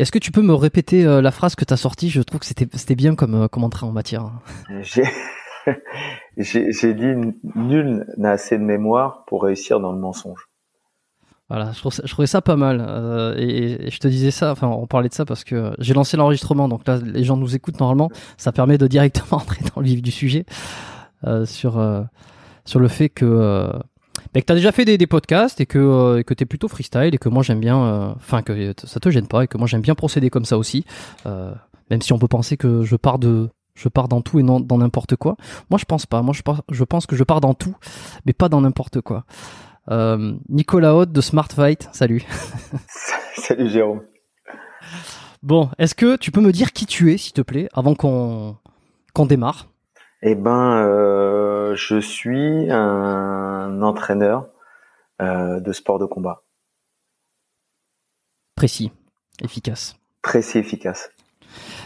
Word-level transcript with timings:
Est-ce 0.00 0.10
que 0.12 0.18
tu 0.18 0.32
peux 0.32 0.40
me 0.40 0.54
répéter 0.54 1.04
euh, 1.04 1.20
la 1.20 1.30
phrase 1.30 1.54
que 1.54 1.64
tu 1.66 1.74
as 1.74 1.76
sortie? 1.76 2.08
Je 2.08 2.22
trouve 2.22 2.40
que 2.40 2.46
c'était 2.46 2.94
bien 2.94 3.14
comme, 3.14 3.34
euh, 3.34 3.48
comme 3.48 3.64
entrée 3.64 3.84
en 3.84 3.92
matière. 3.92 4.30
J'ai 6.38 6.94
dit 6.94 7.34
nul 7.54 8.06
n'a 8.16 8.30
assez 8.30 8.56
de 8.56 8.62
mémoire 8.64 9.24
pour 9.26 9.42
réussir 9.42 9.78
dans 9.78 9.92
le 9.92 9.98
mensonge. 9.98 10.46
Voilà, 11.50 11.72
je, 11.72 11.80
trouve 11.80 11.92
ça- 11.92 12.02
je 12.06 12.12
trouvais 12.12 12.26
ça 12.26 12.40
pas 12.40 12.56
mal. 12.56 12.82
euh, 12.88 13.34
et, 13.36 13.88
et 13.88 13.90
je 13.90 13.98
te 13.98 14.08
disais 14.08 14.30
ça, 14.30 14.52
enfin, 14.52 14.68
on 14.68 14.86
parlait 14.86 15.10
de 15.10 15.14
ça 15.14 15.26
parce 15.26 15.44
que 15.44 15.72
j'ai 15.80 15.92
lancé 15.92 16.16
l'enregistrement, 16.16 16.66
donc 16.68 16.86
là, 16.88 16.98
les 17.04 17.24
gens 17.24 17.36
nous 17.36 17.54
écoutent 17.54 17.78
normalement. 17.80 18.08
Ça 18.38 18.52
permet 18.52 18.78
de 18.78 18.86
directement 18.86 19.26
entrer 19.42 19.62
dans 19.74 19.82
le 19.82 19.86
vif 19.86 20.00
du 20.00 20.12
sujet 20.12 20.46
euh, 21.26 21.44
sur, 21.44 21.78
sur 22.64 22.80
le 22.80 22.88
fait 22.88 23.10
que, 23.10 23.70
bah, 24.34 24.40
que 24.40 24.46
tu 24.46 24.52
as 24.52 24.56
déjà 24.56 24.72
fait 24.72 24.84
des, 24.84 24.98
des 24.98 25.06
podcasts 25.06 25.60
et 25.60 25.66
que, 25.66 25.78
euh, 25.78 26.22
que 26.22 26.34
tu 26.34 26.42
es 26.42 26.46
plutôt 26.46 26.68
freestyle 26.68 27.14
et 27.14 27.18
que 27.18 27.28
moi 27.28 27.42
j'aime 27.42 27.60
bien, 27.60 27.82
euh, 27.82 28.12
enfin, 28.16 28.42
que 28.42 28.72
ça 28.84 29.00
te 29.00 29.10
gêne 29.10 29.26
pas 29.26 29.44
et 29.44 29.46
que 29.48 29.58
moi 29.58 29.66
j'aime 29.66 29.80
bien 29.82 29.94
procéder 29.94 30.30
comme 30.30 30.44
ça 30.44 30.58
aussi. 30.58 30.84
euh, 31.26 31.52
même 31.90 32.02
si 32.02 32.12
on 32.12 32.18
peut 32.18 32.28
penser 32.28 32.56
que 32.56 32.82
je 32.84 32.96
pars 32.96 33.18
de. 33.18 33.50
Je 33.74 33.88
pars 33.88 34.08
dans 34.08 34.20
tout 34.20 34.38
et 34.38 34.42
non 34.42 34.60
dans 34.60 34.78
n'importe 34.78 35.16
quoi. 35.16 35.36
Moi, 35.70 35.78
je 35.78 35.84
pense 35.86 36.04
pas. 36.04 36.20
Moi, 36.22 36.34
je 36.34 36.42
pense, 36.42 36.60
je 36.70 36.84
pense 36.84 37.06
que 37.06 37.16
je 37.16 37.24
pars 37.24 37.40
dans 37.40 37.54
tout, 37.54 37.74
mais 38.26 38.32
pas 38.32 38.48
dans 38.48 38.60
n'importe 38.60 39.00
quoi. 39.00 39.24
Euh, 39.90 40.34
Nicolas 40.50 40.94
Haute 40.94 41.12
de 41.12 41.20
Smart 41.20 41.48
Fight, 41.50 41.88
salut. 41.92 42.22
Salut 43.36 43.70
Jérôme. 43.70 44.02
Bon, 45.42 45.70
est-ce 45.78 45.94
que 45.94 46.16
tu 46.16 46.30
peux 46.30 46.42
me 46.42 46.52
dire 46.52 46.72
qui 46.72 46.84
tu 46.84 47.12
es, 47.12 47.16
s'il 47.16 47.32
te 47.32 47.40
plaît, 47.40 47.68
avant 47.72 47.94
qu'on 47.94 48.56
qu'on 49.14 49.24
démarre? 49.26 49.69
Eh 50.22 50.34
ben, 50.34 50.82
euh, 50.84 51.74
je 51.76 51.98
suis 52.00 52.70
un 52.70 53.80
entraîneur 53.82 54.46
euh, 55.22 55.60
de 55.60 55.72
sport 55.72 55.98
de 55.98 56.04
combat, 56.06 56.42
Précis, 58.54 58.92
efficace. 59.42 59.96
précis, 60.20 60.58
efficace. 60.58 61.10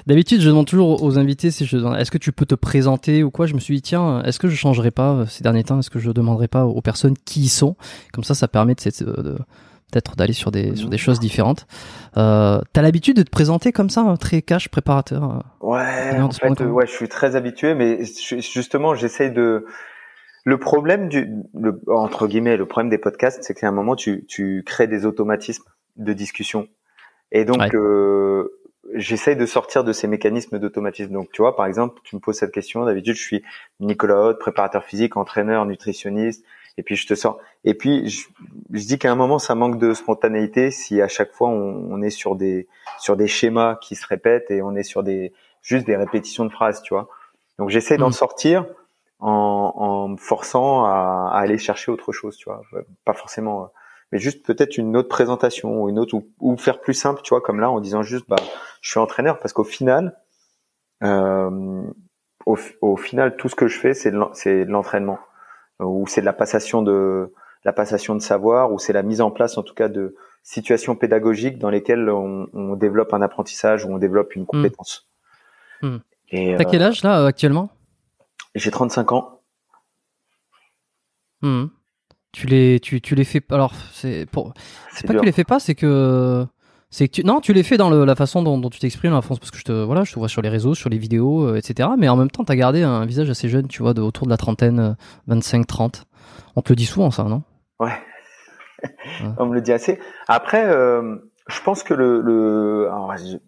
D'habitude, 0.07 0.41
je 0.41 0.49
demande 0.49 0.67
toujours 0.67 1.03
aux 1.03 1.19
invités 1.19 1.51
si 1.53 1.65
je 1.65 1.77
est-ce 1.97 2.11
que 2.11 2.19
tu 2.19 2.33
peux 2.33 2.45
te 2.45 2.57
présenter 2.57 3.23
ou 3.23 3.31
quoi? 3.31 3.47
Je 3.47 3.55
me 3.55 3.61
suis 3.61 3.77
dit 3.77 3.83
tiens, 3.83 4.23
est-ce 4.25 4.39
que 4.41 4.49
je 4.49 4.57
changerai 4.57 4.91
pas 4.91 5.13
euh, 5.13 5.27
ces 5.27 5.43
derniers 5.45 5.65
temps? 5.65 5.79
Est-ce 5.79 5.89
que 5.91 6.01
je 6.01 6.11
demanderai 6.11 6.49
pas 6.49 6.67
aux 6.67 6.83
personnes 6.83 7.17
qui 7.17 7.43
y 7.43 7.49
sont? 7.49 7.77
Comme 8.13 8.25
ça, 8.25 8.35
ça 8.35 8.49
permet 8.49 8.75
de, 8.75 9.05
de- 9.05 9.23
de- 9.23 9.39
peut-être 9.95 10.17
d'aller 10.17 10.33
sur 10.33 10.51
des 10.51 10.75
sur 10.77 10.89
des 10.89 10.99
choses 10.99 11.21
différentes. 11.21 11.67
Euh, 12.17 12.61
T'as 12.73 12.83
l'habitude 12.83 13.17
de 13.17 13.23
te 13.23 13.31
présenter 13.31 13.71
comme 13.73 13.91
ça, 13.91 14.01
un 14.01 14.17
très 14.17 14.43
cash 14.43 14.69
préparateur. 14.69 15.23
euh 15.25 15.39
Ouais, 15.61 16.21
en 16.21 16.31
fait, 16.31 16.61
ouais, 16.61 16.87
je 16.87 16.93
suis 16.93 17.09
très 17.09 17.37
habitué, 17.37 17.75
mais 17.75 18.05
je- 18.05 18.41
justement, 18.41 18.95
j'essaye 18.95 19.31
de. 19.31 19.67
Le 20.47 20.59
problème 20.59 21.09
du, 21.09 21.31
le, 21.55 21.81
entre 21.89 22.27
guillemets, 22.27 22.59
le 22.59 22.67
problème 22.67 22.91
des 22.91 22.99
podcasts, 22.99 23.43
c'est 23.43 23.55
qu'à 23.55 23.67
un 23.69 23.73
moment, 23.73 23.97
tu, 23.97 24.27
tu 24.27 24.63
crées 24.67 24.87
des 24.87 25.07
automatismes 25.07 25.65
de 25.97 26.13
discussion, 26.13 26.69
et 27.33 27.47
donc 27.47 27.61
Ouais. 27.61 27.75
euh, 27.75 28.51
j'essaye 28.95 29.37
de 29.37 29.47
sortir 29.47 29.85
de 29.85 29.93
ces 29.95 30.07
mécanismes 30.07 30.59
d'automatisme. 30.59 31.13
Donc, 31.15 31.29
tu 31.33 31.41
vois, 31.41 31.57
par 31.57 31.65
exemple, 31.65 31.99
tu 32.05 32.15
me 32.17 32.21
poses 32.21 32.37
cette 32.37 32.53
question. 32.53 32.85
D'habitude, 32.85 33.15
je 33.15 33.23
suis 33.23 33.43
Nicolas 33.81 34.21
Haute, 34.21 34.39
préparateur 34.39 34.85
physique, 34.85 35.17
entraîneur, 35.17 35.65
nutritionniste, 35.65 36.45
et 36.77 36.83
puis 36.83 36.97
je 36.97 37.07
te 37.07 37.15
sors. 37.15 37.39
Et 37.65 37.75
puis, 37.75 38.09
je, 38.09 38.27
je 38.73 38.85
dis 38.87 38.99
qu'à 38.99 39.11
un 39.13 39.15
moment, 39.15 39.39
ça 39.39 39.55
manque 39.55 39.79
de 39.79 39.95
spontanéité 39.95 40.71
si 40.71 41.01
à 41.01 41.09
chaque 41.09 41.33
fois 41.33 41.49
on, 41.49 41.87
on 41.91 42.03
est 42.03 42.11
sur 42.11 42.37
des 42.37 42.67
sur 42.99 43.17
des 43.17 43.29
schémas 43.29 43.77
qui 43.77 43.95
se 43.97 44.07
répètent 44.07 44.51
et 44.51 44.63
on 44.63 44.75
est 44.75 44.83
sur 44.83 45.03
des 45.03 45.33
juste 45.63 45.87
des 45.87 45.97
répétitions 45.97 46.45
de 46.45 46.51
phrases, 46.51 46.83
tu 46.83 46.95
vois. 46.95 47.09
Donc 47.59 47.71
j'essaie 47.71 47.97
d'en 47.97 48.09
Mm. 48.09 48.13
sortir 48.13 48.67
en, 49.21 49.73
en 49.77 50.09
me 50.09 50.17
forçant 50.17 50.85
à, 50.85 51.31
à 51.33 51.39
aller 51.39 51.57
chercher 51.59 51.91
autre 51.93 52.13
chose, 52.13 52.37
tu 52.37 52.45
vois. 52.51 52.61
Pas 53.05 53.15
forcément, 53.15 53.63
euh, 53.63 53.67
mais 54.13 54.19
juste 54.19 54.45
peut-être 54.45 54.77
une 54.77 54.97
autre 54.97 55.09
présentation 55.09 55.81
ou 55.83 55.89
une 55.89 55.99
autre 55.99 56.15
ou, 56.15 56.29
ou 56.41 56.57
faire 56.57 56.81
plus 56.81 56.95
simple, 56.95 57.23
tu 57.23 57.31
vois, 57.31 57.41
comme 57.41 57.61
là 57.61 57.71
en 57.71 57.81
disant 57.81 58.03
juste 58.03 58.27
bah 58.29 58.37
je 58.83 58.91
suis 58.91 59.01
entraîneur 59.01 59.39
parce 59.39 59.53
qu'au 59.55 59.65
final, 59.65 60.17
euh, 61.03 61.83
au, 62.47 62.57
au 62.81 62.97
final 62.97 63.37
tout 63.37 63.49
ce 63.49 63.55
que 63.55 63.67
je 63.67 63.79
fais 63.79 63.95
c'est 63.95 64.11
de 64.11 64.17
l'en- 64.17 64.33
c'est 64.35 64.65
de 64.65 64.71
l'entraînement 64.71 65.19
ou 65.81 66.07
c'est 66.07 66.21
de 66.21 66.27
la 66.27 66.33
passation 66.33 66.83
de 66.83 67.33
la 67.65 67.73
passation 67.73 68.15
de 68.15 68.21
savoir 68.21 68.73
ou 68.73 68.79
c'est 68.79 68.93
la 68.93 69.03
mise 69.03 69.21
en 69.21 69.31
place 69.31 69.57
en 69.57 69.63
tout 69.63 69.75
cas 69.75 69.89
de 69.89 70.15
situations 70.43 70.97
pédagogiques 70.97 71.59
dans 71.59 71.71
lesquelles 71.71 72.11
on, 72.11 72.49
on 72.53 72.77
développe 72.77 73.15
un 73.15 73.23
apprentissage 73.23 73.85
ou 73.85 73.89
on 73.89 73.99
développe 73.99 74.37
une 74.37 74.45
compétence. 74.45 75.09
Et 76.31 76.55
T'as 76.57 76.65
euh, 76.65 76.69
quel 76.71 76.83
âge 76.83 77.03
là 77.03 77.21
euh, 77.21 77.27
actuellement? 77.27 77.71
J'ai 78.55 78.71
35 78.71 79.13
ans. 79.13 79.41
Hmm. 81.43 81.67
Tu 82.33 82.47
les 82.47 82.81
tu 82.81 83.01
tu 83.01 83.15
les 83.15 83.25
fais 83.25 83.43
alors 83.51 83.75
c'est 83.93 84.27
pour 84.27 84.55
C'est 84.93 85.07
pas 85.07 85.15
que 85.15 85.19
tu 85.21 85.25
les 85.25 85.33
fais 85.33 85.45
pas, 85.45 85.61
c'est 85.61 85.75
que 85.75 86.47
c'est 86.97 87.09
que 87.09 87.13
tu 87.15 87.25
non, 87.25 87.41
tu 87.41 87.53
les 87.53 87.63
fais 87.65 87.77
dans 87.77 87.91
le- 87.91 88.05
la 88.05 88.15
façon 88.15 88.43
dont, 88.43 88.57
dont 88.57 88.71
tu 88.71 88.79
t'exprimes 88.79 89.13
la 89.13 89.21
France 89.23 89.41
parce 89.41 89.51
que 89.51 89.59
je 89.59 89.65
te 89.65 89.73
voilà, 89.73 90.05
je 90.05 90.13
te 90.13 90.19
vois 90.19 90.29
sur 90.29 90.43
les 90.43 90.49
réseaux, 90.49 90.75
sur 90.75 90.89
les 90.91 90.99
vidéos, 90.99 91.49
euh, 91.49 91.57
etc. 91.57 91.89
Mais 91.99 92.09
en 92.09 92.17
même 92.17 92.31
temps, 92.31 92.45
t'as 92.45 92.55
gardé 92.55 92.83
un 92.83 93.05
visage 93.05 93.29
assez 93.31 93.49
jeune, 93.49 93.67
tu 93.67 93.83
vois, 93.83 93.95
de 93.95 94.01
autour 94.03 94.27
de 94.27 94.31
la 94.31 94.37
trentaine, 94.37 94.97
25-30. 95.29 96.05
On 96.57 96.63
te 96.63 96.71
le 96.73 96.77
dit 96.77 96.87
souvent, 96.87 97.11
ça, 97.11 97.25
non? 97.25 97.43
Ouais. 97.81 97.91
On 99.39 99.47
me 99.47 99.55
le 99.55 99.61
dit 99.61 99.73
assez. 99.73 99.99
Après, 100.29 100.65
euh, 100.67 101.17
je 101.49 101.61
pense 101.63 101.83
que 101.83 101.95
le, 101.95 102.21
le 102.21 102.87
alors, 102.89 103.15
je, 103.17 103.39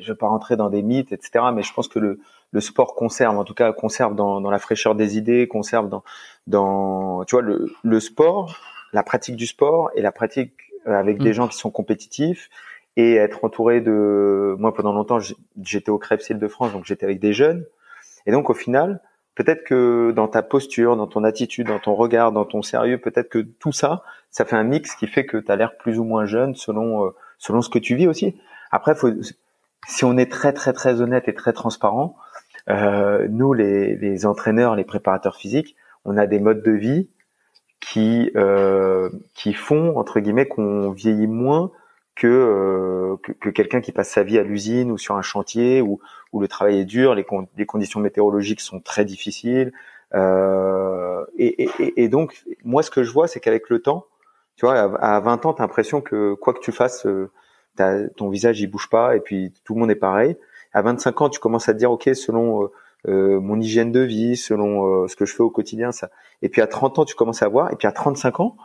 je 0.00 0.12
vais 0.12 0.16
pas 0.16 0.28
rentrer 0.28 0.56
dans 0.56 0.70
des 0.70 0.82
mythes, 0.82 1.12
etc. 1.12 1.46
Mais 1.54 1.62
je 1.62 1.72
pense 1.72 1.88
que 1.88 1.98
le, 1.98 2.20
le 2.52 2.60
sport 2.60 2.94
conserve, 2.94 3.36
en 3.38 3.44
tout 3.44 3.54
cas, 3.54 3.72
conserve 3.72 4.14
dans, 4.14 4.40
dans 4.40 4.50
la 4.50 4.58
fraîcheur 4.58 4.94
des 4.94 5.16
idées, 5.18 5.48
conserve 5.48 5.88
dans, 5.88 6.04
dans, 6.46 7.24
tu 7.24 7.34
vois, 7.34 7.42
le, 7.42 7.72
le 7.82 8.00
sport, 8.00 8.54
la 8.92 9.02
pratique 9.02 9.36
du 9.36 9.46
sport 9.46 9.90
et 9.96 10.02
la 10.02 10.12
pratique 10.12 10.52
euh, 10.86 10.92
avec 10.98 11.18
des 11.22 11.30
Mm. 11.30 11.34
gens 11.34 11.48
qui 11.48 11.56
sont 11.56 11.70
compétitifs 11.70 12.50
et 12.96 13.14
être 13.14 13.44
entouré 13.44 13.80
de, 13.80 14.54
moi 14.58 14.74
pendant 14.74 14.92
longtemps, 14.92 15.18
j'étais 15.62 15.90
au 15.90 15.98
Krebs 15.98 16.22
Île-de-France, 16.28 16.72
donc 16.72 16.84
j'étais 16.84 17.04
avec 17.04 17.20
des 17.20 17.32
jeunes. 17.32 17.64
Et 18.26 18.32
donc 18.32 18.50
au 18.50 18.54
final, 18.54 19.00
peut-être 19.34 19.64
que 19.64 20.12
dans 20.14 20.28
ta 20.28 20.42
posture, 20.42 20.96
dans 20.96 21.06
ton 21.06 21.24
attitude, 21.24 21.68
dans 21.68 21.78
ton 21.78 21.94
regard, 21.94 22.32
dans 22.32 22.44
ton 22.44 22.62
sérieux, 22.62 22.98
peut-être 22.98 23.28
que 23.28 23.38
tout 23.38 23.72
ça, 23.72 24.02
ça 24.30 24.44
fait 24.44 24.56
un 24.56 24.64
mix 24.64 24.94
qui 24.94 25.06
fait 25.06 25.24
que 25.24 25.38
tu 25.38 25.50
as 25.50 25.56
l'air 25.56 25.76
plus 25.76 25.98
ou 25.98 26.04
moins 26.04 26.26
jeune 26.26 26.54
selon 26.54 27.06
euh, 27.06 27.10
selon 27.38 27.62
ce 27.62 27.70
que 27.70 27.78
tu 27.78 27.96
vis 27.96 28.06
aussi. 28.06 28.36
Après, 28.70 28.94
faut, 28.94 29.10
si 29.86 30.04
on 30.04 30.16
est 30.16 30.30
très 30.30 30.52
très 30.52 30.72
très 30.72 31.00
honnête 31.00 31.28
et 31.28 31.34
très 31.34 31.52
transparent, 31.52 32.16
euh, 32.68 33.26
nous 33.30 33.52
les, 33.54 33.96
les 33.96 34.26
entraîneurs, 34.26 34.76
les 34.76 34.84
préparateurs 34.84 35.36
physiques, 35.36 35.76
on 36.04 36.16
a 36.16 36.26
des 36.26 36.40
modes 36.40 36.62
de 36.62 36.72
vie 36.72 37.08
qui 37.80 38.30
euh, 38.36 39.10
qui 39.34 39.54
font 39.54 39.96
entre 39.98 40.20
guillemets 40.20 40.46
qu'on 40.46 40.90
vieillit 40.90 41.26
moins 41.26 41.70
que 42.14 42.26
euh, 42.26 43.16
que, 43.22 43.32
que 43.32 43.50
quelqu'un 43.50 43.80
qui 43.80 43.92
passe 43.92 44.10
sa 44.10 44.22
vie 44.22 44.38
à 44.38 44.42
l'usine 44.42 44.90
ou 44.92 44.98
sur 44.98 45.16
un 45.16 45.22
chantier 45.22 45.80
où 45.82 46.00
où 46.32 46.40
le 46.40 46.48
travail 46.48 46.78
est 46.80 46.84
dur, 46.84 47.14
les, 47.14 47.24
con- 47.24 47.48
les 47.56 47.66
conditions 47.66 48.00
météorologiques 48.00 48.60
sont 48.60 48.80
très 48.80 49.04
difficiles. 49.04 49.72
Euh, 50.14 51.24
et, 51.38 51.64
et, 51.64 52.02
et 52.04 52.08
donc, 52.08 52.42
moi, 52.64 52.82
ce 52.82 52.90
que 52.90 53.02
je 53.02 53.12
vois, 53.12 53.28
c'est 53.28 53.40
qu'avec 53.40 53.68
le 53.70 53.80
temps, 53.80 54.06
tu 54.56 54.66
vois, 54.66 54.78
à, 54.78 55.16
à 55.16 55.20
20 55.20 55.44
ans, 55.46 55.52
tu 55.54 55.62
as 55.62 55.64
l'impression 55.64 56.00
que 56.00 56.34
quoi 56.34 56.54
que 56.54 56.60
tu 56.60 56.72
fasses, 56.72 57.06
euh, 57.06 57.30
t'as- 57.76 58.08
ton 58.16 58.28
visage, 58.30 58.60
il 58.60 58.66
bouge 58.68 58.88
pas, 58.90 59.16
et 59.16 59.20
puis 59.20 59.52
tout 59.64 59.74
le 59.74 59.80
monde 59.80 59.90
est 59.90 59.94
pareil. 59.96 60.36
À 60.72 60.82
25 60.82 61.20
ans, 61.22 61.28
tu 61.28 61.40
commences 61.40 61.68
à 61.68 61.74
te 61.74 61.78
dire, 61.78 61.90
OK, 61.92 62.08
selon 62.14 62.64
euh, 62.64 62.68
euh, 63.08 63.40
mon 63.40 63.60
hygiène 63.60 63.92
de 63.92 64.00
vie, 64.00 64.36
selon 64.36 65.04
euh, 65.04 65.08
ce 65.08 65.16
que 65.16 65.24
je 65.26 65.34
fais 65.34 65.42
au 65.42 65.50
quotidien, 65.50 65.92
ça. 65.92 66.10
Et 66.42 66.48
puis 66.48 66.60
à 66.62 66.66
30 66.66 66.98
ans, 66.98 67.04
tu 67.04 67.14
commences 67.14 67.42
à 67.42 67.48
voir, 67.48 67.72
et 67.72 67.76
puis 67.76 67.86
à 67.88 67.92
35 67.92 68.40
ans, 68.40 68.56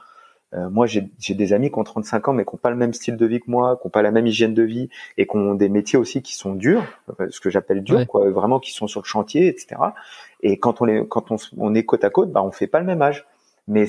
Euh, 0.53 0.69
moi, 0.69 0.85
j'ai 0.87 1.09
des 1.33 1.53
amis 1.53 1.69
qui 1.69 1.77
ont 1.77 1.83
35 1.83 2.29
ans, 2.29 2.33
mais 2.33 2.45
qui 2.45 2.55
n'ont 2.55 2.59
pas 2.59 2.69
le 2.69 2.75
même 2.77 2.93
style 2.93 3.17
de 3.17 3.25
vie 3.25 3.39
que 3.39 3.51
moi, 3.51 3.77
qui 3.77 3.87
n'ont 3.87 3.91
pas 3.91 4.01
la 4.01 4.11
même 4.11 4.27
hygiène 4.27 4.53
de 4.53 4.63
vie, 4.63 4.89
et 5.17 5.27
qui 5.27 5.35
ont 5.35 5.55
des 5.55 5.69
métiers 5.69 5.99
aussi 5.99 6.21
qui 6.21 6.35
sont 6.35 6.53
durs, 6.53 6.83
ce 7.29 7.39
que 7.39 7.49
j'appelle 7.49 7.83
durs, 7.83 8.07
quoi, 8.07 8.29
vraiment 8.29 8.59
qui 8.59 8.71
sont 8.71 8.87
sur 8.87 9.01
le 9.01 9.05
chantier, 9.05 9.47
etc. 9.47 9.75
Et 10.41 10.57
quand 10.57 10.81
on 10.81 10.87
est 10.87 11.05
quand 11.07 11.31
on, 11.31 11.37
on 11.57 11.75
est 11.75 11.83
côte 11.83 12.03
à 12.03 12.09
côte, 12.09 12.31
bah 12.31 12.43
on 12.43 12.51
fait 12.51 12.67
pas 12.67 12.79
le 12.79 12.85
même 12.85 13.01
âge, 13.01 13.25
mais 13.67 13.87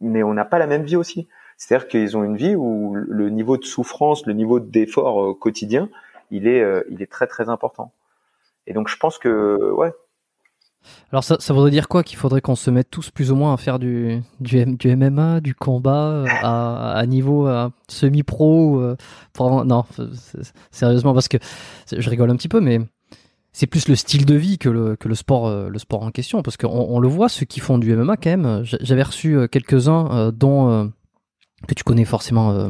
mais 0.00 0.22
on 0.22 0.34
n'a 0.34 0.44
pas 0.44 0.58
la 0.58 0.66
même 0.66 0.82
vie 0.82 0.96
aussi. 0.96 1.28
C'est-à-dire 1.56 1.86
qu'ils 1.86 2.16
ont 2.16 2.24
une 2.24 2.36
vie 2.36 2.56
où 2.56 2.94
le 2.94 3.30
niveau 3.30 3.56
de 3.56 3.64
souffrance, 3.64 4.26
le 4.26 4.32
niveau 4.32 4.58
d'effort 4.58 5.22
euh, 5.22 5.34
quotidien, 5.34 5.88
il 6.30 6.48
est 6.48 6.60
euh, 6.60 6.82
il 6.90 7.02
est 7.02 7.10
très 7.10 7.26
très 7.26 7.48
important. 7.48 7.92
Et 8.66 8.72
donc 8.72 8.88
je 8.88 8.96
pense 8.96 9.18
que 9.18 9.70
ouais, 9.72 9.92
alors 11.10 11.24
ça, 11.24 11.36
ça 11.38 11.54
voudrait 11.54 11.70
dire 11.70 11.88
quoi 11.88 12.02
Qu'il 12.02 12.18
faudrait 12.18 12.40
qu'on 12.40 12.56
se 12.56 12.70
mette 12.70 12.90
tous 12.90 13.10
plus 13.10 13.30
ou 13.30 13.36
moins 13.36 13.54
à 13.54 13.56
faire 13.56 13.78
du, 13.78 14.22
du, 14.40 14.64
du 14.64 14.96
MMA, 14.96 15.40
du 15.40 15.54
combat 15.54 16.08
euh, 16.08 16.26
à, 16.42 16.92
à 16.92 17.06
niveau 17.06 17.48
semi-pro 17.88 18.80
euh, 18.80 18.96
Non, 19.38 19.84
sérieusement, 20.70 21.14
parce 21.14 21.28
que 21.28 21.38
je 21.96 22.10
rigole 22.10 22.30
un 22.30 22.36
petit 22.36 22.48
peu, 22.48 22.60
mais 22.60 22.80
c'est 23.52 23.66
plus 23.66 23.88
le 23.88 23.94
style 23.94 24.26
de 24.26 24.34
vie 24.34 24.58
que 24.58 24.68
le, 24.68 24.96
que 24.96 25.08
le 25.08 25.14
sport 25.14 25.46
euh, 25.46 25.68
le 25.68 25.78
sport 25.78 26.02
en 26.02 26.10
question, 26.10 26.42
parce 26.42 26.56
qu'on 26.56 26.68
on 26.68 26.98
le 26.98 27.08
voit, 27.08 27.28
ceux 27.28 27.46
qui 27.46 27.60
font 27.60 27.78
du 27.78 27.94
MMA 27.94 28.16
quand 28.16 28.30
même. 28.30 28.62
J'avais 28.64 29.02
reçu 29.02 29.48
quelques-uns, 29.48 30.32
dont 30.32 30.90
que 31.68 31.74
tu 31.74 31.84
connais 31.84 32.04
forcément. 32.04 32.68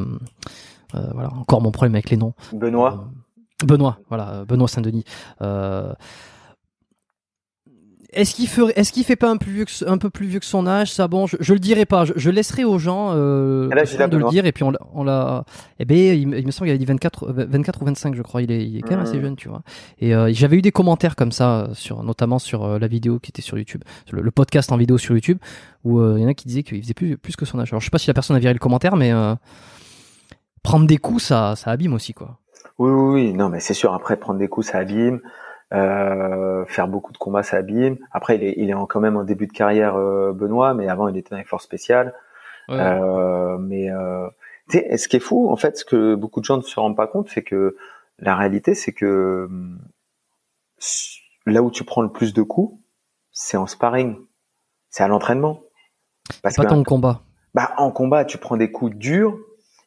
voilà, 0.92 1.32
encore 1.32 1.62
mon 1.62 1.70
problème 1.70 1.94
avec 1.94 2.10
les 2.10 2.16
noms. 2.16 2.34
Benoît. 2.52 3.08
Benoît, 3.64 3.98
voilà, 4.08 4.44
Benoît 4.44 4.68
Saint-Denis. 4.68 5.04
Est-ce 8.14 8.34
qu'il 8.34 8.48
ferait, 8.48 8.72
est-ce 8.76 8.92
qu'il 8.92 9.04
fait 9.04 9.16
pas 9.16 9.30
un, 9.30 9.36
plus 9.36 9.52
vieux 9.52 9.64
que, 9.64 9.88
un 9.88 9.98
peu 9.98 10.10
plus 10.10 10.26
vieux 10.26 10.38
que 10.38 10.46
son 10.46 10.66
âge? 10.66 10.92
Ça, 10.92 11.08
bon, 11.08 11.26
je, 11.26 11.36
je 11.40 11.52
le 11.52 11.58
dirai 11.58 11.84
pas. 11.84 12.04
Je, 12.04 12.30
laisserai 12.30 12.64
aux 12.64 12.78
gens 12.78 13.10
euh, 13.12 13.68
de 13.68 14.16
le 14.16 14.30
dire 14.30 14.46
et 14.46 14.52
puis 14.52 14.62
on, 14.62 14.72
on 14.94 15.04
l'a. 15.04 15.44
Eh 15.78 15.84
ben, 15.84 15.96
il, 15.96 16.28
me 16.28 16.50
semble 16.50 16.68
qu'il 16.68 16.74
a 16.74 16.78
dit 16.78 16.84
24, 16.84 17.32
24 17.32 17.82
ou 17.82 17.84
25, 17.86 18.14
je 18.14 18.22
crois. 18.22 18.42
Il 18.42 18.50
est, 18.50 18.64
il 18.64 18.78
est 18.78 18.80
quand 18.82 18.92
même 18.92 19.00
assez 19.00 19.18
mmh. 19.18 19.22
jeune, 19.22 19.36
tu 19.36 19.48
vois. 19.48 19.62
Et 19.98 20.14
euh, 20.14 20.30
j'avais 20.32 20.56
eu 20.56 20.62
des 20.62 20.72
commentaires 20.72 21.16
comme 21.16 21.32
ça 21.32 21.68
sur, 21.74 22.02
notamment 22.02 22.38
sur 22.38 22.64
euh, 22.64 22.78
la 22.78 22.86
vidéo 22.86 23.18
qui 23.18 23.30
était 23.30 23.42
sur 23.42 23.58
YouTube, 23.58 23.82
sur 24.06 24.16
le, 24.16 24.30
podcast 24.30 24.72
en 24.72 24.76
vidéo 24.76 24.98
sur 24.98 25.14
YouTube, 25.14 25.38
où 25.84 26.00
euh, 26.00 26.14
il 26.16 26.22
y 26.22 26.24
en 26.24 26.28
a 26.28 26.34
qui 26.34 26.46
disaient 26.46 26.62
qu'il 26.62 26.82
faisait 26.82 26.94
plus, 26.94 27.16
plus 27.16 27.36
que 27.36 27.44
son 27.44 27.58
âge. 27.58 27.72
Alors, 27.72 27.80
je 27.80 27.86
sais 27.86 27.90
pas 27.90 27.98
si 27.98 28.08
la 28.08 28.14
personne 28.14 28.36
a 28.36 28.38
viré 28.38 28.52
le 28.52 28.58
commentaire, 28.58 28.96
mais 28.96 29.12
prendre 30.62 30.86
des 30.86 30.98
coups, 30.98 31.22
ça, 31.22 31.54
ça 31.56 31.70
abîme 31.70 31.94
aussi, 31.94 32.14
quoi. 32.14 32.38
Oui, 32.78 32.90
oui, 32.90 33.12
oui. 33.12 33.32
Non, 33.34 33.48
mais 33.48 33.60
c'est 33.60 33.74
sûr. 33.74 33.94
Après, 33.94 34.16
prendre 34.16 34.38
des 34.38 34.48
coups, 34.48 34.66
ça 34.66 34.78
abîme. 34.78 35.20
Euh, 35.74 36.64
faire 36.66 36.88
beaucoup 36.88 37.12
de 37.12 37.18
combats, 37.18 37.42
ça 37.42 37.56
abîme. 37.56 37.98
Après, 38.12 38.36
il 38.36 38.44
est, 38.44 38.54
il 38.56 38.70
est 38.70 38.74
en, 38.74 38.86
quand 38.86 39.00
même 39.00 39.16
en 39.16 39.24
début 39.24 39.46
de 39.46 39.52
carrière, 39.52 39.96
euh, 39.96 40.32
Benoît, 40.32 40.74
mais 40.74 40.88
avant, 40.88 41.08
il 41.08 41.16
était 41.16 41.30
dans 41.30 41.36
les 41.36 41.44
forces 41.44 41.64
spéciales. 41.64 42.14
Euh, 42.70 43.58
mais 43.58 43.90
euh, 43.90 44.28
ce 44.68 45.08
qui 45.08 45.16
est 45.16 45.20
fou, 45.20 45.50
en 45.50 45.56
fait, 45.56 45.78
ce 45.78 45.84
que 45.84 46.14
beaucoup 46.14 46.40
de 46.40 46.44
gens 46.44 46.56
ne 46.56 46.62
se 46.62 46.78
rendent 46.78 46.96
pas 46.96 47.06
compte, 47.06 47.28
c'est 47.28 47.42
que 47.42 47.76
la 48.18 48.36
réalité, 48.36 48.74
c'est 48.74 48.92
que 48.92 49.48
là 51.46 51.62
où 51.62 51.70
tu 51.70 51.84
prends 51.84 52.02
le 52.02 52.10
plus 52.10 52.32
de 52.32 52.42
coups, 52.42 52.78
c'est 53.32 53.56
en 53.56 53.66
sparring, 53.66 54.16
c'est 54.90 55.02
à 55.02 55.08
l'entraînement. 55.08 55.60
Parce 56.42 56.56
pas 56.56 56.64
ton 56.64 56.84
combat. 56.84 57.22
Bah, 57.54 57.72
en 57.76 57.90
combat, 57.90 58.24
tu 58.24 58.38
prends 58.38 58.56
des 58.56 58.70
coups 58.70 58.96
durs, 58.96 59.38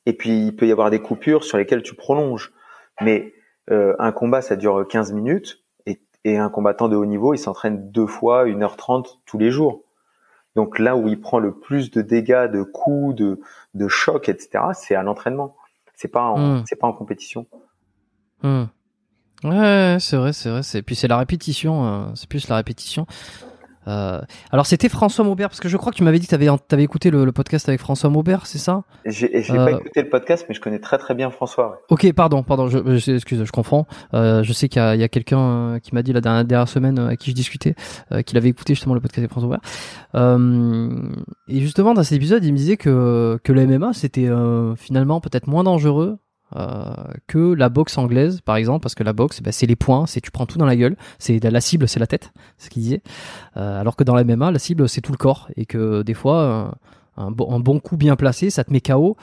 et 0.05 0.13
puis 0.13 0.47
il 0.47 0.55
peut 0.55 0.67
y 0.67 0.71
avoir 0.71 0.89
des 0.89 1.01
coupures 1.01 1.43
sur 1.43 1.57
lesquelles 1.57 1.81
tu 1.81 1.95
prolonges. 1.95 2.53
Mais 3.01 3.33
euh, 3.71 3.95
un 3.99 4.11
combat, 4.11 4.41
ça 4.41 4.55
dure 4.55 4.87
15 4.87 5.13
minutes 5.13 5.63
et 6.27 6.37
un 6.37 6.49
combattant 6.49 6.89
de 6.89 6.95
haut 6.97 7.05
niveau, 7.05 7.33
il 7.33 7.37
s'entraîne 7.37 7.89
deux 7.91 8.05
fois 8.05 8.45
1h30 8.45 9.19
tous 9.25 9.37
les 9.37 9.49
jours. 9.49 9.83
Donc 10.57 10.77
là 10.77 10.97
où 10.97 11.07
il 11.07 11.21
prend 11.21 11.39
le 11.39 11.53
plus 11.53 11.89
de 11.89 12.01
dégâts, 12.01 12.51
de 12.51 12.63
coups, 12.63 13.15
de, 13.15 13.39
de 13.75 13.87
chocs, 13.87 14.27
etc., 14.27 14.65
c'est 14.73 14.95
à 14.95 15.03
l'entraînement. 15.03 15.55
C'est 15.95 16.09
pas 16.09 16.23
en, 16.23 16.37
hmm. 16.37 16.63
c'est 16.67 16.75
pas 16.75 16.87
en 16.87 16.93
compétition. 16.93 17.45
Hmm. 18.43 18.65
Ouais, 19.43 19.97
c'est 20.01 20.17
vrai, 20.17 20.33
c'est 20.33 20.49
vrai. 20.49 20.63
C'est 20.63 20.81
puis 20.81 20.95
c'est 20.95 21.07
la 21.07 21.17
répétition. 21.17 21.85
Euh, 21.85 22.05
c'est 22.15 22.27
plus 22.27 22.49
la 22.49 22.57
répétition. 22.57 23.05
Euh, 23.87 24.21
alors 24.51 24.65
c'était 24.65 24.89
François 24.89 25.23
Maubert 25.23 25.49
parce 25.49 25.59
que 25.59 25.69
je 25.69 25.77
crois 25.77 25.91
que 25.91 25.97
tu 25.97 26.03
m'avais 26.03 26.19
dit 26.19 26.25
que 26.25 26.29
tu 26.29 26.35
avais, 26.35 26.47
avais, 26.47 26.83
écouté 26.83 27.09
le, 27.09 27.31
podcast 27.31 27.69
avec 27.69 27.79
François 27.79 28.09
Maubert, 28.09 28.45
c'est 28.45 28.57
ça? 28.57 28.83
J'ai 29.05 29.29
pas 29.47 29.71
euh, 29.71 29.77
écouté 29.77 30.01
le 30.01 30.09
podcast, 30.09 30.45
mais 30.49 30.55
je 30.55 30.61
connais 30.61 30.79
très 30.79 30.97
très 30.97 31.15
bien 31.15 31.29
François. 31.29 31.81
Ok, 31.89 32.11
pardon, 32.13 32.43
pardon, 32.43 32.67
je, 32.67 32.79
je, 32.97 33.11
excuse, 33.11 33.43
je 33.43 33.51
confonds. 33.51 33.85
Euh, 34.13 34.43
je 34.43 34.53
sais 34.53 34.67
qu'il 34.69 34.81
y 34.81 34.83
a, 34.83 35.05
a 35.05 35.07
quelqu'un 35.07 35.79
qui 35.81 35.93
m'a 35.95 36.03
dit 36.03 36.13
la 36.13 36.21
dernière, 36.21 36.45
dernière, 36.45 36.67
semaine 36.67 36.99
à 36.99 37.15
qui 37.15 37.29
je 37.31 37.35
discutais 37.35 37.75
qu'il 38.25 38.37
avait 38.37 38.49
écouté 38.49 38.73
justement 38.73 38.95
le 38.95 39.01
podcast 39.01 39.19
avec 39.19 39.31
François 39.31 39.59
Maubert. 40.13 41.21
et 41.47 41.59
justement 41.59 41.93
dans 41.93 42.03
cet 42.03 42.17
épisode, 42.17 42.43
il 42.43 42.51
me 42.51 42.57
disait 42.57 42.77
que 42.77 43.39
que 43.43 43.53
le 43.53 43.65
MMA 43.65 43.93
c'était 43.93 44.27
finalement 44.75 45.21
peut-être 45.21 45.47
moins 45.47 45.63
dangereux 45.63 46.17
euh, 46.55 46.93
que 47.27 47.53
la 47.53 47.69
boxe 47.69 47.97
anglaise, 47.97 48.41
par 48.41 48.55
exemple, 48.55 48.81
parce 48.81 48.95
que 48.95 49.03
la 49.03 49.13
boxe, 49.13 49.41
bah, 49.41 49.51
c'est 49.51 49.65
les 49.65 49.75
points, 49.75 50.05
c'est 50.05 50.21
tu 50.21 50.31
prends 50.31 50.45
tout 50.45 50.57
dans 50.57 50.65
la 50.65 50.75
gueule, 50.75 50.95
c'est 51.19 51.43
la 51.43 51.61
cible, 51.61 51.87
c'est 51.87 51.99
la 51.99 52.07
tête, 52.07 52.31
c'est 52.57 52.65
ce 52.65 52.69
qu'il 52.69 52.83
disait. 52.83 53.01
Euh, 53.57 53.81
alors 53.81 53.95
que 53.95 54.03
dans 54.03 54.15
la 54.15 54.23
MMA, 54.23 54.51
la 54.51 54.59
cible, 54.59 54.87
c'est 54.87 55.01
tout 55.01 55.11
le 55.11 55.17
corps, 55.17 55.49
et 55.55 55.65
que 55.65 56.03
des 56.03 56.13
fois, 56.13 56.77
un, 57.17 57.31
bon, 57.31 57.79
coup 57.79 57.97
bien 57.97 58.15
placé, 58.15 58.49
ça 58.49 58.63
te 58.63 58.71
met 58.71 58.81
KO 58.81 59.17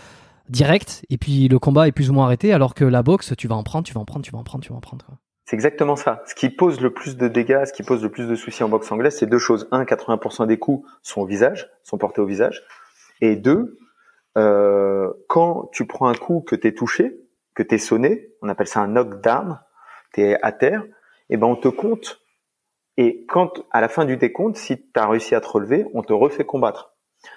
direct, 0.50 1.06
et 1.08 1.16
puis 1.16 1.48
le 1.48 1.58
combat 1.58 1.88
est 1.88 1.92
plus 1.92 2.10
ou 2.10 2.12
moins 2.12 2.26
arrêté, 2.26 2.52
alors 2.52 2.74
que 2.74 2.84
la 2.84 3.02
boxe, 3.02 3.32
tu 3.38 3.48
vas 3.48 3.54
en 3.54 3.62
prendre, 3.62 3.86
tu 3.86 3.94
vas 3.94 4.00
en 4.00 4.04
prendre, 4.04 4.24
tu 4.24 4.32
vas 4.32 4.38
en 4.38 4.44
prendre, 4.44 4.62
tu 4.62 4.70
vas 4.70 4.76
en 4.76 4.80
prendre. 4.80 5.06
C'est 5.46 5.56
exactement 5.56 5.96
ça. 5.96 6.22
Ce 6.26 6.34
qui 6.34 6.48
pose 6.48 6.80
le 6.80 6.92
plus 6.92 7.16
de 7.16 7.28
dégâts, 7.28 7.64
ce 7.66 7.72
qui 7.72 7.82
pose 7.82 8.02
le 8.02 8.10
plus 8.10 8.28
de 8.28 8.34
soucis 8.34 8.62
en 8.62 8.68
boxe 8.68 8.90
anglaise, 8.90 9.16
c'est 9.18 9.26
deux 9.26 9.38
choses. 9.38 9.68
Un, 9.72 9.84
80% 9.84 10.46
des 10.46 10.58
coups 10.58 10.88
sont 11.02 11.20
au 11.20 11.26
visage, 11.26 11.70
sont 11.82 11.98
portés 11.98 12.22
au 12.22 12.26
visage. 12.26 12.62
Et 13.20 13.36
deux, 13.36 13.78
euh, 14.36 15.12
quand 15.28 15.70
tu 15.72 15.86
prends 15.86 16.08
un 16.08 16.14
coup 16.14 16.40
que 16.40 16.56
tu 16.56 16.66
es 16.68 16.74
touché, 16.74 17.20
que 17.54 17.62
tu 17.62 17.74
es 17.74 17.78
sonné, 17.78 18.30
on 18.42 18.48
appelle 18.48 18.66
ça 18.66 18.80
un 18.80 18.88
knockdown, 18.88 19.60
tu 20.12 20.22
es 20.22 20.38
à 20.42 20.52
terre, 20.52 20.84
et 21.30 21.36
ben 21.36 21.46
on 21.46 21.56
te 21.56 21.68
compte. 21.68 22.20
Et 22.96 23.24
quand 23.26 23.64
à 23.70 23.80
la 23.80 23.88
fin 23.88 24.04
du 24.04 24.16
décompte, 24.16 24.56
si 24.56 24.80
tu 24.80 25.00
as 25.00 25.06
réussi 25.06 25.34
à 25.34 25.40
te 25.40 25.48
relever, 25.48 25.86
on 25.94 26.02
te 26.02 26.12
refait 26.12 26.44
combattre. 26.44 26.94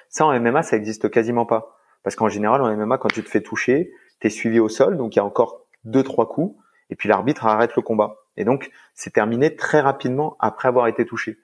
Ça 0.10 0.26
en 0.26 0.40
MMA, 0.40 0.64
ça 0.64 0.78
existe 0.78 1.10
quasiment 1.10 1.46
pas. 1.46 1.78
Parce 2.04 2.16
qu'en 2.16 2.30
général, 2.30 2.62
en 2.62 2.76
MMA, 2.76 2.98
quand 2.98 3.10
tu 3.10 3.24
te 3.24 3.30
fais 3.30 3.42
toucher, 3.42 3.92
tu 4.20 4.28
es 4.28 4.30
suivi 4.30 4.60
au 4.60 4.70
sol, 4.70 4.98
donc 4.98 5.16
il 5.16 5.20
y 5.20 5.22
a 5.22 5.26
encore 5.26 5.66
deux, 5.84 6.04
trois 6.04 6.28
coups, 6.28 6.56
et 6.90 6.96
puis 6.96 7.10
l'arbitre 7.10 7.46
arrête 7.46 7.76
le 7.76 7.82
combat. 7.82 8.18
Et 8.38 8.46
donc, 8.46 8.70
c'est 8.94 9.12
terminé 9.12 9.56
très 9.56 9.82
rapidement 9.82 10.36
après 10.40 10.68
avoir 10.68 10.88
été 10.88 11.06
touché. 11.06 11.38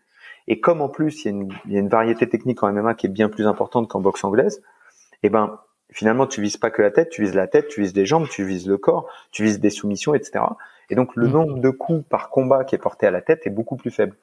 Et 0.47 0.59
comme 0.59 0.81
en 0.81 0.89
plus, 0.89 1.23
il 1.23 1.25
y, 1.25 1.27
a 1.27 1.31
une, 1.31 1.49
il 1.65 1.73
y 1.73 1.77
a 1.77 1.79
une 1.79 1.89
variété 1.89 2.27
technique 2.27 2.63
en 2.63 2.71
MMA 2.71 2.95
qui 2.95 3.07
est 3.07 3.09
bien 3.09 3.29
plus 3.29 3.47
importante 3.47 3.87
qu'en 3.87 3.99
boxe 3.99 4.23
anglaise, 4.23 4.61
eh 5.23 5.29
ben 5.29 5.59
finalement 5.91 6.27
tu 6.27 6.41
vises 6.41 6.57
pas 6.57 6.71
que 6.71 6.81
la 6.81 6.91
tête, 6.91 7.09
tu 7.09 7.21
vises 7.21 7.35
la 7.35 7.47
tête, 7.47 7.67
tu 7.67 7.81
vises 7.81 7.95
les 7.95 8.05
jambes, 8.05 8.27
tu 8.29 8.45
vises 8.45 8.67
le 8.67 8.77
corps, 8.77 9.07
tu 9.31 9.43
vises 9.43 9.59
des 9.59 9.69
soumissions, 9.69 10.13
etc. 10.13 10.43
Et 10.89 10.95
donc 10.95 11.15
le 11.15 11.27
mm. 11.27 11.31
nombre 11.31 11.59
de 11.59 11.69
coups 11.69 12.03
par 12.09 12.29
combat 12.29 12.63
qui 12.63 12.75
est 12.75 12.79
porté 12.79 13.07
à 13.07 13.11
la 13.11 13.21
tête 13.21 13.45
est 13.45 13.51
beaucoup 13.51 13.77
plus 13.77 13.91
faible. 13.91 14.15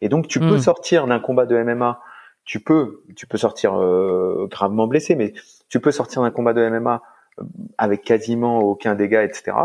Et 0.00 0.08
donc 0.08 0.28
tu 0.28 0.40
peux 0.40 0.56
mm. 0.56 0.60
sortir 0.60 1.06
d'un 1.06 1.20
combat 1.20 1.46
de 1.46 1.56
MMA, 1.62 2.00
tu 2.44 2.60
peux, 2.60 3.02
tu 3.14 3.26
peux 3.26 3.38
sortir 3.38 3.78
euh, 3.78 4.46
gravement 4.50 4.86
blessé, 4.86 5.14
mais 5.14 5.34
tu 5.68 5.80
peux 5.80 5.90
sortir 5.90 6.22
d'un 6.22 6.30
combat 6.30 6.52
de 6.52 6.68
MMA 6.68 7.02
euh, 7.38 7.44
avec 7.76 8.02
quasiment 8.02 8.60
aucun 8.60 8.94
dégât, 8.94 9.24
etc. 9.24 9.56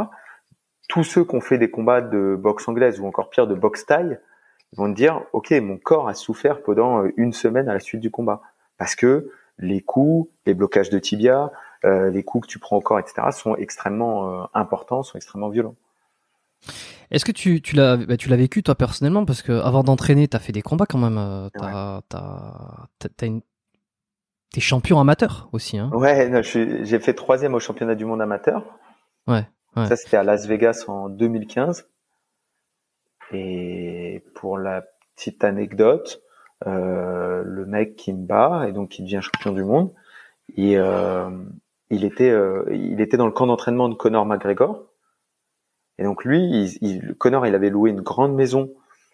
Tous 0.89 1.03
ceux 1.03 1.23
qui 1.23 1.35
ont 1.35 1.41
fait 1.41 1.57
des 1.57 1.71
combats 1.71 2.01
de 2.01 2.35
boxe 2.37 2.67
anglaise 2.67 2.99
ou 2.99 3.07
encore 3.07 3.29
pire 3.29 3.47
de 3.47 3.55
boxe 3.55 3.85
taille 3.85 4.19
vont 4.75 4.91
te 4.91 4.95
dire, 4.95 5.21
ok, 5.33 5.51
mon 5.51 5.77
corps 5.77 6.07
a 6.07 6.13
souffert 6.13 6.61
pendant 6.61 7.03
euh, 7.03 7.13
une 7.15 7.31
semaine 7.31 7.69
à 7.69 7.73
la 7.73 7.79
suite 7.79 8.01
du 8.01 8.11
combat 8.11 8.41
parce 8.77 8.95
que 8.95 9.31
les 9.57 9.81
coups, 9.81 10.29
les 10.45 10.53
blocages 10.53 10.89
de 10.89 10.99
tibia, 10.99 11.51
euh, 11.85 12.09
les 12.09 12.23
coups 12.23 12.47
que 12.47 12.51
tu 12.51 12.59
prends 12.59 12.77
au 12.77 12.81
corps, 12.81 12.99
etc., 12.99 13.27
sont 13.31 13.55
extrêmement 13.55 14.43
euh, 14.43 14.45
importants, 14.53 15.03
sont 15.03 15.17
extrêmement 15.17 15.49
violents. 15.49 15.75
Est-ce 17.11 17.25
que 17.25 17.31
tu, 17.31 17.61
tu 17.61 17.75
l'as 17.75 17.97
bah, 17.97 18.17
tu 18.17 18.29
l'as 18.29 18.37
vécu 18.37 18.63
toi 18.63 18.75
personnellement? 18.75 19.25
Parce 19.25 19.41
que 19.41 19.51
avant 19.51 19.83
d'entraîner, 19.83 20.27
tu 20.27 20.35
as 20.35 20.39
fait 20.39 20.53
des 20.53 20.61
combats 20.61 20.85
quand 20.85 20.97
même. 20.97 21.17
Euh, 21.17 21.49
t'as, 21.53 22.01
t'as, 22.99 23.27
une... 23.27 23.41
T'es 24.51 24.61
champion 24.61 24.99
amateur 24.99 25.49
aussi, 25.51 25.77
hein 25.77 25.91
Ouais, 25.93 26.43
j'ai 26.43 26.99
fait 26.99 27.13
troisième 27.13 27.53
au 27.53 27.59
championnat 27.59 27.95
du 27.95 28.05
monde 28.05 28.21
amateur. 28.21 28.63
Ouais. 29.27 29.45
ouais. 29.75 29.87
Ça 29.87 29.95
c'était 29.95 30.17
à 30.17 30.23
Las 30.23 30.47
Vegas 30.47 30.85
en 30.87 31.09
2015. 31.09 31.87
Et 33.31 34.23
pour 34.35 34.57
la 34.57 34.83
petite 35.15 35.43
anecdote, 35.43 36.21
euh, 36.67 37.43
le 37.45 37.65
mec 37.65 37.95
qui 37.95 38.13
me 38.13 38.25
bat 38.25 38.65
et 38.67 38.71
donc 38.71 38.89
qui 38.89 39.03
devient 39.03 39.21
champion 39.21 39.51
du 39.51 39.63
monde. 39.63 39.91
Et 40.55 40.77
euh, 40.77 41.29
il 41.89 42.05
était 42.05 42.29
euh, 42.29 42.63
il 42.71 43.01
était 43.01 43.17
dans 43.17 43.25
le 43.25 43.31
camp 43.31 43.47
d'entraînement 43.47 43.89
de 43.89 43.95
Conor 43.95 44.25
McGregor. 44.25 44.85
Et 45.97 46.03
donc 46.03 46.25
lui, 46.25 46.39
il, 46.39 46.77
il, 46.81 47.15
Conor, 47.15 47.45
il 47.45 47.55
avait 47.55 47.69
loué 47.69 47.89
une 47.89 48.01
grande 48.01 48.33
maison. 48.33 48.71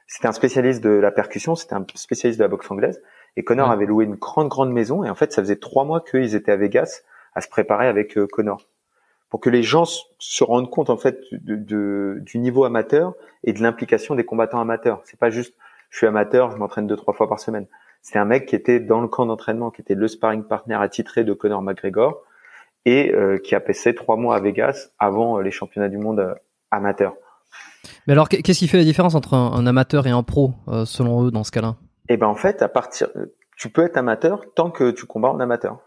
C'était 0.07 0.27
un 0.27 0.31
spécialiste 0.31 0.83
de 0.83 0.89
la 0.89 1.11
percussion, 1.11 1.55
c'était 1.55 1.75
un 1.75 1.85
spécialiste 1.93 2.39
de 2.39 2.43
la 2.43 2.47
boxe 2.47 2.69
anglaise. 2.71 3.01
Et 3.35 3.43
Conor 3.43 3.69
avait 3.69 3.85
loué 3.85 4.05
une 4.05 4.15
grande 4.15 4.49
grande 4.49 4.71
maison. 4.71 5.03
Et 5.03 5.09
en 5.09 5.15
fait, 5.15 5.31
ça 5.31 5.41
faisait 5.41 5.57
trois 5.57 5.85
mois 5.85 6.01
qu'ils 6.01 6.35
étaient 6.35 6.51
à 6.51 6.55
Vegas 6.55 7.03
à 7.35 7.41
se 7.41 7.49
préparer 7.49 7.87
avec 7.87 8.17
euh, 8.17 8.27
Conor 8.27 8.65
pour 9.29 9.39
que 9.39 9.49
les 9.49 9.61
gens 9.61 9.85
se 9.85 10.43
rendent 10.43 10.69
compte 10.71 10.89
en 10.89 10.97
fait 10.97 11.19
de, 11.31 11.55
de, 11.55 12.17
du 12.21 12.39
niveau 12.39 12.63
amateur 12.65 13.13
et 13.43 13.53
de 13.53 13.61
l'implication 13.61 14.15
des 14.15 14.25
combattants 14.25 14.59
amateurs. 14.59 15.01
C'est 15.05 15.19
pas 15.19 15.29
juste 15.29 15.55
je 15.89 15.97
suis 15.97 16.07
amateur, 16.07 16.51
je 16.51 16.57
m'entraîne 16.57 16.87
deux 16.87 16.95
trois 16.95 17.13
fois 17.13 17.27
par 17.27 17.39
semaine. 17.39 17.67
c'est 18.01 18.19
un 18.19 18.25
mec 18.25 18.45
qui 18.45 18.55
était 18.55 18.79
dans 18.79 19.01
le 19.01 19.07
camp 19.07 19.25
d'entraînement, 19.25 19.71
qui 19.71 19.81
était 19.81 19.95
le 19.95 20.07
sparring 20.07 20.43
partner 20.43 20.75
attitré 20.75 21.23
de 21.23 21.33
Conor 21.33 21.61
McGregor 21.61 22.21
et 22.85 23.13
qui 23.43 23.55
a 23.55 23.59
passé 23.59 23.93
trois 23.93 24.15
mois 24.15 24.35
à 24.35 24.39
Vegas 24.39 24.89
avant 24.97 25.39
les 25.39 25.51
championnats 25.51 25.89
du 25.89 25.97
monde 25.97 26.35
amateurs. 26.71 27.15
Mais 28.07 28.13
alors, 28.13 28.29
qu'est-ce 28.29 28.59
qui 28.59 28.67
fait 28.67 28.77
la 28.77 28.83
différence 28.83 29.15
entre 29.15 29.33
un, 29.33 29.65
amateur 29.67 30.07
et 30.07 30.11
un 30.11 30.23
pro, 30.23 30.53
selon 30.85 31.25
eux, 31.25 31.31
dans 31.31 31.43
ce 31.43 31.51
cas-là? 31.51 31.75
Eh 32.07 32.17
ben, 32.17 32.27
en 32.27 32.35
fait, 32.35 32.61
à 32.61 32.69
partir, 32.69 33.09
tu 33.57 33.69
peux 33.69 33.83
être 33.83 33.97
amateur 33.97 34.41
tant 34.55 34.71
que 34.71 34.91
tu 34.91 35.05
combats 35.05 35.29
en 35.29 35.39
amateur. 35.39 35.79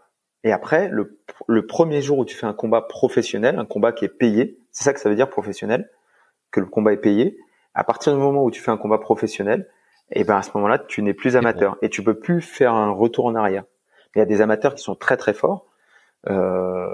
Et 0.43 0.51
après, 0.51 0.89
le, 0.89 1.19
le 1.47 1.65
premier 1.65 2.01
jour 2.01 2.19
où 2.19 2.25
tu 2.25 2.35
fais 2.35 2.45
un 2.45 2.53
combat 2.53 2.81
professionnel, 2.81 3.57
un 3.57 3.65
combat 3.65 3.91
qui 3.91 4.05
est 4.05 4.09
payé, 4.09 4.59
c'est 4.71 4.83
ça 4.83 4.93
que 4.93 4.99
ça 4.99 5.09
veut 5.09 5.15
dire 5.15 5.29
professionnel, 5.29 5.89
que 6.51 6.59
le 6.59 6.65
combat 6.65 6.93
est 6.93 6.97
payé. 6.97 7.37
À 7.73 7.83
partir 7.83 8.13
du 8.13 8.19
moment 8.19 8.43
où 8.43 8.51
tu 8.51 8.61
fais 8.61 8.71
un 8.71 8.77
combat 8.77 8.99
professionnel, 8.99 9.67
et 10.13 10.23
ben 10.23 10.37
à 10.37 10.43
ce 10.43 10.51
moment-là, 10.55 10.79
tu 10.79 11.01
n'es 11.01 11.13
plus 11.13 11.35
amateur 11.35 11.77
et 11.81 11.89
tu 11.89 12.03
peux 12.03 12.13
plus 12.13 12.41
faire 12.41 12.73
un 12.73 12.91
retour 12.91 13.25
en 13.25 13.35
arrière. 13.35 13.63
Il 14.15 14.19
y 14.19 14.21
a 14.21 14.25
des 14.25 14.41
amateurs 14.41 14.75
qui 14.75 14.83
sont 14.83 14.95
très 14.95 15.17
très 15.17 15.33
forts, 15.33 15.65
euh, 16.29 16.93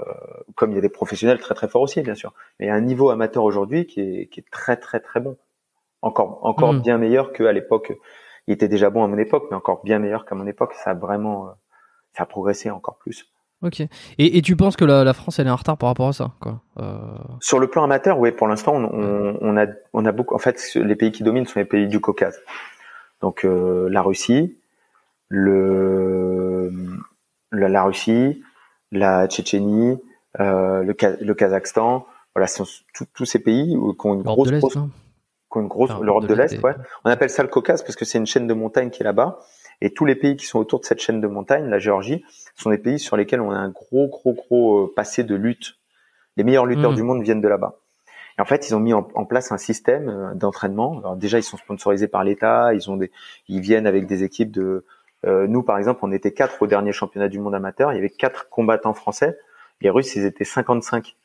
comme 0.56 0.72
il 0.72 0.74
y 0.74 0.78
a 0.78 0.80
des 0.80 0.88
professionnels 0.88 1.38
très 1.38 1.54
très 1.54 1.68
forts 1.68 1.82
aussi, 1.82 2.00
bien 2.00 2.14
sûr. 2.14 2.32
Mais 2.58 2.66
il 2.66 2.68
y 2.68 2.72
a 2.72 2.74
un 2.74 2.80
niveau 2.80 3.10
amateur 3.10 3.44
aujourd'hui 3.44 3.86
qui 3.86 4.00
est, 4.00 4.26
qui 4.28 4.40
est 4.40 4.50
très 4.50 4.76
très 4.76 5.00
très 5.00 5.20
bon, 5.20 5.36
encore 6.00 6.40
encore 6.42 6.72
mmh. 6.72 6.80
bien 6.80 6.98
meilleur 6.98 7.32
qu'à 7.32 7.52
l'époque. 7.52 7.92
Il 8.46 8.54
était 8.54 8.68
déjà 8.68 8.88
bon 8.88 9.04
à 9.04 9.06
mon 9.06 9.18
époque, 9.18 9.44
mais 9.50 9.56
encore 9.56 9.82
bien 9.84 9.98
meilleur 9.98 10.24
qu'à 10.24 10.34
mon 10.34 10.46
époque. 10.46 10.72
Ça 10.74 10.90
a 10.90 10.94
vraiment, 10.94 11.46
euh, 11.46 11.50
ça 12.16 12.22
a 12.22 12.26
progressé 12.26 12.70
encore 12.70 12.96
plus. 12.96 13.30
Ok. 13.62 13.80
Et, 13.80 13.88
et, 14.38 14.40
tu 14.40 14.56
penses 14.56 14.74
que 14.74 14.86
la, 14.86 15.04
la, 15.04 15.12
France 15.12 15.38
elle 15.38 15.46
est 15.46 15.50
en 15.50 15.56
retard 15.56 15.76
par 15.76 15.90
rapport 15.90 16.08
à 16.08 16.14
ça 16.14 16.32
quoi 16.40 16.62
euh... 16.78 16.96
Sur 17.40 17.58
le 17.58 17.66
plan 17.66 17.84
amateur, 17.84 18.18
oui. 18.18 18.32
Pour 18.32 18.48
l'instant, 18.48 18.74
on, 18.74 19.36
on, 19.38 19.56
a 19.58 19.66
on 19.92 20.06
a 20.06 20.12
beaucoup. 20.12 20.34
En 20.34 20.38
fait, 20.38 20.58
les 20.76 20.96
pays 20.96 21.12
qui 21.12 21.22
dominent 21.22 21.46
sont 21.46 21.58
les 21.58 21.66
pays 21.66 21.86
du 21.86 22.00
Caucase. 22.00 22.40
Donc 23.20 23.44
euh, 23.44 23.88
la 23.90 24.02
Russie, 24.02 24.56
le 25.28 26.70
la, 27.52 27.68
la, 27.68 27.82
Russie, 27.82 28.42
la 28.92 29.26
Tchétchénie, 29.26 29.98
euh, 30.40 30.82
le, 30.82 30.94
le 31.20 31.34
Kazakhstan. 31.34 32.06
Voilà, 32.34 32.46
ce 32.46 32.64
sont 32.64 33.06
tous 33.12 33.24
ces 33.24 33.40
pays 33.40 33.74
qui 33.74 34.06
ont 34.06 34.14
une 34.14 34.22
grosse, 34.22 34.50
grosse 34.52 34.78
qui 35.50 35.58
ont 35.58 35.62
une 35.62 35.68
grosse 35.68 35.90
l'Europe 36.00 36.26
de 36.26 36.34
l'Est. 36.34 36.62
Ouais. 36.62 36.74
On 37.04 37.10
appelle 37.10 37.30
ça 37.30 37.42
le 37.42 37.48
Caucase 37.48 37.82
parce 37.82 37.96
que 37.96 38.04
c'est 38.04 38.18
une 38.18 38.26
chaîne 38.26 38.46
de 38.46 38.54
montagnes 38.54 38.90
qui 38.90 39.02
est 39.02 39.04
là-bas. 39.04 39.40
Et 39.80 39.92
tous 39.92 40.04
les 40.04 40.14
pays 40.14 40.36
qui 40.36 40.46
sont 40.46 40.58
autour 40.58 40.80
de 40.80 40.84
cette 40.84 41.00
chaîne 41.00 41.20
de 41.20 41.26
montagnes, 41.26 41.68
la 41.68 41.78
Géorgie, 41.78 42.24
sont 42.54 42.70
des 42.70 42.78
pays 42.78 42.98
sur 42.98 43.16
lesquels 43.16 43.40
on 43.40 43.50
a 43.50 43.56
un 43.56 43.70
gros, 43.70 44.08
gros, 44.08 44.34
gros 44.34 44.84
euh, 44.84 44.92
passé 44.94 45.24
de 45.24 45.34
lutte. 45.34 45.76
Les 46.36 46.44
meilleurs 46.44 46.66
lutteurs 46.66 46.92
hmm. 46.92 46.96
du 46.96 47.02
monde 47.02 47.22
viennent 47.22 47.40
de 47.40 47.48
là-bas. 47.48 47.79
En 48.40 48.44
fait, 48.44 48.68
ils 48.68 48.74
ont 48.74 48.80
mis 48.80 48.92
en, 48.92 49.02
place 49.02 49.52
un 49.52 49.58
système 49.58 50.08
euh, 50.08 50.34
d'entraînement. 50.34 51.16
Déjà, 51.16 51.38
ils 51.38 51.42
sont 51.42 51.56
sponsorisés 51.56 52.08
par 52.08 52.24
l'État. 52.24 52.70
Ils 52.74 53.60
viennent 53.60 53.86
avec 53.86 54.06
des 54.06 54.24
équipes 54.24 54.50
de. 54.50 54.84
Euh, 55.26 55.46
nous, 55.46 55.62
par 55.62 55.76
exemple, 55.78 56.00
on 56.02 56.12
était 56.12 56.32
quatre 56.32 56.62
au 56.62 56.66
dernier 56.66 56.92
championnat 56.92 57.28
du 57.28 57.38
monde 57.38 57.54
amateur. 57.54 57.92
Il 57.92 57.96
y 57.96 57.98
avait 57.98 58.10
quatre 58.10 58.48
combattants 58.48 58.94
français. 58.94 59.38
Les 59.82 59.90
Russes, 59.90 60.16
ils 60.16 60.24
étaient 60.24 60.44
55. 60.44 61.16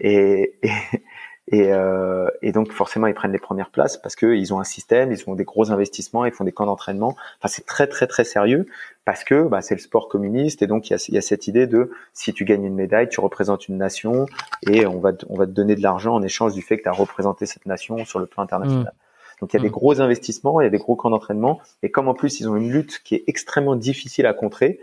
Et, 0.00 0.54
et, 0.62 0.70
et, 1.48 1.72
euh, 1.72 2.28
et, 2.40 2.52
donc 2.52 2.70
forcément, 2.70 3.08
ils 3.08 3.14
prennent 3.14 3.32
les 3.32 3.38
premières 3.38 3.70
places 3.70 3.96
parce 3.96 4.14
qu'ils 4.14 4.54
ont 4.54 4.60
un 4.60 4.64
système, 4.64 5.10
ils 5.10 5.28
ont 5.28 5.34
des 5.34 5.44
gros 5.44 5.72
investissements, 5.72 6.24
ils 6.24 6.32
font 6.32 6.44
des 6.44 6.52
camps 6.52 6.66
d'entraînement. 6.66 7.16
Enfin, 7.38 7.48
c'est 7.48 7.66
très 7.66 7.88
très 7.88 8.06
très 8.06 8.22
sérieux 8.22 8.66
parce 9.04 9.24
que 9.24 9.42
bah, 9.48 9.60
c'est 9.60 9.74
le 9.74 9.80
sport 9.80 10.08
communiste 10.08 10.62
et 10.62 10.68
donc 10.68 10.88
il 10.88 10.92
y 10.92 10.96
a, 10.96 11.04
y 11.08 11.18
a, 11.18 11.20
cette 11.20 11.48
idée 11.48 11.66
de 11.66 11.90
si 12.12 12.32
tu 12.32 12.44
gagnes 12.44 12.64
une 12.64 12.76
médaille, 12.76 13.08
tu 13.08 13.20
représentes 13.20 13.66
une 13.66 13.76
nation 13.76 14.26
et 14.68 14.86
on 14.86 15.00
va 15.00 15.12
on 15.28 15.36
va 15.36 15.46
te 15.46 15.50
donner 15.50 15.74
de 15.74 15.82
l'argent 15.82 16.14
en 16.14 16.22
échange 16.22 16.54
du 16.54 16.62
fait 16.62 16.78
que 16.78 16.84
tu 16.84 16.88
as 16.88 16.92
représenté 16.92 17.44
cette 17.46 17.66
nation 17.66 18.04
sur 18.04 18.20
le 18.20 18.26
plan 18.26 18.44
international. 18.44 18.92
Mmh. 18.94 19.40
Donc 19.40 19.52
il 19.52 19.56
y 19.56 19.58
a 19.58 19.62
des 19.62 19.68
mmh. 19.68 19.72
gros 19.72 20.00
investissements, 20.00 20.60
il 20.60 20.64
y 20.64 20.68
a 20.68 20.70
des 20.70 20.78
gros 20.78 20.94
camps 20.94 21.10
d'entraînement 21.10 21.60
et 21.82 21.90
comme 21.90 22.06
en 22.06 22.14
plus 22.14 22.38
ils 22.38 22.48
ont 22.48 22.54
une 22.54 22.70
lutte 22.70 23.00
qui 23.02 23.16
est 23.16 23.24
extrêmement 23.26 23.74
difficile 23.74 24.26
à 24.26 24.32
contrer, 24.32 24.78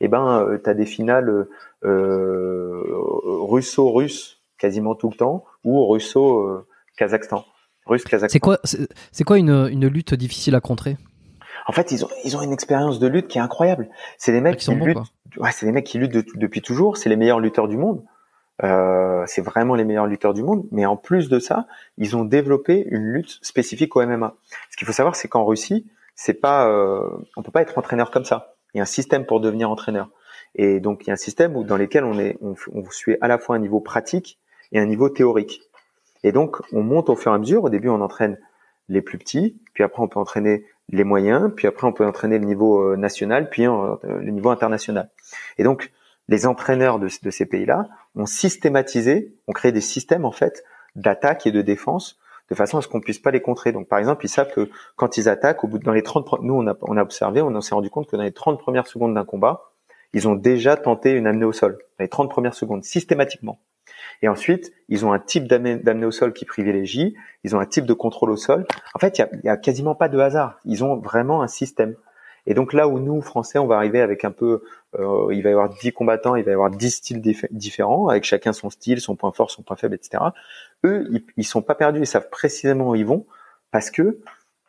eh 0.00 0.08
ben 0.08 0.40
euh, 0.40 0.58
tu 0.58 0.68
as 0.68 0.74
des 0.74 0.86
finales 0.86 1.46
euh, 1.84 2.82
russo-russes 2.88 4.40
quasiment 4.58 4.94
tout 4.94 5.08
le 5.08 5.16
temps, 5.16 5.44
ou 5.64 5.86
russo-kazakhstan. 5.86 7.38
Euh, 7.38 7.50
Russe-Kazakhstan. 7.86 8.32
C'est 8.32 8.40
quoi, 8.40 8.58
c'est 9.12 9.24
quoi 9.24 9.38
une, 9.38 9.68
une 9.70 9.86
lutte 9.88 10.14
difficile 10.14 10.54
à 10.54 10.60
contrer? 10.60 10.96
En 11.66 11.72
fait, 11.72 11.92
ils 11.92 12.04
ont, 12.04 12.08
ils 12.24 12.36
ont 12.36 12.42
une 12.42 12.52
expérience 12.52 12.98
de 12.98 13.06
lutte 13.06 13.28
qui 13.28 13.38
est 13.38 13.40
incroyable. 13.40 13.88
C'est 14.18 14.32
des 14.32 14.40
mecs 14.40 14.58
qui, 14.58 14.74
luttent, 14.74 14.98
ouais, 15.36 15.50
c'est 15.52 15.66
des 15.66 15.72
mecs 15.72 15.86
qui 15.86 15.98
luttent 15.98 16.36
depuis 16.36 16.62
toujours. 16.62 16.96
C'est 16.96 17.08
les 17.08 17.16
meilleurs 17.16 17.40
lutteurs 17.40 17.68
du 17.68 17.76
monde. 17.76 18.02
Euh, 18.62 19.24
c'est 19.26 19.42
vraiment 19.42 19.74
les 19.74 19.84
meilleurs 19.84 20.06
lutteurs 20.06 20.34
du 20.34 20.42
monde. 20.42 20.66
Mais 20.70 20.86
en 20.86 20.96
plus 20.96 21.28
de 21.28 21.38
ça, 21.38 21.66
ils 21.98 22.16
ont 22.16 22.24
développé 22.24 22.86
une 22.90 23.04
lutte 23.04 23.38
spécifique 23.42 23.96
au 23.96 24.04
MMA. 24.04 24.34
Ce 24.70 24.76
qu'il 24.76 24.86
faut 24.86 24.92
savoir, 24.92 25.16
c'est 25.16 25.28
qu'en 25.28 25.44
Russie, 25.44 25.86
c'est 26.14 26.34
pas, 26.34 26.68
euh, 26.68 27.08
on 27.36 27.42
peut 27.42 27.52
pas 27.52 27.62
être 27.62 27.76
entraîneur 27.78 28.10
comme 28.10 28.24
ça. 28.24 28.54
Il 28.74 28.78
y 28.78 28.80
a 28.80 28.82
un 28.84 28.86
système 28.86 29.26
pour 29.26 29.40
devenir 29.40 29.70
entraîneur. 29.70 30.10
Et 30.54 30.80
donc, 30.80 31.04
il 31.04 31.08
y 31.08 31.10
a 31.10 31.14
un 31.14 31.16
système 31.16 31.56
où, 31.56 31.64
dans 31.64 31.76
lequel 31.76 32.04
on 32.04 32.18
est, 32.18 32.36
on, 32.40 32.54
on 32.72 32.90
suit 32.90 33.16
à 33.20 33.28
la 33.28 33.38
fois 33.38 33.56
un 33.56 33.58
niveau 33.60 33.80
pratique 33.80 34.38
et 34.72 34.78
un 34.78 34.86
niveau 34.86 35.08
théorique. 35.08 35.62
Et 36.22 36.32
donc, 36.32 36.60
on 36.72 36.82
monte 36.82 37.08
au 37.08 37.16
fur 37.16 37.32
et 37.32 37.34
à 37.34 37.38
mesure. 37.38 37.64
Au 37.64 37.70
début, 37.70 37.88
on 37.88 38.00
entraîne 38.00 38.38
les 38.88 39.02
plus 39.02 39.18
petits, 39.18 39.60
puis 39.72 39.84
après, 39.84 40.02
on 40.02 40.08
peut 40.08 40.18
entraîner 40.18 40.64
les 40.88 41.04
moyens, 41.04 41.52
puis 41.54 41.68
après, 41.68 41.86
on 41.86 41.92
peut 41.92 42.04
entraîner 42.04 42.38
le 42.38 42.44
niveau 42.44 42.82
euh, 42.82 42.96
national, 42.96 43.48
puis 43.48 43.66
euh, 43.66 43.96
le 44.02 44.30
niveau 44.30 44.50
international. 44.50 45.10
Et 45.58 45.62
donc, 45.62 45.92
les 46.28 46.46
entraîneurs 46.46 46.98
de, 46.98 47.08
de 47.22 47.30
ces 47.30 47.46
pays-là 47.46 47.88
ont 48.16 48.26
systématisé, 48.26 49.34
ont 49.46 49.52
créé 49.52 49.70
des 49.70 49.80
systèmes, 49.80 50.24
en 50.24 50.32
fait, 50.32 50.64
d'attaque 50.96 51.46
et 51.46 51.52
de 51.52 51.62
défense 51.62 52.18
de 52.50 52.54
façon 52.56 52.78
à 52.78 52.82
ce 52.82 52.88
qu'on 52.88 53.00
puisse 53.00 53.20
pas 53.20 53.30
les 53.30 53.40
contrer. 53.40 53.72
Donc, 53.72 53.88
par 53.88 53.98
exemple, 53.98 54.24
ils 54.26 54.28
savent 54.28 54.52
que 54.52 54.68
quand 54.96 55.16
ils 55.16 55.28
attaquent, 55.28 55.62
au 55.64 55.68
bout 55.68 55.78
de, 55.78 55.84
dans 55.84 55.92
les 55.92 56.02
30, 56.02 56.42
nous, 56.42 56.54
on 56.54 56.66
a, 56.66 56.76
on 56.82 56.96
a 56.96 57.02
observé, 57.02 57.40
on 57.40 57.60
s'est 57.60 57.74
rendu 57.74 57.90
compte 57.90 58.08
que 58.08 58.16
dans 58.16 58.24
les 58.24 58.32
30 58.32 58.58
premières 58.58 58.88
secondes 58.88 59.14
d'un 59.14 59.24
combat, 59.24 59.70
ils 60.12 60.26
ont 60.26 60.34
déjà 60.34 60.76
tenté 60.76 61.12
une 61.12 61.28
amenée 61.28 61.44
au 61.44 61.52
sol. 61.52 61.78
Dans 61.98 62.02
les 62.02 62.08
30 62.08 62.28
premières 62.28 62.54
secondes, 62.54 62.82
systématiquement. 62.82 63.60
Et 64.22 64.28
ensuite, 64.28 64.72
ils 64.88 65.06
ont 65.06 65.12
un 65.12 65.18
type 65.18 65.46
d'amener 65.46 66.06
au 66.06 66.10
sol 66.10 66.32
qui 66.32 66.44
privilégie, 66.44 67.14
ils 67.44 67.56
ont 67.56 67.60
un 67.60 67.66
type 67.66 67.86
de 67.86 67.94
contrôle 67.94 68.30
au 68.30 68.36
sol. 68.36 68.66
En 68.94 68.98
fait, 68.98 69.18
il 69.18 69.40
y 69.44 69.48
a, 69.48 69.56
quasiment 69.56 69.94
pas 69.94 70.08
de 70.08 70.18
hasard. 70.18 70.60
Ils 70.64 70.84
ont 70.84 70.96
vraiment 70.96 71.42
un 71.42 71.48
système. 71.48 71.94
Et 72.46 72.54
donc 72.54 72.72
là 72.72 72.88
où 72.88 72.98
nous, 72.98 73.20
Français, 73.20 73.58
on 73.58 73.66
va 73.66 73.76
arriver 73.76 74.00
avec 74.00 74.24
un 74.24 74.30
peu, 74.30 74.62
euh, 74.98 75.28
il 75.30 75.42
va 75.42 75.50
y 75.50 75.52
avoir 75.52 75.68
10 75.68 75.92
combattants, 75.92 76.36
il 76.36 76.44
va 76.44 76.50
y 76.50 76.54
avoir 76.54 76.70
10 76.70 76.90
styles 76.90 77.20
différents, 77.50 78.08
avec 78.08 78.24
chacun 78.24 78.52
son 78.52 78.70
style, 78.70 79.00
son 79.00 79.14
point 79.14 79.32
fort, 79.32 79.50
son 79.50 79.62
point 79.62 79.76
faible, 79.76 79.94
etc. 79.94 80.22
Eux, 80.84 81.06
ils, 81.10 81.24
ils 81.36 81.44
sont 81.44 81.62
pas 81.62 81.74
perdus, 81.74 82.00
ils 82.00 82.06
savent 82.06 82.30
précisément 82.30 82.90
où 82.90 82.94
ils 82.94 83.06
vont, 83.06 83.26
parce 83.70 83.90
que 83.90 84.20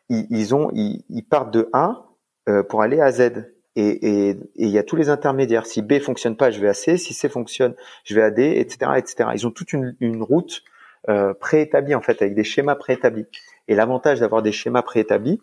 ils, 0.08 0.54
ont, 0.54 0.70
ils, 0.74 1.22
partent 1.22 1.52
de 1.52 1.68
A 1.72 2.04
euh, 2.48 2.62
pour 2.62 2.82
aller 2.82 3.00
à 3.00 3.10
Z 3.12 3.51
et 3.74 4.36
il 4.56 4.68
y 4.68 4.78
a 4.78 4.82
tous 4.82 4.96
les 4.96 5.08
intermédiaires. 5.08 5.66
Si 5.66 5.82
B 5.82 5.98
fonctionne 5.98 6.36
pas, 6.36 6.50
je 6.50 6.60
vais 6.60 6.68
à 6.68 6.74
C. 6.74 6.98
Si 6.98 7.14
C 7.14 7.28
fonctionne, 7.28 7.74
je 8.04 8.14
vais 8.14 8.22
à 8.22 8.30
D, 8.30 8.54
etc., 8.58 8.92
etc. 8.96 9.30
Ils 9.34 9.46
ont 9.46 9.50
toute 9.50 9.72
une, 9.72 9.96
une 10.00 10.22
route 10.22 10.62
euh, 11.08 11.34
préétablie 11.34 11.94
en 11.94 12.00
fait, 12.00 12.22
avec 12.22 12.34
des 12.34 12.44
schémas 12.44 12.76
préétablis. 12.76 13.26
Et 13.66 13.74
l'avantage 13.74 14.20
d'avoir 14.20 14.42
des 14.42 14.52
schémas 14.52 14.82
préétablis, 14.82 15.40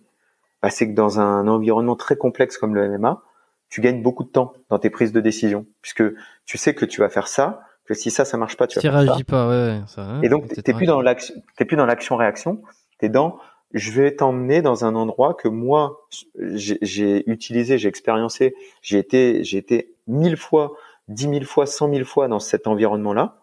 bah, 0.61 0.69
c'est 0.69 0.87
que 0.87 0.93
dans 0.93 1.19
un 1.19 1.47
environnement 1.47 1.95
très 1.95 2.15
complexe 2.15 2.57
comme 2.57 2.75
le 2.75 2.97
MMA, 2.97 3.21
tu 3.69 3.81
gagnes 3.81 4.01
beaucoup 4.01 4.23
de 4.23 4.29
temps 4.29 4.53
dans 4.69 4.79
tes 4.79 4.89
prises 4.89 5.11
de 5.11 5.19
décision, 5.19 5.65
puisque 5.81 6.03
tu 6.45 6.57
sais 6.57 6.73
que 6.73 6.85
tu 6.85 7.01
vas 7.01 7.09
faire 7.09 7.27
ça, 7.27 7.61
que 7.85 7.93
si 7.93 8.09
ça 8.09 8.23
ça 8.23 8.37
marche 8.37 8.55
pas, 8.55 8.67
tu 8.67 8.79
vas 8.79 8.81
faire 8.81 9.15
ça. 9.15 9.23
pas, 9.27 9.49
ouais, 9.49 9.81
ça, 9.87 10.01
hein, 10.01 10.21
Et 10.21 10.29
donc 10.29 10.47
t'es 10.47 10.73
plus 10.73 10.85
dans 10.85 11.01
l'action, 11.01 11.35
t'es 11.57 11.65
plus 11.65 11.77
dans 11.77 11.85
l'action 11.85 12.15
réaction, 12.15 12.61
t'es 12.97 13.09
dans 13.09 13.39
je 13.73 13.91
vais 13.91 14.15
t'emmener 14.15 14.61
dans 14.61 14.85
un 14.85 14.95
endroit 14.95 15.33
que 15.33 15.47
moi 15.47 16.07
j'ai 16.35 17.29
utilisé, 17.29 17.77
j'ai 17.77 17.87
expériencé, 17.87 18.55
j'ai 18.81 18.97
été, 18.97 19.43
j'ai 19.43 19.57
été 19.57 19.93
mille 20.07 20.37
fois, 20.37 20.73
dix 21.07 21.27
mille 21.27 21.45
fois, 21.45 21.65
cent 21.65 21.87
mille 21.87 22.05
fois 22.05 22.27
dans 22.27 22.39
cet 22.39 22.67
environnement-là, 22.67 23.37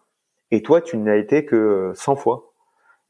et 0.51 0.61
toi 0.61 0.81
tu 0.81 0.97
n'as 0.97 1.15
été 1.15 1.45
que 1.45 1.91
cent 1.95 2.15
fois. 2.15 2.51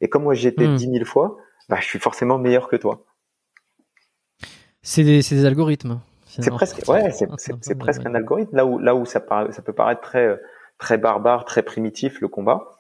Et 0.02 0.10
comme 0.10 0.24
moi 0.24 0.36
j'ai 0.36 0.50
été 0.50 0.68
hmm. 0.68 0.76
dix 0.76 0.88
mille 0.88 1.06
fois, 1.06 1.38
bah, 1.70 1.78
je 1.80 1.86
suis 1.86 2.00
forcément 2.00 2.38
meilleur 2.38 2.68
que 2.68 2.76
toi. 2.76 3.04
C'est 4.82 5.04
des, 5.04 5.20
des, 5.20 5.46
algorithmes. 5.46 6.00
C'est 6.26 6.52
presque, 6.52 6.88
ouais, 6.88 7.12
c'est 7.62 7.76
presque 7.76 8.06
un 8.06 8.16
algorithme. 8.16 8.56
Là 8.56 8.66
où, 8.66 8.80
là 8.80 8.96
où 8.96 9.06
ça, 9.06 9.24
ça 9.50 9.62
peut 9.62 9.74
paraître 9.74 10.02
très, 10.02 10.40
très 10.78 10.98
barbare, 10.98 11.46
très 11.46 11.64
primitif 11.64 12.22
le 12.22 12.28
combat. 12.28 12.72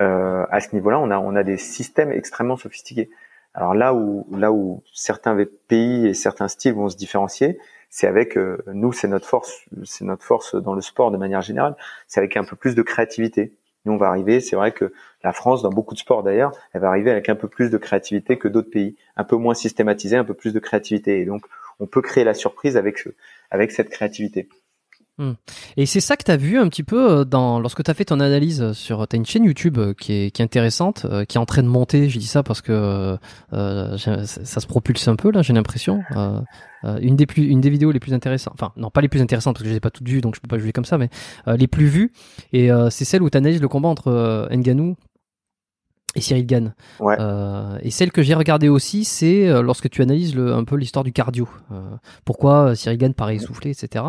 Euh, 0.00 0.46
à 0.50 0.60
ce 0.60 0.74
niveau-là, 0.74 1.00
on 1.00 1.10
a, 1.10 1.18
on 1.18 1.34
a 1.34 1.42
des 1.42 1.56
systèmes 1.56 2.12
extrêmement 2.12 2.56
sophistiqués. 2.56 3.10
Alors 3.58 3.74
là 3.74 3.92
où 3.92 4.24
là 4.30 4.52
où 4.52 4.84
certains 4.94 5.36
pays 5.66 6.06
et 6.06 6.14
certains 6.14 6.46
styles 6.46 6.74
vont 6.74 6.88
se 6.88 6.96
différencier, 6.96 7.58
c'est 7.90 8.06
avec 8.06 8.38
euh, 8.38 8.62
nous, 8.72 8.92
c'est 8.92 9.08
notre 9.08 9.26
force, 9.26 9.64
c'est 9.82 10.04
notre 10.04 10.22
force 10.22 10.54
dans 10.54 10.74
le 10.74 10.80
sport 10.80 11.10
de 11.10 11.16
manière 11.16 11.42
générale, 11.42 11.74
c'est 12.06 12.20
avec 12.20 12.36
un 12.36 12.44
peu 12.44 12.54
plus 12.54 12.76
de 12.76 12.82
créativité. 12.82 13.58
Nous, 13.84 13.94
on 13.94 13.96
va 13.96 14.06
arriver, 14.06 14.38
c'est 14.38 14.54
vrai 14.54 14.70
que 14.70 14.92
la 15.24 15.32
France, 15.32 15.62
dans 15.62 15.70
beaucoup 15.70 15.94
de 15.94 15.98
sports 15.98 16.22
d'ailleurs, 16.22 16.52
elle 16.72 16.82
va 16.82 16.88
arriver 16.88 17.10
avec 17.10 17.28
un 17.28 17.34
peu 17.34 17.48
plus 17.48 17.68
de 17.68 17.78
créativité 17.78 18.38
que 18.38 18.46
d'autres 18.46 18.70
pays, 18.70 18.96
un 19.16 19.24
peu 19.24 19.34
moins 19.34 19.54
systématisé, 19.54 20.16
un 20.16 20.24
peu 20.24 20.34
plus 20.34 20.54
de 20.54 20.60
créativité. 20.60 21.18
Et 21.18 21.24
donc, 21.24 21.44
on 21.80 21.86
peut 21.86 22.02
créer 22.02 22.22
la 22.22 22.34
surprise 22.34 22.76
avec 22.76 23.08
avec 23.50 23.72
cette 23.72 23.88
créativité. 23.90 24.48
Hmm. 25.18 25.32
Et 25.76 25.84
c'est 25.84 25.98
ça 25.98 26.16
que 26.16 26.22
tu 26.22 26.30
as 26.30 26.36
vu 26.36 26.58
un 26.58 26.68
petit 26.68 26.84
peu 26.84 27.10
euh, 27.10 27.24
dans 27.24 27.58
lorsque 27.58 27.82
tu 27.82 27.90
as 27.90 27.94
fait 27.94 28.04
ton 28.04 28.20
analyse 28.20 28.72
sur 28.72 29.08
tu 29.08 29.16
as 29.16 29.18
une 29.18 29.26
chaîne 29.26 29.42
YouTube 29.42 29.76
euh, 29.76 29.92
qui 29.92 30.12
est, 30.12 30.30
qui 30.30 30.42
est 30.42 30.44
intéressante 30.44 31.06
euh, 31.10 31.24
qui 31.24 31.38
est 31.38 31.40
en 31.40 31.46
train 31.46 31.64
de 31.64 31.68
monter, 31.68 32.08
je 32.08 32.20
dis 32.20 32.26
ça 32.26 32.44
parce 32.44 32.60
que 32.60 33.18
euh, 33.52 33.98
ça, 33.98 34.60
se 34.60 34.66
propulse 34.68 35.08
un 35.08 35.16
peu 35.16 35.32
là, 35.32 35.42
j'ai 35.42 35.52
l'impression. 35.52 36.02
Euh, 36.14 36.40
une 37.00 37.16
des 37.16 37.26
plus 37.26 37.42
une 37.46 37.60
des 37.60 37.70
vidéos 37.70 37.90
les 37.90 37.98
plus 37.98 38.14
intéressantes, 38.14 38.54
enfin 38.54 38.72
non, 38.76 38.90
pas 38.90 39.00
les 39.00 39.08
plus 39.08 39.20
intéressantes 39.20 39.54
parce 39.54 39.64
que 39.64 39.68
je 39.68 39.72
les 39.72 39.78
ai 39.78 39.80
pas 39.80 39.90
toutes 39.90 40.08
vues 40.08 40.20
donc 40.20 40.36
je 40.36 40.40
peux 40.40 40.46
pas 40.46 40.58
juger 40.58 40.72
comme 40.72 40.84
ça 40.84 40.96
mais 40.96 41.10
les 41.48 41.66
plus 41.66 41.86
vues 41.86 42.12
et 42.52 42.70
c'est 42.90 43.04
celle 43.04 43.22
où 43.22 43.30
tu 43.30 43.36
analyses 43.36 43.60
le 43.60 43.66
combat 43.66 43.88
entre 43.88 44.48
Nganou 44.52 44.94
et 46.14 46.20
Cyril 46.20 46.46
Gann. 46.46 46.74
Ouais. 47.00 47.16
Euh, 47.18 47.78
et 47.82 47.90
celle 47.90 48.12
que 48.12 48.22
j'ai 48.22 48.34
regardée 48.34 48.68
aussi, 48.68 49.04
c'est 49.04 49.48
euh, 49.48 49.62
lorsque 49.62 49.90
tu 49.90 50.02
analyses 50.02 50.34
le, 50.34 50.54
un 50.54 50.64
peu 50.64 50.76
l'histoire 50.76 51.04
du 51.04 51.12
cardio. 51.12 51.48
Euh, 51.70 51.80
pourquoi 52.24 52.74
Cyril 52.74 52.98
Gann 52.98 53.14
paraît 53.14 53.36
essoufflé, 53.36 53.70
etc. 53.70 54.04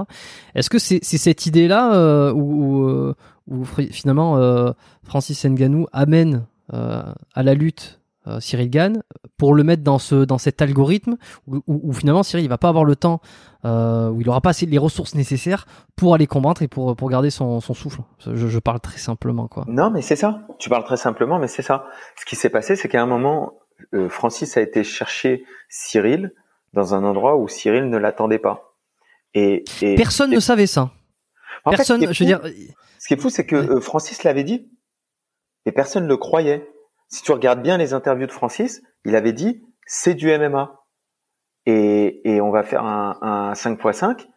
Est-ce 0.55 0.69
que 0.69 0.79
c'est 0.79 1.03
cette 1.03 1.45
idée-là 1.45 2.31
où, 2.33 2.39
où, 2.39 3.13
où, 3.47 3.65
finalement 3.91 4.73
Francis 5.03 5.45
Nganou 5.45 5.87
amène 5.91 6.45
à 6.71 7.43
la 7.43 7.53
lutte 7.53 7.98
Cyril 8.39 8.69
Gann 8.69 9.03
pour 9.37 9.53
le 9.53 9.63
mettre 9.63 9.83
dans 9.83 9.99
ce 9.99 10.25
dans 10.25 10.37
cet 10.37 10.61
algorithme 10.61 11.17
où, 11.47 11.61
où, 11.67 11.93
finalement 11.93 12.23
Cyril 12.23 12.45
il 12.45 12.49
va 12.49 12.57
pas 12.57 12.69
avoir 12.69 12.83
le 12.83 12.95
temps 12.95 13.21
euh, 13.65 14.09
où 14.09 14.21
il 14.21 14.29
aura 14.29 14.41
pas 14.41 14.51
assez 14.51 14.65
les 14.65 14.77
ressources 14.77 15.15
nécessaires 15.15 15.65
pour 15.95 16.13
aller 16.13 16.27
combattre 16.27 16.61
et 16.61 16.67
pour 16.67 16.95
pour 16.95 17.09
garder 17.09 17.29
son, 17.29 17.59
son 17.61 17.73
souffle. 17.73 18.01
Je, 18.19 18.47
je, 18.47 18.59
parle 18.59 18.79
très 18.79 18.99
simplement 18.99 19.47
quoi. 19.47 19.65
Non 19.67 19.89
mais 19.89 20.01
c'est 20.01 20.15
ça. 20.15 20.41
Tu 20.59 20.69
parles 20.69 20.83
très 20.83 20.97
simplement 20.97 21.39
mais 21.39 21.47
c'est 21.47 21.61
ça. 21.61 21.85
Ce 22.19 22.25
qui 22.25 22.35
s'est 22.35 22.49
passé 22.49 22.75
c'est 22.75 22.89
qu'à 22.89 23.01
un 23.01 23.07
moment 23.07 23.53
euh, 23.93 24.09
Francis 24.09 24.57
a 24.57 24.61
été 24.61 24.83
chercher 24.83 25.45
Cyril 25.69 26.33
dans 26.73 26.93
un 26.93 27.03
endroit 27.03 27.37
où 27.37 27.47
Cyril 27.47 27.89
ne 27.89 27.97
l'attendait 27.97 28.39
pas. 28.39 28.75
Et, 29.33 29.63
et 29.81 29.95
personne 29.95 30.31
ne 30.31 30.39
savait 30.39 30.67
ça. 30.67 30.91
En 31.65 31.71
personne. 31.71 32.05
Fait, 32.05 32.13
je 32.13 32.23
veux 32.23 32.27
dire. 32.27 32.41
Ce 32.99 33.07
qui 33.07 33.13
est 33.13 33.21
fou 33.21 33.29
c'est 33.29 33.45
que 33.45 33.55
euh, 33.55 33.79
Francis 33.79 34.23
l'avait 34.23 34.43
dit 34.43 34.69
et 35.65 35.71
personne 35.71 36.03
ne 36.03 36.09
le 36.09 36.17
croyait 36.17 36.67
si 37.09 37.23
tu 37.23 37.31
regardes 37.31 37.61
bien 37.61 37.77
les 37.77 37.93
interviews 37.93 38.27
de 38.27 38.31
Francis, 38.31 38.81
il 39.05 39.15
avait 39.15 39.33
dit 39.33 39.63
c'est 39.85 40.13
du 40.13 40.27
MMA 40.37 40.75
et, 41.65 42.39
on 42.41 42.49
va 42.49 42.63
faire 42.63 42.83
un, 42.83 43.17
un 43.21 43.53
5x5 43.53 44.27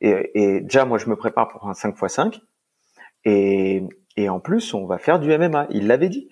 et, 0.00 0.30
et, 0.34 0.60
déjà 0.60 0.84
moi 0.84 0.98
je 0.98 1.08
me 1.08 1.16
prépare 1.16 1.48
pour 1.48 1.66
un 1.68 1.72
5x5 1.72 2.40
et, 3.24 3.82
et 4.16 4.28
en 4.28 4.40
plus 4.40 4.74
on 4.74 4.86
va 4.86 4.98
faire 4.98 5.18
du 5.18 5.36
MMA. 5.36 5.66
Il 5.70 5.86
l'avait 5.86 6.08
dit. 6.08 6.28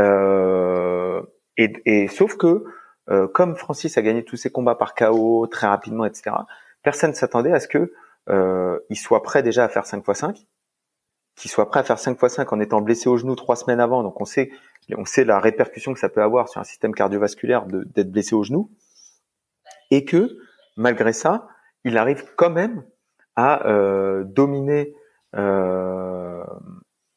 Euh, 0.00 1.22
et, 1.56 2.08
sauf 2.08 2.36
que 2.36 2.64
euh, 3.08 3.28
comme 3.28 3.56
Francis 3.56 3.96
a 3.96 4.02
gagné 4.02 4.24
tous 4.24 4.36
ses 4.36 4.50
combats 4.50 4.74
par 4.74 4.94
KO 4.94 5.46
très 5.46 5.66
rapidement, 5.66 6.04
etc. 6.04 6.36
Personne 6.82 7.14
s'attendait 7.14 7.52
à 7.52 7.60
ce 7.60 7.68
que 7.68 7.92
euh, 8.28 8.78
il 8.90 8.96
soit 8.96 9.22
prêt 9.22 9.42
déjà 9.42 9.64
à 9.64 9.68
faire 9.68 9.84
5x5 9.84 10.44
qu'il 11.36 11.50
soit 11.50 11.68
prêt 11.68 11.80
à 11.80 11.84
faire 11.84 11.98
5 11.98 12.18
x 12.20 12.34
5 12.34 12.52
en 12.52 12.60
étant 12.60 12.80
blessé 12.80 13.08
au 13.08 13.16
genou 13.16 13.36
trois 13.36 13.56
semaines 13.56 13.80
avant. 13.80 14.02
Donc 14.02 14.20
on 14.20 14.24
sait, 14.24 14.50
on 14.96 15.04
sait 15.04 15.24
la 15.24 15.38
répercussion 15.38 15.92
que 15.92 16.00
ça 16.00 16.08
peut 16.08 16.22
avoir 16.22 16.48
sur 16.48 16.60
un 16.60 16.64
système 16.64 16.94
cardiovasculaire 16.94 17.66
d'être 17.66 18.10
blessé 18.10 18.34
au 18.34 18.42
genou. 18.42 18.70
Et 19.90 20.04
que 20.04 20.38
malgré 20.76 21.12
ça, 21.12 21.46
il 21.84 21.98
arrive 21.98 22.24
quand 22.36 22.50
même 22.50 22.84
à 23.36 23.68
euh, 23.68 24.24
dominer. 24.24 24.94
Euh, 25.36 26.42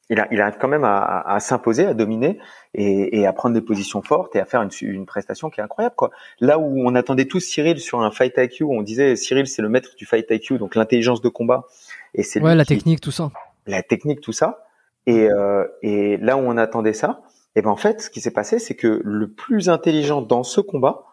il, 0.10 0.20
a, 0.20 0.28
il, 0.32 0.42
arrive 0.42 0.58
quand 0.60 0.68
même 0.68 0.84
à, 0.84 1.22
à, 1.22 1.40
s'imposer, 1.40 1.86
à 1.86 1.94
dominer 1.94 2.40
et, 2.74 3.20
et, 3.20 3.28
à 3.28 3.32
prendre 3.32 3.54
des 3.54 3.62
positions 3.62 4.02
fortes 4.02 4.36
et 4.36 4.40
à 4.40 4.46
faire 4.46 4.62
une, 4.62 4.72
une, 4.82 5.06
prestation 5.06 5.50
qui 5.50 5.62
est 5.62 5.64
incroyable. 5.64 5.96
Quoi. 5.96 6.10
Là 6.40 6.58
où 6.60 6.82
on 6.84 6.96
attendait 6.96 7.26
tous 7.26 7.40
Cyril 7.40 7.80
sur 7.80 8.02
un 8.02 8.12
fight 8.12 8.34
IQ, 8.36 8.64
on 8.64 8.82
disait 8.82 9.16
Cyril 9.16 9.48
c'est 9.48 9.62
le 9.62 9.70
maître 9.70 9.96
du 9.96 10.06
fight 10.06 10.26
IQ, 10.30 10.58
donc 10.58 10.76
l'intelligence 10.76 11.22
de 11.22 11.30
combat. 11.30 11.68
Et 12.16 12.24
c'est 12.24 12.42
ouais, 12.42 12.56
la 12.56 12.66
technique, 12.66 13.02
tout 13.02 13.12
ça 13.12 13.32
la 13.70 13.84
technique, 13.84 14.22
tout 14.22 14.32
ça. 14.32 14.66
Et, 15.06 15.30
euh, 15.30 15.66
et 15.82 16.18
là 16.18 16.38
où 16.38 16.42
on 16.42 16.58
attendait 16.58 16.94
ça, 16.94 17.22
et 17.56 17.62
ben 17.62 17.72
en 17.72 17.76
fait, 17.76 18.02
ce 18.02 18.10
qui 18.10 18.22
s'est 18.22 18.32
passé, 18.32 18.60
c'est 18.60 18.76
que 18.76 19.02
le 19.04 19.32
plus 19.32 19.70
intelligent 19.70 20.22
dans 20.22 20.44
ce 20.44 20.62
combat, 20.62 21.04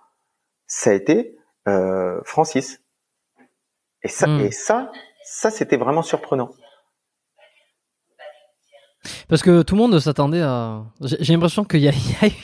ça 0.67 0.91
a 0.91 0.93
été 0.93 1.37
euh, 1.67 2.21
Francis. 2.25 2.83
Et 4.03 4.09
ça, 4.09 4.27
hmm. 4.27 4.41
et 4.41 4.51
ça, 4.51 4.93
ça, 5.25 5.51
c'était 5.51 5.77
vraiment 5.77 6.03
surprenant. 6.03 6.51
Parce 9.29 9.43
que 9.43 9.63
tout 9.63 9.75
le 9.75 9.81
monde 9.81 9.99
s'attendait 9.99 10.43
à. 10.43 10.85
J'ai 11.01 11.33
l'impression 11.33 11.65
qu'il 11.65 11.81
y, 11.81 11.89
a 11.89 11.93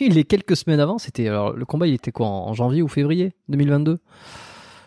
eu 0.00 0.08
les 0.08 0.24
quelques 0.24 0.56
semaines 0.56 0.80
avant. 0.80 0.98
C'était 0.98 1.28
alors 1.28 1.52
le 1.52 1.64
combat, 1.64 1.86
il 1.86 1.94
était 1.94 2.12
quoi 2.12 2.26
en 2.26 2.54
janvier 2.54 2.82
ou 2.82 2.88
février 2.88 3.34
2022 3.48 3.98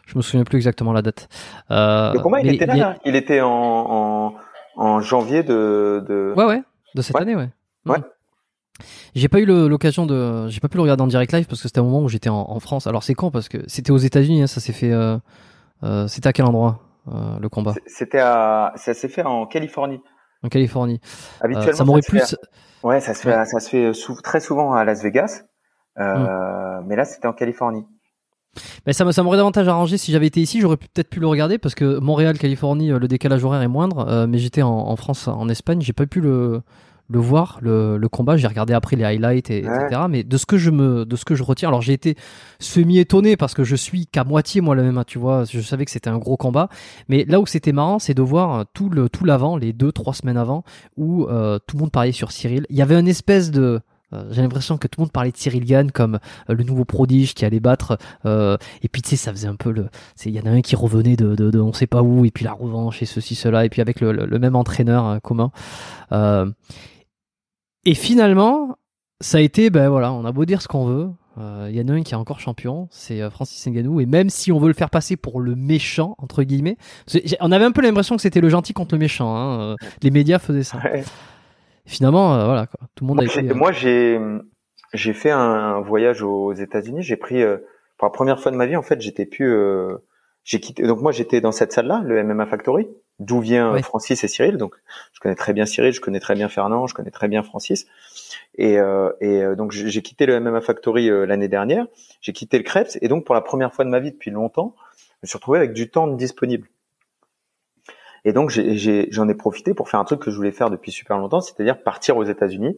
Je 0.07 0.17
me 0.17 0.21
souviens 0.21 0.43
plus 0.43 0.57
exactement 0.57 0.93
la 0.93 1.01
date. 1.01 1.27
Euh, 1.71 2.13
le 2.13 2.19
combat, 2.19 2.41
il 2.41 2.53
était 2.53 2.65
là, 2.65 2.97
il 3.05 3.15
était 3.15 3.41
en, 3.41 3.49
en, 3.49 4.35
en 4.75 4.99
janvier 4.99 5.43
de, 5.43 6.03
de... 6.07 6.33
Ouais, 6.35 6.45
ouais, 6.45 6.63
de 6.95 7.01
cette 7.01 7.15
année, 7.15 7.35
ouais. 7.35 7.49
Ouais. 7.85 7.99
J'ai 9.13 9.29
pas 9.29 9.39
eu 9.39 9.45
l'occasion 9.45 10.05
de, 10.05 10.49
j'ai 10.49 10.59
pas 10.59 10.67
pu 10.67 10.75
le 10.77 10.83
regarder 10.83 11.03
en 11.03 11.07
direct 11.07 11.31
live 11.31 11.47
parce 11.47 11.61
que 11.61 11.67
c'était 11.67 11.79
un 11.79 11.83
moment 11.83 12.01
où 12.01 12.09
j'étais 12.09 12.29
en, 12.29 12.49
en, 12.49 12.59
France. 12.59 12.87
Alors 12.87 13.03
c'est 13.03 13.13
quand? 13.13 13.31
Parce 13.31 13.47
que 13.47 13.59
c'était 13.67 13.91
aux 13.91 13.97
États-Unis, 13.97 14.43
hein, 14.43 14.47
ça 14.47 14.59
s'est 14.59 14.73
fait. 14.73 14.91
Euh, 14.91 15.17
euh, 15.83 16.07
c'était 16.07 16.27
à 16.27 16.33
quel 16.33 16.45
endroit 16.45 16.81
euh, 17.07 17.39
le 17.39 17.47
combat? 17.47 17.73
C'était 17.85 18.19
à, 18.19 18.73
ça 18.75 18.93
s'est 18.93 19.07
fait 19.07 19.23
en 19.23 19.45
Californie. 19.45 20.01
En 20.43 20.49
Californie. 20.49 20.99
Habituellement, 21.39 21.73
ça 21.73 21.85
m'aurait 21.85 22.01
plus. 22.01 22.35
Ouais, 22.83 22.99
ça 22.99 23.13
se 23.13 23.21
fait, 23.21 23.45
ça 23.45 23.59
se 23.59 23.69
fait 23.69 23.91
très 24.21 24.41
souvent 24.41 24.73
à 24.73 24.83
Las 24.83 25.01
Vegas, 25.01 25.43
mm. 25.97 26.83
mais 26.85 26.97
là 26.97 27.05
c'était 27.05 27.27
en 27.27 27.33
Californie. 27.33 27.85
Mais 28.85 28.93
ça, 28.93 29.11
ça 29.11 29.23
m'aurait 29.23 29.37
davantage 29.37 29.67
arrangé 29.67 29.97
si 29.97 30.11
j'avais 30.11 30.27
été 30.27 30.41
ici, 30.41 30.61
j'aurais 30.61 30.77
peut-être 30.77 31.09
pu 31.09 31.19
le 31.19 31.27
regarder 31.27 31.57
parce 31.57 31.75
que 31.75 31.99
Montréal, 31.99 32.37
Californie, 32.37 32.91
euh, 32.91 32.99
le 32.99 33.07
décalage 33.07 33.43
horaire 33.43 33.61
est 33.61 33.67
moindre. 33.67 34.07
Euh, 34.07 34.27
mais 34.27 34.37
j'étais 34.37 34.61
en, 34.61 34.69
en, 34.69 34.95
France, 34.95 35.27
en 35.27 35.49
Espagne, 35.49 35.81
j'ai 35.81 35.93
pas 35.93 36.05
pu 36.05 36.21
le, 36.21 36.61
le 37.09 37.19
voir, 37.19 37.59
le, 37.61 37.97
le 37.97 38.09
combat. 38.09 38.37
J'ai 38.37 38.47
regardé 38.47 38.73
après 38.73 38.95
les 38.95 39.03
highlights, 39.03 39.49
et, 39.49 39.59
etc. 39.59 40.01
Mais 40.09 40.23
de 40.23 40.37
ce 40.37 40.45
que 40.45 40.57
je 40.57 40.71
me, 40.71 41.05
de 41.05 41.15
ce 41.15 41.25
que 41.25 41.35
je 41.35 41.43
retiens, 41.43 41.69
alors 41.69 41.81
j'ai 41.81 41.93
été 41.93 42.15
semi 42.59 42.97
étonné 42.97 43.37
parce 43.37 43.53
que 43.53 43.63
je 43.63 43.75
suis 43.75 44.07
qu'à 44.07 44.23
moitié 44.23 44.61
moi 44.61 44.75
le 44.75 44.83
même, 44.83 45.03
tu 45.05 45.19
vois. 45.19 45.43
Je 45.45 45.61
savais 45.61 45.85
que 45.85 45.91
c'était 45.91 46.09
un 46.09 46.17
gros 46.17 46.37
combat, 46.37 46.69
mais 47.07 47.25
là 47.25 47.39
où 47.39 47.45
c'était 47.45 47.73
marrant, 47.73 47.99
c'est 47.99 48.13
de 48.13 48.21
voir 48.21 48.65
tout 48.73 48.89
le 48.89 49.09
tout 49.09 49.25
l'avant, 49.25 49.57
les 49.57 49.73
deux 49.73 49.91
trois 49.91 50.13
semaines 50.13 50.37
avant, 50.37 50.63
où 50.97 51.25
euh, 51.25 51.59
tout 51.67 51.77
le 51.77 51.81
monde 51.81 51.91
parlait 51.91 52.11
sur 52.11 52.31
Cyril. 52.31 52.65
Il 52.69 52.75
y 52.75 52.81
avait 52.81 52.99
une 52.99 53.07
espèce 53.07 53.51
de 53.51 53.61
euh, 53.61 53.79
j'ai 54.31 54.41
l'impression 54.41 54.77
que 54.77 54.87
tout 54.87 54.99
le 54.99 55.03
monde 55.03 55.11
parlait 55.11 55.31
de 55.31 55.37
Cyril 55.37 55.65
Gann 55.65 55.91
comme 55.91 56.19
euh, 56.49 56.53
le 56.53 56.63
nouveau 56.63 56.85
prodige 56.85 57.33
qui 57.33 57.45
allait 57.45 57.59
battre. 57.59 57.97
Euh, 58.25 58.57
et 58.81 58.87
puis 58.87 59.01
tu 59.01 59.09
sais, 59.09 59.15
ça 59.15 59.31
faisait 59.31 59.47
un 59.47 59.55
peu 59.55 59.71
le. 59.71 59.89
Il 60.25 60.31
y 60.31 60.39
en 60.39 60.45
a 60.45 60.49
un 60.49 60.61
qui 60.61 60.75
revenait 60.75 61.15
de, 61.15 61.35
de, 61.35 61.51
de, 61.51 61.59
on 61.59 61.73
sait 61.73 61.87
pas 61.87 62.01
où, 62.01 62.25
et 62.25 62.31
puis 62.31 62.45
la 62.45 62.53
revanche 62.53 63.01
et 63.01 63.05
ceci 63.05 63.35
cela, 63.35 63.65
et 63.65 63.69
puis 63.69 63.81
avec 63.81 63.99
le, 63.99 64.11
le, 64.11 64.39
même 64.39 64.55
entraîneur 64.55 65.21
commun. 65.21 65.51
et 66.11 67.93
finalement, 67.93 68.77
ça 69.21 69.37
a 69.37 69.41
été, 69.41 69.69
ben 69.69 69.89
voilà, 69.89 70.11
on 70.11 70.25
a 70.25 70.31
beau 70.31 70.45
dire 70.45 70.61
ce 70.61 70.67
qu'on 70.67 70.85
veut. 70.85 71.09
Il 71.37 71.75
y 71.75 71.81
en 71.81 71.89
a 71.89 71.93
un 71.93 72.01
qui 72.01 72.13
est 72.13 72.17
encore 72.17 72.39
champion, 72.39 72.87
c'est 72.91 73.29
Francis 73.29 73.67
Ngannou. 73.67 73.99
Et 73.99 74.05
même 74.05 74.29
si 74.29 74.53
on 74.53 74.59
veut 74.59 74.69
le 74.69 74.73
faire 74.73 74.89
passer 74.89 75.17
pour 75.17 75.41
le 75.41 75.55
méchant 75.55 76.15
entre 76.17 76.43
guillemets, 76.43 76.77
on 77.41 77.51
avait 77.51 77.65
un 77.65 77.71
peu 77.71 77.81
l'impression 77.81 78.15
que 78.15 78.21
c'était 78.21 78.39
le 78.39 78.49
gentil 78.49 78.73
contre 78.73 78.95
le 78.95 78.99
méchant. 78.99 79.35
Hein. 79.35 79.75
Les 80.01 80.11
médias 80.11 80.39
faisaient 80.39 80.63
ça 80.63 80.79
finalement, 81.85 82.35
euh, 82.35 82.45
voilà, 82.45 82.67
quoi. 82.67 82.87
tout 82.95 83.03
le 83.03 83.07
monde 83.07 83.17
moi, 83.17 83.25
a 83.25 83.39
été. 83.39 83.53
Moi, 83.53 83.71
j'ai 83.71 84.19
j'ai 84.93 85.13
fait 85.13 85.31
un 85.31 85.81
voyage 85.81 86.21
aux 86.21 86.53
États-Unis. 86.53 87.03
J'ai 87.03 87.17
pris 87.17 87.41
euh, 87.41 87.57
pour 87.97 88.05
la 88.05 88.11
première 88.11 88.39
fois 88.39 88.51
de 88.51 88.57
ma 88.57 88.65
vie, 88.65 88.75
en 88.75 88.81
fait, 88.81 89.01
j'étais 89.01 89.25
plus. 89.25 89.53
Euh, 89.53 89.97
j'ai 90.43 90.59
quitté. 90.59 90.83
Donc 90.83 91.01
moi, 91.01 91.11
j'étais 91.11 91.41
dans 91.41 91.51
cette 91.51 91.71
salle-là, 91.71 92.01
le 92.05 92.23
MMA 92.23 92.45
Factory, 92.45 92.87
d'où 93.19 93.39
vient 93.39 93.75
Francis 93.81 94.23
et 94.23 94.27
Cyril. 94.27 94.57
Donc, 94.57 94.75
je 95.13 95.19
connais 95.19 95.35
très 95.35 95.53
bien 95.53 95.65
Cyril, 95.65 95.91
je 95.91 96.01
connais 96.01 96.19
très 96.19 96.35
bien 96.35 96.49
Fernand, 96.49 96.85
je 96.85 96.93
connais 96.93 97.09
très 97.09 97.27
bien 97.27 97.41
Francis. 97.41 97.87
Et, 98.57 98.75
et 99.21 99.55
donc, 99.57 99.71
j'ai 99.71 100.01
quitté 100.03 100.27
le 100.27 100.39
MMA 100.39 100.61
Factory 100.61 101.09
l'année 101.25 101.47
dernière. 101.47 101.87
J'ai 102.21 102.31
quitté 102.31 102.59
le 102.59 102.63
Krebs, 102.63 102.95
et 103.01 103.07
donc 103.07 103.25
pour 103.25 103.33
la 103.33 103.41
première 103.41 103.73
fois 103.73 103.85
de 103.85 103.89
ma 103.89 103.99
vie 103.99 104.11
depuis 104.11 104.29
longtemps, 104.29 104.75
je 105.15 105.17
me 105.23 105.27
suis 105.27 105.37
retrouvé 105.37 105.57
avec 105.57 105.73
du 105.73 105.89
temps 105.89 106.05
disponible. 106.05 106.67
Et 108.25 108.33
donc 108.33 108.49
j'en 108.49 109.29
ai, 109.29 109.35
profité 109.35 109.75
pour 109.75 109.87
faire 109.87 109.99
un 109.99 110.03
truc 110.03 110.19
que 110.19 110.31
je 110.31 110.35
voulais 110.35 110.51
faire 110.51 110.71
depuis 110.71 110.91
super 110.91 111.17
longtemps, 111.19 111.41
c'est-à-dire 111.41 111.81
partir 111.81 112.17
aux 112.17 112.23
États-Unis 112.23 112.77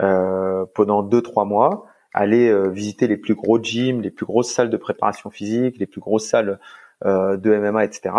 euh, 0.00 0.66
pendant 0.74 1.02
deux 1.02 1.22
trois 1.22 1.46
mois, 1.46 1.86
aller 2.12 2.48
euh, 2.48 2.68
visiter 2.68 3.06
les 3.06 3.16
plus 3.16 3.34
gros 3.34 3.58
gyms, 3.58 4.02
les 4.02 4.10
plus 4.10 4.26
grosses 4.26 4.52
salles 4.52 4.68
de 4.68 4.76
préparation 4.76 5.30
physique, 5.30 5.78
les 5.78 5.86
plus 5.86 6.00
grosses 6.00 6.26
salles 6.26 6.60
euh, 7.06 7.38
de 7.38 7.56
MMA, 7.56 7.84
etc. 7.84 8.14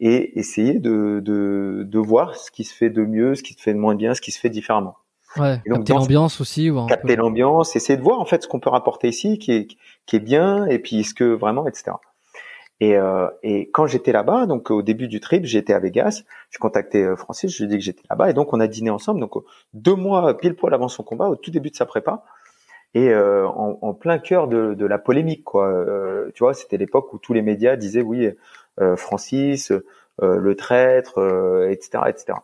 Et 0.00 0.38
essayer 0.38 0.78
de, 0.78 1.20
de, 1.20 1.82
de 1.84 1.98
voir 1.98 2.36
ce 2.36 2.52
qui 2.52 2.64
se 2.64 2.74
fait 2.74 2.90
de 2.90 3.04
mieux, 3.04 3.34
ce 3.34 3.42
qui 3.42 3.54
se 3.54 3.60
fait 3.60 3.74
de 3.74 3.78
moins 3.78 3.96
bien, 3.96 4.14
ce 4.14 4.20
qui 4.20 4.30
se 4.30 4.38
fait 4.38 4.48
différemment. 4.48 4.96
Ouais, 5.36 5.60
et 5.64 5.70
donc, 5.70 5.78
capter 5.78 5.94
l'ambiance 5.94 6.40
aussi. 6.40 6.70
Ou 6.70 6.86
capter 6.86 7.16
l'ambiance, 7.16 7.74
essayer 7.74 7.96
de 7.96 8.02
voir 8.02 8.20
en 8.20 8.24
fait 8.24 8.42
ce 8.42 8.48
qu'on 8.48 8.60
peut 8.60 8.70
rapporter 8.70 9.08
ici, 9.08 9.38
qui 9.38 9.52
est, 9.52 9.68
qui 10.06 10.16
est 10.16 10.20
bien, 10.20 10.66
et 10.66 10.78
puis 10.78 11.02
ce 11.04 11.14
que 11.14 11.24
vraiment, 11.24 11.66
etc. 11.66 11.92
Et, 12.82 12.96
euh, 12.96 13.28
et 13.44 13.70
quand 13.70 13.86
j'étais 13.86 14.10
là-bas, 14.10 14.46
donc 14.46 14.72
au 14.72 14.82
début 14.82 15.06
du 15.06 15.20
trip, 15.20 15.44
j'étais 15.44 15.72
à 15.72 15.78
Vegas. 15.78 16.24
J'ai 16.50 16.58
contacté 16.58 17.04
euh, 17.04 17.14
Francis, 17.14 17.54
je 17.54 17.58
lui 17.58 17.66
ai 17.66 17.68
dit 17.68 17.78
que 17.78 17.84
j'étais 17.84 18.02
là-bas, 18.10 18.28
et 18.28 18.32
donc 18.32 18.52
on 18.52 18.58
a 18.58 18.66
dîné 18.66 18.90
ensemble. 18.90 19.20
Donc 19.20 19.34
deux 19.72 19.94
mois 19.94 20.36
pile 20.36 20.56
poil 20.56 20.74
avant 20.74 20.88
son 20.88 21.04
combat, 21.04 21.28
au 21.28 21.36
tout 21.36 21.52
début 21.52 21.70
de 21.70 21.76
sa 21.76 21.86
prépa, 21.86 22.24
et 22.94 23.10
euh, 23.10 23.46
en, 23.46 23.94
plein 23.94 24.18
cœur 24.18 24.48
de, 24.48 24.74
de, 24.74 24.84
la 24.84 24.98
polémique, 24.98 25.44
quoi. 25.44 25.68
Euh, 25.68 26.32
tu 26.34 26.42
vois, 26.42 26.54
c'était 26.54 26.76
l'époque 26.76 27.12
où 27.12 27.18
tous 27.18 27.32
les 27.32 27.40
médias 27.40 27.76
disaient 27.76 28.02
oui, 28.02 28.28
euh, 28.80 28.96
Francis, 28.96 29.72
le 30.20 30.56
traître, 30.56 31.20
etc., 31.70 32.02
etc. 32.08 32.38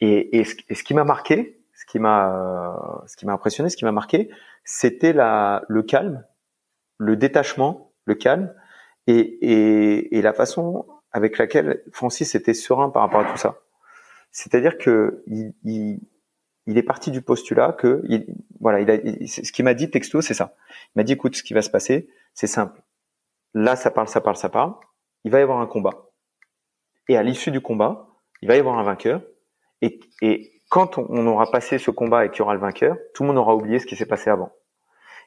Et, 0.00 0.38
et 0.38 0.44
ce 0.44 0.84
qui 0.84 0.94
m'a 0.94 1.02
marqué, 1.02 1.58
ce 1.74 1.84
qui 1.84 1.98
m'a, 1.98 3.02
ce 3.08 3.16
qui 3.16 3.26
m'a 3.26 3.32
impressionné, 3.32 3.70
ce 3.70 3.76
qui 3.76 3.84
m'a 3.84 3.92
marqué, 3.92 4.30
c'était 4.62 5.12
la, 5.12 5.64
le 5.66 5.82
calme, 5.82 6.24
le 6.98 7.16
détachement, 7.16 7.90
le 8.04 8.14
calme, 8.14 8.54
et, 9.06 9.18
et, 9.18 10.18
et 10.18 10.22
la 10.22 10.32
façon 10.32 10.86
avec 11.12 11.38
laquelle 11.38 11.82
Francis 11.92 12.34
était 12.34 12.54
serein 12.54 12.90
par 12.90 13.02
rapport 13.02 13.20
à 13.20 13.30
tout 13.30 13.38
ça. 13.38 13.60
C'est-à-dire 14.30 14.76
que 14.76 15.22
il, 15.26 15.54
il, 15.64 16.00
il, 16.66 16.76
est 16.76 16.82
parti 16.82 17.10
du 17.10 17.22
postulat 17.22 17.72
que, 17.72 18.02
il, 18.08 18.26
voilà, 18.60 18.80
il 18.80 18.90
a, 18.90 19.26
ce 19.26 19.50
qu'il 19.52 19.64
m'a 19.64 19.74
dit 19.74 19.90
texto, 19.90 20.20
c'est 20.20 20.34
ça. 20.34 20.54
Il 20.88 20.98
m'a 20.98 21.04
dit, 21.04 21.14
écoute, 21.14 21.36
ce 21.36 21.42
qui 21.42 21.54
va 21.54 21.62
se 21.62 21.70
passer, 21.70 22.08
c'est 22.34 22.46
simple. 22.46 22.82
Là, 23.54 23.76
ça 23.76 23.90
parle, 23.90 24.08
ça 24.08 24.20
parle, 24.20 24.36
ça 24.36 24.50
parle. 24.50 24.74
Il 25.24 25.30
va 25.30 25.38
y 25.38 25.42
avoir 25.42 25.60
un 25.60 25.66
combat. 25.66 26.10
Et 27.08 27.16
à 27.16 27.22
l'issue 27.22 27.50
du 27.50 27.60
combat, 27.60 28.08
il 28.42 28.48
va 28.48 28.56
y 28.56 28.58
avoir 28.58 28.78
un 28.78 28.82
vainqueur. 28.82 29.22
Et, 29.80 30.00
et 30.20 30.52
quand 30.68 30.98
on, 30.98 31.26
aura 31.26 31.50
passé 31.50 31.78
ce 31.78 31.90
combat 31.90 32.26
et 32.26 32.30
qu'il 32.30 32.40
y 32.40 32.42
aura 32.42 32.54
le 32.54 32.60
vainqueur, 32.60 32.96
tout 33.14 33.22
le 33.22 33.28
monde 33.28 33.38
aura 33.38 33.54
oublié 33.54 33.78
ce 33.78 33.86
qui 33.86 33.96
s'est 33.96 34.06
passé 34.06 34.30
avant. 34.30 34.52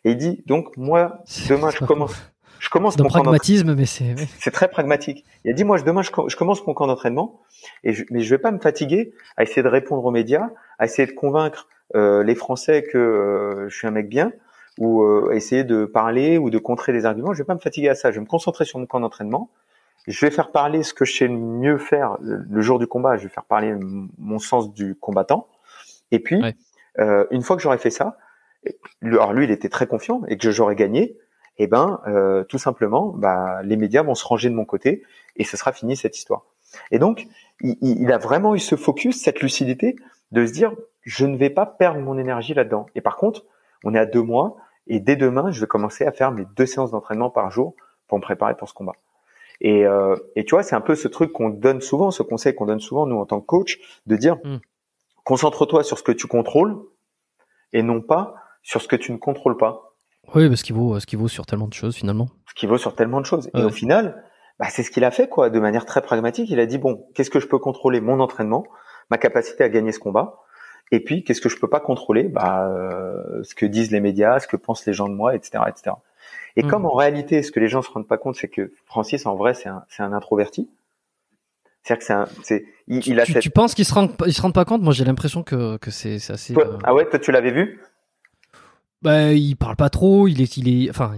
Et 0.04 0.12
il 0.12 0.18
dit, 0.18 0.44
donc, 0.46 0.78
moi, 0.78 1.24
demain, 1.50 1.72
je 1.72 1.84
commence, 1.84 2.15
je 2.60 2.69
commence 2.69 2.98
mon 2.98 3.08
pragmatisme, 3.08 3.76
mais 3.76 3.86
c'est 3.86 4.15
c'est 4.39 4.52
très 4.52 4.67
pragmatique. 4.67 5.26
Il 5.45 5.52
a 5.52 5.54
dit 5.54 5.63
moi 5.63 5.78
je 5.78 5.84
demain 5.84 6.02
je, 6.02 6.36
commence 6.36 6.65
mon 6.67 6.74
camp 6.74 6.88
d'entraînement 6.88 7.41
et 7.84 7.93
je, 7.93 8.04
mais 8.12 8.22
je 8.22 8.30
vais 8.30 8.38
pas 8.38 8.52
me 8.52 8.60
fatiguer 8.60 9.13
à 9.38 9.43
essayer 9.43 9.63
de 9.63 9.67
répondre 9.67 10.04
aux 10.06 10.12
médias, 10.12 10.50
à 10.78 10.86
essayer 10.86 11.08
de 11.08 11.13
convaincre 11.13 11.67
euh, 11.95 12.24
les 12.24 12.36
Français 12.36 12.84
que 12.84 12.98
euh, 12.98 13.69
je 13.69 13.76
suis 13.76 13.88
un 13.88 13.91
mec 13.91 14.10
bien 14.10 14.32
ou 14.78 15.04
euh, 15.04 15.32
essayer 15.34 15.63
de 15.63 15.86
parler 15.86 16.38
ou 16.38 16.50
de 16.50 16.58
contrer 16.58 16.93
des 16.93 17.06
arguments. 17.06 17.34
Je 17.34 17.39
vais 17.39 17.45
pas 17.45 17.56
me 17.56 17.60
fatiguer 17.60 17.89
à 17.89 17.95
ça. 17.95 18.12
Je 18.12 18.15
vais 18.15 18.22
me 18.22 18.28
concentrer 18.28 18.65
sur 18.65 18.80
mon 18.80 18.86
camp 18.86 19.00
d'entraînement. 19.00 19.50
Je 20.08 20.26
vais 20.26 20.32
faire 20.32 20.52
parler 20.52 20.84
ce 20.84 20.93
que 20.93 21.06
je 21.06 21.13
sais 21.13 21.28
mieux 21.28 21.78
faire 21.78 22.17
le 22.19 22.62
jour 22.62 22.80
du 22.80 22.88
combat. 22.88 23.17
Je 23.17 23.24
vais 23.24 23.30
faire 23.30 23.43
parler 23.43 23.76
mon 24.17 24.39
sens 24.39 24.74
du 24.74 24.95
combattant. 24.95 25.48
Et 26.12 26.19
puis 26.19 26.41
euh, 27.00 27.26
une 27.32 27.43
fois 27.43 27.56
que 27.56 27.62
j'aurai 27.62 27.78
fait 27.78 27.91
ça, 27.91 28.17
alors 29.04 29.34
lui 29.34 29.45
il 29.45 29.52
était 29.52 29.69
très 29.69 29.88
confiant 29.88 30.22
et 30.28 30.38
que 30.38 30.52
j'aurais 30.52 30.76
gagné 30.76 31.17
eh 31.60 31.67
ben 31.67 32.00
euh, 32.08 32.43
tout 32.45 32.58
simplement, 32.58 33.13
bah, 33.15 33.62
les 33.63 33.78
médias 33.78 34.02
vont 34.02 34.15
se 34.15 34.26
ranger 34.26 34.50
de 34.50 34.56
mon 34.56 34.65
côté 34.65 35.04
et 35.36 35.43
ce 35.43 35.58
sera 35.58 35.72
fini 35.72 35.95
cette 35.95 36.17
histoire. 36.17 36.45
Et 36.91 37.00
donc, 37.00 37.28
il, 37.62 37.78
il, 37.82 38.12
a 38.12 38.17
vraiment 38.17 38.56
eu 38.56 38.60
ce 38.60 38.76
focus, 38.76 39.22
cette 39.22 39.41
lucidité 39.41 39.95
de 40.32 40.45
se 40.45 40.52
dire, 40.52 40.74
je 41.02 41.26
ne 41.26 41.38
vais 41.38 41.50
pas 41.50 41.65
perdre 41.65 42.00
mon 42.00 42.17
énergie 42.17 42.54
là-dedans. 42.54 42.86
Et 42.95 43.02
par 43.02 43.17
contre, 43.17 43.45
on 43.84 43.93
est 43.93 44.00
à 44.00 44.06
deux 44.06 44.22
mois 44.22 44.58
et 44.88 45.00
dès 45.00 45.15
demain, 45.15 45.52
je 45.52 45.60
vais 45.62 45.67
commencer 45.67 46.06
à 46.06 46.12
faire 46.12 46.32
mes 46.32 46.45
deux 46.56 46.65
séances 46.65 46.91
d'entraînement 46.91 47.30
par 47.30 47.52
jour 47.52 47.76
pour 48.08 48.17
me 48.17 48.24
préparer 48.24 48.56
pour 48.56 48.67
ce 48.67 48.74
combat. 48.74 48.93
Et, 49.62 49.86
euh, 49.86 50.15
et 50.36 50.45
tu 50.45 50.56
vois, 50.56 50.63
c'est 50.63 50.76
un 50.76 50.82
peu 50.82 50.95
ce 50.95 51.08
truc 51.08 51.32
qu'on 51.34 51.50
donne 51.50 51.82
souvent, 51.82 52.12
ce 52.12 52.24
conseil 52.24 52.56
qu'on 52.56 52.65
donne 52.65 52.80
souvent 52.80 53.06
nous 53.06 53.17
en 53.17 53.26
tant 53.26 53.41
que 53.41 53.45
coach, 53.45 53.80
de 54.06 54.15
dire, 54.15 54.38
hmm. 54.43 54.58
concentre-toi 55.24 55.84
sur 55.84 55.98
ce 55.98 56.04
que 56.04 56.12
tu 56.12 56.28
contrôles 56.28 56.78
et 57.74 57.84
non 57.84 58.02
pas 58.02 58.36
sur 58.63 58.82
ce 58.82 58.88
que 58.88 58.95
tu 58.95 59.12
ne 59.12 59.17
contrôles 59.17 59.58
pas. 59.58 59.88
Oui, 60.36 60.48
parce 60.48 60.63
qu'il 60.63 60.76
vaut, 60.76 61.00
ce 61.00 61.06
qui 61.06 61.15
vaut 61.15 61.28
sur 61.28 61.46
tellement 61.46 61.68
de 61.68 61.74
choses 61.74 61.96
finalement. 61.96 62.28
Ce 62.48 62.54
qui 62.54 62.68
vaut 62.68 62.78
sur 62.78 62.96
tellement 62.96 63.22
de 63.22 63.26
choses. 63.26 63.50
Et 63.56 63.63
au 63.63 63.70
final, 63.70 64.24
bah, 64.60 64.68
c'est 64.70 64.84
ce 64.84 64.92
qu'il 64.92 65.04
a 65.04 65.12
fait, 65.12 65.30
quoi, 65.30 65.50
de 65.50 65.60
manière 65.60 65.86
très 65.86 66.02
pragmatique. 66.02 66.50
Il 66.50 66.60
a 66.60 66.65
dit 66.65 66.78
bon, 66.78 67.08
qu'est-ce 67.15 67.30
que 67.30 67.39
je 67.39 67.48
peux 67.48 67.60
contrôler? 67.60 68.02
Mon 68.02 68.20
entraînement, 68.20 68.65
ma 69.10 69.18
capacité 69.18 69.63
à 69.63 69.70
gagner 69.70 69.92
ce 69.92 70.00
combat. 70.00 70.39
Et 70.92 71.04
puis, 71.04 71.24
qu'est-ce 71.24 71.42
que 71.42 71.50
je 71.50 71.58
peux 71.58 71.70
pas 71.70 71.80
contrôler? 71.80 72.24
Bah, 72.24 72.68
euh, 72.68 73.44
ce 73.44 73.54
que 73.54 73.65
disent 73.65 73.92
les 73.92 74.00
médias, 74.00 74.39
ce 74.39 74.48
que 74.48 74.58
pensent 74.58 74.86
les 74.86 74.94
gens 74.94 75.08
de 75.08 75.13
moi, 75.13 75.36
etc., 75.36 75.63
etc. 75.68 75.96
Et 76.56 76.63
comme 76.63 76.82
mmh. 76.82 76.88
en 76.88 76.94
réalité, 76.94 77.44
ce 77.44 77.52
que 77.52 77.60
les 77.60 77.68
gens 77.68 77.82
se 77.82 77.92
rendent 77.92 78.08
pas 78.08 78.18
compte, 78.18 78.36
c'est 78.36 78.48
que 78.48 78.74
Francis, 78.86 79.26
en 79.26 79.36
vrai, 79.36 79.54
c'est 79.54 79.70
un, 79.70 79.84
c'est 79.88 80.04
un 80.04 80.13
introverti. 80.13 80.70
C'est-à-dire 81.84 82.00
que 82.00 82.06
c'est 82.06 82.13
un, 82.13 82.28
c'est, 82.44 82.65
il, 82.88 83.02
tu, 83.02 83.20
a 83.20 83.24
tu, 83.24 83.34
tu 83.36 83.50
penses 83.50 83.76
qu'il 83.76 83.86
se 83.86 83.94
rend, 83.94 84.10
il 84.26 84.34
se 84.34 84.42
rend 84.42 84.52
pas 84.52 84.65
compte? 84.65 84.82
Moi, 84.82 84.94
j'ai 84.94 85.06
l'impression 85.06 85.44
que, 85.44 85.78
que 85.78 85.92
c'est, 85.92 86.20
c'est 86.20 86.34
assez. 86.34 86.58
Euh, 86.58 86.78
ah 86.84 86.94
ouais, 86.94 87.08
toi, 87.08 87.20
tu 87.20 87.32
l'avais 87.32 87.52
vu? 87.52 87.80
Bah, 89.01 89.31
il 89.31 89.55
parle 89.55 89.75
pas 89.75 89.89
trop, 89.89 90.27
il 90.27 90.41
est, 90.41 90.57
il 90.57 90.85
est, 90.85 90.89
enfin, 90.89 91.13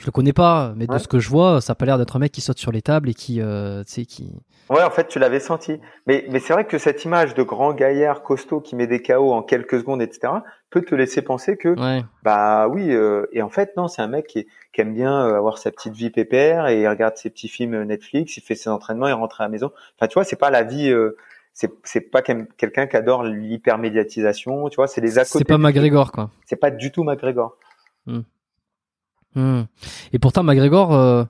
je 0.00 0.06
le 0.06 0.12
connais 0.12 0.32
pas, 0.32 0.72
mais 0.76 0.86
de 0.86 0.98
ce 0.98 1.08
que 1.08 1.18
je 1.18 1.28
vois, 1.28 1.60
ça 1.60 1.72
a 1.72 1.74
pas 1.74 1.84
l'air 1.84 1.98
d'être 1.98 2.16
un 2.16 2.20
mec 2.20 2.32
qui 2.32 2.40
saute 2.40 2.58
sur 2.58 2.72
les 2.72 2.80
tables 2.80 3.10
et 3.10 3.14
qui, 3.14 3.40
euh, 3.40 3.84
tu 3.84 3.92
sais, 3.92 4.04
qui. 4.06 4.32
Ouais, 4.70 4.82
en 4.82 4.90
fait, 4.90 5.08
tu 5.08 5.18
l'avais 5.18 5.40
senti. 5.40 5.80
Mais, 6.06 6.24
mais 6.30 6.38
c'est 6.38 6.52
vrai 6.52 6.64
que 6.64 6.78
cette 6.78 7.04
image 7.04 7.34
de 7.34 7.42
grand 7.42 7.74
gaillard 7.74 8.22
costaud 8.22 8.60
qui 8.60 8.76
met 8.76 8.86
des 8.86 9.02
KO 9.02 9.32
en 9.32 9.42
quelques 9.42 9.80
secondes, 9.80 10.00
etc., 10.00 10.32
peut 10.70 10.82
te 10.82 10.94
laisser 10.94 11.20
penser 11.20 11.56
que, 11.56 11.74
bah 12.22 12.68
oui, 12.68 12.92
euh, 12.92 13.26
et 13.32 13.42
en 13.42 13.50
fait, 13.50 13.76
non, 13.76 13.88
c'est 13.88 14.00
un 14.00 14.06
mec 14.06 14.28
qui, 14.28 14.46
qui, 14.72 14.80
aime 14.80 14.94
bien 14.94 15.26
euh, 15.26 15.36
avoir 15.36 15.58
sa 15.58 15.72
petite 15.72 15.94
vie 15.94 16.10
pépère 16.10 16.68
et 16.68 16.80
il 16.80 16.88
regarde 16.88 17.16
ses 17.16 17.28
petits 17.28 17.48
films 17.48 17.82
Netflix, 17.82 18.36
il 18.36 18.42
fait 18.42 18.54
ses 18.54 18.70
entraînements, 18.70 19.08
il 19.08 19.12
rentre 19.12 19.40
à 19.40 19.44
la 19.44 19.50
maison. 19.50 19.72
Enfin, 19.96 20.06
tu 20.06 20.14
vois, 20.14 20.24
c'est 20.24 20.36
pas 20.36 20.50
la 20.50 20.62
vie, 20.62 20.88
euh, 20.90 21.16
c'est 21.52 21.70
c'est 21.84 22.00
pas 22.00 22.22
quelqu'un 22.22 22.86
qui 22.86 22.96
adore 22.96 23.24
l'hypermédiatisation, 23.24 24.68
tu 24.68 24.76
vois, 24.76 24.88
c'est 24.88 25.00
les 25.00 25.18
à 25.18 25.24
C'est 25.24 25.44
pas 25.44 25.58
McGregor 25.58 26.12
quoi. 26.12 26.30
C'est 26.46 26.56
pas 26.56 26.70
du 26.70 26.90
tout 26.92 27.04
McGregor. 27.04 27.56
Hmm. 28.06 28.20
Hmm. 29.34 29.62
Et 30.12 30.18
pourtant 30.18 30.42
McGregor 30.42 31.28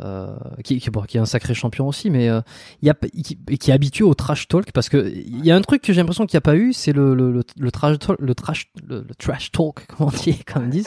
euh, 0.00 0.04
euh, 0.04 0.62
qui, 0.64 0.80
qui, 0.80 0.90
qui, 0.90 1.16
est 1.16 1.20
un 1.20 1.24
sacré 1.24 1.54
champion 1.54 1.86
aussi, 1.86 2.10
mais 2.10 2.28
euh, 2.28 2.40
y 2.82 2.90
a, 2.90 2.94
qui, 2.94 3.38
qui, 3.58 3.70
est 3.70 3.74
habitué 3.74 4.02
au 4.02 4.14
trash 4.14 4.48
talk 4.48 4.72
parce 4.72 4.88
que 4.88 4.96
il 5.06 5.46
y 5.46 5.52
a 5.52 5.56
un 5.56 5.60
truc 5.60 5.82
que 5.82 5.92
j'ai 5.92 6.00
l'impression 6.00 6.26
qu'il 6.26 6.36
n'y 6.36 6.38
a 6.38 6.40
pas 6.40 6.56
eu, 6.56 6.72
c'est 6.72 6.92
le, 6.92 7.14
le, 7.14 7.30
le, 7.30 7.70
trash 7.70 7.98
talk, 8.00 8.16
le 8.18 8.34
trash, 8.34 8.72
le, 8.84 9.04
trash 9.16 9.52
talk, 9.52 9.86
comment 9.88 10.10
on 10.12 10.16
dit, 10.16 10.42
comme 10.44 10.64
on 10.64 10.68
dit, 10.68 10.84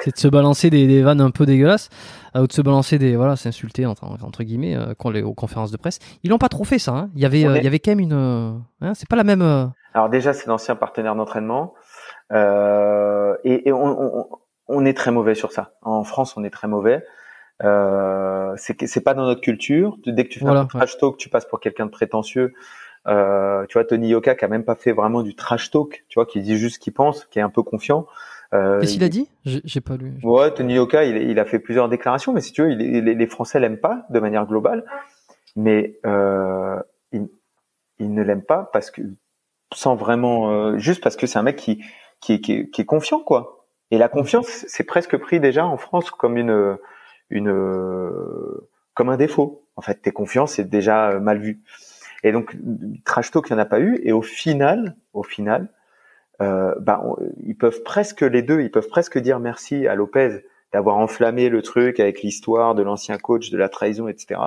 c'est 0.00 0.14
de 0.14 0.18
se 0.18 0.28
balancer 0.28 0.70
des, 0.70 0.86
des, 0.86 1.02
vannes 1.02 1.20
un 1.20 1.30
peu 1.30 1.44
dégueulasses, 1.44 1.90
euh, 2.34 2.44
ou 2.44 2.46
de 2.46 2.52
se 2.52 2.62
balancer 2.62 2.98
des, 2.98 3.16
voilà, 3.16 3.36
s'insulter 3.36 3.84
entre, 3.84 4.04
entre 4.04 4.42
guillemets, 4.42 4.74
euh, 4.74 4.94
les, 5.12 5.22
aux 5.22 5.34
conférences 5.34 5.70
de 5.70 5.76
presse. 5.76 5.98
Ils 6.22 6.30
l'ont 6.30 6.38
pas 6.38 6.48
trop 6.48 6.64
fait 6.64 6.78
ça. 6.78 6.92
Hein. 6.92 7.10
Il 7.14 7.20
y 7.20 7.26
avait, 7.26 7.40
il 7.40 7.62
y 7.62 7.66
avait 7.66 7.78
quand 7.78 7.90
même 7.90 8.00
une, 8.00 8.62
hein, 8.80 8.94
c'est 8.94 9.08
pas 9.08 9.16
la 9.16 9.24
même. 9.24 9.42
Alors 9.92 10.08
déjà, 10.08 10.32
c'est 10.32 10.46
l'ancien 10.46 10.76
partenaire 10.76 11.14
d'entraînement, 11.14 11.74
et, 12.32 13.68
et 13.68 13.72
on, 13.72 13.84
on, 13.84 14.26
on 14.68 14.84
est 14.86 14.96
très 14.96 15.10
mauvais 15.10 15.34
sur 15.34 15.52
ça. 15.52 15.72
En 15.82 16.04
France, 16.04 16.36
on 16.36 16.44
est 16.44 16.50
très 16.50 16.68
mauvais. 16.68 17.04
Euh, 17.62 18.52
c'est 18.56 18.86
c'est 18.86 19.00
pas 19.00 19.14
dans 19.14 19.24
notre 19.24 19.40
culture. 19.40 19.96
Dès 20.06 20.24
que 20.24 20.30
tu 20.30 20.40
fais 20.40 20.46
un 20.46 20.66
trash 20.66 20.98
talk, 20.98 21.16
tu 21.16 21.28
passes 21.28 21.46
pour 21.46 21.60
quelqu'un 21.60 21.86
de 21.86 21.90
prétentieux. 21.90 22.54
Euh, 23.06 23.64
tu 23.66 23.74
vois, 23.74 23.84
Tony 23.84 24.08
Yoka 24.08 24.34
qui 24.34 24.44
a 24.44 24.48
même 24.48 24.64
pas 24.64 24.74
fait 24.74 24.92
vraiment 24.92 25.22
du 25.22 25.34
trash 25.34 25.70
talk, 25.70 26.04
tu 26.08 26.16
vois, 26.16 26.26
qui 26.26 26.40
dit 26.40 26.56
juste 26.56 26.76
ce 26.76 26.80
qu'il 26.80 26.92
pense, 26.92 27.24
qui 27.26 27.38
est 27.38 27.42
un 27.42 27.50
peu 27.50 27.62
confiant. 27.62 28.06
Euh, 28.52 28.80
Qu'est-ce 28.80 28.94
qu'il 28.94 29.04
a 29.04 29.08
dit? 29.08 29.28
J'ai 29.44 29.80
pas 29.80 29.96
lu. 29.96 30.14
Ouais, 30.22 30.52
Tony 30.52 30.74
Yoka, 30.74 31.04
il, 31.04 31.16
il, 31.16 31.38
a 31.38 31.44
fait 31.44 31.58
plusieurs 31.58 31.88
déclarations, 31.88 32.32
mais 32.32 32.40
si 32.40 32.52
tu 32.52 32.62
veux, 32.62 32.70
il, 32.72 32.78
les, 32.78 33.26
Français 33.26 33.60
l'aiment 33.60 33.78
pas 33.78 34.06
de 34.10 34.20
manière 34.20 34.46
globale, 34.46 34.84
mais 35.56 35.98
euh, 36.06 36.80
il, 37.12 37.28
il, 37.98 38.12
ne 38.12 38.22
l'aime 38.22 38.42
pas 38.42 38.70
parce 38.72 38.90
que 38.90 39.02
sans 39.72 39.96
vraiment, 39.96 40.50
euh, 40.50 40.78
juste 40.78 41.02
parce 41.02 41.16
que 41.16 41.26
c'est 41.26 41.38
un 41.38 41.42
mec 41.42 41.56
qui 41.56 41.82
qui, 42.20 42.40
qui, 42.40 42.70
qui 42.70 42.80
est 42.80 42.86
confiant, 42.86 43.20
quoi. 43.20 43.66
Et 43.90 43.98
la 43.98 44.08
confiance, 44.08 44.46
c'est 44.46 44.84
presque 44.84 45.16
pris 45.16 45.38
déjà 45.38 45.66
en 45.66 45.76
France 45.76 46.10
comme 46.10 46.36
une 46.36 46.76
une 47.30 47.50
comme 48.96 49.10
un 49.10 49.16
défaut. 49.16 49.62
En 49.76 49.82
fait, 49.82 50.02
tes 50.02 50.10
confiances 50.10 50.54
c'est 50.54 50.68
déjà 50.68 51.10
euh, 51.10 51.20
mal 51.20 51.38
vu. 51.38 51.60
Et 52.24 52.32
donc 52.32 52.56
trash 53.04 53.30
talk, 53.30 53.48
il 53.48 53.52
n'y 53.52 53.60
en 53.60 53.62
a 53.62 53.66
pas 53.66 53.78
eu. 53.78 54.00
Et 54.02 54.12
au 54.12 54.22
final, 54.22 54.96
au 55.12 55.22
final, 55.22 55.68
euh, 56.42 56.74
bah, 56.80 57.02
ils 57.44 57.56
peuvent 57.56 57.82
presque 57.84 58.22
les 58.22 58.42
deux, 58.42 58.62
ils 58.62 58.70
peuvent 58.70 58.88
presque 58.88 59.18
dire 59.18 59.38
merci 59.38 59.86
à 59.86 59.94
Lopez 59.94 60.40
d'avoir 60.72 60.96
enflammé 60.96 61.48
le 61.48 61.62
truc 61.62 62.00
avec 62.00 62.22
l'histoire 62.22 62.74
de 62.74 62.82
l'ancien 62.82 63.18
coach, 63.18 63.50
de 63.50 63.58
la 63.58 63.68
trahison, 63.68 64.08
etc. 64.08 64.40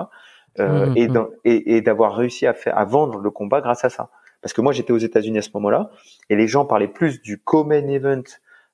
Euh, 0.60 0.88
mmh, 0.88 1.13
mmh. 1.13 1.28
et, 1.46 1.76
et, 1.78 1.82
d'avoir 1.82 2.15
réussi 2.15 2.48
à 2.48 2.54
faire 2.54 2.78
à 2.78 2.84
vendre 2.84 3.20
le 3.20 3.30
combat 3.30 3.62
grâce 3.62 3.86
à 3.86 3.89
ça. 3.89 4.10
Parce 4.42 4.52
que 4.52 4.62
moi 4.62 4.74
j'étais 4.74 4.92
aux 4.92 4.98
États-Unis 4.98 5.38
à 5.38 5.42
ce 5.42 5.52
moment-là 5.54 5.92
et 6.30 6.36
les 6.36 6.48
gens 6.48 6.65
parlaient 6.65 6.88
plus 6.88 7.22
du 7.22 7.38
co-main 7.38 7.88
event 7.88 8.24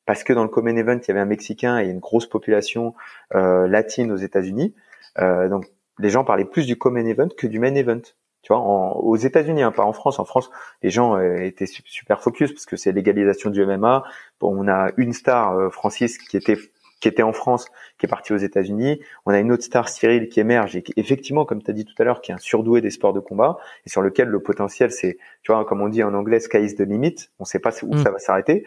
parce 0.05 0.23
que 0.23 0.33
dans 0.33 0.43
le 0.43 0.49
Common 0.49 0.75
Event, 0.75 0.99
il 1.01 1.07
y 1.07 1.11
avait 1.11 1.19
un 1.19 1.25
Mexicain 1.25 1.79
et 1.79 1.85
une 1.85 1.99
grosse 1.99 2.27
population 2.27 2.93
euh, 3.33 3.67
latine 3.67 4.11
aux 4.11 4.17
États-Unis. 4.17 4.73
Euh, 5.19 5.49
donc, 5.49 5.65
les 5.99 6.09
gens 6.09 6.23
parlaient 6.23 6.45
plus 6.45 6.65
du 6.65 6.77
Common 6.77 7.05
Event 7.05 7.29
que 7.35 7.47
du 7.47 7.59
Main 7.59 7.75
Event. 7.75 8.01
Tu 8.41 8.53
vois, 8.53 8.59
en, 8.59 8.91
aux 8.97 9.15
États-Unis, 9.15 9.63
hein, 9.63 9.71
pas 9.71 9.83
en 9.83 9.93
France. 9.93 10.19
En 10.19 10.25
France, 10.25 10.51
les 10.83 10.91
gens 10.91 11.17
euh, 11.17 11.37
étaient 11.37 11.65
super 11.65 12.21
focus 12.21 12.51
parce 12.51 12.65
que 12.65 12.75
c'est 12.75 12.91
l'égalisation 12.91 13.49
du 13.49 13.65
MMA. 13.65 14.03
Bon, 14.39 14.55
on 14.55 14.67
a 14.67 14.91
une 14.97 15.13
star, 15.13 15.57
euh, 15.57 15.69
Francis, 15.69 16.19
qui 16.19 16.37
était 16.37 16.57
qui 17.01 17.09
était 17.09 17.23
en 17.23 17.33
France, 17.33 17.67
qui 17.99 18.05
est 18.05 18.09
parti 18.09 18.33
aux 18.33 18.37
États-Unis. 18.37 18.99
On 19.25 19.31
a 19.31 19.39
une 19.39 19.51
autre 19.51 19.63
star, 19.63 19.89
Cyril, 19.89 20.29
qui 20.29 20.39
émerge 20.39 20.75
et 20.75 20.81
qui, 20.81 20.93
effectivement, 20.95 21.45
comme 21.45 21.61
tu 21.61 21.69
as 21.69 21.73
dit 21.73 21.85
tout 21.85 21.93
à 21.99 22.03
l'heure, 22.03 22.21
qui 22.21 22.31
est 22.31 22.33
un 22.33 22.39
surdoué 22.39 22.81
des 22.81 22.89
sports 22.89 23.13
de 23.13 23.19
combat 23.19 23.57
et 23.85 23.89
sur 23.89 24.01
lequel 24.01 24.29
le 24.29 24.41
potentiel, 24.41 24.91
c'est, 24.91 25.17
tu 25.43 25.51
vois, 25.51 25.65
comme 25.65 25.81
on 25.81 25.89
dit 25.89 26.01
en 26.03 26.13
anglais, 26.13 26.39
sky 26.39 26.59
is 26.59 26.75
the 26.75 26.81
limit. 26.81 27.15
On 27.37 27.45
sait 27.45 27.59
pas 27.59 27.71
où 27.83 27.93
mm. 27.93 28.03
ça 28.03 28.11
va 28.11 28.17
s'arrêter. 28.17 28.65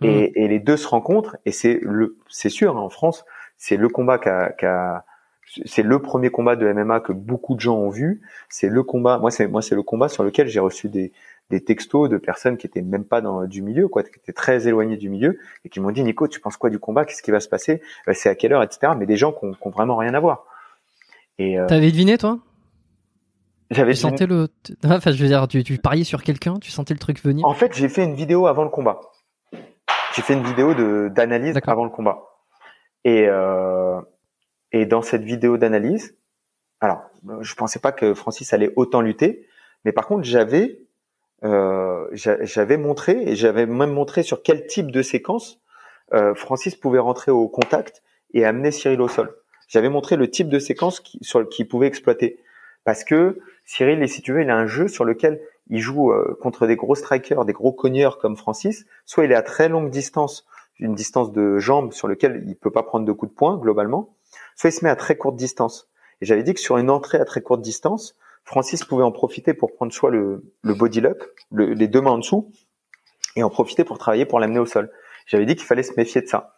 Mm. 0.00 0.06
Et, 0.06 0.32
et, 0.44 0.48
les 0.48 0.58
deux 0.60 0.76
se 0.76 0.86
rencontrent 0.86 1.36
et 1.44 1.52
c'est 1.52 1.80
le, 1.82 2.16
c'est 2.28 2.50
sûr, 2.50 2.76
hein, 2.76 2.80
en 2.80 2.88
France, 2.88 3.24
c'est 3.56 3.76
le 3.76 3.88
combat 3.88 4.18
qu'a, 4.18 5.04
c'est 5.64 5.82
le 5.82 6.00
premier 6.00 6.30
combat 6.30 6.56
de 6.56 6.70
MMA 6.72 7.00
que 7.00 7.12
beaucoup 7.12 7.54
de 7.54 7.60
gens 7.60 7.76
ont 7.76 7.88
vu. 7.88 8.20
C'est 8.48 8.68
le 8.68 8.82
combat, 8.82 9.18
moi 9.18 9.30
c'est 9.30 9.48
moi 9.48 9.62
c'est 9.62 9.74
le 9.74 9.82
combat 9.82 10.08
sur 10.08 10.22
lequel 10.22 10.48
j'ai 10.48 10.60
reçu 10.60 10.88
des, 10.88 11.12
des 11.50 11.64
textos 11.64 12.08
de 12.08 12.18
personnes 12.18 12.56
qui 12.56 12.66
étaient 12.66 12.82
même 12.82 13.04
pas 13.04 13.20
dans 13.20 13.46
du 13.46 13.62
milieu, 13.62 13.88
quoi, 13.88 14.02
qui 14.02 14.10
étaient 14.16 14.32
très 14.32 14.68
éloignées 14.68 14.96
du 14.96 15.08
milieu 15.08 15.38
et 15.64 15.68
qui 15.68 15.80
m'ont 15.80 15.90
dit 15.90 16.02
Nico, 16.02 16.28
tu 16.28 16.40
penses 16.40 16.56
quoi 16.56 16.70
du 16.70 16.78
combat? 16.78 17.04
Qu'est-ce 17.04 17.22
qui 17.22 17.30
va 17.30 17.40
se 17.40 17.48
passer? 17.48 17.80
Euh, 18.08 18.12
C'est 18.14 18.28
à 18.28 18.34
quelle 18.34 18.52
heure, 18.52 18.62
etc. 18.62 18.92
Mais 18.96 19.06
des 19.06 19.16
gens 19.16 19.32
qui 19.32 19.44
ont, 19.44 19.70
vraiment 19.70 19.96
rien 19.96 20.14
à 20.14 20.20
voir. 20.20 20.44
Et 21.38 21.58
euh, 21.58 21.66
t'avais 21.66 21.90
deviné 21.90 22.18
toi? 22.18 22.38
J'avais 23.70 23.92
Tu 23.92 24.00
sentais 24.00 24.26
le, 24.26 24.48
enfin, 24.84 25.10
je 25.10 25.22
veux 25.22 25.28
dire, 25.28 25.46
tu, 25.48 25.62
tu 25.64 25.78
pariais 25.78 26.04
sur 26.04 26.22
quelqu'un, 26.22 26.58
tu 26.60 26.70
sentais 26.70 26.94
le 26.94 27.00
truc 27.00 27.22
venir? 27.22 27.46
En 27.46 27.54
fait, 27.54 27.74
j'ai 27.74 27.88
fait 27.88 28.04
une 28.04 28.14
vidéo 28.14 28.46
avant 28.46 28.64
le 28.64 28.70
combat. 28.70 29.00
J'ai 30.18 30.24
fait 30.24 30.34
une 30.34 30.42
vidéo 30.42 30.74
de 30.74 31.08
d'analyse 31.14 31.54
avant 31.70 31.84
le 31.84 31.90
combat. 31.90 32.24
Et 33.04 33.26
euh, 33.28 34.00
et 34.72 34.84
dans 34.84 35.00
cette 35.00 35.22
vidéo 35.22 35.58
d'analyse, 35.58 36.18
alors 36.80 37.02
je 37.40 37.54
pensais 37.54 37.78
pas 37.78 37.92
que 37.92 38.14
Francis 38.14 38.52
allait 38.52 38.72
autant 38.74 39.00
lutter, 39.00 39.46
mais 39.84 39.92
par 39.92 40.08
contre 40.08 40.24
j'avais 40.24 40.80
euh, 41.44 42.08
j'a- 42.10 42.42
j'avais 42.44 42.78
montré 42.78 43.12
et 43.30 43.36
j'avais 43.36 43.64
même 43.66 43.92
montré 43.92 44.24
sur 44.24 44.42
quel 44.42 44.66
type 44.66 44.90
de 44.90 45.02
séquence 45.02 45.60
euh, 46.14 46.34
Francis 46.34 46.74
pouvait 46.74 46.98
rentrer 46.98 47.30
au 47.30 47.46
contact 47.46 48.02
et 48.34 48.44
amener 48.44 48.72
Cyril 48.72 49.00
au 49.00 49.06
sol. 49.06 49.32
J'avais 49.68 49.88
montré 49.88 50.16
le 50.16 50.28
type 50.28 50.48
de 50.48 50.58
séquence 50.58 50.98
qui, 50.98 51.20
sur 51.22 51.48
qu'il 51.48 51.68
pouvait 51.68 51.86
exploiter 51.86 52.40
parce 52.82 53.04
que 53.04 53.38
Cyril, 53.64 54.02
et 54.02 54.08
si 54.08 54.20
tu 54.20 54.32
veux, 54.32 54.42
il 54.42 54.50
a 54.50 54.56
un 54.56 54.66
jeu 54.66 54.88
sur 54.88 55.04
lequel 55.04 55.40
il 55.70 55.80
joue 55.80 56.12
euh, 56.12 56.38
contre 56.40 56.66
des 56.66 56.76
gros 56.76 56.94
strikers, 56.94 57.44
des 57.44 57.52
gros 57.52 57.72
cogneurs 57.72 58.18
comme 58.18 58.36
Francis. 58.36 58.86
Soit 59.04 59.24
il 59.24 59.32
est 59.32 59.36
à 59.36 59.42
très 59.42 59.68
longue 59.68 59.90
distance, 59.90 60.46
une 60.78 60.94
distance 60.94 61.32
de 61.32 61.58
jambes 61.58 61.92
sur 61.92 62.08
lequel 62.08 62.44
il 62.46 62.56
peut 62.56 62.70
pas 62.70 62.82
prendre 62.82 63.04
de 63.04 63.12
coups 63.12 63.32
de 63.32 63.36
poing 63.36 63.56
globalement, 63.56 64.14
soit 64.56 64.70
il 64.70 64.72
se 64.72 64.84
met 64.84 64.90
à 64.90 64.96
très 64.96 65.16
courte 65.16 65.36
distance. 65.36 65.88
Et 66.20 66.26
j'avais 66.26 66.42
dit 66.42 66.54
que 66.54 66.60
sur 66.60 66.78
une 66.78 66.90
entrée 66.90 67.18
à 67.18 67.24
très 67.24 67.40
courte 67.42 67.62
distance, 67.62 68.16
Francis 68.44 68.84
pouvait 68.84 69.04
en 69.04 69.12
profiter 69.12 69.54
pour 69.54 69.72
prendre 69.74 69.92
soit 69.92 70.10
le, 70.10 70.42
le 70.62 70.74
body 70.74 71.00
lock, 71.00 71.28
le- 71.52 71.74
les 71.74 71.86
deux 71.86 72.00
mains 72.00 72.12
en 72.12 72.18
dessous, 72.18 72.50
et 73.36 73.42
en 73.42 73.50
profiter 73.50 73.84
pour 73.84 73.98
travailler 73.98 74.24
pour 74.24 74.40
l'amener 74.40 74.58
au 74.58 74.66
sol. 74.66 74.90
J'avais 75.26 75.44
dit 75.46 75.54
qu'il 75.54 75.66
fallait 75.66 75.82
se 75.82 75.92
méfier 75.96 76.22
de 76.22 76.26
ça. 76.28 76.56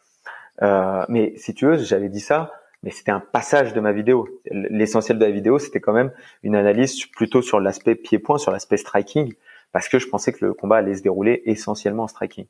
Euh, 0.62 1.04
mais 1.08 1.34
si 1.36 1.52
tu 1.54 1.66
veux, 1.66 1.78
j'avais 1.78 2.08
dit 2.08 2.20
ça, 2.20 2.52
mais 2.82 2.90
c'était 2.90 3.10
un 3.10 3.20
passage 3.20 3.74
de 3.74 3.80
ma 3.80 3.92
vidéo. 3.92 4.28
L'essentiel 4.50 5.18
de 5.18 5.24
la 5.24 5.30
vidéo, 5.30 5.58
c'était 5.58 5.80
quand 5.80 5.92
même 5.92 6.12
une 6.42 6.56
analyse 6.56 7.06
plutôt 7.06 7.42
sur 7.42 7.60
l'aspect 7.60 7.94
pied-point, 7.94 8.38
sur 8.38 8.52
l'aspect 8.52 8.76
striking, 8.76 9.34
parce 9.72 9.88
que 9.88 9.98
je 9.98 10.08
pensais 10.08 10.32
que 10.32 10.44
le 10.44 10.54
combat 10.54 10.76
allait 10.78 10.94
se 10.94 11.02
dérouler 11.02 11.42
essentiellement 11.44 12.04
en 12.04 12.08
striking. 12.08 12.46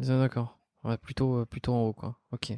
Ah, 0.00 0.18
D'accord. 0.20 0.58
Ouais, 0.84 0.96
plutôt, 0.98 1.38
euh, 1.38 1.44
plutôt 1.44 1.72
en 1.72 1.88
haut, 1.88 1.92
quoi. 1.92 2.14
Ok. 2.32 2.52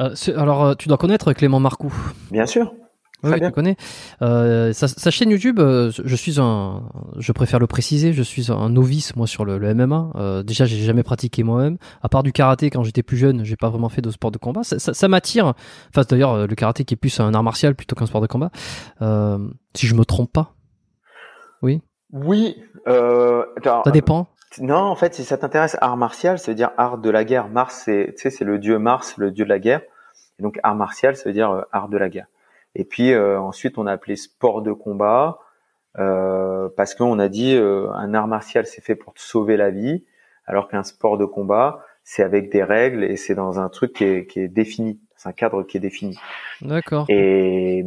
Euh, 0.00 0.14
alors, 0.36 0.64
euh, 0.64 0.74
tu 0.74 0.88
dois 0.88 0.98
connaître 0.98 1.32
Clément 1.32 1.60
Marcoux. 1.60 1.94
Bien 2.32 2.46
sûr. 2.46 2.74
Oui, 3.22 3.30
Très 3.30 3.38
tu 3.38 3.40
bien. 3.40 3.50
connais. 3.50 3.76
Euh, 4.22 4.72
sa, 4.74 4.88
sa 4.88 5.10
chaîne 5.10 5.30
YouTube, 5.30 5.58
euh, 5.58 5.90
je 6.04 6.14
suis 6.16 6.38
un, 6.38 6.82
je 7.16 7.32
préfère 7.32 7.58
le 7.58 7.66
préciser, 7.66 8.12
je 8.12 8.22
suis 8.22 8.52
un 8.52 8.68
novice 8.68 9.16
moi 9.16 9.26
sur 9.26 9.44
le, 9.44 9.56
le 9.58 9.74
MMA. 9.74 10.10
Euh, 10.16 10.42
déjà, 10.42 10.66
j'ai 10.66 10.76
jamais 10.76 11.02
pratiqué 11.02 11.42
moi-même. 11.42 11.78
À 12.02 12.08
part 12.10 12.22
du 12.22 12.32
karaté 12.32 12.68
quand 12.70 12.82
j'étais 12.82 13.02
plus 13.02 13.16
jeune, 13.16 13.42
j'ai 13.44 13.56
pas 13.56 13.70
vraiment 13.70 13.88
fait 13.88 14.02
de 14.02 14.10
sport 14.10 14.30
de 14.30 14.38
combat. 14.38 14.62
Ça, 14.64 14.78
ça- 14.78 14.92
ça 14.94 15.08
m'attire. 15.08 15.54
Enfin, 15.90 16.02
d'ailleurs, 16.08 16.32
euh, 16.34 16.46
le 16.46 16.54
karaté 16.54 16.84
qui 16.84 16.92
est 16.94 16.96
plus 16.98 17.18
un 17.18 17.32
art 17.34 17.42
martial 17.42 17.74
plutôt 17.74 17.96
qu'un 17.96 18.06
sport 18.06 18.20
de 18.20 18.26
combat. 18.26 18.50
Euh, 19.00 19.38
si 19.74 19.86
je 19.86 19.94
me 19.94 20.04
trompe 20.04 20.32
pas. 20.32 20.54
Oui. 21.62 21.80
Oui. 22.12 22.56
Euh, 22.86 23.44
alors, 23.62 23.82
Ça 23.84 23.90
dépend. 23.90 24.28
Non, 24.60 24.76
en 24.76 24.94
fait, 24.94 25.14
si 25.14 25.24
ça 25.24 25.36
t'intéresse, 25.38 25.76
art 25.80 25.96
martial, 25.96 26.38
ça 26.38 26.50
veut 26.50 26.54
dire 26.54 26.70
art 26.78 26.98
de 26.98 27.10
la 27.10 27.24
guerre. 27.24 27.48
Mars, 27.48 27.82
c'est, 27.84 28.14
tu 28.16 28.22
sais, 28.22 28.30
c'est 28.30 28.44
le 28.44 28.58
dieu 28.58 28.78
Mars, 28.78 29.14
le 29.16 29.30
dieu 29.30 29.44
de 29.44 29.50
la 29.50 29.58
guerre. 29.58 29.80
Et 30.38 30.42
donc, 30.42 30.58
art 30.62 30.76
martial, 30.76 31.16
ça 31.16 31.24
veut 31.28 31.32
dire 31.32 31.64
art 31.72 31.88
de 31.88 31.96
la 31.96 32.08
guerre. 32.10 32.26
Et 32.78 32.84
puis 32.84 33.12
euh, 33.12 33.40
ensuite, 33.40 33.78
on 33.78 33.86
a 33.86 33.92
appelé 33.92 34.16
sport 34.16 34.60
de 34.62 34.72
combat 34.72 35.38
euh, 35.98 36.68
parce 36.76 36.94
qu'on 36.94 37.18
a 37.18 37.28
dit 37.28 37.54
euh, 37.54 37.90
un 37.92 38.12
art 38.14 38.28
martial, 38.28 38.66
c'est 38.66 38.82
fait 38.84 38.96
pour 38.96 39.14
te 39.14 39.20
sauver 39.20 39.56
la 39.56 39.70
vie, 39.70 40.04
alors 40.44 40.68
qu'un 40.68 40.82
sport 40.82 41.16
de 41.16 41.24
combat, 41.24 41.82
c'est 42.04 42.22
avec 42.22 42.50
des 42.52 42.62
règles 42.62 43.02
et 43.04 43.16
c'est 43.16 43.34
dans 43.34 43.58
un 43.60 43.68
truc 43.70 43.94
qui 43.94 44.04
est, 44.04 44.26
qui 44.26 44.40
est 44.40 44.48
défini, 44.48 45.00
c'est 45.16 45.28
un 45.30 45.32
cadre 45.32 45.62
qui 45.62 45.78
est 45.78 45.80
défini. 45.80 46.18
D'accord. 46.60 47.06
Et 47.08 47.86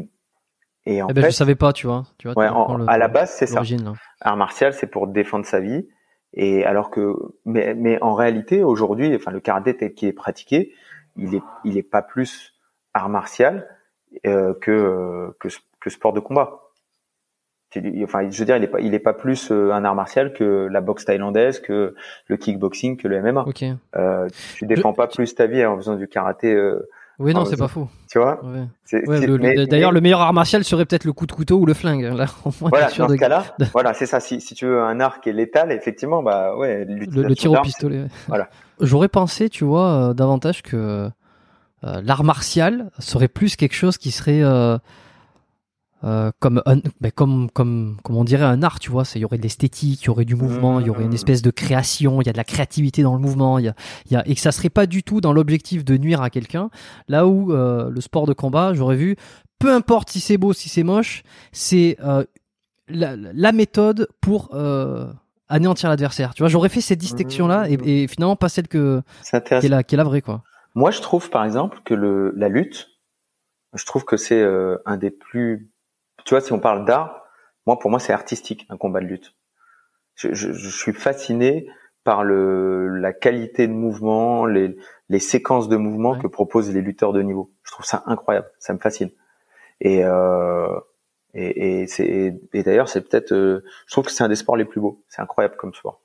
et 0.85 1.01
en 1.03 1.07
Eh 1.09 1.13
ben, 1.13 1.21
fait, 1.23 1.31
je 1.31 1.35
savais 1.35 1.55
pas, 1.55 1.71
tu 1.71 1.85
vois. 1.85 2.03
Tu 2.17 2.27
vois, 2.27 2.35
ouais, 2.37 2.47
tu 2.47 2.51
en- 2.53 2.57
comprends 2.61 2.77
le- 2.77 2.89
à 2.89 2.97
la 2.97 3.07
base, 3.09 3.31
c'est 3.31 3.45
ça 3.45 3.61
là. 3.61 3.93
art 4.21 4.37
martial, 4.37 4.73
c'est 4.73 4.87
pour 4.87 5.07
défendre 5.07 5.45
sa 5.45 5.59
vie. 5.59 5.87
Et 6.33 6.63
alors 6.65 6.89
que, 6.89 7.13
mais, 7.45 7.75
mais 7.75 8.01
en 8.01 8.13
réalité, 8.15 8.63
aujourd'hui, 8.63 9.15
enfin, 9.15 9.31
le 9.31 9.39
karaté 9.39 9.77
tel 9.77 9.93
qu'il 9.93 10.07
est 10.07 10.13
pratiqué, 10.13 10.73
il 11.15 11.35
est, 11.35 11.43
il 11.63 11.77
est 11.77 11.83
pas 11.83 12.01
plus 12.01 12.55
art 12.93 13.09
martial 13.09 13.67
euh, 14.25 14.53
que, 14.59 14.71
euh, 14.71 15.35
que 15.39 15.47
que 15.79 15.89
sport 15.89 16.13
de 16.13 16.19
combat. 16.19 16.61
Enfin, 18.03 18.27
je 18.31 18.39
veux 18.39 18.45
dire, 18.45 18.57
il 18.57 18.63
est 18.63 18.67
pas, 18.67 18.79
il 18.79 18.95
est 18.95 18.99
pas 18.99 19.13
plus 19.13 19.51
euh, 19.51 19.71
un 19.71 19.85
art 19.85 19.93
martial 19.93 20.33
que 20.33 20.67
la 20.71 20.81
boxe 20.81 21.05
thaïlandaise, 21.05 21.59
que 21.59 21.93
le 22.25 22.37
kickboxing, 22.37 22.97
que 22.97 23.07
le 23.07 23.21
MMA. 23.21 23.43
Ok. 23.45 23.63
Euh, 23.95 24.27
tu 24.55 24.65
défends 24.65 24.93
pas 24.93 25.07
plus 25.07 25.35
ta 25.35 25.45
vie 25.45 25.63
en 25.63 25.77
faisant 25.77 25.95
du 25.95 26.07
karaté, 26.07 26.51
euh, 26.51 26.89
Oui, 27.19 27.31
non, 27.31 27.45
c'est 27.45 27.57
pas 27.57 27.67
faux. 27.67 27.87
tu 28.09 28.17
vois? 28.17 28.41
Ouais. 28.43 28.65
D'ailleurs, 29.67 29.91
mais- 29.91 29.95
le 29.95 30.01
meilleur 30.01 30.21
art 30.21 30.33
martial 30.33 30.63
serait 30.63 30.85
peut-être 30.85 31.05
le 31.05 31.13
coup 31.13 31.27
de 31.27 31.31
couteau 31.31 31.57
ou 31.57 31.67
le 31.67 31.75
flingue. 31.75 32.01
Là, 32.05 32.25
au 32.45 32.49
moins, 32.59 32.69
voilà, 32.71 32.89
sûr 32.89 33.05
dans 33.05 33.13
ce 33.13 33.19
cas-là, 33.19 33.43
voilà, 33.73 33.93
c'est 33.93 34.07
ça. 34.07 34.19
Si, 34.19 34.41
si 34.41 34.55
tu 34.55 34.65
veux 34.65 34.81
un 34.81 34.99
art 34.99 35.21
qui 35.21 35.29
est 35.29 35.33
létal, 35.33 35.71
effectivement, 35.71 36.23
bah 36.23 36.55
ouais, 36.57 36.85
le, 36.85 37.35
tir 37.35 37.51
au 37.51 37.61
pistolet. 37.61 37.99
ouais. 37.99 38.07
Voilà. 38.27 38.49
J'aurais 38.81 39.09
pensé, 39.09 39.47
tu 39.47 39.63
vois, 39.63 40.09
euh, 40.09 40.13
davantage 40.15 40.63
que 40.63 40.75
euh, 40.75 41.09
l'art 41.83 42.23
martial 42.23 42.91
serait 42.99 43.27
plus 43.27 43.55
quelque 43.55 43.75
chose 43.75 43.97
qui 43.97 44.11
serait 44.11 44.41
euh, 44.43 44.77
euh, 46.05 46.31
comme 46.39 46.61
un, 46.65 46.77
ben, 47.01 47.11
comme 47.11 47.49
comme 47.51 47.97
comme 48.03 48.15
on 48.15 48.23
dirait 48.23 48.45
un 48.45 48.63
art, 48.63 48.79
tu 48.79 48.89
vois. 48.89 49.03
Il 49.15 49.21
y 49.21 49.25
aurait 49.25 49.37
de 49.37 49.43
l'esthétique, 49.43 50.03
il 50.03 50.05
y 50.05 50.09
aurait 50.09 50.23
du 50.25 50.35
mouvement, 50.35 50.79
il 50.79 50.87
y 50.87 50.89
aurait 50.89 51.03
une 51.03 51.09
Mmh. 51.11 51.13
espèce 51.15 51.41
de 51.41 51.51
création, 51.51 52.21
il 52.21 52.25
y 52.27 52.29
a 52.29 52.31
de 52.31 52.37
la 52.37 52.45
créativité 52.45 53.03
dans 53.03 53.13
le 53.13 53.19
mouvement, 53.19 53.59
il 53.59 53.65
y 53.65 53.67
a, 53.67 53.73
il 54.05 54.13
y 54.13 54.15
a 54.15 54.25
et 54.27 54.33
que 54.35 54.39
ça 54.39 54.51
serait 54.53 54.69
pas 54.69 54.85
du 54.85 55.03
tout 55.03 55.19
dans 55.19 55.33
l'objectif 55.33 55.83
de 55.83 55.97
nuire 55.97 56.21
à 56.21 56.29
quelqu'un. 56.29 56.69
Là 57.09 57.27
où 57.27 57.51
euh, 57.51 57.89
le 57.89 58.01
sport 58.01 58.27
de 58.27 58.33
combat, 58.33 58.73
j'aurais 58.73 58.95
vu, 58.95 59.17
peu 59.59 59.73
importe 59.73 60.09
si 60.09 60.21
c'est 60.21 60.37
beau, 60.37 60.53
si 60.53 60.69
c'est 60.69 60.83
moche, 60.83 61.23
c'est 61.51 61.97
euh, 62.01 62.23
la, 62.87 63.15
la 63.17 63.51
méthode 63.51 64.07
pour 64.21 64.51
euh, 64.53 65.11
anéantir 65.49 65.89
l'adversaire. 65.89 66.33
Tu 66.33 66.43
vois, 66.43 66.49
j'aurais 66.49 66.69
fait 66.69 66.81
cette 66.81 66.99
distinction-là 66.99 67.69
et, 67.69 68.03
et 68.03 68.07
finalement 68.07 68.37
pas 68.37 68.47
celle 68.47 68.69
que 68.69 69.01
c'est 69.21 69.43
qui 69.43 69.65
est 69.65 69.69
la 69.69 69.83
qui 69.83 69.95
est 69.95 69.97
la 69.97 70.03
vraie 70.05 70.21
quoi. 70.21 70.43
Moi, 70.75 70.91
je 70.91 71.01
trouve, 71.01 71.29
par 71.29 71.43
exemple, 71.45 71.79
que 71.83 71.93
le, 71.93 72.31
la 72.35 72.49
lutte, 72.49 72.89
je 73.73 73.85
trouve 73.85 74.05
que 74.05 74.17
c'est 74.17 74.41
euh, 74.41 74.77
un 74.85 74.97
des 74.97 75.11
plus, 75.11 75.69
tu 76.25 76.31
vois, 76.33 76.41
si 76.41 76.53
on 76.53 76.59
parle 76.59 76.85
d'art, 76.85 77.23
moi, 77.65 77.77
pour 77.79 77.89
moi, 77.91 77.99
c'est 77.99 78.13
artistique, 78.13 78.65
un 78.69 78.77
combat 78.77 78.99
de 78.99 79.05
lutte. 79.05 79.35
Je, 80.15 80.33
je, 80.33 80.51
je 80.51 80.69
suis 80.69 80.93
fasciné 80.93 81.67
par 82.03 82.23
le, 82.23 82.87
la 82.87 83.13
qualité 83.13 83.67
de 83.67 83.73
mouvement, 83.73 84.45
les, 84.45 84.77
les 85.09 85.19
séquences 85.19 85.69
de 85.69 85.77
mouvement 85.77 86.11
Ouais. 86.13 86.19
que 86.19 86.27
proposent 86.27 86.73
les 86.73 86.81
lutteurs 86.81 87.13
de 87.13 87.21
niveau. 87.21 87.51
Je 87.63 87.71
trouve 87.71 87.85
ça 87.85 88.03
incroyable, 88.05 88.49
ça 88.59 88.73
me 88.73 88.79
fascine. 88.79 89.11
Et, 89.81 90.03
euh, 90.03 90.79
et, 91.33 91.81
et, 91.81 91.87
c'est, 91.87 92.05
et, 92.05 92.41
et 92.53 92.63
d'ailleurs, 92.63 92.89
c'est 92.89 93.01
peut-être, 93.07 93.33
euh, 93.33 93.63
je 93.85 93.91
trouve 93.91 94.05
que 94.05 94.11
c'est 94.11 94.23
un 94.23 94.29
des 94.29 94.35
sports 94.35 94.57
les 94.57 94.65
plus 94.65 94.81
beaux. 94.81 95.03
C'est 95.09 95.21
incroyable 95.21 95.55
comme 95.57 95.73
sport. 95.73 96.01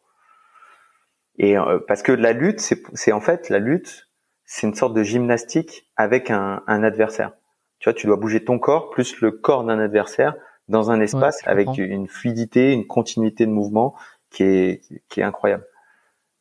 Et 1.39 1.57
euh, 1.59 1.79
parce 1.89 2.03
que 2.03 2.13
la 2.13 2.33
lutte, 2.33 2.61
c'est, 2.61 2.83
c'est 2.95 3.13
en 3.13 3.21
fait 3.21 3.49
la 3.49 3.59
lutte, 3.59 4.09
c'est 4.47 4.67
une 4.67 4.75
sorte 4.75 4.95
de 4.95 5.03
gymnastique 5.03 5.89
avec 5.97 6.31
un, 6.31 6.63
un 6.67 6.83
adversaire. 6.83 7.33
Tu 7.79 7.89
vois, 7.89 7.95
tu 7.95 8.07
dois 8.07 8.17
bouger 8.17 8.45
ton 8.45 8.59
corps 8.59 8.91
plus 8.91 9.21
le 9.21 9.31
corps 9.31 9.65
d'un 9.65 9.79
adversaire 9.79 10.35
dans 10.69 10.91
un 10.91 11.01
espace 11.01 11.41
avec 11.47 11.69
une 11.85 12.09
fluidité, 12.09 12.73
une 12.73 12.87
continuité 12.87 13.45
de 13.47 13.51
mouvement 13.51 13.95
qui 14.31 14.43
est, 14.45 14.83
qui 15.09 15.21
est 15.21 15.25
incroyable. 15.25 15.65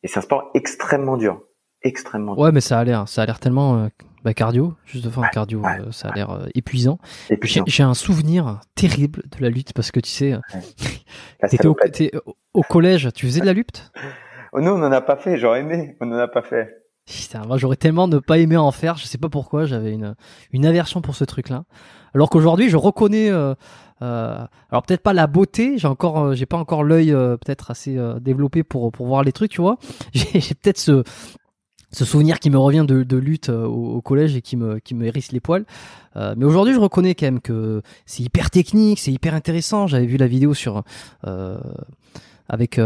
Et 0.02 0.08
c'est 0.08 0.18
un 0.18 0.22
sport 0.22 0.50
extrêmement 0.54 1.16
dur, 1.16 1.42
extrêmement 1.82 2.34
dur. 2.34 2.42
Ouais, 2.42 2.52
mais 2.52 2.60
ça 2.60 2.78
a 2.78 2.84
l'air 2.84 3.08
ça 3.08 3.22
a 3.22 3.26
l'air 3.26 3.40
tellement 3.40 3.76
euh, 3.78 3.88
bah, 4.22 4.32
cardio, 4.34 4.74
juste 4.86 5.06
enfin 5.06 5.22
cardio, 5.32 5.60
ouais, 5.60 5.80
euh, 5.80 5.92
ça 5.92 6.08
a 6.08 6.14
l'air 6.14 6.30
euh, 6.30 6.46
épuisant. 6.54 6.98
Puis, 7.40 7.62
J'ai 7.66 7.82
un 7.82 7.94
souvenir 7.94 8.60
terrible 8.74 9.22
de 9.36 9.42
la 9.42 9.50
lutte 9.50 9.72
parce 9.74 9.90
que 9.90 10.00
tu 10.00 10.10
sais, 10.10 10.34
t'étais 11.48 11.66
au, 11.66 11.76
au- 12.54 12.62
collège, 12.62 13.10
tu 13.14 13.26
faisais 13.26 13.40
de 13.40 13.46
la 13.46 13.52
lutte? 13.52 13.90
Oh, 14.56 14.60
nous, 14.60 14.70
on 14.70 14.78
n'en 14.78 14.92
a 14.92 15.00
pas 15.00 15.16
fait. 15.16 15.36
J'aurais 15.36 15.62
aimé. 15.62 15.96
On 16.00 16.06
n'en 16.06 16.16
a 16.16 16.28
pas 16.28 16.42
fait. 16.42 16.83
Putain, 17.06 17.42
moi 17.46 17.58
j'aurais 17.58 17.76
tellement 17.76 18.08
ne 18.08 18.18
pas 18.18 18.38
aimé 18.38 18.56
en 18.56 18.70
faire, 18.70 18.96
je 18.96 19.04
sais 19.04 19.18
pas 19.18 19.28
pourquoi, 19.28 19.66
j'avais 19.66 19.92
une, 20.52 20.66
aversion 20.66 21.02
pour 21.02 21.14
ce 21.14 21.24
truc-là. 21.24 21.64
Alors 22.14 22.30
qu'aujourd'hui, 22.30 22.70
je 22.70 22.78
reconnais, 22.78 23.28
euh, 23.30 23.54
euh, 24.00 24.38
alors 24.70 24.82
peut-être 24.84 25.02
pas 25.02 25.12
la 25.12 25.26
beauté, 25.26 25.76
j'ai 25.76 25.86
encore, 25.86 26.18
euh, 26.18 26.34
j'ai 26.34 26.46
pas 26.46 26.56
encore 26.56 26.82
l'œil 26.82 27.10
peut-être 27.12 27.70
assez 27.70 27.98
développé 28.20 28.62
pour 28.62 28.90
pour 28.90 29.06
voir 29.06 29.22
les 29.22 29.32
trucs, 29.32 29.50
tu 29.50 29.60
vois. 29.60 29.76
J'ai 30.14 30.40
j'ai 30.40 30.54
peut-être 30.54 30.78
ce 30.78 32.04
souvenir 32.04 32.40
qui 32.40 32.50
me 32.50 32.58
revient 32.58 32.84
de, 32.88 33.02
de 33.02 33.16
lutte 33.16 33.50
au, 33.50 34.00
collège 34.00 34.34
et 34.34 34.42
qui 34.42 34.56
me 34.56 34.78
qui 34.78 34.94
me 34.94 35.04
hérisse 35.04 35.30
les 35.30 35.40
poils. 35.40 35.66
Mais 36.16 36.44
aujourd'hui, 36.44 36.72
je 36.72 36.80
reconnais 36.80 37.14
quand 37.14 37.26
même 37.26 37.40
que 37.40 37.82
c'est 38.06 38.22
hyper 38.22 38.50
technique, 38.50 38.98
c'est 38.98 39.12
hyper 39.12 39.34
intéressant. 39.34 39.86
J'avais 39.86 40.06
vu 40.06 40.16
la 40.16 40.26
vidéo 40.26 40.54
sur 40.54 40.84
avec 42.48 42.80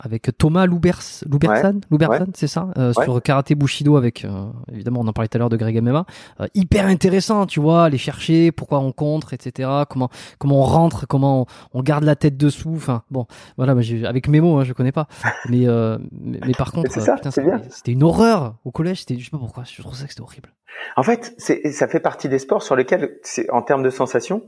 avec 0.00 0.30
Thomas 0.36 0.66
Loubers, 0.66 1.00
Loubersan, 1.30 1.80
Loubersan, 1.90 2.26
c'est 2.34 2.48
ça, 2.48 2.68
euh, 2.76 2.92
Ouais. 2.96 3.04
sur 3.04 3.22
karaté 3.22 3.54
Bushido 3.54 3.96
avec 3.96 4.24
euh, 4.24 4.46
évidemment 4.72 5.00
on 5.00 5.06
en 5.06 5.12
parlait 5.12 5.28
tout 5.28 5.36
à 5.36 5.38
l'heure 5.38 5.48
de 5.50 5.56
Greg 5.56 5.80
MMA, 5.80 6.04
Euh, 6.40 6.46
hyper 6.54 6.86
intéressant, 6.86 7.46
tu 7.46 7.60
vois, 7.60 7.84
aller 7.84 7.96
chercher 7.98 8.50
pourquoi 8.50 8.80
on 8.80 8.90
contre, 8.90 9.34
etc. 9.34 9.70
Comment 9.88 10.08
comment 10.38 10.60
on 10.60 10.64
rentre, 10.64 11.06
comment 11.06 11.42
on, 11.42 11.46
on 11.78 11.82
garde 11.82 12.02
la 12.04 12.16
tête 12.16 12.36
dessous. 12.36 12.72
Enfin 12.74 13.02
bon, 13.10 13.26
voilà, 13.56 13.80
j'ai- 13.80 14.04
avec 14.04 14.26
mes 14.28 14.40
mots, 14.40 14.58
hein, 14.58 14.64
je 14.64 14.72
connais 14.72 14.90
pas, 14.92 15.06
mais 15.48 15.68
euh, 15.68 15.96
mais, 16.10 16.40
mais 16.44 16.52
par 16.54 16.72
contre, 16.72 16.90
euh, 16.98 17.58
c'était 17.70 17.92
une 17.92 18.02
horreur 18.02 18.56
au 18.64 18.72
collège. 18.72 19.00
C'était 19.00 19.16
je 19.18 19.24
sais 19.26 19.30
pas 19.30 19.38
pourquoi, 19.38 19.62
je 19.64 19.80
trouve 19.80 19.94
ça 19.94 20.04
que 20.06 20.10
c'était 20.10 20.22
horrible. 20.22 20.52
En 20.96 21.04
fait, 21.04 21.34
c'est, 21.38 21.70
ça 21.70 21.86
fait 21.86 22.00
partie 22.00 22.28
des 22.28 22.40
sports 22.40 22.64
sur 22.64 22.74
lesquels, 22.74 23.16
en 23.52 23.62
termes 23.62 23.84
de 23.84 23.90
sensations, 23.90 24.42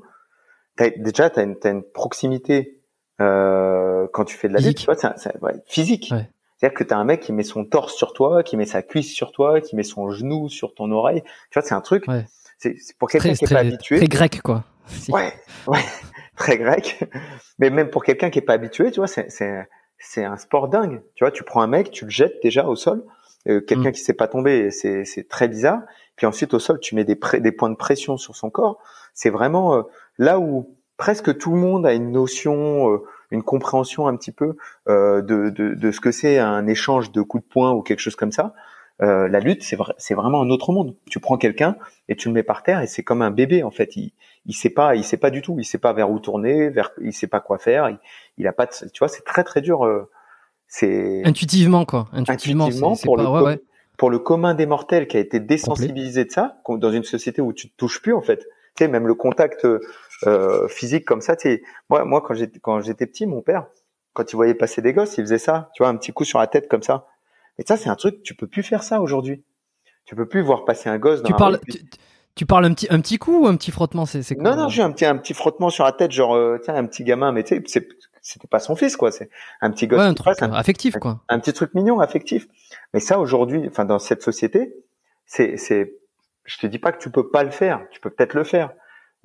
déjà, 0.98 1.30
tu 1.30 1.40
as 1.40 1.42
une, 1.44 1.56
une 1.64 1.82
proximité 1.82 2.75
euh, 3.20 4.06
quand 4.12 4.24
tu 4.24 4.36
fais 4.36 4.48
de 4.48 4.54
la 4.54 4.60
lutte, 4.60 4.78
tu 4.78 4.86
vois, 4.86 4.94
c'est 4.94 5.42
ouais, 5.42 5.54
physique. 5.66 6.12
C'est-à-dire 6.56 6.78
que 6.78 6.84
tu 6.84 6.94
as 6.94 6.98
un 6.98 7.04
mec 7.04 7.20
qui 7.20 7.32
met 7.32 7.42
son 7.42 7.64
torse 7.64 7.94
sur 7.94 8.12
toi, 8.12 8.42
qui 8.42 8.56
met 8.56 8.64
sa 8.64 8.82
cuisse 8.82 9.12
sur 9.12 9.32
toi, 9.32 9.60
qui 9.60 9.76
met 9.76 9.82
son 9.82 10.10
genou 10.10 10.48
sur 10.48 10.74
ton 10.74 10.90
oreille. 10.90 11.22
Tu 11.50 11.58
vois, 11.58 11.62
c'est 11.62 11.74
un 11.74 11.80
truc. 11.80 12.08
Ouais. 12.08 12.24
C'est 12.58 12.74
pour 12.98 13.10
quelqu'un 13.10 13.34
qui 13.34 13.44
est 13.44 13.52
pas 13.52 13.60
habitué. 13.60 13.98
Très 13.98 14.08
grec, 14.08 14.40
quoi. 14.42 14.64
Ouais, 15.08 15.32
ouais, 15.66 15.84
très 16.36 16.56
grec. 16.56 17.04
Mais 17.58 17.70
même 17.70 17.90
pour 17.90 18.04
quelqu'un 18.04 18.30
qui 18.30 18.38
est 18.38 18.42
pas 18.42 18.54
habitué, 18.54 18.90
tu 18.90 19.00
vois, 19.00 19.06
c'est 19.06 19.28
c'est 19.98 20.24
un 20.24 20.36
sport 20.36 20.68
dingue. 20.68 21.02
Tu 21.14 21.24
vois, 21.24 21.30
tu 21.30 21.42
prends 21.42 21.62
un 21.62 21.66
mec, 21.66 21.90
tu 21.90 22.04
le 22.04 22.10
jettes 22.10 22.42
déjà 22.42 22.66
au 22.66 22.76
sol. 22.76 23.04
Euh, 23.48 23.60
quelqu'un 23.60 23.90
mm. 23.90 23.92
qui 23.92 24.00
sait 24.00 24.14
pas 24.14 24.28
tomber, 24.28 24.70
c'est 24.70 25.04
c'est 25.04 25.28
très 25.28 25.48
bizarre. 25.48 25.82
Puis 26.16 26.26
ensuite 26.26 26.54
au 26.54 26.58
sol, 26.58 26.80
tu 26.80 26.94
mets 26.94 27.04
des 27.04 27.18
des 27.40 27.52
points 27.52 27.70
de 27.70 27.76
pression 27.76 28.16
sur 28.16 28.34
son 28.34 28.50
corps. 28.50 28.78
C'est 29.12 29.30
vraiment 29.30 29.74
euh, 29.74 29.82
là 30.18 30.38
où 30.38 30.76
presque 30.96 31.36
tout 31.38 31.50
le 31.52 31.58
monde 31.58 31.86
a 31.86 31.92
une 31.92 32.12
notion, 32.12 32.92
euh, 32.92 33.04
une 33.30 33.42
compréhension 33.42 34.08
un 34.08 34.16
petit 34.16 34.32
peu 34.32 34.56
euh, 34.88 35.22
de, 35.22 35.50
de, 35.50 35.74
de, 35.74 35.90
ce 35.90 36.00
que 36.00 36.10
c'est 36.10 36.38
un 36.38 36.66
échange 36.66 37.12
de 37.12 37.22
coups 37.22 37.44
de 37.44 37.48
poing 37.48 37.72
ou 37.72 37.82
quelque 37.82 38.00
chose 38.00 38.16
comme 38.16 38.32
ça. 38.32 38.54
Euh, 39.02 39.28
la 39.28 39.40
lutte, 39.40 39.62
c'est 39.62 39.76
c'est 39.98 40.14
vraiment 40.14 40.40
un 40.40 40.48
autre 40.48 40.72
monde. 40.72 40.96
Tu 41.10 41.20
prends 41.20 41.36
quelqu'un 41.36 41.76
et 42.08 42.16
tu 42.16 42.28
le 42.28 42.34
mets 42.34 42.42
par 42.42 42.62
terre 42.62 42.80
et 42.80 42.86
c'est 42.86 43.02
comme 43.02 43.20
un 43.20 43.30
bébé 43.30 43.62
en 43.62 43.70
fait. 43.70 43.94
Il 43.96 44.12
il 44.46 44.54
sait 44.54 44.70
pas, 44.70 44.94
il 44.94 45.04
sait 45.04 45.16
pas 45.18 45.30
du 45.30 45.42
tout, 45.42 45.56
il 45.58 45.64
sait 45.64 45.78
pas 45.78 45.92
vers 45.92 46.10
où 46.10 46.18
tourner, 46.18 46.70
vers 46.70 46.92
il 47.02 47.12
sait 47.12 47.26
pas 47.26 47.40
quoi 47.40 47.58
faire. 47.58 47.90
Il, 47.90 47.98
il 48.38 48.46
a 48.46 48.52
pas 48.52 48.66
de, 48.66 48.70
tu 48.72 48.98
vois, 49.00 49.08
c'est 49.08 49.24
très 49.24 49.44
très 49.44 49.60
dur. 49.60 49.84
Euh, 49.84 50.08
c'est 50.66 51.22
intuitivement 51.26 51.84
quoi. 51.84 52.08
Intuitivement, 52.12 52.70
pour 53.04 53.18
le 53.18 53.26
ouais, 53.26 53.60
pour 53.98 54.08
le 54.08 54.18
commun 54.18 54.54
des 54.54 54.66
mortels 54.66 55.08
qui 55.08 55.18
a 55.18 55.20
été 55.20 55.40
désensibilisé 55.40 56.24
de 56.24 56.30
ça 56.30 56.58
dans 56.66 56.90
une 56.90 57.04
société 57.04 57.42
où 57.42 57.52
tu 57.52 57.68
te 57.68 57.76
touches 57.76 58.00
plus 58.00 58.14
en 58.14 58.22
fait. 58.22 58.46
Tu 58.76 58.84
sais, 58.84 58.88
même 58.88 59.06
le 59.06 59.14
contact 59.14 59.66
euh, 60.24 60.68
physique 60.68 61.04
comme 61.04 61.20
ça. 61.20 61.36
Tu 61.36 61.48
sais, 61.48 61.62
moi, 61.90 62.04
moi 62.04 62.22
quand 62.22 62.34
j'étais 62.34 62.58
quand 62.58 62.80
j'étais 62.80 63.06
petit, 63.06 63.26
mon 63.26 63.42
père, 63.42 63.66
quand 64.12 64.32
il 64.32 64.36
voyait 64.36 64.54
passer 64.54 64.82
des 64.82 64.92
gosses, 64.92 65.18
il 65.18 65.24
faisait 65.24 65.38
ça. 65.38 65.70
Tu 65.74 65.82
vois, 65.82 65.90
un 65.90 65.96
petit 65.96 66.12
coup 66.12 66.24
sur 66.24 66.38
la 66.38 66.46
tête 66.46 66.68
comme 66.68 66.82
ça. 66.82 67.06
Et 67.58 67.64
ça, 67.66 67.76
c'est 67.76 67.88
un 67.88 67.96
truc, 67.96 68.22
tu 68.22 68.34
peux 68.34 68.46
plus 68.46 68.62
faire 68.62 68.82
ça 68.82 69.00
aujourd'hui. 69.00 69.44
Tu 70.04 70.14
peux 70.14 70.26
plus 70.26 70.40
voir 70.40 70.64
passer 70.64 70.88
un 70.88 70.98
gosse. 70.98 71.22
Dans 71.22 71.28
tu 71.28 71.34
parles. 71.34 71.60
Tu, 72.34 72.44
parles 72.44 72.66
un 72.66 72.74
petit 72.74 72.86
un 72.90 73.00
petit 73.00 73.16
coup 73.16 73.44
ou 73.44 73.46
un 73.46 73.56
petit 73.56 73.70
frottement 73.70 74.04
c'est 74.04 74.22
c'est 74.22 74.36
Non 74.36 74.56
non 74.56 74.68
j'ai 74.68 74.82
un 74.82 74.92
petit 74.92 75.06
un 75.06 75.16
petit 75.16 75.32
frottement 75.32 75.70
sur 75.70 75.84
la 75.84 75.92
tête 75.92 76.12
genre 76.12 76.34
euh, 76.34 76.60
tiens 76.62 76.74
un 76.74 76.84
petit 76.84 77.02
gamin 77.02 77.32
mais 77.32 77.42
tu 77.44 77.62
sais 77.66 77.88
c'était 78.20 78.46
pas 78.46 78.58
son 78.58 78.76
fils 78.76 78.94
quoi 78.94 79.10
c'est 79.10 79.30
un 79.62 79.70
petit 79.70 79.86
gosse 79.86 80.00
ouais, 80.00 80.04
un 80.04 80.12
truc 80.12 80.36
affectif 80.42 80.96
quoi 80.98 81.22
un, 81.30 81.38
petit 81.38 81.54
truc 81.54 81.72
mignon 81.72 81.98
affectif 81.98 82.46
mais 82.92 83.00
ça 83.00 83.18
aujourd'hui 83.18 83.64
enfin 83.66 83.86
dans 83.86 83.98
cette 83.98 84.22
société 84.22 84.74
c'est 85.24 85.56
c'est 85.56 85.94
je 86.44 86.58
te 86.58 86.66
dis 86.66 86.78
pas 86.78 86.92
que 86.92 86.98
tu 86.98 87.08
peux 87.08 87.30
pas 87.30 87.42
le 87.42 87.50
faire 87.50 87.80
tu 87.90 88.00
peux 88.00 88.10
peut-être 88.10 88.34
le 88.34 88.44
faire 88.44 88.70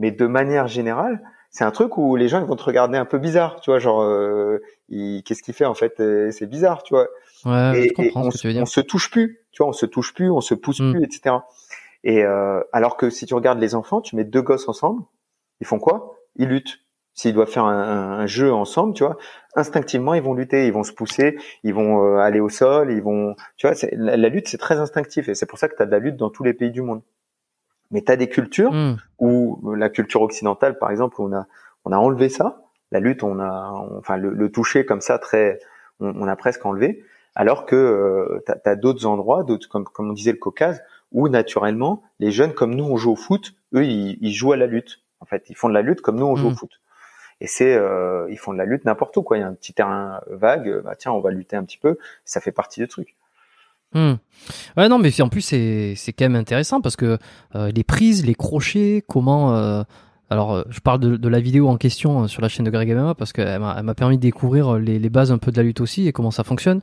mais 0.01 0.09
de 0.09 0.25
manière 0.25 0.67
générale, 0.67 1.21
c'est 1.51 1.63
un 1.63 1.69
truc 1.69 1.97
où 1.97 2.15
les 2.15 2.27
gens 2.27 2.39
ils 2.41 2.47
vont 2.47 2.55
te 2.55 2.63
regarder 2.63 2.97
un 2.97 3.05
peu 3.05 3.19
bizarre, 3.19 3.61
tu 3.61 3.69
vois, 3.69 3.77
genre 3.77 4.01
euh, 4.01 4.59
qu'est-ce 4.89 5.43
qu'il 5.43 5.53
fait 5.53 5.65
en 5.65 5.75
fait 5.75 5.99
euh, 5.99 6.31
C'est 6.31 6.47
bizarre, 6.47 6.81
tu 6.81 6.95
vois. 6.95 7.07
Ouais, 7.45 7.87
je 7.87 7.93
comprends 7.93 8.25
on, 8.25 8.31
ce 8.31 8.37
que 8.37 8.41
tu 8.41 8.47
veux 8.47 8.53
dire. 8.53 8.63
on 8.63 8.65
se 8.65 8.81
touche 8.81 9.11
plus, 9.11 9.41
tu 9.51 9.61
vois, 9.61 9.69
on 9.69 9.73
se 9.73 9.85
touche 9.85 10.13
plus, 10.15 10.31
on 10.31 10.41
se 10.41 10.55
pousse 10.55 10.79
hmm. 10.79 10.93
plus, 10.93 11.03
etc. 11.03 11.35
Et 12.03 12.23
euh, 12.23 12.61
alors 12.73 12.97
que 12.97 13.11
si 13.11 13.27
tu 13.27 13.35
regardes 13.35 13.59
les 13.59 13.75
enfants, 13.75 14.01
tu 14.01 14.15
mets 14.15 14.23
deux 14.23 14.41
gosses 14.41 14.67
ensemble, 14.67 15.03
ils 15.59 15.67
font 15.67 15.77
quoi? 15.77 16.15
Ils 16.35 16.47
luttent. 16.47 16.79
S'ils 17.13 17.33
doivent 17.33 17.49
faire 17.49 17.65
un, 17.65 18.25
jeu 18.25 18.51
ensemble, 18.53 18.93
tu 18.93 19.03
vois, 19.03 19.17
instinctivement 19.55 20.13
ils 20.13 20.21
vont 20.21 20.33
lutter, 20.33 20.65
ils 20.65 20.73
vont 20.73 20.85
se 20.85 20.93
pousser, 20.93 21.37
ils 21.63 21.73
vont 21.73 22.01
euh, 22.01 22.19
aller 22.19 22.39
au 22.39 22.47
sol, 22.47 22.89
ils 22.91 23.03
vont, 23.03 23.35
tu 23.57 23.67
vois, 23.67 23.75
la, 23.91 24.15
la 24.15 24.29
lutte 24.29 24.47
c'est 24.47 24.57
très 24.57 24.77
instinctif 24.77 25.27
et 25.27 25.35
c'est 25.35 25.45
pour 25.45 25.59
ça 25.59 25.67
que 25.67 25.75
tu 25.75 25.83
as 25.83 25.85
de 25.85 25.91
la 25.91 25.99
lutte 25.99 26.15
dans 26.15 26.29
tous 26.29 26.45
les 26.45 26.53
pays 26.53 26.71
du 26.71 26.81
monde. 26.81 27.01
Mais 27.91 28.01
tu 28.01 28.11
as 28.11 28.15
des 28.15 28.29
cultures 28.29 28.71
hmm. 28.71 28.97
où 29.19 29.61
euh, 29.65 29.75
la 29.75 29.89
culture 29.89 30.21
occidentale, 30.21 30.77
par 30.77 30.91
exemple, 30.91 31.15
on 31.19 31.33
a 31.33 31.47
on 31.85 31.91
a 31.91 31.97
enlevé 31.97 32.29
ça. 32.29 32.63
La 32.91 32.99
lutte, 32.99 33.23
on 33.23 33.39
a, 33.39 33.71
enfin 33.97 34.17
le, 34.17 34.51
toucher 34.51 34.85
comme 34.85 35.01
ça, 35.01 35.17
très, 35.17 35.59
on, 35.99 36.27
a 36.27 36.35
presque 36.35 36.65
enlevé. 36.65 37.03
Alors 37.35 37.65
que 37.65 37.75
euh, 37.75 38.43
tu 38.45 38.69
as, 38.69 38.75
d'autres 38.75 39.05
endroits, 39.05 39.43
d'autres 39.43 39.69
comme 39.69 39.85
comme 39.85 40.09
on 40.09 40.13
disait 40.13 40.33
le 40.33 40.37
Caucase, 40.37 40.83
où 41.13 41.29
naturellement 41.29 42.03
les 42.19 42.31
jeunes 42.31 42.53
comme 42.53 42.75
nous 42.75 42.83
on 42.83 42.97
joue 42.97 43.11
au 43.11 43.15
foot, 43.15 43.53
eux 43.73 43.85
ils, 43.85 44.17
ils 44.21 44.33
jouent 44.33 44.51
à 44.51 44.57
la 44.57 44.67
lutte. 44.67 44.99
En 45.21 45.25
fait, 45.25 45.49
ils 45.49 45.55
font 45.55 45.69
de 45.69 45.73
la 45.73 45.81
lutte 45.81 46.01
comme 46.01 46.17
nous 46.17 46.25
on 46.25 46.35
joue 46.35 46.47
au 46.47 46.51
hmm. 46.51 46.55
foot. 46.55 46.81
Et 47.39 47.47
c'est, 47.47 47.73
euh, 47.73 48.27
ils 48.29 48.37
font 48.37 48.53
de 48.53 48.57
la 48.57 48.65
lutte 48.65 48.85
n'importe 48.85 49.15
où 49.17 49.23
quoi. 49.23 49.37
Il 49.37 49.39
y 49.39 49.43
a 49.43 49.47
un 49.47 49.53
petit 49.53 49.73
terrain 49.73 50.21
vague, 50.27 50.81
bah 50.83 50.95
tiens, 50.95 51.11
on 51.11 51.21
va 51.21 51.31
lutter 51.31 51.55
un 51.55 51.63
petit 51.63 51.77
peu. 51.77 51.97
Ça 52.25 52.41
fait 52.41 52.51
partie 52.51 52.81
du 52.81 52.87
truc. 52.87 53.15
Hmm. 53.93 54.13
Ouais, 54.77 54.87
non, 54.87 54.99
mais 54.99 55.21
en 55.21 55.29
plus, 55.29 55.41
c'est, 55.41 55.93
c'est 55.95 56.13
quand 56.13 56.25
même 56.25 56.35
intéressant 56.35 56.81
parce 56.81 56.95
que 56.95 57.17
euh, 57.55 57.71
les 57.71 57.83
prises, 57.83 58.25
les 58.25 58.35
crochets, 58.35 59.03
comment. 59.07 59.55
Euh, 59.55 59.83
alors, 60.29 60.53
euh, 60.53 60.63
je 60.69 60.79
parle 60.79 60.99
de, 60.99 61.27
la 61.27 61.39
vidéo 61.41 61.67
en 61.67 61.75
question 61.75 62.29
sur 62.29 62.41
la 62.41 62.47
chaîne 62.47 62.65
de 62.65 62.71
Greg 62.71 62.89
MMA 62.95 63.15
parce 63.15 63.33
qu'elle 63.33 63.59
m'a, 63.59 63.81
m'a 63.83 63.93
permis 63.93 64.15
de 64.15 64.21
découvrir 64.21 64.75
les, 64.75 64.97
les, 64.97 65.09
bases 65.09 65.29
un 65.29 65.37
peu 65.37 65.51
de 65.51 65.57
la 65.57 65.63
lutte 65.63 65.81
aussi 65.81 66.07
et 66.07 66.13
comment 66.13 66.31
ça 66.31 66.45
fonctionne. 66.45 66.79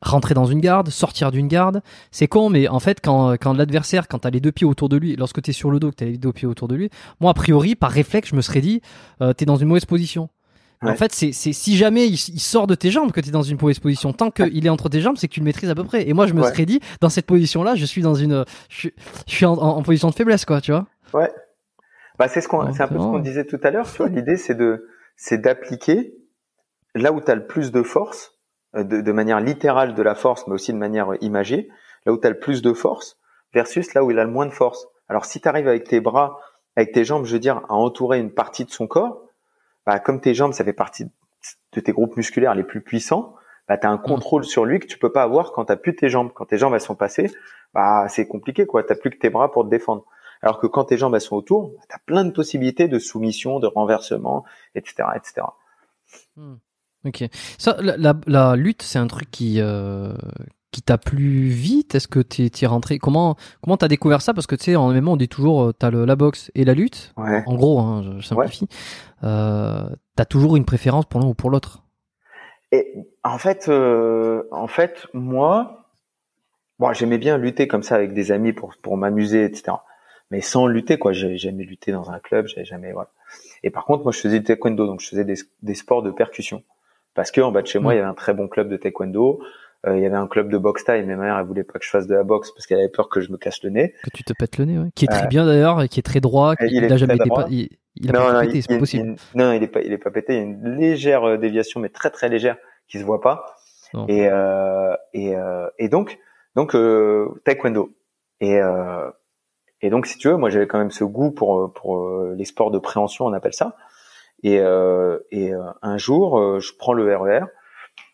rentrer 0.00 0.32
dans 0.34 0.46
une 0.46 0.60
garde, 0.60 0.88
sortir 0.88 1.30
d'une 1.30 1.48
garde, 1.48 1.82
c'est 2.10 2.28
con, 2.28 2.48
mais 2.48 2.66
en 2.66 2.80
fait, 2.80 3.00
quand, 3.02 3.32
quand 3.34 3.52
l'adversaire, 3.52 4.08
quand 4.08 4.20
t'as 4.20 4.30
les 4.30 4.40
deux 4.40 4.52
pieds 4.52 4.66
autour 4.66 4.88
de 4.88 4.96
lui, 4.96 5.16
lorsque 5.16 5.42
t'es 5.42 5.52
sur 5.52 5.70
le 5.70 5.78
dos, 5.80 5.90
que 5.90 5.96
t'as 5.96 6.06
les 6.06 6.16
deux 6.16 6.32
pieds 6.32 6.48
autour 6.48 6.66
de 6.66 6.74
lui, 6.74 6.88
moi, 7.20 7.30
a 7.30 7.34
priori, 7.34 7.74
par 7.74 7.90
réflexe, 7.90 8.30
je 8.30 8.36
me 8.36 8.40
serais 8.40 8.62
dit, 8.62 8.80
t'es 9.36 9.44
dans 9.44 9.56
une 9.56 9.68
mauvaise 9.68 9.84
position. 9.84 10.30
En 10.82 10.96
fait, 10.96 11.12
c'est 11.12 11.32
si 11.32 11.76
jamais 11.76 12.08
il, 12.08 12.16
sort 12.16 12.66
de 12.66 12.74
tes 12.74 12.90
jambes 12.90 13.12
que 13.12 13.20
tu 13.20 13.28
es 13.28 13.32
dans 13.32 13.42
une 13.42 13.58
mauvaise 13.60 13.78
position. 13.78 14.12
Tant 14.12 14.30
qu'il 14.30 14.66
est 14.66 14.68
entre 14.68 14.88
tes 14.88 15.00
jambes, 15.00 15.16
c'est 15.16 15.28
que 15.28 15.32
tu 15.32 15.40
le 15.40 15.44
maîtrises 15.44 15.70
à 15.70 15.74
peu 15.74 15.84
près. 15.84 16.08
Et 16.08 16.12
moi, 16.12 16.26
je 16.26 16.34
me 16.34 16.42
serais 16.42 16.66
dit, 16.66 16.80
dans 17.00 17.08
cette 17.08 17.26
position-là, 17.26 17.74
je 17.74 17.84
suis 17.84 18.02
dans 18.02 18.14
une, 18.14 18.44
je, 18.68 18.88
suis 19.26 19.46
en, 19.46 19.82
position 19.82 20.10
de 20.10 20.14
faiblesse, 20.14 20.44
quoi, 20.44 20.60
tu 20.60 20.72
vois. 20.72 20.86
Ouais. 21.14 21.30
Bah, 22.18 22.28
c'est 22.28 22.40
ce 22.40 22.48
qu'on, 22.48 22.72
c'est 22.72 22.82
un 22.82 22.88
peu 22.88 22.94
ce 22.94 23.04
qu'on 23.04 23.18
disait 23.18 23.44
tout 23.44 23.60
à 23.62 23.70
l'heure. 23.70 23.90
Tu 23.90 23.98
vois, 23.98 24.08
l'idée, 24.08 24.36
c'est 24.36 24.54
de, 24.54 24.88
c'est 25.16 25.38
d'appliquer 25.38 26.14
là 26.94 27.12
où 27.12 27.20
tu 27.20 27.30
as 27.30 27.34
le 27.34 27.46
plus 27.46 27.72
de 27.72 27.82
force, 27.82 28.38
euh, 28.74 28.84
de, 28.84 29.00
de, 29.00 29.12
manière 29.12 29.40
littérale 29.40 29.94
de 29.94 30.02
la 30.02 30.14
force, 30.14 30.46
mais 30.46 30.54
aussi 30.54 30.72
de 30.72 30.78
manière 30.78 31.14
imagée, 31.20 31.68
là 32.06 32.12
où 32.12 32.18
tu 32.18 32.26
as 32.26 32.30
le 32.30 32.38
plus 32.38 32.60
de 32.60 32.72
force, 32.72 33.18
versus 33.54 33.94
là 33.94 34.04
où 34.04 34.10
il 34.10 34.18
a 34.18 34.24
le 34.24 34.30
moins 34.30 34.46
de 34.46 34.52
force. 34.52 34.86
Alors, 35.08 35.24
si 35.24 35.40
tu 35.40 35.48
arrives 35.48 35.68
avec 35.68 35.84
tes 35.84 36.00
bras, 36.00 36.38
avec 36.76 36.92
tes 36.92 37.04
jambes, 37.04 37.24
je 37.24 37.32
veux 37.32 37.38
dire, 37.38 37.62
à 37.68 37.74
entourer 37.74 38.18
une 38.18 38.32
partie 38.32 38.64
de 38.64 38.70
son 38.70 38.86
corps, 38.86 39.21
bah, 39.86 39.98
comme 39.98 40.20
tes 40.20 40.34
jambes, 40.34 40.52
ça 40.52 40.64
fait 40.64 40.72
partie 40.72 41.06
de 41.72 41.80
tes 41.80 41.92
groupes 41.92 42.16
musculaires 42.16 42.54
les 42.54 42.62
plus 42.62 42.80
puissants, 42.80 43.34
bah, 43.68 43.78
tu 43.78 43.86
as 43.86 43.90
un 43.90 43.96
mm. 43.96 44.02
contrôle 44.02 44.44
sur 44.44 44.64
lui 44.64 44.78
que 44.78 44.86
tu 44.86 44.98
peux 44.98 45.12
pas 45.12 45.22
avoir 45.22 45.52
quand 45.52 45.66
tu 45.66 45.76
plus 45.76 45.94
tes 45.94 46.08
jambes. 46.08 46.30
Quand 46.34 46.46
tes 46.46 46.58
jambes 46.58 46.74
elles 46.74 46.80
sont 46.80 46.94
passées, 46.94 47.30
bah, 47.74 48.06
c'est 48.08 48.26
compliqué. 48.26 48.66
quoi. 48.66 48.82
Tu 48.84 48.94
plus 48.96 49.10
que 49.10 49.18
tes 49.18 49.30
bras 49.30 49.50
pour 49.50 49.64
te 49.64 49.70
défendre. 49.70 50.04
Alors 50.42 50.58
que 50.58 50.66
quand 50.66 50.84
tes 50.84 50.98
jambes 50.98 51.14
elles 51.14 51.20
sont 51.20 51.36
autour, 51.36 51.70
bah, 51.70 51.82
tu 51.88 51.94
as 51.94 52.00
plein 52.04 52.24
de 52.24 52.30
possibilités 52.30 52.88
de 52.88 52.98
soumission, 52.98 53.60
de 53.60 53.66
renversement, 53.66 54.44
etc. 54.74 55.08
etc. 55.16 55.46
Mm. 56.36 56.54
Ok. 57.04 57.24
Ça, 57.58 57.76
la, 57.80 58.14
la, 58.26 58.56
lutte, 58.56 58.82
c'est 58.82 58.98
un 58.98 59.08
truc 59.08 59.30
qui, 59.30 59.60
euh, 59.60 60.14
qui 60.72 60.82
t'a 60.82 60.98
plu 60.98 61.48
vite? 61.48 61.94
Est-ce 61.94 62.08
que 62.08 62.18
tu 62.18 62.50
es 62.60 62.66
rentré? 62.66 62.98
Comment 62.98 63.36
comment 63.62 63.76
t'as 63.76 63.88
découvert 63.88 64.22
ça? 64.22 64.34
Parce 64.34 64.48
que 64.48 64.56
tu 64.56 64.64
sais, 64.64 64.76
en 64.76 64.88
même 64.88 65.06
on 65.06 65.16
dit 65.16 65.28
toujours, 65.28 65.62
euh, 65.62 65.72
t'as 65.72 65.90
le 65.90 66.04
la 66.04 66.16
boxe 66.16 66.50
et 66.56 66.64
la 66.64 66.74
lutte. 66.74 67.12
En 67.16 67.54
gros, 67.54 67.78
hein, 67.78 68.02
je 68.02 68.26
simplifie. 68.26 68.64
Ouais. 69.22 69.28
Euh, 69.28 69.88
t'as 70.16 70.24
toujours 70.24 70.56
une 70.56 70.64
préférence 70.64 71.04
pour 71.04 71.20
l'un 71.20 71.26
ou 71.28 71.34
pour 71.34 71.50
l'autre? 71.50 71.84
Et 72.72 72.94
en 73.22 73.38
fait, 73.38 73.68
euh, 73.68 74.44
en 74.50 74.66
fait, 74.66 75.06
moi, 75.12 75.90
bon, 76.78 76.92
j'aimais 76.94 77.18
bien 77.18 77.36
lutter 77.36 77.68
comme 77.68 77.82
ça 77.82 77.94
avec 77.94 78.14
des 78.14 78.32
amis 78.32 78.54
pour 78.54 78.74
pour 78.82 78.96
m'amuser, 78.96 79.44
etc. 79.44 79.76
Mais 80.30 80.40
sans 80.40 80.66
lutter, 80.66 80.98
quoi. 80.98 81.12
J'ai 81.12 81.36
jamais 81.36 81.64
lutté 81.64 81.92
dans 81.92 82.10
un 82.10 82.18
club, 82.18 82.46
j'ai 82.46 82.64
jamais 82.64 82.92
voilà. 82.92 83.10
Et 83.62 83.68
par 83.68 83.84
contre, 83.84 84.04
moi, 84.04 84.12
je 84.12 84.20
faisais 84.20 84.38
du 84.38 84.44
taekwondo, 84.44 84.86
donc 84.86 85.00
je 85.02 85.08
faisais 85.08 85.26
des, 85.26 85.36
des 85.60 85.74
sports 85.74 86.02
de 86.02 86.10
percussion. 86.10 86.62
Parce 87.14 87.30
que 87.30 87.42
en 87.42 87.52
bas 87.52 87.60
de 87.60 87.66
chez 87.66 87.78
moi, 87.78 87.92
il 87.92 87.98
y 87.98 88.00
avait 88.00 88.08
un 88.08 88.14
très 88.14 88.32
bon 88.32 88.48
club 88.48 88.70
de 88.70 88.78
taekwondo. 88.78 89.42
Euh, 89.86 89.96
il 89.96 90.02
y 90.02 90.06
avait 90.06 90.16
un 90.16 90.28
club 90.28 90.48
de 90.48 90.58
boxe 90.58 90.84
taille, 90.84 91.04
mais 91.04 91.16
ma 91.16 91.24
mère 91.24 91.38
elle 91.38 91.46
voulait 91.46 91.64
pas 91.64 91.78
que 91.78 91.84
je 91.84 91.90
fasse 91.90 92.06
de 92.06 92.14
la 92.14 92.22
boxe 92.22 92.52
parce 92.52 92.66
qu'elle 92.66 92.78
avait 92.78 92.88
peur 92.88 93.08
que 93.08 93.20
je 93.20 93.32
me 93.32 93.36
casse 93.36 93.62
le 93.64 93.70
nez. 93.70 93.94
Que 94.04 94.10
tu 94.14 94.22
te 94.22 94.32
pètes 94.32 94.58
le 94.58 94.64
nez, 94.64 94.78
ouais. 94.78 94.90
Qui 94.94 95.06
est 95.06 95.08
très 95.08 95.26
bien 95.26 95.44
d'ailleurs, 95.44 95.88
qui 95.88 95.98
est 95.98 96.04
très 96.04 96.20
droit, 96.20 96.54
qui 96.54 96.66
il, 96.70 96.84
a 96.84 96.96
jamais 96.96 97.16
été 97.16 97.28
pas, 97.28 97.46
il, 97.50 97.68
a 98.08 98.12
pas 98.12 98.40
pété, 98.42 98.62
c'est 98.62 98.74
pas 98.74 98.78
possible. 98.78 99.16
non, 99.34 99.52
il 99.52 99.62
est 99.62 99.68
pas, 99.68 99.80
il 99.80 99.92
est 99.92 99.98
pas 99.98 100.12
pété. 100.12 100.34
Il 100.34 100.38
y 100.38 100.40
a 100.40 100.44
une 100.44 100.76
légère 100.76 101.24
euh, 101.24 101.36
déviation, 101.36 101.80
mais 101.80 101.88
très 101.88 102.10
très 102.10 102.28
légère, 102.28 102.56
qui 102.86 103.00
se 103.00 103.04
voit 103.04 103.20
pas. 103.20 103.56
Et 104.08 104.26
euh, 104.26 104.94
et 105.12 105.36
euh, 105.36 105.68
et 105.78 105.88
donc 105.88 106.18
donc 106.54 106.74
euh, 106.74 107.28
taekwondo. 107.44 107.90
Et 108.40 108.60
euh, 108.60 109.10
et 109.80 109.90
donc 109.90 110.06
si 110.06 110.18
tu 110.18 110.28
veux, 110.28 110.36
moi 110.36 110.48
j'avais 110.48 110.66
quand 110.66 110.78
même 110.78 110.90
ce 110.90 111.04
goût 111.04 111.30
pour 111.30 111.72
pour 111.74 112.08
les 112.36 112.44
sports 112.44 112.70
de 112.70 112.78
préhension, 112.78 113.26
on 113.26 113.32
appelle 113.32 113.54
ça. 113.54 113.76
Et 114.42 114.56
et 114.56 115.52
un 115.82 115.98
jour, 115.98 116.60
je 116.60 116.72
prends 116.78 116.92
le 116.92 117.14
RER 117.16 117.44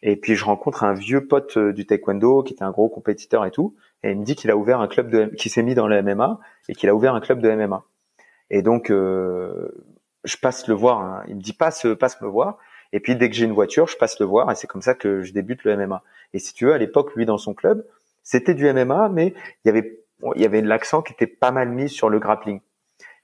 et 0.02 0.16
puis 0.16 0.36
je 0.36 0.44
rencontre 0.44 0.84
un 0.84 0.92
vieux 0.92 1.26
pote 1.26 1.56
euh, 1.56 1.72
du 1.72 1.86
taekwondo 1.86 2.42
qui 2.42 2.54
était 2.54 2.62
un 2.62 2.70
gros 2.70 2.88
compétiteur 2.88 3.44
et 3.44 3.50
tout, 3.50 3.74
et 4.02 4.10
il 4.10 4.18
me 4.18 4.24
dit 4.24 4.36
qu'il 4.36 4.50
a 4.50 4.56
ouvert 4.56 4.80
un 4.80 4.88
club 4.88 5.10
de, 5.10 5.26
qui 5.36 5.48
s'est 5.48 5.62
mis 5.62 5.74
dans 5.74 5.88
le 5.88 6.02
MMA 6.02 6.38
et 6.68 6.74
qu'il 6.74 6.88
a 6.88 6.94
ouvert 6.94 7.14
un 7.14 7.20
club 7.20 7.40
de 7.40 7.50
MMA. 7.50 7.84
Et 8.50 8.62
donc 8.62 8.90
euh, 8.90 9.68
je 10.24 10.36
passe 10.36 10.68
le 10.68 10.74
voir. 10.74 11.00
Hein. 11.00 11.22
Il 11.28 11.36
me 11.36 11.40
dit 11.40 11.52
passe, 11.52 11.86
passe 11.98 12.20
me 12.20 12.28
voir. 12.28 12.58
Et 12.92 13.00
puis 13.00 13.16
dès 13.16 13.28
que 13.28 13.36
j'ai 13.36 13.44
une 13.44 13.52
voiture, 13.52 13.86
je 13.86 13.96
passe 13.96 14.18
le 14.20 14.26
voir 14.26 14.50
et 14.50 14.54
c'est 14.54 14.66
comme 14.66 14.82
ça 14.82 14.94
que 14.94 15.22
je 15.22 15.32
débute 15.32 15.64
le 15.64 15.76
MMA. 15.76 16.02
Et 16.32 16.38
si 16.38 16.54
tu 16.54 16.66
veux, 16.66 16.72
à 16.72 16.78
l'époque, 16.78 17.14
lui 17.14 17.26
dans 17.26 17.38
son 17.38 17.54
club, 17.54 17.84
c'était 18.22 18.54
du 18.54 18.72
MMA, 18.72 19.08
mais 19.08 19.34
il 19.64 19.68
y 19.68 19.70
avait 19.70 19.98
il 20.34 20.42
y 20.42 20.44
avait 20.44 20.62
l'accent 20.62 21.02
qui 21.02 21.12
était 21.12 21.26
pas 21.26 21.50
mal 21.50 21.70
mis 21.70 21.88
sur 21.88 22.08
le 22.08 22.18
grappling. 22.18 22.60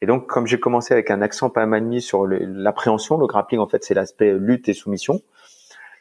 Et 0.01 0.07
donc, 0.07 0.27
comme 0.27 0.47
j'ai 0.47 0.61
commencé 0.61 0.93
avec 0.93 1.11
un 1.11 1.23
accent 1.23 1.51
pas 1.51 1.67
mal 1.67 1.83
mis 1.83 2.03
sur 2.03 2.27
l'appréhension, 2.27 3.17
le 3.17 3.27
grappling, 3.27 3.61
en 3.61 3.67
fait, 3.67 3.85
c'est 3.85 3.95
l'aspect 3.95 4.33
lutte 4.33 4.69
et 4.69 4.75
soumission. 4.75 5.23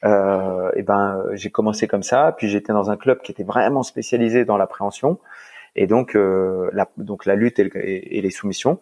Euh, 0.04 0.72
et 0.76 0.84
ben, 0.84 1.24
j'ai 1.34 1.50
commencé 1.50 1.88
comme 1.88 2.04
ça. 2.04 2.34
Puis 2.38 2.50
j'étais 2.50 2.74
dans 2.74 2.92
un 2.92 2.98
club 2.98 3.22
qui 3.22 3.32
était 3.32 3.44
vraiment 3.44 3.84
spécialisé 3.84 4.46
dans 4.46 4.58
l'appréhension. 4.58 5.20
Et 5.76 5.88
donc, 5.88 6.16
euh, 6.16 6.70
la, 6.74 6.88
donc 6.98 7.26
la 7.26 7.36
lutte 7.36 7.60
et, 7.60 8.22
les 8.22 8.30
soumissions. 8.30 8.80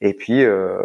Et 0.00 0.14
puis, 0.14 0.42
euh, 0.44 0.78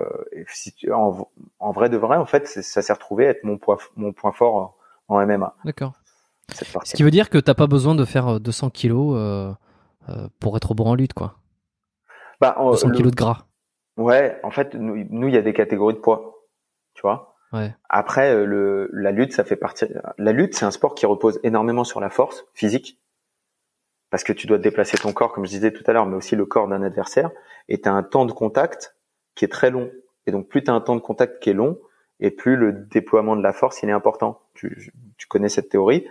en, 0.91 1.29
en, 1.59 1.71
vrai 1.71 1.89
de 1.89 1.97
vrai, 1.97 2.17
en 2.17 2.25
fait, 2.25 2.47
ça 2.47 2.81
s'est 2.81 2.93
retrouvé 2.93 3.25
être 3.25 3.43
mon 3.43 3.57
point, 3.57 3.77
mon 3.95 4.11
point 4.11 4.33
fort 4.33 4.77
en 5.07 5.25
MMA. 5.25 5.55
D'accord. 5.63 5.93
Ce 6.51 6.95
qui 6.95 7.03
veut 7.03 7.11
dire 7.11 7.29
que 7.29 7.37
t'as 7.37 7.53
pas 7.53 7.67
besoin 7.67 7.95
de 7.95 8.05
faire 8.05 8.39
200 8.39 8.69
kilos 8.69 9.15
euh, 9.17 9.51
euh, 10.09 10.27
pour 10.39 10.55
être 10.57 10.73
bon 10.73 10.85
en 10.85 10.95
lutte, 10.95 11.13
quoi. 11.13 11.35
Bah, 12.39 12.55
200 12.59 12.91
kilos 12.91 13.11
de 13.11 13.15
gras. 13.15 13.45
Ouais, 13.97 14.39
en 14.43 14.51
fait, 14.51 14.75
nous, 14.75 15.27
il 15.27 15.33
y 15.33 15.37
a 15.37 15.41
des 15.41 15.53
catégories 15.53 15.95
de 15.95 15.99
poids, 15.99 16.43
tu 16.93 17.01
vois. 17.01 17.34
Ouais. 17.55 17.73
Après, 17.89 18.33
euh, 18.33 18.45
le, 18.45 18.89
la 18.91 19.11
lutte, 19.11 19.33
ça 19.33 19.43
fait 19.43 19.55
partie. 19.55 19.85
La 20.17 20.31
lutte, 20.31 20.55
c'est 20.55 20.65
un 20.65 20.71
sport 20.71 20.95
qui 20.95 21.05
repose 21.05 21.39
énormément 21.43 21.83
sur 21.83 21.99
la 21.99 22.09
force 22.09 22.45
physique, 22.53 22.99
parce 24.09 24.23
que 24.23 24.33
tu 24.33 24.47
dois 24.47 24.57
déplacer 24.57 24.97
ton 24.97 25.13
corps, 25.13 25.31
comme 25.33 25.45
je 25.45 25.51
disais 25.51 25.71
tout 25.71 25.83
à 25.87 25.93
l'heure, 25.93 26.05
mais 26.05 26.15
aussi 26.15 26.35
le 26.35 26.45
corps 26.45 26.67
d'un 26.67 26.83
adversaire, 26.83 27.31
et 27.69 27.81
tu 27.81 27.89
as 27.89 27.93
un 27.93 28.03
temps 28.03 28.25
de 28.25 28.31
contact 28.31 28.95
qui 29.35 29.45
est 29.45 29.49
très 29.49 29.71
long. 29.71 29.91
Et 30.27 30.31
donc, 30.31 30.47
plus 30.47 30.63
tu 30.63 30.71
as 30.71 30.73
un 30.73 30.81
temps 30.81 30.95
de 30.95 31.01
contact 31.01 31.41
qui 31.41 31.49
est 31.49 31.53
long, 31.53 31.79
et 32.19 32.31
plus 32.31 32.55
le 32.55 32.71
déploiement 32.71 33.35
de 33.35 33.43
la 33.43 33.53
force 33.53 33.83
il 33.83 33.89
est 33.89 33.93
important. 33.93 34.41
Tu, 34.53 34.93
tu 35.17 35.27
connais 35.27 35.49
cette 35.49 35.69
théorie. 35.69 36.07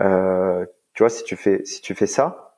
Euh, 0.00 0.64
tu 0.94 1.02
vois, 1.02 1.10
si 1.10 1.24
tu 1.24 1.36
fais 1.36 1.64
si 1.64 1.80
tu 1.80 1.94
fais 1.94 2.06
ça, 2.06 2.56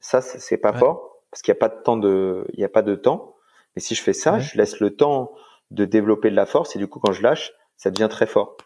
ça 0.00 0.20
c'est 0.20 0.56
pas 0.56 0.72
fort 0.72 1.22
parce 1.30 1.42
qu'il 1.42 1.52
n'y 1.52 1.58
a 1.58 1.60
pas 1.60 1.68
de 1.68 1.82
temps 1.82 1.96
de 1.96 2.46
il 2.54 2.60
y 2.60 2.64
a 2.64 2.68
pas 2.68 2.82
de 2.82 2.94
temps. 2.94 3.36
Mais 3.76 3.82
si 3.82 3.94
je 3.94 4.02
fais 4.02 4.12
ça, 4.12 4.38
je 4.38 4.56
laisse 4.56 4.80
le 4.80 4.94
temps 4.94 5.32
de 5.74 5.84
développer 5.84 6.30
de 6.30 6.36
la 6.36 6.46
force 6.46 6.76
et 6.76 6.78
du 6.78 6.86
coup 6.86 7.00
quand 7.00 7.12
je 7.12 7.22
lâche, 7.22 7.52
ça 7.76 7.90
devient 7.90 8.08
très 8.10 8.26
fort. 8.26 8.56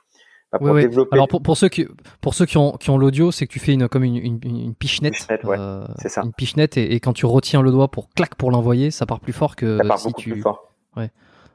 Bah, 0.52 0.58
pour 0.58 0.74
développer... 0.74 1.14
Alors 1.14 1.28
pour, 1.28 1.42
pour, 1.42 1.58
ceux 1.58 1.68
qui 1.68 1.86
pour 2.22 2.32
ceux 2.32 2.46
qui 2.46 2.56
ont 2.56 2.72
qui 2.78 2.88
ont 2.88 2.96
l'audio, 2.96 3.30
c'est 3.30 3.46
que 3.46 3.52
tu 3.52 3.58
fais 3.58 3.74
une 3.74 3.86
comme 3.88 4.04
une 4.04 4.16
une, 4.16 4.40
une 4.42 4.74
pichenette, 4.74 5.26
ouais, 5.44 5.56
euh, 5.58 5.84
c'est 5.98 6.08
ça. 6.08 6.22
Une 6.22 6.32
pichenette 6.32 6.78
et, 6.78 6.94
et, 6.94 7.00
quand 7.00 7.12
tu 7.12 7.26
retiens 7.26 7.60
le 7.60 7.70
doigt 7.70 7.88
pour 7.88 8.08
clac 8.10 8.34
pour 8.34 8.50
l'envoyer, 8.50 8.90
ça 8.90 9.04
part 9.04 9.20
plus 9.20 9.34
fort 9.34 9.56
que 9.56 9.76
ça 9.76 9.84
part 9.84 9.98
si 9.98 10.08
beaucoup 10.08 10.22
tu. 10.22 10.30
Plus 10.32 10.40
fort. 10.40 10.72
Ouais. 10.96 11.10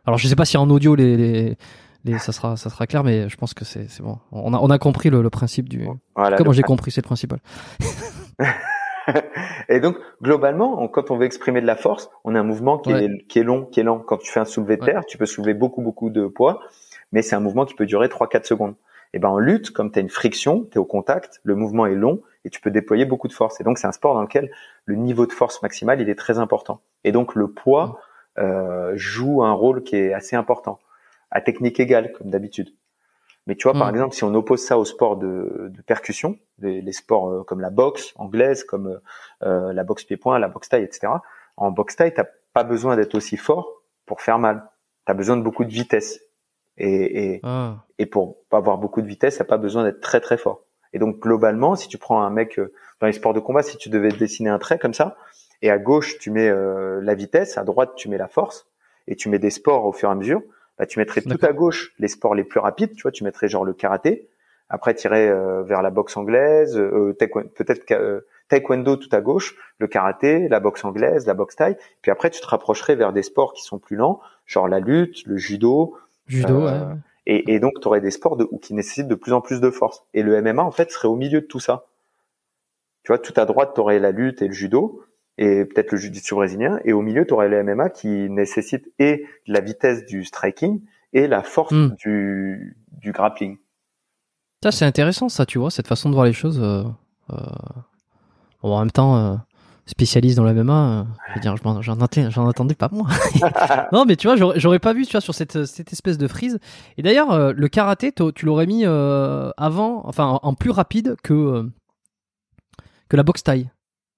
Alors 0.05 0.19
je 0.19 0.27
sais 0.27 0.35
pas 0.35 0.45
si 0.45 0.57
en 0.57 0.69
audio 0.69 0.93
les, 0.93 1.57
les 2.05 2.19
ça 2.19 2.31
sera 2.31 2.57
ça 2.57 2.69
sera 2.69 2.85
clair 2.85 3.03
mais 3.03 3.29
je 3.29 3.37
pense 3.37 3.53
que 3.53 3.65
c'est 3.65 3.89
c'est 3.89 4.03
bon 4.03 4.19
on 4.31 4.53
a 4.53 4.57
on 4.57 4.69
a 4.69 4.77
compris 4.77 5.09
le, 5.09 5.21
le 5.21 5.29
principe 5.29 5.69
du 5.69 5.87
voilà, 6.15 6.37
comment 6.37 6.51
j'ai 6.51 6.61
compris 6.61 6.91
c'est 6.91 7.01
le 7.01 7.07
principal 7.07 7.39
et 9.69 9.79
donc 9.79 9.97
globalement 10.21 10.87
quand 10.87 11.11
on 11.11 11.17
veut 11.17 11.25
exprimer 11.25 11.61
de 11.61 11.67
la 11.67 11.75
force 11.75 12.09
on 12.23 12.35
a 12.35 12.39
un 12.39 12.43
mouvement 12.43 12.77
qui 12.77 12.91
est 12.91 13.27
qui 13.27 13.39
est 13.39 13.43
long 13.43 13.65
qui 13.65 13.79
est 13.79 13.83
lent. 13.83 13.99
Quand 13.99 14.17
tu 14.17 14.31
fais 14.31 14.39
un 14.39 14.45
soulevé 14.45 14.77
de 14.77 14.85
terre 14.85 15.05
tu 15.05 15.17
peux 15.17 15.25
soulever 15.25 15.53
beaucoup 15.53 15.81
beaucoup 15.81 16.09
de 16.09 16.27
poids 16.27 16.61
mais 17.11 17.21
c'est 17.21 17.35
un 17.35 17.39
mouvement 17.39 17.65
qui 17.65 17.75
peut 17.75 17.85
durer 17.85 18.09
3 18.09 18.27
4 18.27 18.45
secondes. 18.45 18.75
Et 19.13 19.19
ben 19.19 19.29
en 19.29 19.37
lutte 19.37 19.71
comme 19.71 19.91
tu 19.91 19.99
as 19.99 20.01
une 20.01 20.09
friction 20.09 20.67
tu 20.71 20.75
es 20.75 20.77
au 20.77 20.85
contact 20.85 21.39
le 21.43 21.55
mouvement 21.55 21.85
est 21.85 21.95
long 21.95 22.21
et 22.45 22.49
tu 22.49 22.59
peux 22.59 22.71
déployer 22.71 23.05
beaucoup 23.05 23.27
de 23.27 23.33
force. 23.33 23.61
Et 23.61 23.63
donc 23.63 23.77
c'est 23.77 23.87
un 23.87 23.91
sport 23.91 24.13
dans 24.15 24.21
lequel 24.21 24.51
le 24.85 24.95
niveau 24.95 25.25
de 25.25 25.31
force 25.31 25.61
maximale 25.61 26.01
il 26.01 26.09
est 26.09 26.15
très 26.15 26.39
important. 26.39 26.81
Et 27.03 27.11
donc 27.11 27.35
le 27.35 27.47
poids 27.47 27.99
euh, 28.39 28.93
joue 28.95 29.43
un 29.43 29.53
rôle 29.53 29.83
qui 29.83 29.95
est 29.95 30.13
assez 30.13 30.35
important. 30.35 30.79
À 31.31 31.41
technique 31.41 31.79
égale, 31.79 32.11
comme 32.13 32.29
d'habitude. 32.29 32.73
Mais 33.47 33.55
tu 33.55 33.67
vois, 33.67 33.77
par 33.77 33.87
hmm. 33.87 33.95
exemple, 33.95 34.15
si 34.15 34.23
on 34.23 34.33
oppose 34.35 34.61
ça 34.61 34.77
au 34.77 34.85
sport 34.85 35.17
de, 35.17 35.69
de 35.69 35.81
percussion, 35.81 36.37
les, 36.59 36.91
sports 36.93 37.29
euh, 37.29 37.43
comme 37.43 37.59
la 37.59 37.69
boxe 37.69 38.13
anglaise, 38.15 38.63
comme 38.63 38.99
euh, 39.43 39.73
la 39.73 39.83
boxe 39.83 40.05
pied-point, 40.05 40.39
la 40.39 40.47
boxe 40.47 40.69
taille, 40.69 40.83
etc. 40.83 41.13
En 41.57 41.71
boxe 41.71 41.95
taille, 41.95 42.13
t'as 42.13 42.27
pas 42.53 42.63
besoin 42.63 42.95
d'être 42.95 43.15
aussi 43.15 43.35
fort 43.35 43.81
pour 44.05 44.21
faire 44.21 44.39
mal. 44.39 44.69
T'as 45.05 45.13
besoin 45.13 45.35
de 45.35 45.41
beaucoup 45.41 45.65
de 45.65 45.71
vitesse. 45.71 46.21
Et, 46.77 47.33
et, 47.33 47.39
ah. 47.43 47.75
et 47.99 48.05
pour 48.05 48.37
avoir 48.51 48.77
beaucoup 48.77 49.01
de 49.01 49.07
vitesse, 49.07 49.37
t'as 49.37 49.43
pas 49.43 49.57
besoin 49.57 49.83
d'être 49.83 49.99
très 49.99 50.21
très 50.21 50.37
fort. 50.37 50.63
Et 50.93 50.99
donc 50.99 51.19
globalement, 51.19 51.75
si 51.75 51.87
tu 51.87 51.97
prends 51.97 52.21
un 52.21 52.29
mec 52.29 52.57
euh, 52.59 52.73
dans 53.01 53.07
les 53.07 53.13
sports 53.13 53.33
de 53.33 53.39
combat, 53.39 53.61
si 53.61 53.77
tu 53.77 53.89
devais 53.89 54.09
dessiner 54.09 54.49
un 54.49 54.59
trait 54.59 54.79
comme 54.79 54.93
ça, 54.93 55.17
et 55.61 55.69
à 55.69 55.77
gauche 55.77 56.17
tu 56.19 56.31
mets 56.31 56.51
la 56.51 57.15
vitesse, 57.15 57.57
à 57.57 57.63
droite 57.63 57.91
tu 57.95 58.09
mets 58.09 58.17
la 58.17 58.27
force, 58.27 58.67
et 59.07 59.15
tu 59.15 59.29
mets 59.29 59.39
des 59.39 59.49
sports 59.49 59.85
au 59.85 59.93
fur 59.93 60.09
et 60.09 60.11
à 60.11 60.15
mesure, 60.15 60.41
bah, 60.77 60.85
tu 60.85 60.99
mettrais 60.99 61.21
tout 61.21 61.37
à 61.41 61.53
gauche 61.53 61.93
les 61.99 62.07
sports 62.07 62.35
les 62.35 62.43
plus 62.43 62.59
rapides, 62.59 62.93
tu 62.95 63.03
vois, 63.03 63.11
tu 63.11 63.23
mettrais 63.23 63.47
genre 63.47 63.65
le 63.65 63.73
karaté, 63.73 64.29
après 64.69 64.95
irais 65.03 65.29
euh, 65.29 65.63
vers 65.63 65.81
la 65.81 65.91
boxe 65.91 66.17
anglaise, 66.17 66.77
euh, 66.77 67.15
peut-être 67.19 67.91
euh, 67.91 68.21
taekwondo 68.49 68.95
tout 68.95 69.09
à 69.11 69.21
gauche, 69.21 69.55
le 69.77 69.87
karaté, 69.87 70.47
la 70.47 70.59
boxe 70.59 70.83
anglaise, 70.83 71.27
la 71.27 71.33
boxe 71.33 71.55
thaï, 71.55 71.77
puis 72.01 72.11
après 72.11 72.29
tu 72.29 72.41
te 72.41 72.47
rapprocherais 72.47 72.95
vers 72.95 73.13
des 73.13 73.23
sports 73.23 73.53
qui 73.53 73.63
sont 73.63 73.77
plus 73.77 73.95
lents, 73.95 74.19
genre 74.45 74.67
la 74.67 74.79
lutte, 74.79 75.25
le 75.25 75.37
judo. 75.37 75.95
Judo, 76.27 76.65
ouais. 76.65 76.79
Et, 77.25 77.53
et, 77.53 77.59
donc 77.59 77.79
tu 77.79 77.87
aurais 77.87 78.01
des 78.01 78.11
sports 78.11 78.35
de, 78.35 78.47
qui 78.61 78.73
nécessitent 78.73 79.07
de 79.07 79.15
plus 79.15 79.31
en 79.31 79.41
plus 79.41 79.61
de 79.61 79.69
force. 79.69 80.05
Et 80.13 80.23
le 80.23 80.41
MMA 80.41 80.63
en 80.63 80.71
fait 80.71 80.91
serait 80.91 81.07
au 81.07 81.15
milieu 81.15 81.39
de 81.39 81.45
tout 81.45 81.59
ça. 81.59 81.85
Tu 83.03 83.11
vois, 83.11 83.19
tout 83.19 83.33
à 83.37 83.45
droite 83.45 83.73
tu 83.75 83.81
aurais 83.81 83.99
la 83.99 84.11
lutte 84.11 84.41
et 84.41 84.47
le 84.47 84.53
judo, 84.53 85.03
et 85.37 85.65
peut-être 85.65 85.91
le 85.91 85.97
jiu-jitsu 85.97 86.35
brésilien. 86.35 86.79
Et 86.85 86.93
au 86.93 87.01
milieu, 87.01 87.25
tu 87.25 87.33
aurais 87.33 87.49
le 87.49 87.63
MMA 87.63 87.89
qui 87.89 88.29
nécessite 88.29 88.91
et 88.99 89.25
la 89.47 89.61
vitesse 89.61 90.05
du 90.05 90.23
striking 90.23 90.81
et 91.13 91.27
la 91.27 91.43
force 91.43 91.73
hmm. 91.73 91.95
du, 91.95 92.77
du 93.01 93.11
grappling. 93.11 93.57
Ça, 94.63 94.71
c'est 94.71 94.85
intéressant, 94.85 95.27
ça, 95.27 95.45
tu 95.45 95.59
vois, 95.59 95.69
cette 95.71 95.87
façon 95.87 96.09
de 96.09 96.15
voir 96.15 96.25
les 96.25 96.31
choses. 96.31 96.61
Euh, 96.61 96.83
euh, 97.31 97.35
en 98.61 98.79
même 98.79 98.91
temps, 98.91 99.17
euh, 99.17 99.35
spécialiste 99.85 100.37
dans 100.37 100.45
le 100.45 100.53
MMA, 100.53 101.05
je 101.27 101.33
veux 101.33 101.41
dire, 101.41 101.55
j'en 101.81 101.99
attendais, 101.99 102.29
attendais 102.37 102.75
pas 102.75 102.87
moi. 102.89 103.07
non, 103.91 104.05
mais 104.05 104.15
tu 104.15 104.27
vois, 104.27 104.37
j'aurais 104.55 104.79
pas 104.79 104.93
vu, 104.93 105.05
tu 105.05 105.11
vois, 105.11 105.19
sur 105.19 105.35
cette, 105.35 105.65
cette 105.65 105.91
espèce 105.91 106.17
de 106.17 106.29
frise. 106.29 106.59
Et 106.97 107.01
d'ailleurs, 107.01 107.51
le 107.51 107.67
karaté, 107.67 108.13
tu 108.33 108.45
l'aurais 108.45 108.65
mis 108.65 108.85
avant, 108.85 110.07
enfin, 110.07 110.39
en 110.41 110.53
plus 110.53 110.71
rapide 110.71 111.17
que, 111.21 111.69
que 113.09 113.17
la 113.17 113.23
boxe 113.23 113.43
taille. 113.43 113.69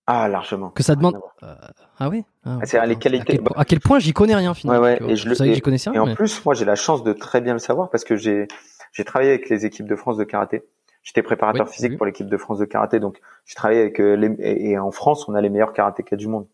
Ah, 0.07 0.27
largement. 0.27 0.69
Que 0.69 0.83
ça 0.83 0.95
demande. 0.95 1.19
Euh, 1.41 1.55
ah 1.99 2.09
oui? 2.09 2.23
Ah, 2.45 2.59
c'est 2.63 2.83
les 2.85 2.95
qualités. 2.95 3.39
À 3.55 3.65
quel, 3.65 3.79
point 3.79 3.97
j'y 3.97 4.13
connais 4.13 4.35
rien 4.35 4.53
finalement. 4.53 4.83
Ouais, 4.83 5.01
ouais. 5.01 5.11
Et 5.11 5.15
je, 5.15 5.33
j'y 5.33 5.61
connaissais 5.61 5.89
rien. 5.89 6.05
Et 6.05 6.11
en 6.11 6.13
plus, 6.13 6.45
moi, 6.45 6.53
j'ai 6.53 6.65
la 6.65 6.75
chance 6.75 7.03
de 7.03 7.11
très 7.11 7.41
bien 7.41 7.53
le 7.53 7.59
savoir 7.59 7.89
parce 7.89 8.03
que 8.03 8.15
j'ai 8.15 8.47
j'ai 8.91 9.03
travaillé 9.03 9.31
avec 9.31 9.49
les 9.49 9.65
équipes 9.65 9.87
de 9.87 9.95
France 9.95 10.17
de 10.17 10.23
karaté. 10.23 10.63
J'étais 11.03 11.21
préparateur 11.21 11.69
physique 11.69 11.97
pour 11.97 12.05
l'équipe 12.05 12.27
de 12.27 12.37
France 12.37 12.57
de 12.59 12.65
karaté, 12.65 12.99
donc 12.99 13.19
j'ai 13.45 13.53
travaillé 13.53 13.81
avec 13.81 13.99
euh, 13.99 14.15
les 14.15 14.35
et 14.39 14.77
en 14.79 14.89
France, 14.91 15.27
on 15.27 15.35
a 15.35 15.41
les 15.41 15.49
meilleurs 15.49 15.73
karatékas 15.73 16.15
du 16.15 16.27
monde. 16.27 16.47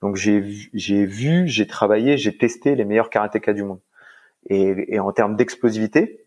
Donc 0.00 0.16
j'ai 0.16 0.42
j'ai 0.72 1.04
vu, 1.04 1.46
j'ai 1.48 1.66
travaillé, 1.66 2.16
j'ai 2.16 2.36
testé 2.36 2.74
les 2.74 2.84
meilleurs 2.84 3.10
karatékas 3.10 3.52
du 3.52 3.64
monde. 3.64 3.80
Et, 4.48 4.94
et 4.94 4.98
en 4.98 5.12
termes 5.12 5.36
d'explosivité, 5.36 6.24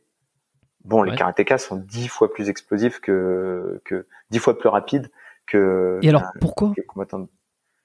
bon, 0.84 1.04
les 1.04 1.16
karatékas 1.16 1.58
sont 1.58 1.76
dix 1.76 2.08
fois 2.08 2.32
plus 2.32 2.50
explosifs 2.50 3.00
que 3.00 3.82
que 3.84 4.08
dix 4.30 4.40
fois 4.40 4.58
plus 4.58 4.70
rapides 4.70 5.10
que. 5.46 6.00
Et 6.02 6.10
alors 6.10 6.24
pourquoi 6.40 6.74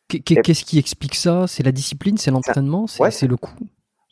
Qu'est-ce 0.08 0.64
qui 0.64 0.78
explique 0.78 1.14
ça? 1.14 1.46
C'est 1.46 1.62
la 1.62 1.72
discipline, 1.72 2.18
c'est 2.18 2.30
l'entraînement, 2.30 2.86
c'est 2.86 3.26
le 3.26 3.36
coup? 3.36 3.54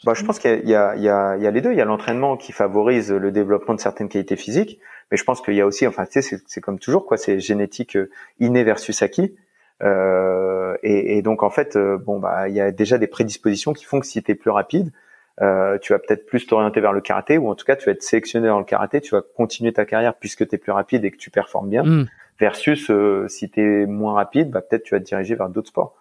Bah, 0.04 0.14
je 0.14 0.24
pense 0.24 0.38
qu'il 0.38 0.60
y, 0.64 0.68
y, 0.68 0.70
y, 0.70 1.08
a 1.08 1.50
les 1.50 1.60
deux. 1.60 1.72
Il 1.72 1.78
y 1.78 1.80
a 1.80 1.84
l'entraînement 1.84 2.36
qui 2.36 2.52
favorise 2.52 3.10
le 3.10 3.32
développement 3.32 3.74
de 3.74 3.80
certaines 3.80 4.08
qualités 4.08 4.36
physiques, 4.36 4.78
mais 5.10 5.16
je 5.16 5.24
pense 5.24 5.40
qu'il 5.40 5.54
y 5.54 5.60
a 5.60 5.66
aussi, 5.66 5.88
enfin, 5.88 6.04
tu 6.06 6.22
sais, 6.22 6.38
c'est 6.46 6.60
comme 6.60 6.78
toujours, 6.78 7.04
quoi. 7.04 7.16
C'est 7.16 7.40
génétique 7.40 7.96
euh, 7.96 8.08
inné 8.38 8.62
versus 8.62 9.02
acquis. 9.02 9.34
Euh, 9.82 10.76
et, 10.84 11.18
et, 11.18 11.22
donc 11.22 11.42
en 11.42 11.50
fait, 11.50 11.76
euh, 11.76 11.98
bon 11.98 12.18
bah, 12.18 12.48
il 12.48 12.54
y 12.54 12.60
a 12.60 12.70
déjà 12.72 12.98
des 12.98 13.06
prédispositions 13.06 13.72
qui 13.72 13.84
font 13.84 14.00
que 14.00 14.06
si 14.06 14.22
tu 14.22 14.32
es 14.32 14.34
plus 14.34 14.50
rapide, 14.50 14.92
euh, 15.40 15.78
tu 15.78 15.92
vas 15.92 16.00
peut-être 16.00 16.26
plus 16.26 16.46
t'orienter 16.46 16.80
vers 16.80 16.92
le 16.92 17.00
karaté, 17.00 17.38
ou 17.38 17.48
en 17.48 17.54
tout 17.56 17.64
cas, 17.64 17.76
tu 17.76 17.86
vas 17.86 17.92
être 17.92 18.02
sélectionné 18.02 18.46
dans 18.46 18.58
le 18.58 18.64
karaté. 18.64 19.00
Tu 19.00 19.16
vas 19.16 19.22
continuer 19.22 19.72
ta 19.72 19.84
carrière 19.84 20.14
puisque 20.14 20.46
tu 20.46 20.54
es 20.54 20.58
plus 20.58 20.72
rapide 20.72 21.04
et 21.04 21.10
que 21.10 21.16
tu 21.16 21.30
performes 21.30 21.70
bien. 21.70 21.82
Hmm 21.82 22.06
versus 22.38 22.90
euh, 22.90 23.26
si 23.28 23.50
tu 23.50 23.60
es 23.60 23.86
moins 23.86 24.14
rapide, 24.14 24.50
bah, 24.50 24.62
peut-être 24.62 24.84
tu 24.84 24.94
vas 24.94 25.00
te 25.00 25.04
diriger 25.04 25.34
vers 25.34 25.48
d'autres 25.48 25.68
sports. 25.68 25.94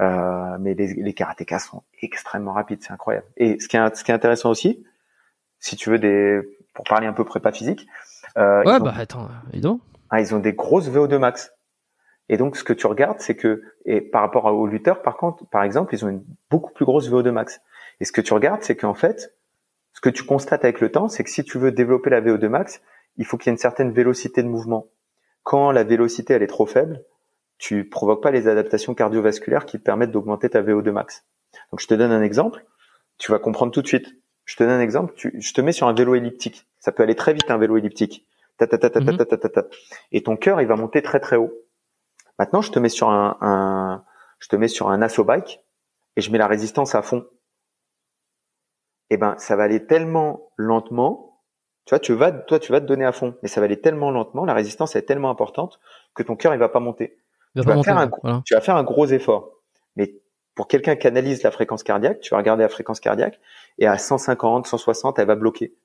Euh, 0.00 0.56
mais 0.60 0.74
les, 0.74 0.94
les 0.94 1.12
karatékas 1.12 1.58
sont 1.58 1.82
extrêmement 2.02 2.52
rapides, 2.52 2.82
c'est 2.82 2.92
incroyable. 2.92 3.26
Et 3.36 3.58
ce 3.58 3.68
qui 3.68 3.76
est, 3.76 3.96
ce 3.96 4.04
qui 4.04 4.10
est 4.10 4.14
intéressant 4.14 4.50
aussi, 4.50 4.84
si 5.58 5.76
tu 5.76 5.90
veux 5.90 5.98
des, 5.98 6.40
pour 6.74 6.84
parler 6.84 7.06
un 7.06 7.12
peu 7.12 7.24
prépa 7.24 7.50
physique, 7.52 7.86
euh, 8.36 8.62
ouais, 8.64 8.78
bah 8.78 8.94
attends, 8.96 9.28
évidemment. 9.52 9.80
Ah, 10.10 10.20
ils 10.20 10.34
ont 10.34 10.38
des 10.38 10.52
grosses 10.52 10.88
VO2 10.88 11.18
max. 11.18 11.52
Et 12.28 12.36
donc, 12.36 12.56
ce 12.56 12.64
que 12.64 12.72
tu 12.72 12.86
regardes, 12.86 13.20
c'est 13.20 13.34
que, 13.34 13.62
et 13.84 14.00
par 14.00 14.22
rapport 14.22 14.44
aux 14.44 14.66
lutteurs, 14.66 15.02
par 15.02 15.16
contre, 15.16 15.46
par 15.48 15.62
exemple, 15.62 15.94
ils 15.94 16.04
ont 16.04 16.08
une 16.08 16.24
beaucoup 16.50 16.72
plus 16.72 16.84
grosse 16.84 17.10
VO2 17.10 17.30
max. 17.30 17.60
Et 18.00 18.04
ce 18.04 18.12
que 18.12 18.20
tu 18.20 18.34
regardes, 18.34 18.62
c'est 18.62 18.76
qu'en 18.76 18.94
fait, 18.94 19.34
ce 19.94 20.00
que 20.00 20.10
tu 20.10 20.22
constates 20.24 20.64
avec 20.64 20.80
le 20.80 20.92
temps, 20.92 21.08
c'est 21.08 21.24
que 21.24 21.30
si 21.30 21.42
tu 21.42 21.58
veux 21.58 21.72
développer 21.72 22.10
la 22.10 22.20
VO2 22.20 22.48
max, 22.48 22.80
il 23.16 23.24
faut 23.24 23.36
qu'il 23.36 23.46
y 23.46 23.50
ait 23.50 23.54
une 23.54 23.58
certaine 23.58 23.90
vélocité 23.90 24.42
de 24.42 24.48
mouvement 24.48 24.86
quand 25.42 25.72
la 25.72 25.84
vélocité 25.84 26.34
elle 26.34 26.42
est 26.42 26.48
trop 26.48 26.66
faible, 26.66 27.04
tu 27.58 27.88
provoques 27.88 28.22
pas 28.22 28.30
les 28.30 28.48
adaptations 28.48 28.94
cardiovasculaires 28.94 29.66
qui 29.66 29.78
te 29.78 29.82
permettent 29.82 30.12
d'augmenter 30.12 30.50
ta 30.50 30.62
VO2 30.62 30.90
max. 30.90 31.24
Donc 31.72 31.80
je 31.80 31.86
te 31.86 31.94
donne 31.94 32.12
un 32.12 32.22
exemple, 32.22 32.64
tu 33.18 33.32
vas 33.32 33.38
comprendre 33.38 33.72
tout 33.72 33.82
de 33.82 33.88
suite. 33.88 34.06
Je 34.44 34.56
te 34.56 34.62
donne 34.62 34.72
un 34.72 34.80
exemple, 34.80 35.12
je 35.16 35.52
te 35.52 35.60
mets 35.60 35.72
sur 35.72 35.88
un 35.88 35.92
vélo 35.92 36.14
elliptique. 36.14 36.66
Ça 36.78 36.92
peut 36.92 37.02
aller 37.02 37.14
très 37.16 37.34
vite 37.34 37.50
un 37.50 37.58
vélo 37.58 37.76
elliptique. 37.76 38.26
Ta, 38.56 38.66
ta, 38.66 38.78
ta, 38.78 38.90
ta, 38.90 39.00
ta, 39.00 39.12
ta, 39.24 39.36
ta, 39.36 39.48
ta, 39.48 39.64
Et 40.10 40.22
ton 40.22 40.36
cœur, 40.36 40.60
il 40.60 40.66
va 40.66 40.76
monter 40.76 41.02
très 41.02 41.20
très 41.20 41.36
haut. 41.36 41.52
Maintenant, 42.38 42.62
je 42.62 42.72
te 42.72 42.78
mets 42.78 42.88
sur 42.88 43.10
un, 43.10 43.36
un 43.40 44.04
je 44.38 44.48
te 44.48 44.56
mets 44.56 44.68
sur 44.68 44.88
un 44.88 45.02
asso 45.02 45.22
bike 45.24 45.60
et 46.16 46.20
je 46.20 46.30
mets 46.32 46.38
la 46.38 46.46
résistance 46.46 46.94
à 46.94 47.02
fond. 47.02 47.26
eh 49.10 49.16
ben 49.16 49.36
ça 49.38 49.56
va 49.56 49.64
aller 49.64 49.86
tellement 49.86 50.50
lentement. 50.56 51.27
Tu 51.88 51.94
vois, 51.94 52.00
tu 52.00 52.12
vas, 52.12 52.32
toi, 52.32 52.58
tu 52.58 52.70
vas 52.70 52.82
te 52.82 52.84
donner 52.84 53.06
à 53.06 53.12
fond, 53.12 53.34
mais 53.42 53.48
ça 53.48 53.62
va 53.62 53.64
aller 53.64 53.80
tellement 53.80 54.10
lentement. 54.10 54.44
La 54.44 54.52
résistance 54.52 54.94
est 54.94 55.04
tellement 55.06 55.30
importante 55.30 55.80
que 56.14 56.22
ton 56.22 56.36
cœur 56.36 56.52
il 56.52 56.58
va 56.58 56.68
pas 56.68 56.80
monter. 56.80 57.16
tu, 57.56 57.62
vas 57.62 57.82
faire 57.82 57.96
un, 57.96 58.42
tu 58.44 58.52
vas 58.52 58.60
faire 58.60 58.76
un 58.76 58.84
gros 58.84 59.06
effort, 59.06 59.52
mais 59.96 60.20
pour 60.54 60.68
quelqu'un 60.68 60.96
qui 60.96 61.06
analyse 61.06 61.42
la 61.42 61.50
fréquence 61.50 61.82
cardiaque, 61.82 62.20
tu 62.20 62.28
vas 62.32 62.36
regarder 62.36 62.62
la 62.62 62.68
fréquence 62.68 63.00
cardiaque 63.00 63.40
et 63.78 63.86
à 63.86 63.96
150, 63.96 64.66
160, 64.66 65.18
elle 65.18 65.26
va 65.26 65.34
bloquer. 65.34 65.78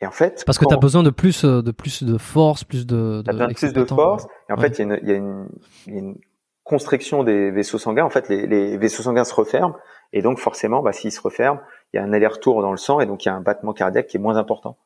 Et 0.00 0.06
en 0.06 0.10
fait, 0.10 0.42
parce 0.46 0.56
que 0.56 0.64
tu 0.64 0.72
as 0.72 0.78
besoin 0.78 1.02
de 1.02 1.10
plus, 1.10 1.44
de 1.44 1.70
plus 1.70 2.02
de 2.02 2.16
force, 2.16 2.64
plus 2.64 2.86
de, 2.86 3.20
de 3.20 3.52
plus 3.52 3.74
de 3.74 3.84
force. 3.84 4.26
Et 4.48 4.54
en 4.54 4.56
fait, 4.56 4.78
il 4.78 4.88
y, 4.88 4.90
a 4.90 5.16
une, 5.16 5.50
y 5.86 5.96
a 5.96 5.98
une 5.98 6.18
constriction 6.62 7.24
des 7.24 7.50
vaisseaux 7.50 7.76
sanguins. 7.76 8.06
En 8.06 8.10
fait, 8.10 8.30
les, 8.30 8.46
les 8.46 8.78
vaisseaux 8.78 9.02
sanguins 9.02 9.24
se 9.24 9.34
referment 9.34 9.76
et 10.14 10.22
donc 10.22 10.38
forcément, 10.38 10.80
bah, 10.80 10.92
s'ils 10.92 11.12
se 11.12 11.20
referment, 11.20 11.60
il 11.94 11.98
y 11.98 12.00
a 12.00 12.02
un 12.02 12.12
aller-retour 12.12 12.60
dans 12.60 12.72
le 12.72 12.76
sang 12.76 12.98
et 12.98 13.06
donc 13.06 13.24
il 13.24 13.28
y 13.28 13.30
a 13.30 13.34
un 13.36 13.40
battement 13.40 13.72
cardiaque 13.72 14.08
qui 14.08 14.16
est 14.16 14.20
moins 14.20 14.36
important. 14.36 14.76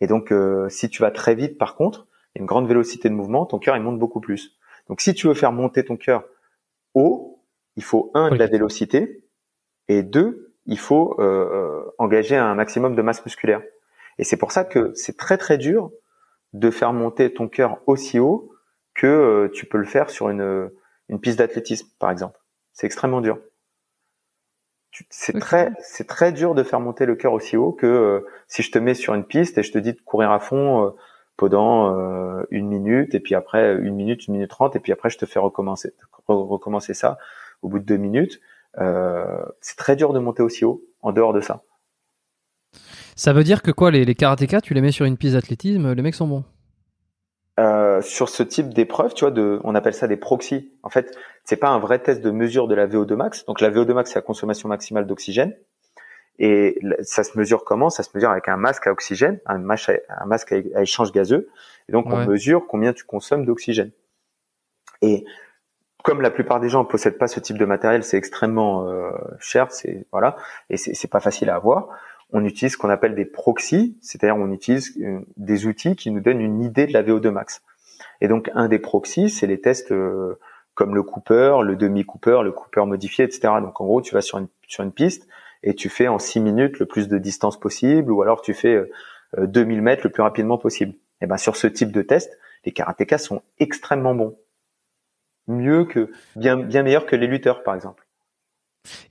Et 0.00 0.06
donc, 0.06 0.32
euh, 0.32 0.70
si 0.70 0.88
tu 0.88 1.02
vas 1.02 1.10
très 1.10 1.34
vite, 1.34 1.58
par 1.58 1.76
contre, 1.76 2.06
il 2.34 2.38
y 2.38 2.40
a 2.40 2.40
une 2.40 2.46
grande 2.46 2.66
vélocité 2.66 3.10
de 3.10 3.14
mouvement, 3.14 3.44
ton 3.44 3.58
cœur 3.58 3.76
il 3.76 3.82
monte 3.82 3.98
beaucoup 3.98 4.20
plus. 4.20 4.56
Donc, 4.88 5.02
si 5.02 5.12
tu 5.12 5.26
veux 5.26 5.34
faire 5.34 5.52
monter 5.52 5.84
ton 5.84 5.96
cœur 5.98 6.24
haut, 6.94 7.42
il 7.76 7.84
faut 7.84 8.10
un 8.14 8.30
de 8.30 8.36
la 8.36 8.46
vélocité 8.46 9.22
et 9.88 10.02
deux, 10.02 10.54
il 10.64 10.78
faut 10.78 11.14
euh, 11.18 11.24
euh, 11.24 11.94
engager 11.98 12.36
un 12.36 12.54
maximum 12.54 12.94
de 12.94 13.02
masse 13.02 13.22
musculaire. 13.24 13.62
Et 14.18 14.24
c'est 14.24 14.38
pour 14.38 14.50
ça 14.50 14.64
que 14.64 14.92
c'est 14.94 15.18
très 15.18 15.36
très 15.36 15.58
dur 15.58 15.90
de 16.54 16.70
faire 16.70 16.94
monter 16.94 17.34
ton 17.34 17.48
cœur 17.48 17.80
aussi 17.86 18.18
haut 18.18 18.50
que 18.94 19.06
euh, 19.06 19.48
tu 19.52 19.66
peux 19.66 19.78
le 19.78 19.84
faire 19.84 20.08
sur 20.08 20.30
une, 20.30 20.70
une 21.10 21.20
piste 21.20 21.38
d'athlétisme, 21.38 21.88
par 21.98 22.10
exemple. 22.10 22.40
C'est 22.72 22.86
extrêmement 22.86 23.20
dur. 23.20 23.38
C'est 25.10 25.38
très, 25.38 25.72
c'est 25.80 26.06
très 26.06 26.32
dur 26.32 26.54
de 26.54 26.62
faire 26.62 26.80
monter 26.80 27.06
le 27.06 27.16
cœur 27.16 27.32
aussi 27.32 27.56
haut 27.56 27.72
que 27.72 27.86
euh, 27.86 28.20
si 28.46 28.62
je 28.62 28.70
te 28.70 28.78
mets 28.78 28.94
sur 28.94 29.14
une 29.14 29.24
piste 29.24 29.58
et 29.58 29.62
je 29.62 29.72
te 29.72 29.78
dis 29.78 29.92
de 29.92 30.00
courir 30.00 30.30
à 30.30 30.38
fond 30.38 30.86
euh, 30.86 30.90
pendant 31.36 31.92
une 32.50 32.68
minute 32.68 33.12
et 33.14 33.20
puis 33.20 33.34
après 33.34 33.74
une 33.74 33.96
minute, 33.96 34.28
une 34.28 34.34
minute 34.34 34.50
trente 34.50 34.76
et 34.76 34.80
puis 34.80 34.92
après 34.92 35.10
je 35.10 35.18
te 35.18 35.26
fais 35.26 35.40
recommencer, 35.40 35.92
recommencer 36.28 36.94
ça 36.94 37.18
au 37.62 37.68
bout 37.68 37.80
de 37.80 37.84
deux 37.84 37.96
minutes. 37.96 38.40
c'est 39.60 39.76
très 39.76 39.96
dur 39.96 40.12
de 40.12 40.20
monter 40.20 40.44
aussi 40.44 40.64
haut 40.64 40.84
en 41.02 41.10
dehors 41.10 41.32
de 41.32 41.40
ça. 41.40 41.64
Ça 43.16 43.32
veut 43.32 43.42
dire 43.42 43.62
que 43.62 43.72
quoi, 43.72 43.90
les, 43.90 44.04
les 44.04 44.14
karatékas, 44.14 44.60
tu 44.60 44.74
les 44.74 44.80
mets 44.80 44.92
sur 44.92 45.06
une 45.06 45.16
piste 45.16 45.34
d'athlétisme, 45.34 45.92
les 45.92 46.02
mecs 46.02 46.14
sont 46.14 46.28
bons? 46.28 46.44
Euh, 47.60 48.02
sur 48.02 48.28
ce 48.28 48.42
type 48.42 48.74
d'épreuve, 48.74 49.14
tu 49.14 49.24
vois, 49.24 49.30
de, 49.30 49.60
on 49.62 49.74
appelle 49.74 49.94
ça 49.94 50.08
des 50.08 50.16
proxys. 50.16 50.72
En 50.82 50.90
fait, 50.90 51.16
c'est 51.44 51.56
pas 51.56 51.68
un 51.68 51.78
vrai 51.78 52.00
test 52.00 52.20
de 52.20 52.30
mesure 52.30 52.66
de 52.66 52.74
la 52.74 52.86
VO2 52.86 53.14
max. 53.14 53.44
Donc 53.44 53.60
la 53.60 53.70
VO2 53.70 53.92
max, 53.92 54.10
c'est 54.10 54.18
la 54.18 54.22
consommation 54.22 54.68
maximale 54.68 55.06
d'oxygène. 55.06 55.54
Et 56.40 56.80
ça 57.02 57.22
se 57.22 57.38
mesure 57.38 57.64
comment? 57.64 57.90
Ça 57.90 58.02
se 58.02 58.10
mesure 58.14 58.30
avec 58.30 58.48
un 58.48 58.56
masque 58.56 58.88
à 58.88 58.92
oxygène, 58.92 59.38
un 59.46 59.58
masque 59.58 59.90
à, 59.90 60.22
un 60.22 60.26
masque 60.26 60.52
à 60.52 60.82
échange 60.82 61.12
gazeux. 61.12 61.48
Et 61.88 61.92
donc 61.92 62.06
on 62.06 62.26
mesure 62.26 62.66
combien 62.66 62.92
tu 62.92 63.04
consommes 63.04 63.46
d'oxygène. 63.46 63.92
Et 65.00 65.24
comme 66.02 66.20
la 66.20 66.30
plupart 66.30 66.58
des 66.58 66.68
gens 66.68 66.80
ne 66.80 66.88
possèdent 66.88 67.18
pas 67.18 67.28
ce 67.28 67.38
type 67.38 67.56
de 67.56 67.64
matériel, 67.64 68.02
c'est 68.02 68.16
extrêmement 68.16 68.88
euh, 68.88 69.10
cher, 69.38 69.70
c'est 69.70 70.06
voilà, 70.10 70.36
et 70.70 70.76
c'est 70.76 71.08
pas 71.08 71.20
facile 71.20 71.50
à 71.50 71.54
avoir 71.54 71.88
on 72.34 72.44
utilise 72.44 72.72
ce 72.72 72.76
qu'on 72.76 72.90
appelle 72.90 73.14
des 73.14 73.24
proxys, 73.24 73.96
c'est-à-dire 74.02 74.36
on 74.36 74.50
utilise 74.50 74.98
euh, 75.00 75.20
des 75.36 75.66
outils 75.66 75.94
qui 75.94 76.10
nous 76.10 76.20
donnent 76.20 76.40
une 76.40 76.60
idée 76.60 76.86
de 76.86 76.92
la 76.92 77.02
VO2 77.02 77.30
max. 77.30 77.62
Et 78.20 78.28
donc 78.28 78.50
un 78.54 78.68
des 78.68 78.80
proxys, 78.80 79.30
c'est 79.30 79.46
les 79.46 79.60
tests 79.60 79.92
euh, 79.92 80.38
comme 80.74 80.96
le 80.96 81.04
Cooper, 81.04 81.58
le 81.62 81.76
demi-Cooper, 81.76 82.40
le 82.42 82.50
Cooper 82.50 82.84
modifié, 82.86 83.24
etc. 83.24 83.54
Donc 83.62 83.80
en 83.80 83.84
gros, 83.86 84.02
tu 84.02 84.14
vas 84.14 84.20
sur 84.20 84.38
une, 84.38 84.48
sur 84.66 84.82
une 84.82 84.92
piste 84.92 85.28
et 85.62 85.74
tu 85.74 85.88
fais 85.88 86.08
en 86.08 86.18
6 86.18 86.40
minutes 86.40 86.80
le 86.80 86.86
plus 86.86 87.06
de 87.06 87.18
distance 87.18 87.58
possible, 87.58 88.10
ou 88.10 88.20
alors 88.20 88.42
tu 88.42 88.52
fais 88.52 88.82
2000 89.38 89.78
euh, 89.78 89.82
mètres 89.82 90.02
le 90.04 90.10
plus 90.10 90.22
rapidement 90.22 90.58
possible. 90.58 90.94
Et 91.20 91.26
ben 91.26 91.36
sur 91.36 91.54
ce 91.54 91.68
type 91.68 91.92
de 91.92 92.02
test, 92.02 92.36
les 92.64 92.72
karatékas 92.72 93.18
sont 93.18 93.42
extrêmement 93.60 94.14
bons, 94.16 94.36
mieux 95.46 95.84
que 95.84 96.10
bien 96.34 96.56
bien 96.56 96.82
meilleurs 96.82 97.06
que 97.06 97.14
les 97.14 97.28
lutteurs 97.28 97.62
par 97.62 97.76
exemple. 97.76 98.03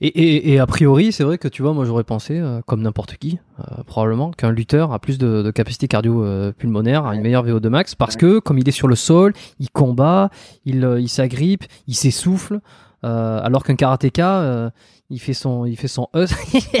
Et, 0.00 0.58
a 0.58 0.66
priori, 0.66 1.12
c'est 1.12 1.24
vrai 1.24 1.38
que 1.38 1.48
tu 1.48 1.62
vois, 1.62 1.72
moi 1.72 1.84
j'aurais 1.84 2.04
pensé, 2.04 2.38
euh, 2.38 2.60
comme 2.66 2.82
n'importe 2.82 3.16
qui, 3.16 3.38
euh, 3.58 3.82
probablement, 3.86 4.30
qu'un 4.30 4.50
lutteur 4.50 4.92
a 4.92 4.98
plus 4.98 5.18
de, 5.18 5.50
capacité 5.50 5.88
cardio-pulmonaire, 5.88 7.06
a 7.06 7.14
une 7.14 7.22
meilleure 7.22 7.44
VO2 7.44 7.68
max, 7.68 7.94
parce 7.94 8.16
que 8.16 8.38
comme 8.38 8.58
il 8.58 8.68
est 8.68 8.72
sur 8.72 8.88
le 8.88 8.96
sol, 8.96 9.32
il 9.58 9.70
combat, 9.70 10.30
il, 10.64 10.84
euh, 10.84 11.00
il 11.00 11.08
s'agrippe, 11.08 11.64
il 11.86 11.94
s'essouffle, 11.94 12.60
alors 13.02 13.64
qu'un 13.64 13.74
karatéka, 13.74 14.72
il 15.10 15.20
fait 15.20 15.34
son, 15.34 15.66
il 15.66 15.76
fait 15.76 15.88
son 15.88 16.08
us. 16.16 16.30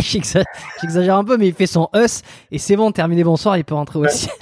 J'exagère 0.80 1.18
un 1.18 1.24
peu, 1.24 1.36
mais 1.36 1.48
il 1.48 1.54
fait 1.54 1.66
son 1.66 1.90
us 1.94 2.22
et 2.50 2.56
c'est 2.56 2.76
bon, 2.76 2.92
terminé 2.92 3.22
bonsoir, 3.22 3.58
il 3.58 3.64
peut 3.64 3.74
rentrer 3.74 3.98
au 3.98 4.08
ciel. 4.08 4.32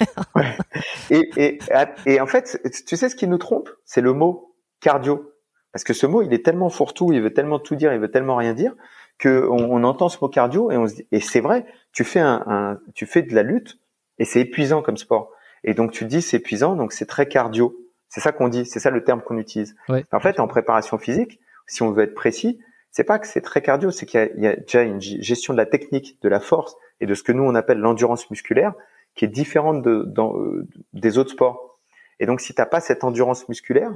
et, 1.09 1.29
et, 1.35 1.59
et 2.05 2.21
en 2.21 2.25
fait, 2.25 2.57
tu 2.87 2.95
sais 2.95 3.09
ce 3.09 3.17
qui 3.17 3.27
nous 3.27 3.37
trompe, 3.37 3.69
c'est 3.83 3.99
le 3.99 4.13
mot 4.13 4.55
cardio. 4.79 5.32
Parce 5.73 5.83
que 5.83 5.93
ce 5.93 6.05
mot, 6.05 6.21
il 6.21 6.33
est 6.33 6.45
tellement 6.45 6.69
fourre-tout, 6.69 7.11
il 7.11 7.21
veut 7.21 7.33
tellement 7.33 7.59
tout 7.59 7.75
dire, 7.75 7.91
il 7.93 7.99
veut 7.99 8.11
tellement 8.11 8.35
rien 8.35 8.53
dire, 8.53 8.75
que 9.17 9.47
on, 9.49 9.83
entend 9.83 10.07
ce 10.07 10.17
mot 10.21 10.29
cardio 10.29 10.71
et 10.71 10.77
on 10.77 10.87
se 10.87 10.95
dit, 10.95 11.07
et 11.11 11.19
c'est 11.19 11.41
vrai, 11.41 11.65
tu 11.91 12.03
fais 12.03 12.19
un, 12.19 12.79
tu 12.93 13.05
fais 13.05 13.23
de 13.23 13.33
la 13.33 13.43
lutte 13.43 13.79
et 14.19 14.25
c'est 14.25 14.41
épuisant 14.41 14.81
comme 14.81 14.97
sport. 14.97 15.31
Et 15.63 15.73
donc 15.73 15.91
tu 15.91 16.05
dis 16.05 16.21
c'est 16.21 16.37
épuisant, 16.37 16.75
donc 16.75 16.93
c'est 16.93 17.05
très 17.05 17.27
cardio. 17.27 17.75
C'est 18.09 18.21
ça 18.21 18.31
qu'on 18.31 18.47
dit, 18.47 18.65
c'est 18.65 18.79
ça 18.79 18.91
le 18.91 19.03
terme 19.03 19.21
qu'on 19.21 19.37
utilise. 19.37 19.75
En 20.11 20.19
fait, 20.19 20.39
en 20.39 20.47
préparation 20.47 20.97
physique, 20.99 21.39
si 21.65 21.81
on 21.81 21.91
veut 21.91 22.03
être 22.03 22.13
précis, 22.13 22.59
c'est 22.91 23.03
pas 23.03 23.17
que 23.17 23.25
c'est 23.25 23.41
très 23.41 23.61
cardio, 23.61 23.89
c'est 23.89 24.05
qu'il 24.05 24.31
y, 24.37 24.45
a 24.45 24.55
déjà 24.55 24.83
une 24.83 25.01
gestion 25.01 25.53
de 25.53 25.57
la 25.57 25.65
technique, 25.65 26.19
de 26.21 26.29
la 26.29 26.39
force 26.39 26.75
et 27.01 27.07
de 27.07 27.15
ce 27.15 27.23
que 27.23 27.31
nous 27.31 27.43
on 27.43 27.55
appelle 27.55 27.79
l'endurance 27.79 28.29
musculaire, 28.29 28.73
qui 29.15 29.25
est 29.25 29.29
différente 29.29 29.81
de, 29.81 30.03
dans, 30.05 30.37
euh, 30.37 30.67
des 30.93 31.17
autres 31.17 31.31
sports. 31.31 31.79
Et 32.19 32.27
donc 32.27 32.39
si 32.39 32.53
t'as 32.53 32.67
pas 32.67 32.81
cette 32.81 33.03
endurance 33.03 33.49
musculaire, 33.49 33.91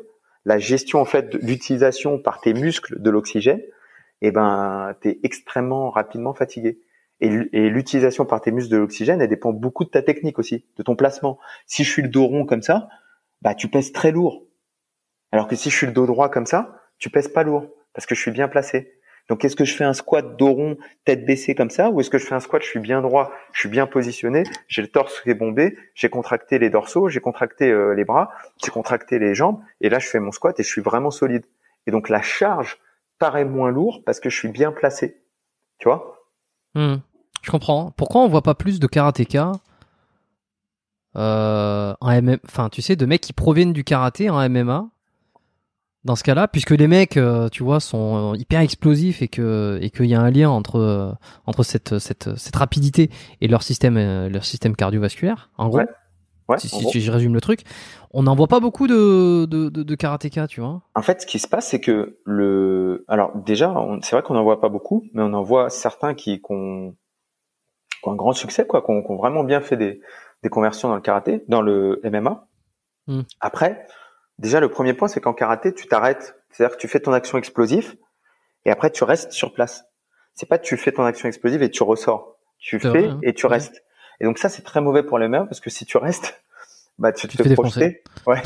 la 0.47 0.59
gestion 0.59 1.01
en 1.01 1.05
fait 1.05 1.29
de 1.29 1.37
l'utilisation 1.39 2.19
par 2.19 2.39
tes 2.39 2.53
muscles 2.53 3.01
de 3.01 3.09
l'oxygène, 3.09 3.61
eh 4.21 4.31
ben 4.31 4.95
es 5.03 5.19
extrêmement 5.23 5.89
rapidement 5.89 6.33
fatigué. 6.33 6.79
Et, 7.19 7.29
l'utilisation 7.29 8.25
par 8.25 8.39
tes 8.39 8.51
muscles 8.51 8.71
de 8.71 8.77
l'oxygène, 8.77 9.21
elle 9.21 9.27
dépend 9.27 9.51
beaucoup 9.51 9.83
de 9.83 9.89
ta 9.89 10.01
technique 10.01 10.39
aussi, 10.39 10.65
de 10.77 10.83
ton 10.83 10.95
placement. 10.95 11.37
Si 11.65 11.83
je 11.83 11.91
suis 11.91 12.01
le 12.01 12.07
dos 12.07 12.25
rond 12.27 12.45
comme 12.45 12.61
ça, 12.61 12.87
bah 13.41 13.55
tu 13.55 13.67
pèses 13.67 13.91
très 13.91 14.11
lourd. 14.11 14.45
Alors 15.33 15.49
que 15.49 15.55
si 15.57 15.69
je 15.69 15.75
suis 15.75 15.85
le 15.85 15.91
dos 15.91 16.05
droit 16.05 16.29
comme 16.29 16.45
ça, 16.45 16.81
tu 16.97 17.09
pèses 17.09 17.27
pas 17.27 17.43
lourd 17.43 17.67
parce 17.93 18.05
que 18.05 18.15
je 18.15 18.21
suis 18.21 18.31
bien 18.31 18.47
placé. 18.47 18.96
Donc, 19.29 19.43
est-ce 19.43 19.55
que 19.55 19.65
je 19.65 19.73
fais 19.73 19.83
un 19.83 19.93
squat 19.93 20.37
dos 20.37 20.77
tête 21.03 21.25
baissée 21.25 21.53
comme 21.53 21.69
ça, 21.69 21.89
ou 21.89 21.99
est-ce 21.99 22.09
que 22.09 22.17
je 22.17 22.25
fais 22.25 22.35
un 22.35 22.39
squat, 22.39 22.61
je 22.61 22.67
suis 22.67 22.79
bien 22.79 23.01
droit, 23.01 23.31
je 23.51 23.59
suis 23.59 23.69
bien 23.69 23.85
positionné, 23.85 24.43
j'ai 24.67 24.81
le 24.81 24.87
torse 24.87 25.19
qui 25.21 25.29
est 25.29 25.35
bombé, 25.35 25.77
j'ai 25.95 26.09
contracté 26.09 26.59
les 26.59 26.69
dorsaux, 26.69 27.09
j'ai 27.09 27.19
contracté 27.19 27.69
euh, 27.69 27.93
les 27.93 28.05
bras, 28.05 28.31
j'ai 28.63 28.71
contracté 28.71 29.19
les 29.19 29.35
jambes, 29.35 29.59
et 29.81 29.89
là, 29.89 29.99
je 29.99 30.07
fais 30.07 30.19
mon 30.19 30.31
squat 30.31 30.57
et 30.59 30.63
je 30.63 30.69
suis 30.69 30.81
vraiment 30.81 31.11
solide. 31.11 31.43
Et 31.87 31.91
donc, 31.91 32.09
la 32.09 32.21
charge 32.21 32.77
paraît 33.19 33.45
moins 33.45 33.71
lourde 33.71 34.03
parce 34.05 34.19
que 34.19 34.29
je 34.29 34.37
suis 34.37 34.49
bien 34.49 34.71
placé. 34.71 35.21
Tu 35.79 35.87
vois? 35.87 36.25
Hmm. 36.75 36.97
Je 37.41 37.51
comprends. 37.51 37.91
Pourquoi 37.91 38.21
on 38.21 38.27
voit 38.27 38.41
pas 38.41 38.55
plus 38.55 38.79
de 38.79 38.87
karatéka 38.87 39.53
euh, 41.15 41.93
en 41.99 42.21
MMA, 42.21 42.37
enfin, 42.45 42.69
tu 42.69 42.81
sais, 42.81 42.95
de 42.95 43.05
mecs 43.05 43.21
qui 43.21 43.33
proviennent 43.33 43.73
du 43.73 43.83
karaté 43.83 44.29
en 44.29 44.47
MMA 44.49 44.87
dans 46.07 46.15
ce 46.15 46.23
cas-là, 46.23 46.47
puisque 46.47 46.71
les 46.71 46.87
mecs, 46.87 47.17
euh, 47.17 47.49
tu 47.49 47.63
vois, 47.63 47.79
sont 47.79 48.33
euh, 48.33 48.37
hyper 48.37 48.61
explosifs 48.61 49.21
et 49.21 49.27
que 49.27 49.77
et 49.81 49.91
qu'il 49.91 50.05
y 50.05 50.15
a 50.15 50.21
un 50.21 50.31
lien 50.31 50.49
entre 50.49 50.77
euh, 50.77 51.11
entre 51.45 51.63
cette 51.63 51.99
cette 51.99 52.35
cette 52.37 52.55
rapidité 52.55 53.11
et 53.41 53.47
leur 53.47 53.61
système 53.61 53.97
leur 54.27 54.45
système 54.45 54.75
cardiovasculaire, 54.75 55.51
en 55.57 55.67
gros. 55.67 55.81
Ouais. 56.49 56.59
si, 56.59 57.01
je 57.01 57.11
résume 57.11 57.33
le 57.33 57.41
truc, 57.41 57.63
on 58.11 58.23
n'en 58.23 58.33
voit 58.33 58.47
pas 58.47 58.61
beaucoup 58.61 58.87
de, 58.87 59.43
de, 59.43 59.67
de, 59.67 59.95
karatéka, 59.95 60.47
tu 60.47 60.61
vois. 60.61 60.81
En 60.95 61.01
fait, 61.01 61.21
ce 61.21 61.25
qui 61.25 61.39
se 61.39 61.47
passe, 61.49 61.67
c'est 61.67 61.81
que 61.81 62.19
le, 62.23 63.03
alors 63.09 63.35
déjà, 63.35 63.75
c'est 64.01 64.15
vrai 64.15 64.23
qu'on 64.23 64.35
n'en 64.35 64.43
voit 64.43 64.61
pas 64.61 64.69
beaucoup, 64.69 65.03
mais 65.13 65.23
on 65.23 65.33
en 65.33 65.43
voit 65.43 65.69
certains 65.69 66.13
qui, 66.13 66.41
qui, 66.41 66.51
ont, 66.53 66.95
un 68.05 68.15
grand 68.15 68.31
succès, 68.31 68.65
quoi, 68.65 68.81
qui 68.81 68.91
ont, 68.91 69.17
vraiment 69.17 69.43
bien 69.43 69.59
fait 69.59 69.75
des, 69.75 69.99
des 70.41 70.47
conversions 70.47 70.87
dans 70.87 70.95
le 70.95 71.01
karaté, 71.01 71.43
dans 71.49 71.61
le 71.61 71.99
MMA. 72.05 72.47
Après, 73.41 73.85
Déjà, 74.39 74.59
le 74.59 74.69
premier 74.69 74.93
point, 74.93 75.07
c'est 75.07 75.19
qu'en 75.19 75.33
karaté, 75.33 75.73
tu 75.73 75.87
t'arrêtes. 75.87 76.39
C'est-à-dire 76.51 76.75
que 76.75 76.81
tu 76.81 76.87
fais 76.87 76.99
ton 76.99 77.13
action 77.13 77.37
explosive 77.37 77.95
et 78.65 78.71
après, 78.71 78.91
tu 78.91 79.03
restes 79.03 79.31
sur 79.31 79.53
place. 79.53 79.85
C'est 80.33 80.47
pas 80.47 80.59
tu 80.59 80.77
fais 80.77 80.91
ton 80.91 81.03
action 81.03 81.27
explosive 81.27 81.63
et 81.63 81.71
tu 81.71 81.83
ressors. 81.83 82.37
Tu 82.59 82.79
fais 82.79 83.07
hein. 83.07 83.19
et 83.23 83.33
tu 83.33 83.45
restes. 83.45 83.83
Et 84.19 84.25
donc 84.25 84.37
ça, 84.37 84.49
c'est 84.49 84.61
très 84.61 84.81
mauvais 84.81 85.03
pour 85.03 85.19
les 85.19 85.27
mains 85.27 85.45
parce 85.45 85.59
que 85.59 85.69
si 85.69 85.85
tu 85.85 85.97
restes, 85.97 86.43
bah 86.99 87.11
tu, 87.11 87.27
te 87.27 87.41
fais 87.41 87.53
projeter. 87.53 88.03
Ouais. 88.25 88.41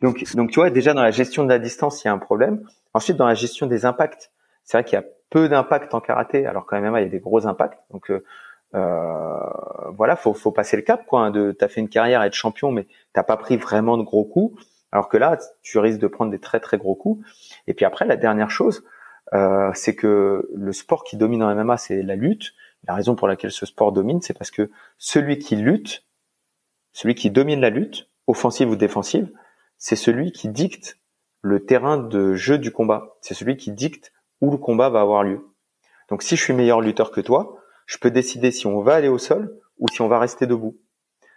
donc 0.00 0.24
donc 0.34 0.50
tu 0.50 0.60
vois 0.60 0.70
déjà 0.70 0.94
dans 0.94 1.02
la 1.02 1.10
gestion 1.10 1.44
de 1.44 1.48
la 1.48 1.58
distance, 1.58 2.02
il 2.02 2.08
y 2.08 2.10
a 2.10 2.12
un 2.12 2.18
problème. 2.18 2.66
Ensuite 2.92 3.16
dans 3.16 3.26
la 3.26 3.34
gestion 3.34 3.66
des 3.66 3.84
impacts, 3.84 4.32
c'est 4.64 4.76
vrai 4.76 4.84
qu'il 4.84 4.94
y 4.94 5.02
a 5.02 5.04
peu 5.30 5.48
d'impacts 5.48 5.94
en 5.94 6.00
karaté, 6.00 6.46
alors 6.46 6.66
quand 6.66 6.80
même 6.80 6.94
il 6.96 7.02
y 7.02 7.06
a 7.06 7.08
des 7.08 7.20
gros 7.20 7.46
impacts. 7.46 7.80
Donc 7.90 8.10
euh, 8.10 8.24
euh, 8.74 9.90
voilà, 9.96 10.16
faut 10.16 10.34
faut 10.34 10.52
passer 10.52 10.76
le 10.76 10.82
cap 10.82 11.06
quoi. 11.06 11.20
Hein, 11.20 11.30
de 11.30 11.52
t'as 11.52 11.68
fait 11.68 11.80
une 11.80 11.88
carrière 11.88 12.20
à 12.20 12.26
être 12.26 12.34
champion, 12.34 12.72
mais 12.72 12.86
t'as 13.12 13.22
pas 13.22 13.36
pris 13.36 13.56
vraiment 13.56 13.96
de 13.96 14.02
gros 14.02 14.24
coups. 14.24 14.62
Alors 14.92 15.08
que 15.08 15.16
là, 15.16 15.38
tu 15.62 15.78
risques 15.78 15.98
de 15.98 16.06
prendre 16.06 16.30
des 16.30 16.38
très 16.38 16.60
très 16.60 16.78
gros 16.78 16.94
coups. 16.94 17.26
Et 17.66 17.74
puis 17.74 17.84
après, 17.84 18.06
la 18.06 18.16
dernière 18.16 18.50
chose, 18.50 18.84
euh, 19.32 19.70
c'est 19.74 19.94
que 19.94 20.48
le 20.54 20.72
sport 20.72 21.04
qui 21.04 21.16
domine 21.16 21.42
en 21.42 21.54
MMA, 21.54 21.76
c'est 21.76 22.02
la 22.02 22.16
lutte. 22.16 22.52
La 22.86 22.94
raison 22.94 23.16
pour 23.16 23.26
laquelle 23.26 23.50
ce 23.50 23.66
sport 23.66 23.92
domine, 23.92 24.20
c'est 24.22 24.36
parce 24.36 24.50
que 24.50 24.70
celui 24.98 25.38
qui 25.38 25.56
lutte, 25.56 26.04
celui 26.92 27.14
qui 27.14 27.30
domine 27.30 27.60
la 27.60 27.70
lutte, 27.70 28.08
offensive 28.26 28.70
ou 28.70 28.76
défensive, 28.76 29.30
c'est 29.78 29.96
celui 29.96 30.32
qui 30.32 30.48
dicte 30.48 30.98
le 31.42 31.64
terrain 31.64 31.96
de 31.96 32.34
jeu 32.34 32.58
du 32.58 32.70
combat. 32.70 33.16
C'est 33.20 33.34
celui 33.34 33.56
qui 33.56 33.72
dicte 33.72 34.12
où 34.40 34.50
le 34.50 34.58
combat 34.58 34.90
va 34.90 35.00
avoir 35.00 35.24
lieu. 35.24 35.40
Donc 36.08 36.22
si 36.22 36.36
je 36.36 36.42
suis 36.42 36.52
meilleur 36.52 36.80
lutteur 36.80 37.10
que 37.10 37.20
toi, 37.20 37.58
je 37.86 37.98
peux 37.98 38.10
décider 38.10 38.50
si 38.50 38.66
on 38.66 38.80
va 38.80 38.94
aller 38.94 39.08
au 39.08 39.18
sol 39.18 39.58
ou 39.78 39.88
si 39.88 40.00
on 40.00 40.08
va 40.08 40.18
rester 40.18 40.46
debout. 40.46 40.76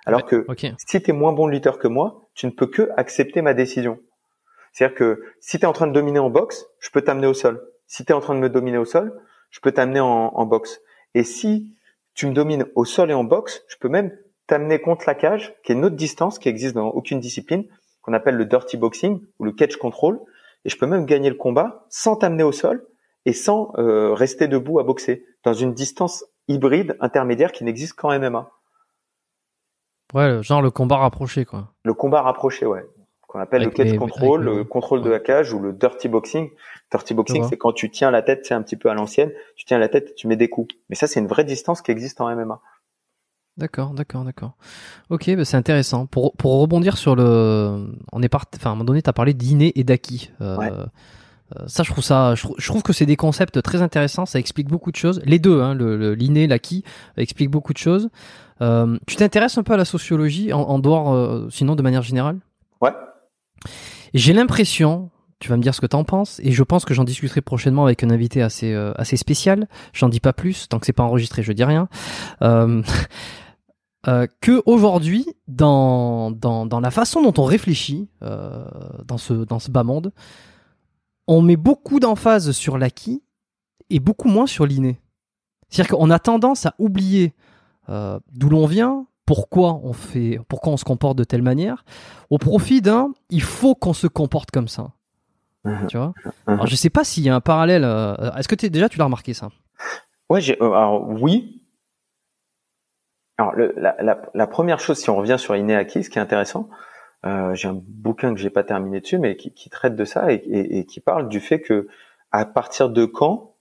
Alors 0.06 0.26
que 0.26 0.46
si 0.78 1.02
tu 1.02 1.12
es 1.12 1.14
moins 1.14 1.34
bon 1.34 1.48
lutteur 1.48 1.80
que 1.80 1.88
moi, 1.88 2.30
tu 2.34 2.46
ne 2.46 2.52
peux 2.52 2.68
que 2.68 2.90
accepter 2.96 3.42
ma 3.42 3.54
décision. 3.54 4.00
C'est-à-dire 4.72 4.96
que 4.96 5.22
si 5.42 5.58
tu 5.60 5.64
es 5.64 5.68
en 5.68 5.74
train 5.74 5.88
de 5.88 5.92
dominer 5.92 6.20
en 6.20 6.30
boxe, 6.30 6.66
je 6.80 6.90
peux 6.92 7.02
t'amener 7.02 7.28
au 7.28 7.34
sol. 7.34 7.62
Si 7.88 8.06
tu 8.06 8.12
es 8.12 8.16
en 8.16 8.22
train 8.22 8.36
de 8.36 8.40
me 8.40 8.50
dominer 8.50 8.78
au 8.78 8.86
sol, 8.86 9.20
je 9.50 9.60
peux 9.60 9.72
t'amener 9.72 10.00
en, 10.00 10.32
en 10.34 10.46
boxe. 10.46 10.80
Et 11.14 11.24
si 11.24 11.74
tu 12.14 12.28
me 12.28 12.34
domines 12.34 12.66
au 12.76 12.86
sol 12.86 13.12
et 13.12 13.14
en 13.14 13.24
boxe, 13.24 13.64
je 13.68 13.76
peux 13.78 13.90
même 13.90 14.16
t'amener 14.48 14.80
contre 14.80 15.04
la 15.08 15.16
cage, 15.16 15.56
qui 15.64 15.72
est 15.72 15.76
une 15.76 15.84
autre 15.84 15.96
distance 15.96 16.40
qui 16.40 16.48
existe 16.48 16.76
dans 16.76 16.88
aucune 16.88 17.20
discipline, 17.20 17.66
qu'on 18.02 18.14
appelle 18.14 18.36
le 18.36 18.46
dirty 18.46 18.78
boxing 18.78 19.20
ou 19.40 19.44
le 19.44 19.52
catch 19.52 19.76
control. 19.76 20.20
Et 20.64 20.70
je 20.70 20.78
peux 20.78 20.88
même 20.88 21.06
gagner 21.06 21.30
le 21.30 21.36
combat 21.36 21.86
sans 21.90 22.16
t'amener 22.16 22.44
au 22.44 22.54
sol 22.54 22.86
et 23.26 23.34
sans 23.34 23.74
euh, 23.78 24.14
rester 24.14 24.48
debout 24.48 24.80
à 24.80 24.84
boxer, 24.84 25.26
dans 25.44 25.54
une 25.54 25.74
distance 25.74 26.24
hybride 26.48 26.98
intermédiaire 27.00 27.52
qui 27.52 27.64
n'existe 27.64 27.94
qu'en 27.94 28.18
MMA. 28.18 28.50
Ouais, 30.14 30.42
genre 30.42 30.62
le 30.62 30.72
combat 30.72 30.98
rapproché, 30.98 31.46
quoi. 31.46 31.74
Le 31.84 31.94
combat 31.94 32.22
rapproché, 32.22 32.66
ouais. 32.66 32.86
Qu'on 33.28 33.40
appelle 33.40 33.64
le 33.64 33.72
catch 33.72 33.94
control, 33.98 34.42
le 34.42 34.64
contrôle 34.64 35.02
de 35.02 35.10
la 35.10 35.20
cage 35.20 35.52
ou 35.52 35.60
le 35.60 35.74
dirty 35.74 36.08
boxing. 36.08 36.50
Dirty 36.92 37.14
boxing, 37.14 37.44
c'est 37.50 37.58
quand 37.58 37.74
tu 37.74 37.92
tiens 37.92 38.10
la 38.10 38.22
tête, 38.22 38.46
c'est 38.46 38.54
un 38.54 38.62
petit 38.62 38.78
peu 38.78 38.90
à 38.90 38.94
l'ancienne, 38.94 39.34
tu 39.58 39.66
tiens 39.66 39.80
la 39.80 39.90
tête, 39.90 40.16
tu 40.16 40.28
mets 40.28 40.38
des 40.38 40.48
coups. 40.48 40.74
Mais 40.90 40.96
ça, 40.96 41.08
c'est 41.08 41.20
une 41.20 41.28
vraie 41.28 41.44
distance 41.44 41.82
qui 41.82 41.92
existe 41.92 42.22
en 42.22 42.34
MMA. 42.34 42.62
D'accord, 43.58 43.90
d'accord, 43.90 44.24
d'accord. 44.24 44.56
Ok, 45.10 45.36
bah 45.36 45.44
c'est 45.44 45.58
intéressant. 45.58 46.06
Pour, 46.06 46.34
pour 46.38 46.62
rebondir 46.62 46.96
sur 46.96 47.16
le, 47.16 47.92
on 48.14 48.22
est 48.22 48.30
parti, 48.30 48.58
enfin 48.58 48.70
à 48.70 48.74
un 48.74 48.76
moment 48.76 48.86
donné, 48.86 49.02
tu 49.02 49.10
as 49.10 49.14
parlé 49.14 49.34
d'inné 49.34 49.78
et 49.78 49.84
d'acquis. 49.84 50.32
Euh, 50.42 50.58
euh, 50.62 50.86
ça, 51.68 51.84
je 51.84 51.92
trouve 51.92 52.04
ça, 52.04 52.36
je, 52.36 52.68
trouve 52.68 52.84
que 52.84 52.94
c'est 52.94 53.06
des 53.06 53.16
concepts 53.16 53.62
très 53.62 53.82
intéressants. 53.82 54.26
Ça 54.26 54.40
explique 54.40 54.68
beaucoup 54.68 54.92
de 54.92 54.98
choses. 54.98 55.22
Les 55.26 55.40
deux, 55.40 55.62
hein, 55.62 55.74
le 55.74 56.14
l'inné, 56.14 56.48
l'acquis, 56.48 56.84
expliquent 57.18 57.52
beaucoup 57.52 57.74
de 57.74 57.78
choses. 57.78 58.10
Euh, 58.62 58.98
tu 59.06 59.16
t'intéresses 59.16 59.58
un 59.58 59.64
peu 59.64 59.74
à 59.74 59.78
la 59.78 59.86
sociologie 59.86 60.52
en, 60.54 60.62
en 60.62 60.80
dehors, 60.80 61.14
euh, 61.14 61.48
sinon 61.50 61.76
de 61.76 61.82
manière 61.82 62.02
générale? 62.02 62.40
Ouais. 62.82 62.92
J'ai 64.14 64.34
l'impression, 64.34 65.10
tu 65.40 65.50
vas 65.50 65.58
me 65.58 65.62
dire 65.62 65.76
ce 65.76 65.82
que 65.82 65.86
t'en 65.86 66.04
penses, 66.04 66.40
et 66.44 66.52
je 66.52 66.64
pense 66.64 66.86
que 66.86 66.94
j'en 66.94 67.04
discuterai 67.04 67.42
prochainement 67.42 67.86
avec 67.86 68.04
un 68.04 68.10
invité 68.10 68.42
assez 68.42 68.74
euh, 68.74 68.94
assez 68.96 69.18
spécial. 69.18 69.68
J'en 69.94 70.10
dis 70.10 70.20
pas 70.20 70.34
plus, 70.34 70.68
tant 70.68 70.80
que 70.80 70.86
c'est 70.86 70.94
pas 70.94 71.04
enregistré, 71.04 71.44
je 71.44 71.52
dis 71.52 71.64
rien. 71.64 71.88
Euh, 72.42 72.82
euh, 74.08 74.28
que 74.42 74.62
aujourd'hui, 74.66 75.28
dans, 75.48 76.32
dans, 76.32 76.66
dans 76.66 76.80
la 76.80 76.92
façon 76.92 77.22
dont 77.22 77.34
on 77.38 77.46
réfléchit 77.46 78.10
euh, 78.24 78.66
dans 79.06 79.18
ce 79.18 79.34
dans 79.34 79.60
ce 79.60 79.70
bas 79.70 79.84
monde, 79.84 80.12
on 81.28 81.42
met 81.42 81.58
beaucoup 81.58 82.00
d'emphase 82.00 82.52
sur 82.52 82.78
l'acquis 82.78 83.24
et 83.90 84.00
beaucoup 84.00 84.28
moins 84.28 84.48
sur 84.48 84.66
l'inné. 84.66 85.00
C'est-à-dire 85.70 85.98
qu'on 85.98 86.10
a 86.10 86.20
tendance 86.20 86.66
à 86.66 86.74
oublier 86.80 87.34
euh, 87.90 88.20
d'où 88.32 88.50
l'on 88.50 88.66
vient, 88.66 89.06
pourquoi 89.26 89.74
on 89.84 89.94
fait, 89.94 90.40
pourquoi 90.48 90.74
on 90.74 90.78
se 90.78 90.86
comporte 90.86 91.18
de 91.18 91.24
telle 91.24 91.42
manière, 91.42 91.84
au 92.30 92.38
profit 92.38 92.82
d'un, 92.82 93.12
il 93.30 93.42
faut 93.42 93.76
qu'on 93.76 93.94
se 93.94 94.08
comporte 94.08 94.52
comme 94.52 94.68
ça. 94.68 94.92
Mhm. 95.66 95.88
Tu 95.88 95.98
vois? 95.98 96.14
Mhm. 96.26 96.54
Alors 96.54 96.68
je 96.68 96.76
sais 96.76 96.90
pas 96.90 97.04
s'il 97.04 97.24
y 97.24 97.30
a 97.30 97.36
un 97.36 97.42
parallèle. 97.42 97.84
Euh, 97.84 98.16
est-ce 98.38 98.48
que 98.48 98.66
es, 98.66 98.70
déjà 98.70 98.88
tu 98.88 98.98
l'as 98.98 99.06
remarqué 99.06 99.34
ça? 99.34 99.50
Ouais, 100.30 100.42
euh, 100.50 100.72
alors 100.72 101.08
oui. 101.08 101.64
Alors 103.38 103.54
le, 103.54 103.74
la, 103.78 103.96
la, 104.02 104.22
la, 104.34 104.48
première 104.48 104.80
chose, 104.80 104.98
si 104.98 105.10
on 105.10 105.18
revient 105.18 105.38
sur 105.38 105.56
Inéaki, 105.56 106.04
ce 106.04 106.10
qui 106.10 106.18
est 106.18 106.22
intéressant, 106.22 106.70
euh, 107.26 107.54
j'ai 107.56 107.68
un 107.68 107.82
bouquin 107.82 108.34
que 108.34 108.40
j'ai 108.40 108.50
pas 108.50 108.64
terminé 108.64 109.02
dessus, 109.02 109.18
mais 109.18 109.36
qui, 109.36 109.52
qui 109.54 109.70
traite 109.70 109.96
de 109.96 110.06
ça 110.06 110.32
et, 110.32 110.36
et, 110.36 110.80
et, 110.80 110.86
qui 110.86 111.00
parle 111.00 111.30
du 111.30 111.40
fait 111.40 111.60
que 111.62 111.88
à 112.32 112.46
partir 112.46 112.90
de 112.90 113.06
quand, 113.06 113.56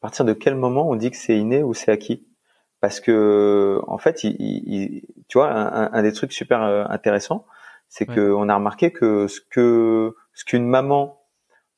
à 0.00 0.02
partir 0.02 0.24
de 0.24 0.32
quel 0.32 0.54
moment 0.54 0.88
on 0.88 0.96
dit 0.96 1.10
que 1.10 1.16
c'est 1.16 1.36
inné 1.36 1.62
ou 1.62 1.74
c'est 1.74 1.90
acquis? 1.90 2.26
Parce 2.80 3.00
que 3.00 3.80
en 3.86 3.98
fait, 3.98 4.24
il, 4.24 4.36
il, 4.40 5.02
tu 5.28 5.38
vois, 5.38 5.52
un, 5.52 5.92
un, 5.92 6.02
des 6.02 6.12
trucs 6.12 6.32
super 6.32 6.62
euh, 6.62 6.84
intéressants, 6.88 7.46
c'est 7.88 8.08
ouais. 8.08 8.14
que 8.14 8.32
on 8.32 8.48
a 8.48 8.54
remarqué 8.54 8.92
que 8.92 9.26
ce 9.28 9.40
que 9.40 10.14
ce 10.32 10.44
qu'une 10.44 10.66
maman 10.66 11.20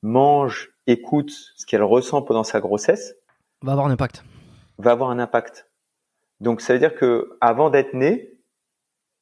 mange, 0.02 0.72
écoute, 0.86 1.30
ce 1.56 1.66
qu'elle 1.66 1.82
ressent 1.82 2.22
pendant 2.22 2.44
sa 2.44 2.60
grossesse, 2.60 3.16
va 3.62 3.72
avoir 3.72 3.86
un 3.86 3.90
impact. 3.90 4.24
Va 4.78 4.92
avoir 4.92 5.10
un 5.10 5.18
impact. 5.18 5.70
Donc 6.40 6.60
ça 6.60 6.74
veut 6.74 6.78
dire 6.78 6.94
que 6.94 7.36
avant 7.40 7.70
d'être 7.70 7.94
né, 7.94 8.33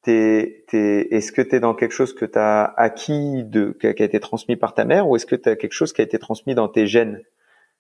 t'es, 0.03 0.65
t'es, 0.69 1.09
est-ce 1.11 1.33
que 1.33 1.43
tu 1.43 1.57
es 1.57 1.61
dans 1.61 1.75
quelque 1.75 1.93
chose 1.93 2.15
que 2.15 2.25
tu 2.25 2.39
as 2.39 2.65
acquis 2.77 3.45
de 3.45 3.77
qui 3.81 3.87
a 3.87 3.91
été 3.91 4.21
transmis 4.21 4.57
par 4.57 4.75
ta 4.75 4.85
mère 4.85 5.09
ou 5.09 5.17
est-ce 5.17 5.27
que 5.27 5.37
tu 5.37 5.49
as 5.49 5.57
quelque 5.57 5.73
chose 5.73 5.93
qui 5.93 6.01
a 6.01 6.05
été 6.05 6.19
transmis 6.19 6.55
dans 6.55 6.69
tes 6.69 6.87
gènes, 6.87 7.21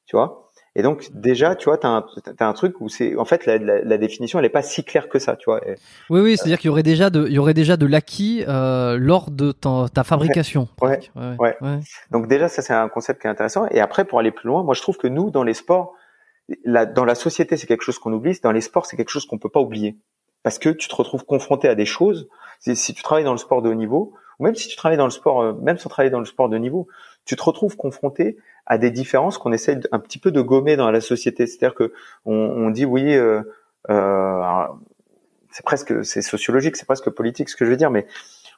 tu 0.07 0.17
vois? 0.17 0.51
Et 0.75 0.83
donc 0.83 1.11
déjà, 1.13 1.55
tu 1.55 1.67
vois, 1.67 1.77
tu 1.77 1.87
as, 1.87 2.03
as, 2.39 2.47
un 2.47 2.53
truc 2.55 2.81
où 2.81 2.89
c'est 2.89 3.15
en 3.17 3.27
fait 3.27 3.45
la, 3.45 3.59
la, 3.59 3.83
la 3.83 3.99
définition, 3.99 4.39
elle 4.39 4.47
est 4.47 4.51
pas 4.51 4.63
si 4.63 4.85
claire 4.85 5.11
que 5.11 5.19
ça, 5.19 5.37
tu 5.37 5.45
vois. 5.51 5.61
Et, 5.69 5.75
oui, 6.09 6.21
oui, 6.21 6.37
c'est-à-dire 6.37 6.59
qu'il 6.59 6.69
y 6.69 6.71
aurait 6.71 6.83
déjà 6.83 7.11
de, 7.11 7.27
il 7.27 7.33
y 7.35 7.39
aurait 7.39 7.53
déjà 7.53 7.77
de 7.77 7.85
l'acquis 7.85 8.45
euh, 8.49 8.97
lors 8.99 9.31
de 9.31 9.53
ta, 9.53 9.87
ta 9.93 10.03
fabrication. 10.03 10.69
Ouais, 10.81 11.01
ouais, 11.15 11.37
ouais, 11.39 11.57
ouais, 11.61 11.81
Donc 12.11 12.27
déjà, 12.27 12.49
ça 12.49 12.63
c'est 12.63 12.73
un 12.73 12.89
concept 12.89 13.21
qui 13.21 13.27
est 13.27 13.31
intéressant. 13.31 13.67
Et 13.71 13.81
après, 13.81 14.07
pour 14.07 14.19
aller 14.19 14.31
plus 14.31 14.47
loin, 14.47 14.63
moi 14.63 14.75
je 14.75 14.81
trouve 14.81 14.97
que 14.97 15.09
nous, 15.09 15.31
dans 15.31 15.43
les 15.43 15.55
sports, 15.55 15.95
la, 16.65 16.87
dans 16.87 17.05
la 17.05 17.17
société, 17.17 17.59
c'est 17.59 17.67
quelque 17.67 17.85
chose 17.85 17.99
qu'on 17.99 18.13
oublie. 18.13 18.39
Dans 18.43 18.53
les 18.53 18.63
sports, 18.63 18.87
c'est 18.87 18.97
quelque 18.97 19.11
chose 19.11 19.27
qu'on 19.27 19.39
peut 19.39 19.51
pas 19.51 19.61
oublier 19.61 19.99
parce 20.43 20.59
que 20.59 20.69
tu 20.69 20.89
te 20.89 20.95
retrouves 20.95 21.25
confronté 21.25 21.69
à 21.69 21.75
des 21.75 21.87
choses. 21.87 22.29
Si 22.61 22.95
tu 22.95 23.03
travailles 23.03 23.25
dans 23.25 23.33
le 23.33 23.39
sport 23.39 23.63
de 23.63 23.69
haut 23.69 23.75
niveau, 23.75 24.15
ou 24.39 24.45
même 24.45 24.55
si 24.55 24.69
tu 24.69 24.77
travailles 24.77 24.99
dans 24.99 25.05
le 25.05 25.11
sport, 25.11 25.43
euh, 25.43 25.53
même 25.55 25.79
sans 25.79 25.89
travailler 25.89 26.11
dans 26.11 26.21
le 26.21 26.25
sport 26.25 26.49
de 26.49 26.57
niveau, 26.59 26.89
tu 27.25 27.37
te 27.37 27.43
retrouves 27.43 27.77
confronté 27.77 28.37
à 28.67 28.79
des 28.79 28.91
différences 28.91 29.39
qu'on 29.39 29.53
essaie 29.53 29.81
un 29.91 29.99
petit 29.99 30.19
peu 30.19 30.31
de 30.31 30.41
gommer 30.41 30.77
dans 30.77 30.91
la 30.91 31.01
société. 31.01 31.47
C'est-à-dire 31.47 31.75
que 31.75 31.93
on, 32.25 32.35
on, 32.35 32.71
dit 32.71 32.85
oui, 32.85 33.15
euh, 33.15 33.43
euh, 33.91 34.67
c'est 35.51 35.65
presque, 35.65 36.05
c'est 36.05 36.23
sociologique, 36.23 36.77
c'est 36.77 36.87
presque 36.87 37.11
politique 37.11 37.49
ce 37.49 37.57
que 37.57 37.65
je 37.65 37.71
veux 37.71 37.77
dire, 37.77 37.91
mais 37.91 38.07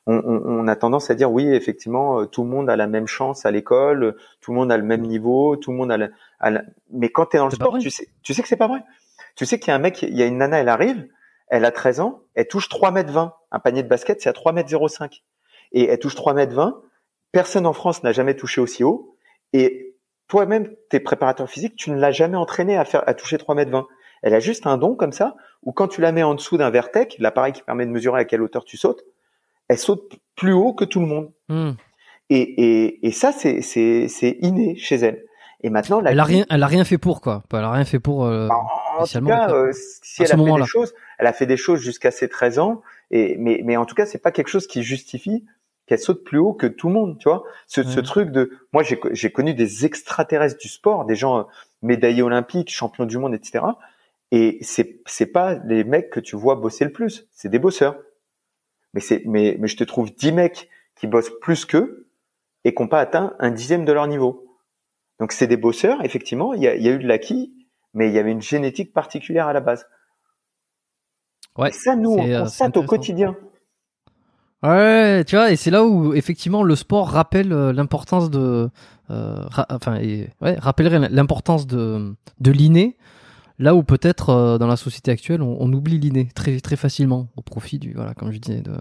on, 0.06 0.16
on, 0.16 0.42
on, 0.44 0.68
a 0.68 0.76
tendance 0.76 1.10
à 1.10 1.14
dire 1.14 1.32
oui, 1.32 1.48
effectivement, 1.48 2.20
euh, 2.20 2.26
tout 2.26 2.44
le 2.44 2.50
monde 2.50 2.68
a 2.68 2.76
la 2.76 2.86
même 2.86 3.06
chance 3.06 3.46
à 3.46 3.50
l'école, 3.50 4.16
tout 4.40 4.52
le 4.52 4.58
monde 4.58 4.70
a 4.70 4.76
le 4.76 4.82
même 4.82 5.02
niveau, 5.02 5.56
tout 5.56 5.70
le 5.70 5.78
monde 5.78 5.90
a, 5.90 5.96
la, 5.96 6.08
a 6.40 6.50
la... 6.50 6.62
mais 6.92 7.08
quand 7.08 7.26
tu 7.26 7.36
es 7.36 7.38
dans 7.38 7.46
le 7.46 7.52
sport, 7.52 7.78
tu 7.78 7.90
sais, 7.90 8.08
tu 8.22 8.34
sais 8.34 8.42
que 8.42 8.48
c'est 8.48 8.56
pas 8.56 8.68
vrai. 8.68 8.82
Tu 9.36 9.46
sais 9.46 9.58
qu'il 9.58 9.68
y 9.68 9.70
a 9.72 9.74
un 9.74 9.80
mec, 9.80 10.02
il 10.02 10.16
y 10.16 10.22
a 10.22 10.26
une 10.26 10.38
nana, 10.38 10.58
elle 10.58 10.68
arrive, 10.68 11.08
elle 11.48 11.64
a 11.64 11.70
13 11.70 12.00
ans, 12.00 12.22
elle 12.34 12.48
touche 12.48 12.68
3 12.68 12.90
mètres 12.90 13.12
20. 13.12 13.34
Un 13.50 13.58
panier 13.58 13.82
de 13.82 13.88
basket, 13.88 14.20
c'est 14.20 14.28
à 14.28 14.32
3 14.32 14.52
mètres 14.52 14.70
05. 14.88 15.22
Et 15.72 15.88
elle 15.88 15.98
touche 15.98 16.14
3 16.14 16.34
mètres 16.34 16.54
20. 16.54 16.80
Personne 17.32 17.66
en 17.66 17.72
France 17.72 18.02
n'a 18.02 18.12
jamais 18.12 18.34
touché 18.34 18.60
aussi 18.60 18.84
haut. 18.84 19.16
Et 19.52 19.96
toi-même, 20.28 20.74
tes 20.90 21.00
préparateurs 21.00 21.48
physiques, 21.48 21.76
tu 21.76 21.90
ne 21.90 21.98
l'as 21.98 22.12
jamais 22.12 22.36
entraîné 22.36 22.76
à 22.76 22.84
faire, 22.84 23.06
à 23.06 23.14
toucher 23.14 23.38
3 23.38 23.54
mètres 23.54 23.70
20. 23.70 23.86
Elle 24.22 24.34
a 24.34 24.40
juste 24.40 24.66
un 24.66 24.78
don 24.78 24.94
comme 24.96 25.12
ça, 25.12 25.36
où 25.62 25.72
quand 25.72 25.88
tu 25.88 26.00
la 26.00 26.12
mets 26.12 26.22
en 26.22 26.34
dessous 26.34 26.56
d'un 26.56 26.70
vertec, 26.70 27.16
l'appareil 27.18 27.52
qui 27.52 27.62
permet 27.62 27.84
de 27.84 27.90
mesurer 27.90 28.20
à 28.20 28.24
quelle 28.24 28.42
hauteur 28.42 28.64
tu 28.64 28.76
sautes, 28.76 29.04
elle 29.68 29.78
saute 29.78 30.14
plus 30.34 30.52
haut 30.52 30.72
que 30.72 30.84
tout 30.84 31.00
le 31.00 31.06
monde. 31.06 31.32
Mm. 31.48 31.72
Et, 32.30 32.40
et, 32.40 33.06
et, 33.06 33.12
ça, 33.12 33.32
c'est, 33.32 33.60
c'est, 33.60 34.08
c'est 34.08 34.38
inné 34.40 34.76
chez 34.76 34.96
elle. 34.96 35.24
Et 35.64 35.70
maintenant, 35.70 36.02
elle 36.04 36.20
a 36.20 36.24
rien, 36.24 36.44
elle 36.50 36.62
a 36.62 36.66
rien 36.66 36.84
fait 36.84 36.98
pour 36.98 37.22
quoi. 37.22 37.42
Elle 37.50 37.58
a 37.60 37.72
rien 37.72 37.86
fait 37.86 37.98
pour. 37.98 38.26
Euh, 38.26 38.48
en 38.98 39.06
tout 39.06 39.24
cas, 39.24 39.50
euh, 39.50 39.72
si 39.72 40.22
elle 40.22 40.30
a 40.30 40.36
fait 40.36 40.44
des 40.44 40.66
choses, 40.66 40.94
elle 41.18 41.26
a 41.26 41.32
fait 41.32 41.46
des 41.46 41.56
choses 41.56 41.80
jusqu'à 41.80 42.10
ses 42.10 42.28
13 42.28 42.58
ans. 42.58 42.82
Et 43.10 43.36
mais, 43.38 43.62
mais 43.64 43.78
en 43.78 43.86
tout 43.86 43.94
cas, 43.94 44.04
c'est 44.04 44.18
pas 44.18 44.30
quelque 44.30 44.48
chose 44.48 44.66
qui 44.66 44.82
justifie 44.82 45.46
qu'elle 45.86 45.98
saute 45.98 46.22
plus 46.22 46.36
haut 46.36 46.52
que 46.52 46.66
tout 46.66 46.88
le 46.88 46.94
monde, 46.94 47.18
tu 47.18 47.30
vois. 47.30 47.44
Ce, 47.66 47.80
mmh. 47.80 47.84
ce 47.84 48.00
truc 48.00 48.30
de, 48.30 48.50
moi 48.74 48.82
j'ai, 48.82 49.00
j'ai 49.12 49.32
connu 49.32 49.54
des 49.54 49.86
extraterrestres 49.86 50.58
du 50.58 50.68
sport, 50.68 51.06
des 51.06 51.16
gens 51.16 51.38
euh, 51.38 51.42
médaillés 51.80 52.22
olympiques, 52.22 52.70
champions 52.70 53.06
du 53.06 53.16
monde, 53.16 53.34
etc. 53.34 53.64
Et 54.32 54.58
c'est 54.60 55.00
c'est 55.06 55.32
pas 55.32 55.54
les 55.64 55.82
mecs 55.82 56.10
que 56.10 56.20
tu 56.20 56.36
vois 56.36 56.56
bosser 56.56 56.84
le 56.84 56.92
plus, 56.92 57.26
c'est 57.32 57.48
des 57.48 57.58
bosseurs. 57.58 57.96
Mais 58.92 59.00
c'est 59.00 59.22
mais 59.24 59.56
mais 59.58 59.68
je 59.68 59.78
te 59.78 59.84
trouve 59.84 60.14
dix 60.14 60.30
mecs 60.30 60.68
qui 60.94 61.06
bossent 61.06 61.32
plus 61.40 61.64
qu'eux 61.64 62.06
et 62.64 62.74
qui 62.74 62.82
n'ont 62.82 62.88
pas 62.88 63.00
atteint 63.00 63.34
un 63.38 63.50
dixième 63.50 63.86
de 63.86 63.92
leur 63.94 64.06
niveau. 64.08 64.42
Donc 65.20 65.32
c'est 65.32 65.46
des 65.46 65.56
bosseurs, 65.56 66.04
effectivement. 66.04 66.54
Il 66.54 66.62
y 66.62 66.68
a, 66.68 66.74
il 66.74 66.82
y 66.82 66.88
a 66.88 66.92
eu 66.92 66.98
de 66.98 67.06
l'acquis, 67.06 67.52
mais 67.92 68.08
il 68.08 68.14
y 68.14 68.18
avait 68.18 68.32
une 68.32 68.42
génétique 68.42 68.92
particulière 68.92 69.46
à 69.46 69.52
la 69.52 69.60
base. 69.60 69.86
Ouais. 71.56 71.68
Et 71.68 71.72
ça, 71.72 71.94
nous, 71.94 72.10
on 72.10 72.40
constate 72.40 72.76
au 72.76 72.82
quotidien. 72.82 73.36
Ouais, 74.64 75.24
tu 75.24 75.36
vois, 75.36 75.52
et 75.52 75.56
c'est 75.56 75.70
là 75.70 75.84
où 75.84 76.14
effectivement 76.14 76.62
le 76.62 76.74
sport 76.74 77.10
rappelle 77.10 77.52
euh, 77.52 77.70
l'importance 77.70 78.30
de, 78.30 78.70
euh, 79.10 79.36
ra 79.50 79.66
enfin, 79.68 79.96
et, 79.96 80.30
ouais, 80.40 80.56
rappellerait 80.58 81.10
l'importance 81.10 81.66
de 81.66 82.14
de 82.40 82.50
l'inné, 82.50 82.96
Là 83.58 83.76
où 83.76 83.84
peut-être 83.84 84.30
euh, 84.30 84.58
dans 84.58 84.66
la 84.66 84.76
société 84.76 85.12
actuelle, 85.12 85.40
on, 85.40 85.56
on 85.60 85.72
oublie 85.72 85.98
l'inné 85.98 86.28
très 86.34 86.58
très 86.60 86.74
facilement 86.74 87.28
au 87.36 87.42
profit 87.42 87.78
du 87.78 87.92
voilà, 87.92 88.12
comme 88.12 88.32
je 88.32 88.38
disais, 88.38 88.60
de, 88.60 88.72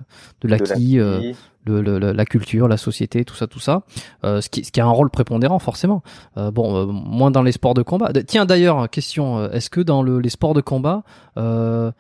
de 0.41 0.47
l'acquis, 0.47 0.99
euh, 0.99 1.32
le, 1.65 1.82
le, 1.82 1.99
la 1.99 2.26
culture, 2.26 2.67
la 2.67 2.78
société, 2.78 3.24
tout 3.24 3.36
ça, 3.36 3.45
tout 3.45 3.59
ça. 3.59 3.84
Euh, 4.24 4.41
ce, 4.41 4.49
qui, 4.49 4.63
ce 4.65 4.71
qui 4.71 4.82
a 4.82 4.86
un 4.86 4.89
rôle 4.89 5.11
prépondérant 5.11 5.59
forcément. 5.59 6.01
Bon, 6.36 6.88
moins 6.88 7.30
dans 7.30 7.43
les 7.43 7.51
sports 7.51 7.76
de 7.76 7.84
combat. 7.84 8.11
Tiens 8.26 8.45
d'ailleurs, 8.45 8.89
question, 8.89 9.47
est-ce 9.51 9.69
que 9.69 9.80
dans 9.80 10.01
le, 10.01 10.19
les 10.19 10.30
sports 10.30 10.55
de 10.55 10.61
combat, 10.61 11.03
dans 11.36 11.93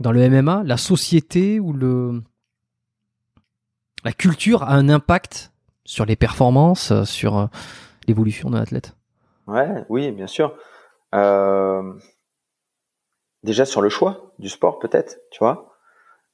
le 0.00 0.30
MMA, 0.30 0.62
la 0.64 0.76
société 0.78 1.60
ou 1.60 1.72
le 1.74 2.22
la 4.04 4.12
culture 4.12 4.62
a 4.62 4.72
un 4.72 4.88
impact 4.88 5.52
sur 5.84 6.06
les 6.06 6.16
performances, 6.16 7.04
sur 7.04 7.50
l'évolution 8.08 8.48
d'un 8.48 8.62
athlète? 8.62 8.96
Ouais, 9.46 9.84
oui, 9.90 10.10
bien 10.12 10.26
sûr. 10.26 10.54
Euh, 11.14 11.92
déjà 13.42 13.64
sur 13.64 13.80
le 13.80 13.88
choix 13.88 14.32
du 14.38 14.48
sport, 14.48 14.78
peut-être, 14.78 15.18
tu 15.30 15.38
vois. 15.38 15.76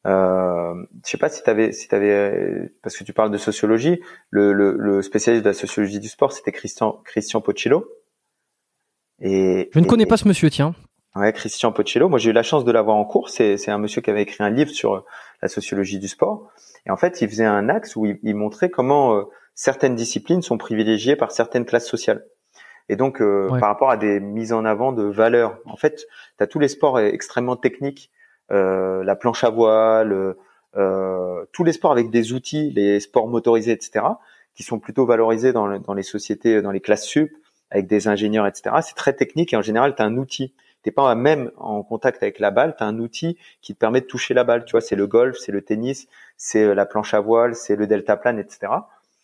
Euh, 0.06 0.86
je 1.04 1.10
sais 1.10 1.18
pas 1.18 1.28
si 1.28 1.42
tu 1.42 1.50
avais, 1.50 1.72
si 1.72 1.92
avais, 1.92 2.70
parce 2.82 2.96
que 2.96 3.04
tu 3.04 3.12
parles 3.12 3.30
de 3.30 3.38
sociologie, 3.38 4.00
le, 4.30 4.52
le, 4.52 4.76
le 4.78 5.02
spécialiste 5.02 5.44
de 5.44 5.50
la 5.50 5.54
sociologie 5.54 5.98
du 5.98 6.08
sport, 6.08 6.32
c'était 6.32 6.52
Christian, 6.52 7.00
Christian 7.04 7.40
Poccillo. 7.40 7.90
Et, 9.20 9.70
je 9.72 9.80
ne 9.80 9.86
connais 9.86 10.06
pas 10.06 10.16
ce 10.16 10.28
monsieur, 10.28 10.50
tiens. 10.50 10.74
Ouais, 11.16 11.32
Christian 11.32 11.72
Poccillo. 11.72 12.08
Moi, 12.08 12.18
j'ai 12.18 12.30
eu 12.30 12.34
la 12.34 12.42
chance 12.42 12.64
de 12.64 12.70
l'avoir 12.70 12.96
en 12.96 13.04
cours. 13.04 13.30
C'est, 13.30 13.56
c'est 13.56 13.70
un 13.70 13.78
monsieur 13.78 14.02
qui 14.02 14.10
avait 14.10 14.22
écrit 14.22 14.44
un 14.44 14.50
livre 14.50 14.70
sur 14.70 15.04
la 15.40 15.48
sociologie 15.48 15.98
du 15.98 16.08
sport. 16.08 16.50
Et 16.84 16.90
en 16.90 16.96
fait, 16.96 17.20
il 17.22 17.28
faisait 17.28 17.44
un 17.44 17.68
axe 17.68 17.96
où 17.96 18.06
il, 18.06 18.18
il 18.22 18.36
montrait 18.36 18.68
comment 18.68 19.16
euh, 19.16 19.22
certaines 19.54 19.94
disciplines 19.94 20.42
sont 20.42 20.58
privilégiées 20.58 21.16
par 21.16 21.32
certaines 21.32 21.64
classes 21.64 21.88
sociales. 21.88 22.26
Et 22.88 22.96
donc, 22.96 23.20
euh, 23.20 23.48
par 23.48 23.68
rapport 23.68 23.90
à 23.90 23.96
des 23.96 24.20
mises 24.20 24.52
en 24.52 24.64
avant 24.64 24.92
de 24.92 25.02
valeurs, 25.02 25.58
en 25.64 25.76
fait, 25.76 26.06
tu 26.38 26.44
as 26.44 26.46
tous 26.46 26.58
les 26.58 26.68
sports 26.68 27.00
extrêmement 27.00 27.56
techniques, 27.56 28.10
euh, 28.52 29.02
la 29.02 29.16
planche 29.16 29.42
à 29.42 29.50
voile, 29.50 30.36
euh, 30.76 31.44
tous 31.52 31.64
les 31.64 31.72
sports 31.72 31.92
avec 31.92 32.10
des 32.10 32.32
outils, 32.32 32.70
les 32.70 33.00
sports 33.00 33.26
motorisés, 33.26 33.72
etc., 33.72 34.04
qui 34.54 34.62
sont 34.62 34.78
plutôt 34.78 35.04
valorisés 35.04 35.52
dans, 35.52 35.78
dans 35.78 35.94
les 35.94 36.02
sociétés, 36.02 36.62
dans 36.62 36.70
les 36.70 36.80
classes 36.80 37.04
sup, 37.04 37.30
avec 37.70 37.88
des 37.88 38.08
ingénieurs, 38.08 38.46
etc. 38.46 38.76
C'est 38.82 38.94
très 38.94 39.12
technique 39.12 39.52
et 39.52 39.56
en 39.56 39.62
général, 39.62 39.94
tu 39.96 40.02
as 40.02 40.04
un 40.04 40.16
outil. 40.16 40.54
T'es 40.82 40.92
pas 40.92 41.12
même 41.16 41.50
en 41.56 41.82
contact 41.82 42.22
avec 42.22 42.38
la 42.38 42.52
balle, 42.52 42.76
tu 42.78 42.84
as 42.84 42.86
un 42.86 43.00
outil 43.00 43.36
qui 43.60 43.74
te 43.74 43.78
permet 43.80 44.00
de 44.00 44.06
toucher 44.06 44.34
la 44.34 44.44
balle. 44.44 44.64
Tu 44.64 44.70
vois, 44.70 44.80
c'est 44.80 44.94
le 44.94 45.08
golf, 45.08 45.36
c'est 45.36 45.50
le 45.50 45.60
tennis, 45.62 46.06
c'est 46.36 46.74
la 46.74 46.86
planche 46.86 47.12
à 47.12 47.18
voile, 47.18 47.56
c'est 47.56 47.74
le 47.74 47.88
deltaplane, 47.88 48.38
etc. 48.38 48.68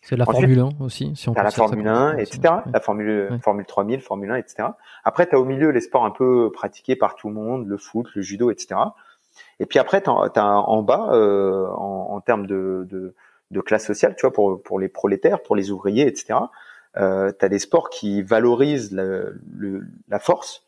C'est 0.03 0.17
la 0.17 0.25
Formule 0.25 0.59
1 0.59 0.69
aussi, 0.81 1.13
si 1.15 1.29
on 1.29 1.33
la 1.33 1.49
Formule 1.49 1.87
1, 1.87 2.17
etc. 2.17 2.55
La 2.73 2.81
Formule, 2.81 3.39
Formule 3.41 3.65
3000, 3.65 4.01
Formule 4.01 4.31
1, 4.31 4.35
etc. 4.35 4.67
Après, 5.05 5.27
tu 5.27 5.35
as 5.35 5.39
au 5.39 5.45
milieu 5.45 5.69
les 5.69 5.79
sports 5.79 6.03
un 6.03 6.11
peu 6.11 6.51
pratiqués 6.51 6.97
par 6.97 7.15
tout 7.15 7.29
le 7.29 7.33
monde, 7.33 7.65
le 7.65 7.77
foot, 7.77 8.07
le 8.13 8.21
judo, 8.21 8.51
etc. 8.51 8.75
Et 9.61 9.65
puis 9.65 9.79
après, 9.79 10.01
tu 10.01 10.09
as, 10.09 10.45
en 10.45 10.83
bas, 10.83 11.09
euh, 11.13 11.67
en, 11.69 12.09
en, 12.11 12.19
termes 12.19 12.47
de, 12.47 12.85
de, 12.89 13.15
de, 13.51 13.61
classe 13.61 13.85
sociale, 13.85 14.15
tu 14.17 14.21
vois, 14.21 14.33
pour, 14.33 14.61
pour 14.61 14.77
les 14.77 14.89
prolétaires, 14.89 15.41
pour 15.41 15.55
les 15.55 15.71
ouvriers, 15.71 16.05
etc. 16.05 16.37
Euh, 16.97 17.31
tu 17.37 17.45
as 17.45 17.49
des 17.49 17.59
sports 17.59 17.89
qui 17.89 18.21
valorisent 18.23 18.91
la, 18.91 19.05
le, 19.55 19.87
la 20.09 20.19
force, 20.19 20.63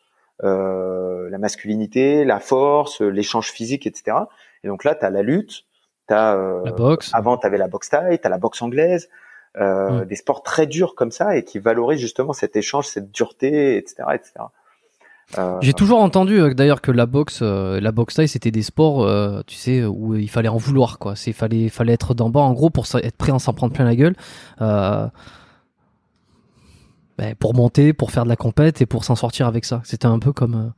euh, 0.45 1.29
la 1.29 1.38
masculinité, 1.39 2.23
la 2.23 2.39
force, 2.39 3.01
l'échange 3.01 3.51
physique, 3.51 3.86
etc. 3.86 4.17
Et 4.63 4.69
donc 4.69 4.86
là, 4.86 4.95
tu 4.95 5.05
as 5.05 5.09
la 5.09 5.23
lutte, 5.23 5.65
T'as 6.07 6.36
euh, 6.36 6.61
la 6.63 6.71
boxe. 6.71 7.11
Avant, 7.13 7.38
tu 7.38 7.47
avais 7.47 7.57
la 7.57 7.67
boxe 7.67 7.89
thaï, 7.89 8.19
tu 8.19 8.27
as 8.27 8.29
la 8.29 8.38
boxe 8.38 8.61
anglaise, 8.61 9.09
euh, 9.58 10.01
mm. 10.01 10.06
des 10.06 10.16
sports 10.16 10.43
très 10.43 10.68
durs 10.68 10.95
comme 10.95 11.12
ça 11.12 11.38
et 11.38 11.43
qui 11.43 11.60
valorisent 11.60 11.99
justement 11.99 12.34
cet 12.34 12.56
échange, 12.56 12.88
cette 12.88 13.12
dureté, 13.12 13.78
etc., 13.78 14.03
etc. 14.14 14.45
Euh, 15.38 15.58
J'ai 15.62 15.74
toujours 15.74 16.01
entendu 16.01 16.39
euh, 16.39 16.53
d'ailleurs 16.53 16.82
que 16.82 16.91
la 16.91 17.06
boxe, 17.06 17.39
euh, 17.41 17.80
la 17.82 17.91
boxe 17.91 18.16
taille, 18.16 18.28
c'était 18.28 18.51
des 18.51 18.62
sports, 18.62 19.08
tu 19.45 19.56
sais, 19.56 19.84
où 19.84 20.16
il 20.16 20.30
fallait 20.30 20.49
en 20.49 20.58
vouloir, 20.58 20.99
quoi. 20.99 21.16
C'est 21.16 21.34
fallait, 21.34 21.70
fallait 21.70 21.93
être 21.93 22.14
d'en 22.14 22.30
bas, 22.30 22.41
en 22.41 22.53
gros, 22.53 22.70
pour 22.70 22.86
être 22.95 23.18
prêt 23.18 23.32
à 23.32 23.39
s'en 23.39 23.53
prendre 23.53 23.74
plein 23.74 23.86
la 23.86 23.95
gueule, 23.95 24.16
ben, 27.18 27.34
pour 27.39 27.53
monter, 27.53 27.93
pour 27.93 28.12
faire 28.12 28.26
de 28.26 28.30
la 28.30 28.36
compète 28.36 28.82
et 28.82 28.86
pour 28.86 29.06
s'en 29.06 29.16
sortir 29.16 29.47
avec 29.47 29.64
ça. 29.64 29.82
C'était 29.86 30.06
un 30.06 30.20
peu 30.20 30.34
comme. 30.34 30.74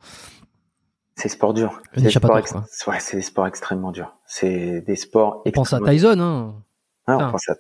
c'est 1.16 1.30
sport 1.30 1.54
dur. 1.54 1.82
C'est 1.96 2.02
des, 2.02 2.10
sports 2.12 2.36
ouais, 2.36 3.00
c'est 3.00 3.18
des 3.18 3.24
sports 3.24 3.48
extrêmement 3.48 3.92
durs. 3.92 4.16
C'est 4.26 4.82
des 4.82 4.96
sports. 4.96 5.42
On 5.46 5.52
pense 5.52 5.74
à 5.74 5.80
Tyson, 5.80 6.20
hein. 6.20 6.54
Ah, 7.08 7.18
on 7.18 7.32
pense 7.32 7.50
à 7.50 7.56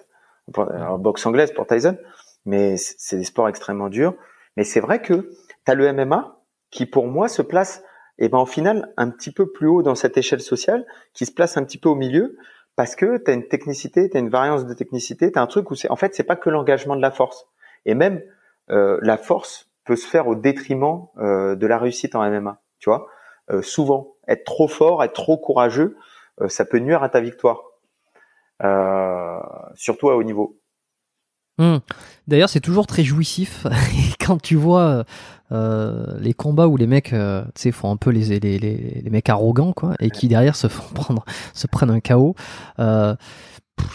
alors, 0.55 0.97
boxe 0.99 1.25
anglaise 1.25 1.51
pour 1.53 1.67
Tyson, 1.67 1.97
mais 2.45 2.75
c'est 2.77 3.17
des 3.17 3.23
sports 3.23 3.49
extrêmement 3.49 3.89
durs. 3.89 4.15
Mais 4.55 4.63
c'est 4.63 4.79
vrai 4.79 5.01
que 5.01 5.29
tu 5.65 5.71
as 5.71 5.75
le 5.75 5.91
MMA 5.91 6.41
qui, 6.71 6.85
pour 6.85 7.07
moi, 7.07 7.27
se 7.27 7.41
place, 7.41 7.83
eh 8.17 8.29
ben, 8.29 8.39
au 8.39 8.45
final, 8.45 8.93
un 8.97 9.09
petit 9.09 9.31
peu 9.31 9.51
plus 9.51 9.67
haut 9.67 9.83
dans 9.83 9.95
cette 9.95 10.17
échelle 10.17 10.41
sociale, 10.41 10.85
qui 11.13 11.25
se 11.25 11.31
place 11.31 11.57
un 11.57 11.63
petit 11.63 11.77
peu 11.77 11.89
au 11.89 11.95
milieu, 11.95 12.37
parce 12.75 12.95
que 12.95 13.17
tu 13.17 13.31
as 13.31 13.33
une 13.33 13.47
technicité, 13.47 14.09
tu 14.09 14.17
as 14.17 14.19
une 14.19 14.29
variance 14.29 14.65
de 14.65 14.73
technicité, 14.73 15.31
tu 15.31 15.39
as 15.39 15.41
un 15.41 15.47
truc 15.47 15.71
où 15.71 15.75
c'est, 15.75 15.89
en 15.89 15.95
fait, 15.95 16.15
c'est 16.15 16.23
pas 16.23 16.35
que 16.35 16.49
l'engagement 16.49 16.95
de 16.95 17.01
la 17.01 17.11
force. 17.11 17.47
Et 17.85 17.93
même, 17.93 18.21
euh, 18.69 18.99
la 19.01 19.17
force 19.17 19.69
peut 19.85 19.95
se 19.95 20.07
faire 20.07 20.27
au 20.27 20.35
détriment 20.35 21.07
euh, 21.17 21.55
de 21.55 21.67
la 21.67 21.77
réussite 21.77 22.15
en 22.15 22.29
MMA, 22.29 22.61
tu 22.79 22.89
vois. 22.89 23.07
Euh, 23.49 23.61
souvent, 23.61 24.15
être 24.27 24.43
trop 24.43 24.67
fort, 24.67 25.03
être 25.03 25.13
trop 25.13 25.37
courageux, 25.37 25.95
euh, 26.41 26.49
ça 26.49 26.65
peut 26.65 26.79
nuire 26.79 27.03
à 27.03 27.09
ta 27.09 27.21
victoire. 27.21 27.63
Euh, 28.63 29.36
surtout 29.78 30.09
à 30.09 30.17
haut 30.17 30.23
niveau. 30.23 30.59
Hmm. 31.59 31.78
D'ailleurs, 32.28 32.49
c'est 32.49 32.59
toujours 32.59 32.86
très 32.86 33.03
jouissif 33.03 33.65
quand 34.19 34.39
tu 34.41 34.55
vois 34.55 35.05
euh, 35.51 36.17
les 36.19 36.34
combats 36.34 36.67
où 36.67 36.78
les 36.78 36.88
mecs, 36.88 37.13
euh, 37.13 37.43
tu 37.55 37.61
sais, 37.61 37.71
font 37.71 37.89
un 37.89 37.97
peu 37.97 38.09
les, 38.09 38.39
les, 38.39 38.59
les, 38.59 39.01
les, 39.03 39.09
mecs 39.09 39.30
arrogants, 39.30 39.73
quoi, 39.73 39.95
et 39.99 40.09
qui 40.09 40.28
derrière 40.28 40.55
se 40.55 40.67
font 40.67 40.93
prendre, 40.93 41.23
se 41.53 41.67
prennent 41.67 41.89
un 41.89 41.99
KO. 41.99 42.36
Euh, 42.80 43.15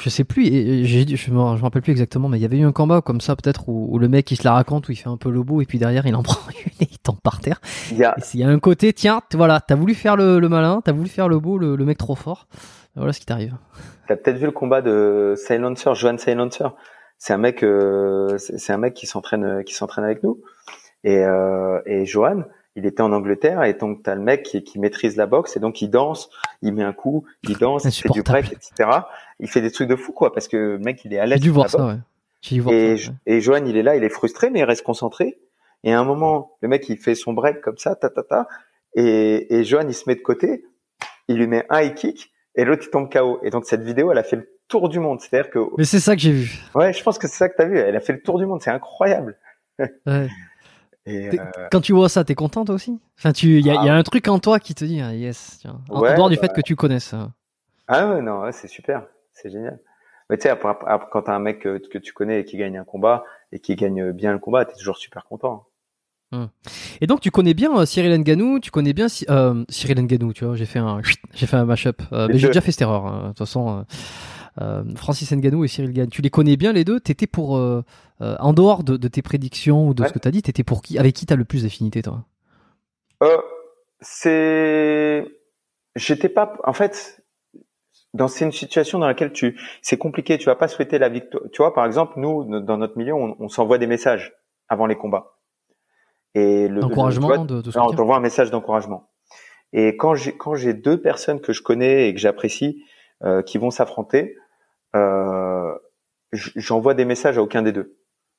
je 0.01 0.09
sais 0.09 0.25
plus, 0.25 0.47
et, 0.47 0.87
je, 0.87 1.17
je 1.17 1.31
me 1.31 1.41
rappelle 1.41 1.83
plus 1.83 1.91
exactement, 1.91 2.29
mais 2.29 2.39
il 2.39 2.43
y 2.43 2.45
avait 2.45 2.59
eu 2.59 2.65
un 2.65 2.73
combat 2.73 3.01
comme 3.01 3.21
ça 3.21 3.37
peut-être 3.37 3.69
où, 3.69 3.99
le 3.99 4.09
mec 4.09 4.31
il 4.31 4.37
se 4.37 4.45
la 4.45 4.53
raconte, 4.53 4.89
où 4.89 4.93
il 4.93 4.97
fait 4.97 5.09
un 5.09 5.17
peu 5.17 5.31
le 5.31 5.43
beau, 5.43 5.61
et 5.61 5.67
puis 5.67 5.79
derrière 5.79 6.07
il 6.07 6.15
en 6.15 6.23
prend 6.23 6.41
une 6.51 6.87
et 6.87 6.89
il 6.91 6.99
tombe 6.99 7.21
par 7.23 7.41
terre. 7.41 7.61
Il 7.91 7.99
y 7.99 8.05
a, 8.05 8.17
y 8.35 8.45
a 8.45 8.49
un 8.49 8.59
côté, 8.59 8.93
tiens, 8.93 9.21
voilà, 9.35 9.61
t'as 9.61 9.75
voulu 9.75 9.95
faire 9.95 10.17
le, 10.17 10.39
le 10.39 10.49
malin, 10.49 10.81
t'as 10.85 10.93
voulu 10.93 11.09
faire 11.09 11.29
le 11.29 11.39
beau, 11.39 11.59
le, 11.59 11.77
le 11.77 11.85
mec 11.85 11.99
trop 11.99 12.15
fort. 12.15 12.47
Voilà 12.95 13.13
ce 13.13 13.21
qui 13.21 13.27
t'arrive. 13.27 13.55
T'as 14.07 14.17
peut-être 14.17 14.37
vu 14.37 14.47
le 14.47 14.53
combat 14.53 14.83
de 14.83 15.35
Silencer, 15.37 15.95
Johan 15.95 16.19
Silencer. 16.19 16.69
C'est 17.19 17.33
un 17.33 17.39
mec, 17.39 17.63
euh, 17.63 18.37
c'est 18.39 18.73
un 18.73 18.79
mec 18.79 18.95
qui 18.95 19.07
s'entraîne, 19.07 19.45
euh, 19.45 19.63
qui 19.63 19.75
s'entraîne 19.75 20.05
avec 20.05 20.23
nous. 20.23 20.43
Et, 21.05 21.19
euh, 21.19 21.81
et 21.87 22.05
Johan, 22.05 22.43
il 22.75 22.87
était 22.87 23.03
en 23.03 23.13
Angleterre 23.13 23.63
et 23.65 23.75
donc 23.75 24.03
t'as 24.03 24.15
le 24.15 24.23
mec 24.23 24.43
qui, 24.43 24.63
qui, 24.65 24.79
maîtrise 24.79 25.17
la 25.17 25.27
boxe 25.27 25.57
et 25.57 25.61
donc 25.61 25.83
il 25.83 25.89
danse, 25.89 26.31
il 26.63 26.73
met 26.73 26.83
un 26.83 26.93
coup, 26.93 27.25
il 27.43 27.57
danse, 27.57 27.85
il 27.85 27.93
fait 27.93 28.09
du 28.09 28.23
break, 28.23 28.53
etc. 28.53 28.91
Il 29.41 29.49
fait 29.49 29.61
des 29.61 29.71
trucs 29.71 29.89
de 29.89 29.97
fou 29.97 30.13
quoi 30.13 30.33
parce 30.33 30.49
que 30.49 30.57
le 30.57 30.79
mec 30.79 31.05
il 31.05 31.13
est 31.13 31.19
à 31.19 31.27
l'aise. 31.27 31.39
J'ai 31.39 31.45
dû 31.45 31.51
voir 31.51 31.69
ça, 31.69 31.87
ouais. 31.87 31.99
J'ai 32.41 32.61
voir 32.61 32.75
et, 32.75 32.97
ça, 32.97 33.13
et 33.27 33.41
Johan 33.41 33.65
il 33.67 33.77
est 33.77 33.83
là, 33.83 33.97
il 33.97 34.05
est 34.05 34.09
frustré 34.09 34.51
mais 34.51 34.61
il 34.61 34.65
reste 34.65 34.85
concentré. 34.85 35.39
Et 35.85 35.93
à 35.93 36.01
un 36.01 36.05
moment, 36.05 36.57
le 36.61 36.69
mec 36.69 36.89
il 36.89 36.97
fait 36.97 37.15
son 37.15 37.33
break 37.33 37.61
comme 37.61 37.79
ça, 37.79 37.95
ta 37.95 38.09
ta 38.09 38.23
ta, 38.23 38.49
et, 38.95 39.55
et 39.55 39.65
Johan 39.65 39.87
il 39.87 39.95
se 39.95 40.05
met 40.09 40.15
de 40.15 40.23
côté, 40.23 40.65
il 41.29 41.37
lui 41.37 41.47
met 41.47 41.67
un 41.69 41.83
high 41.83 41.95
kick 41.95 42.32
et 42.55 42.65
l'autre 42.65 42.83
il 42.87 42.91
tombe 42.91 43.13
KO. 43.13 43.41
Et 43.43 43.51
donc 43.51 43.65
cette 43.65 43.83
vidéo, 43.83 44.13
elle 44.13 44.19
a 44.19 44.23
fait 44.23 44.37
le 44.37 44.49
tour 44.69 44.89
du 44.89 45.01
monde. 45.01 45.21
C'est-à-dire 45.21 45.51
que. 45.51 45.59
Mais 45.79 45.85
c'est 45.85 46.01
ça 46.01 46.15
que 46.15 46.23
j'ai 46.23 46.33
vu. 46.33 46.59
Ouais, 46.75 46.93
je 46.93 47.03
pense 47.03 47.19
que 47.19 47.29
c'est 47.29 47.37
ça 47.37 47.49
que 47.49 47.57
t'as 47.57 47.67
vu. 47.67 47.79
Elle 47.79 47.97
a 47.97 48.01
fait 48.01 48.13
le 48.13 48.23
tour 48.23 48.39
du 48.39 48.47
monde. 48.47 48.61
C'est 48.63 48.71
incroyable. 48.71 49.37
Ouais. 49.79 50.29
Et 51.05 51.31
euh... 51.31 51.45
Quand 51.73 51.81
tu 51.81 51.93
vois 51.93 52.09
ça, 52.09 52.23
t'es 52.23 52.37
contente 52.37 52.71
aussi? 52.71 53.01
Enfin, 53.19 53.33
tu, 53.33 53.59
il 53.59 53.67
y, 53.67 53.71
a, 53.71 53.75
y 53.75 53.89
a 53.89 53.95
ah. 53.95 53.97
un 53.97 54.03
truc 54.05 54.29
en 54.29 54.39
toi 54.39 54.61
qui 54.61 54.73
te 54.73 54.85
dit 54.85 55.01
ah, 55.01 55.13
yes. 55.13 55.59
Tiens. 55.61 55.81
En 55.89 56.01
ouais, 56.01 56.15
dehors 56.15 56.29
du 56.29 56.37
bah... 56.37 56.43
fait 56.43 56.53
que 56.53 56.61
tu 56.61 56.77
connaisses. 56.77 57.15
Ah 57.89 58.09
ouais, 58.09 58.23
non, 58.23 58.43
ouais, 58.43 58.53
c'est 58.53 58.69
super, 58.69 59.05
c'est 59.33 59.51
génial. 59.51 59.81
Mais 60.31 60.37
tu 60.37 60.43
sais, 60.45 60.49
après, 60.49 60.75
après, 60.87 61.09
quand 61.11 61.23
t'as 61.23 61.35
un 61.35 61.41
mec 61.41 61.59
que, 61.59 61.79
que, 61.79 61.99
tu 61.99 62.13
connais 62.13 62.41
et 62.41 62.45
qui 62.45 62.57
gagne 62.57 62.79
un 62.79 62.85
combat 62.85 63.25
et 63.51 63.59
qui 63.59 63.75
gagne 63.75 64.13
bien 64.13 64.33
le 64.33 64.39
combat, 64.39 64.65
t'es 64.65 64.77
toujours 64.77 64.97
super 64.97 65.25
content. 65.25 65.67
Hum. 66.33 66.49
Et 67.03 67.07
donc 67.07 67.21
tu 67.21 67.31
connais 67.31 67.53
bien 67.53 67.79
euh, 67.79 67.85
Cyril 67.85 68.17
Nganou, 68.19 68.59
tu 68.59 68.71
connais 68.71 68.95
bien 68.95 69.07
euh, 69.29 69.65
Cyril 69.69 70.01
Nganou, 70.01 70.33
tu 70.33 70.47
vois, 70.47 70.57
j'ai 70.57 70.65
fait 70.65 70.79
un 70.79 71.03
j'ai 71.35 71.47
fait 71.47 71.57
un 71.57 71.67
mashup, 71.67 72.01
euh, 72.13 72.27
mais 72.29 72.39
j'ai 72.39 72.47
déjà 72.47 72.63
fait 72.63 72.73
cette 72.73 72.83
erreur. 72.83 73.07
Hein. 73.07 73.23
De 73.23 73.29
toute 73.29 73.39
façon, 73.39 73.85
euh, 74.61 74.83
Francis 74.97 75.31
Nganou 75.31 75.65
et 75.65 75.69
Cyril 75.69 75.91
Nganou, 75.91 76.11
tu 76.11 76.23
les 76.23 76.31
connais 76.31 76.57
bien 76.57 76.73
les 76.73 76.85
deux? 76.85 77.01
T'étais 77.01 77.27
pour 77.27 77.61
en 78.21 78.53
dehors 78.53 78.83
de, 78.83 78.97
de, 78.97 79.09
tes 79.09 79.21
prédictions 79.21 79.89
ou 79.89 79.95
de 79.95 80.03
ouais. 80.03 80.09
ce 80.09 80.13
que 80.15 80.19
t'as 80.19 80.31
dit, 80.31 80.43
t'étais 80.43 80.65
pour 80.65 80.81
qui 80.81 80.99
Avec 80.99 81.15
qui 81.15 81.27
t'as 81.27 81.37
le 81.37 81.45
plus 81.45 81.65
d'affinité, 81.65 82.03
toi? 82.03 82.25
C'est, 84.01 85.25
j'étais 85.95 86.29
pas, 86.29 86.57
en 86.65 86.73
fait, 86.73 87.23
dans 88.15 88.27
c'est 88.27 88.45
une 88.45 88.53
situation 88.53 88.99
dans 88.99 89.07
laquelle 89.07 89.33
tu, 89.33 89.61
c'est 89.81 89.99
compliqué. 89.99 90.39
Tu 90.39 90.47
vas 90.47 90.57
pas 90.57 90.69
souhaiter 90.69 90.99
la 90.99 91.09
victoire. 91.09 91.43
Tu 91.53 91.59
vois, 91.59 91.75
par 91.75 91.85
exemple, 91.85 92.15
nous 92.17 92.61
dans 92.61 92.79
notre 92.79 92.97
milieu, 92.97 93.15
on, 93.15 93.37
on 93.39 93.49
s'envoie 93.49 93.79
des 93.79 93.87
messages 93.87 94.33
avant 94.69 94.87
les 94.87 94.97
combats 94.97 95.32
et 96.35 96.69
le 96.69 96.81
d'encouragement 96.81 97.45
de, 97.45 97.61
de 97.61 97.71
on 97.79 97.93
t'envoie 97.93 98.17
un 98.17 98.21
message 98.21 98.51
d'encouragement. 98.51 99.11
Et 99.73 99.97
quand 99.97 100.15
j'ai 100.15 100.37
quand 100.37 100.55
j'ai 100.55 100.75
deux 100.75 101.01
personnes 101.01 101.41
que 101.41 101.53
je 101.53 101.63
connais 101.63 102.09
et 102.09 102.15
que 102.15 102.21
j'apprécie 102.21 102.83
euh, 103.25 103.43
qui 103.43 103.59
vont 103.59 103.71
s'affronter, 103.71 104.37
euh, 104.97 105.73
j'envoie 106.33 106.95
des 106.95 107.05
messages 107.05 107.39
à 107.39 107.43
aucun 107.43 107.63
des 107.63 107.73
deux. 107.73 107.97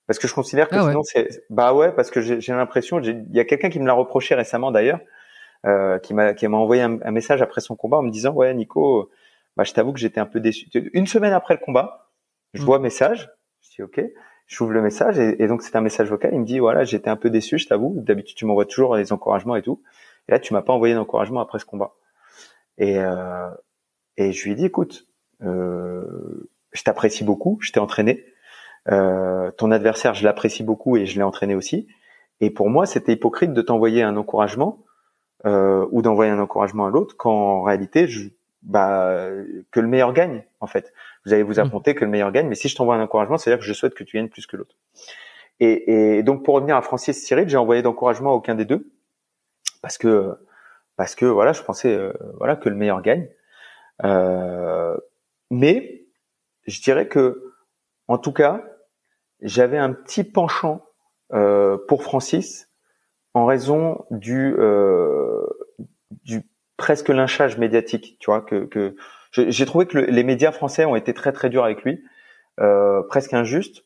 Parce 0.08 0.20
que 0.20 0.28
je 0.28 0.34
considère 0.34 0.68
que 0.70 0.76
Ah 0.76 0.84
ouais. 0.84 0.90
sinon 0.92 1.04
c'est 1.04 1.44
bah 1.50 1.74
ouais 1.74 1.92
parce 1.94 2.12
que 2.12 2.20
j'ai 2.22 2.42
j'ai 2.42 2.54
l'impression 2.54 3.00
il 3.00 3.26
y 3.32 3.40
a 3.40 3.46
quelqu'un 3.46 3.70
qui 3.70 3.80
me 3.80 3.86
l'a 3.88 3.94
reproché 3.94 4.36
récemment 4.36 4.70
d'ailleurs 4.72 5.00
euh, 5.66 5.98
qui 6.00 6.14
m'a 6.14 6.34
qui 6.34 6.46
m'a 6.48 6.58
envoyé 6.58 6.82
un, 6.82 7.00
un 7.02 7.12
message 7.12 7.42
après 7.42 7.62
son 7.62 7.76
combat 7.78 7.98
en 7.98 8.04
me 8.04 8.12
disant 8.12 8.32
ouais 8.34 8.54
Nico 8.54 9.10
bah 9.56 9.64
je 9.64 9.72
t'avoue 9.72 9.94
que 9.94 10.00
j'étais 10.00 10.20
un 10.20 10.26
peu 10.26 10.42
déçu 10.42 10.68
une 10.94 11.08
semaine 11.08 11.32
après 11.34 11.54
le 11.54 11.62
combat 11.64 12.10
je 12.54 12.62
Mm. 12.62 12.66
vois 12.66 12.78
un 12.78 12.82
message 12.82 13.32
je 13.62 13.70
dis 13.78 13.82
ok 13.84 14.04
j'ouvre 14.48 14.72
le 14.72 14.82
message 14.82 15.20
et, 15.20 15.48
donc 15.48 15.62
c'est 15.62 15.76
un 15.76 15.82
message 15.82 16.10
vocal. 16.10 16.34
Il 16.34 16.42
me 16.42 16.46
dit 16.46 16.60
voilà 16.60 16.84
j'étais 16.84 17.10
un 17.10 17.16
peu 17.16 17.30
déçu 17.30 17.58
je 17.58 17.68
t'avoue. 17.68 17.96
D'habitude 17.98 18.36
tu 18.36 18.46
m'envoies 18.46 18.66
toujours 18.66 18.96
les 18.96 19.14
encouragements 19.14 19.56
et 19.56 19.62
tout. 19.62 19.82
Et 20.28 20.32
là 20.32 20.40
tu 20.40 20.54
m'as 20.54 20.62
pas 20.62 20.74
envoyé 20.74 20.94
d'encouragement 20.94 21.42
après 21.42 21.60
ce 21.60 21.66
combat. 21.66 21.94
Et 22.78 23.00
euh, 23.00 23.50
et 24.18 24.32
je 24.32 24.44
lui 24.46 24.52
ai 24.52 24.56
dit 24.56 24.66
écoute 24.66 25.08
euh, 25.44 26.50
je 26.72 26.84
t'apprécie 26.84 27.24
beaucoup 27.24 27.58
je 27.62 27.72
t'ai 27.72 27.80
entraîné. 27.80 28.26
Euh, 28.92 29.52
ton 29.52 29.72
adversaire, 29.72 30.14
je 30.14 30.24
l'apprécie 30.24 30.64
beaucoup 30.64 30.98
et 30.98 31.06
je 31.06 31.16
l'ai 31.16 31.24
entraîné 31.24 31.56
aussi. 31.56 31.88
Et 32.42 32.50
pour 32.50 32.70
moi, 32.70 32.86
c'était 32.86 33.14
hypocrite 33.14 33.54
de 33.54 33.62
t'envoyer 33.62 34.04
un 34.04 34.18
encouragement 34.18 34.84
euh, 35.46 35.88
ou 35.92 36.02
d'envoyer 36.02 36.32
un 36.32 36.40
encouragement 36.40 36.86
à 36.86 36.90
l'autre 36.90 37.16
quand 37.18 37.32
en 37.32 37.62
réalité, 37.62 38.08
je, 38.08 38.30
bah, 38.62 39.30
que 39.72 39.80
le 39.80 39.88
meilleur 39.88 40.14
gagne 40.14 40.44
en 40.64 40.68
fait. 40.68 40.94
Vous 41.26 41.34
allez 41.34 41.44
vous 41.44 41.56
Mm. 41.56 41.60
affronter 41.60 41.96
que 41.96 42.04
le 42.06 42.10
meilleur 42.12 42.32
gagne, 42.32 42.48
mais 42.48 42.56
si 42.56 42.70
je 42.70 42.76
t'envoie 42.76 42.96
un 42.96 43.02
encouragement, 43.02 43.38
c'est-à-dire 43.38 43.60
que 43.60 43.66
je 43.66 43.74
souhaite 43.74 43.94
que 43.94 44.04
tu 44.04 44.18
gagnes 44.18 44.30
plus 44.30 44.48
que 44.48 44.58
l'autre. 44.58 44.76
Et, 45.60 46.18
et 46.18 46.24
donc 46.24 46.44
pour 46.44 46.56
revenir 46.56 46.76
à 46.76 46.82
Francis 46.82 47.24
Cyril, 47.24 47.48
j'ai 47.48 47.58
envoyé 47.58 47.82
d'encouragement 47.84 48.32
à 48.32 48.34
aucun 48.34 48.56
des 48.56 48.66
deux 48.66 48.92
parce 49.82 49.98
que 49.98 50.36
parce 50.96 51.16
que 51.16 51.26
voilà, 51.26 51.54
je 51.54 51.62
pensais 51.62 51.94
euh, 51.96 52.14
voilà 52.40 52.56
que 52.56 52.70
le 52.70 52.76
meilleur 52.76 53.02
gagne. 53.02 53.28
Euh, 54.04 54.98
mais 55.52 56.06
je 56.66 56.82
dirais 56.82 57.08
que 57.08 57.54
en 58.08 58.18
tout 58.18 58.34
cas, 58.34 58.64
j'avais 59.42 59.78
un 59.78 59.94
petit 59.94 60.24
penchant 60.24 60.84
euh, 61.34 61.78
pour 61.88 62.04
Francis 62.04 62.70
en 63.34 63.46
raison 63.46 64.06
du 64.12 64.56
euh, 64.58 65.46
du 66.24 66.44
presque 66.78 67.10
lynchage 67.10 67.58
médiatique, 67.58 68.18
tu 68.20 68.32
vois 68.32 68.42
que, 68.42 68.66
que 68.66 68.96
j'ai 69.36 69.66
trouvé 69.66 69.86
que 69.86 69.98
le- 70.00 70.06
les 70.06 70.24
médias 70.24 70.52
français 70.52 70.86
ont 70.86 70.96
été 70.96 71.14
très 71.14 71.32
très 71.32 71.50
durs 71.50 71.64
avec 71.66 71.84
lui, 71.84 72.04
euh, 72.60 73.02
presque 73.10 73.34
injustes 73.34 73.84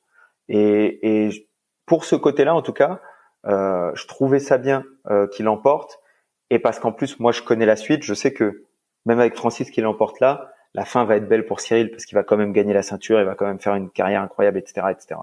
et, 0.49 1.25
et 1.25 1.47
pour 1.85 2.05
ce 2.05 2.15
côté-là 2.15 2.53
en 2.55 2.61
tout 2.61 2.73
cas, 2.73 2.99
euh, 3.45 3.91
je 3.95 4.05
trouvais 4.07 4.39
ça 4.39 4.57
bien 4.57 4.83
euh, 5.09 5.27
qu'il 5.27 5.45
l'emporte 5.45 5.99
et 6.49 6.59
parce 6.59 6.79
qu'en 6.79 6.91
plus 6.91 7.19
moi 7.19 7.31
je 7.31 7.41
connais 7.41 7.65
la 7.65 7.75
suite, 7.75 8.03
je 8.03 8.13
sais 8.13 8.33
que 8.33 8.63
même 9.05 9.19
avec 9.19 9.35
Francis 9.35 9.71
qui 9.71 9.81
l'emporte 9.81 10.19
là, 10.19 10.51
la 10.73 10.85
fin 10.85 11.05
va 11.05 11.15
être 11.15 11.27
belle 11.27 11.45
pour 11.45 11.59
Cyril 11.61 11.89
parce 11.91 12.05
qu'il 12.05 12.15
va 12.15 12.23
quand 12.23 12.37
même 12.37 12.51
gagner 12.53 12.73
la 12.73 12.83
ceinture, 12.83 13.19
il 13.19 13.25
va 13.25 13.35
quand 13.35 13.45
même 13.47 13.59
faire 13.59 13.75
une 13.75 13.89
carrière 13.89 14.21
incroyable, 14.21 14.57
etc., 14.57 14.87
etc. 14.91 15.19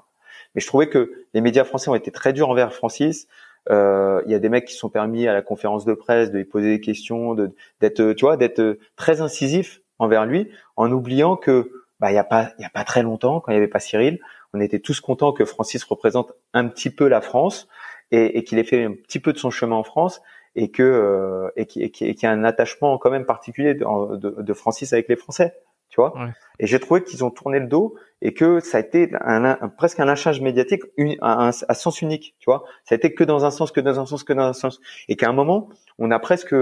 Mais 0.55 0.61
je 0.61 0.67
trouvais 0.67 0.89
que 0.89 1.13
les 1.35 1.41
médias 1.41 1.65
français 1.65 1.91
ont 1.91 1.95
été 1.95 2.11
très 2.11 2.33
durs 2.33 2.49
envers 2.49 2.73
Francis. 2.73 3.29
Euh, 3.71 4.23
Il 4.27 4.33
y 4.33 4.35
a 4.35 4.39
des 4.39 4.49
mecs 4.49 4.65
qui 4.67 4.75
sont 4.75 4.89
permis 4.89 5.27
à 5.29 5.33
la 5.33 5.43
conférence 5.43 5.85
de 5.85 5.95
presse 5.95 6.31
de 6.31 6.39
lui 6.39 6.45
poser 6.45 6.71
des 6.71 6.81
questions, 6.81 7.35
de 7.35 7.51
d'être, 7.81 8.13
tu 8.15 8.25
vois, 8.25 8.37
d'être 8.37 8.79
très 8.97 9.21
incisif 9.21 9.81
envers 10.05 10.27
lui, 10.27 10.51
en 10.77 10.91
oubliant 10.93 11.37
que 11.37 11.71
bah 12.01 12.13
il 12.13 12.15
y 12.15 12.19
a 12.19 12.25
pas 12.25 12.51
il 12.59 12.63
y 12.63 12.65
a 12.65 12.71
pas 12.71 12.85
très 12.85 13.03
longtemps 13.03 13.41
quand 13.41 13.51
il 13.53 13.55
y 13.55 13.59
avait 13.59 13.69
pas 13.69 13.81
Cyril, 13.81 14.19
on 14.53 14.61
était 14.61 14.79
tous 14.81 15.01
contents 15.01 15.33
que 15.33 15.45
Francis 15.45 15.83
représente 15.85 16.33
un 16.53 16.69
petit 16.69 16.91
peu 16.91 17.09
la 17.09 17.21
France 17.21 17.69
et, 18.11 18.39
et 18.39 18.45
qu'il 18.45 18.59
ait 18.59 18.65
fait 18.65 18.85
un 18.85 18.93
petit 18.93 19.19
peu 19.21 19.33
de 19.33 19.39
son 19.39 19.51
chemin 19.51 19.77
en 19.77 19.85
France 19.85 20.21
et 20.57 20.71
que 20.71 20.83
euh, 20.83 21.51
et 21.57 21.67
qu'il 21.67 22.23
y 22.23 22.27
a 22.27 22.31
un 22.31 22.45
attachement 22.45 22.99
quand 22.99 23.11
même 23.11 23.27
particulier 23.27 23.75
de, 23.75 23.85
de, 24.17 24.43
de 24.43 24.53
Francis 24.55 24.93
avec 24.93 25.09
les 25.09 25.17
Français, 25.17 25.55
tu 25.89 25.97
vois. 26.01 26.17
Ouais. 26.17 26.31
Et 26.61 26.67
j'ai 26.69 26.79
trouvé 26.79 27.03
qu'ils 27.03 27.25
ont 27.25 27.31
tourné 27.31 27.59
le 27.59 27.67
dos 27.67 27.97
et 28.23 28.33
que 28.35 28.61
ça 28.61 28.79
a 28.79 28.81
été 28.81 29.11
un, 29.21 29.45
un- 29.45 29.69
presque 29.69 29.99
un 29.99 30.05
lynchage 30.05 30.41
médiatique 30.41 30.83
un- 31.21 31.51
à 31.69 31.75
sens 31.75 32.01
unique, 32.03 32.37
tu 32.39 32.45
vois. 32.47 32.63
Ça 32.85 32.95
a 32.95 32.97
été 32.97 33.13
que 33.15 33.25
dans 33.25 33.45
un 33.45 33.51
sens, 33.51 33.73
que 33.73 33.81
dans 33.81 33.99
un 33.99 34.07
sens, 34.07 34.23
que 34.23 34.33
dans 34.33 34.45
un 34.45 34.53
sens, 34.53 34.81
et 35.09 35.17
qu'à 35.17 35.29
un 35.29 35.33
moment, 35.33 35.69
on 35.99 36.11
a 36.13 36.19
presque, 36.21 36.55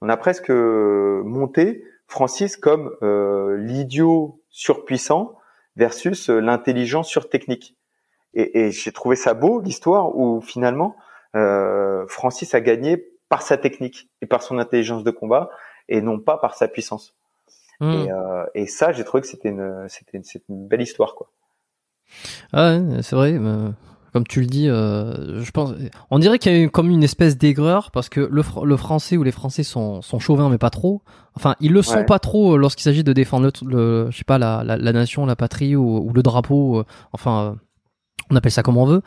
on 0.00 0.08
a 0.08 0.16
presque 0.16 0.50
monté 0.50 1.84
Francis 2.08 2.56
comme 2.56 2.96
euh, 3.02 3.56
l'idiot 3.58 4.42
surpuissant 4.48 5.36
versus 5.76 6.30
euh, 6.30 6.40
l'intelligent 6.40 7.02
surtechnique. 7.02 7.76
Et, 8.34 8.60
et 8.60 8.70
j'ai 8.72 8.92
trouvé 8.92 9.14
ça 9.14 9.34
beau 9.34 9.60
l'histoire 9.60 10.16
où 10.16 10.40
finalement 10.40 10.96
euh, 11.36 12.06
Francis 12.08 12.54
a 12.54 12.60
gagné 12.60 13.06
par 13.28 13.42
sa 13.42 13.56
technique 13.56 14.08
et 14.22 14.26
par 14.26 14.42
son 14.42 14.58
intelligence 14.58 15.04
de 15.04 15.10
combat 15.10 15.50
et 15.88 16.00
non 16.00 16.18
pas 16.18 16.38
par 16.38 16.54
sa 16.54 16.66
puissance. 16.66 17.14
Hmm. 17.80 17.92
Et, 17.92 18.10
euh, 18.10 18.44
et 18.54 18.66
ça, 18.66 18.92
j'ai 18.92 19.04
trouvé 19.04 19.20
que 19.20 19.28
c'était 19.28 19.50
une, 19.50 19.86
c'était 19.88 20.16
une, 20.16 20.24
c'était 20.24 20.44
une 20.48 20.66
belle 20.66 20.82
histoire, 20.82 21.14
quoi. 21.14 21.30
Ah 22.52 22.76
ouais, 22.76 23.02
c'est 23.02 23.14
vrai. 23.14 23.38
Comme 24.12 24.26
tu 24.26 24.40
le 24.40 24.46
dis, 24.46 24.68
euh, 24.68 25.42
je 25.42 25.50
pense, 25.50 25.72
on 26.10 26.18
dirait 26.18 26.38
qu'il 26.38 26.52
y 26.52 26.54
a 26.54 26.58
eu 26.58 26.70
comme 26.70 26.90
une 26.90 27.02
espèce 27.02 27.36
d'aigreur 27.36 27.90
parce 27.90 28.08
que 28.08 28.20
le, 28.20 28.42
fr- 28.42 28.64
le 28.64 28.76
français 28.76 29.16
ou 29.16 29.22
les 29.22 29.32
Français 29.32 29.62
sont, 29.62 30.00
sont 30.02 30.18
chauvins 30.18 30.48
mais 30.48 30.58
pas 30.58 30.70
trop. 30.70 31.02
Enfin, 31.34 31.54
ils 31.60 31.72
le 31.72 31.82
sont 31.82 31.98
Ouais. 31.98 32.04
pas 32.06 32.18
trop 32.18 32.54
euh, 32.54 32.56
lorsqu'il 32.58 32.82
s'agit 32.84 33.04
de 33.04 33.12
défendre 33.12 33.46
le, 33.62 33.70
le- 33.70 34.10
je 34.10 34.16
sais 34.18 34.24
pas, 34.24 34.38
la, 34.38 34.64
la, 34.64 34.76
la 34.76 34.92
nation, 34.92 35.26
la 35.26 35.36
patrie 35.36 35.76
ou, 35.76 35.98
ou 36.08 36.12
le 36.12 36.22
drapeau. 36.22 36.78
euh, 36.78 36.84
enfin, 37.12 37.42
euh, 37.42 37.54
on 38.30 38.36
appelle 38.36 38.52
ça 38.52 38.62
comme 38.62 38.76
on 38.76 38.86
veut. 38.86 39.02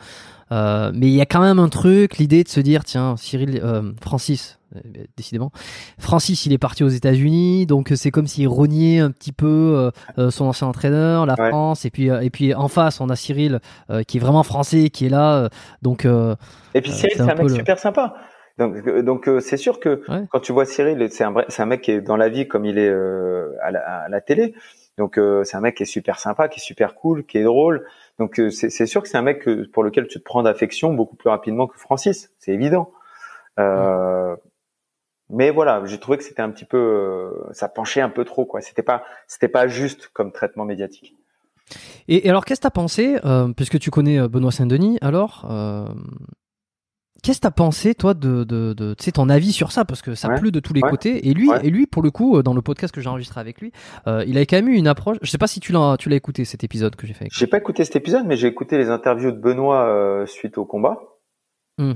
Euh, 0.50 0.90
mais 0.94 1.06
il 1.08 1.14
y 1.14 1.20
a 1.20 1.26
quand 1.26 1.40
même 1.40 1.58
un 1.58 1.68
truc, 1.68 2.18
l'idée 2.18 2.44
de 2.44 2.48
se 2.48 2.60
dire, 2.60 2.84
tiens, 2.84 3.16
Cyril, 3.16 3.60
euh, 3.62 3.92
Francis, 4.02 4.58
décidément, 5.16 5.50
Francis, 5.98 6.46
il 6.46 6.52
est 6.52 6.58
parti 6.58 6.84
aux 6.84 6.88
États-Unis, 6.88 7.66
donc 7.66 7.92
euh, 7.92 7.96
c'est 7.96 8.10
comme 8.10 8.26
s'il 8.26 8.48
reniait 8.48 9.00
un 9.00 9.10
petit 9.10 9.32
peu 9.32 9.46
euh, 9.46 9.90
euh, 10.18 10.30
son 10.30 10.46
ancien 10.46 10.66
entraîneur, 10.66 11.26
la 11.26 11.34
Ouais. 11.38 11.48
France, 11.50 11.84
et 11.84 11.90
puis 11.90 12.10
euh, 12.10 12.20
et 12.20 12.30
puis 12.30 12.54
en 12.54 12.68
face, 12.68 13.00
on 13.00 13.08
a 13.10 13.16
Cyril 13.16 13.60
euh, 13.90 14.02
qui 14.02 14.18
est 14.18 14.20
vraiment 14.20 14.42
français, 14.42 14.90
qui 14.90 15.06
est 15.06 15.10
là, 15.10 15.36
euh, 15.44 15.48
donc 15.82 16.04
euh, 16.04 16.34
Et 16.74 16.80
puis 16.80 16.90
Euh, 16.90 16.94
Cyril, 16.94 17.12
c'est 17.16 17.22
un 17.22 17.34
mec 17.34 17.42
le- 17.42 17.48
super 17.54 17.78
sympa. 17.78 18.14
Donc, 18.58 18.74
euh, 18.86 19.02
donc 19.02 19.28
euh, 19.28 19.40
c'est 19.40 19.56
sûr 19.56 19.80
que 19.80 20.02
Ouais. 20.08 20.24
quand 20.30 20.40
tu 20.40 20.52
vois 20.52 20.66
Cyril, 20.66 21.08
c'est 21.10 21.24
un 21.24 21.34
c'est 21.48 21.62
un 21.62 21.66
mec 21.66 21.80
qui 21.80 21.90
est 21.92 22.00
dans 22.02 22.16
la 22.18 22.28
vie 22.28 22.46
comme 22.48 22.64
il 22.66 22.76
est 22.78 22.88
euh, 22.90 23.50
à, 23.62 23.70
la, 23.70 23.80
à 23.80 24.08
la 24.08 24.20
télé. 24.20 24.54
Donc 24.98 25.16
euh, 25.16 25.42
c'est 25.44 25.56
un 25.56 25.60
mec 25.62 25.74
qui 25.78 25.84
est 25.84 25.86
super 25.86 26.18
sympa, 26.18 26.48
qui 26.48 26.60
est 26.60 26.62
super 26.62 26.94
cool, 26.94 27.24
qui 27.24 27.38
est 27.38 27.44
drôle. 27.44 27.86
Donc 28.18 28.38
euh, 28.38 28.50
c'est 28.50 28.68
c'est 28.68 28.84
sûr 28.84 29.02
que 29.02 29.08
c'est 29.08 29.16
un 29.16 29.22
mec 29.22 29.48
pour 29.72 29.82
lequel 29.82 30.06
tu 30.06 30.18
te 30.18 30.22
prends 30.24 30.42
d'affection 30.42 30.92
beaucoup 30.92 31.16
plus 31.16 31.30
rapidement 31.30 31.66
que 31.66 31.78
Francis. 31.78 32.30
C'est 32.38 32.52
évident. 32.52 32.90
Euh, 33.58 34.36
Mais 35.32 35.50
voilà, 35.50 35.82
j'ai 35.86 35.98
trouvé 35.98 36.18
que 36.18 36.24
c'était 36.24 36.42
un 36.42 36.50
petit 36.50 36.64
peu, 36.66 36.76
euh, 36.76 37.30
ça 37.52 37.68
penchait 37.68 38.00
un 38.02 38.10
peu 38.10 38.24
trop 38.24 38.44
quoi. 38.44 38.60
C'était 38.60 38.82
pas, 38.82 39.02
c'était 39.26 39.48
pas 39.48 39.66
juste 39.66 40.08
comme 40.12 40.30
traitement 40.30 40.64
médiatique. 40.64 41.14
Et, 42.06 42.26
et 42.26 42.30
alors, 42.30 42.44
qu'est-ce 42.44 42.60
que 42.60 42.64
t'as 42.64 42.70
pensé, 42.70 43.18
euh, 43.24 43.48
puisque 43.56 43.78
tu 43.78 43.90
connais 43.90 44.18
euh, 44.18 44.28
Benoît 44.28 44.52
Saint-Denis, 44.52 44.98
alors, 45.00 45.46
euh, 45.50 45.86
qu'est-ce 47.22 47.38
que 47.38 47.42
t'as 47.42 47.50
pensé, 47.50 47.94
toi, 47.94 48.12
de, 48.12 48.44
de, 48.44 48.74
de 48.74 48.92
tu 48.94 49.04
sais, 49.04 49.12
ton 49.12 49.30
avis 49.30 49.52
sur 49.52 49.72
ça, 49.72 49.86
parce 49.86 50.02
que 50.02 50.14
ça 50.14 50.28
Ouais. 50.28 50.38
pleut 50.38 50.50
de 50.50 50.60
tous 50.60 50.74
les 50.74 50.82
Ouais. 50.82 50.90
côtés. 50.90 51.28
Et 51.28 51.32
lui, 51.32 51.48
Ouais. 51.48 51.64
et 51.64 51.70
lui, 51.70 51.86
pour 51.86 52.02
le 52.02 52.10
coup, 52.10 52.36
euh, 52.36 52.42
dans 52.42 52.52
le 52.52 52.60
podcast 52.60 52.92
que 52.94 53.00
j'ai 53.00 53.08
enregistré 53.08 53.40
avec 53.40 53.60
lui, 53.62 53.72
euh, 54.06 54.22
il 54.26 54.36
avait 54.36 54.44
quand 54.44 54.56
même 54.56 54.68
eu 54.68 54.76
une 54.76 54.88
approche. 54.88 55.16
Je 55.22 55.30
sais 55.30 55.38
pas 55.38 55.46
si 55.46 55.60
tu 55.60 55.72
l'as, 55.72 55.96
tu 55.98 56.10
l'as 56.10 56.16
écouté 56.16 56.44
cet 56.44 56.62
épisode 56.62 56.94
que 56.96 57.06
j'ai 57.06 57.14
fait. 57.14 57.28
J'ai 57.30 57.46
pas 57.46 57.56
écouté 57.58 57.84
cet 57.86 57.96
épisode, 57.96 58.26
mais 58.26 58.36
j'ai 58.36 58.48
écouté 58.48 58.76
les 58.76 58.90
interviews 58.90 59.30
de 59.32 59.38
Benoît 59.38 59.86
euh, 59.86 60.26
suite 60.26 60.58
au 60.58 60.66
combat. 60.66 60.98
Hmm. 61.78 61.92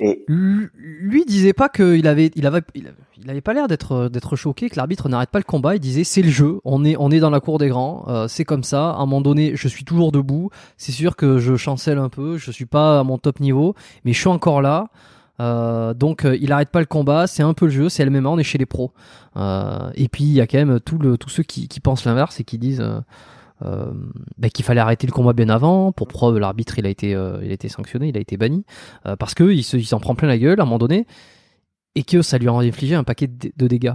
Et 0.00 0.24
Lui, 0.28 1.24
disait 1.26 1.52
pas 1.52 1.68
qu'il 1.68 2.06
avait, 2.06 2.30
il 2.34 2.46
avait, 2.46 2.62
il 2.74 2.86
avait, 2.86 2.96
il 3.22 3.30
avait 3.30 3.40
pas 3.40 3.52
l'air 3.54 3.68
d'être, 3.68 4.08
d'être 4.08 4.36
choqué 4.36 4.70
que 4.70 4.76
l'arbitre 4.76 5.08
n'arrête 5.08 5.30
pas 5.30 5.38
le 5.38 5.44
combat. 5.44 5.74
Il 5.74 5.80
disait 5.80 6.04
c'est 6.04 6.22
le 6.22 6.30
jeu, 6.30 6.60
on 6.64 6.84
est, 6.84 6.96
on 6.98 7.10
est 7.10 7.20
dans 7.20 7.30
la 7.30 7.40
cour 7.40 7.58
des 7.58 7.68
grands, 7.68 8.04
euh, 8.08 8.28
c'est 8.28 8.44
comme 8.44 8.64
ça. 8.64 8.90
À 8.90 8.96
un 8.96 9.06
moment 9.06 9.20
donné, 9.20 9.56
je 9.56 9.68
suis 9.68 9.84
toujours 9.84 10.12
debout. 10.12 10.50
C'est 10.76 10.92
sûr 10.92 11.16
que 11.16 11.38
je 11.38 11.56
chancelle 11.56 11.98
un 11.98 12.08
peu, 12.08 12.38
je 12.38 12.50
suis 12.50 12.66
pas 12.66 13.00
à 13.00 13.04
mon 13.04 13.18
top 13.18 13.40
niveau, 13.40 13.74
mais 14.04 14.12
je 14.12 14.18
suis 14.18 14.28
encore 14.28 14.62
là. 14.62 14.88
Euh, 15.40 15.94
donc 15.94 16.24
euh, 16.24 16.36
il 16.40 16.52
arrête 16.52 16.70
pas 16.70 16.80
le 16.80 16.86
combat, 16.86 17.26
c'est 17.26 17.42
un 17.42 17.54
peu 17.54 17.66
le 17.66 17.72
jeu, 17.72 17.88
c'est 17.88 18.04
le 18.04 18.10
MMA, 18.10 18.28
on 18.28 18.38
est 18.38 18.44
chez 18.44 18.58
les 18.58 18.66
pros. 18.66 18.92
Et 19.36 20.08
puis 20.08 20.24
il 20.24 20.32
y 20.32 20.40
a 20.40 20.46
quand 20.46 20.58
même 20.58 20.80
tous 20.80 21.28
ceux 21.28 21.42
qui 21.42 21.80
pensent 21.80 22.04
l'inverse 22.04 22.40
et 22.40 22.44
qui 22.44 22.58
disent 22.58 22.84
euh, 23.64 23.90
bah, 24.38 24.48
qu'il 24.48 24.64
fallait 24.64 24.80
arrêter 24.80 25.06
le 25.06 25.12
combat 25.12 25.32
bien 25.32 25.48
avant. 25.48 25.92
Pour 25.92 26.08
preuve, 26.08 26.38
l'arbitre 26.38 26.78
il 26.78 26.86
a 26.86 26.88
été, 26.88 27.14
euh, 27.14 27.38
il 27.42 27.50
a 27.50 27.54
été 27.54 27.68
sanctionné, 27.68 28.08
il 28.08 28.16
a 28.16 28.20
été 28.20 28.36
banni 28.36 28.64
euh, 29.06 29.16
parce 29.16 29.34
que 29.34 29.44
il 29.44 29.62
se- 29.64 29.76
il 29.76 29.84
s'en 29.86 30.00
prend 30.00 30.14
plein 30.14 30.28
la 30.28 30.38
gueule 30.38 30.60
à 30.60 30.62
un 30.62 30.66
moment 30.66 30.78
donné 30.78 31.06
et 31.94 32.02
que 32.02 32.22
ça 32.22 32.38
lui 32.38 32.48
a 32.48 32.52
infligé 32.52 32.94
un 32.94 33.04
paquet 33.04 33.26
de, 33.28 33.52
de 33.56 33.66
dégâts. 33.66 33.94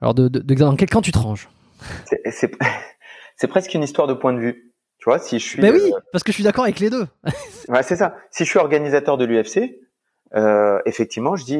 Alors 0.00 0.14
de, 0.14 0.28
de, 0.28 0.40
de- 0.40 0.54
dans 0.54 0.76
quel 0.76 0.90
camp 0.90 1.00
tu 1.02 1.12
te 1.12 1.18
ranges? 1.18 1.48
C'est- 2.30 3.46
presque 3.48 3.74
une 3.74 3.82
histoire 3.82 4.06
de 4.06 4.14
point 4.14 4.32
de 4.32 4.38
vue. 4.40 4.72
Tu 4.98 5.04
vois, 5.10 5.18
si 5.18 5.38
je 5.38 5.44
suis, 5.44 5.60
Ben 5.60 5.72
oui, 5.74 5.92
parce 6.10 6.24
que 6.24 6.32
je 6.32 6.36
suis 6.36 6.44
d'accord 6.44 6.64
avec 6.64 6.80
les 6.80 6.88
deux. 6.90 7.06
ouais, 7.68 7.82
c'est 7.82 7.96
ça. 7.96 8.16
Si 8.30 8.44
je 8.44 8.48
suis 8.50 8.58
organisateur 8.58 9.18
de 9.18 9.24
l'UFC, 9.26 9.76
effectivement, 10.86 11.36
je 11.36 11.44
dis, 11.44 11.58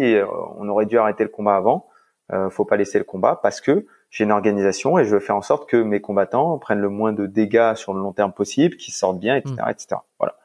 on 0.59 0.69
aurait 0.69 0.87
dû 0.87 0.99
arrêter 0.99 1.23
le 1.23 1.29
combat 1.31 1.57
avant. 1.57 1.87
Euh, 2.33 2.51
faut 2.51 2.65
pas 2.65 2.77
laisser 2.77 2.99
le 2.99 3.05
combat 3.05 3.39
parce 3.41 3.61
que 3.61 3.87
j'ai 4.11 4.25
une 4.25 4.33
organisation 4.33 4.99
et 4.99 5.05
je 5.05 5.11
veux 5.11 5.21
faire 5.21 5.37
en 5.37 5.43
sorte 5.43 5.69
que 5.69 5.77
mes 5.77 6.01
combattants 6.01 6.59
prennent 6.59 6.81
le 6.81 6.89
moins 6.89 7.13
de 7.13 7.27
dégâts 7.27 7.75
sur 7.75 7.93
le 7.93 8.01
long 8.01 8.13
terme 8.13 8.33
possible, 8.33 8.77
qu'ils 8.77 8.95
sortent 8.95 9.19
bien, 9.19 9.37
etc., 9.37 9.55
Mm. 9.59 9.71
etc. 9.71 9.97
Voilà. 10.19 10.37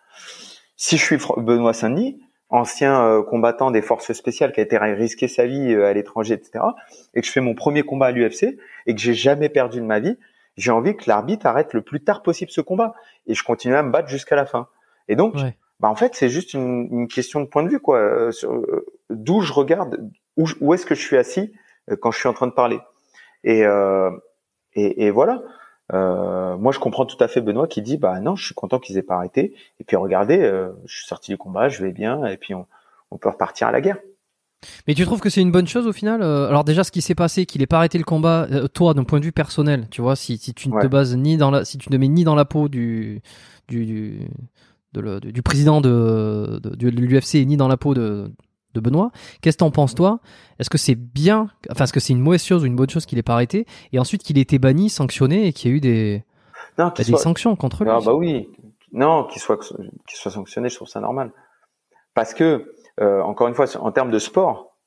Si 0.75 0.97
je 0.97 1.03
suis 1.03 1.17
Benoît 1.37 1.73
Saint-Denis, 1.73 2.19
ancien 2.51 3.05
euh, 3.05 3.23
combattant 3.23 3.71
des 3.71 3.81
forces 3.81 4.11
spéciales 4.13 4.51
qui 4.51 4.59
a 4.59 4.63
été 4.63 4.77
risqué 4.77 5.27
sa 5.27 5.45
vie 5.45 5.73
euh, 5.73 5.85
à 5.85 5.93
l'étranger, 5.93 6.33
etc., 6.33 6.63
et 7.13 7.21
que 7.21 7.27
je 7.27 7.31
fais 7.31 7.39
mon 7.41 7.55
premier 7.55 7.83
combat 7.83 8.07
à 8.07 8.11
l'UFC 8.11 8.57
et 8.85 8.93
que 8.93 8.99
j'ai 8.99 9.13
jamais 9.13 9.49
perdu 9.49 9.79
de 9.79 9.85
ma 9.85 9.99
vie, 9.99 10.17
j'ai 10.57 10.71
envie 10.71 10.95
que 10.95 11.03
l'arbitre 11.07 11.45
arrête 11.45 11.73
le 11.73 11.81
plus 11.81 12.03
tard 12.03 12.21
possible 12.21 12.51
ce 12.51 12.61
combat 12.61 12.93
et 13.25 13.33
je 13.33 13.43
continue 13.43 13.75
à 13.75 13.83
me 13.83 13.91
battre 13.91 14.09
jusqu'à 14.09 14.35
la 14.35 14.45
fin. 14.45 14.67
Et 15.07 15.15
donc, 15.15 15.35
bah 15.79 15.87
en 15.87 15.95
fait, 15.95 16.13
c'est 16.13 16.29
juste 16.29 16.53
une, 16.53 16.87
une, 16.91 17.07
question 17.07 17.39
de 17.39 17.45
point 17.45 17.63
de 17.63 17.69
vue, 17.69 17.79
quoi. 17.79 17.97
Euh, 17.97 18.31
d'où 19.09 19.41
je 19.41 19.53
regarde, 19.53 20.11
où, 20.37 20.45
où 20.59 20.73
est-ce 20.73 20.85
que 20.85 20.93
je 20.93 21.01
suis 21.01 21.17
assis 21.17 21.53
quand 22.01 22.11
je 22.11 22.19
suis 22.19 22.27
en 22.27 22.33
train 22.33 22.47
de 22.47 22.51
parler. 22.51 22.79
Et, 23.43 23.63
et, 24.73 25.05
et, 25.05 25.11
voilà. 25.11 25.41
moi, 25.91 26.71
je 26.71 26.79
comprends 26.79 27.05
tout 27.05 27.21
à 27.23 27.27
fait 27.27 27.41
Benoît 27.41 27.67
qui 27.67 27.81
dit, 27.81 27.97
bah 27.97 28.19
non, 28.19 28.35
je 28.35 28.45
suis 28.45 28.55
content 28.55 28.79
qu'ils 28.79 28.97
aient 28.97 29.03
pas 29.03 29.15
arrêté. 29.15 29.55
Et 29.79 29.83
puis 29.83 29.95
regardez, 29.95 30.39
je 30.85 30.95
suis 30.95 31.07
sorti 31.07 31.31
du 31.31 31.37
combat, 31.37 31.69
je 31.69 31.83
vais 31.83 31.91
bien, 31.91 32.25
et 32.25 32.37
puis 32.37 32.53
on, 32.53 32.67
on 33.11 33.17
peut 33.17 33.29
repartir 33.29 33.67
à 33.67 33.71
la 33.71 33.81
guerre. 33.81 33.97
Mais 34.87 34.93
tu 34.93 35.05
trouves 35.05 35.19
que 35.19 35.29
c'est 35.29 35.41
une 35.41 35.51
bonne 35.51 35.67
chose 35.67 35.87
au 35.87 35.93
final 35.93 36.21
euh, 36.21 36.47
Alors 36.47 36.63
déjà, 36.63 36.83
ce 36.83 36.91
qui 36.91 37.01
s'est 37.01 37.15
passé, 37.15 37.45
qu'il 37.45 37.61
ait 37.61 37.67
pas 37.67 37.77
arrêté 37.77 37.97
le 37.97 38.03
combat, 38.03 38.47
euh, 38.51 38.67
toi, 38.67 38.93
d'un 38.93 39.03
point 39.03 39.19
de 39.19 39.25
vue 39.25 39.31
personnel, 39.31 39.87
tu 39.89 40.01
vois, 40.01 40.15
si, 40.15 40.37
si 40.37 40.53
tu 40.53 40.69
ne 40.69 40.79
te 40.79 40.87
bases 40.87 41.15
ni 41.15 41.37
dans 41.37 41.51
la, 41.51 41.65
si 41.65 41.77
tu 41.77 41.91
ne 41.91 41.97
mets 41.97 42.07
ni 42.07 42.23
dans 42.23 42.35
la 42.35 42.45
peau 42.45 42.69
du 42.69 43.21
du 43.67 43.85
du, 43.85 44.29
du 44.93 45.41
président 45.41 45.81
de, 45.81 46.59
de, 46.61 46.89
l'UFC 46.89 47.45
ni 47.45 47.57
dans 47.57 47.67
la 47.67 47.77
peau 47.77 47.93
de 47.93 48.31
de 48.73 48.79
Benoît, 48.79 49.11
qu'est-ce 49.41 49.57
que 49.57 49.59
t'en 49.59 49.71
penses 49.71 49.95
toi? 49.95 50.19
Est-ce 50.59 50.69
que 50.69 50.77
c'est 50.77 50.95
bien, 50.95 51.49
enfin, 51.69 51.85
est-ce 51.85 51.93
que 51.93 51.99
c'est 51.99 52.13
une 52.13 52.21
mauvaise 52.21 52.43
chose 52.43 52.63
ou 52.63 52.65
une 52.65 52.75
bonne 52.75 52.89
chose 52.89 53.05
qu'il 53.05 53.17
ait 53.17 53.23
pas 53.23 53.33
arrêté? 53.33 53.65
Et 53.93 53.99
ensuite 53.99 54.23
qu'il 54.23 54.37
ait 54.37 54.41
été 54.41 54.59
banni, 54.59 54.89
sanctionné 54.89 55.47
et 55.47 55.53
qu'il 55.53 55.71
y 55.71 55.73
ait 55.73 55.77
eu 55.77 55.79
des, 55.81 56.23
non, 56.77 56.87
bah, 56.87 56.93
des 56.97 57.17
sanctions 57.17 57.55
contre 57.55 57.83
lui. 57.83 57.91
Ah 57.91 57.99
bah 58.03 58.13
oui, 58.13 58.49
non, 58.91 59.25
qu'il 59.25 59.41
soit 59.41 59.57
qu'il 59.57 60.17
soit 60.17 60.31
sanctionné, 60.31 60.69
je 60.69 60.75
trouve 60.75 60.87
ça 60.87 60.99
normal, 60.99 61.31
parce 62.13 62.33
que 62.33 62.73
euh, 62.99 63.21
encore 63.21 63.47
une 63.47 63.55
fois, 63.55 63.65
en 63.79 63.91
termes 63.91 64.11
de 64.11 64.19
sport, 64.19 64.77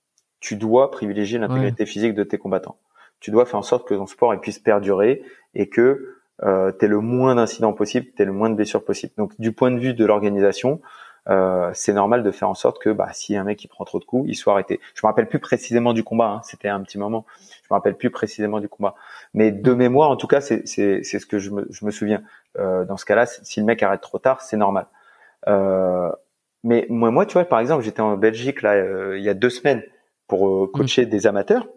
tu 0.41 0.57
dois 0.57 0.91
privilégier 0.91 1.39
l'intégrité 1.39 1.87
physique 1.87 2.15
de 2.15 2.23
tes 2.23 2.37
combattants. 2.37 2.77
Tu 3.21 3.31
dois 3.31 3.47
faire 3.47 3.59
en 3.59 3.63
sorte 3.63 3.89
que 3.89 3.95
ton 3.95 4.07
sport 4.07 4.39
puisse 4.41 4.59
perdurer 4.59 5.23
et 5.55 5.71
que 5.71 6.19
euh, 6.43 6.73
tu 6.79 6.85
aies 6.85 6.89
le 6.89 7.01
moins 7.01 7.35
d'incidents 7.35 7.73
possible, 7.73 8.09
tu 8.15 8.23
aies 8.23 8.27
le 8.27 8.33
moins 8.33 8.51
de 8.51 8.55
blessures 8.55 8.85
possible. 8.85 9.15
Donc 9.17 9.33
du 9.39 9.53
point 9.53 9.71
de 9.71 9.79
vue 9.79 9.95
de 9.95 10.05
l'organisation, 10.05 10.83
euh, 11.29 11.71
c'est 11.75 11.93
normal 11.93 12.23
de 12.23 12.31
faire 12.31 12.49
en 12.49 12.55
sorte 12.55 12.81
que 12.81 12.91
bah, 12.91 13.09
si 13.13 13.37
un 13.37 13.45
mec 13.45 13.59
qui 13.59 13.69
prend 13.69 13.85
trop 13.85 13.99
de 13.99 14.05
coups, 14.05 14.29
il 14.29 14.35
soit 14.35 14.53
arrêté. 14.53 14.81
Je 14.95 15.01
me 15.05 15.09
rappelle 15.09 15.29
plus 15.29 15.39
précisément 15.39 15.93
du 15.93 16.05
combat, 16.05 16.29
hein, 16.29 16.41
c'était 16.45 16.69
un 16.69 16.81
petit 16.83 16.99
moment. 16.99 17.25
Je 17.63 17.69
me 17.71 17.75
rappelle 17.75 17.97
plus 17.97 18.11
précisément 18.11 18.61
du 18.61 18.69
combat, 18.69 18.95
mais 19.33 19.51
de 19.51 19.73
mémoire, 19.73 20.11
en 20.11 20.17
tout 20.17 20.27
cas, 20.27 20.41
c'est 20.41 20.67
ce 20.67 21.27
que 21.27 21.39
je 21.39 21.51
me, 21.51 21.67
je 21.71 21.85
me 21.85 21.91
souviens. 21.91 22.23
Euh, 22.59 22.85
dans 22.85 22.97
ce 22.97 23.05
cas-là, 23.05 23.27
si 23.27 23.61
le 23.61 23.67
mec 23.67 23.83
arrête 23.83 24.01
trop 24.01 24.19
tard, 24.19 24.43
c'est 24.43 24.57
normal. 24.57 24.87
Euh, 25.49 26.11
mais 26.65 26.87
moi, 26.89 27.11
moi, 27.11 27.27
tu 27.27 27.35
vois, 27.35 27.45
par 27.45 27.61
exemple, 27.61 27.85
j'étais 27.85 28.01
en 28.01 28.17
Belgique 28.17 28.63
là 28.63 28.75
euh, 28.75 29.19
il 29.19 29.25
y 29.25 29.29
a 29.29 29.35
deux 29.35 29.51
semaines 29.51 29.83
pour 30.27 30.49
euh, 30.49 30.67
coacher 30.73 31.07
mm. 31.07 31.09
des 31.11 31.27
amateurs. 31.27 31.69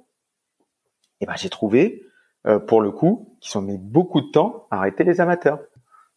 Et 1.19 1.25
ben 1.25 1.35
j'ai 1.35 1.49
trouvé, 1.49 2.03
euh, 2.47 2.59
pour 2.59 2.81
le 2.81 2.91
coup, 2.91 3.37
qu'ils 3.41 3.57
ont 3.57 3.61
mis 3.61 3.77
beaucoup 3.77 4.21
de 4.21 4.31
temps 4.31 4.67
à 4.71 4.77
arrêter 4.77 5.03
les 5.03 5.19
amateurs. 5.19 5.59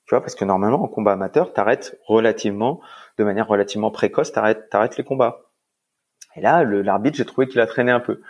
Tu 0.07 0.14
vois, 0.14 0.20
parce 0.20 0.35
que 0.35 0.45
normalement 0.45 0.83
en 0.83 0.89
combat 0.89 1.12
amateur, 1.12 1.53
t'arrêtes 1.53 1.99
relativement, 2.07 2.81
de 3.21 3.25
manière 3.25 3.47
relativement 3.47 3.91
précoce, 3.91 4.33
t'arrêtes, 4.33 4.71
t'arrêtes 4.71 4.97
les 4.97 5.05
combats. 5.05 5.43
Et 6.37 6.41
là, 6.41 6.64
l'arbitre, 6.64 7.16
j'ai 7.16 7.25
trouvé 7.25 7.47
qu'il 7.49 7.61
a 7.61 7.66
traîné 7.66 7.93
un 7.93 8.01
peu. 8.01 8.21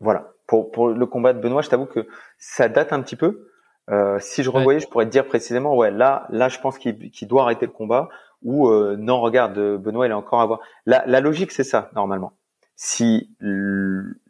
Voilà. 0.00 0.32
Pour, 0.46 0.70
pour 0.70 0.88
le 0.88 1.06
combat 1.06 1.32
de 1.32 1.40
Benoît, 1.40 1.62
je 1.62 1.68
t'avoue 1.68 1.86
que 1.86 2.06
ça 2.38 2.68
date 2.68 2.92
un 2.92 3.02
petit 3.02 3.16
peu. 3.16 3.50
Euh, 3.90 4.18
si 4.20 4.42
je 4.42 4.50
revoyais, 4.50 4.80
je 4.80 4.88
pourrais 4.88 5.06
te 5.06 5.10
dire 5.10 5.26
précisément, 5.26 5.76
ouais, 5.76 5.90
là, 5.90 6.26
là, 6.30 6.48
je 6.48 6.58
pense 6.58 6.78
qu'il 6.78 7.28
doit 7.28 7.42
arrêter 7.42 7.66
le 7.66 7.72
combat. 7.72 8.08
Ou 8.42 8.68
euh, 8.68 8.96
non, 8.98 9.20
regarde, 9.20 9.58
Benoît, 9.78 10.06
il 10.06 10.10
est 10.10 10.14
encore 10.14 10.40
à 10.40 10.46
voir. 10.46 10.60
La, 10.86 11.04
la 11.06 11.20
logique, 11.20 11.52
c'est 11.52 11.64
ça 11.64 11.90
normalement. 11.94 12.32
Si 12.76 13.34
le, 13.38 14.20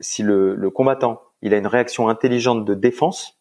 si 0.00 0.22
le, 0.22 0.54
le, 0.56 0.70
combattant, 0.70 1.22
il 1.42 1.54
a 1.54 1.58
une 1.58 1.66
réaction 1.66 2.08
intelligente 2.08 2.64
de 2.64 2.74
défense, 2.74 3.38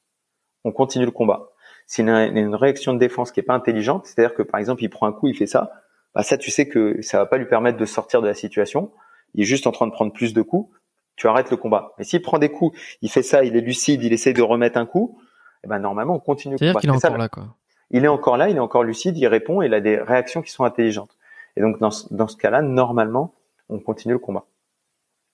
on 0.64 0.72
continue 0.72 1.06
le 1.06 1.12
combat. 1.12 1.51
S'il 1.92 2.08
a 2.08 2.26
une 2.26 2.56
réaction 2.56 2.94
de 2.94 3.00
défense 3.00 3.34
qui 3.34 3.42
est 3.42 3.44
pas 3.44 3.54
intelligente, 3.54 4.06
c'est-à-dire 4.06 4.34
que 4.34 4.44
par 4.44 4.62
exemple, 4.62 4.82
il 4.82 4.90
prend 4.90 5.08
un 5.08 5.12
coup, 5.12 5.28
il 5.28 5.36
fait 5.36 5.46
ça, 5.46 5.74
bah 6.16 6.24
ça, 6.24 6.38
tu 6.38 6.50
sais 6.50 6.70
que 6.70 7.02
ça 7.02 7.18
va 7.18 7.26
pas 7.26 7.36
lui 7.36 7.48
permettre 7.48 7.78
de 7.78 7.84
sortir 7.84 8.22
de 8.22 8.28
la 8.28 8.34
situation. 8.34 8.94
Il 9.34 9.42
est 9.42 9.46
juste 9.46 9.68
en 9.68 9.74
train 9.74 9.88
de 9.88 9.92
prendre 9.92 10.14
plus 10.14 10.34
de 10.34 10.42
coups. 10.42 10.74
Tu 11.18 11.28
arrêtes 11.28 11.52
le 11.52 11.58
combat. 11.58 11.94
Mais 11.98 12.06
s'il 12.06 12.22
prend 12.22 12.40
des 12.40 12.48
coups, 12.48 12.80
il 13.02 13.12
fait 13.12 13.24
ça, 13.24 13.44
il 13.44 13.58
est 13.58 13.62
lucide, 13.62 14.04
il 14.04 14.14
essaye 14.14 14.34
de 14.34 14.42
remettre 14.42 14.78
un 14.78 14.86
coup 14.86 15.20
eh 15.66 15.68
ben 15.68 15.80
normalement 15.80 16.16
on 16.16 16.20
continue. 16.20 16.58
C'est-à-dire 16.58 16.80
qu'il 16.80 16.90
est 16.90 16.94
encore 16.94 17.18
là, 17.18 17.28
quoi. 17.28 17.56
Il 17.90 18.06
est 18.06 18.08
encore 18.08 18.38
là, 18.38 18.48
il 18.48 18.56
est 18.56 18.62
encore 18.62 18.84
lucide, 18.84 19.18
il 19.18 19.28
répond, 19.28 19.62
et 19.62 19.66
il 19.66 19.74
a 19.74 19.82
des 19.82 19.98
réactions 19.98 20.42
qui 20.42 20.52
sont 20.52 20.64
intelligentes. 20.64 21.18
Et 21.58 21.62
donc 21.62 21.78
dans 21.80 21.92
ce, 21.92 22.12
dans 22.14 22.30
ce 22.30 22.38
cas-là, 22.38 22.62
normalement, 22.62 23.34
on 23.68 23.80
continue 23.80 24.14
le 24.14 24.20
combat. 24.20 24.46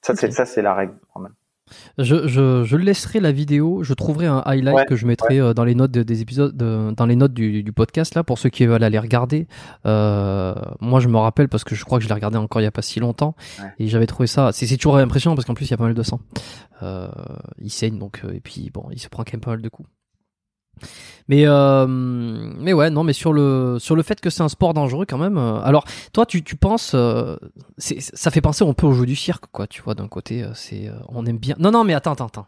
Ça 0.02 0.16
c'est 0.16 0.32
ça 0.32 0.48
c'est 0.48 0.64
la 0.64 0.74
règle 0.74 0.96
normalement. 1.16 1.38
Je, 1.98 2.28
je, 2.28 2.64
je, 2.64 2.78
laisserai 2.78 3.20
la 3.20 3.32
vidéo, 3.32 3.84
je 3.84 3.94
trouverai 3.94 4.26
un 4.28 4.42
highlight 4.46 4.88
que 4.88 4.96
je 4.96 5.06
mettrai 5.06 5.40
euh, 5.40 5.54
dans 5.54 5.64
les 5.64 5.76
notes 5.76 5.92
des 5.92 6.22
épisodes, 6.22 6.56
dans 6.56 7.06
les 7.06 7.16
notes 7.16 7.34
du, 7.34 7.64
du, 7.64 7.74
podcast 7.74 8.16
là 8.16 8.24
pour 8.24 8.40
ceux 8.40 8.50
qui 8.50 8.66
veulent 8.66 8.84
aller 8.84 9.00
regarder. 9.00 9.48
Euh, 9.86 10.56
moi, 10.80 11.00
je 11.00 11.08
me 11.08 11.18
rappelle 11.18 11.50
parce 11.50 11.64
que 11.64 11.76
je 11.76 11.84
crois 11.86 12.00
que 12.00 12.04
je 12.04 12.10
l'ai 12.10 12.16
regardé 12.16 12.38
encore 12.38 12.62
il 12.62 12.66
y 12.66 12.68
a 12.68 12.72
pas 12.72 12.82
si 12.82 13.00
longtemps 13.00 13.36
et 13.80 13.88
j'avais 13.88 14.08
trouvé 14.08 14.28
ça. 14.28 14.52
C'est 14.52 14.78
toujours 14.78 14.98
impressionnant 14.98 15.36
parce 15.36 15.46
qu'en 15.46 15.54
plus 15.54 15.66
il 15.66 15.72
y 15.72 15.74
a 15.74 15.78
pas 15.78 15.86
mal 15.86 15.94
de 15.94 16.04
sang. 16.04 16.20
Euh, 16.84 17.08
il 17.60 17.72
saigne 17.72 17.98
donc 17.98 18.22
euh, 18.24 18.34
et 18.34 18.40
puis 18.40 18.70
bon, 18.74 18.86
il 18.92 19.00
se 19.00 19.10
prend 19.10 19.24
quand 19.24 19.34
même 19.34 19.42
pas 19.42 19.52
mal 19.52 19.62
de 19.62 19.70
coups. 19.70 19.90
Mais 21.30 21.44
euh, 21.46 21.86
mais 21.88 22.72
ouais 22.72 22.90
non 22.90 23.04
mais 23.04 23.14
sur 23.14 23.34
le 23.34 23.78
sur 23.80 23.96
le 23.96 24.04
fait 24.04 24.22
que 24.22 24.30
c'est 24.30 24.44
un 24.44 24.50
sport 24.50 24.74
dangereux 24.74 25.06
quand 25.06 25.18
même. 25.18 25.38
Euh, 25.38 25.60
alors 25.62 25.84
toi 26.14 26.26
tu 26.26 26.42
tu 26.44 26.56
penses 26.56 26.94
euh, 26.96 27.36
ça 27.78 28.32
fait 28.32 28.40
penser 28.40 28.66
un 28.66 28.74
peu 28.74 28.88
au 28.88 28.94
jeu 28.94 29.06
du 29.06 29.16
cirque 29.16 29.46
quoi 29.52 29.68
tu 29.68 29.82
vois 29.82 29.94
d'un 29.94 30.08
côté 30.08 30.44
euh, 30.44 30.52
c'est 30.54 30.90
on 31.10 31.26
aime 31.26 31.38
bien 31.38 31.56
non 31.60 31.72
non 31.72 31.84
mais 31.84 31.94
attends 31.94 32.14
attends 32.14 32.28
attends, 32.28 32.48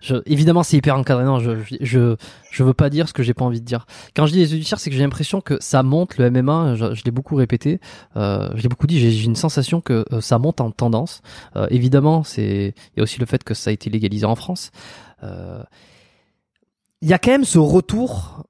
Je, 0.00 0.16
évidemment 0.24 0.62
c'est 0.62 0.78
hyper 0.78 0.96
encadré 0.96 1.24
non 1.24 1.38
je 1.38 1.50
je 1.82 2.16
je 2.50 2.62
veux 2.62 2.72
pas 2.72 2.88
dire 2.88 3.08
ce 3.08 3.12
que 3.12 3.22
j'ai 3.22 3.34
pas 3.34 3.44
envie 3.44 3.60
de 3.60 3.66
dire. 3.66 3.86
Quand 4.16 4.26
je 4.26 4.32
dis 4.32 4.38
les 4.38 4.46
jeux 4.46 4.56
du 4.56 4.64
cirque 4.64 4.80
c'est 4.80 4.88
que 4.88 4.96
j'ai 4.96 5.02
l'impression 5.02 5.42
que 5.42 5.58
ça 5.60 5.82
monte 5.82 6.16
le 6.16 6.30
MMA 6.30 6.76
je, 6.76 7.04
l'ai 7.04 7.10
beaucoup 7.10 7.36
répété 7.36 7.78
je 8.16 8.62
l'ai 8.62 8.68
beaucoup 8.68 8.86
dit 8.86 9.00
j'ai 9.00 9.24
une 9.24 9.36
sensation 9.36 9.82
que 9.82 10.04
ça 10.20 10.38
monte 10.38 10.62
en 10.62 10.70
tendance. 10.70 11.20
évidemment 11.68 12.22
c'est 12.24 12.74
il 12.94 12.98
y 12.98 13.00
a 13.00 13.02
aussi 13.02 13.20
le 13.20 13.26
fait 13.26 13.44
que 13.44 13.52
ça 13.52 13.68
a 13.68 13.72
été 13.72 13.90
légalisé 13.90 14.24
en 14.24 14.36
France. 14.36 14.70
Euh, 15.24 15.62
il 17.04 17.10
y 17.10 17.12
a 17.12 17.18
quand 17.18 17.32
même 17.32 17.44
ce 17.44 17.58
retour. 17.58 18.44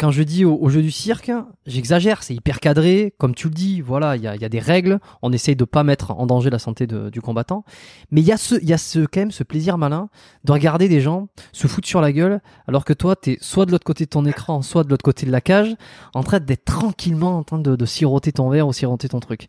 Quand 0.00 0.10
je 0.10 0.22
dis 0.22 0.44
au, 0.46 0.68
jeu 0.70 0.80
du 0.82 0.90
cirque, 0.90 1.30
j'exagère, 1.66 2.22
c'est 2.22 2.34
hyper 2.34 2.58
cadré, 2.58 3.14
comme 3.18 3.34
tu 3.34 3.48
le 3.48 3.54
dis, 3.54 3.82
voilà, 3.82 4.16
il 4.16 4.22
y 4.22 4.26
a, 4.26 4.48
des 4.48 4.58
règles, 4.58 4.98
on 5.20 5.30
essaye 5.30 5.54
de 5.54 5.64
pas 5.66 5.84
mettre 5.84 6.10
en 6.12 6.26
danger 6.26 6.48
la 6.48 6.58
santé 6.58 6.86
du 6.86 7.20
combattant, 7.20 7.64
mais 8.10 8.22
il 8.22 8.26
y 8.26 8.32
a 8.32 8.38
ce, 8.38 8.54
y 8.64 8.72
a 8.72 8.78
ce 8.78 9.00
quand 9.00 9.20
même 9.20 9.30
ce 9.30 9.44
plaisir 9.44 9.76
malin 9.76 10.08
de 10.44 10.52
regarder 10.52 10.88
des 10.88 11.02
gens 11.02 11.28
se 11.52 11.66
foutre 11.66 11.86
sur 11.86 12.00
la 12.00 12.12
gueule, 12.12 12.40
alors 12.66 12.86
que 12.86 12.94
toi 12.94 13.14
t'es 13.14 13.36
soit 13.42 13.66
de 13.66 13.72
l'autre 13.72 13.84
côté 13.84 14.06
de 14.06 14.10
ton 14.10 14.24
écran, 14.24 14.62
soit 14.62 14.84
de 14.84 14.88
l'autre 14.88 15.04
côté 15.04 15.26
de 15.26 15.30
la 15.30 15.42
cage, 15.42 15.76
en 16.14 16.22
train 16.22 16.40
d'être 16.40 16.64
tranquillement 16.64 17.36
en 17.36 17.44
train 17.44 17.58
de, 17.58 17.84
siroter 17.84 18.32
ton 18.32 18.48
verre 18.48 18.66
ou 18.66 18.72
siroter 18.72 19.10
ton 19.10 19.20
truc. 19.20 19.48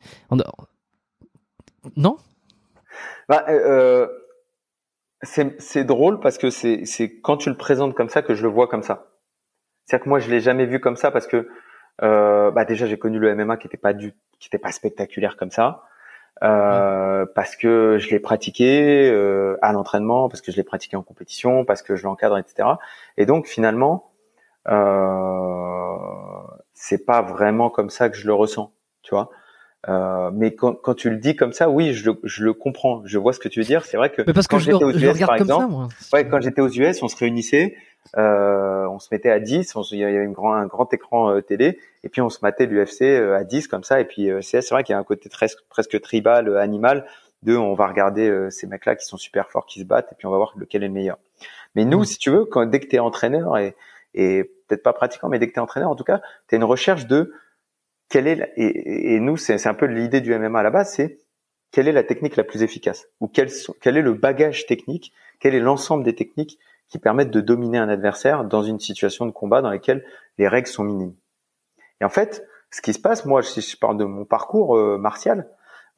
Non? 1.95 2.17
Bah, 3.29 3.45
euh, 3.47 4.05
c'est 5.23 5.83
drôle 5.83 6.19
parce 6.19 6.37
que 6.37 6.49
c'est 6.49 7.19
quand 7.21 7.37
tu 7.37 7.49
le 7.49 7.57
présentes 7.57 7.93
comme 7.93 8.09
ça 8.09 8.21
que 8.21 8.33
je 8.33 8.43
le 8.43 8.49
vois 8.49 8.67
comme 8.67 8.83
ça. 8.83 9.07
C'est-à-dire 9.85 10.03
que 10.03 10.09
moi 10.09 10.19
je 10.19 10.29
l'ai 10.29 10.39
jamais 10.39 10.65
vu 10.65 10.79
comme 10.79 10.95
ça 10.95 11.11
parce 11.11 11.27
que 11.27 11.49
euh, 12.01 12.51
bah 12.51 12.65
déjà 12.65 12.85
j'ai 12.85 12.97
connu 12.97 13.19
le 13.19 13.35
MMA 13.35 13.57
qui 13.57 13.67
était 13.67 13.77
pas 13.77 13.93
du 13.93 14.13
qui 14.39 14.47
était 14.47 14.57
pas 14.57 14.71
spectaculaire 14.71 15.37
comme 15.37 15.51
ça 15.51 15.83
euh, 16.43 17.25
parce 17.35 17.55
que 17.55 17.97
je 17.99 18.09
l'ai 18.09 18.19
pratiqué 18.19 19.11
euh, 19.11 19.57
à 19.61 19.73
l'entraînement 19.73 20.29
parce 20.29 20.41
que 20.41 20.51
je 20.51 20.57
l'ai 20.57 20.63
pratiqué 20.63 20.95
en 20.95 21.03
compétition 21.03 21.65
parce 21.65 21.81
que 21.81 21.95
je 21.95 22.03
l'encadre 22.03 22.37
etc. 22.37 22.69
Et 23.17 23.25
donc 23.25 23.47
finalement 23.47 24.11
euh, 24.67 25.97
c'est 26.73 27.05
pas 27.05 27.21
vraiment 27.21 27.69
comme 27.69 27.89
ça 27.89 28.09
que 28.09 28.17
je 28.17 28.25
le 28.25 28.33
ressens, 28.33 28.73
tu 29.03 29.13
vois. 29.13 29.29
Euh, 29.89 30.29
mais 30.33 30.53
quand, 30.53 30.73
quand, 30.75 30.93
tu 30.93 31.09
le 31.09 31.17
dis 31.17 31.35
comme 31.35 31.53
ça, 31.53 31.69
oui, 31.69 31.93
je 31.93 32.11
le, 32.11 32.19
je 32.23 32.43
le 32.43 32.53
comprends. 32.53 33.01
Je 33.05 33.17
vois 33.17 33.33
ce 33.33 33.39
que 33.39 33.47
tu 33.47 33.59
veux 33.59 33.65
dire. 33.65 33.83
C'est 33.85 33.97
vrai 33.97 34.11
que, 34.11 34.21
parce 34.21 34.47
quand 34.47 34.59
j'étais 34.59 34.83
aux 34.83 34.91
US, 34.91 35.19
par 35.19 35.35
exemple, 35.35 35.93
ouais, 36.13 36.27
quand 36.27 36.39
j'étais 36.39 36.61
aux 36.61 36.69
US, 36.69 37.01
on 37.01 37.07
se 37.07 37.15
réunissait, 37.15 37.75
euh, 38.17 38.85
on 38.87 38.99
se 38.99 39.07
mettait 39.11 39.29
à 39.29 39.39
10, 39.39 39.73
il 39.91 39.97
y 39.99 40.03
avait 40.03 40.25
un 40.25 40.31
grand, 40.31 40.53
un 40.53 40.65
grand 40.65 40.91
écran 40.93 41.31
euh, 41.31 41.41
télé, 41.41 41.79
et 42.03 42.09
puis 42.09 42.21
on 42.21 42.29
se 42.29 42.39
matait 42.41 42.65
l'UFC 42.65 43.03
euh, 43.03 43.37
à 43.37 43.43
10 43.43 43.67
comme 43.67 43.83
ça. 43.83 44.01
Et 44.01 44.05
puis 44.05 44.29
euh, 44.29 44.41
c'est 44.41 44.67
vrai 44.69 44.83
qu'il 44.83 44.93
y 44.93 44.95
a 44.95 44.99
un 44.99 45.03
côté 45.03 45.29
très, 45.29 45.47
presque 45.69 45.99
tribal, 46.01 46.57
animal, 46.57 47.05
de 47.43 47.55
on 47.55 47.73
va 47.73 47.87
regarder 47.87 48.49
ces 48.51 48.67
mecs-là 48.67 48.95
qui 48.95 49.05
sont 49.05 49.17
super 49.17 49.49
forts, 49.49 49.65
qui 49.65 49.79
se 49.79 49.85
battent, 49.85 50.11
et 50.11 50.15
puis 50.15 50.27
on 50.27 50.31
va 50.31 50.37
voir 50.37 50.53
lequel 50.57 50.83
est 50.83 50.87
le 50.87 50.93
meilleur. 50.93 51.17
Mais 51.73 51.85
nous, 51.85 52.03
si 52.03 52.19
tu 52.19 52.29
veux, 52.29 52.45
quand 52.45 52.63
dès 52.67 52.79
que 52.79 52.85
tu 52.85 52.97
es 52.97 52.99
entraîneur 52.99 53.57
et, 53.57 53.75
et 54.13 54.43
peut-être 54.67 54.83
pas 54.83 54.93
pratiquant, 54.93 55.27
mais 55.27 55.39
dès 55.39 55.47
que 55.47 55.53
tu 55.53 55.57
es 55.57 55.61
entraîneur, 55.61 55.89
en 55.89 55.95
tout 55.95 56.03
cas, 56.03 56.21
tu 56.47 56.53
as 56.53 56.57
une 56.57 56.63
recherche 56.63 57.07
de 57.07 57.33
quelle 58.11 58.27
est 58.27 58.53
et, 58.57 59.15
et, 59.15 59.19
nous 59.19 59.37
c'est 59.37 59.65
un 59.65 59.73
peu 59.73 59.87
l'idée 59.87 60.21
du 60.21 60.37
MMA 60.37 60.59
à 60.59 60.63
la 60.63 60.69
base, 60.69 60.93
c'est 60.93 61.17
quelle 61.71 61.87
est 61.87 61.93
la 61.93 62.03
technique 62.03 62.35
la 62.35 62.43
plus 62.43 62.61
efficace 62.61 63.07
ou 63.19 63.27
quel, 63.27 63.49
quel 63.81 63.97
est 63.97 64.01
le 64.01 64.13
bagage 64.13 64.67
technique, 64.67 65.13
quel 65.39 65.55
est 65.55 65.59
l'ensemble 65.59 66.03
des 66.03 66.13
techniques 66.13 66.59
qui 66.89 66.99
permettent 66.99 67.31
de 67.31 67.41
dominer 67.41 67.77
un 67.77 67.89
adversaire 67.89 68.43
dans 68.43 68.63
une 68.63 68.79
situation 68.79 69.25
de 69.25 69.31
combat 69.31 69.61
dans 69.61 69.69
laquelle 69.69 70.05
les 70.37 70.47
règles 70.49 70.67
sont 70.67 70.83
minimes. 70.83 71.15
Et 72.01 72.05
en 72.05 72.09
fait, 72.09 72.45
ce 72.69 72.81
qui 72.81 72.93
se 72.93 72.99
passe, 72.99 73.25
moi, 73.25 73.41
si 73.41 73.61
je 73.61 73.77
parle 73.77 73.97
de 73.97 74.03
mon 74.03 74.25
parcours 74.25 74.77
euh, 74.77 74.97
martial, 74.97 75.47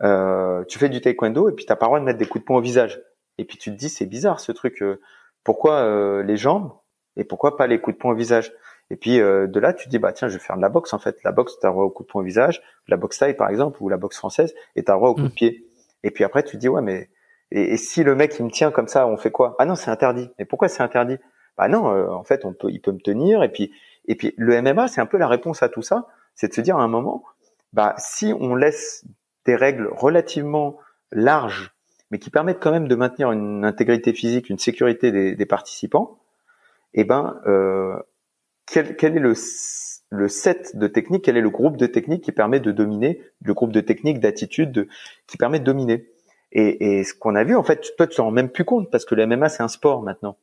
euh, 0.03 0.63
tu 0.65 0.79
fais 0.79 0.89
du 0.89 1.01
taekwondo 1.01 1.49
et 1.49 1.53
puis 1.53 1.65
t'as 1.65 1.75
pas 1.75 1.85
le 1.85 1.89
droit 1.89 1.99
de 1.99 2.05
mettre 2.05 2.19
des 2.19 2.25
coups 2.25 2.43
de 2.43 2.45
poing 2.45 2.57
au 2.57 2.61
visage. 2.61 3.01
Et 3.37 3.45
puis 3.45 3.57
tu 3.57 3.71
te 3.71 3.75
dis 3.75 3.89
c'est 3.89 4.05
bizarre 4.05 4.39
ce 4.39 4.51
truc. 4.51 4.81
Euh, 4.81 5.01
pourquoi 5.43 5.81
euh, 5.81 6.23
les 6.23 6.37
jambes 6.37 6.71
et 7.15 7.23
pourquoi 7.23 7.57
pas 7.57 7.67
les 7.67 7.79
coups 7.79 7.95
de 7.95 7.99
poing 7.99 8.11
au 8.11 8.15
visage? 8.15 8.53
Et 8.89 8.95
puis 8.95 9.19
euh, 9.19 9.47
de 9.47 9.59
là, 9.59 9.73
tu 9.73 9.85
te 9.85 9.89
dis 9.89 9.99
bah 9.99 10.11
tiens, 10.13 10.27
je 10.27 10.33
vais 10.33 10.43
faire 10.43 10.57
de 10.57 10.61
la 10.61 10.69
boxe 10.69 10.93
en 10.93 10.99
fait. 10.99 11.17
La 11.23 11.31
boxe, 11.31 11.57
t'as 11.59 11.69
droit 11.69 11.83
au 11.83 11.89
coup 11.89 12.03
de 12.03 12.07
poing 12.07 12.21
au 12.21 12.25
visage, 12.25 12.61
la 12.87 12.97
boxe 12.97 13.17
taille 13.17 13.35
par 13.35 13.49
exemple 13.49 13.81
ou 13.81 13.89
la 13.89 13.97
boxe 13.97 14.17
française, 14.17 14.53
et 14.75 14.83
t'as 14.83 14.93
droit 14.93 15.09
au 15.09 15.15
coup 15.15 15.21
de 15.21 15.27
mm. 15.27 15.31
pied. 15.31 15.67
Et 16.03 16.11
puis 16.11 16.23
après, 16.23 16.43
tu 16.43 16.53
te 16.53 16.57
dis 16.57 16.69
ouais 16.69 16.81
mais 16.81 17.09
et, 17.51 17.77
si 17.77 18.03
le 18.03 18.15
mec 18.15 18.35
il 18.39 18.45
me 18.45 18.51
tient 18.51 18.71
comme 18.71 18.87
ça, 18.87 19.07
on 19.07 19.17
fait 19.17 19.31
quoi? 19.31 19.55
Ah 19.59 19.65
non, 19.65 19.75
c'est 19.75 19.91
interdit. 19.91 20.29
Mais 20.39 20.45
pourquoi 20.45 20.67
c'est 20.67 20.83
interdit? 20.83 21.17
Bah 21.57 21.67
non, 21.67 21.91
euh, 21.91 22.09
en 22.09 22.23
fait, 22.23 22.45
on 22.45 22.53
peut, 22.53 22.69
il 22.71 22.81
peut 22.81 22.91
me 22.91 22.99
tenir. 22.99 23.43
Et 23.43 23.49
puis 23.49 23.71
et 24.05 24.15
puis 24.15 24.33
le 24.37 24.61
MMA, 24.61 24.87
c'est 24.87 25.01
un 25.01 25.05
peu 25.05 25.17
la 25.17 25.27
réponse 25.27 25.63
à 25.63 25.69
tout 25.69 25.81
ça, 25.81 26.07
c'est 26.35 26.49
de 26.49 26.53
se 26.53 26.61
dire 26.61 26.77
à 26.77 26.83
un 26.83 26.87
moment, 26.87 27.23
bah 27.71 27.95
si 27.97 28.33
on 28.39 28.55
laisse 28.55 29.05
des 29.45 29.55
règles 29.55 29.89
relativement 29.91 30.77
larges, 31.11 31.73
mais 32.11 32.19
qui 32.19 32.29
permettent 32.29 32.59
quand 32.59 32.71
même 32.71 32.87
de 32.87 32.95
maintenir 32.95 33.31
une 33.31 33.65
intégrité 33.65 34.13
physique, 34.13 34.49
une 34.49 34.59
sécurité 34.59 35.11
des, 35.11 35.35
des 35.35 35.45
participants, 35.45 36.19
eh 36.93 37.03
ben 37.03 37.41
euh, 37.47 37.95
quel, 38.65 38.95
quel 38.95 39.17
est 39.17 39.19
le, 39.19 39.33
le 40.09 40.27
set 40.27 40.77
de 40.77 40.87
techniques, 40.87 41.25
quel 41.25 41.37
est 41.37 41.41
le 41.41 41.49
groupe 41.49 41.77
de 41.77 41.85
techniques 41.85 42.23
qui 42.23 42.31
permet 42.31 42.59
de 42.59 42.71
dominer, 42.71 43.21
le 43.43 43.53
groupe 43.53 43.71
de 43.71 43.81
techniques, 43.81 44.19
d'attitudes 44.19 44.87
qui 45.27 45.37
permet 45.37 45.59
de 45.59 45.65
dominer. 45.65 46.07
Et, 46.51 46.99
et 46.99 47.03
ce 47.03 47.13
qu'on 47.13 47.35
a 47.35 47.43
vu, 47.43 47.55
en 47.55 47.63
fait, 47.63 47.93
toi, 47.97 48.07
tu 48.07 48.15
te 48.15 48.21
rends 48.21 48.31
même 48.31 48.49
plus 48.49 48.65
compte 48.65 48.91
parce 48.91 49.05
que 49.05 49.15
le 49.15 49.25
MMA, 49.25 49.49
c'est 49.49 49.63
un 49.63 49.67
sport 49.67 50.03
maintenant. 50.03 50.37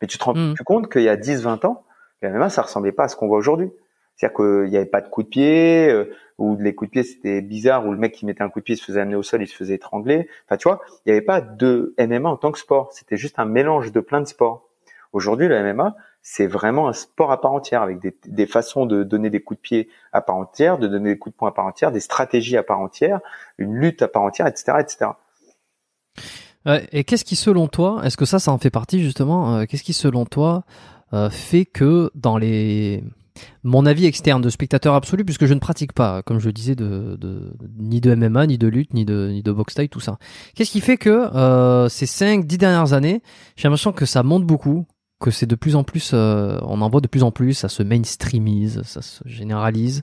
Mais 0.00 0.06
tu 0.06 0.18
te 0.18 0.24
rends 0.24 0.34
mm. 0.34 0.54
plus 0.54 0.64
compte 0.64 0.90
qu'il 0.90 1.02
y 1.02 1.08
a 1.08 1.16
10, 1.16 1.42
20 1.42 1.64
ans, 1.64 1.84
le 2.22 2.30
MMA, 2.30 2.50
ça 2.50 2.62
ressemblait 2.62 2.92
pas 2.92 3.04
à 3.04 3.08
ce 3.08 3.16
qu'on 3.16 3.26
voit 3.26 3.38
aujourd'hui. 3.38 3.70
C'est-à-dire 4.16 4.36
qu'il 4.36 4.70
n'y 4.70 4.76
avait 4.76 4.86
pas 4.86 5.02
de 5.02 5.08
coups 5.08 5.26
de 5.26 5.30
pied, 5.30 5.88
euh, 5.90 6.10
ou 6.38 6.56
les 6.56 6.74
coups 6.74 6.90
de 6.90 6.92
pied 6.92 7.02
c'était 7.02 7.42
bizarre, 7.42 7.86
ou 7.86 7.92
le 7.92 7.98
mec 7.98 8.12
qui 8.12 8.24
mettait 8.24 8.42
un 8.42 8.48
coup 8.48 8.60
de 8.60 8.64
pied 8.64 8.76
se 8.76 8.84
faisait 8.84 9.00
amener 9.00 9.16
au 9.16 9.22
sol, 9.22 9.42
il 9.42 9.46
se 9.46 9.54
faisait 9.54 9.74
étrangler. 9.74 10.28
Enfin, 10.46 10.56
tu 10.56 10.68
vois, 10.68 10.80
il 11.04 11.10
n'y 11.10 11.12
avait 11.12 11.24
pas 11.24 11.40
de 11.40 11.94
MMA 11.98 12.28
en 12.28 12.36
tant 12.36 12.52
que 12.52 12.58
sport. 12.58 12.92
C'était 12.92 13.16
juste 13.16 13.38
un 13.38 13.44
mélange 13.44 13.92
de 13.92 14.00
plein 14.00 14.20
de 14.20 14.26
sports. 14.26 14.68
Aujourd'hui, 15.12 15.48
le 15.48 15.62
MMA, 15.62 15.96
c'est 16.28 16.48
vraiment 16.48 16.88
un 16.88 16.92
sport 16.92 17.30
à 17.30 17.40
part 17.40 17.52
entière 17.52 17.82
avec 17.82 18.00
des, 18.00 18.12
des, 18.26 18.46
façons 18.46 18.84
de 18.84 19.04
donner 19.04 19.30
des 19.30 19.40
coups 19.40 19.58
de 19.58 19.62
pied 19.62 19.88
à 20.12 20.20
part 20.20 20.34
entière, 20.34 20.76
de 20.76 20.88
donner 20.88 21.10
des 21.10 21.18
coups 21.18 21.32
de 21.32 21.38
poing 21.38 21.50
à 21.50 21.52
part 21.52 21.66
entière, 21.66 21.92
des 21.92 22.00
stratégies 22.00 22.56
à 22.56 22.64
part 22.64 22.80
entière, 22.80 23.20
une 23.58 23.76
lutte 23.76 24.02
à 24.02 24.08
part 24.08 24.22
entière, 24.22 24.48
etc., 24.48 24.78
etc. 24.80 25.10
et 26.90 27.04
qu'est-ce 27.04 27.24
qui, 27.24 27.36
selon 27.36 27.68
toi, 27.68 28.00
est-ce 28.02 28.16
que 28.16 28.24
ça, 28.24 28.40
ça 28.40 28.50
en 28.50 28.58
fait 28.58 28.70
partie 28.70 29.04
justement 29.04 29.54
euh, 29.54 29.64
Qu'est-ce 29.66 29.84
qui, 29.84 29.92
selon 29.92 30.24
toi, 30.24 30.64
euh, 31.12 31.30
fait 31.30 31.64
que 31.64 32.10
dans 32.16 32.38
les 32.38 33.04
mon 33.62 33.86
avis 33.86 34.06
externe 34.06 34.42
de 34.42 34.50
spectateur 34.50 34.94
absolu, 34.94 35.24
puisque 35.24 35.46
je 35.46 35.54
ne 35.54 35.60
pratique 35.60 35.92
pas, 35.92 36.22
comme 36.22 36.40
je 36.40 36.46
le 36.46 36.52
disais, 36.52 36.74
de, 36.74 37.16
de, 37.20 37.54
ni 37.78 38.00
de 38.00 38.12
MMA, 38.12 38.48
ni 38.48 38.58
de 38.58 38.66
lutte, 38.66 38.94
ni 38.94 39.04
de, 39.04 39.28
ni 39.30 39.44
de 39.44 39.52
boxe 39.52 39.74
taille, 39.74 39.88
tout 39.88 40.00
ça. 40.00 40.18
Qu'est-ce 40.56 40.72
qui 40.72 40.80
fait 40.80 40.96
que 40.96 41.10
euh, 41.10 41.88
ces 41.88 42.06
5-10 42.06 42.56
dernières 42.56 42.94
années, 42.94 43.22
j'ai 43.54 43.68
l'impression 43.68 43.92
que 43.92 44.06
ça 44.06 44.24
monte 44.24 44.44
beaucoup, 44.44 44.86
que 45.20 45.30
c'est 45.30 45.46
de 45.46 45.54
plus 45.54 45.76
en 45.76 45.84
plus, 45.84 46.10
euh, 46.12 46.58
on 46.62 46.80
en 46.82 46.88
voit 46.88 47.00
de 47.00 47.06
plus 47.06 47.22
en 47.22 47.30
plus, 47.30 47.54
ça 47.54 47.68
se 47.68 47.82
mainstreamise, 47.82 48.82
ça 48.82 49.02
se 49.02 49.22
généralise. 49.26 50.02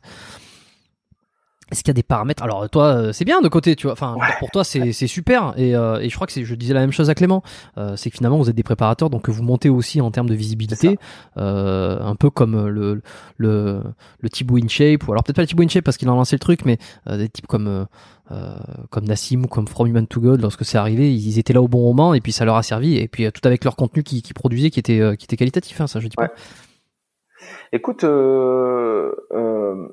Est-ce 1.73 1.81
qu'il 1.81 1.89
y 1.89 1.91
a 1.91 1.95
des 1.95 2.03
paramètres? 2.03 2.43
Alors 2.43 2.69
toi, 2.69 2.85
euh, 2.85 3.13
c'est 3.13 3.25
bien 3.25 3.41
de 3.41 3.47
côté, 3.47 3.75
tu 3.75 3.87
vois. 3.87 3.93
Enfin, 3.93 4.15
pour 4.37 4.51
toi, 4.51 4.63
c'est 4.63 4.93
super. 5.07 5.55
Et, 5.57 5.75
euh, 5.75 5.99
et, 5.99 6.07
je 6.07 6.13
crois 6.13 6.27
que 6.27 6.43
je 6.43 6.55
disais 6.55 6.75
la 6.75 6.81
même 6.81 6.91
chose 6.91 7.09
à 7.09 7.15
Clément. 7.15 7.41
Euh, 7.79 7.95
c'est 7.95 8.11
que 8.11 8.17
finalement, 8.17 8.37
vous 8.37 8.47
êtes 8.47 8.55
des 8.55 8.61
préparateurs, 8.61 9.09
donc 9.09 9.27
vous 9.27 9.41
montez 9.41 9.69
aussi 9.69 9.99
en 9.99 10.11
termes 10.11 10.29
de 10.29 10.35
visibilité, 10.35 10.99
euh, 11.37 11.99
un 11.99 12.15
peu 12.15 12.29
comme 12.29 12.67
le 12.67 13.01
le 13.37 13.81
le 14.19 14.29
Thibaut 14.29 14.57
InShape, 14.57 15.07
ou 15.07 15.13
alors 15.13 15.23
peut-être 15.23 15.37
pas 15.37 15.41
le 15.41 15.47
Thibaut 15.47 15.63
InShape 15.63 15.83
parce 15.83 15.97
qu'il 15.97 16.07
a 16.07 16.11
lancé 16.11 16.35
le 16.35 16.41
truc, 16.41 16.63
mais 16.63 16.77
des 17.09 17.27
types 17.27 17.47
comme 17.47 17.87
comme 18.91 19.05
Nassim 19.05 19.45
ou 19.45 19.47
comme 19.47 19.67
From 19.67 19.87
Human 19.87 20.05
to 20.05 20.21
God, 20.21 20.41
lorsque 20.41 20.65
c'est 20.65 20.77
arrivé, 20.77 21.11
ils 21.11 21.39
étaient 21.39 21.53
là 21.53 21.61
au 21.63 21.67
bon 21.67 21.81
moment 21.81 22.13
et 22.13 22.21
puis 22.21 22.31
ça 22.31 22.45
leur 22.45 22.55
a 22.55 22.61
servi. 22.61 22.97
Et 22.97 23.07
puis 23.07 23.31
tout 23.31 23.41
avec 23.45 23.63
leur 23.63 23.75
contenu 23.75 24.03
qui, 24.03 24.21
qui 24.21 24.33
produisait, 24.33 24.69
qui 24.69 24.79
était 24.79 25.17
qui 25.17 25.25
était 25.25 25.37
qualitatif. 25.37 25.81
Hein, 25.81 25.87
ça, 25.87 25.99
je 25.99 26.07
dis 26.07 26.15
pas. 26.15 26.29
Écoute. 27.71 28.05
Euh, 29.33 29.87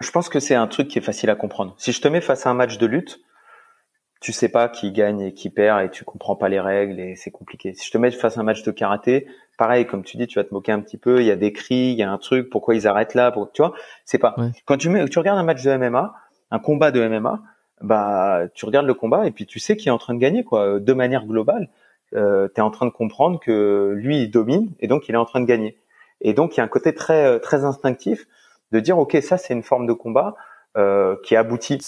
je 0.00 0.10
pense 0.10 0.28
que 0.28 0.40
c'est 0.40 0.54
un 0.54 0.66
truc 0.66 0.88
qui 0.88 0.98
est 0.98 1.02
facile 1.02 1.30
à 1.30 1.34
comprendre. 1.34 1.74
Si 1.78 1.92
je 1.92 2.00
te 2.00 2.08
mets 2.08 2.20
face 2.20 2.46
à 2.46 2.50
un 2.50 2.54
match 2.54 2.78
de 2.78 2.86
lutte, 2.86 3.20
tu 4.20 4.32
sais 4.32 4.48
pas 4.48 4.68
qui 4.68 4.90
gagne 4.90 5.20
et 5.20 5.32
qui 5.32 5.48
perd 5.48 5.84
et 5.84 5.90
tu 5.90 6.04
comprends 6.04 6.34
pas 6.34 6.48
les 6.48 6.60
règles 6.60 6.98
et 6.98 7.14
c'est 7.14 7.30
compliqué. 7.30 7.74
Si 7.74 7.86
je 7.86 7.92
te 7.92 7.98
mets 7.98 8.10
face 8.10 8.36
à 8.36 8.40
un 8.40 8.44
match 8.44 8.62
de 8.62 8.70
karaté, 8.72 9.26
pareil, 9.58 9.86
comme 9.86 10.02
tu 10.02 10.16
dis, 10.16 10.26
tu 10.26 10.38
vas 10.38 10.44
te 10.44 10.52
moquer 10.52 10.72
un 10.72 10.80
petit 10.80 10.98
peu. 10.98 11.20
Il 11.20 11.26
y 11.26 11.30
a 11.30 11.36
des 11.36 11.52
cris, 11.52 11.92
il 11.92 11.96
y 11.96 12.02
a 12.02 12.10
un 12.10 12.18
truc. 12.18 12.50
Pourquoi 12.50 12.74
ils 12.74 12.86
arrêtent 12.88 13.14
là 13.14 13.30
pour, 13.30 13.52
Tu 13.52 13.62
vois, 13.62 13.74
c'est 14.04 14.18
pas. 14.18 14.34
Quand 14.64 14.76
tu 14.76 14.88
mets, 14.88 15.08
tu 15.08 15.18
regardes 15.18 15.38
un 15.38 15.44
match 15.44 15.62
de 15.62 15.76
MMA, 15.76 16.14
un 16.50 16.58
combat 16.58 16.90
de 16.90 17.06
MMA, 17.06 17.42
bah 17.80 18.42
tu 18.54 18.64
regardes 18.64 18.86
le 18.86 18.94
combat 18.94 19.26
et 19.26 19.30
puis 19.30 19.46
tu 19.46 19.60
sais 19.60 19.76
qui 19.76 19.88
est 19.88 19.92
en 19.92 19.98
train 19.98 20.14
de 20.14 20.18
gagner 20.18 20.42
quoi. 20.42 20.80
De 20.80 20.92
manière 20.92 21.24
globale, 21.24 21.68
euh, 22.14 22.48
tu 22.52 22.60
es 22.60 22.62
en 22.62 22.70
train 22.70 22.86
de 22.86 22.90
comprendre 22.90 23.38
que 23.38 23.92
lui 23.96 24.22
il 24.22 24.30
domine 24.30 24.72
et 24.80 24.88
donc 24.88 25.08
il 25.08 25.14
est 25.14 25.18
en 25.18 25.24
train 25.24 25.40
de 25.40 25.46
gagner. 25.46 25.78
Et 26.20 26.34
donc 26.34 26.56
il 26.56 26.58
y 26.58 26.60
a 26.60 26.64
un 26.64 26.68
côté 26.68 26.92
très 26.92 27.38
très 27.38 27.64
instinctif 27.64 28.26
de 28.72 28.80
dire 28.80 28.98
ok 28.98 29.18
ça 29.22 29.36
c'est 29.38 29.54
une 29.54 29.62
forme 29.62 29.86
de 29.86 29.92
combat 29.92 30.34
euh, 30.76 31.16
qui 31.24 31.34
aboutit, 31.34 31.78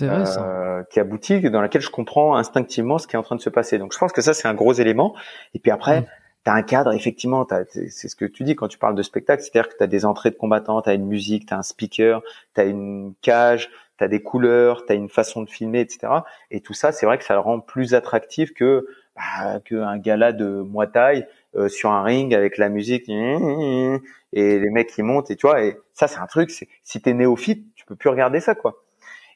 vrai, 0.00 0.26
ça. 0.26 0.44
Euh, 0.44 0.82
qui 0.90 1.00
aboutit 1.00 1.40
dans 1.48 1.62
laquelle 1.62 1.80
je 1.80 1.90
comprends 1.90 2.36
instinctivement 2.36 2.98
ce 2.98 3.06
qui 3.06 3.16
est 3.16 3.18
en 3.18 3.22
train 3.22 3.36
de 3.36 3.40
se 3.40 3.48
passer. 3.48 3.78
Donc 3.78 3.94
je 3.94 3.98
pense 3.98 4.12
que 4.12 4.20
ça 4.20 4.34
c'est 4.34 4.46
un 4.48 4.52
gros 4.52 4.74
élément. 4.74 5.14
Et 5.54 5.58
puis 5.58 5.70
après, 5.70 6.00
mm. 6.02 6.06
tu 6.44 6.50
as 6.50 6.54
un 6.54 6.62
cadre 6.62 6.92
effectivement. 6.92 7.46
C'est 7.72 8.08
ce 8.08 8.16
que 8.16 8.26
tu 8.26 8.42
dis 8.42 8.54
quand 8.54 8.68
tu 8.68 8.78
parles 8.78 8.96
de 8.96 9.02
spectacle, 9.02 9.42
c'est-à-dire 9.42 9.70
que 9.70 9.78
tu 9.78 9.82
as 9.82 9.86
des 9.86 10.04
entrées 10.04 10.30
de 10.30 10.36
combattants, 10.36 10.82
tu 10.82 10.90
as 10.90 10.94
une 10.94 11.06
musique, 11.06 11.46
tu 11.46 11.54
as 11.54 11.58
un 11.58 11.62
speaker, 11.62 12.20
tu 12.54 12.60
as 12.60 12.64
une 12.64 13.14
cage, 13.22 13.70
tu 13.96 14.04
as 14.04 14.08
des 14.08 14.22
couleurs, 14.22 14.84
tu 14.84 14.92
as 14.92 14.96
une 14.96 15.08
façon 15.08 15.40
de 15.42 15.48
filmer, 15.48 15.80
etc. 15.80 16.12
Et 16.50 16.60
tout 16.60 16.74
ça, 16.74 16.92
c'est 16.92 17.06
vrai 17.06 17.16
que 17.16 17.24
ça 17.24 17.34
le 17.34 17.40
rend 17.40 17.60
plus 17.60 17.94
attractif 17.94 18.52
que 18.52 18.86
bah, 19.14 19.60
qu'un 19.64 19.96
gala 19.96 20.32
de 20.32 20.62
Muay 20.68 20.88
Thai 20.88 21.26
euh, 21.56 21.68
sur 21.68 21.90
un 21.90 22.02
ring 22.02 22.34
avec 22.34 22.58
la 22.58 22.68
musique 22.68 23.08
et 23.08 23.98
les 24.32 24.70
mecs 24.70 24.88
qui 24.88 25.02
montent 25.02 25.30
et 25.30 25.36
tu 25.36 25.46
vois 25.46 25.62
et 25.62 25.76
ça 25.94 26.08
c'est 26.08 26.18
un 26.18 26.26
truc 26.26 26.50
c'est 26.50 26.68
si 26.84 27.00
t'es 27.00 27.14
néophyte 27.14 27.74
tu 27.74 27.86
peux 27.86 27.96
plus 27.96 28.10
regarder 28.10 28.40
ça 28.40 28.54
quoi. 28.54 28.82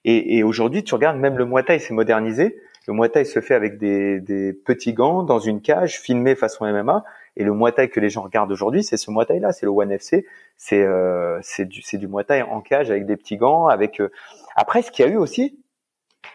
Et, 0.04 0.42
aujourd'hui 0.42 0.82
tu 0.82 0.94
regardes 0.94 1.18
même 1.18 1.36
le 1.36 1.44
Muay 1.44 1.62
Thai 1.62 1.78
s'est 1.78 1.92
modernisé. 1.94 2.56
Le 2.88 2.94
Muay 2.94 3.10
Thai 3.10 3.24
se 3.24 3.40
fait 3.40 3.54
avec 3.54 3.76
des, 3.78 4.18
des, 4.20 4.54
petits 4.54 4.94
gants 4.94 5.22
dans 5.22 5.38
une 5.38 5.60
cage 5.60 6.00
filmé 6.00 6.34
façon 6.34 6.64
MMA 6.64 7.04
et 7.36 7.44
le 7.44 7.52
Muay 7.52 7.72
Thai 7.72 7.90
que 7.90 8.00
les 8.00 8.08
gens 8.08 8.22
regardent 8.22 8.50
aujourd'hui 8.50 8.82
c'est 8.82 8.96
ce 8.96 9.10
Muay 9.10 9.26
Thai 9.26 9.40
là 9.40 9.52
c'est 9.52 9.66
le 9.66 9.72
One 9.72 9.92
FC 9.92 10.26
c'est 10.56 10.82
euh, 10.82 11.38
c'est 11.42 11.66
du 11.66 11.82
c'est 11.82 11.98
du 11.98 12.08
Muay 12.08 12.24
Thai 12.24 12.42
en 12.42 12.60
cage 12.60 12.90
avec 12.90 13.06
des 13.06 13.16
petits 13.16 13.36
gants 13.36 13.66
avec 13.66 14.00
euh, 14.00 14.10
après 14.56 14.82
ce 14.82 14.90
qu'il 14.90 15.04
y 15.04 15.08
a 15.08 15.10
eu 15.12 15.16
aussi 15.16 15.58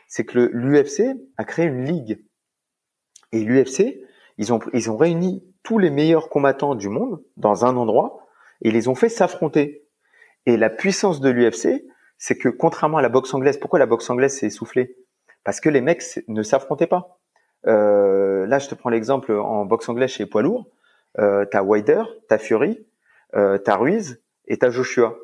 c'est 0.07 0.25
que 0.25 0.49
l'UFC 0.53 1.15
a 1.37 1.43
créé 1.43 1.65
une 1.65 1.83
ligue. 1.83 2.23
Et 3.31 3.43
l'UFC 3.43 3.99
ils 4.37 4.53
ont 4.53 4.59
ils 4.73 4.89
ont 4.91 4.97
réuni 4.97 5.43
tous 5.65 5.79
les 5.79 5.89
meilleurs 5.89 6.29
combattants 6.29 6.75
du 6.75 6.87
monde 6.87 7.21
dans 7.35 7.65
un 7.65 7.75
endroit 7.75 8.25
et 8.61 8.71
les 8.71 8.87
ont 8.87 8.95
fait 8.95 9.09
s'affronter. 9.09 9.85
Et 10.45 10.55
la 10.55 10.69
puissance 10.69 11.19
de 11.19 11.29
l'UFC, 11.29 11.83
c'est 12.17 12.37
que 12.37 12.47
contrairement 12.47 12.99
à 12.99 13.01
la 13.01 13.09
boxe 13.09 13.33
anglaise, 13.33 13.57
pourquoi 13.57 13.79
la 13.79 13.87
boxe 13.87 14.09
anglaise 14.09 14.37
s'est 14.37 14.47
essoufflée? 14.47 14.95
Parce 15.43 15.59
que 15.59 15.69
les 15.69 15.81
mecs 15.81 16.03
ne 16.27 16.43
s'affrontaient 16.43 16.87
pas. 16.87 17.19
Euh, 17.67 18.45
là, 18.45 18.59
je 18.59 18.69
te 18.69 18.75
prends 18.75 18.89
l'exemple 18.89 19.33
en 19.33 19.65
boxe 19.65 19.89
anglaise 19.89 20.11
chez 20.11 20.25
poids 20.25 20.43
lourds. 20.43 20.67
Euh, 21.17 21.45
t'as 21.45 21.63
Wilder, 21.63 22.03
t'as 22.29 22.37
Fury, 22.37 22.85
euh, 23.35 23.57
t'as 23.57 23.75
Ruiz 23.75 24.21
et 24.47 24.57
t'as 24.57 24.69
Joshua. 24.69 25.15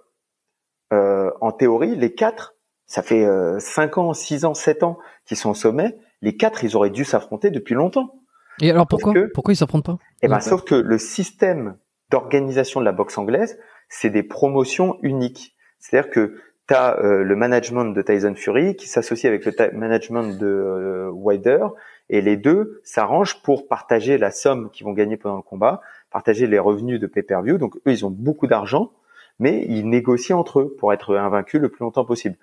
Euh, 0.91 1.31
en 1.39 1.51
théorie, 1.51 1.95
les 1.95 2.13
quatre, 2.13 2.55
ça 2.87 3.03
fait 3.03 3.25
euh, 3.25 3.59
5 3.59 3.97
ans, 3.97 4.13
6 4.13 4.45
ans, 4.45 4.53
7 4.53 4.83
ans 4.83 4.97
qu'ils 5.25 5.37
sont 5.37 5.51
au 5.51 5.55
sommet. 5.55 5.97
Les 6.21 6.35
quatre, 6.35 6.63
ils 6.63 6.75
auraient 6.75 6.89
dû 6.89 7.05
s'affronter 7.05 7.51
depuis 7.51 7.75
longtemps. 7.75 8.20
Et 8.59 8.69
alors 8.69 8.87
pourquoi 8.87 9.13
Pourquoi 9.33 9.53
ils 9.53 9.57
s'affrontent 9.57 9.95
pas 9.95 10.03
Eh 10.21 10.27
ben, 10.27 10.39
sauf 10.39 10.63
que 10.63 10.75
le 10.75 10.97
système 10.97 11.77
d'organisation 12.09 12.79
de 12.79 12.85
la 12.85 12.91
boxe 12.91 13.17
anglaise, 13.17 13.57
c'est 13.89 14.09
des 14.09 14.23
promotions 14.23 14.97
uniques. 15.01 15.55
C'est-à-dire 15.79 16.11
que 16.11 16.35
tu 16.67 16.73
as 16.73 16.99
euh, 16.99 17.23
le 17.23 17.35
management 17.35 17.85
de 17.85 18.01
Tyson 18.01 18.35
Fury 18.35 18.75
qui 18.75 18.87
s'associe 18.87 19.25
avec 19.25 19.45
le 19.45 19.77
management 19.77 20.37
de 20.37 20.47
euh, 20.47 21.09
Wilder 21.11 21.67
et 22.09 22.21
les 22.21 22.37
deux 22.37 22.81
s'arrangent 22.83 23.41
pour 23.41 23.67
partager 23.67 24.17
la 24.17 24.31
somme 24.31 24.69
qu'ils 24.69 24.85
vont 24.85 24.93
gagner 24.93 25.17
pendant 25.17 25.37
le 25.37 25.41
combat, 25.41 25.81
partager 26.11 26.45
les 26.45 26.59
revenus 26.59 26.99
de 26.99 27.07
pay-per-view. 27.07 27.57
Donc 27.57 27.77
eux, 27.77 27.91
ils 27.91 28.05
ont 28.05 28.11
beaucoup 28.11 28.47
d'argent, 28.47 28.91
mais 29.39 29.65
ils 29.67 29.87
négocient 29.87 30.37
entre 30.37 30.59
eux 30.59 30.75
pour 30.77 30.93
être 30.93 31.15
invaincus 31.15 31.61
le 31.61 31.69
plus 31.69 31.83
longtemps 31.83 32.05
possible. 32.05 32.37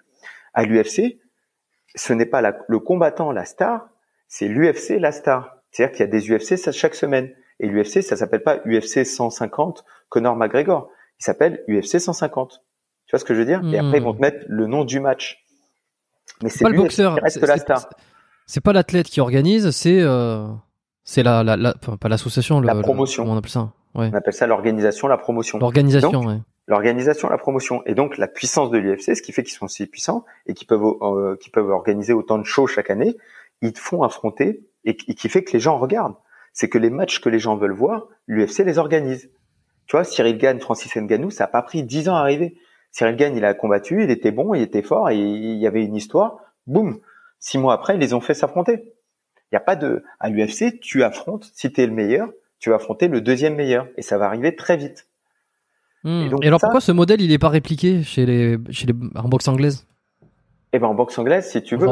À 0.54 0.64
l'UFC, 0.64 1.18
ce 1.94 2.12
n'est 2.12 2.26
pas 2.26 2.42
le 2.66 2.78
combattant 2.78 3.30
la 3.30 3.44
star, 3.44 3.90
c'est 4.26 4.48
l'UFC 4.48 4.98
la 4.98 5.12
star. 5.12 5.57
C'est-à-dire 5.70 5.96
qu'il 5.96 6.06
y 6.06 6.08
a 6.08 6.10
des 6.10 6.30
UFC 6.30 6.56
ça, 6.56 6.72
chaque 6.72 6.94
semaine. 6.94 7.30
Et 7.60 7.66
l'UFC, 7.66 8.02
ça 8.02 8.16
s'appelle 8.16 8.42
pas 8.42 8.58
UFC 8.64 9.04
150 9.04 9.84
Conor 10.08 10.36
McGregor. 10.36 10.90
Il 11.20 11.24
s'appelle 11.24 11.64
UFC 11.68 11.98
150. 11.98 12.62
Tu 13.06 13.10
vois 13.12 13.18
ce 13.18 13.24
que 13.24 13.34
je 13.34 13.40
veux 13.40 13.46
dire? 13.46 13.60
Et 13.72 13.78
après, 13.78 13.98
ils 13.98 14.02
vont 14.02 14.12
te 14.12 14.18
hmm. 14.18 14.22
mettre 14.22 14.44
le 14.48 14.66
nom 14.66 14.84
du 14.84 15.00
match. 15.00 15.44
Mais 16.42 16.50
c'est 16.50 16.64
pas 16.64 16.70
le 16.70 16.76
boxeur. 16.76 17.16
Qui 17.16 17.20
reste 17.20 17.40
la 17.40 17.56
star. 17.56 17.88
C'est 18.46 18.62
pas 18.62 18.72
l'athlète 18.72 19.06
qui 19.06 19.20
organise, 19.20 19.70
c'est 19.72 20.00
euh, 20.00 20.46
c'est 21.04 21.22
la, 21.22 21.42
la, 21.42 21.56
la 21.56 21.74
pas 21.74 22.08
l'association, 22.08 22.60
la 22.60 22.74
promotion. 22.76 23.24
on 23.24 23.36
appelle 23.36 23.50
ça? 23.50 23.72
Ouais. 23.94 24.10
On 24.12 24.16
appelle 24.16 24.32
ça 24.32 24.46
l'organisation, 24.46 25.08
la 25.08 25.18
promotion. 25.18 25.58
L'organisation, 25.58 26.20
ouais. 26.22 26.38
L'organisation, 26.66 27.28
la 27.28 27.38
promotion, 27.38 27.82
et 27.86 27.94
donc 27.94 28.18
la 28.18 28.28
puissance 28.28 28.70
de 28.70 28.78
l'UFC, 28.78 29.16
ce 29.16 29.22
qui 29.22 29.32
fait 29.32 29.42
qu'ils 29.42 29.54
sont 29.54 29.68
si 29.68 29.86
puissants 29.86 30.24
et 30.46 30.54
qu'ils 30.54 30.66
peuvent 30.66 30.82
euh, 31.02 31.36
qu'ils 31.36 31.50
peuvent 31.52 31.70
organiser 31.70 32.12
autant 32.12 32.38
de 32.38 32.44
shows 32.44 32.66
chaque 32.66 32.90
année, 32.90 33.16
ils 33.62 33.72
te 33.72 33.78
font 33.78 34.02
affronter 34.02 34.66
et, 34.88 34.96
qui 34.96 35.28
fait 35.28 35.44
que 35.44 35.52
les 35.52 35.60
gens 35.60 35.78
regardent. 35.78 36.16
C'est 36.52 36.68
que 36.68 36.78
les 36.78 36.90
matchs 36.90 37.20
que 37.20 37.28
les 37.28 37.38
gens 37.38 37.56
veulent 37.56 37.72
voir, 37.72 38.08
l'UFC 38.26 38.64
les 38.64 38.78
organise. 38.78 39.30
Tu 39.86 39.96
vois, 39.96 40.04
Cyril 40.04 40.38
Gann, 40.38 40.58
Francis 40.60 40.94
Ngannou, 40.96 41.30
ça 41.30 41.44
a 41.44 41.46
pas 41.46 41.62
pris 41.62 41.82
dix 41.82 42.08
ans 42.08 42.16
à 42.16 42.20
arriver. 42.20 42.56
Cyril 42.90 43.16
Gann, 43.16 43.36
il 43.36 43.44
a 43.44 43.54
combattu, 43.54 44.02
il 44.02 44.10
était 44.10 44.32
bon, 44.32 44.54
il 44.54 44.62
était 44.62 44.82
fort, 44.82 45.10
et 45.10 45.16
il 45.16 45.58
y 45.58 45.66
avait 45.66 45.84
une 45.84 45.94
histoire. 45.94 46.38
Boum, 46.66 46.98
six 47.38 47.58
mois 47.58 47.74
après, 47.74 47.94
ils 47.94 48.00
les 48.00 48.14
ont 48.14 48.20
fait 48.20 48.34
s'affronter. 48.34 48.94
Il 49.50 49.54
n'y 49.54 49.56
a 49.56 49.60
pas 49.60 49.76
de 49.76 50.02
à 50.20 50.28
l'UFC, 50.28 50.80
tu 50.80 51.02
affrontes. 51.04 51.50
Si 51.54 51.72
tu 51.72 51.80
es 51.80 51.86
le 51.86 51.92
meilleur, 51.92 52.28
tu 52.58 52.70
vas 52.70 52.76
affronter 52.76 53.08
le 53.08 53.20
deuxième 53.20 53.54
meilleur, 53.54 53.86
et 53.96 54.02
ça 54.02 54.18
va 54.18 54.26
arriver 54.26 54.56
très 54.56 54.76
vite. 54.76 55.06
Hmm. 56.04 56.26
Et, 56.26 56.28
donc, 56.28 56.44
alors 56.44 56.60
pourquoi 56.60 56.80
ce 56.80 56.92
modèle 56.92 57.20
il 57.20 57.30
n'est 57.30 57.38
pas 57.38 57.48
répliqué 57.48 58.02
chez 58.02 58.26
les 58.26 58.58
chez 58.70 58.86
les 58.86 58.94
en 59.14 59.28
boxe 59.28 59.48
anglaise? 59.48 59.86
Eh 60.72 60.78
ben 60.78 60.86
en 60.86 60.94
boxe 60.94 61.18
anglaise, 61.18 61.48
si 61.50 61.62
tu 61.62 61.76
veux, 61.76 61.88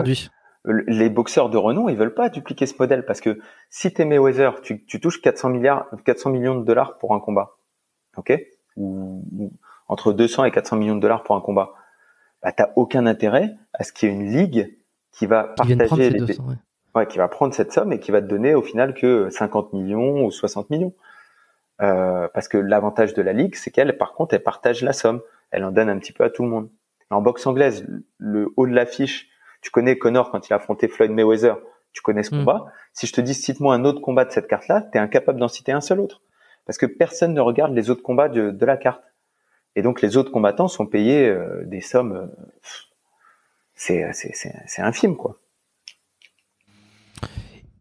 les 0.66 1.08
boxeurs 1.08 1.48
de 1.48 1.56
renom, 1.56 1.88
ils 1.88 1.96
veulent 1.96 2.14
pas 2.14 2.28
dupliquer 2.28 2.66
ce 2.66 2.74
modèle 2.78 3.04
parce 3.04 3.20
que 3.20 3.38
si 3.70 3.92
t'es 3.92 4.04
Mayweather, 4.04 4.60
tu, 4.62 4.84
tu 4.84 5.00
touches 5.00 5.20
400 5.22 5.50
milliards, 5.50 5.86
400 6.04 6.30
millions 6.30 6.56
de 6.56 6.64
dollars 6.64 6.98
pour 6.98 7.14
un 7.14 7.20
combat, 7.20 7.56
ok? 8.16 8.38
Ou, 8.76 9.22
entre 9.88 10.12
200 10.12 10.44
et 10.44 10.50
400 10.50 10.76
millions 10.76 10.96
de 10.96 11.00
dollars 11.00 11.22
pour 11.22 11.36
un 11.36 11.40
combat. 11.40 11.72
Bah 12.42 12.52
t'as 12.52 12.70
aucun 12.76 13.06
intérêt 13.06 13.54
à 13.72 13.84
ce 13.84 13.92
qu'il 13.92 14.08
y 14.08 14.12
ait 14.12 14.14
une 14.14 14.30
ligue 14.30 14.76
qui 15.12 15.26
va 15.26 15.44
partager 15.44 16.10
les, 16.10 16.38
ouais. 16.94 17.06
qui 17.06 17.18
va 17.18 17.28
prendre 17.28 17.54
cette 17.54 17.72
somme 17.72 17.92
et 17.92 18.00
qui 18.00 18.10
va 18.10 18.20
te 18.20 18.26
donner 18.26 18.54
au 18.54 18.62
final 18.62 18.92
que 18.92 19.30
50 19.30 19.72
millions 19.72 20.24
ou 20.24 20.30
60 20.30 20.68
millions. 20.70 20.94
Euh, 21.82 22.28
parce 22.34 22.48
que 22.48 22.58
l'avantage 22.58 23.14
de 23.14 23.22
la 23.22 23.32
ligue, 23.32 23.54
c'est 23.54 23.70
qu'elle, 23.70 23.96
par 23.96 24.14
contre, 24.14 24.34
elle 24.34 24.42
partage 24.42 24.82
la 24.82 24.92
somme. 24.92 25.20
Elle 25.50 25.64
en 25.64 25.70
donne 25.70 25.88
un 25.88 25.98
petit 25.98 26.12
peu 26.12 26.24
à 26.24 26.30
tout 26.30 26.42
le 26.42 26.48
monde. 26.48 26.70
En 27.10 27.22
boxe 27.22 27.46
anglaise, 27.46 27.86
le 28.18 28.52
haut 28.56 28.66
de 28.66 28.72
l'affiche, 28.72 29.28
tu 29.66 29.72
connais 29.72 29.98
Connor 29.98 30.30
quand 30.30 30.48
il 30.48 30.52
a 30.52 30.56
affronté 30.56 30.86
Floyd 30.86 31.10
Mayweather, 31.10 31.58
tu 31.92 32.00
connais 32.00 32.22
ce 32.22 32.32
hmm. 32.32 32.38
combat. 32.38 32.66
Si 32.92 33.08
je 33.08 33.12
te 33.12 33.20
dis 33.20 33.34
cite-moi 33.34 33.74
un 33.74 33.84
autre 33.84 34.00
combat 34.00 34.24
de 34.24 34.30
cette 34.30 34.46
carte-là, 34.46 34.88
tu 34.92 34.96
es 34.96 35.00
incapable 35.00 35.40
d'en 35.40 35.48
citer 35.48 35.72
un 35.72 35.80
seul 35.80 35.98
autre. 35.98 36.22
Parce 36.66 36.78
que 36.78 36.86
personne 36.86 37.34
ne 37.34 37.40
regarde 37.40 37.74
les 37.74 37.90
autres 37.90 38.04
combats 38.04 38.28
de, 38.28 38.52
de 38.52 38.64
la 38.64 38.76
carte. 38.76 39.02
Et 39.74 39.82
donc 39.82 40.02
les 40.02 40.16
autres 40.16 40.30
combattants 40.30 40.68
sont 40.68 40.86
payés 40.86 41.28
euh, 41.28 41.64
des 41.64 41.80
sommes, 41.80 42.12
euh, 42.12 42.52
c'est 43.74 44.08
c'est 44.12 44.82
infime 44.82 45.16
quoi. 45.16 45.40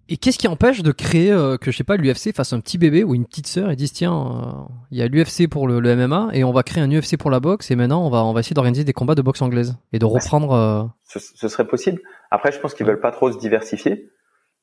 Et 0.08 0.18
qu'est-ce 0.18 0.38
qui 0.38 0.48
empêche 0.48 0.84
de 0.84 0.92
créer 0.92 1.32
euh, 1.32 1.58
que 1.58 1.72
je 1.72 1.78
sais 1.78 1.84
pas 1.84 1.98
l'UFC 1.98 2.32
fasse 2.36 2.54
un 2.54 2.60
petit 2.60 2.78
bébé 2.78 3.04
ou 3.04 3.16
une 3.16 3.26
petite 3.26 3.48
sœur 3.48 3.72
et 3.72 3.76
disent 3.76 3.94
tiens 3.94 4.14
euh, 4.14 4.74
il 4.92 5.00
y 5.00 5.02
a 5.02 5.08
l'UFC 5.08 5.50
pour 5.50 5.68
le, 5.68 5.82
MMA 5.82 6.30
et 6.34 6.44
on 6.44 6.52
va 6.52 6.62
créer 6.62 6.84
un 6.84 6.92
UFC 6.92 7.18
pour 7.18 7.32
la 7.32 7.40
boxe 7.40 7.72
et 7.72 7.76
maintenant 7.76 8.06
on 8.06 8.10
va 8.10 8.24
on 8.24 8.32
va 8.32 8.42
essayer 8.42 8.54
d'organiser 8.54 8.84
des 8.84 8.94
combats 8.94 9.16
de 9.16 9.24
boxe 9.24 9.42
anglaise 9.42 9.78
et 9.94 10.00
de 10.00 10.06
reprendre. 10.06 10.52
Euh... 10.52 10.84
Ce, 11.06 11.18
ce, 11.20 11.48
serait 11.48 11.66
possible. 11.66 12.02
Après 12.30 12.52
je 12.52 12.60
pense 12.60 12.76
qu'ils 12.76 12.86
veulent 12.86 13.00
pas 13.00 13.12
trop 13.12 13.32
se 13.32 13.40
diversifier. 13.40 14.12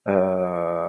Euh, 0.09 0.89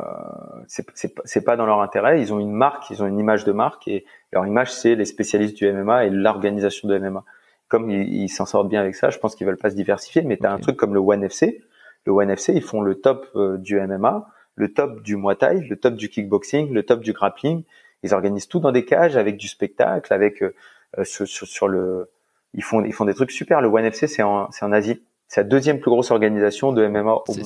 c'est 0.68 1.44
pas 1.44 1.56
dans 1.56 1.66
leur 1.66 1.82
intérêt. 1.82 2.22
Ils 2.22 2.32
ont 2.32 2.40
une 2.40 2.54
marque, 2.54 2.90
ils 2.92 3.02
ont 3.02 3.08
une 3.08 3.20
image 3.20 3.46
de 3.46 3.52
marque 3.52 3.88
et 3.88 4.06
leur 4.32 4.46
image 4.46 4.72
c'est 4.72 4.96
les 4.96 5.06
spécialistes 5.06 5.58
du 5.58 5.72
MMA 5.72 6.06
et 6.06 6.10
l'organisation 6.12 6.88
de 6.88 6.98
MMA. 6.98 7.24
Comme 7.70 7.90
ils 7.90 8.30
s'en 8.30 8.46
sortent 8.46 8.70
bien 8.70 8.82
avec 8.82 8.94
ça, 8.94 9.10
je 9.10 9.18
pense 9.18 9.36
qu'ils 9.36 9.48
veulent 9.48 9.58
pas 9.58 9.72
se 9.72 9.76
diversifier. 9.76 10.22
Mais 10.22 10.38
tu 10.38 10.46
as 10.46 10.52
un 10.52 10.60
truc 10.60 10.78
comme 10.78 10.94
le 10.94 11.00
One 11.00 11.24
FC. 11.24 11.64
Le 12.06 12.12
One 12.12 12.30
FC 12.30 12.54
ils 12.54 12.62
font 12.62 12.82
le 12.82 13.02
top 13.02 13.28
euh, 13.36 13.58
du 13.58 13.80
MMA 13.80 14.28
le 14.56 14.74
top 14.74 15.02
du 15.02 15.16
Muay 15.16 15.36
Thai, 15.36 15.62
le 15.62 15.76
top 15.76 15.96
du 15.96 16.10
kickboxing, 16.10 16.72
le 16.74 16.84
top 16.84 17.02
du 17.02 17.14
grappling. 17.14 17.64
Ils 18.04 18.14
organisent 18.14 18.48
tout 18.48 18.60
dans 18.60 18.72
des 18.72 18.86
cages 18.86 19.16
avec 19.16 19.38
du 19.38 19.48
spectacle, 19.48 20.14
avec 20.14 20.44
euh, 20.44 20.54
euh, 20.98 21.04
sur, 21.04 21.28
sur, 21.28 21.68
le. 21.68 22.12
Ils 22.54 22.64
font 22.64 22.84
ils 22.84 22.94
font 22.94 23.06
des 23.06 23.14
trucs 23.14 23.32
super. 23.32 23.62
Le 23.62 23.68
One 23.68 23.86
FC 23.86 24.08
c'est 24.08 24.24
en 24.24 24.52
c'est 24.52 24.66
en 24.66 24.72
Asie. 24.72 25.02
C'est 25.28 25.42
la 25.42 25.48
deuxième 25.48 25.80
plus 25.80 25.90
grosse 25.90 26.12
organisation 26.12 26.74
de 26.74 26.86
MMA 26.86 27.14
au 27.14 27.24
monde. 27.34 27.46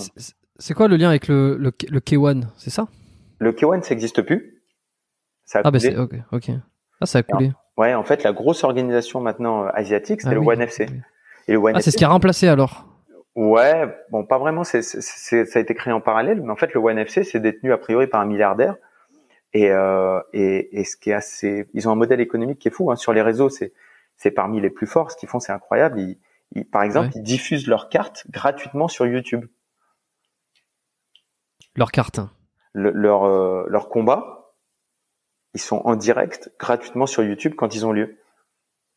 C'est 0.59 0.73
quoi 0.73 0.87
le 0.87 0.97
lien 0.97 1.09
avec 1.09 1.27
le 1.27 1.55
le, 1.57 1.71
le 1.89 1.99
K1 1.99 2.43
C'est 2.57 2.71
ça? 2.71 2.87
Le 3.39 3.51
K1 3.51 3.83
ça 3.83 3.91
n'existe 3.91 4.21
plus. 4.23 4.63
Ça 5.45 5.59
a 5.59 5.61
ah 5.65 5.71
bah 5.71 5.79
c'est 5.79 5.95
ok 5.95 6.15
ok. 6.31 6.49
Ah 6.99 7.05
ça 7.05 7.19
a 7.19 7.23
coulé. 7.23 7.51
ouais 7.77 7.93
en 7.93 8.03
fait 8.03 8.23
la 8.23 8.33
grosse 8.33 8.63
organisation 8.63 9.21
maintenant 9.21 9.65
euh, 9.65 9.69
asiatique 9.73 10.21
c'est 10.21 10.29
ah 10.29 10.33
le 10.33 10.39
One 10.39 10.61
FC. 10.61 10.87
Et 11.47 11.53
le 11.53 11.59
One 11.59 11.75
ah 11.75 11.81
c'est 11.81 11.91
ce 11.91 11.97
qui 11.97 12.03
a 12.03 12.09
remplacé 12.09 12.47
alors. 12.47 12.86
Ouais, 13.37 13.85
bon, 14.09 14.25
pas 14.25 14.39
vraiment. 14.39 14.63
C'est, 14.63 14.81
ça 14.81 15.37
a 15.37 15.59
été 15.59 15.75
créé 15.75 15.93
en 15.93 16.01
parallèle, 16.01 16.41
mais 16.41 16.49
en 16.49 16.55
fait, 16.55 16.73
le 16.73 16.79
One 16.79 16.97
FC, 16.97 17.23
c'est 17.23 17.39
détenu 17.39 17.71
a 17.71 17.77
priori 17.77 18.07
par 18.07 18.19
un 18.19 18.25
milliardaire. 18.25 18.75
Et, 19.53 19.69
euh, 19.69 20.19
et, 20.33 20.79
et, 20.79 20.83
ce 20.83 20.97
qui 20.97 21.11
est 21.11 21.13
assez, 21.13 21.69
ils 21.75 21.87
ont 21.87 21.91
un 21.91 21.95
modèle 21.95 22.19
économique 22.19 22.57
qui 22.57 22.67
est 22.67 22.71
fou. 22.71 22.89
Hein. 22.89 22.95
Sur 22.95 23.13
les 23.13 23.21
réseaux, 23.21 23.49
c'est, 23.49 23.73
c'est 24.15 24.31
parmi 24.31 24.59
les 24.59 24.71
plus 24.71 24.87
forts. 24.87 25.11
Ce 25.11 25.17
qu'ils 25.17 25.29
font, 25.29 25.39
c'est 25.39 25.51
incroyable. 25.51 25.99
Ils, 25.99 26.65
par 26.65 26.81
exemple, 26.81 27.11
ils 27.13 27.21
diffusent 27.21 27.67
leurs 27.67 27.89
cartes 27.89 28.25
gratuitement 28.31 28.87
sur 28.87 29.05
YouTube. 29.05 29.45
Leurs 31.75 31.91
cartes. 31.91 32.19
Le, 32.73 32.89
leur, 32.89 33.25
euh, 33.25 33.65
leur 33.69 33.89
combat, 33.89 34.55
ils 35.53 35.61
sont 35.61 35.83
en 35.85 35.95
direct 35.95 36.51
gratuitement 36.59 37.05
sur 37.05 37.21
YouTube 37.21 37.53
quand 37.55 37.75
ils 37.75 37.85
ont 37.85 37.91
lieu. 37.91 38.17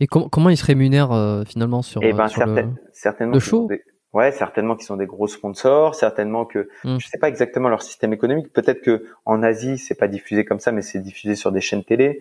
Et 0.01 0.07
comment 0.07 0.49
ils 0.49 0.57
se 0.57 0.65
rémunèrent 0.65 1.13
euh, 1.13 1.45
finalement 1.45 1.83
sur, 1.83 2.03
eh 2.03 2.15
ben, 2.15 2.29
sur 2.29 2.47
le, 2.47 2.71
certainement 2.95 3.35
le 3.35 3.41
show? 3.41 3.69
Ouais, 4.13 4.33
certainement 4.33 4.75
qu'ils 4.75 4.87
sont 4.87 4.97
des 4.97 5.07
gros 5.07 5.29
sponsors, 5.29 5.95
certainement 5.95 6.45
que 6.45 6.69
je 6.83 6.89
hmm. 6.91 7.01
je 7.01 7.07
sais 7.07 7.19
pas 7.19 7.29
exactement 7.29 7.69
leur 7.69 7.83
système 7.83 8.13
économique. 8.13 8.53
Peut-être 8.53 8.81
que 8.81 9.07
en 9.25 9.43
Asie 9.43 9.79
c'est 9.79 9.95
pas 9.95 10.09
diffusé 10.09 10.45
comme 10.45 10.59
ça, 10.59 10.73
mais 10.73 10.83
c'est 10.83 10.99
diffusé 10.99 11.37
sur 11.37 11.53
des 11.53 11.61
chaînes 11.61 11.85
télé. 11.85 12.21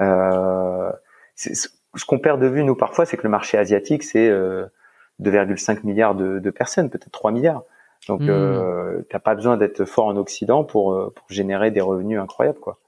Euh, 0.00 0.90
ce 1.36 2.04
qu'on 2.06 2.18
perd 2.18 2.40
de 2.40 2.46
vue 2.46 2.64
nous 2.64 2.74
parfois, 2.74 3.04
c'est 3.04 3.18
que 3.18 3.24
le 3.24 3.28
marché 3.28 3.58
asiatique 3.58 4.02
c'est 4.02 4.28
euh, 4.28 4.64
2,5 5.20 5.80
milliards 5.84 6.14
de, 6.14 6.38
de 6.38 6.50
personnes, 6.50 6.88
peut-être 6.88 7.10
3 7.10 7.32
milliards. 7.32 7.64
Donc 8.08 8.22
hmm. 8.22 8.30
euh, 8.30 9.02
t'as 9.10 9.18
pas 9.18 9.34
besoin 9.34 9.58
d'être 9.58 9.84
fort 9.84 10.06
en 10.06 10.16
Occident 10.16 10.64
pour 10.64 10.94
euh, 10.94 11.12
pour 11.14 11.26
générer 11.28 11.70
des 11.70 11.82
revenus 11.82 12.18
incroyables 12.18 12.60
quoi. 12.60 12.78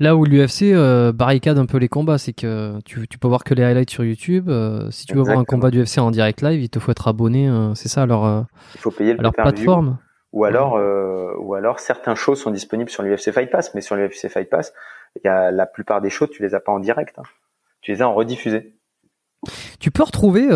Là 0.00 0.14
où 0.14 0.24
l'UFC 0.24 0.62
euh, 0.62 1.12
barricade 1.12 1.58
un 1.58 1.66
peu 1.66 1.78
les 1.78 1.88
combats, 1.88 2.18
c'est 2.18 2.32
que 2.32 2.78
tu, 2.84 3.08
tu, 3.08 3.18
peux 3.18 3.26
voir 3.26 3.42
que 3.42 3.54
les 3.54 3.64
highlights 3.64 3.90
sur 3.90 4.04
YouTube. 4.04 4.48
Euh, 4.48 4.88
si 4.90 5.06
tu 5.06 5.14
veux 5.14 5.22
voir 5.22 5.38
un 5.38 5.44
combat 5.44 5.70
d'UFC 5.70 5.98
en 5.98 6.10
direct 6.10 6.40
live, 6.42 6.60
il 6.62 6.70
te 6.70 6.78
faut 6.78 6.92
être 6.92 7.08
abonné. 7.08 7.48
Euh, 7.48 7.74
c'est 7.74 7.88
ça 7.88 8.06
leur, 8.06 8.46
il 8.74 8.80
faut 8.80 8.90
payer 8.90 9.14
leur 9.14 9.32
plateforme. 9.32 9.98
Ou 10.32 10.44
alors, 10.44 10.78
ou 11.40 11.54
alors 11.54 11.80
certains 11.80 12.14
shows 12.14 12.36
sont 12.36 12.50
disponibles 12.50 12.90
sur 12.90 13.02
l'UFC 13.02 13.32
Fight 13.32 13.50
Pass, 13.50 13.74
mais 13.74 13.80
sur 13.80 13.96
l'UFC 13.96 14.28
Fight 14.28 14.48
Pass, 14.48 14.72
y 15.24 15.28
a 15.28 15.50
la 15.50 15.66
plupart 15.66 16.00
des 16.00 16.10
shows, 16.10 16.28
tu 16.28 16.42
les 16.42 16.54
as 16.54 16.60
pas 16.60 16.72
en 16.72 16.78
direct. 16.78 17.18
Hein. 17.18 17.22
Tu 17.80 17.92
les 17.92 18.02
as 18.02 18.08
en 18.08 18.14
rediffusé. 18.14 18.76
Tu 19.80 19.90
peux 19.90 20.02
retrouver 20.04 20.46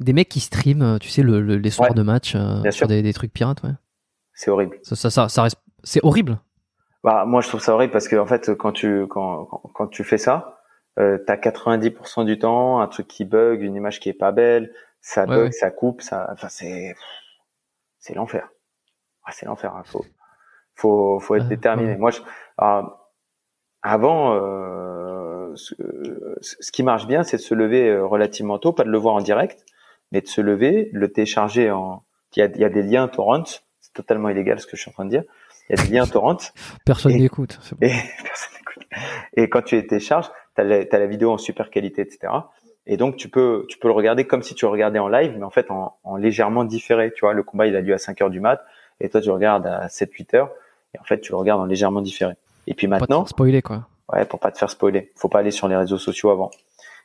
des 0.00 0.12
mecs 0.14 0.30
qui 0.30 0.40
streament, 0.40 0.98
tu 0.98 1.10
sais, 1.10 1.22
le, 1.22 1.40
les 1.40 1.70
soirs 1.70 1.94
de 1.94 2.02
match 2.02 2.36
sur 2.70 2.86
des, 2.86 3.02
des, 3.02 3.12
trucs 3.12 3.34
pirates, 3.34 3.62
ouais. 3.64 3.72
C'est 4.32 4.50
horrible. 4.50 4.78
Ça, 4.82 4.96
ça, 4.96 5.10
ça, 5.10 5.28
ça 5.28 5.42
reste... 5.42 5.58
c'est 5.84 6.00
horrible. 6.02 6.38
Bah, 7.04 7.24
moi, 7.26 7.40
je 7.40 7.48
trouve 7.48 7.60
ça 7.60 7.74
horrible 7.74 7.92
parce 7.92 8.08
que 8.08 8.16
en 8.16 8.26
fait, 8.26 8.54
quand 8.54 8.72
tu 8.72 9.06
quand, 9.08 9.46
quand 9.74 9.88
tu 9.88 10.04
fais 10.04 10.18
ça, 10.18 10.62
euh, 10.98 11.18
t'as 11.26 11.36
90% 11.36 12.24
du 12.24 12.38
temps 12.38 12.80
un 12.80 12.86
truc 12.86 13.08
qui 13.08 13.24
bug, 13.24 13.62
une 13.62 13.74
image 13.74 13.98
qui 13.98 14.08
est 14.08 14.14
pas 14.14 14.30
belle, 14.30 14.72
ça 15.00 15.26
bug, 15.26 15.52
ça 15.52 15.70
coupe, 15.70 16.00
ça, 16.00 16.28
enfin 16.32 16.48
c'est 16.48 16.94
c'est 17.98 18.14
l'enfer. 18.14 18.50
Ah, 19.24 19.32
c'est 19.32 19.46
l'enfer. 19.46 19.74
Hein. 19.74 19.82
Faut 19.84 20.04
faut 20.76 21.18
faut 21.20 21.34
être 21.34 21.48
déterminé. 21.48 21.96
Moi, 21.96 22.10
je, 22.10 22.20
avant, 23.82 24.34
euh, 24.34 25.52
ce, 25.56 25.74
ce, 26.40 26.70
qui 26.70 26.84
marche 26.84 27.06
bien, 27.08 27.24
c'est 27.24 27.36
de 27.36 27.42
se 27.42 27.54
lever 27.54 27.88
euh, 27.90 28.06
relativement 28.06 28.58
tôt, 28.58 28.72
pas 28.72 28.84
de 28.84 28.90
le 28.90 28.98
voir 28.98 29.16
en 29.16 29.20
direct, 29.20 29.64
mais 30.12 30.20
de 30.20 30.28
se 30.28 30.40
lever, 30.40 30.88
le 30.92 31.12
télécharger 31.12 31.70
en. 31.70 32.04
Il 32.36 32.40
y 32.40 32.42
a, 32.42 32.46
il 32.46 32.60
y 32.60 32.64
a 32.64 32.70
des 32.70 32.82
liens 32.82 33.08
torrent. 33.08 33.44
C'est 33.44 33.92
totalement 33.92 34.28
illégal 34.30 34.58
ce 34.60 34.66
que 34.66 34.76
je 34.76 34.82
suis 34.82 34.90
en 34.90 34.94
train 34.94 35.04
de 35.04 35.10
dire 35.10 35.24
il 35.68 35.76
y 35.76 35.80
a 35.80 35.84
des 35.84 35.92
liens 35.92 36.06
torrent. 36.06 36.36
Personne 36.84 37.12
n'écoute. 37.12 37.58
Et, 39.36 39.48
quand 39.48 39.62
tu 39.62 39.76
les 39.76 39.86
télécharges, 39.86 40.30
tu 40.54 40.62
as, 40.62 40.64
la 40.64 41.06
vidéo 41.06 41.30
en 41.32 41.38
super 41.38 41.70
qualité, 41.70 42.02
etc. 42.02 42.32
Et 42.86 42.96
donc 42.96 43.16
tu 43.16 43.28
peux 43.28 43.64
tu 43.68 43.78
peux 43.78 43.88
le 43.88 43.94
regarder 43.94 44.26
comme 44.26 44.42
si 44.42 44.54
tu 44.54 44.64
le 44.64 44.70
regardais 44.70 44.98
en 44.98 45.08
live, 45.08 45.34
mais 45.38 45.44
en 45.44 45.50
fait 45.50 45.70
en, 45.70 45.96
en 46.02 46.16
légèrement 46.16 46.64
différé. 46.64 47.12
Tu 47.12 47.20
vois, 47.20 47.32
le 47.32 47.42
combat 47.42 47.66
il 47.66 47.76
a 47.76 47.80
lieu 47.80 47.94
à 47.94 47.98
5 47.98 48.20
heures 48.22 48.30
du 48.30 48.40
mat, 48.40 48.64
et 49.00 49.08
toi 49.08 49.20
tu 49.20 49.28
le 49.28 49.34
regardes 49.34 49.66
à 49.66 49.86
7-8 49.86 50.36
heures, 50.36 50.50
et 50.94 50.98
en 50.98 51.04
fait 51.04 51.20
tu 51.20 51.30
le 51.30 51.38
regardes 51.38 51.60
en 51.60 51.66
légèrement 51.66 52.00
différé. 52.00 52.34
Et 52.66 52.74
puis 52.74 52.88
maintenant, 52.88 53.18
pour 53.18 53.24
pas 53.24 53.28
te 53.28 53.30
spoiler 53.30 53.62
quoi. 53.62 53.86
Ouais, 54.12 54.24
pour 54.24 54.40
pas 54.40 54.50
te 54.50 54.58
faire 54.58 54.70
spoiler. 54.70 55.12
Faut 55.14 55.28
pas 55.28 55.38
aller 55.38 55.52
sur 55.52 55.68
les 55.68 55.76
réseaux 55.76 55.98
sociaux 55.98 56.30
avant. 56.30 56.50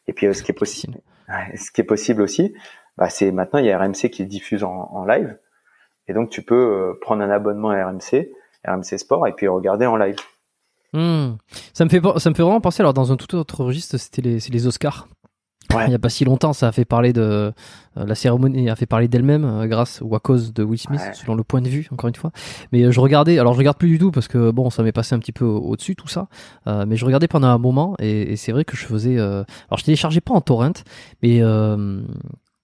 Et 0.07 0.13
puis 0.13 0.25
euh, 0.25 0.33
ce 0.33 0.41
qui 0.41 0.51
est 0.51 0.55
possible, 0.55 0.97
ce 1.55 1.71
qui 1.71 1.81
est 1.81 1.85
possible 1.85 2.23
aussi, 2.23 2.55
bah, 2.97 3.09
c'est 3.09 3.31
maintenant 3.31 3.59
il 3.59 3.65
y 3.65 3.71
a 3.71 3.77
RMC 3.77 4.09
qui 4.09 4.25
diffuse 4.25 4.63
en, 4.63 4.89
en 4.91 5.05
live, 5.05 5.37
et 6.07 6.13
donc 6.13 6.31
tu 6.31 6.41
peux 6.41 6.55
euh, 6.55 6.99
prendre 6.99 7.21
un 7.21 7.29
abonnement 7.29 7.69
à 7.69 7.85
RMC 7.85 8.31
RMC 8.67 8.97
Sport 8.97 9.27
et 9.27 9.33
puis 9.33 9.47
regarder 9.47 9.85
en 9.85 9.95
live. 9.95 10.15
Hmm. 10.93 11.35
Ça 11.73 11.83
me 11.83 11.89
fait 11.89 12.01
ça 12.17 12.29
me 12.29 12.35
fait 12.35 12.43
vraiment 12.43 12.61
penser 12.61 12.81
alors 12.81 12.93
dans 12.93 13.11
un 13.11 13.17
tout 13.17 13.35
autre 13.35 13.63
registre 13.63 13.97
c'était 13.97 14.21
les 14.21 14.39
les 14.39 14.67
Oscars. 14.67 15.07
Il 15.85 15.89
n'y 15.89 15.95
a 15.95 15.99
pas 15.99 16.09
si 16.09 16.25
longtemps, 16.25 16.53
ça 16.53 16.67
a 16.67 16.71
fait 16.71 16.85
parler 16.85 17.13
de 17.13 17.21
euh, 17.21 18.05
la 18.05 18.15
cérémonie 18.15 18.69
a 18.69 18.75
fait 18.75 18.85
parler 18.85 19.07
d'elle-même 19.07 19.45
euh, 19.45 19.67
grâce 19.67 20.01
ou 20.03 20.15
à 20.15 20.19
cause 20.19 20.53
de 20.53 20.63
Will 20.63 20.79
Smith, 20.79 21.01
selon 21.13 21.35
le 21.35 21.43
point 21.43 21.61
de 21.61 21.69
vue, 21.69 21.87
encore 21.91 22.07
une 22.07 22.15
fois. 22.15 22.31
Mais 22.71 22.83
euh, 22.83 22.91
je 22.91 22.99
regardais, 22.99 23.39
alors 23.39 23.53
je 23.53 23.59
regarde 23.59 23.77
plus 23.77 23.89
du 23.89 23.99
tout 23.99 24.11
parce 24.11 24.27
que 24.27 24.51
bon, 24.51 24.69
ça 24.69 24.83
m'est 24.83 24.91
passé 24.91 25.15
un 25.15 25.19
petit 25.19 25.31
peu 25.31 25.45
au-dessus 25.45 25.95
tout 25.95 26.07
ça. 26.07 26.27
mais 26.65 26.95
je 26.95 27.05
regardais 27.05 27.27
pendant 27.27 27.47
un 27.47 27.57
moment 27.57 27.95
et, 27.99 28.33
et 28.33 28.35
c'est 28.35 28.51
vrai 28.51 28.65
que 28.65 28.75
je 28.75 28.85
faisais. 28.85 29.17
alors 29.19 29.77
je 29.77 29.83
téléchargeais 29.83 30.21
pas 30.21 30.33
en 30.33 30.41
torrent, 30.41 30.83
mais 31.21 31.41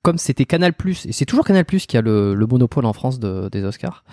comme 0.04 0.18
c'était 0.18 0.46
Canal 0.46 0.74
Plus, 0.74 1.06
et 1.06 1.12
c'est 1.12 1.26
toujours 1.26 1.46
Canal 1.46 1.66
Plus 1.66 1.88
qui 1.88 1.98
a 1.98 2.02
le, 2.02 2.36
le 2.36 2.46
monopole 2.46 2.86
en 2.86 2.94
France 2.94 3.20
de, 3.20 3.50
des 3.50 3.64
Oscars, 3.64 4.04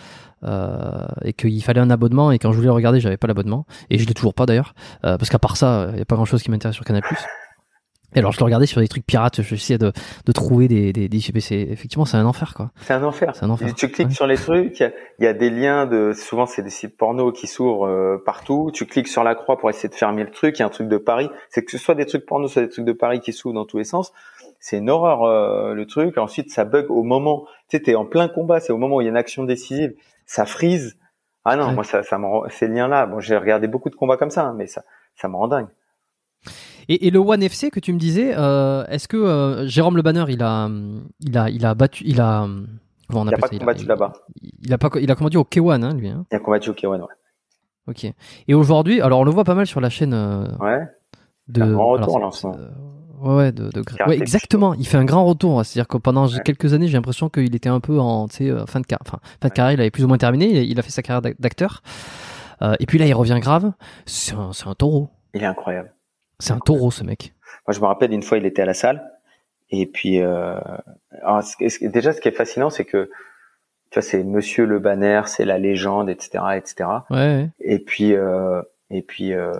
euh, 0.44 1.06
et 1.22 1.32
qu'il 1.32 1.62
fallait 1.62 1.80
un 1.80 1.90
abonnement, 1.90 2.32
et 2.32 2.38
quand 2.38 2.52
je 2.52 2.56
voulais 2.56 2.70
regarder, 2.70 3.00
j'avais 3.00 3.16
pas 3.16 3.26
l'abonnement, 3.26 3.66
et 3.90 3.98
je 3.98 4.06
l'ai 4.06 4.14
toujours 4.14 4.34
pas 4.34 4.46
d'ailleurs, 4.46 4.74
euh, 5.04 5.18
parce 5.18 5.28
qu'à 5.28 5.38
part 5.38 5.56
ça, 5.56 5.90
il 5.92 5.98
y 5.98 6.02
a 6.02 6.04
pas 6.04 6.16
grand 6.16 6.24
chose 6.24 6.42
qui 6.42 6.50
m'intéresse 6.50 6.76
sur 6.76 6.84
Canal 6.84 7.02
Plus. 7.02 7.18
Et 8.14 8.18
alors 8.18 8.32
je 8.32 8.38
le 8.38 8.44
regardais 8.44 8.66
sur 8.66 8.80
des 8.80 8.88
trucs 8.88 9.06
pirates, 9.06 9.40
j'essayais 9.42 9.78
de, 9.78 9.92
de 10.26 10.32
trouver 10.32 10.66
des, 10.66 10.92
des, 10.92 11.08
des 11.08 11.20
c'est 11.40 11.60
effectivement 11.60 12.04
c'est 12.04 12.16
un 12.16 12.26
enfer 12.26 12.54
quoi. 12.54 12.72
C'est 12.80 12.92
un 12.92 13.04
enfer. 13.04 13.36
C'est 13.36 13.44
un 13.44 13.50
enfer. 13.50 13.72
Tu 13.74 13.88
cliques 13.88 14.12
sur 14.12 14.26
les 14.26 14.36
trucs, 14.36 14.80
il 14.80 14.92
y, 15.20 15.26
a 15.26 15.32
des 15.32 15.48
liens 15.48 15.86
de, 15.86 16.12
souvent 16.12 16.46
c'est 16.46 16.62
des 16.62 16.70
sites 16.70 16.96
porno 16.96 17.30
qui 17.30 17.46
s'ouvrent 17.46 17.86
euh, 17.86 18.20
partout. 18.24 18.70
Tu 18.74 18.84
cliques 18.86 19.06
sur 19.06 19.22
la 19.22 19.36
croix 19.36 19.58
pour 19.58 19.70
essayer 19.70 19.88
de 19.88 19.94
fermer 19.94 20.24
le 20.24 20.30
truc. 20.30 20.58
Il 20.58 20.60
y 20.60 20.62
a 20.64 20.66
un 20.66 20.70
truc 20.70 20.88
de 20.88 20.96
Paris. 20.96 21.30
C'est 21.50 21.64
que 21.64 21.70
ce 21.70 21.78
soit 21.78 21.94
des 21.94 22.04
trucs 22.04 22.26
porno, 22.26 22.48
soit 22.48 22.62
des 22.62 22.68
trucs 22.68 22.84
de 22.84 22.92
Paris 22.92 23.20
qui 23.20 23.32
s'ouvrent 23.32 23.54
dans 23.54 23.64
tous 23.64 23.78
les 23.78 23.84
sens. 23.84 24.12
C'est 24.60 24.78
une 24.78 24.90
horreur 24.90 25.24
euh, 25.24 25.74
le 25.74 25.86
truc. 25.86 26.18
Ensuite 26.18 26.50
ça 26.50 26.64
bug 26.64 26.90
au 26.90 27.02
moment. 27.02 27.46
Tu 27.68 27.76
sais 27.76 27.82
t'es 27.82 27.94
en 27.94 28.06
plein 28.06 28.28
combat. 28.28 28.60
C'est 28.60 28.72
au 28.72 28.78
moment 28.78 28.96
où 28.96 29.00
il 29.00 29.04
y 29.04 29.08
a 29.08 29.10
une 29.10 29.16
action 29.16 29.44
décisive. 29.44 29.94
Ça 30.26 30.46
frise. 30.46 30.96
Ah 31.44 31.56
non, 31.56 31.72
moi 31.72 31.84
ça, 31.84 32.02
ça 32.02 32.18
me 32.18 32.26
rend, 32.26 32.44
ces 32.50 32.68
liens 32.68 32.86
là. 32.86 33.06
Bon 33.06 33.18
j'ai 33.18 33.36
regardé 33.36 33.66
beaucoup 33.66 33.90
de 33.90 33.96
combats 33.96 34.18
comme 34.18 34.30
ça, 34.30 34.46
hein, 34.46 34.54
mais 34.56 34.66
ça, 34.66 34.84
ça 35.16 35.28
me 35.28 35.36
rend 35.36 35.48
dingue. 35.48 35.68
Et, 36.88 37.06
et, 37.06 37.10
le 37.10 37.18
One 37.20 37.42
FC 37.42 37.70
que 37.70 37.78
tu 37.78 37.92
me 37.92 37.98
disais, 37.98 38.34
euh, 38.36 38.84
est-ce 38.86 39.06
que 39.06 39.16
euh, 39.16 39.66
Jérôme 39.68 39.96
Le 39.96 40.02
Banner, 40.02 40.24
il 40.28 40.42
a, 40.42 40.68
il 41.20 41.38
a, 41.38 41.48
il 41.48 41.64
a 41.64 41.74
battu, 41.74 42.02
il 42.04 42.20
a, 42.20 42.48
comment 43.08 43.22
on 43.22 43.26
il 43.26 43.34
a 43.34 43.38
pas 43.38 43.46
ça, 43.46 43.58
combattu 43.58 43.86
là-bas. 43.86 44.12
Il, 44.42 44.72
a 44.72 44.78
pas, 44.78 44.90
il 45.00 45.10
a 45.10 45.14
combattu 45.14 45.36
au 45.36 45.44
K1, 45.44 45.82
hein, 45.82 45.94
lui. 45.94 46.08
Hein. 46.08 46.26
Il 46.32 46.36
a 46.36 46.40
combattu 46.40 46.70
au 46.70 46.72
K1, 46.72 47.00
ouais. 47.00 47.06
Ok. 47.86 48.06
Et 48.48 48.54
aujourd'hui, 48.54 49.00
alors 49.00 49.20
on 49.20 49.24
le 49.24 49.30
voit 49.30 49.44
pas 49.44 49.54
mal 49.54 49.66
sur 49.66 49.80
la 49.80 49.90
chaîne. 49.90 50.14
Euh, 50.14 50.46
ouais. 50.58 50.86
De. 51.48 51.62
Un 51.62 51.72
grand 51.72 51.88
retour 51.90 52.16
alors, 52.16 52.34
Ouais, 53.20 53.52
de, 53.52 53.70
de... 53.70 53.82
ouais, 54.06 54.16
exactement. 54.16 54.74
Il 54.74 54.86
fait 54.86 54.96
un 54.96 55.04
grand 55.04 55.24
retour. 55.24 55.64
C'est-à-dire 55.64 55.88
que 55.88 55.98
pendant 55.98 56.26
ouais. 56.26 56.40
quelques 56.44 56.72
années, 56.72 56.88
j'ai 56.88 56.94
l'impression 56.94 57.28
qu'il 57.28 57.54
était 57.54 57.68
un 57.68 57.80
peu 57.80 57.98
en, 57.98 58.28
sais, 58.28 58.50
fin 58.66 58.80
de 58.80 58.86
carrière. 58.86 59.02
Enfin, 59.06 59.20
fin 59.40 59.48
de 59.48 59.52
carrière, 59.52 59.72
il 59.72 59.80
avait 59.80 59.90
plus 59.90 60.04
ou 60.04 60.08
moins 60.08 60.18
terminé. 60.18 60.46
Il 60.50 60.58
a, 60.58 60.62
il 60.62 60.78
a 60.78 60.82
fait 60.82 60.90
sa 60.90 61.02
carrière 61.02 61.34
d'acteur. 61.38 61.82
Euh, 62.62 62.74
et 62.80 62.86
puis 62.86 62.98
là, 62.98 63.06
il 63.06 63.14
revient 63.14 63.38
grave. 63.40 63.72
C'est 64.06 64.34
un, 64.34 64.52
c'est 64.52 64.66
un 64.66 64.74
taureau. 64.74 65.10
Il 65.34 65.42
est 65.42 65.46
incroyable. 65.46 65.92
C'est 66.38 66.52
un 66.52 66.58
taureau, 66.58 66.90
ce 66.90 67.04
mec. 67.04 67.34
Moi, 67.66 67.74
je 67.74 67.80
me 67.80 67.86
rappelle 67.86 68.12
une 68.12 68.22
fois, 68.22 68.38
il 68.38 68.46
était 68.46 68.62
à 68.62 68.66
la 68.66 68.74
salle. 68.74 69.10
Et 69.70 69.86
puis, 69.86 70.20
euh, 70.20 70.58
alors, 71.22 71.42
déjà, 71.82 72.12
ce 72.12 72.20
qui 72.20 72.28
est 72.28 72.32
fascinant, 72.32 72.70
c'est 72.70 72.84
que, 72.84 73.10
tu 73.90 73.94
vois, 73.94 74.02
c'est 74.02 74.24
Monsieur 74.24 74.66
Le 74.66 74.78
Banner, 74.78 75.22
c'est 75.26 75.44
la 75.44 75.58
légende, 75.58 76.10
etc., 76.10 76.44
etc. 76.56 76.90
Ouais. 77.10 77.48
Et 77.60 77.78
puis, 77.78 78.14
euh, 78.14 78.62
et 78.90 79.02
puis, 79.02 79.32
euh, 79.32 79.52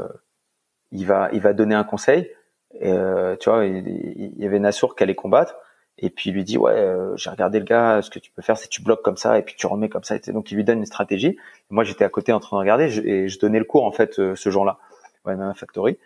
il 0.91 1.07
va, 1.07 1.28
il 1.32 1.41
va 1.41 1.53
donner 1.53 1.74
un 1.74 1.85
conseil. 1.85 2.31
Et, 2.78 2.90
euh, 2.92 3.36
tu 3.36 3.51
vois, 3.51 3.64
il, 3.64 3.88
il, 3.88 4.38
y 4.38 4.47
avait 4.47 4.59
Nassour 4.59 4.94
qui 4.94 5.02
allait 5.02 5.14
combattre. 5.14 5.56
Et 6.02 6.09
puis 6.09 6.30
il 6.30 6.32
lui 6.32 6.44
dit 6.44 6.56
ouais, 6.56 6.72
euh, 6.72 7.14
j'ai 7.16 7.28
regardé 7.28 7.59
le 7.59 7.66
gars, 7.66 8.01
ce 8.01 8.09
que 8.09 8.18
tu 8.18 8.30
peux 8.30 8.40
faire, 8.40 8.56
c'est 8.56 8.68
tu 8.68 8.82
bloques 8.82 9.02
comme 9.02 9.18
ça 9.18 9.38
et 9.38 9.42
puis 9.42 9.55
tu 9.56 9.66
remets 9.66 9.90
comme 9.90 10.05
ça. 10.05 10.16
Et 10.16 10.32
donc 10.32 10.51
il 10.51 10.56
lui 10.56 10.64
donne 10.64 10.78
une 10.78 10.86
stratégie. 10.86 11.36
moi 11.68 11.84
j'étais 11.84 12.05
à 12.05 12.09
côté 12.09 12.32
en 12.32 12.40
train 12.40 12.56
de 12.56 12.60
regarder 12.60 12.88
je, 12.88 13.02
et 13.02 13.28
je 13.28 13.38
donnais 13.38 13.59
le 13.59 13.66
cours 13.66 13.84
en 13.84 13.92
fait 13.92 14.18
euh, 14.18 14.34
ce 14.34 14.48
jour-là, 14.48 14.78
ouais, 15.26 15.36
même 15.36 15.52
Factory. 15.55 15.98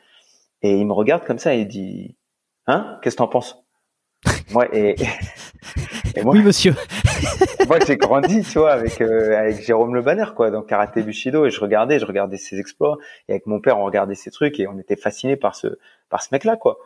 Et 0.63 0.77
il 0.79 0.87
me 0.87 0.93
regarde 0.93 1.25
comme 1.25 1.39
ça 1.39 1.55
et 1.55 1.61
il 1.61 1.69
dit, 1.69 2.17
hein, 2.67 2.99
qu'est-ce 3.03 3.15
que 3.15 3.19
t'en 3.19 3.29
penses? 3.29 3.63
Moi 4.51 4.67
et, 4.75 4.97
et 6.17 6.23
moi, 6.23 6.35
oui 6.35 6.43
monsieur. 6.43 6.75
moi 7.69 7.79
j'ai 7.87 7.97
grandi, 7.97 8.43
tu 8.43 8.59
vois, 8.59 8.73
avec 8.73 9.01
euh, 9.01 9.37
avec 9.37 9.63
Jérôme 9.63 9.95
Le 9.95 10.03
Banner 10.03 10.27
quoi, 10.35 10.51
dans 10.51 10.63
karaté 10.63 11.03
bushido 11.03 11.47
et 11.47 11.51
je 11.51 11.61
regardais, 11.61 11.99
je 11.99 12.07
regardais 12.07 12.37
ses 12.37 12.59
exploits 12.59 12.99
et 13.29 13.33
avec 13.33 13.47
mon 13.47 13.61
père 13.61 13.79
on 13.79 13.85
regardait 13.85 14.15
ses 14.15 14.31
trucs 14.31 14.59
et 14.61 14.67
on 14.67 14.79
était 14.79 14.97
fascinés 14.97 15.37
par 15.37 15.55
ce 15.55 15.79
par 16.11 16.23
ce 16.23 16.29
mec 16.33 16.45
là 16.45 16.57
quoi. 16.57 16.79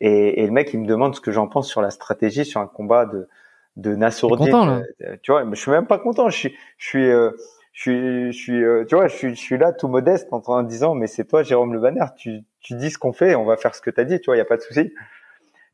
Et, 0.00 0.42
et 0.42 0.46
le 0.46 0.52
mec 0.52 0.70
il 0.72 0.80
me 0.80 0.86
demande 0.86 1.14
ce 1.14 1.20
que 1.20 1.32
j'en 1.32 1.48
pense 1.48 1.68
sur 1.68 1.82
la 1.82 1.90
stratégie 1.90 2.44
sur 2.44 2.60
un 2.60 2.66
combat 2.66 3.06
de 3.06 3.28
de 3.76 3.94
Nassourdine. 3.94 4.84
Euh, 5.02 5.16
tu 5.22 5.30
vois, 5.30 5.44
mais 5.44 5.54
je 5.54 5.60
suis 5.60 5.70
même 5.70 5.86
pas 5.86 5.98
content. 5.98 6.28
Je 6.30 6.36
suis 6.36 6.54
je 6.78 6.86
suis 6.86 7.10
euh, 7.10 7.30
je 7.78 7.82
suis, 7.82 8.32
je 8.32 8.36
suis, 8.36 8.64
euh, 8.64 8.84
tu 8.84 8.96
vois, 8.96 9.06
je 9.06 9.14
suis, 9.14 9.30
je 9.36 9.40
suis 9.40 9.56
là 9.56 9.72
tout 9.72 9.86
modeste 9.86 10.32
en, 10.32 10.42
en 10.44 10.62
disant, 10.64 10.96
mais 10.96 11.06
c'est 11.06 11.24
toi, 11.24 11.44
Jérôme 11.44 11.72
Le 11.72 11.78
Banner, 11.78 12.06
tu, 12.16 12.40
tu 12.60 12.74
dis 12.74 12.90
ce 12.90 12.98
qu'on 12.98 13.12
fait, 13.12 13.36
on 13.36 13.44
va 13.44 13.56
faire 13.56 13.72
ce 13.72 13.80
que 13.80 13.90
tu 13.90 14.00
as 14.00 14.04
dit, 14.04 14.18
tu 14.18 14.26
vois, 14.26 14.34
il 14.34 14.38
y 14.38 14.42
a 14.42 14.44
pas 14.44 14.56
de 14.56 14.62
souci. 14.62 14.92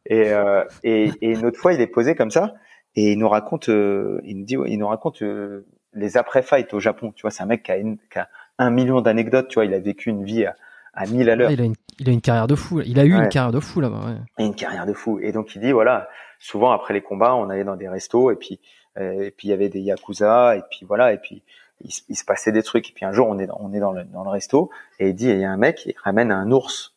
Et, 0.05 0.35
euh, 0.35 0.65
et, 0.83 1.11
et, 1.23 1.31
une 1.31 1.47
autre 1.47 1.59
fois, 1.59 1.73
il 1.73 1.81
est 1.81 1.87
posé 1.87 2.15
comme 2.15 2.31
ça 2.31 2.53
et 2.97 3.13
il 3.13 3.19
nous 3.19 3.29
raconte, 3.29 3.69
euh, 3.69 4.21
il 4.25 4.39
nous 4.39 4.45
dit, 4.45 4.57
il 4.67 4.79
nous 4.79 4.89
raconte 4.89 5.23
euh, 5.23 5.67
les 5.95 6.17
après 6.17 6.43
fights 6.43 6.73
au 6.75 6.81
Japon. 6.81 7.13
Tu 7.15 7.23
vois, 7.23 7.31
c'est 7.31 7.43
un 7.43 7.47
mec 7.47 7.63
qui 7.63 7.73
a, 7.73 7.77
une, 7.77 7.99
qui 8.11 8.19
a 8.19 8.29
un 8.59 8.71
million 8.71 9.01
d'anecdotes. 9.01 9.49
Tu 9.49 9.55
vois, 9.55 9.65
il 9.65 9.75
a 9.75 9.81
vécu 9.81 10.11
une 10.11 10.25
vie 10.25 10.45
à, 10.45 10.55
à 10.95 11.07
1000 11.07 11.29
à 11.31 11.37
l'heure. 11.37 11.51
il 11.51 11.61
a 11.61 11.65
une, 11.65 11.75
il 11.99 12.09
a 12.09 12.13
une 12.13 12.21
carrière 12.21 12.47
de 12.47 12.55
fou. 12.55 12.81
Il 12.85 12.99
a 12.99 13.05
eu 13.05 13.17
ouais. 13.17 13.25
une 13.25 13.29
carrière 13.29 13.53
de 13.53 13.61
fou 13.61 13.81
là-bas. 13.81 14.01
Ouais. 14.07 14.45
Une 14.45 14.55
carrière 14.55 14.87
de 14.87 14.93
fou. 14.93 15.19
Et 15.21 15.33
donc 15.33 15.55
il 15.55 15.61
dit 15.61 15.73
voilà, 15.73 16.09
souvent 16.39 16.73
après 16.73 16.95
les 16.95 17.03
combats, 17.03 17.35
on 17.35 17.51
allait 17.51 17.65
dans 17.65 17.77
des 17.77 17.89
restos 17.89 18.31
et 18.31 18.37
puis 18.37 18.61
euh, 18.99 19.23
et 19.23 19.31
puis 19.31 19.49
il 19.49 19.51
y 19.51 19.55
avait 19.55 19.69
des 19.69 19.81
yakuza 19.81 20.57
et 20.57 20.63
puis 20.71 20.87
voilà 20.87 21.13
et 21.13 21.19
puis 21.19 21.43
il, 21.81 21.91
il, 22.09 22.17
se 22.17 22.25
passait 22.25 22.53
des 22.53 22.63
trucs. 22.63 22.91
Et 22.91 22.93
puis 22.93 23.05
un 23.05 23.13
jour, 23.13 23.29
on 23.29 23.39
est 23.39 23.47
dans, 23.47 23.59
on 23.61 23.73
est 23.73 23.81
dans 23.81 23.93
le, 23.93 24.05
dans 24.05 24.25
le 24.25 24.31
resto 24.31 24.71
et 24.99 25.09
il 25.09 25.15
dit, 25.15 25.29
il 25.29 25.41
y 25.41 25.45
a 25.45 25.51
un 25.51 25.57
mec, 25.57 25.87
il 25.87 25.95
ramène 26.03 26.31
un 26.31 26.51
ours. 26.51 26.95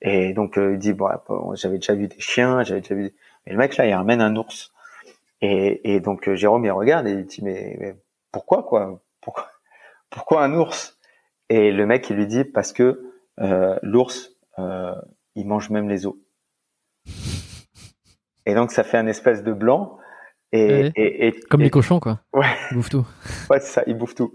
Et 0.00 0.32
donc 0.32 0.58
euh, 0.58 0.74
il 0.74 0.78
dit, 0.78 0.92
bon, 0.92 1.08
j'avais 1.54 1.78
déjà 1.78 1.94
vu 1.94 2.08
des 2.08 2.20
chiens, 2.20 2.62
j'avais 2.62 2.80
déjà 2.80 2.94
vu. 2.94 3.04
Des... 3.04 3.14
Mais 3.46 3.52
le 3.52 3.58
mec 3.58 3.76
là, 3.76 3.86
il 3.86 3.94
ramène 3.94 4.20
un 4.20 4.34
ours. 4.36 4.72
Et, 5.40 5.94
et 5.94 6.00
donc 6.00 6.28
euh, 6.28 6.34
Jérôme 6.34 6.64
il 6.64 6.70
regarde 6.70 7.06
et 7.06 7.12
il 7.12 7.24
dit, 7.26 7.42
mais, 7.42 7.76
mais 7.78 7.96
pourquoi 8.32 8.62
quoi? 8.62 9.02
Pourquoi 9.20 9.48
Pourquoi 10.10 10.42
un 10.42 10.54
ours? 10.54 10.98
Et 11.48 11.70
le 11.70 11.86
mec 11.86 12.08
il 12.10 12.16
lui 12.16 12.26
dit, 12.26 12.44
parce 12.44 12.72
que 12.72 13.12
euh, 13.40 13.78
l'ours, 13.82 14.30
euh, 14.58 14.94
il 15.34 15.46
mange 15.46 15.70
même 15.70 15.88
les 15.88 16.06
os. 16.06 16.16
Et 18.46 18.54
donc 18.54 18.72
ça 18.72 18.84
fait 18.84 18.98
un 18.98 19.06
espèce 19.06 19.42
de 19.42 19.52
blanc 19.52 19.98
et, 20.52 20.84
ouais. 20.84 20.92
et, 20.96 21.28
et, 21.28 21.40
comme 21.50 21.60
les 21.60 21.70
cochons 21.70 22.00
quoi. 22.00 22.20
Ouais. 22.32 22.46
Ils 22.70 22.76
bouffent 22.76 22.90
tout. 22.90 23.06
ouais, 23.50 23.60
c'est 23.60 23.72
ça, 23.72 23.82
ils 23.86 23.94
bouffent 23.94 24.14
tout. 24.14 24.34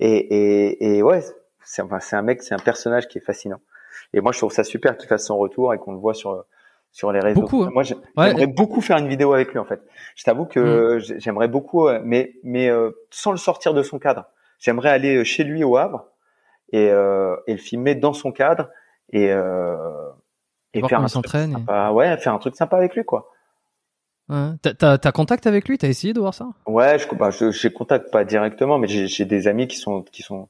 Et, 0.00 0.16
et, 0.16 0.96
et 0.98 1.02
ouais, 1.02 1.22
c'est 1.64 1.82
enfin, 1.82 1.98
c'est 2.00 2.16
un 2.16 2.22
mec, 2.22 2.42
c'est 2.42 2.54
un 2.54 2.58
personnage 2.58 3.08
qui 3.08 3.18
est 3.18 3.22
fascinant. 3.22 3.60
Et 4.12 4.20
moi, 4.20 4.32
je 4.32 4.38
trouve 4.38 4.52
ça 4.52 4.64
super 4.64 4.96
qu'il 4.96 5.08
fasse 5.08 5.26
son 5.26 5.36
retour 5.36 5.74
et 5.74 5.78
qu'on 5.78 5.92
le 5.92 5.98
voit 5.98 6.14
sur 6.14 6.44
sur 6.96 7.12
les 7.12 7.20
réseaux. 7.20 7.42
Beaucoup, 7.42 7.62
hein. 7.62 7.70
Moi, 7.74 7.82
j'aimerais 7.82 8.34
ouais. 8.34 8.46
beaucoup 8.46 8.80
faire 8.80 8.96
une 8.96 9.06
vidéo 9.06 9.34
avec 9.34 9.52
lui 9.52 9.58
en 9.58 9.66
fait. 9.66 9.82
Je 10.14 10.24
t'avoue 10.24 10.46
que 10.46 10.96
mmh. 10.96 11.18
j'aimerais 11.18 11.46
beaucoup, 11.46 11.90
mais 12.02 12.32
mais 12.42 12.70
euh, 12.70 12.90
sans 13.10 13.32
le 13.32 13.36
sortir 13.36 13.74
de 13.74 13.82
son 13.82 13.98
cadre. 13.98 14.24
J'aimerais 14.58 14.88
aller 14.88 15.22
chez 15.22 15.44
lui 15.44 15.62
au 15.62 15.76
Havre 15.76 16.06
et, 16.72 16.88
euh, 16.88 17.36
et 17.46 17.52
le 17.52 17.58
filmer 17.58 17.96
dans 17.96 18.14
son 18.14 18.32
cadre 18.32 18.70
et 19.12 19.30
euh, 19.30 19.76
et 20.72 20.80
Voir 20.80 20.88
faire 20.88 21.00
un 21.00 21.06
truc 21.06 21.28
sympa. 21.28 21.90
Et... 21.90 21.92
Ouais, 21.92 22.16
faire 22.16 22.32
un 22.32 22.38
truc 22.38 22.56
sympa 22.56 22.78
avec 22.78 22.94
lui 22.94 23.04
quoi. 23.04 23.30
Ouais. 24.30 24.52
T'as, 24.62 24.96
t'as 24.96 25.12
contact 25.12 25.46
avec 25.46 25.68
lui? 25.68 25.76
T'as 25.76 25.88
essayé 25.88 26.14
de 26.14 26.20
voir 26.20 26.32
ça? 26.32 26.48
Ouais, 26.66 26.98
je, 26.98 27.14
bah, 27.14 27.28
je, 27.30 27.50
j'ai 27.50 27.70
contact 27.70 28.10
pas 28.10 28.24
directement, 28.24 28.78
mais 28.78 28.88
j'ai, 28.88 29.06
j'ai 29.06 29.26
des 29.26 29.48
amis 29.48 29.68
qui 29.68 29.76
sont 29.76 30.00
qui 30.00 30.22
sont 30.22 30.48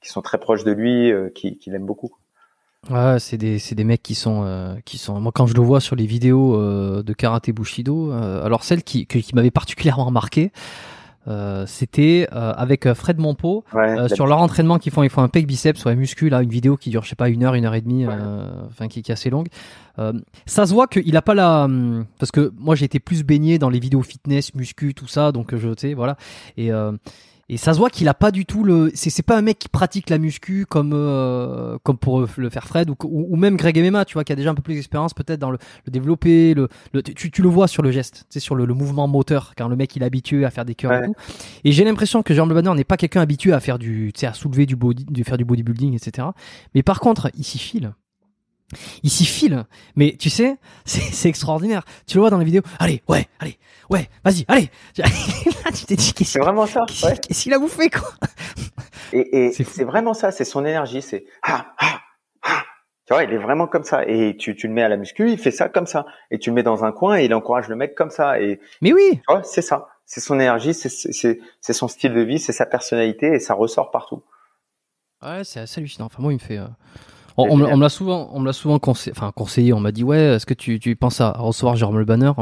qui 0.00 0.10
sont 0.10 0.22
très 0.22 0.38
proches 0.38 0.62
de 0.62 0.70
lui, 0.70 1.10
euh, 1.10 1.28
qui, 1.28 1.58
qui 1.58 1.70
l'aiment 1.70 1.84
beaucoup. 1.84 2.14
Ouais, 2.90 3.18
c'est 3.18 3.36
des 3.36 3.58
c'est 3.58 3.74
des 3.74 3.84
mecs 3.84 4.02
qui 4.02 4.14
sont 4.14 4.42
euh, 4.44 4.76
qui 4.84 4.98
sont. 4.98 5.20
Moi, 5.20 5.32
quand 5.34 5.46
je 5.46 5.54
le 5.54 5.60
vois 5.60 5.80
sur 5.80 5.96
les 5.96 6.06
vidéos 6.06 6.54
euh, 6.54 7.02
de 7.02 7.12
karaté 7.12 7.52
bushido, 7.52 8.12
euh, 8.12 8.44
alors 8.44 8.64
celle 8.64 8.82
qui 8.82 9.06
qui, 9.06 9.22
qui 9.22 9.34
m'avait 9.34 9.50
particulièrement 9.50 10.10
marqué. 10.10 10.52
Euh, 11.26 11.64
c'était 11.66 12.26
euh, 12.32 12.54
avec 12.56 12.90
Fred 12.94 13.18
Monpo 13.18 13.62
ouais, 13.74 13.98
euh, 13.98 14.08
sur 14.08 14.26
leur 14.26 14.38
entraînement 14.38 14.78
qu'ils 14.78 14.92
font 14.92 15.02
ils 15.02 15.10
font 15.10 15.20
un 15.20 15.28
pec 15.28 15.46
biceps 15.46 15.78
sur 15.78 15.90
la 15.90 15.94
muscu 15.94 16.30
là 16.30 16.40
une 16.42 16.48
vidéo 16.48 16.78
qui 16.78 16.88
dure 16.88 17.04
je 17.04 17.10
sais 17.10 17.16
pas 17.16 17.28
une 17.28 17.44
heure 17.44 17.54
une 17.54 17.66
heure 17.66 17.74
et 17.74 17.82
demie 17.82 18.06
ouais. 18.06 18.14
enfin 18.68 18.88
qui, 18.88 19.02
qui, 19.02 19.10
est 19.10 19.12
assez 19.12 19.28
longue 19.28 19.48
ça 20.46 20.64
se 20.64 20.72
voit 20.72 20.86
qu'il 20.86 21.14
a 21.16 21.20
pas 21.20 21.34
la 21.34 21.64
hum, 21.64 22.06
parce 22.18 22.30
que 22.30 22.50
moi 22.56 22.76
j'ai 22.76 22.86
été 22.86 22.98
plus 22.98 23.24
baigné 23.24 23.58
dans 23.58 23.68
les 23.68 23.78
vidéos 23.78 24.00
fitness 24.00 24.54
muscu 24.54 24.94
tout 24.94 25.08
ça 25.08 25.30
donc 25.30 25.54
je 25.54 25.68
sais 25.76 25.92
voilà 25.92 26.16
et 26.56 26.70
et 27.48 27.56
ça 27.56 27.72
se 27.72 27.78
voit 27.78 27.90
qu'il 27.90 28.08
a 28.08 28.14
pas 28.14 28.30
du 28.30 28.44
tout 28.44 28.62
le 28.62 28.90
c'est 28.94 29.10
c'est 29.10 29.22
pas 29.22 29.36
un 29.36 29.42
mec 29.42 29.58
qui 29.58 29.68
pratique 29.68 30.10
la 30.10 30.18
muscu 30.18 30.66
comme 30.66 30.92
euh, 30.94 31.78
comme 31.82 31.96
pour 31.96 32.26
le 32.36 32.50
faire 32.50 32.66
Fred 32.66 32.90
ou, 32.90 32.96
ou, 33.04 33.36
même 33.36 33.56
Greg 33.56 33.78
MMA 33.78 34.04
tu 34.04 34.14
vois 34.14 34.24
qui 34.24 34.32
a 34.32 34.36
déjà 34.36 34.50
un 34.50 34.54
peu 34.54 34.62
plus 34.62 34.74
d'expérience 34.74 35.14
peut-être 35.14 35.40
dans 35.40 35.50
le, 35.50 35.58
le 35.86 35.90
développer 35.90 36.54
le, 36.54 36.68
le 36.92 37.02
tu, 37.02 37.30
tu, 37.30 37.42
le 37.42 37.48
vois 37.48 37.68
sur 37.68 37.82
le 37.82 37.90
geste 37.90 38.26
c'est 38.28 38.40
sur 38.40 38.54
le, 38.54 38.64
le, 38.64 38.74
mouvement 38.74 39.08
moteur 39.08 39.54
quand 39.56 39.68
le 39.68 39.76
mec 39.76 39.96
il 39.96 40.02
est 40.02 40.06
habitué 40.06 40.44
à 40.44 40.50
faire 40.50 40.64
des 40.64 40.74
cœurs 40.74 40.90
ouais. 40.90 41.04
et 41.04 41.06
tout. 41.06 41.14
Et 41.64 41.72
j'ai 41.72 41.84
l'impression 41.84 42.22
que 42.22 42.34
Jérôme 42.34 42.52
Banner 42.52 42.74
n'est 42.74 42.84
pas 42.84 42.96
quelqu'un 42.96 43.22
habitué 43.22 43.52
à 43.52 43.60
faire 43.60 43.78
du 43.78 44.12
tu 44.14 44.20
sais 44.20 44.26
à 44.26 44.34
soulever 44.34 44.66
du 44.66 44.76
body 44.76 45.06
de 45.06 45.24
faire 45.24 45.38
du 45.38 45.44
bodybuilding 45.44 45.94
etc 45.94 46.28
mais 46.74 46.82
par 46.82 47.00
contre 47.00 47.30
il 47.36 47.44
s'y 47.44 47.58
file 47.58 47.92
il 49.02 49.10
s'y 49.10 49.24
file. 49.24 49.64
Mais 49.96 50.16
tu 50.18 50.30
sais, 50.30 50.56
c'est 50.84 51.28
extraordinaire. 51.28 51.82
Tu 52.06 52.16
le 52.16 52.20
vois 52.20 52.30
dans 52.30 52.38
la 52.38 52.44
vidéo. 52.44 52.62
Allez, 52.78 53.02
ouais, 53.08 53.26
allez, 53.40 53.58
ouais, 53.90 54.08
vas-y, 54.24 54.44
allez. 54.48 54.70
tu 55.74 55.84
t'es 55.86 55.96
dit 55.96 56.12
C'est 56.24 56.38
vraiment 56.38 56.66
ça. 56.66 56.84
Qu'est-ce 56.86 57.06
ouais. 57.06 57.18
qu'il 57.18 57.54
a 57.54 57.58
bouffé, 57.58 57.90
quoi? 57.90 58.08
Et, 59.10 59.46
et 59.46 59.52
c'est 59.52 59.84
vraiment 59.84 60.12
ça, 60.12 60.30
c'est 60.30 60.44
son 60.44 60.66
énergie. 60.66 61.00
C'est 61.00 61.24
ah, 61.42 61.72
ah, 61.78 62.00
ah. 62.42 62.62
Tu 63.06 63.14
vois, 63.14 63.24
il 63.24 63.32
est 63.32 63.38
vraiment 63.38 63.66
comme 63.66 63.84
ça. 63.84 64.06
Et 64.06 64.36
tu, 64.36 64.54
tu 64.54 64.68
le 64.68 64.74
mets 64.74 64.82
à 64.82 64.90
la 64.90 64.98
muscu, 64.98 65.30
il 65.30 65.38
fait 65.38 65.50
ça 65.50 65.70
comme 65.70 65.86
ça. 65.86 66.04
Et 66.30 66.38
tu 66.38 66.50
le 66.50 66.54
mets 66.54 66.62
dans 66.62 66.84
un 66.84 66.92
coin 66.92 67.16
et 67.16 67.24
il 67.24 67.32
encourage 67.32 67.68
le 67.68 67.76
mec 67.76 67.94
comme 67.94 68.10
ça. 68.10 68.38
Et 68.38 68.60
Mais 68.82 68.92
oui. 68.92 69.12
Tu 69.12 69.32
vois, 69.32 69.42
c'est 69.44 69.62
ça. 69.62 69.88
C'est 70.04 70.20
son 70.20 70.34
énergie, 70.34 70.74
c'est 70.74 71.72
son 71.72 71.88
style 71.88 72.12
de 72.12 72.20
vie, 72.20 72.38
c'est 72.38 72.52
sa 72.52 72.66
personnalité 72.66 73.28
et 73.28 73.40
ça 73.40 73.54
ressort 73.54 73.90
partout. 73.90 74.22
Ouais, 75.22 75.42
c'est 75.42 75.60
assez 75.60 75.80
hallucinant. 75.80 76.04
Enfin, 76.06 76.22
moi, 76.22 76.32
il 76.32 76.36
me 76.36 76.40
fait. 76.40 76.58
Euh 76.58 76.66
On, 77.38 77.56
me 77.56 77.80
l'a 77.80 77.88
souvent, 77.88 78.30
on 78.32 78.40
me 78.40 78.46
l'a 78.46 78.52
souvent 78.52 78.78
conseillé, 78.78 79.14
enfin 79.16 79.32
conseillé. 79.34 79.72
On 79.72 79.80
m'a 79.80 79.92
dit 79.92 80.02
ouais, 80.02 80.18
est-ce 80.18 80.46
que 80.46 80.54
tu, 80.54 80.80
tu 80.80 80.96
penses 80.96 81.20
à 81.20 81.30
recevoir 81.30 81.76
Jérôme 81.76 81.98
Le 81.98 82.04
Banner 82.04 82.32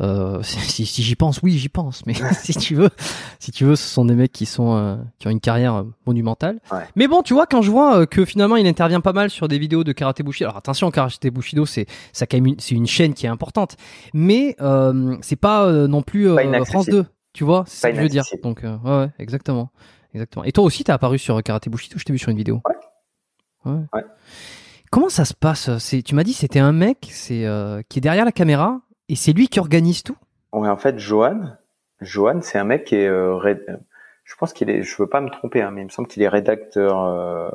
euh, 0.00 0.42
si, 0.42 0.84
si 0.86 1.02
j'y 1.02 1.14
pense, 1.14 1.40
oui, 1.42 1.52
j'y 1.58 1.68
pense. 1.68 2.04
Mais 2.06 2.14
si 2.42 2.54
tu 2.54 2.74
veux, 2.74 2.90
si 3.38 3.52
tu 3.52 3.64
veux, 3.64 3.76
ce 3.76 3.86
sont 3.86 4.04
des 4.04 4.14
mecs 4.14 4.32
qui 4.32 4.46
sont 4.46 4.76
euh, 4.76 4.96
qui 5.18 5.28
ont 5.28 5.30
une 5.30 5.40
carrière 5.40 5.74
euh, 5.74 5.84
monumentale. 6.06 6.60
Mais 6.96 7.06
bon, 7.06 7.22
tu 7.22 7.34
vois, 7.34 7.46
quand 7.46 7.62
je 7.62 7.70
vois 7.70 8.06
que 8.06 8.24
finalement 8.24 8.56
il 8.56 8.66
intervient 8.66 9.00
pas 9.00 9.12
mal 9.12 9.30
sur 9.30 9.48
des 9.48 9.58
vidéos 9.58 9.84
de 9.84 9.92
karaté 9.92 10.22
bushido. 10.22 10.46
Alors 10.46 10.56
attention, 10.56 10.90
karaté 10.90 11.30
bushido, 11.30 11.66
c'est 11.66 11.86
ça 12.12 12.26
quand 12.26 12.40
même 12.40 12.54
c'est 12.58 12.74
une 12.74 12.86
chaîne 12.86 13.14
qui 13.14 13.26
est 13.26 13.30
importante, 13.30 13.76
mais 14.14 14.56
c'est 15.22 15.36
pas 15.36 15.70
non 15.86 16.02
plus 16.02 16.28
France 16.66 16.86
2. 16.86 17.04
Tu 17.32 17.44
vois, 17.44 17.64
c'est 17.66 17.80
ça 17.80 17.90
que 17.90 17.96
je 17.96 18.02
veux 18.02 18.08
dire. 18.08 18.24
Donc 18.42 18.62
ouais, 18.62 19.08
exactement, 19.18 19.70
exactement. 20.14 20.44
Et 20.44 20.52
toi 20.52 20.64
aussi, 20.64 20.84
t'as 20.84 20.94
apparu 20.94 21.18
sur 21.18 21.42
karaté 21.42 21.70
bushido. 21.70 21.98
Je 21.98 22.04
t'ai 22.04 22.12
vu 22.12 22.18
sur 22.18 22.30
une 22.30 22.36
vidéo. 22.36 22.60
Ouais. 22.68 22.74
Ouais. 23.64 24.04
Comment 24.90 25.08
ça 25.08 25.24
se 25.24 25.34
passe 25.34 25.78
C'est, 25.78 26.02
tu 26.02 26.14
m'as 26.14 26.24
dit, 26.24 26.32
c'était 26.34 26.58
un 26.58 26.72
mec, 26.72 27.08
c'est 27.10 27.46
qui 27.88 27.98
est 27.98 28.02
derrière 28.02 28.24
la 28.24 28.32
caméra 28.32 28.80
et 29.08 29.16
c'est 29.16 29.32
lui 29.32 29.48
qui 29.48 29.60
organise 29.60 30.02
tout? 30.02 30.16
En 30.52 30.76
fait, 30.76 30.98
Johan, 30.98 31.56
Johan, 32.02 32.40
c'est 32.42 32.58
un 32.58 32.64
mec 32.64 32.84
qui 32.84 32.96
est, 32.96 33.08
euh, 33.08 33.38
je 34.24 34.34
pense 34.36 34.52
qu'il 34.52 34.70
est, 34.70 34.82
je 34.82 34.96
veux 34.98 35.08
pas 35.08 35.20
me 35.20 35.30
tromper, 35.30 35.62
hein, 35.62 35.70
mais 35.70 35.82
il 35.82 35.84
me 35.84 35.90
semble 35.90 36.08
qu'il 36.08 36.22
est 36.22 36.28
rédacteur, 36.28 37.02
euh, 37.04 37.48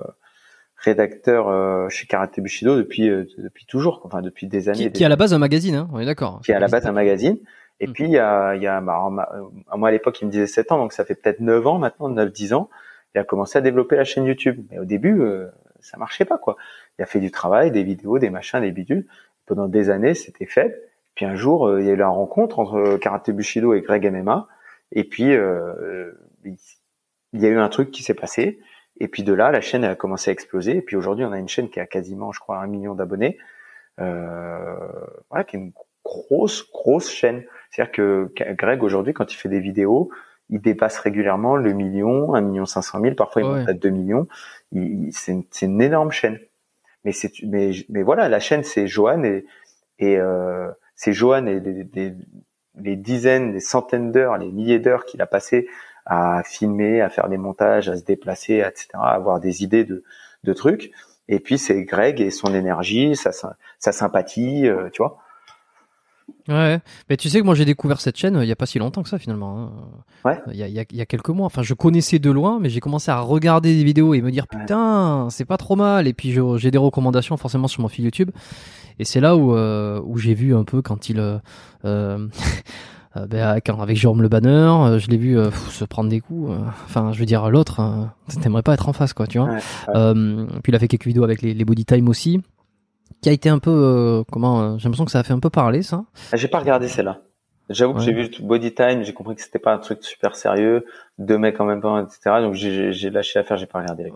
rédacteur 0.77 1.47
euh, 1.47 1.89
chez 1.89 2.07
Karate 2.07 2.39
Bushido 2.39 2.75
depuis 2.77 3.07
depuis 3.09 3.65
toujours, 3.65 4.01
enfin 4.03 4.21
depuis 4.21 4.47
des 4.47 4.69
années. 4.69 4.77
Qui, 4.77 4.91
qui 4.91 5.03
est 5.03 5.05
à 5.05 5.09
la 5.09 5.15
base 5.15 5.33
un 5.33 5.39
magazine, 5.39 5.75
hein 5.75 5.89
on 5.91 5.99
est 5.99 6.05
d'accord. 6.05 6.41
Qui 6.43 6.51
est 6.51 6.55
à 6.55 6.59
la 6.59 6.67
base 6.67 6.85
un 6.85 6.91
magazine. 6.91 7.37
Et 7.79 7.87
hmm. 7.87 7.93
puis 7.93 8.05
il 8.05 8.11
y 8.11 8.17
a, 8.17 8.55
il 8.55 8.61
y 8.63 8.67
a 8.67 8.81
bah, 8.81 9.09
moi 9.75 9.89
à 9.89 9.91
l'époque 9.91 10.19
il 10.21 10.25
me 10.25 10.31
disait 10.31 10.47
7 10.47 10.71
ans, 10.71 10.77
donc 10.77 10.93
ça 10.93 11.05
fait 11.05 11.15
peut-être 11.15 11.39
9 11.39 11.67
ans 11.67 11.77
maintenant, 11.77 12.09
9-10 12.09 12.53
ans. 12.53 12.69
Il 13.15 13.19
a 13.19 13.23
commencé 13.23 13.57
à 13.57 13.61
développer 13.61 13.95
la 13.95 14.03
chaîne 14.03 14.25
YouTube. 14.25 14.65
Mais 14.69 14.79
au 14.79 14.85
début, 14.85 15.21
ça 15.87 15.97
marchait 15.97 16.25
pas 16.25 16.37
quoi. 16.37 16.57
Il 16.99 17.03
a 17.03 17.05
fait 17.05 17.19
du 17.19 17.31
travail, 17.31 17.71
des 17.71 17.83
vidéos, 17.83 18.19
des 18.19 18.29
machins, 18.29 18.61
des 18.61 18.71
bidules. 18.71 19.07
Pendant 19.45 19.67
des 19.67 19.89
années, 19.89 20.13
c'était 20.13 20.45
faible. 20.45 20.75
Puis 21.15 21.25
un 21.25 21.35
jour, 21.35 21.67
euh, 21.67 21.81
il 21.81 21.87
y 21.87 21.89
a 21.89 21.93
eu 21.93 21.97
la 21.97 22.09
rencontre 22.09 22.59
entre 22.59 22.75
euh, 22.75 22.97
Karate 22.97 23.31
Bushido 23.31 23.73
et 23.73 23.81
Greg 23.81 24.05
MMA. 24.11 24.47
Et 24.91 25.03
puis, 25.03 25.33
euh, 25.33 26.11
il 26.43 27.41
y 27.41 27.45
a 27.45 27.49
eu 27.49 27.57
un 27.57 27.69
truc 27.69 27.91
qui 27.91 28.03
s'est 28.03 28.13
passé. 28.13 28.59
Et 28.99 29.07
puis 29.07 29.23
de 29.23 29.33
là, 29.33 29.51
la 29.51 29.61
chaîne 29.61 29.83
a 29.83 29.95
commencé 29.95 30.29
à 30.29 30.33
exploser. 30.33 30.77
Et 30.77 30.81
puis 30.81 30.95
aujourd'hui, 30.95 31.25
on 31.25 31.31
a 31.31 31.39
une 31.39 31.47
chaîne 31.47 31.69
qui 31.69 31.79
a 31.79 31.85
quasiment, 31.85 32.31
je 32.31 32.39
crois, 32.39 32.57
un 32.59 32.67
million 32.67 32.95
d'abonnés. 32.95 33.37
Euh, 33.99 34.75
voilà, 35.29 35.43
qui 35.43 35.55
est 35.55 35.59
une 35.59 35.71
grosse, 36.03 36.69
grosse 36.71 37.09
chaîne. 37.11 37.43
C'est-à-dire 37.69 37.91
que 37.91 38.31
Greg, 38.53 38.83
aujourd'hui, 38.83 39.13
quand 39.13 39.31
il 39.31 39.35
fait 39.35 39.49
des 39.49 39.59
vidéos, 39.59 40.09
il 40.49 40.61
dépasse 40.61 40.97
régulièrement 40.99 41.55
le 41.55 41.73
million, 41.73 42.33
un 42.33 42.41
million 42.41 42.65
cinq 42.65 42.81
cent 42.81 42.99
mille. 42.99 43.15
Parfois, 43.15 43.41
il 43.41 43.47
monte 43.47 43.67
à 43.67 43.73
deux 43.73 43.89
millions. 43.89 44.27
C'est 45.11 45.31
une, 45.31 45.43
une, 45.61 45.81
énorme 45.81 46.11
chaîne. 46.11 46.39
Mais 47.03 47.11
c'est, 47.11 47.31
mais, 47.43 47.71
mais 47.89 48.03
voilà, 48.03 48.29
la 48.29 48.39
chaîne, 48.39 48.63
c'est 48.63 48.87
Johan 48.87 49.23
et, 49.23 49.45
et 49.99 50.17
euh, 50.17 50.69
c'est 50.95 51.13
Johan 51.13 51.45
et 51.45 51.59
les, 51.59 52.95
dizaines, 52.95 53.53
les 53.53 53.59
centaines 53.59 54.11
d'heures, 54.11 54.37
les 54.37 54.51
milliers 54.51 54.79
d'heures 54.79 55.05
qu'il 55.05 55.21
a 55.21 55.27
passé 55.27 55.67
à 56.05 56.41
filmer, 56.43 57.01
à 57.01 57.09
faire 57.09 57.27
des 57.27 57.37
montages, 57.37 57.89
à 57.89 57.97
se 57.97 58.03
déplacer, 58.03 58.55
etc., 58.55 58.87
à 58.93 59.09
avoir 59.09 59.39
des 59.39 59.63
idées 59.63 59.83
de, 59.83 60.03
de 60.43 60.53
trucs. 60.53 60.91
Et 61.27 61.39
puis 61.39 61.57
c'est 61.57 61.83
Greg 61.83 62.21
et 62.21 62.29
son 62.29 62.53
énergie, 62.53 63.15
sa, 63.15 63.31
sa 63.31 63.91
sympathie, 63.91 64.67
euh, 64.67 64.89
tu 64.91 65.01
vois. 65.01 65.17
Ouais, 66.49 66.79
mais 67.09 67.17
tu 67.17 67.29
sais 67.29 67.41
que 67.41 67.45
moi 67.45 67.55
j'ai 67.55 67.65
découvert 67.65 67.99
cette 67.99 68.15
chaîne 68.15 68.37
euh, 68.37 68.45
il 68.45 68.47
y 68.47 68.53
a 68.53 68.55
pas 68.55 68.65
si 68.65 68.79
longtemps 68.79 69.03
que 69.03 69.09
ça 69.09 69.19
finalement. 69.19 69.59
Hein. 69.59 69.71
Ouais. 70.23 70.39
Il 70.51 70.55
y 70.57 70.63
a, 70.63 70.67
il 70.67 70.95
y 70.95 71.01
a 71.01 71.05
quelques 71.05 71.29
mois. 71.29 71.45
Enfin, 71.45 71.61
je 71.61 71.73
connaissais 71.73 72.19
de 72.19 72.31
loin, 72.31 72.59
mais 72.61 72.69
j'ai 72.69 72.79
commencé 72.79 73.11
à 73.11 73.19
regarder 73.19 73.75
des 73.75 73.83
vidéos 73.83 74.13
et 74.13 74.21
me 74.21 74.31
dire 74.31 74.47
putain, 74.47 75.27
c'est 75.29 75.45
pas 75.45 75.57
trop 75.57 75.75
mal. 75.75 76.07
Et 76.07 76.13
puis 76.13 76.37
j'ai 76.57 76.71
des 76.71 76.77
recommandations 76.77 77.35
forcément 77.37 77.67
sur 77.67 77.81
mon 77.81 77.89
fil 77.89 78.05
YouTube. 78.05 78.31
Et 78.99 79.05
c'est 79.05 79.19
là 79.19 79.35
où, 79.35 79.55
euh, 79.55 80.01
où 80.05 80.17
j'ai 80.17 80.33
vu 80.33 80.55
un 80.55 80.63
peu 80.63 80.81
quand 80.81 81.09
il... 81.09 81.19
Euh, 81.19 81.37
euh 81.85 82.27
ben, 83.29 83.59
quand, 83.65 83.79
avec 83.81 83.97
Jérôme 83.97 84.21
Le 84.21 84.29
Banner, 84.29 84.99
je 84.99 85.07
l'ai 85.07 85.17
vu 85.17 85.37
se 85.71 85.83
prendre 85.85 86.07
des 86.07 86.19
coups. 86.19 86.51
Enfin, 86.85 87.13
je 87.13 87.19
veux 87.19 87.25
dire, 87.25 87.49
l'autre, 87.49 88.09
t'aimerais 88.41 88.61
pas 88.61 88.75
être 88.75 88.89
en 88.89 88.93
face, 88.93 89.13
quoi, 89.13 89.25
tu 89.25 89.39
vois. 89.39 89.55
puis 89.87 90.71
il 90.71 90.75
a 90.75 90.79
fait 90.79 90.87
quelques 90.87 91.07
vidéos 91.07 91.23
avec 91.23 91.41
les, 91.41 91.55
les 91.55 91.65
Body 91.65 91.83
Time 91.83 92.09
aussi, 92.09 92.41
qui 93.21 93.29
a 93.29 93.31
été 93.31 93.49
un 93.49 93.59
peu, 93.59 94.23
comment, 94.31 94.77
j'ai 94.77 94.85
l'impression 94.85 95.05
que 95.05 95.11
ça 95.11 95.19
a 95.19 95.23
fait 95.23 95.33
un 95.33 95.39
peu 95.39 95.49
parler, 95.49 95.81
ça. 95.81 96.05
Ah, 96.31 96.37
j'ai 96.37 96.47
pas 96.47 96.59
regardé 96.59 96.87
celle-là. 96.87 97.21
J'avoue 97.69 97.95
que 97.95 97.99
j'ai 97.99 98.13
vu 98.13 98.29
Body 98.39 98.73
Time, 98.73 99.03
j'ai 99.03 99.11
compris 99.11 99.35
que 99.35 99.41
c'était 99.41 99.59
pas 99.59 99.73
un 99.73 99.77
truc 99.77 100.01
super 100.01 100.37
sérieux, 100.37 100.85
deux 101.17 101.37
mecs 101.37 101.59
en 101.59 101.65
même 101.65 101.81
temps, 101.81 101.99
etc. 101.99 102.37
Donc 102.41 102.53
j'ai 102.53 103.09
lâché 103.09 103.39
l'affaire, 103.39 103.57
j'ai 103.57 103.65
pas 103.65 103.79
regardé. 103.79 104.13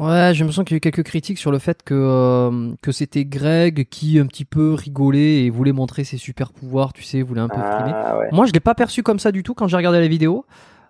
Ouais, 0.00 0.30
j'ai 0.32 0.40
l'impression 0.40 0.64
qu'il 0.64 0.74
y 0.74 0.76
a 0.76 0.78
eu 0.78 0.80
quelques 0.80 1.02
critiques 1.02 1.36
sur 1.36 1.50
le 1.50 1.58
fait 1.58 1.82
que 1.82 1.94
euh, 1.94 2.72
que 2.80 2.92
c'était 2.92 3.26
Greg 3.26 3.86
qui 3.90 4.18
un 4.18 4.26
petit 4.26 4.46
peu 4.46 4.72
rigolait 4.72 5.42
et 5.42 5.50
voulait 5.50 5.72
montrer 5.72 6.04
ses 6.04 6.16
super 6.16 6.50
pouvoirs, 6.50 6.94
tu 6.94 7.02
sais, 7.02 7.20
voulait 7.20 7.42
un 7.42 7.48
peu 7.48 7.58
ah, 7.58 8.20
Moi, 8.32 8.46
je 8.46 8.52
l'ai 8.52 8.60
pas 8.60 8.74
perçu 8.74 9.02
comme 9.02 9.18
ça 9.18 9.32
du 9.32 9.42
tout 9.42 9.52
quand 9.52 9.68
j'ai 9.68 9.76
regardé 9.76 10.00
la 10.00 10.08
vidéo. 10.08 10.46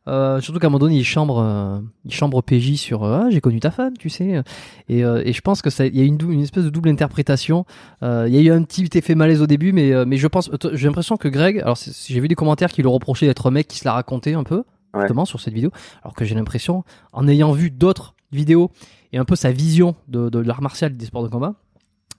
Euh, 0.06 0.40
surtout 0.40 0.58
qu'à 0.58 0.66
un 0.66 0.70
moment 0.70 0.80
donné, 0.80 0.96
il 0.96 1.04
chambre, 1.04 1.38
euh, 1.38 1.80
il 2.04 2.12
chambre 2.12 2.42
PJ 2.42 2.74
sur 2.74 3.04
euh, 3.04 3.22
ah, 3.22 3.30
j'ai 3.30 3.40
connu 3.40 3.58
ta 3.60 3.70
femme, 3.70 3.96
tu 3.96 4.10
sais. 4.10 4.42
Et, 4.88 5.00
et 5.00 5.32
je 5.32 5.40
pense 5.40 5.62
que 5.62 5.70
ça, 5.70 5.86
il 5.86 5.96
y 5.96 6.00
a 6.00 6.04
une, 6.04 6.18
une 6.30 6.42
espèce 6.42 6.64
de 6.64 6.70
double 6.70 6.90
interprétation. 6.90 7.64
il 8.02 8.28
y 8.28 8.36
a 8.36 8.40
eu 8.40 8.50
un 8.50 8.62
petit 8.62 8.88
effet 8.94 9.14
malaise 9.14 9.40
au 9.40 9.46
début, 9.46 9.72
mais 9.72 10.04
mais 10.04 10.16
je 10.16 10.26
pense, 10.26 10.50
j'ai 10.72 10.86
l'impression 10.86 11.16
que 11.16 11.28
Greg, 11.28 11.60
alors 11.60 11.76
j'ai 11.76 12.20
vu 12.20 12.28
des 12.28 12.34
commentaires 12.34 12.70
qui 12.70 12.82
le 12.82 12.88
reprochaient 12.88 13.26
d'être 13.26 13.46
un 13.46 13.50
mec 13.50 13.68
qui 13.68 13.78
se 13.78 13.84
l'a 13.84 13.92
raconté 13.92 14.34
un 14.34 14.44
peu 14.44 14.64
justement 14.96 15.24
sur 15.24 15.40
cette 15.40 15.54
vidéo, 15.54 15.70
alors 16.02 16.14
que 16.14 16.24
j'ai 16.24 16.34
l'impression, 16.34 16.84
en 17.12 17.26
ayant 17.26 17.52
vu 17.52 17.70
d'autres 17.70 18.14
vidéos 18.30 18.70
et 19.12 19.18
un 19.18 19.24
peu 19.24 19.36
sa 19.36 19.50
vision 19.50 19.96
de, 20.08 20.28
de 20.28 20.38
l'art 20.38 20.62
martial 20.62 20.96
des 20.96 21.06
sports 21.06 21.24
de 21.24 21.28
combat, 21.28 21.54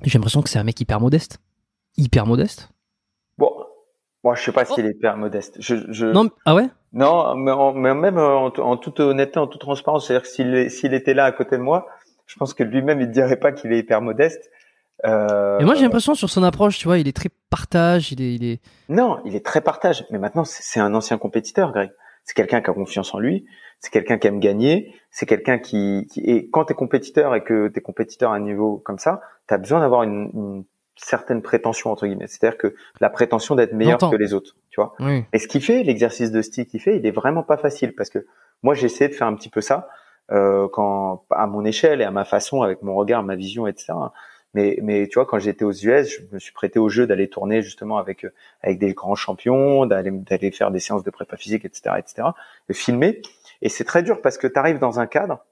j'ai 0.04 0.18
l'impression 0.18 0.42
que 0.42 0.50
c'est 0.50 0.60
un 0.60 0.64
mec 0.64 0.80
hyper 0.80 1.00
modeste, 1.00 1.40
hyper 1.98 2.26
modeste. 2.26 2.70
Moi, 4.26 4.34
je 4.34 4.44
sais 4.44 4.52
pas 4.52 4.66
s'il 4.66 4.88
est 4.88 4.90
hyper 4.90 5.18
modeste. 5.18 5.56
Je, 5.60 5.76
je... 5.90 6.08
Non, 6.08 6.32
ah 6.46 6.56
ouais? 6.56 6.68
Non, 6.94 7.36
mais, 7.36 7.94
même 7.94 8.18
en, 8.18 8.76
toute 8.78 9.00
honnêteté, 9.00 9.38
en 9.38 9.46
toute 9.46 9.62
transparence, 9.62 10.08
c'est-à-dire 10.08 10.24
que 10.24 10.28
s'il, 10.28 10.72
s'il 10.72 10.96
était 10.96 11.14
là 11.14 11.26
à 11.26 11.32
côté 11.32 11.58
de 11.58 11.62
moi, 11.62 11.86
je 12.26 12.36
pense 12.38 12.56
que 12.56 12.64
lui-même, 12.64 13.02
il 13.02 13.12
dirait 13.12 13.36
pas 13.36 13.52
qu'il 13.52 13.72
est 13.72 13.78
hyper 13.78 14.02
modeste. 14.02 14.50
Euh... 15.06 15.60
Et 15.60 15.64
moi, 15.64 15.76
j'ai 15.76 15.84
l'impression 15.84 16.16
sur 16.16 16.32
son 16.32 16.42
approche, 16.42 16.80
tu 16.80 16.88
vois, 16.88 16.98
il 16.98 17.08
est 17.08 17.16
très 17.16 17.30
partage, 17.52 18.12
il 18.14 18.20
est, 18.20 18.34
il 18.34 18.44
est. 18.44 18.62
Non, 18.90 19.20
il 19.26 19.36
est 19.36 19.46
très 19.46 19.62
partage. 19.62 20.06
Mais 20.10 20.18
maintenant, 20.18 20.44
c'est 20.44 20.80
un 20.80 20.96
ancien 20.96 21.20
compétiteur, 21.20 21.72
Greg. 21.72 21.92
C'est 22.24 22.34
quelqu'un 22.34 22.62
qui 22.62 22.72
a 22.72 22.74
confiance 22.74 23.14
en 23.14 23.20
lui. 23.20 23.46
C'est 23.80 23.92
quelqu'un 23.92 24.18
qui 24.18 24.26
aime 24.26 24.40
gagner. 24.40 24.92
C'est 25.12 25.28
quelqu'un 25.28 25.60
qui, 25.60 26.08
qui, 26.10 26.22
et 26.22 26.50
quand 26.50 26.66
t'es 26.66 26.74
compétiteur 26.74 27.36
et 27.36 27.44
que 27.44 27.68
t'es 27.68 27.82
compétiteur 27.82 28.32
à 28.32 28.36
un 28.38 28.40
niveau 28.40 28.82
comme 28.84 28.98
ça, 28.98 29.22
t'as 29.46 29.60
besoin 29.60 29.82
d'avoir 29.82 30.02
une, 30.02 30.32
une 30.34 30.66
certaines 30.96 31.42
prétentions 31.42 31.92
entre 31.92 32.08
guillemets. 32.08 32.28
C'est-à-dire 32.28 32.58
que 32.58 32.76
la 33.00 33.10
prétention 33.10 33.56
d'être 33.56 33.74
meilleur 33.74 34.00
que 34.00 34.16
les 34.16 34.34
autres, 34.34 34.56
tu 34.70 34.82
vois. 34.82 34.96
Et 35.34 35.40
ce 35.40 35.48
qu'il 35.48 35.62
fait, 35.62 35.84
l'exercice 35.84 36.32
de 36.32 36.42
style 36.42 36.66
qu'il 36.66 36.82
fait, 36.82 36.98
il 36.98 37.06
est 37.06 37.12
vraiment 37.12 37.44
pas 37.44 37.58
facile 37.58 37.94
parce 37.96 38.10
que 38.10 38.26
moi 38.64 38.74
j'ai 38.74 38.86
essayé 38.86 39.10
de 39.10 39.14
faire 39.14 39.28
un 39.28 39.36
petit 39.36 39.50
peu 39.50 39.62
ça 39.62 39.90
euh, 40.32 40.68
quand 40.70 41.26
à 41.30 41.48
mon 41.48 41.66
échelle 41.66 42.02
et 42.02 42.06
à 42.06 42.12
ma 42.12 42.26
façon, 42.26 42.62
avec 42.62 42.82
mon 42.82 42.96
regard, 42.96 43.24
ma 43.24 43.36
vision, 43.36 43.68
etc. 43.68 43.94
Mais 44.54 44.80
mais 44.82 45.08
tu 45.08 45.16
vois, 45.16 45.26
quand 45.26 45.40
j'étais 45.40 45.66
aux 45.66 45.74
US, 45.74 46.10
je 46.10 46.22
me 46.32 46.40
suis 46.40 46.54
prêté 46.54 46.80
au 46.80 46.90
jeu 46.90 47.06
d'aller 47.06 47.30
tourner 47.30 47.62
justement 47.62 47.98
avec 47.98 48.26
avec 48.62 48.80
des 48.80 48.94
grands 48.94 49.16
champions, 49.16 49.86
d'aller 49.86 50.12
d'aller 50.12 50.52
faire 50.52 50.72
des 50.72 50.80
séances 50.80 51.04
de 51.04 51.12
prépa 51.12 51.38
physique, 51.38 51.66
etc., 51.66 51.96
etc. 51.98 52.30
De 52.70 52.74
filmer. 52.74 53.22
Et 53.62 53.70
c'est 53.70 53.84
très 53.84 54.04
dur 54.04 54.22
parce 54.22 54.38
que 54.38 54.48
tu 54.48 54.58
arrives 54.58 54.80
dans 54.80 55.00
un 55.00 55.08
cadre 55.08 55.46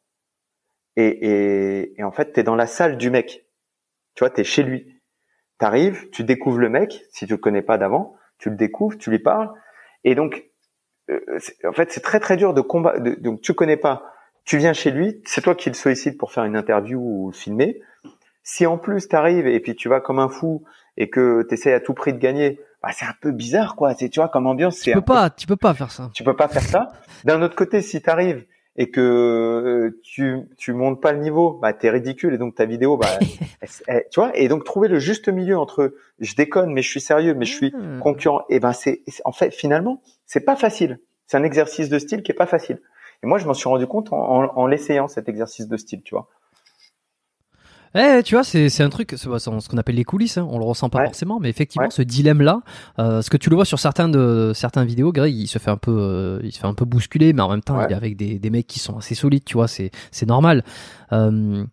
et, 0.96 1.08
et, 1.08 2.00
et 2.00 2.04
en 2.04 2.12
fait, 2.12 2.34
tu 2.34 2.40
es 2.40 2.44
dans 2.44 2.56
la 2.56 2.68
salle 2.68 2.98
du 2.98 3.10
mec. 3.10 3.46
Tu 4.16 4.20
vois, 4.20 4.30
tu 4.30 4.42
es 4.42 4.44
chez 4.44 4.64
lui 4.64 4.94
T'arrives, 5.64 6.10
tu 6.10 6.26
découvres 6.26 6.58
le 6.58 6.68
mec, 6.68 7.06
si 7.10 7.26
tu 7.26 7.32
le 7.32 7.38
connais 7.38 7.62
pas 7.62 7.78
d'avant, 7.78 8.18
tu 8.38 8.50
le 8.50 8.58
découvres, 8.58 8.98
tu 8.98 9.10
lui 9.10 9.20
parles, 9.20 9.50
et 10.04 10.14
donc, 10.14 10.44
euh, 11.10 11.22
en 11.66 11.72
fait, 11.72 11.90
c'est 11.90 12.02
très 12.02 12.20
très 12.20 12.36
dur 12.36 12.54
de 12.54 12.60
combattre. 12.60 13.00
Donc, 13.22 13.40
tu 13.40 13.54
connais 13.54 13.78
pas, 13.78 14.04
tu 14.44 14.58
viens 14.58 14.74
chez 14.74 14.92
lui, 14.92 15.22
c'est 15.24 15.40
toi 15.40 15.56
qui 15.56 15.70
le 15.70 15.76
sollicite 15.76 16.18
pour 16.18 16.34
faire 16.34 16.44
une 16.44 16.58
interview 16.58 17.00
ou 17.00 17.32
filmer. 17.32 17.80
Si 18.44 18.66
en 18.66 18.78
plus 18.78 19.08
tu 19.08 19.16
arrives 19.16 19.48
et 19.48 19.58
puis 19.62 19.74
tu 19.74 19.88
vas 19.88 20.02
comme 20.02 20.20
un 20.20 20.28
fou 20.28 20.66
et 20.98 21.10
que 21.10 21.46
tu 21.48 21.54
essaies 21.54 21.74
à 21.74 21.80
tout 21.80 21.94
prix 21.94 22.12
de 22.12 22.20
gagner, 22.20 22.60
bah, 22.82 22.90
c'est 22.92 23.06
un 23.06 23.16
peu 23.22 23.32
bizarre 23.32 23.78
quoi. 23.78 23.94
C'est 23.94 24.10
tu 24.10 24.20
vois 24.20 24.28
comme 24.28 24.48
ambiance. 24.48 24.82
Tu 24.82 24.92
peux 24.92 25.00
pas, 25.00 25.30
tu 25.30 25.48
peux 25.48 25.56
pas 25.56 25.74
faire 25.74 25.92
ça. 25.92 26.12
Tu 26.14 26.26
peux 26.26 26.36
pas 26.36 26.50
faire 26.50 26.64
ça. 26.64 26.92
D'un 27.24 27.42
autre 27.42 27.56
côté, 27.56 27.82
si 27.82 28.02
tu 28.02 28.10
arrives 28.10 28.46
et 28.76 28.90
que 28.90 29.02
euh, 29.02 30.00
tu 30.04 30.42
tu 30.58 30.74
montes 30.74 31.02
pas 31.02 31.12
le 31.12 31.20
niveau, 31.20 31.52
bah 31.62 31.74
t'es 31.74 31.90
ridicule 31.90 32.34
et 32.34 32.38
donc 32.38 32.56
ta 32.56 32.66
vidéo, 32.66 32.98
bah 32.98 33.08
tu 34.12 34.20
vois, 34.20 34.36
et 34.36 34.48
donc 34.48 34.64
trouver 34.64 34.88
le 34.88 35.00
juste 35.00 35.30
milieu 35.30 35.58
entre 35.58 35.94
je 36.20 36.36
déconne 36.36 36.74
mais 36.74 36.82
je 36.82 36.90
suis 36.90 37.02
sérieux 37.02 37.34
mais 37.36 37.46
je 37.46 37.54
suis 37.54 37.74
hmm. 37.76 38.00
concurrent, 38.00 38.44
et 38.50 38.60
ben 38.60 38.74
c'est 38.74 39.04
en 39.26 39.32
fait 39.32 39.52
finalement 39.52 40.02
c'est 40.26 40.46
pas 40.46 40.56
facile. 40.56 41.00
C'est 41.28 41.38
un 41.38 41.44
exercice 41.44 41.90
de 41.90 42.00
style 42.00 42.22
qui 42.22 42.32
est 42.32 42.36
pas 42.36 42.46
facile. 42.46 42.82
Et 43.24 43.28
moi 43.28 43.38
je 43.38 43.46
m'en 43.46 43.54
suis 43.54 43.70
rendu 43.70 43.88
compte 43.88 44.12
en, 44.12 44.52
en 44.56 44.68
l'essayant 44.68 45.08
cet 45.08 45.30
exercice 45.30 45.68
de 45.68 45.78
style, 45.78 46.02
tu 46.04 46.16
vois. 46.16 46.28
Eh, 47.96 48.24
tu 48.24 48.34
vois, 48.36 48.44
c'est 48.44 48.70
c'est 48.70 48.82
un 48.82 48.90
truc, 48.90 49.12
c'est 49.12 49.28
ce 49.28 49.70
qu'on 49.70 49.78
appelle 49.78 49.96
les 49.96 50.04
coulisses. 50.04 50.38
Hein. 50.38 50.48
On 50.50 50.58
le 50.58 50.66
ressent 50.66 50.90
pas 50.90 51.06
forcément, 51.06 51.40
mais 51.40 51.50
effectivement, 51.50 51.90
ce 51.90 52.02
dilemme-là, 52.02 52.62
euh, 53.00 53.22
ce 53.22 53.30
que 53.30 53.38
tu 53.38 53.50
le 53.50 53.56
vois 53.56 53.66
sur 53.66 53.80
certains 53.80 54.10
de 54.10 54.52
certains 54.56 54.84
vidéos, 54.84 55.12
Greg, 55.12 55.36
il 55.36 55.48
se 55.48 55.60
fait 55.60 55.70
un 55.70 55.78
peu, 55.78 55.96
euh, 55.96 56.40
il 56.44 56.52
se 56.52 56.60
fait 56.60 56.66
un 56.68 56.74
peu 56.74 56.86
bousculer, 56.86 57.34
mais 57.34 57.42
en 57.42 57.50
même 57.50 57.62
temps, 57.62 57.80
il 57.86 57.92
est 57.92 57.96
avec 57.96 58.18
des 58.18 58.40
des 58.40 58.50
mecs 58.50 58.68
qui 58.68 58.80
sont 58.80 58.98
assez 58.98 59.16
solides. 59.16 59.44
Tu 59.46 59.54
vois, 59.56 59.68
c'est 59.68 59.92
c'est 60.12 60.26
normal. 60.28 60.64
Euh, 61.12 61.66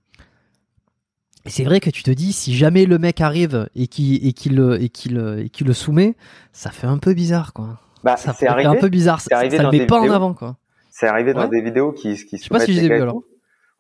Et 1.47 1.51
c'est 1.51 1.65
vrai 1.65 1.81
que 1.81 1.89
tu 1.89 2.03
te 2.03 2.11
dis, 2.11 2.35
si 2.35 2.55
jamais 2.55 2.85
le 2.85 2.99
mec 2.99 3.23
arrive 3.23 3.69
et 3.75 3.87
qui 3.87 4.17
et 4.17 4.35
qui 4.35 4.51
le 4.51 4.83
et 4.83 4.91
qui 4.91 5.09
le 5.09 5.41
et 5.41 5.49
qui 5.49 5.65
le 5.65 5.73
soumet, 5.73 6.17
ça 6.53 6.71
fait 6.71 6.87
un 6.87 6.99
peu 6.99 7.15
bizarre, 7.15 7.55
quoi. 7.55 7.79
Bah, 8.05 8.17
ça 8.19 8.35
fait 8.35 8.47
arrivé. 8.47 8.69
un 8.69 8.75
peu 8.75 8.89
bizarre. 8.91 9.21
arrivé 9.31 9.57
ça 9.57 9.63
dans 9.63 9.71
le 9.71 9.79
met 9.79 9.87
pas 9.87 10.01
en 10.01 10.11
avant, 10.11 10.35
quoi. 10.35 10.57
C'est 10.91 11.07
arrivé 11.07 11.33
dans 11.33 11.49
des 11.49 11.63
vidéos 11.63 11.93
qui 11.93 12.15
qui 12.27 12.37
Je 12.37 12.43
sais 12.43 12.49
pas 12.51 12.61
si 12.61 12.75
je 12.75 12.81
les 12.81 12.87
ai 12.87 12.89
vues, 12.91 13.03
alors. 13.03 13.23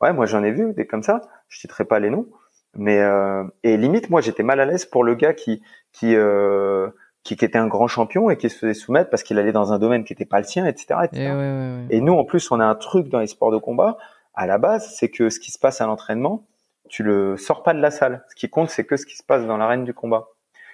Ouais, 0.01 0.12
moi 0.12 0.27
j'en 0.27 0.43
ai 0.43 0.51
vu 0.51 0.72
des 0.74 0.86
comme 0.86 1.02
ça. 1.02 1.22
Je 1.48 1.59
citerai 1.59 1.85
pas 1.85 1.98
les 1.98 2.10
noms, 2.10 2.27
mais 2.74 2.98
euh, 3.01 3.44
et 3.62 3.77
limite 3.77 4.10
moi 4.10 4.20
j'étais 4.20 4.43
mal 4.43 4.60
à 4.60 4.64
l'aise 4.64 4.86
pour 4.86 5.05
le 5.05 5.14
gars 5.14 5.35
qui 5.35 5.62
qui 5.93 6.14
euh, 6.14 6.89
qui, 7.22 7.36
qui 7.36 7.44
était 7.44 7.59
un 7.59 7.66
grand 7.66 7.86
champion 7.86 8.31
et 8.31 8.36
qui 8.36 8.48
se 8.48 8.59
faisait 8.59 8.74
soumettre 8.74 9.10
parce 9.10 9.22
qu'il 9.22 9.39
allait 9.39 9.52
dans 9.52 9.72
un 9.72 9.78
domaine 9.78 10.05
qui 10.05 10.12
était 10.12 10.24
pas 10.24 10.39
le 10.39 10.44
sien, 10.44 10.66
etc. 10.66 11.01
etc. 11.05 11.22
Et 11.22 11.27
ouais, 11.27 11.32
ouais, 11.32 11.36
ouais. 11.36 11.86
Et 11.90 12.01
nous, 12.01 12.14
en 12.14 12.24
plus, 12.24 12.51
on 12.51 12.60
a 12.60 12.64
un 12.64 12.74
truc 12.74 13.09
dans 13.09 13.18
les 13.18 13.27
sports 13.27 13.51
de 13.51 13.59
combat. 13.59 13.98
À 14.35 14.47
la 14.47 14.59
base, 14.59 14.94
c'est 14.94 15.10
que 15.10 15.28
ce 15.28 15.39
qui 15.39 15.51
se 15.51 15.59
passe 15.59 15.81
à 15.81 15.86
l'entraînement, 15.86 16.47
tu 16.89 17.02
le 17.02 17.36
sors 17.36 17.62
pas 17.62 17.74
de 17.74 17.81
la 17.81 17.90
salle. 17.90 18.24
Ce 18.31 18.35
qui 18.35 18.48
compte, 18.48 18.70
c'est 18.70 18.85
que 18.85 18.97
ce 18.97 19.05
qui 19.05 19.16
se 19.16 19.22
passe 19.22 19.47
dans 19.47 19.56
l'arène 19.56 19.85
du 19.85 19.93
combat. 19.93 20.28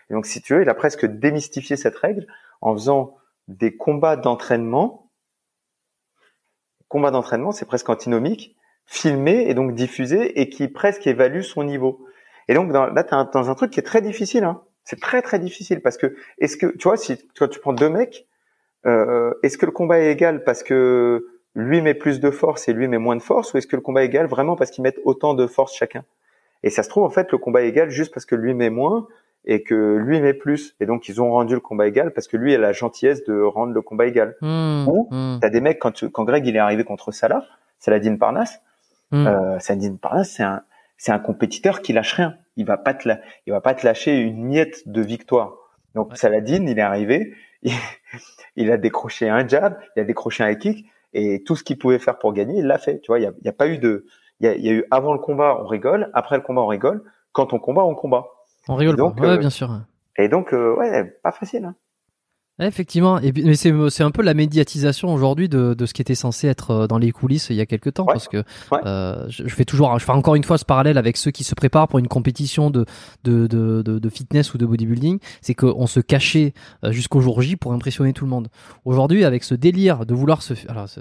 Et 0.09 0.15
donc, 0.15 0.27
si 0.27 0.41
tu 0.41 0.55
veux, 0.55 0.63
il 0.63 0.69
a 0.69 0.75
presque 0.75 1.05
démystifié 1.05 1.77
cette 1.77 1.97
règle 1.97 2.27
en 2.61 2.75
faisant 2.75 3.17
des 3.49 3.77
combats 3.77 4.17
d'entraînement. 4.17 5.11
Combats 6.89 7.11
d'entraînement, 7.11 7.51
c'est 7.51 7.67
presque 7.67 7.89
antinomique, 7.89 8.57
filmé 8.87 9.49
et 9.49 9.55
donc 9.55 9.75
diffusé 9.75 10.41
et 10.41 10.49
qui 10.49 10.69
presque 10.69 11.07
évalue 11.07 11.41
son 11.43 11.65
niveau. 11.65 12.05
Et 12.49 12.55
donc, 12.55 12.71
dans, 12.73 12.87
là, 12.87 13.03
tu 13.05 13.15
es 13.15 13.19
dans 13.33 13.51
un 13.51 13.55
truc 13.55 13.71
qui 13.73 13.81
est 13.81 13.85
très 13.85 14.01
difficile. 14.01 14.45
Hein. 14.45 14.63
C'est 14.85 15.01
très, 15.01 15.21
très 15.23 15.39
difficile 15.39 15.81
parce 15.83 15.97
que, 15.97 16.15
est-ce 16.39 16.57
que, 16.57 16.67
tu 16.77 16.85
vois, 16.89 16.97
si 16.97 17.19
toi, 17.35 17.49
tu 17.49 17.59
prends 17.59 17.73
deux 17.73 17.89
mecs, 17.89 18.27
euh, 18.87 19.33
est-ce 19.43 19.59
que 19.59 19.67
le 19.67 19.73
combat 19.73 19.99
est 19.99 20.13
égal 20.13 20.45
parce 20.45 20.63
que 20.63 21.27
lui 21.57 21.81
met 21.83 21.95
plus 21.95 22.21
de 22.21 22.31
force 22.31 22.69
et 22.69 22.73
lui 22.73 22.87
met 22.87 22.99
moins 22.99 23.17
de 23.17 23.23
force 23.23 23.53
ou 23.53 23.59
est-ce 23.59 23.67
que 23.67 23.75
le 23.75 23.83
combat 23.83 24.03
est 24.05 24.07
égal 24.07 24.27
vraiment 24.27 24.55
parce 24.55 24.71
qu'ils 24.71 24.83
mettent 24.83 25.01
autant 25.05 25.35
de 25.35 25.47
force 25.49 25.75
chacun? 25.75 26.05
Et 26.63 26.71
ça 26.71 26.83
se 26.85 26.89
trouve 26.89 27.03
en 27.05 27.11
fait 27.11 27.33
le 27.33 27.39
combat 27.39 27.63
est 27.63 27.69
égal 27.69 27.91
juste 27.91 28.13
parce 28.15 28.27
que 28.27 28.35
lui 28.37 28.55
met 28.55 28.71
moins 28.71 29.09
et 29.45 29.63
que 29.63 29.97
lui 29.97 30.21
met 30.21 30.35
plus 30.35 30.77
et 30.81 30.87
donc 30.87 31.09
ils 31.09 31.21
ont 31.21 31.31
rendu 31.33 31.55
le 31.55 31.61
combat 31.61 31.87
égal 31.89 32.13
parce 32.13 32.29
que 32.29 32.37
lui 32.37 32.55
a 32.55 32.59
la 32.59 32.73
gentillesse 32.73 33.25
de 33.25 33.41
rendre 33.41 33.73
le 33.73 33.83
combat 33.83 34.07
égal. 34.07 34.37
Hmm, 34.43 34.87
Ou, 34.87 35.09
hmm, 35.11 35.39
T'as 35.41 35.49
des 35.51 35.61
mecs 35.61 35.79
quand 35.81 35.93
tu- 35.93 36.11
quand 36.11 36.25
Greg 36.25 36.47
il 36.47 36.55
est 36.55 36.61
arrivé 36.61 36.85
contre 36.85 37.11
Salah, 37.11 37.45
Saladin 37.81 38.17
Parnasse, 38.17 38.61
hmm. 39.11 39.27
euh, 39.27 39.59
Saladin 39.59 39.97
Parnasse 39.97 40.33
c'est 40.33 40.43
un 40.43 40.63
c'est 40.97 41.13
un 41.13 41.19
compétiteur 41.19 41.83
qui 41.83 41.93
lâche 41.93 42.15
rien. 42.15 42.37
Il 42.57 42.65
va 42.65 42.79
pas 42.79 42.95
te 42.95 43.07
la, 43.07 43.21
il 43.47 43.53
va 43.53 43.61
pas 43.61 43.75
te 43.75 43.85
lâcher 43.87 44.19
une 44.19 44.45
miette 44.45 44.89
de 44.89 45.03
victoire. 45.03 45.55
Donc 45.95 46.11
Ouais. 46.11 46.17
Saladin 46.17 46.67
il 46.67 46.79
est 46.79 46.83
arrivé, 46.83 47.35
il, 47.63 47.73
il 48.57 48.71
a 48.71 48.77
décroché 48.77 49.29
un 49.29 49.47
jab, 49.47 49.79
il 49.97 50.01
a 50.01 50.05
décroché 50.05 50.45
un 50.45 50.55
kick 50.55 50.87
et 51.13 51.43
tout 51.45 51.57
ce 51.57 51.65
qu'il 51.65 51.79
pouvait 51.79 51.99
faire 51.99 52.19
pour 52.19 52.33
gagner, 52.33 52.59
il 52.59 52.67
l'a 52.67 52.79
fait. 52.79 53.01
Tu 53.01 53.09
vois, 53.09 53.19
il 53.19 53.23
y 53.23 53.27
a, 53.27 53.33
y 53.43 53.49
a 53.49 53.53
pas 53.53 53.69
eu 53.69 53.79
de, 53.79 54.07
il 54.41 54.47
y 54.47 54.49
a, 54.49 54.55
il 54.55 54.65
y 54.65 54.69
a 54.69 54.73
eu 54.73 54.85
avant 54.91 55.13
le 55.13 55.19
combat 55.19 55.59
on 55.61 55.67
rigole, 55.67 56.11
après 56.15 56.37
le 56.37 56.43
combat 56.43 56.63
on 56.63 56.67
rigole, 56.67 57.03
quand 57.33 57.53
on 57.53 57.59
combat 57.59 57.85
on 57.85 57.95
combat. 57.95 58.27
On 58.69 58.75
rigole 58.75 58.95
Et 58.95 58.99
donc, 58.99 59.17
pas. 59.17 59.23
Ouais, 59.23 59.35
euh, 59.35 59.39
bien 59.39 59.51
sûr. 59.51 59.71
Et 60.17 60.29
donc 60.29 60.53
euh, 60.53 60.75
ouais, 60.77 61.05
pas 61.23 61.33
facile. 61.33 61.65
Hein. 61.65 61.75
Effectivement, 62.59 63.19
et 63.21 63.33
mais 63.45 63.55
c'est 63.55 64.03
un 64.03 64.11
peu 64.11 64.23
la 64.23 64.33
médiatisation 64.33 65.13
aujourd'hui 65.13 65.47
de, 65.49 65.75
de 65.75 65.85
ce 65.87 65.93
qui 65.93 66.01
était 66.01 66.15
censé 66.15 66.47
être 66.49 66.71
euh, 66.71 66.87
dans 66.87 66.97
les 66.97 67.13
coulisses 67.13 67.49
il 67.51 67.57
y 67.57 67.61
a 67.61 67.67
quelques 67.67 67.93
temps, 67.93 68.05
Ouais. 68.07 68.15
parce 68.15 68.29
que 68.29 68.39
Ouais. 68.73 68.79
euh, 68.87 69.27
je, 69.29 69.43
je 69.47 69.55
fais 69.55 69.67
toujours, 69.67 69.99
je 69.99 70.05
fais 70.05 70.13
encore 70.13 70.37
une 70.37 70.43
fois 70.45 70.57
ce 70.57 70.65
parallèle 70.65 70.97
avec 70.97 71.19
ceux 71.19 71.31
qui 71.31 71.45
se 71.45 71.55
préparent 71.55 71.87
pour 71.87 71.99
une 71.99 72.09
compétition 72.09 72.71
de 72.71 72.87
de, 73.25 73.47
de, 73.47 73.83
de, 73.83 74.09
fitness 74.09 74.55
ou 74.55 74.59
de 74.59 74.65
bodybuilding, 74.65 75.19
c'est 75.43 75.55
qu'on 75.55 75.87
se 75.87 76.01
cachait 76.01 76.55
euh, 76.83 76.93
jusqu'au 76.93 77.21
jour 77.21 77.43
J 77.43 77.57
pour 77.57 77.75
impressionner 77.75 78.15
tout 78.15 78.25
le 78.25 78.31
monde. 78.31 78.49
Aujourd'hui, 78.87 79.25
avec 79.25 79.45
ce 79.45 79.55
délire 79.55 80.07
de 80.07 80.15
vouloir 80.15 80.41
se, 80.41 80.55
alors, 80.69 80.89
ce, 80.89 81.01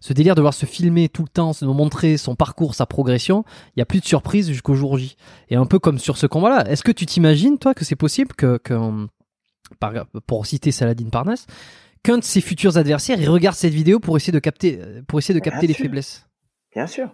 ce 0.00 0.12
délire 0.14 0.34
de 0.34 0.40
vouloir 0.40 0.54
se 0.54 0.64
filmer 0.64 1.10
tout 1.10 1.22
le 1.24 1.28
temps, 1.28 1.50
de 1.60 1.66
montrer 1.66 2.16
son 2.16 2.36
parcours, 2.36 2.74
sa 2.74 2.86
progression, 2.86 3.44
il 3.76 3.80
y 3.80 3.82
a 3.82 3.86
plus 3.86 4.00
de 4.00 4.06
surprise 4.06 4.48
jusqu'au 4.48 4.74
jour 4.74 4.96
J. 4.96 5.16
Et 5.50 5.56
un 5.56 5.66
peu 5.66 5.78
comme 5.78 5.98
sur 5.98 6.16
ce 6.16 6.26
combat-là, 6.26 6.66
est-ce 6.70 6.82
que 6.82 6.92
tu 6.92 7.04
t'imagines 7.04 7.58
toi 7.58 7.74
que 7.74 7.84
c'est 7.84 7.96
possible 7.96 8.32
que, 8.34 8.56
que 8.56 8.74
par- 9.80 10.06
pour 10.26 10.46
citer 10.46 10.70
Saladin 10.72 11.08
Parnasse, 11.10 11.46
qu'un 12.02 12.18
de 12.18 12.24
ses 12.24 12.40
futurs 12.40 12.76
adversaires, 12.78 13.18
il 13.20 13.28
regarde 13.28 13.56
cette 13.56 13.72
vidéo 13.72 13.98
pour 14.00 14.16
essayer 14.16 14.32
de 14.32 14.38
capter, 14.38 14.80
pour 15.08 15.18
essayer 15.18 15.38
de 15.38 15.42
Bien 15.42 15.52
capter 15.52 15.66
les 15.66 15.74
sûr. 15.74 15.84
faiblesses. 15.84 16.26
Bien 16.74 16.86
sûr. 16.86 17.08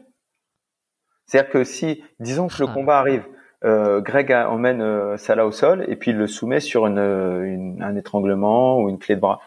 C'est-à-dire 1.27 1.51
que 1.51 1.65
si, 1.65 2.03
disons 2.21 2.49
que 2.49 2.63
le 2.63 2.67
Ah. 2.69 2.75
combat 2.75 2.99
arrive, 2.99 3.25
euh, 3.65 4.01
Greg 4.01 4.33
a- 4.33 4.51
emmène 4.51 4.83
euh, 4.83 5.17
Salah 5.17 5.47
au 5.47 5.53
sol 5.53 5.85
et 5.89 5.97
puis 5.97 6.11
il 6.11 6.17
le 6.19 6.27
soumet 6.27 6.61
sur 6.61 6.87
une, 6.87 6.99
euh, 6.99 7.43
une- 7.45 7.83
un 7.83 7.97
étranglement 7.97 8.79
ou 8.81 8.89
une 8.89 8.99
clé 8.99 9.15
de 9.15 9.21
bras. 9.21 9.41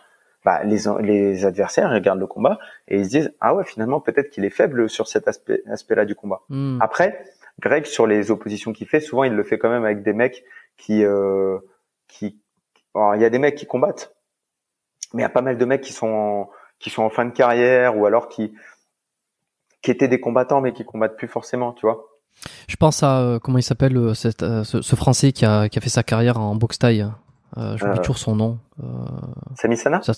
Bah, 0.46 0.64
les, 0.64 1.46
adversaires 1.46 1.90
regardent 1.92 2.20
le 2.20 2.28
combat 2.28 2.60
et 2.88 3.00
ils 3.00 3.06
se 3.06 3.10
disent 3.10 3.34
ah 3.42 3.56
ouais 3.56 3.66
finalement 3.66 4.00
peut-être 4.00 4.30
qu'il 4.30 4.46
est 4.46 4.52
faible 4.52 4.90
sur 4.90 5.08
cet 5.08 5.28
aspect 5.28 5.64
aspect-là 5.68 6.06
du 6.06 6.14
combat. 6.16 6.42
Hmm. 6.50 6.78
Après, 6.82 7.24
Greg 7.60 7.86
sur 7.86 8.06
les 8.08 8.30
oppositions 8.32 8.72
qu'il 8.72 8.88
fait, 8.88 9.00
souvent 9.00 9.24
il 9.24 9.34
le 9.34 9.44
fait 9.44 9.58
quand 9.58 9.70
même 9.70 9.84
avec 9.86 10.04
des 10.04 10.14
mecs 10.14 10.44
qui 10.78 11.04
euh, 11.04 11.58
qui 12.08 12.40
il 13.16 13.22
y 13.22 13.26
a 13.26 13.30
des 13.30 13.40
mecs 13.40 13.56
qui 13.56 13.66
combattent, 13.66 14.16
mais 15.14 15.22
il 15.22 15.24
y 15.24 15.26
a 15.26 15.30
pas 15.30 15.42
mal 15.42 15.58
de 15.58 15.66
mecs 15.66 15.82
qui 15.82 15.94
sont 15.94 16.08
en, 16.08 16.50
qui 16.80 16.90
sont 16.90 17.04
en 17.04 17.10
fin 17.10 17.26
de 17.26 17.32
carrière 17.32 17.98
ou 17.98 18.06
alors 18.06 18.28
qui 18.30 18.54
qui 19.82 19.92
étaient 19.92 20.08
des 20.08 20.20
combattants 20.20 20.62
mais 20.62 20.74
qui 20.74 20.84
combattent 20.86 21.18
plus 21.18 21.28
forcément, 21.28 21.74
tu 21.74 21.86
vois. 21.86 22.06
Je 22.68 22.76
pense 22.76 23.04
à 23.04 23.20
euh, 23.22 23.40
comment 23.40 23.58
il 23.60 23.64
s'appelle 23.64 23.96
euh, 23.98 24.14
euh, 24.42 24.64
ce, 24.64 24.82
ce 24.82 24.96
Français 24.96 25.32
qui 25.32 25.46
a, 25.46 25.70
qui 25.70 25.78
a 25.78 25.82
fait 25.82 25.90
sa 25.90 26.04
carrière 26.04 26.40
en 26.40 26.56
boxe 26.56 26.80
taille. 26.80 27.06
Euh, 27.58 27.78
J'oublie 27.78 27.94
Euh. 27.98 28.02
toujours 28.02 28.18
son 28.18 28.36
nom. 28.36 28.60
Euh, 28.84 28.86
Sami 29.56 29.78
Sana, 29.78 30.02
ça 30.02 30.14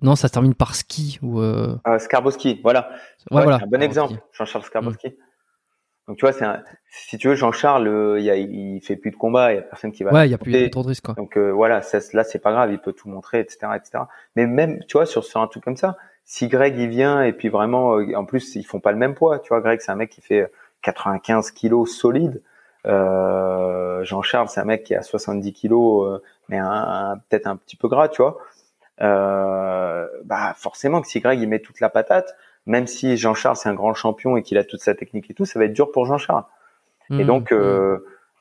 non, 0.00 0.16
ça 0.16 0.26
se 0.26 0.32
termine 0.32 0.54
par 0.54 0.74
ski 0.74 1.20
ou. 1.22 1.40
Euh... 1.40 1.76
euh, 1.86 1.98
Skarbowski, 2.00 2.58
voilà. 2.64 2.88
Ouais, 3.30 3.36
Ouais, 3.38 3.42
voilà. 3.44 3.58
un 3.62 3.66
bon 3.68 3.78
Ah, 3.80 3.84
exemple. 3.84 4.14
Jean-Charles 4.32 4.64
Skarbowski. 4.64 5.14
Donc 6.08 6.16
tu 6.16 6.22
vois, 6.24 6.32
c'est 6.32 6.44
un, 6.44 6.62
si 6.90 7.16
tu 7.16 7.28
veux 7.28 7.34
Jean-Charles, 7.36 7.86
euh, 7.86 8.18
il 8.20 8.28
a, 8.28 8.36
il 8.36 8.80
fait 8.82 8.96
plus 8.96 9.10
de 9.12 9.16
combat, 9.16 9.52
il 9.52 9.56
y 9.56 9.58
a 9.58 9.62
personne 9.62 9.92
qui 9.92 10.02
va. 10.02 10.12
Ouais, 10.12 10.26
il 10.28 10.30
y 10.32 10.34
a 10.34 10.38
plus, 10.38 10.50
plus 10.52 10.70
trop 10.70 10.82
de 10.82 10.88
risques 10.88 11.04
quoi. 11.04 11.14
Donc 11.14 11.36
euh, 11.36 11.50
voilà, 11.52 11.80
ça, 11.82 11.98
là 12.12 12.24
c'est 12.24 12.40
pas 12.40 12.50
grave, 12.52 12.72
il 12.72 12.78
peut 12.80 12.92
tout 12.92 13.08
montrer, 13.08 13.38
etc., 13.40 13.72
etc. 13.76 14.04
Mais 14.34 14.46
même, 14.46 14.80
tu 14.88 14.94
vois, 14.98 15.06
sur, 15.06 15.22
sur 15.24 15.40
un 15.40 15.46
truc 15.46 15.62
comme 15.62 15.76
ça, 15.76 15.96
si 16.24 16.48
Greg 16.48 16.76
il 16.76 16.88
vient 16.88 17.22
et 17.22 17.32
puis 17.32 17.48
vraiment, 17.48 17.98
euh, 17.98 18.14
en 18.16 18.24
plus 18.24 18.56
ils 18.56 18.64
font 18.64 18.80
pas 18.80 18.90
le 18.92 18.98
même 18.98 19.14
poids, 19.14 19.38
tu 19.38 19.48
vois, 19.50 19.60
Greg 19.60 19.80
c'est 19.80 19.92
un 19.92 19.96
mec 19.96 20.10
qui 20.10 20.20
fait 20.22 20.50
95 20.82 21.50
kilos 21.52 21.96
solide. 21.96 22.42
Euh, 22.84 24.02
Jean-Charles 24.04 24.48
c'est 24.48 24.60
un 24.60 24.64
mec 24.64 24.82
qui 24.84 24.94
a 24.94 25.02
70 25.02 25.52
kilos, 25.52 26.06
euh, 26.08 26.22
mais 26.48 26.58
un, 26.58 26.66
un- 26.68 27.16
peut-être 27.28 27.46
un 27.46 27.56
petit 27.56 27.76
peu 27.76 27.86
gras, 27.88 28.08
tu 28.08 28.22
vois. 28.22 28.38
Euh, 29.00 30.06
bah 30.24 30.54
forcément 30.56 31.00
que 31.00 31.08
si 31.08 31.20
Greg 31.20 31.40
il 31.40 31.48
met 31.48 31.60
toute 31.60 31.80
la 31.80 31.88
patate, 31.88 32.36
même 32.66 32.86
si 32.86 33.16
Jean-Charles 33.16 33.56
c'est 33.56 33.68
un 33.68 33.74
grand 33.74 33.94
champion 33.94 34.36
et 34.36 34.42
qu'il 34.42 34.58
a 34.58 34.64
toute 34.64 34.80
sa 34.80 34.94
technique 34.94 35.30
et 35.30 35.34
tout, 35.34 35.44
ça 35.44 35.58
va 35.58 35.64
être 35.66 35.72
dur 35.72 35.90
pour 35.90 36.06
Jean-Charles. 36.06 36.44
Et 37.10 37.24
Hmm, 37.24 37.26
donc, 37.26 37.52
euh, 37.52 37.98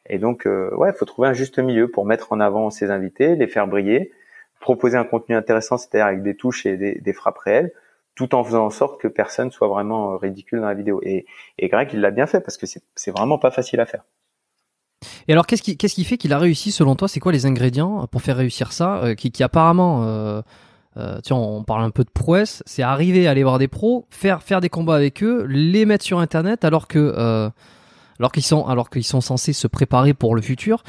et 0.08 0.18
donc, 0.18 0.46
euh, 0.46 0.74
ouais, 0.76 0.94
faut 0.94 1.06
trouver 1.06 1.28
un 1.28 1.34
juste 1.34 1.60
milieu 1.60 1.90
pour 1.90 2.06
mettre 2.06 2.32
en 2.32 2.40
avant 2.40 2.70
ses 2.70 2.92
invités, 2.92 3.36
les 3.36 3.48
faire 3.48 3.68
briller, 3.68 4.12
proposer 4.60 4.98
un 4.98 5.04
contenu 5.04 5.36
intéressant, 5.36 5.78
c'est-à-dire 5.78 6.06
avec 6.06 6.24
des 6.24 6.36
touches 6.36 6.66
et 6.66 6.78
des, 6.78 6.96
des 6.96 7.14
frappes 7.14 7.38
réelles, 7.40 7.72
tout 8.16 8.36
en 8.36 8.44
faisant 8.44 8.66
en 8.66 8.70
sorte 8.70 9.02
que 9.02 9.08
personne 9.08 9.52
soit 9.52 9.68
vraiment 9.68 10.14
euh, 10.14 10.18
ridicule 10.18 10.62
dans 10.62 10.68
la 10.68 10.74
vidéo. 10.74 11.02
Et, 11.04 11.26
et 11.58 11.68
Greg, 11.70 11.90
il 11.94 12.02
l'a 12.02 12.12
bien 12.12 12.28
fait 12.28 12.42
parce 12.42 12.58
que 12.58 12.66
c'est 12.66 12.82
c'est 12.96 13.12
vraiment 13.12 13.38
pas 13.38 13.52
facile 13.52 13.80
à 13.80 13.86
faire. 13.86 14.04
Et 15.28 15.34
alors, 15.34 15.48
qu'est-ce 15.48 15.64
qui, 15.64 15.78
qu'est-ce 15.78 15.96
qui 15.96 16.04
fait 16.04 16.18
qu'il 16.18 16.34
a 16.34 16.38
réussi 16.38 16.72
selon 16.72 16.96
toi 16.96 17.08
C'est 17.08 17.20
quoi 17.20 17.32
les 17.32 17.46
ingrédients 17.46 18.08
pour 18.08 18.22
faire 18.22 18.38
réussir 18.38 18.72
ça 18.72 19.04
euh, 19.04 19.16
qui, 19.16 19.32
qui 19.32 19.44
apparemment, 19.44 20.44
euh, 20.98 21.20
tiens, 21.22 21.38
on 21.38 21.64
parle 21.64 21.84
un 21.84 21.90
peu 21.90 22.04
de 22.04 22.10
prouesse, 22.10 22.64
c'est 22.66 22.84
arriver 22.84 23.28
à 23.28 23.32
aller 23.32 23.44
voir 23.44 23.60
des 23.60 23.68
pros, 23.68 24.06
faire 24.10 24.44
faire 24.44 24.62
des 24.62 24.70
combats 24.70 24.96
avec 24.96 25.24
eux, 25.24 25.46
les 25.48 25.86
mettre 25.86 26.04
sur 26.04 26.20
Internet, 26.20 26.66
alors 26.66 26.88
que 26.88 27.00
euh, 27.00 27.50
alors 28.20 28.32
qu'ils 28.32 28.44
sont 28.44 28.66
alors 28.66 28.90
qu'ils 28.90 29.04
sont 29.04 29.22
censés 29.22 29.54
se 29.54 29.68
préparer 29.68 30.14
pour 30.14 30.36
le 30.36 30.42
futur. 30.42 30.84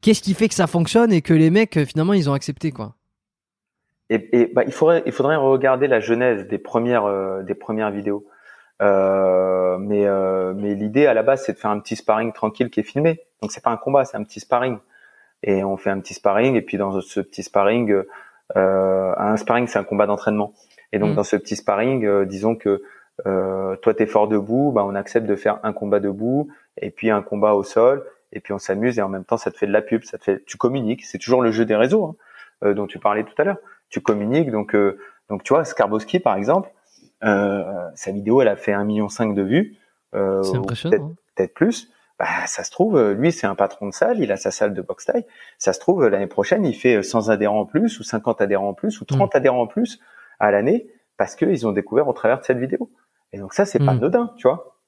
Qu'est-ce 0.00 0.22
qui 0.22 0.34
fait 0.34 0.48
que 0.48 0.54
ça 0.54 0.66
fonctionne 0.66 1.12
et 1.12 1.22
que 1.22 1.32
les 1.34 1.50
mecs 1.50 1.76
euh, 1.76 1.84
finalement 1.84 2.12
ils 2.12 2.28
ont 2.28 2.34
accepté 2.34 2.72
quoi? 2.72 2.94
Et, 4.10 4.28
et 4.38 4.46
bah, 4.46 4.64
il 4.66 4.72
faudrait, 4.72 5.02
il 5.06 5.12
faudrait 5.12 5.36
regarder 5.36 5.86
la 5.86 6.00
genèse 6.00 6.46
des 6.46 6.58
premières, 6.58 7.06
euh, 7.06 7.42
des 7.42 7.54
premières 7.54 7.90
vidéos. 7.90 8.26
Euh, 8.82 9.78
mais 9.78 10.04
euh, 10.04 10.52
mais 10.54 10.74
l'idée 10.74 11.06
à 11.06 11.14
la 11.14 11.22
base, 11.22 11.44
c'est 11.44 11.54
de 11.54 11.58
faire 11.58 11.70
un 11.70 11.80
petit 11.80 11.96
sparring 11.96 12.32
tranquille 12.32 12.70
qui 12.70 12.80
est 12.80 12.84
filmé. 12.84 13.20
Donc 13.40 13.52
c'est 13.52 13.62
pas 13.62 13.70
un 13.70 13.76
combat, 13.76 14.04
c'est 14.04 14.16
un 14.16 14.24
petit 14.24 14.40
sparring. 14.40 14.78
Et 15.42 15.64
on 15.64 15.76
fait 15.76 15.90
un 15.90 16.00
petit 16.00 16.14
sparring. 16.14 16.54
Et 16.56 16.62
puis 16.62 16.76
dans 16.76 17.00
ce 17.00 17.20
petit 17.20 17.42
sparring, 17.42 18.02
un 18.54 19.36
sparring, 19.36 19.66
c'est 19.66 19.78
un 19.78 19.84
combat 19.84 20.06
d'entraînement. 20.06 20.52
Et 20.92 20.98
donc 20.98 21.12
Mm. 21.12 21.14
dans 21.16 21.24
ce 21.24 21.36
petit 21.36 21.56
sparring, 21.56 22.04
euh, 22.04 22.24
disons 22.24 22.54
que 22.56 22.82
euh, 23.26 23.76
toi 23.76 23.94
t'es 23.94 24.06
fort 24.06 24.28
debout, 24.28 24.72
bah 24.72 24.84
on 24.84 24.94
accepte 24.94 25.26
de 25.26 25.36
faire 25.36 25.58
un 25.62 25.72
combat 25.72 26.00
debout 26.00 26.48
et 26.80 26.90
puis 26.90 27.10
un 27.10 27.22
combat 27.22 27.54
au 27.54 27.62
sol. 27.62 28.04
Et 28.32 28.40
puis 28.40 28.52
on 28.52 28.58
s'amuse 28.58 28.98
et 28.98 29.02
en 29.02 29.08
même 29.08 29.24
temps 29.24 29.36
ça 29.36 29.50
te 29.52 29.56
fait 29.56 29.66
de 29.68 29.72
la 29.72 29.82
pub, 29.82 30.02
ça 30.02 30.18
te 30.18 30.24
fait, 30.24 30.44
tu 30.44 30.56
communiques. 30.56 31.04
C'est 31.04 31.18
toujours 31.18 31.40
le 31.42 31.52
jeu 31.52 31.64
des 31.64 31.76
réseaux 31.76 32.04
hein, 32.04 32.14
euh, 32.68 32.74
dont 32.74 32.86
tu 32.88 32.98
parlais 32.98 33.22
tout 33.22 33.34
à 33.38 33.44
l'heure. 33.44 33.58
Tu 33.90 34.00
communiques. 34.00 34.50
Donc 34.50 34.74
euh, 34.74 34.98
donc 35.30 35.42
tu 35.44 35.52
vois, 35.54 35.64
Skarbowski 35.64 36.18
par 36.20 36.34
exemple, 36.36 36.70
euh, 37.24 37.62
sa 37.94 38.10
vidéo 38.10 38.42
elle 38.42 38.48
a 38.48 38.56
fait 38.56 38.72
un 38.72 38.84
million 38.84 39.08
cinq 39.08 39.34
de 39.34 39.42
vues. 39.42 39.76
Euh, 40.14 40.42
peut-être- 40.90 41.02
hein. 41.02 41.12
peut-être 41.36 41.54
plus. 41.54 41.90
Bah, 42.18 42.46
ça 42.46 42.62
se 42.62 42.70
trouve, 42.70 42.96
euh, 42.96 43.14
lui, 43.14 43.32
c'est 43.32 43.46
un 43.46 43.56
patron 43.56 43.88
de 43.88 43.92
salle, 43.92 44.20
il 44.20 44.30
a 44.30 44.36
sa 44.36 44.52
salle 44.52 44.72
de 44.72 44.82
boxe 44.82 45.06
taille. 45.06 45.26
Ça 45.58 45.72
se 45.72 45.80
trouve, 45.80 46.04
euh, 46.04 46.08
l'année 46.08 46.28
prochaine, 46.28 46.64
il 46.64 46.74
fait 46.74 46.96
euh, 46.96 47.02
100 47.02 47.28
adhérents 47.28 47.60
en 47.60 47.66
plus, 47.66 47.98
ou 47.98 48.04
50 48.04 48.40
adhérents 48.40 48.68
en 48.68 48.74
plus, 48.74 49.00
ou 49.00 49.04
30 49.04 49.34
adhérents 49.34 49.62
en 49.62 49.66
plus 49.66 49.98
à 50.38 50.52
l'année, 50.52 50.86
parce 51.16 51.34
qu'ils 51.34 51.66
ont 51.66 51.72
découvert 51.72 52.06
au 52.06 52.12
travers 52.12 52.38
de 52.38 52.44
cette 52.44 52.58
vidéo. 52.58 52.90
Et 53.32 53.38
donc 53.38 53.52
ça, 53.52 53.64
c'est 53.64 53.80
pas 53.80 53.94
Mm. 53.94 53.98
anodin, 53.98 54.32
tu 54.36 54.46
vois. 54.46 54.78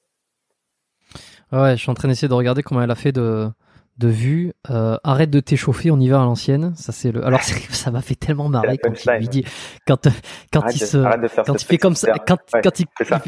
Ouais, 1.51 1.71
je 1.75 1.81
suis 1.81 1.89
en 1.89 1.93
train 1.93 2.07
d'essayer 2.07 2.27
de 2.29 2.33
regarder 2.33 2.63
comment 2.63 2.81
elle 2.81 2.91
a 2.91 2.95
fait 2.95 3.11
de 3.11 3.49
de 3.97 4.07
vues. 4.07 4.53
Euh, 4.69 4.97
arrête 5.03 5.29
de 5.29 5.39
t'échauffer, 5.39 5.91
on 5.91 5.99
y 5.99 6.07
va 6.09 6.21
à 6.21 6.23
l'ancienne. 6.23 6.73
Ça 6.75 6.91
c'est 6.91 7.11
le. 7.11 7.25
Alors 7.25 7.41
ça 7.71 7.91
m'a 7.91 8.01
fait 8.01 8.15
tellement 8.15 8.47
marrer 8.49 8.77
quand 8.77 8.93
il 8.93 9.11
lui 9.19 9.27
dit 9.27 9.45
quand 9.87 10.07
quand 10.51 10.67
il 10.69 10.79
se 10.79 10.97
quand 11.43 11.61
il 11.61 11.65
fait 11.65 11.77
comme 11.77 11.95
ça 11.95 12.13
quand 12.25 12.37
quand 12.63 12.79
il, 12.79 12.85
ça. 13.05 13.21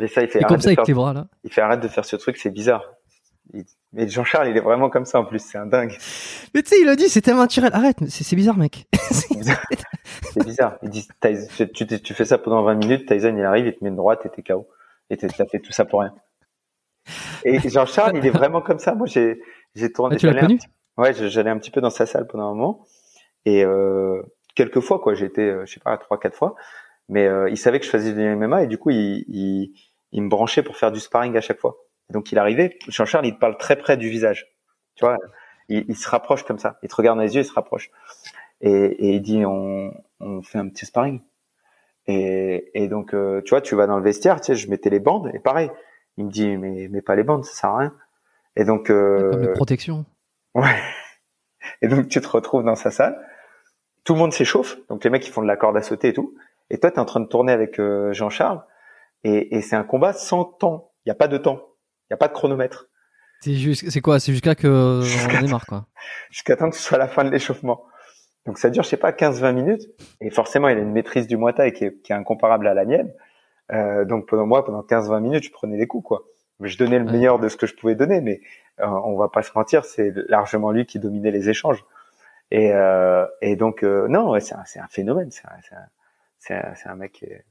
il 0.00 0.08
fait 0.08 0.42
comme 0.44 0.60
ça 0.60 0.68
avec 0.70 0.86
les 0.86 0.94
bras 0.94 1.12
là. 1.12 1.26
Il 1.44 1.52
fait 1.52 1.60
arrête 1.60 1.80
de 1.80 1.88
faire 1.88 2.04
ce 2.04 2.16
truc, 2.16 2.36
c'est 2.38 2.50
bizarre. 2.50 2.95
Mais 3.92 4.08
Jean-Charles, 4.08 4.48
il 4.48 4.56
est 4.56 4.60
vraiment 4.60 4.90
comme 4.90 5.04
ça 5.04 5.20
en 5.20 5.24
plus, 5.24 5.38
c'est 5.38 5.58
un 5.58 5.66
dingue. 5.66 5.96
Mais 6.54 6.62
tu 6.62 6.70
sais, 6.70 6.80
il 6.80 6.88
a 6.88 6.96
dit, 6.96 7.08
c'est 7.08 7.20
tellement 7.20 7.42
naturel. 7.42 7.70
Arrête, 7.72 7.98
c'est 8.08 8.36
bizarre, 8.36 8.58
mec. 8.58 8.86
c'est 9.10 10.44
bizarre. 10.44 10.76
Il 10.82 10.90
dit, 10.90 11.08
tu, 11.72 11.86
tu, 11.86 12.14
fais 12.14 12.24
ça 12.24 12.38
pendant 12.38 12.62
20 12.62 12.74
minutes, 12.74 13.08
Tyson, 13.08 13.34
il 13.36 13.44
arrive, 13.44 13.66
il 13.66 13.74
te 13.74 13.82
met 13.82 13.90
une 13.90 13.96
droite 13.96 14.26
et 14.26 14.28
t'es 14.28 14.42
KO. 14.42 14.68
Et 15.10 15.16
t'as 15.16 15.46
fait 15.46 15.60
tout 15.60 15.72
ça 15.72 15.84
pour 15.84 16.00
rien. 16.00 16.12
Et 17.44 17.60
Jean-Charles, 17.68 18.16
il 18.16 18.26
est 18.26 18.30
vraiment 18.30 18.60
comme 18.60 18.78
ça. 18.78 18.94
Moi, 18.94 19.06
j'ai, 19.06 19.40
j'ai 19.74 19.92
tourné. 19.92 20.16
Ah, 20.16 20.18
tu 20.18 20.26
l'as 20.26 20.40
connu? 20.40 20.58
Ouais, 20.96 21.12
j'allais 21.14 21.50
un 21.50 21.58
petit 21.58 21.70
peu 21.70 21.80
dans 21.80 21.90
sa 21.90 22.06
salle 22.06 22.26
pendant 22.26 22.50
un 22.50 22.54
moment. 22.54 22.84
Et 23.44 23.64
euh, 23.64 24.22
quelques 24.54 24.80
fois, 24.80 24.98
quoi. 24.98 25.14
Été, 25.14 25.42
euh, 25.42 25.64
je 25.66 25.74
sais 25.74 25.80
pas, 25.80 25.96
trois, 25.98 26.18
quatre 26.18 26.36
fois. 26.36 26.56
Mais 27.08 27.26
euh, 27.26 27.48
il 27.48 27.56
savait 27.56 27.78
que 27.78 27.86
je 27.86 27.90
faisais 27.90 28.12
du 28.12 28.36
MMA 28.36 28.64
et 28.64 28.66
du 28.66 28.78
coup, 28.78 28.90
il, 28.90 29.24
il, 29.28 29.72
il 30.10 30.22
me 30.22 30.28
branchait 30.28 30.62
pour 30.62 30.76
faire 30.76 30.90
du 30.90 30.98
sparring 30.98 31.36
à 31.36 31.40
chaque 31.40 31.60
fois. 31.60 31.76
Donc 32.10 32.32
il 32.32 32.38
arrivait, 32.38 32.78
Jean-Charles, 32.88 33.26
il 33.26 33.34
te 33.34 33.38
parle 33.38 33.56
très 33.56 33.76
près 33.76 33.96
du 33.96 34.08
visage. 34.08 34.46
Tu 34.94 35.04
vois, 35.04 35.16
il, 35.68 35.84
il, 35.88 35.96
se 35.96 36.08
rapproche 36.08 36.44
comme 36.44 36.58
ça. 36.58 36.78
Il 36.82 36.88
te 36.88 36.94
regarde 36.94 37.18
dans 37.18 37.24
les 37.24 37.34
yeux, 37.34 37.42
il 37.42 37.46
se 37.46 37.52
rapproche. 37.52 37.90
Et, 38.60 38.70
et 38.70 39.10
il 39.14 39.22
dit, 39.22 39.44
on, 39.44 39.92
on 40.20 40.42
fait 40.42 40.58
un 40.58 40.68
petit 40.68 40.86
sparring. 40.86 41.20
Et, 42.06 42.70
et 42.74 42.88
donc, 42.88 43.14
euh, 43.14 43.42
tu 43.44 43.50
vois, 43.50 43.60
tu 43.60 43.74
vas 43.74 43.86
dans 43.86 43.96
le 43.96 44.04
vestiaire, 44.04 44.40
tu 44.40 44.46
sais, 44.46 44.54
je 44.54 44.70
mettais 44.70 44.90
les 44.90 45.00
bandes, 45.00 45.30
et 45.34 45.40
pareil. 45.40 45.70
Il 46.16 46.26
me 46.26 46.30
dit, 46.30 46.56
mais, 46.56 46.88
mais 46.90 47.02
pas 47.02 47.14
les 47.14 47.24
bandes, 47.24 47.44
ça 47.44 47.52
sert 47.52 47.70
à 47.70 47.78
rien. 47.78 47.94
Et 48.54 48.64
donc, 48.64 48.90
euh, 48.90 49.30
comme 49.30 49.42
de 49.42 49.48
protection. 49.48 50.06
Ouais. 50.54 50.76
Et 51.82 51.88
donc, 51.88 52.08
tu 52.08 52.20
te 52.20 52.28
retrouves 52.28 52.62
dans 52.62 52.76
sa 52.76 52.90
salle. 52.90 53.20
Tout 54.04 54.14
le 54.14 54.20
monde 54.20 54.32
s'échauffe. 54.32 54.78
Donc, 54.88 55.02
les 55.02 55.10
mecs, 55.10 55.26
ils 55.26 55.32
font 55.32 55.42
de 55.42 55.48
la 55.48 55.56
corde 55.56 55.76
à 55.76 55.82
sauter 55.82 56.08
et 56.08 56.12
tout. 56.12 56.34
Et 56.70 56.78
toi, 56.78 56.90
tu 56.90 56.96
es 56.96 57.00
en 57.00 57.04
train 57.04 57.20
de 57.20 57.26
tourner 57.26 57.52
avec 57.52 57.80
euh, 57.80 58.12
Jean-Charles. 58.12 58.62
Et, 59.24 59.56
et 59.56 59.62
c'est 59.62 59.74
un 59.74 59.82
combat 59.82 60.12
sans 60.12 60.44
temps. 60.44 60.92
Il 61.04 61.08
n'y 61.08 61.12
a 61.12 61.16
pas 61.16 61.26
de 61.26 61.38
temps. 61.38 61.60
Il 62.08 62.12
n'y 62.12 62.14
a 62.14 62.18
pas 62.18 62.28
de 62.28 62.32
chronomètre. 62.32 62.86
C'est 63.40 63.54
juste, 63.54 63.90
c'est 63.90 64.00
quoi? 64.00 64.18
C'est 64.18 64.32
jusqu'à 64.32 64.54
que 64.54 65.02
on 65.02 65.40
démarre, 65.40 65.66
quoi. 65.66 65.86
Jusqu'à 66.30 66.56
temps 66.56 66.70
que 66.70 66.76
ce 66.76 66.82
soit 66.82 66.98
la 66.98 67.08
fin 67.08 67.24
de 67.24 67.30
l'échauffement. 67.30 67.84
Donc 68.46 68.58
ça 68.58 68.70
dure, 68.70 68.82
je 68.82 68.88
sais 68.88 68.96
pas, 68.96 69.10
15-20 69.10 69.52
minutes. 69.52 69.82
Et 70.20 70.30
forcément, 70.30 70.68
il 70.68 70.78
a 70.78 70.80
une 70.80 70.92
maîtrise 70.92 71.26
du 71.26 71.36
Muay 71.36 71.52
Thai 71.52 71.72
qui 71.72 71.84
est, 71.84 72.00
qui 72.02 72.12
est 72.12 72.14
incomparable 72.14 72.66
à 72.66 72.74
la 72.74 72.84
mienne. 72.84 73.12
Euh, 73.72 74.04
donc 74.04 74.26
pendant 74.26 74.46
moi, 74.46 74.64
pendant 74.64 74.82
15-20 74.82 75.20
minutes, 75.20 75.44
je 75.44 75.50
prenais 75.50 75.76
des 75.76 75.86
coups, 75.86 76.06
quoi. 76.06 76.24
Je 76.60 76.78
donnais 76.78 76.98
le 76.98 77.04
meilleur 77.04 77.38
de 77.38 77.48
ce 77.48 77.56
que 77.56 77.66
je 77.66 77.74
pouvais 77.74 77.94
donner, 77.94 78.20
mais 78.20 78.40
euh, 78.80 78.86
on 78.86 79.16
va 79.16 79.28
pas 79.28 79.42
se 79.42 79.50
mentir, 79.54 79.84
c'est 79.84 80.14
largement 80.28 80.70
lui 80.70 80.86
qui 80.86 80.98
dominait 80.98 81.30
les 81.30 81.50
échanges. 81.50 81.84
Et, 82.50 82.72
euh, 82.72 83.26
et 83.42 83.56
donc 83.56 83.82
euh, 83.82 84.08
non, 84.08 84.38
c'est 84.40 84.54
un, 84.54 84.64
un, 84.82 84.88
phénomène. 84.88 85.30
C'est 85.30 85.44
un, 86.54 86.56
un, 86.56 86.92
un, 86.92 86.96
mec. 86.96 87.12
Qui 87.12 87.24
est, 87.26 87.44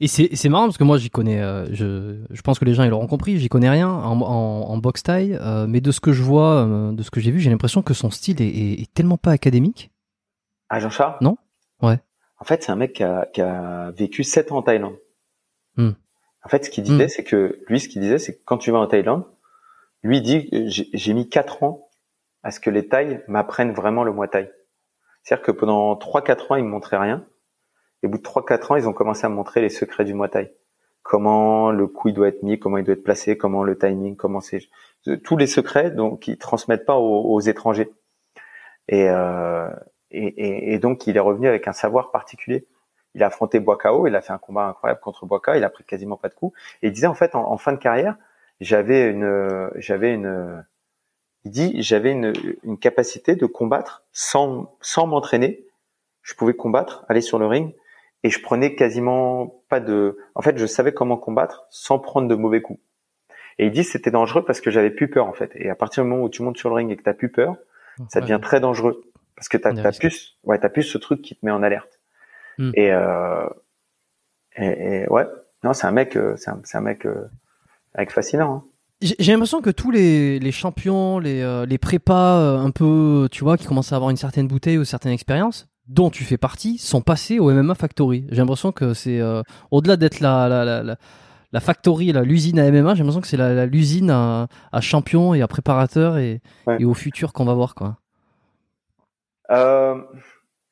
et 0.00 0.08
c'est 0.08 0.48
marrant 0.48 0.64
parce 0.64 0.78
que 0.78 0.84
moi 0.84 0.98
j'y 0.98 1.10
connais, 1.10 1.40
euh, 1.40 1.66
je, 1.72 2.24
je 2.30 2.42
pense 2.42 2.58
que 2.58 2.64
les 2.64 2.74
gens 2.74 2.82
ils 2.82 2.90
l'auront 2.90 3.06
compris, 3.06 3.38
j'y 3.38 3.48
connais 3.48 3.70
rien 3.70 3.88
en, 3.88 4.20
en, 4.20 4.70
en 4.70 4.76
boxe 4.78 5.02
taille, 5.02 5.38
euh, 5.40 5.66
mais 5.68 5.80
de 5.80 5.92
ce 5.92 6.00
que 6.00 6.12
je 6.12 6.22
vois, 6.22 6.66
euh, 6.66 6.92
de 6.92 7.02
ce 7.02 7.10
que 7.10 7.20
j'ai 7.20 7.30
vu, 7.30 7.40
j'ai 7.40 7.50
l'impression 7.50 7.82
que 7.82 7.94
son 7.94 8.10
style 8.10 8.42
est, 8.42 8.46
est, 8.46 8.80
est, 8.82 8.92
tellement 8.92 9.16
pas 9.16 9.30
académique. 9.30 9.90
Ah 10.68 10.80
Jean-Charles? 10.80 11.16
Non 11.20 11.36
Ouais. 11.82 11.98
En 12.38 12.44
fait, 12.44 12.62
c'est 12.62 12.72
un 12.72 12.76
mec 12.76 12.94
qui 12.94 13.04
a, 13.04 13.26
qui 13.32 13.40
a, 13.40 13.92
vécu 13.92 14.24
7 14.24 14.52
ans 14.52 14.58
en 14.58 14.62
Thaïlande. 14.62 14.96
Hmm. 15.76 15.92
En 16.44 16.48
fait, 16.48 16.64
ce 16.64 16.70
qu'il 16.70 16.84
disait, 16.84 17.06
hmm. 17.06 17.08
c'est 17.08 17.24
que 17.24 17.58
lui, 17.68 17.80
ce 17.80 17.88
qu'il 17.88 18.02
disait, 18.02 18.18
c'est 18.18 18.34
que 18.34 18.42
quand 18.44 18.58
tu 18.58 18.70
vas 18.70 18.78
en 18.78 18.86
Thaïlande, 18.86 19.24
lui 20.02 20.20
dit, 20.20 20.48
j'ai 20.68 21.14
mis 21.14 21.28
4 21.28 21.62
ans 21.62 21.88
à 22.42 22.50
ce 22.50 22.60
que 22.60 22.70
les 22.70 22.88
Thaïs 22.88 23.20
m'apprennent 23.28 23.72
vraiment 23.72 24.04
le 24.04 24.12
Muay 24.12 24.28
Thai. 24.28 24.50
C'est-à-dire 25.22 25.46
que 25.46 25.52
pendant 25.52 25.94
3-4 25.94 26.52
ans, 26.52 26.56
ils 26.56 26.64
me 26.64 26.68
montraient 26.68 26.98
rien. 26.98 27.24
Et 28.04 28.06
au 28.06 28.10
bout 28.10 28.18
de 28.18 28.22
3-4 28.22 28.72
ans, 28.72 28.76
ils 28.76 28.86
ont 28.86 28.92
commencé 28.92 29.24
à 29.24 29.30
me 29.30 29.34
montrer 29.34 29.62
les 29.62 29.70
secrets 29.70 30.04
du 30.04 30.12
Muay 30.12 30.28
Thai. 30.28 30.52
Comment 31.02 31.70
le 31.70 31.86
coup 31.86 32.08
il 32.08 32.14
doit 32.14 32.28
être 32.28 32.42
mis, 32.42 32.58
comment 32.58 32.76
il 32.76 32.84
doit 32.84 32.92
être 32.92 33.02
placé, 33.02 33.38
comment 33.38 33.64
le 33.64 33.78
timing, 33.78 34.14
comment 34.14 34.42
c'est 34.42 34.60
tous 35.22 35.38
les 35.38 35.46
secrets 35.46 35.90
donc 35.90 36.28
ils 36.28 36.36
transmettent 36.36 36.84
pas 36.84 36.96
aux, 36.96 37.32
aux 37.32 37.40
étrangers. 37.40 37.90
Et, 38.88 39.08
euh, 39.08 39.70
et, 40.10 40.74
et, 40.74 40.78
donc 40.78 41.06
il 41.06 41.16
est 41.16 41.20
revenu 41.20 41.48
avec 41.48 41.66
un 41.66 41.72
savoir 41.72 42.10
particulier. 42.10 42.66
Il 43.14 43.22
a 43.22 43.28
affronté 43.28 43.58
Boakao, 43.58 44.06
il 44.06 44.14
a 44.16 44.20
fait 44.20 44.34
un 44.34 44.38
combat 44.38 44.66
incroyable 44.66 45.00
contre 45.00 45.24
Boakao, 45.24 45.54
il 45.54 45.64
a 45.64 45.70
pris 45.70 45.84
quasiment 45.84 46.18
pas 46.18 46.28
de 46.28 46.34
coups. 46.34 46.54
Et 46.82 46.88
il 46.88 46.92
disait 46.92 47.06
en 47.06 47.14
fait 47.14 47.34
en, 47.34 47.50
en 47.50 47.56
fin 47.56 47.72
de 47.72 47.78
carrière, 47.78 48.18
j'avais 48.60 49.08
une, 49.08 49.70
j'avais 49.76 50.12
une, 50.12 50.62
il 51.44 51.50
dit 51.50 51.82
j'avais 51.82 52.12
une, 52.12 52.34
une 52.64 52.78
capacité 52.78 53.34
de 53.34 53.46
combattre 53.46 54.04
sans 54.12 54.76
sans 54.82 55.06
m'entraîner. 55.06 55.64
Je 56.20 56.34
pouvais 56.34 56.54
combattre, 56.54 57.06
aller 57.08 57.22
sur 57.22 57.38
le 57.38 57.46
ring 57.46 57.74
et 58.24 58.30
je 58.30 58.40
prenais 58.40 58.74
quasiment 58.74 59.62
pas 59.68 59.78
de. 59.78 60.18
En 60.34 60.42
fait, 60.42 60.58
je 60.58 60.66
savais 60.66 60.92
comment 60.92 61.16
combattre 61.16 61.66
sans 61.70 62.00
prendre 62.00 62.26
de 62.26 62.34
mauvais 62.34 62.62
coups. 62.62 62.80
Et 63.58 63.66
il 63.66 63.70
dit 63.70 63.84
c'était 63.84 64.10
dangereux 64.10 64.44
parce 64.44 64.60
que 64.60 64.72
j'avais 64.72 64.90
plus 64.90 65.08
peur 65.08 65.26
en 65.26 65.32
fait. 65.32 65.52
Et 65.54 65.70
à 65.70 65.76
partir 65.76 66.02
du 66.02 66.10
moment 66.10 66.24
où 66.24 66.28
tu 66.28 66.42
montes 66.42 66.56
sur 66.56 66.70
le 66.70 66.74
ring 66.74 66.90
et 66.90 66.96
que 66.96 67.02
t'as 67.02 67.14
plus 67.14 67.30
peur, 67.30 67.56
ça 68.08 68.20
devient 68.20 68.40
très 68.42 68.58
dangereux 68.58 69.04
parce 69.36 69.48
que 69.48 69.56
t'as 69.56 69.70
as 69.70 69.98
plus, 69.98 70.38
ouais, 70.42 70.58
t'as 70.58 70.68
plus 70.68 70.82
ce 70.82 70.98
truc 70.98 71.22
qui 71.22 71.36
te 71.36 71.46
met 71.46 71.52
en 71.52 71.62
alerte. 71.62 72.00
Hmm. 72.58 72.72
Et, 72.74 72.92
euh, 72.92 73.48
et, 74.56 75.02
et, 75.02 75.08
ouais, 75.08 75.26
non, 75.64 75.72
c'est 75.72 75.86
un 75.86 75.92
mec, 75.92 76.16
euh, 76.16 76.34
c'est 76.36 76.50
un, 76.50 76.60
un, 76.72 76.80
mec, 76.80 77.06
euh, 77.06 77.28
mec 77.96 78.10
fascinant. 78.10 78.54
Hein. 78.54 78.64
J'ai 79.00 79.32
l'impression 79.32 79.60
que 79.60 79.70
tous 79.70 79.90
les, 79.90 80.38
les 80.38 80.52
champions, 80.52 81.18
les, 81.18 81.42
euh, 81.42 81.66
les 81.66 81.78
prépas 81.78 82.38
un 82.38 82.70
peu, 82.70 83.28
tu 83.30 83.44
vois, 83.44 83.58
qui 83.58 83.66
commencent 83.66 83.92
à 83.92 83.96
avoir 83.96 84.10
une 84.10 84.16
certaine 84.16 84.46
bouteille 84.46 84.78
ou 84.78 84.84
certaine 84.84 85.12
expérience, 85.12 85.68
dont 85.86 86.10
tu 86.10 86.24
fais 86.24 86.38
partie 86.38 86.78
sont 86.78 87.02
passés 87.02 87.38
au 87.38 87.50
MMA 87.50 87.74
Factory. 87.74 88.26
J'ai 88.30 88.38
l'impression 88.38 88.72
que 88.72 88.94
c'est 88.94 89.20
euh, 89.20 89.42
au-delà 89.70 89.96
d'être 89.96 90.20
la, 90.20 90.48
la, 90.48 90.82
la, 90.82 90.96
la, 91.52 91.60
factory, 91.60 92.12
l'usine 92.12 92.58
à 92.58 92.70
MMA, 92.70 92.94
j'ai 92.94 93.00
l'impression 93.00 93.20
que 93.20 93.26
c'est 93.26 93.66
l'usine 93.66 94.10
à, 94.10 94.48
à, 94.72 94.80
champion 94.80 95.34
et 95.34 95.42
à 95.42 95.48
préparateur 95.48 96.16
et, 96.16 96.40
ouais. 96.66 96.78
et 96.80 96.84
au 96.84 96.94
futur 96.94 97.32
qu'on 97.32 97.44
va 97.44 97.54
voir 97.54 97.74
quoi. 97.74 97.98
Euh, 99.50 100.00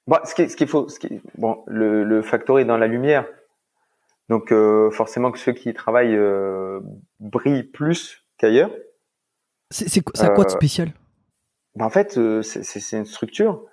bon, 0.07 0.17
ce 0.25 0.35
qu'il 0.35 0.51
ce 0.51 0.67
faut, 0.67 0.89
ce 0.89 0.99
qui, 0.99 1.21
bon, 1.37 1.63
le, 1.67 2.05
le 2.05 2.23
factory 2.23 2.63
est 2.63 2.67
dans 2.67 2.79
la 2.79 2.87
lumière, 2.87 3.27
donc 4.31 4.51
euh, 4.51 4.91
forcément 4.91 5.31
que 5.31 5.39
ceux 5.39 5.53
qui 5.53 5.69
y 5.69 5.75
travaillent 5.75 6.17
euh, 6.17 6.81
brillent 7.21 7.65
plus 7.65 8.25
qu'ailleurs. 8.39 8.71
C'est 9.71 10.03
ça 10.15 10.31
quoi 10.31 10.45
de 10.45 10.51
spécial? 10.51 10.93
ben 11.77 11.87
En 11.87 11.91
fait, 11.91 12.19
c'est 12.43 12.97
une 12.97 13.07
structure 13.07 13.65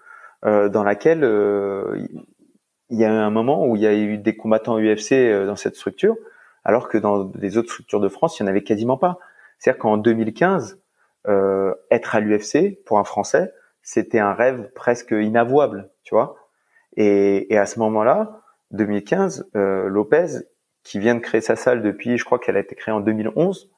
dans 0.43 0.83
laquelle 0.83 1.23
euh, 1.23 2.07
il 2.89 2.97
y 2.97 3.05
a 3.05 3.09
eu 3.09 3.11
un 3.11 3.29
moment 3.29 3.67
où 3.67 3.75
il 3.75 3.81
y 3.81 3.87
a 3.87 3.93
eu 3.93 4.17
des 4.17 4.35
combattants 4.35 4.79
UFC 4.79 5.13
euh, 5.13 5.45
dans 5.45 5.55
cette 5.55 5.75
structure, 5.75 6.15
alors 6.63 6.89
que 6.89 6.97
dans 6.97 7.31
les 7.35 7.57
autres 7.57 7.71
structures 7.71 7.99
de 7.99 8.09
France, 8.09 8.39
il 8.39 8.43
n'y 8.43 8.49
en 8.49 8.51
avait 8.51 8.63
quasiment 8.63 8.97
pas. 8.97 9.19
C'est-à-dire 9.57 9.79
qu'en 9.79 9.97
2015, 9.97 10.79
euh, 11.27 11.73
être 11.91 12.15
à 12.15 12.19
l'UFC 12.19 12.83
pour 12.85 12.99
un 12.99 13.03
Français, 13.03 13.53
c'était 13.81 14.19
un 14.19 14.33
rêve 14.33 14.71
presque 14.73 15.11
inavouable, 15.11 15.89
tu 16.03 16.15
vois. 16.15 16.35
Et, 16.97 17.53
et, 17.53 17.57
à 17.57 17.65
ce 17.65 17.79
moment-là, 17.79 18.41
2015, 18.71 19.49
euh, 19.55 19.87
Lopez, 19.87 20.27
qui 20.83 20.99
vient 20.99 21.15
de 21.15 21.19
créer 21.19 21.41
sa 21.41 21.55
salle 21.55 21.81
depuis, 21.81 22.17
je 22.17 22.25
crois 22.25 22.39
qu'elle 22.39 22.57
a 22.57 22.61
été 22.61 22.75
créée 22.75 22.93
en 22.93 22.99
2011, 22.99 23.69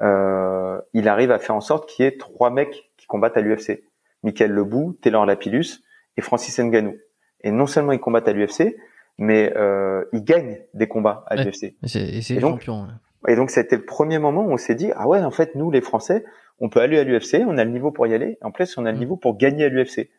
euh, 0.00 0.80
il 0.92 1.08
arrive 1.08 1.30
à 1.30 1.38
faire 1.38 1.54
en 1.54 1.60
sorte 1.60 1.88
qu'il 1.88 2.04
y 2.04 2.08
ait 2.08 2.16
trois 2.16 2.50
mecs 2.50 2.90
qui 2.96 3.06
combattent 3.06 3.36
à 3.36 3.40
l'UFC. 3.40 3.84
Michael 4.22 4.52
Lebou, 4.52 4.98
Taylor 5.00 5.26
Lapillus 5.26 5.82
et 6.16 6.22
Francis 6.22 6.58
Ngannou. 6.58 6.96
Et 7.42 7.50
non 7.50 7.66
seulement 7.66 7.92
ils 7.92 8.00
combattent 8.00 8.28
à 8.28 8.32
l'UFC, 8.32 8.76
mais 9.18 9.52
euh, 9.56 10.04
ils 10.12 10.24
gagnent 10.24 10.60
des 10.74 10.88
combats 10.88 11.24
à 11.26 11.36
l'UFC. 11.36 11.74
Et 11.82 12.40
champion, 12.40 12.86
et 13.28 13.36
donc, 13.36 13.50
c'était 13.50 13.76
le 13.76 13.84
premier 13.84 14.18
moment 14.18 14.44
où 14.44 14.52
on 14.52 14.56
s'est 14.56 14.74
dit, 14.74 14.90
ah 14.96 15.06
ouais, 15.06 15.20
en 15.20 15.30
fait, 15.30 15.54
nous, 15.54 15.70
les 15.70 15.80
Français, 15.80 16.24
on 16.58 16.68
peut 16.68 16.80
aller 16.80 16.98
à 16.98 17.04
l'UFC, 17.04 17.44
on 17.46 17.56
a 17.56 17.64
le 17.64 17.70
niveau 17.70 17.90
pour 17.90 18.06
y 18.06 18.14
aller, 18.14 18.38
en 18.42 18.50
plus, 18.50 18.76
on 18.78 18.84
a 18.84 18.90
le 18.90 18.96
mm. 18.96 19.00
niveau 19.00 19.16
pour 19.16 19.36
gagner 19.36 19.64
à 19.64 19.68
l'UFC. 19.68 20.10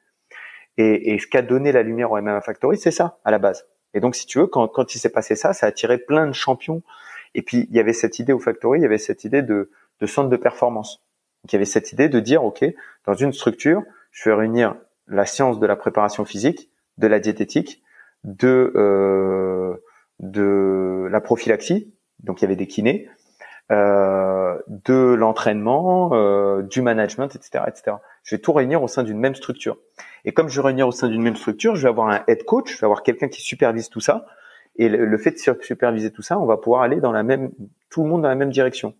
Et, 0.77 1.13
et, 1.13 1.19
ce 1.19 1.27
qu'a 1.27 1.41
donné 1.41 1.71
la 1.71 1.83
lumière 1.83 2.11
au 2.11 2.21
MMA 2.21 2.41
Factory, 2.41 2.77
c'est 2.77 2.91
ça, 2.91 3.19
à 3.25 3.31
la 3.31 3.39
base. 3.39 3.67
Et 3.93 3.99
donc, 3.99 4.15
si 4.15 4.25
tu 4.25 4.39
veux, 4.39 4.47
quand, 4.47 4.67
quand 4.67 4.95
il 4.95 4.99
s'est 4.99 5.11
passé 5.11 5.35
ça, 5.35 5.53
ça 5.53 5.65
a 5.65 5.69
attiré 5.69 5.97
plein 5.97 6.25
de 6.27 6.31
champions. 6.31 6.81
Et 7.35 7.41
puis, 7.41 7.67
il 7.69 7.75
y 7.75 7.79
avait 7.79 7.93
cette 7.93 8.19
idée 8.19 8.33
au 8.33 8.39
Factory, 8.39 8.79
il 8.79 8.83
y 8.83 8.85
avait 8.85 8.97
cette 8.97 9.23
idée 9.23 9.41
de, 9.41 9.69
de 9.99 10.05
centre 10.05 10.29
de 10.29 10.37
performance. 10.37 11.02
Y 11.51 11.55
avait 11.55 11.65
cette 11.65 11.91
idée 11.91 12.09
de 12.09 12.19
dire, 12.19 12.43
OK, 12.43 12.63
dans 13.05 13.13
une 13.13 13.33
structure, 13.33 13.83
je 14.11 14.29
vais 14.29 14.35
réunir 14.35 14.75
la 15.07 15.25
science 15.25 15.59
de 15.59 15.67
la 15.67 15.75
préparation 15.75 16.23
physique, 16.23 16.69
de 16.97 17.07
la 17.07 17.19
diététique, 17.19 17.83
de 18.23 18.71
euh, 18.75 19.75
de 20.19 21.07
la 21.11 21.21
prophylaxie, 21.21 21.93
donc 22.19 22.41
il 22.41 22.45
y 22.45 22.47
avait 22.47 22.55
des 22.55 22.67
kinés, 22.67 23.09
euh, 23.71 24.57
de 24.67 25.13
l'entraînement, 25.13 26.11
euh, 26.13 26.61
du 26.61 26.81
management, 26.81 27.35
etc., 27.35 27.65
etc. 27.67 27.97
Je 28.23 28.35
vais 28.35 28.41
tout 28.41 28.53
réunir 28.53 28.81
au 28.83 28.87
sein 28.87 29.03
d'une 29.03 29.19
même 29.19 29.35
structure. 29.35 29.77
Et 30.25 30.33
comme 30.33 30.47
je 30.49 30.61
vais 30.61 30.67
réunir 30.67 30.87
au 30.87 30.91
sein 30.91 31.07
d'une 31.09 31.21
même 31.21 31.35
structure, 31.35 31.75
je 31.75 31.83
vais 31.83 31.89
avoir 31.89 32.07
un 32.07 32.23
head 32.27 32.45
coach, 32.45 32.73
je 32.73 32.79
vais 32.79 32.85
avoir 32.85 33.03
quelqu'un 33.03 33.27
qui 33.27 33.41
supervise 33.41 33.89
tout 33.89 33.99
ça. 33.99 34.25
Et 34.75 34.89
le, 34.89 35.05
le, 35.05 35.17
fait 35.17 35.31
de 35.31 35.61
superviser 35.61 36.11
tout 36.11 36.21
ça, 36.21 36.39
on 36.39 36.45
va 36.45 36.57
pouvoir 36.57 36.81
aller 36.81 36.99
dans 36.99 37.11
la 37.11 37.23
même, 37.23 37.51
tout 37.89 38.03
le 38.03 38.09
monde 38.09 38.21
dans 38.23 38.29
la 38.29 38.35
même 38.35 38.49
direction. 38.49 38.95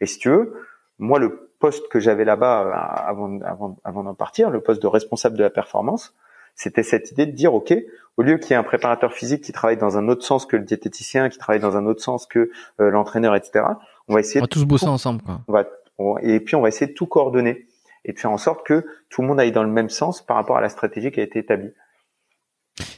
Et 0.00 0.06
si 0.06 0.18
tu 0.18 0.30
veux, 0.30 0.54
moi, 1.02 1.18
le 1.18 1.50
poste 1.58 1.88
que 1.88 1.98
j'avais 1.98 2.24
là-bas 2.24 2.62
euh, 2.62 3.10
avant, 3.10 3.40
avant, 3.42 3.76
avant 3.84 4.04
d'en 4.04 4.14
partir, 4.14 4.50
le 4.50 4.60
poste 4.60 4.80
de 4.80 4.86
responsable 4.86 5.36
de 5.36 5.42
la 5.42 5.50
performance, 5.50 6.14
c'était 6.54 6.84
cette 6.84 7.10
idée 7.10 7.26
de 7.26 7.32
dire, 7.32 7.54
OK, 7.54 7.74
au 8.16 8.22
lieu 8.22 8.38
qu'il 8.38 8.50
y 8.50 8.52
ait 8.52 8.56
un 8.56 8.62
préparateur 8.62 9.12
physique 9.12 9.42
qui 9.42 9.52
travaille 9.52 9.76
dans 9.76 9.98
un 9.98 10.08
autre 10.08 10.24
sens 10.24 10.46
que 10.46 10.56
le 10.56 10.64
diététicien, 10.64 11.28
qui 11.28 11.38
travaille 11.38 11.60
dans 11.60 11.76
un 11.76 11.86
autre 11.86 12.02
sens 12.02 12.26
que 12.26 12.50
euh, 12.80 12.90
l'entraîneur, 12.90 13.34
etc., 13.34 13.64
on 14.06 14.14
va 14.14 14.20
essayer... 14.20 14.40
On 14.40 14.44
va 14.44 14.48
tous 14.48 14.64
bosser 14.64 14.86
ensemble. 14.86 15.22
Quoi. 15.22 15.40
On 15.48 15.52
va, 15.52 15.64
et 16.22 16.38
puis, 16.38 16.54
on 16.54 16.60
va 16.60 16.68
essayer 16.68 16.86
de 16.86 16.94
tout 16.94 17.06
coordonner 17.06 17.66
et 18.04 18.12
de 18.12 18.18
faire 18.18 18.30
en 18.30 18.38
sorte 18.38 18.64
que 18.64 18.86
tout 19.08 19.22
le 19.22 19.28
monde 19.28 19.40
aille 19.40 19.52
dans 19.52 19.64
le 19.64 19.70
même 19.70 19.88
sens 19.88 20.24
par 20.24 20.36
rapport 20.36 20.56
à 20.56 20.60
la 20.60 20.68
stratégie 20.68 21.10
qui 21.10 21.18
a 21.18 21.24
été 21.24 21.40
établie. 21.40 21.70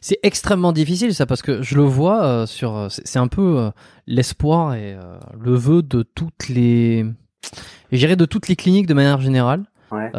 C'est 0.01 0.19
extrêmement 0.23 0.73
difficile 0.73 1.15
ça 1.15 1.25
parce 1.25 1.43
que 1.43 1.63
je 1.63 1.77
le 1.77 1.83
vois 1.83 2.25
euh, 2.25 2.47
sur 2.47 2.89
c'est 2.91 3.19
un 3.19 3.27
peu 3.27 3.59
euh, 3.59 3.71
l'espoir 4.07 4.75
et 4.75 4.97
le 5.39 5.55
vœu 5.55 5.83
de 5.83 6.03
toutes 6.03 6.49
les 6.49 7.05
j'irais 7.93 8.17
de 8.17 8.25
toutes 8.25 8.49
les 8.49 8.57
cliniques 8.57 8.87
de 8.87 8.95
manière 8.95 9.21
générale. 9.21 9.65
Ouais. 9.91 10.11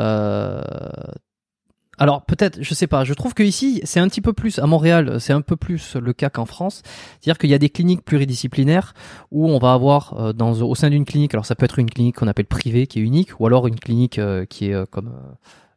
Alors 1.97 2.25
peut-être, 2.25 2.61
je 2.61 2.73
sais 2.73 2.87
pas. 2.87 3.05
Je 3.05 3.13
trouve 3.13 3.33
que 3.33 3.41
ici, 3.41 3.79
c'est 3.85 4.01
un 4.01 4.09
petit 4.09 4.19
peu 4.19 4.33
plus 4.33 4.59
à 4.59 4.65
Montréal, 4.65 5.21
c'est 5.21 5.31
un 5.31 5.39
peu 5.39 5.55
plus 5.55 5.95
le 5.95 6.11
cas 6.11 6.29
qu'en 6.29 6.45
France. 6.45 6.81
C'est-à-dire 7.21 7.37
qu'il 7.37 7.49
y 7.49 7.53
a 7.53 7.57
des 7.57 7.69
cliniques 7.69 8.03
pluridisciplinaires 8.03 8.93
où 9.31 9.49
on 9.49 9.57
va 9.59 9.71
avoir 9.71 10.33
dans 10.33 10.61
au 10.61 10.75
sein 10.75 10.89
d'une 10.89 11.05
clinique. 11.05 11.33
Alors 11.33 11.45
ça 11.45 11.55
peut 11.55 11.63
être 11.63 11.79
une 11.79 11.89
clinique 11.89 12.17
qu'on 12.17 12.27
appelle 12.27 12.47
privée 12.47 12.85
qui 12.85 12.99
est 12.99 13.01
unique, 13.01 13.39
ou 13.39 13.47
alors 13.47 13.67
une 13.67 13.79
clinique 13.79 14.19
qui 14.49 14.71
est 14.71 14.89
comme 14.89 15.13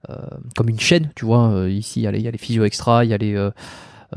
euh, 0.08 0.14
comme 0.56 0.68
une 0.68 0.78
chaîne, 0.78 1.10
tu 1.16 1.24
vois. 1.24 1.50
Euh, 1.50 1.70
ici, 1.70 2.00
il 2.00 2.02
y, 2.04 2.06
a 2.06 2.12
les, 2.12 2.20
il 2.20 2.24
y 2.24 2.28
a 2.28 2.30
les 2.30 2.38
physio 2.38 2.64
extra, 2.64 3.04
il 3.04 3.10
y 3.10 3.14
a 3.14 3.18
les 3.18 3.34
euh, 3.34 3.50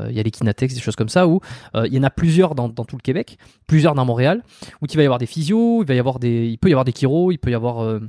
il 0.00 0.12
y 0.12 0.20
a 0.20 0.22
les 0.22 0.30
Kinatex, 0.30 0.74
des 0.74 0.80
choses 0.80 0.96
comme 0.96 1.08
ça, 1.08 1.26
où 1.26 1.40
il 1.74 1.92
y 1.92 1.98
en 1.98 2.02
a 2.02 2.10
plusieurs 2.10 2.54
dans, 2.54 2.68
tout 2.70 2.96
le 2.96 3.02
Québec, 3.02 3.38
plusieurs 3.66 3.94
dans 3.94 4.04
Montréal, 4.04 4.42
où 4.80 4.86
il 4.88 4.96
va 4.96 5.02
y 5.02 5.06
avoir 5.06 5.18
des 5.18 5.26
physios, 5.26 5.82
il 5.82 5.86
va 5.86 5.94
y 5.94 5.98
avoir 5.98 6.18
des, 6.18 6.46
il 6.46 6.58
peut 6.58 6.68
y 6.68 6.72
avoir 6.72 6.84
des 6.84 6.92
chiro, 6.92 7.30
il 7.30 7.38
peut 7.38 7.50
y 7.50 7.54
avoir 7.54 8.00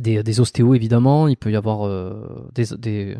des, 0.00 0.22
des 0.22 0.40
ostéos 0.40 0.74
évidemment, 0.74 1.28
il 1.28 1.36
peut 1.36 1.50
y 1.50 1.56
avoir 1.56 1.88
des, 2.52 2.64
des, 2.78 3.16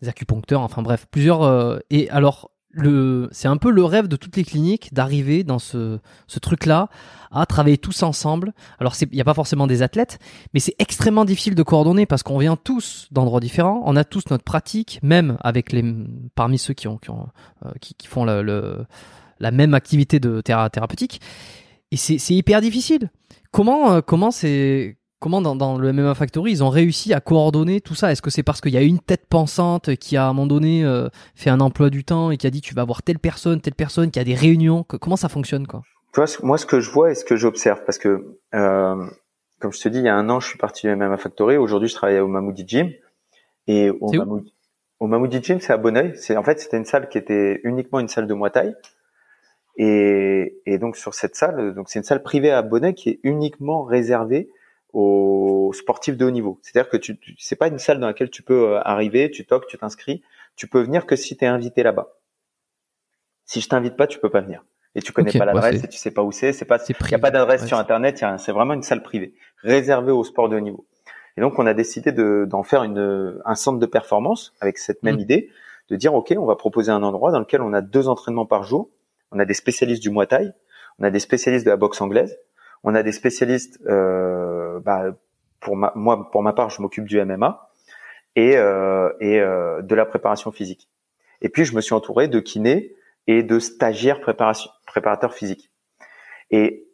des, 0.00 0.08
acupuncteurs, 0.08 0.62
enfin 0.62 0.82
bref, 0.82 1.06
plusieurs. 1.10 1.80
et 1.90 2.08
alors 2.10 2.50
le, 2.76 3.28
c'est 3.32 3.48
un 3.48 3.56
peu 3.56 3.70
le 3.70 3.84
rêve 3.84 4.06
de 4.06 4.16
toutes 4.16 4.36
les 4.36 4.44
cliniques 4.44 4.92
d'arriver 4.92 5.44
dans 5.44 5.58
ce, 5.58 5.98
ce 6.26 6.38
truc-là 6.38 6.88
à 7.32 7.46
travailler 7.46 7.78
tous 7.78 8.02
ensemble. 8.02 8.52
Alors 8.78 8.94
il 9.00 9.08
n'y 9.14 9.20
a 9.20 9.24
pas 9.24 9.34
forcément 9.34 9.66
des 9.66 9.82
athlètes, 9.82 10.18
mais 10.54 10.60
c'est 10.60 10.74
extrêmement 10.78 11.24
difficile 11.24 11.54
de 11.54 11.62
coordonner 11.62 12.06
parce 12.06 12.22
qu'on 12.22 12.38
vient 12.38 12.56
tous 12.56 13.08
d'endroits 13.10 13.40
différents, 13.40 13.82
on 13.84 13.96
a 13.96 14.04
tous 14.04 14.24
notre 14.30 14.44
pratique, 14.44 15.00
même 15.02 15.36
avec 15.40 15.72
les 15.72 15.84
parmi 16.34 16.58
ceux 16.58 16.74
qui 16.74 16.88
ont 16.88 16.98
qui, 16.98 17.10
ont, 17.10 17.28
euh, 17.64 17.70
qui, 17.80 17.94
qui, 17.94 18.06
font 18.06 18.24
le, 18.24 18.84
la 19.40 19.50
même 19.50 19.74
activité 19.74 20.20
de 20.20 20.40
thérapeutique. 20.40 21.20
Et 21.90 21.96
c'est 21.96 22.34
hyper 22.34 22.60
difficile. 22.60 23.10
Comment 23.52 23.92
euh, 23.92 24.00
comment 24.00 24.30
c'est 24.30 24.98
comment 25.18 25.40
dans, 25.40 25.78
le 25.78 25.92
MMA 25.92 26.14
Factory 26.14 26.52
ils 26.52 26.64
ont 26.64 26.68
réussi 26.68 27.12
à 27.14 27.20
coordonner 27.20 27.80
tout 27.80 27.94
ça? 27.94 28.12
Est-ce 28.12 28.22
que 28.22 28.30
c'est 28.30 28.42
parce 28.42 28.60
qu'il 28.60 28.72
y 28.72 28.76
a 28.76 28.82
une 28.82 28.98
tête 28.98 29.26
pensante 29.28 29.96
qui 29.96 30.16
a 30.16 30.26
à 30.26 30.28
un 30.28 30.32
moment 30.32 30.46
donné 30.46 30.84
euh, 30.84 31.08
fait 31.34 31.50
un 31.50 31.60
emploi 31.60 31.90
du 31.90 32.04
temps 32.04 32.30
et 32.30 32.36
qui 32.36 32.46
a 32.46 32.50
dit 32.50 32.60
tu 32.60 32.74
vas 32.74 32.84
voir 32.84 33.02
telle 33.02 33.18
personne, 33.18 33.60
telle 33.60 33.74
personne, 33.74 34.10
qui 34.10 34.18
a 34.18 34.24
des 34.24 34.34
réunions? 34.34 34.84
Comment 34.84 35.16
ça 35.16 35.28
fonctionne 35.28 35.66
quoi? 35.66 35.82
Moi, 36.42 36.56
ce 36.56 36.64
que 36.64 36.80
je 36.80 36.90
vois 36.90 37.10
et 37.10 37.14
ce 37.14 37.26
que 37.26 37.36
j'observe, 37.36 37.84
parce 37.84 37.98
que 37.98 38.38
euh, 38.54 39.06
comme 39.60 39.72
je 39.72 39.80
te 39.80 39.88
dis, 39.88 39.98
il 39.98 40.04
y 40.04 40.08
a 40.08 40.14
un 40.14 40.28
an, 40.28 40.40
je 40.40 40.48
suis 40.48 40.58
parti 40.58 40.86
du 40.86 40.94
MMA 40.94 41.16
Factory. 41.16 41.56
Aujourd'hui, 41.56 41.88
je 41.88 41.94
travaille 41.94 42.20
au 42.20 42.28
Mamoudi 42.28 42.64
Gym. 42.66 42.90
Et 43.66 43.90
au, 43.90 44.12
Mamoudi, 44.12 44.54
au 45.00 45.06
Mamoudi 45.06 45.42
Gym, 45.42 45.60
c'est 45.60 45.72
à 45.72 45.76
Bonneuil. 45.76 46.12
C'est 46.16 46.36
en 46.36 46.42
fait, 46.42 46.60
c'était 46.60 46.76
une 46.76 46.84
salle 46.84 47.08
qui 47.08 47.18
était 47.18 47.60
uniquement 47.64 48.00
une 48.00 48.08
salle 48.08 48.26
de 48.26 48.34
Muay 48.34 48.50
Thai. 48.50 48.74
Et, 49.78 50.58
et 50.64 50.78
donc 50.78 50.96
sur 50.96 51.12
cette 51.12 51.36
salle, 51.36 51.74
donc 51.74 51.90
c'est 51.90 51.98
une 51.98 52.04
salle 52.04 52.22
privée 52.22 52.50
à 52.50 52.62
Bonneuil 52.62 52.94
qui 52.94 53.10
est 53.10 53.20
uniquement 53.24 53.82
réservée 53.84 54.48
aux 54.96 55.72
sportifs 55.74 56.16
de 56.16 56.24
haut 56.24 56.30
niveau. 56.30 56.58
C'est-à-dire 56.62 56.88
que 56.88 56.96
tu, 56.96 57.18
tu 57.18 57.34
c'est 57.38 57.54
pas 57.54 57.68
une 57.68 57.78
salle 57.78 58.00
dans 58.00 58.06
laquelle 58.06 58.30
tu 58.30 58.42
peux 58.42 58.70
euh, 58.70 58.80
arriver, 58.82 59.30
tu 59.30 59.44
toques, 59.44 59.66
tu 59.66 59.76
t'inscris. 59.76 60.22
Tu 60.56 60.68
peux 60.68 60.80
venir 60.80 61.04
que 61.04 61.16
si 61.16 61.36
tu 61.36 61.44
es 61.44 61.48
invité 61.48 61.82
là-bas. 61.82 62.14
Si 63.44 63.60
je 63.60 63.68
t'invite 63.68 63.94
pas, 63.94 64.06
tu 64.06 64.18
peux 64.18 64.30
pas 64.30 64.40
venir. 64.40 64.64
Et 64.94 65.02
tu 65.02 65.12
connais 65.12 65.30
pas 65.30 65.44
l'adresse 65.44 65.84
et 65.84 65.88
tu 65.88 65.98
sais 65.98 66.10
pas 66.10 66.22
où 66.22 66.32
c'est. 66.32 66.54
C'est 66.54 66.64
pas, 66.64 66.78
il 66.88 67.10
y 67.10 67.14
a 67.14 67.18
pas 67.18 67.30
d'adresse 67.30 67.66
sur 67.66 67.78
internet. 67.78 68.24
C'est 68.38 68.52
vraiment 68.52 68.72
une 68.72 68.82
salle 68.82 69.02
privée 69.02 69.34
réservée 69.62 70.12
au 70.12 70.24
sport 70.24 70.48
de 70.48 70.56
haut 70.56 70.60
niveau. 70.60 70.86
Et 71.36 71.42
donc 71.42 71.58
on 71.58 71.66
a 71.66 71.74
décidé 71.74 72.12
d'en 72.12 72.62
faire 72.62 72.82
une, 72.82 73.38
un 73.44 73.54
centre 73.54 73.78
de 73.78 73.86
performance 73.86 74.54
avec 74.62 74.78
cette 74.78 75.02
même 75.02 75.16
mm. 75.16 75.20
idée 75.20 75.50
de 75.90 75.96
dire 75.96 76.14
ok, 76.14 76.34
on 76.38 76.46
va 76.46 76.56
proposer 76.56 76.90
un 76.90 77.02
endroit 77.02 77.30
dans 77.32 77.40
lequel 77.40 77.60
on 77.60 77.74
a 77.74 77.82
deux 77.82 78.08
entraînements 78.08 78.46
par 78.46 78.62
jour. 78.62 78.88
On 79.30 79.38
a 79.38 79.44
des 79.44 79.54
spécialistes 79.54 80.02
du 80.02 80.08
Muay 80.08 80.26
Thai, 80.26 80.52
on 80.98 81.04
a 81.04 81.10
des 81.10 81.20
spécialistes 81.20 81.66
de 81.66 81.70
la 81.70 81.76
boxe 81.76 82.00
anglaise, 82.00 82.38
on 82.86 82.94
a 82.94 83.02
des 83.02 83.12
spécialistes 83.12 83.80
euh, 83.86 84.80
bah, 84.80 85.06
pour 85.60 85.76
ma, 85.76 85.92
moi, 85.96 86.30
pour 86.30 86.42
ma 86.42 86.52
part, 86.52 86.70
je 86.70 86.80
m'occupe 86.80 87.04
du 87.04 87.22
MMA 87.22 87.68
et, 88.36 88.56
euh, 88.56 89.12
et 89.20 89.40
euh, 89.40 89.82
de 89.82 89.94
la 89.94 90.06
préparation 90.06 90.52
physique. 90.52 90.88
Et 91.42 91.48
puis, 91.48 91.64
je 91.64 91.74
me 91.74 91.80
suis 91.80 91.94
entouré 91.94 92.28
de 92.28 92.38
kinés 92.38 92.94
et 93.26 93.42
de 93.42 93.58
stagiaires 93.58 94.20
préparateurs 94.20 95.34
physiques. 95.34 95.72
Et 96.52 96.86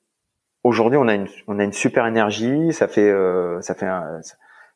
aujourd'hui, 0.65 0.97
on 0.97 1.09
a 1.09 1.15
une, 1.15 1.29
on 1.47 1.59
a 1.59 1.65
une 1.65 1.75
super 1.75 2.07
énergie. 2.07 2.73
Ça 2.73 2.89
fait, 2.89 3.11
euh, 3.11 3.61
ça 3.61 3.75
fait 3.75 3.87
un, 3.87 4.23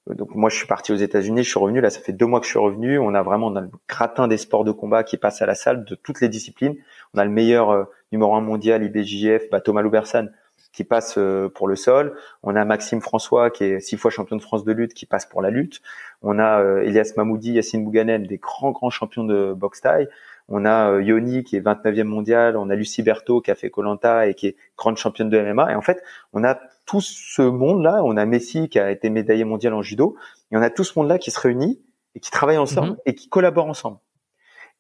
donc 0.07 0.35
moi, 0.35 0.51
je 0.51 0.57
suis 0.57 0.67
parti 0.67 0.93
aux 0.93 0.97
États-Unis, 0.97 1.45
je 1.45 1.49
suis 1.49 1.59
revenu. 1.59 1.81
Là, 1.81 1.89
ça 1.89 2.01
fait 2.01 2.13
deux 2.13 2.27
mois 2.27 2.41
que 2.41 2.47
je 2.47 2.51
suis 2.51 2.59
revenu. 2.59 2.99
On 2.99 3.15
a 3.15 3.23
vraiment 3.23 3.47
on 3.47 3.57
a 3.57 3.63
le 3.63 3.71
gratin 3.89 4.29
des 4.29 4.37
sports 4.37 4.65
de 4.65 4.73
combat 4.73 5.03
qui 5.03 5.17
passe 5.17 5.41
à 5.41 5.47
la 5.47 5.55
salle 5.55 5.87
de 5.87 5.95
toutes 5.95 6.21
les 6.21 6.29
disciplines. 6.29 6.77
On 7.15 7.19
a 7.19 7.25
le 7.25 7.31
meilleur 7.31 7.89
numéro 8.13 8.35
un 8.35 8.43
mondial 8.43 8.85
IBJF, 8.85 9.49
bah, 9.51 9.63
Thomas 9.63 9.81
Loubersan, 9.81 10.29
qui 10.77 10.85
passe 10.85 11.15
euh, 11.17 11.49
pour 11.49 11.69
le 11.69 11.75
sol. 11.75 12.15
On 12.43 12.55
a 12.55 12.65
Maxime 12.67 13.01
François 13.01 13.51
qui 13.51 13.65
est 13.65 13.81
six 13.81 13.97
fois 13.97 14.11
champion 14.11 14.37
de 14.37 14.43
France 14.43 14.63
de 14.63 14.73
lutte 14.73 14.93
qui 14.93 15.07
passe 15.07 15.25
pour 15.25 15.41
la 15.41 15.49
lutte. 15.49 15.81
On 16.21 16.39
a 16.39 16.61
euh, 16.61 16.83
Elias 16.83 17.15
Mamoudi, 17.17 17.53
Yassine 17.53 17.83
Bouganem, 17.83 18.27
des 18.27 18.37
grands 18.37 18.73
grands 18.73 18.91
champions 18.91 19.25
de 19.25 19.55
boxe 19.55 19.81
taille. 19.81 20.07
On 20.49 20.67
a 20.67 20.91
euh, 20.91 21.03
Yoni 21.03 21.45
qui 21.45 21.57
est 21.57 21.61
29e 21.61 22.05
mondial. 22.05 22.59
On 22.59 22.69
a 22.69 22.75
Lucie 22.75 23.03
Berthaud 23.03 23.41
qui 23.41 23.51
a 23.51 23.55
fait 23.55 23.71
Colanta 23.71 24.27
et 24.27 24.35
qui 24.35 24.49
est 24.49 24.57
grande 24.77 24.99
championne 24.99 25.31
de 25.31 25.41
MMA. 25.41 25.73
Et 25.73 25.75
en 25.75 25.81
fait, 25.81 26.03
on 26.35 26.45
a 26.45 26.61
tout 26.85 27.01
ce 27.01 27.41
monde-là. 27.41 28.03
On 28.05 28.19
a 28.19 28.27
Messi 28.27 28.69
qui 28.69 28.79
a 28.79 28.91
été 28.91 29.09
médaillé 29.09 29.45
mondial 29.45 29.73
en 29.73 29.81
judo. 29.81 30.17
Et 30.53 30.59
on 30.59 30.63
a 30.63 30.69
tout 30.69 30.85
ce 30.85 30.99
monde-là 30.99 31.19
qui 31.19 31.31
se 31.31 31.41
réunit 31.41 31.81
et 32.15 32.21
qui 32.21 32.31
travaille 32.31 32.59
ensemble 32.59 32.91
mhm. 32.91 32.99
et 33.07 33.15
qui 33.15 33.31
collabore 33.31 33.67
ensemble. 33.67 33.97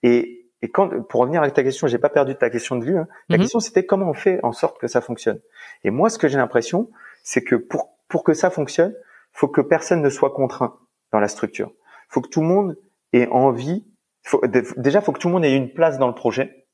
Et 0.02 0.45
et 0.62 0.70
quand, 0.70 0.89
pour 1.09 1.20
revenir 1.20 1.43
à 1.43 1.51
ta 1.51 1.62
question, 1.62 1.87
j'ai 1.87 1.99
pas 1.99 2.09
perdu 2.09 2.35
ta 2.35 2.51
question 2.51 2.77
de 2.77 2.85
vue. 2.85 2.99
Hein. 2.99 3.07
La 3.28 3.37
mhm. 3.37 3.43
question 3.43 3.61
c'était 3.61 3.85
comment 3.85 4.09
on 4.09 4.15
fait 4.15 4.41
en 4.43 4.53
sorte 4.53 4.78
que 4.78 4.87
ça 4.87 5.01
fonctionne. 5.01 5.41
Et 5.85 5.91
moi, 5.91 6.09
ce 6.09 6.19
que 6.19 6.28
j'ai 6.28 6.39
l'impression, 6.39 6.91
c'est 7.23 7.43
que 7.43 7.57
pour 7.57 7.97
pour 8.09 8.24
que 8.24 8.35
ça 8.35 8.51
fonctionne, 8.51 8.95
faut 9.33 9.49
que 9.49 9.61
personne 9.61 10.01
ne 10.01 10.11
soit 10.11 10.31
contraint 10.31 10.78
dans 11.12 11.20
la 11.20 11.28
structure. 11.28 11.73
Faut 12.09 12.20
que 12.20 12.28
tout 12.28 12.41
le 12.41 12.47
monde 12.47 12.78
ait 13.12 13.27
envie. 13.28 13.85
Faut, 14.23 14.41
déjà, 14.77 15.01
faut 15.01 15.12
que 15.12 15.19
tout 15.19 15.28
le 15.28 15.35
monde 15.35 15.45
ait 15.45 15.57
une 15.57 15.73
place 15.73 15.99
dans 15.99 16.09
le 16.09 16.15
projet. 16.15 16.66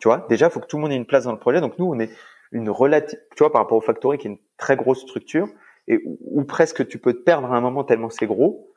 Tu 0.00 0.08
vois, 0.08 0.26
déjà, 0.28 0.48
faut 0.48 0.60
que 0.60 0.66
tout 0.66 0.76
le 0.76 0.82
monde 0.82 0.92
ait 0.92 0.96
une 0.96 1.06
place 1.06 1.24
dans 1.24 1.32
le 1.32 1.38
projet. 1.38 1.60
Donc 1.60 1.78
nous, 1.78 1.86
on 1.86 1.98
est 1.98 2.10
une 2.52 2.70
relative, 2.70 3.18
tu 3.36 3.42
vois, 3.42 3.52
par 3.52 3.62
rapport 3.62 3.76
au 3.76 3.80
factory 3.80 4.18
qui 4.18 4.28
est 4.28 4.30
une 4.30 4.38
très 4.56 4.76
grosse 4.76 5.00
structure 5.02 5.48
et 5.88 6.00
où 6.04 6.44
presque 6.44 6.86
tu 6.88 6.98
peux 6.98 7.12
te 7.12 7.22
perdre 7.22 7.52
à 7.52 7.56
un 7.56 7.60
moment 7.60 7.84
tellement 7.84 8.10
c'est 8.10 8.26
gros. 8.26 8.69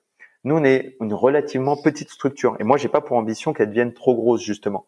Nous, 0.44 0.56
on 0.56 0.64
est 0.64 0.98
une 0.99 1.14
relativement 1.14 1.78
petite 1.78 2.10
structure. 2.10 2.57
Et 2.60 2.64
moi, 2.64 2.78
j'ai 2.78 2.90
pas 2.90 3.02
pour 3.02 3.18
ambition 3.18 3.53
qu'elle 3.53 3.70
devienne 3.70 3.94
trop 3.94 4.15
grosse, 4.15 4.41
justement. 4.41 4.86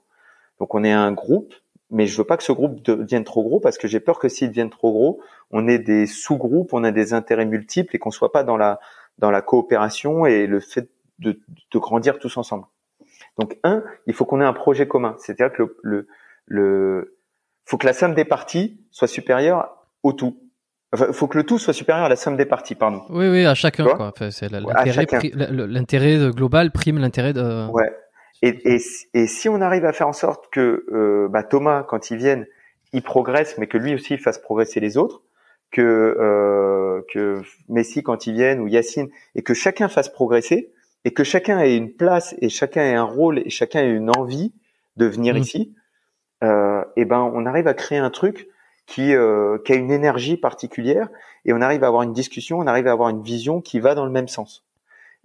Donc, 0.59 0.75
on 0.75 0.83
est 0.83 0.91
un 0.91 1.11
groupe, 1.11 1.53
mais 1.91 2.07
je 2.07 2.17
veux 2.17 2.23
pas 2.23 2.37
que 2.37 2.43
ce 2.43 2.51
groupe 2.51 2.81
devienne 2.81 3.23
trop 3.23 3.43
gros 3.43 3.59
parce 3.59 3.77
que 3.77 3.87
j'ai 3.87 3.99
peur 3.99 4.19
que 4.19 4.27
s'il 4.27 4.49
devienne 4.49 4.69
trop 4.69 4.91
gros, 4.91 5.21
on 5.51 5.67
ait 5.67 5.79
des 5.79 6.07
sous-groupes, 6.07 6.73
on 6.73 6.83
a 6.83 6.91
des 6.91 7.13
intérêts 7.13 7.45
multiples 7.45 7.95
et 7.95 7.99
qu'on 7.99 8.11
soit 8.11 8.31
pas 8.31 8.43
dans 8.43 8.57
la, 8.57 8.79
dans 9.17 9.31
la 9.31 9.41
coopération 9.41 10.25
et 10.25 10.47
le 10.47 10.59
fait 10.59 10.89
de, 11.19 11.39
de 11.71 11.79
grandir 11.79 12.19
tous 12.19 12.35
ensemble. 12.37 12.65
Donc, 13.39 13.57
un, 13.63 13.83
il 14.07 14.13
faut 14.13 14.25
qu'on 14.25 14.41
ait 14.41 14.45
un 14.45 14.53
projet 14.53 14.87
commun. 14.87 15.15
C'est-à-dire 15.19 15.53
que 15.53 15.63
le, 15.63 15.77
le, 15.83 16.07
le, 16.47 17.17
faut 17.65 17.77
que 17.77 17.85
la 17.85 17.93
somme 17.93 18.13
des 18.13 18.25
parties 18.25 18.79
soit 18.91 19.07
supérieure 19.07 19.87
au 20.03 20.13
tout. 20.13 20.37
Il 21.07 21.13
faut 21.13 21.27
que 21.27 21.37
le 21.37 21.43
tout 21.43 21.59
soit 21.59 21.73
supérieur 21.73 22.05
à 22.05 22.09
la 22.09 22.15
somme 22.15 22.37
des 22.37 22.45
parties, 22.45 22.75
pardon. 22.75 23.03
Oui, 23.09 23.27
oui, 23.27 23.45
à 23.45 23.53
chacun. 23.53 23.85
Quoi. 23.85 24.07
Enfin, 24.15 24.31
c'est 24.31 24.49
l'intérêt 24.51 26.29
global 26.31 26.71
prime 26.71 26.99
l'intérêt 26.99 27.33
de. 27.33 27.69
Ouais. 27.71 27.91
Et, 28.41 28.75
et, 28.75 28.81
et, 29.13 29.27
si 29.27 29.49
on 29.49 29.61
arrive 29.61 29.85
à 29.85 29.93
faire 29.93 30.07
en 30.07 30.13
sorte 30.13 30.49
que 30.51 30.85
euh, 30.91 31.27
bah, 31.29 31.43
Thomas, 31.43 31.83
quand 31.83 32.11
il 32.11 32.17
vienne, 32.17 32.45
il 32.93 33.01
progresse, 33.01 33.57
mais 33.57 33.67
que 33.67 33.77
lui 33.77 33.95
aussi 33.95 34.13
il 34.13 34.19
fasse 34.19 34.37
progresser 34.37 34.79
les 34.79 34.97
autres, 34.97 35.23
que 35.71 35.81
euh, 35.81 37.01
que 37.11 37.41
Messi 37.69 38.03
quand 38.03 38.27
il 38.27 38.33
vienne 38.33 38.59
ou 38.59 38.67
Yacine, 38.67 39.09
et 39.35 39.41
que 39.41 39.53
chacun 39.53 39.87
fasse 39.87 40.09
progresser, 40.09 40.71
et 41.05 41.11
que 41.11 41.23
chacun 41.23 41.59
ait 41.59 41.75
une 41.75 41.93
place 41.93 42.35
et 42.39 42.49
chacun 42.49 42.81
ait 42.81 42.95
un 42.95 43.03
rôle 43.03 43.39
et 43.39 43.49
chacun 43.49 43.81
ait 43.81 43.91
une 43.91 44.11
envie 44.15 44.53
de 44.97 45.05
venir 45.05 45.35
mmh. 45.35 45.37
ici, 45.37 45.75
euh, 46.43 46.83
et 46.95 47.05
ben 47.05 47.19
on 47.33 47.45
arrive 47.45 47.67
à 47.67 47.73
créer 47.73 47.97
un 47.97 48.09
truc 48.09 48.47
qui, 48.85 49.13
euh, 49.15 49.57
qui 49.65 49.73
a 49.73 49.75
une 49.75 49.91
énergie 49.91 50.37
particulière 50.37 51.09
et 51.45 51.53
on 51.53 51.61
arrive 51.61 51.83
à 51.83 51.87
avoir 51.87 52.03
une 52.03 52.13
discussion, 52.13 52.59
on 52.59 52.67
arrive 52.67 52.87
à 52.87 52.91
avoir 52.91 53.09
une 53.09 53.21
vision 53.21 53.61
qui 53.61 53.79
va 53.79 53.95
dans 53.95 54.05
le 54.05 54.11
même 54.11 54.27
sens. 54.27 54.65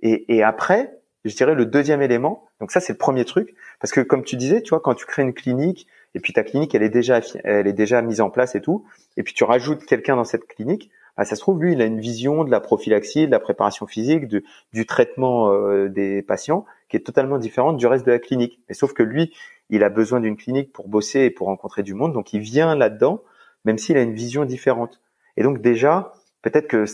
Et, 0.02 0.34
et 0.34 0.42
après, 0.42 0.98
je 1.24 1.34
dirais 1.34 1.54
le 1.54 1.66
deuxième 1.66 2.02
élément, 2.02 2.48
donc 2.60 2.70
ça 2.70 2.80
c'est 2.80 2.94
le 2.94 2.98
premier 2.98 3.24
truc, 3.24 3.54
parce 3.80 3.92
que 3.92 4.00
comme 4.00 4.24
tu 4.24 4.36
disais, 4.36 4.62
tu 4.62 4.70
vois, 4.70 4.80
quand 4.80 4.94
tu 4.94 5.06
crées 5.06 5.22
une 5.22 5.34
clinique 5.34 5.86
et 6.14 6.20
puis 6.20 6.32
ta 6.32 6.42
clinique 6.42 6.74
elle 6.74 6.82
est 6.82 6.88
déjà 6.88 7.20
elle 7.44 7.66
est 7.66 7.74
déjà 7.74 8.00
mise 8.02 8.20
en 8.20 8.30
place 8.30 8.54
et 8.54 8.60
tout, 8.60 8.86
et 9.16 9.22
puis 9.22 9.34
tu 9.34 9.44
rajoutes 9.44 9.84
quelqu'un 9.84 10.16
dans 10.16 10.24
cette 10.24 10.46
clinique, 10.46 10.90
Ah, 11.16 11.26
ça 11.26 11.36
se 11.36 11.40
trouve, 11.42 11.60
lui, 11.62 11.72
il 11.72 11.82
a 11.82 11.84
une 11.84 12.00
vision 12.00 12.44
de 12.44 12.50
la 12.50 12.60
prophylaxie, 12.60 13.26
de 13.26 13.30
la 13.30 13.40
préparation 13.40 13.86
physique, 13.86 14.26
du 14.26 14.86
traitement 14.86 15.52
euh, 15.52 15.90
des 15.90 16.22
patients 16.22 16.64
qui 16.88 16.96
est 16.96 17.00
totalement 17.00 17.36
différente 17.36 17.76
du 17.76 17.86
reste 17.86 18.06
de 18.06 18.12
la 18.12 18.18
clinique. 18.18 18.58
Mais 18.68 18.74
sauf 18.74 18.94
que 18.94 19.02
lui, 19.02 19.32
il 19.68 19.84
a 19.84 19.90
besoin 19.90 20.20
d'une 20.20 20.36
clinique 20.36 20.72
pour 20.72 20.88
bosser 20.88 21.20
et 21.20 21.30
pour 21.30 21.48
rencontrer 21.48 21.82
du 21.82 21.92
monde, 21.92 22.14
donc 22.14 22.32
il 22.32 22.40
vient 22.40 22.74
là-dedans, 22.74 23.20
même 23.64 23.78
s'il 23.78 23.96
a 23.96 24.02
une 24.02 24.14
vision 24.14 24.44
différente. 24.44 25.00
Et 25.36 25.42
donc 25.42 25.60
déjà, 25.60 26.12
peut-être 26.42 26.68
que 26.68 26.84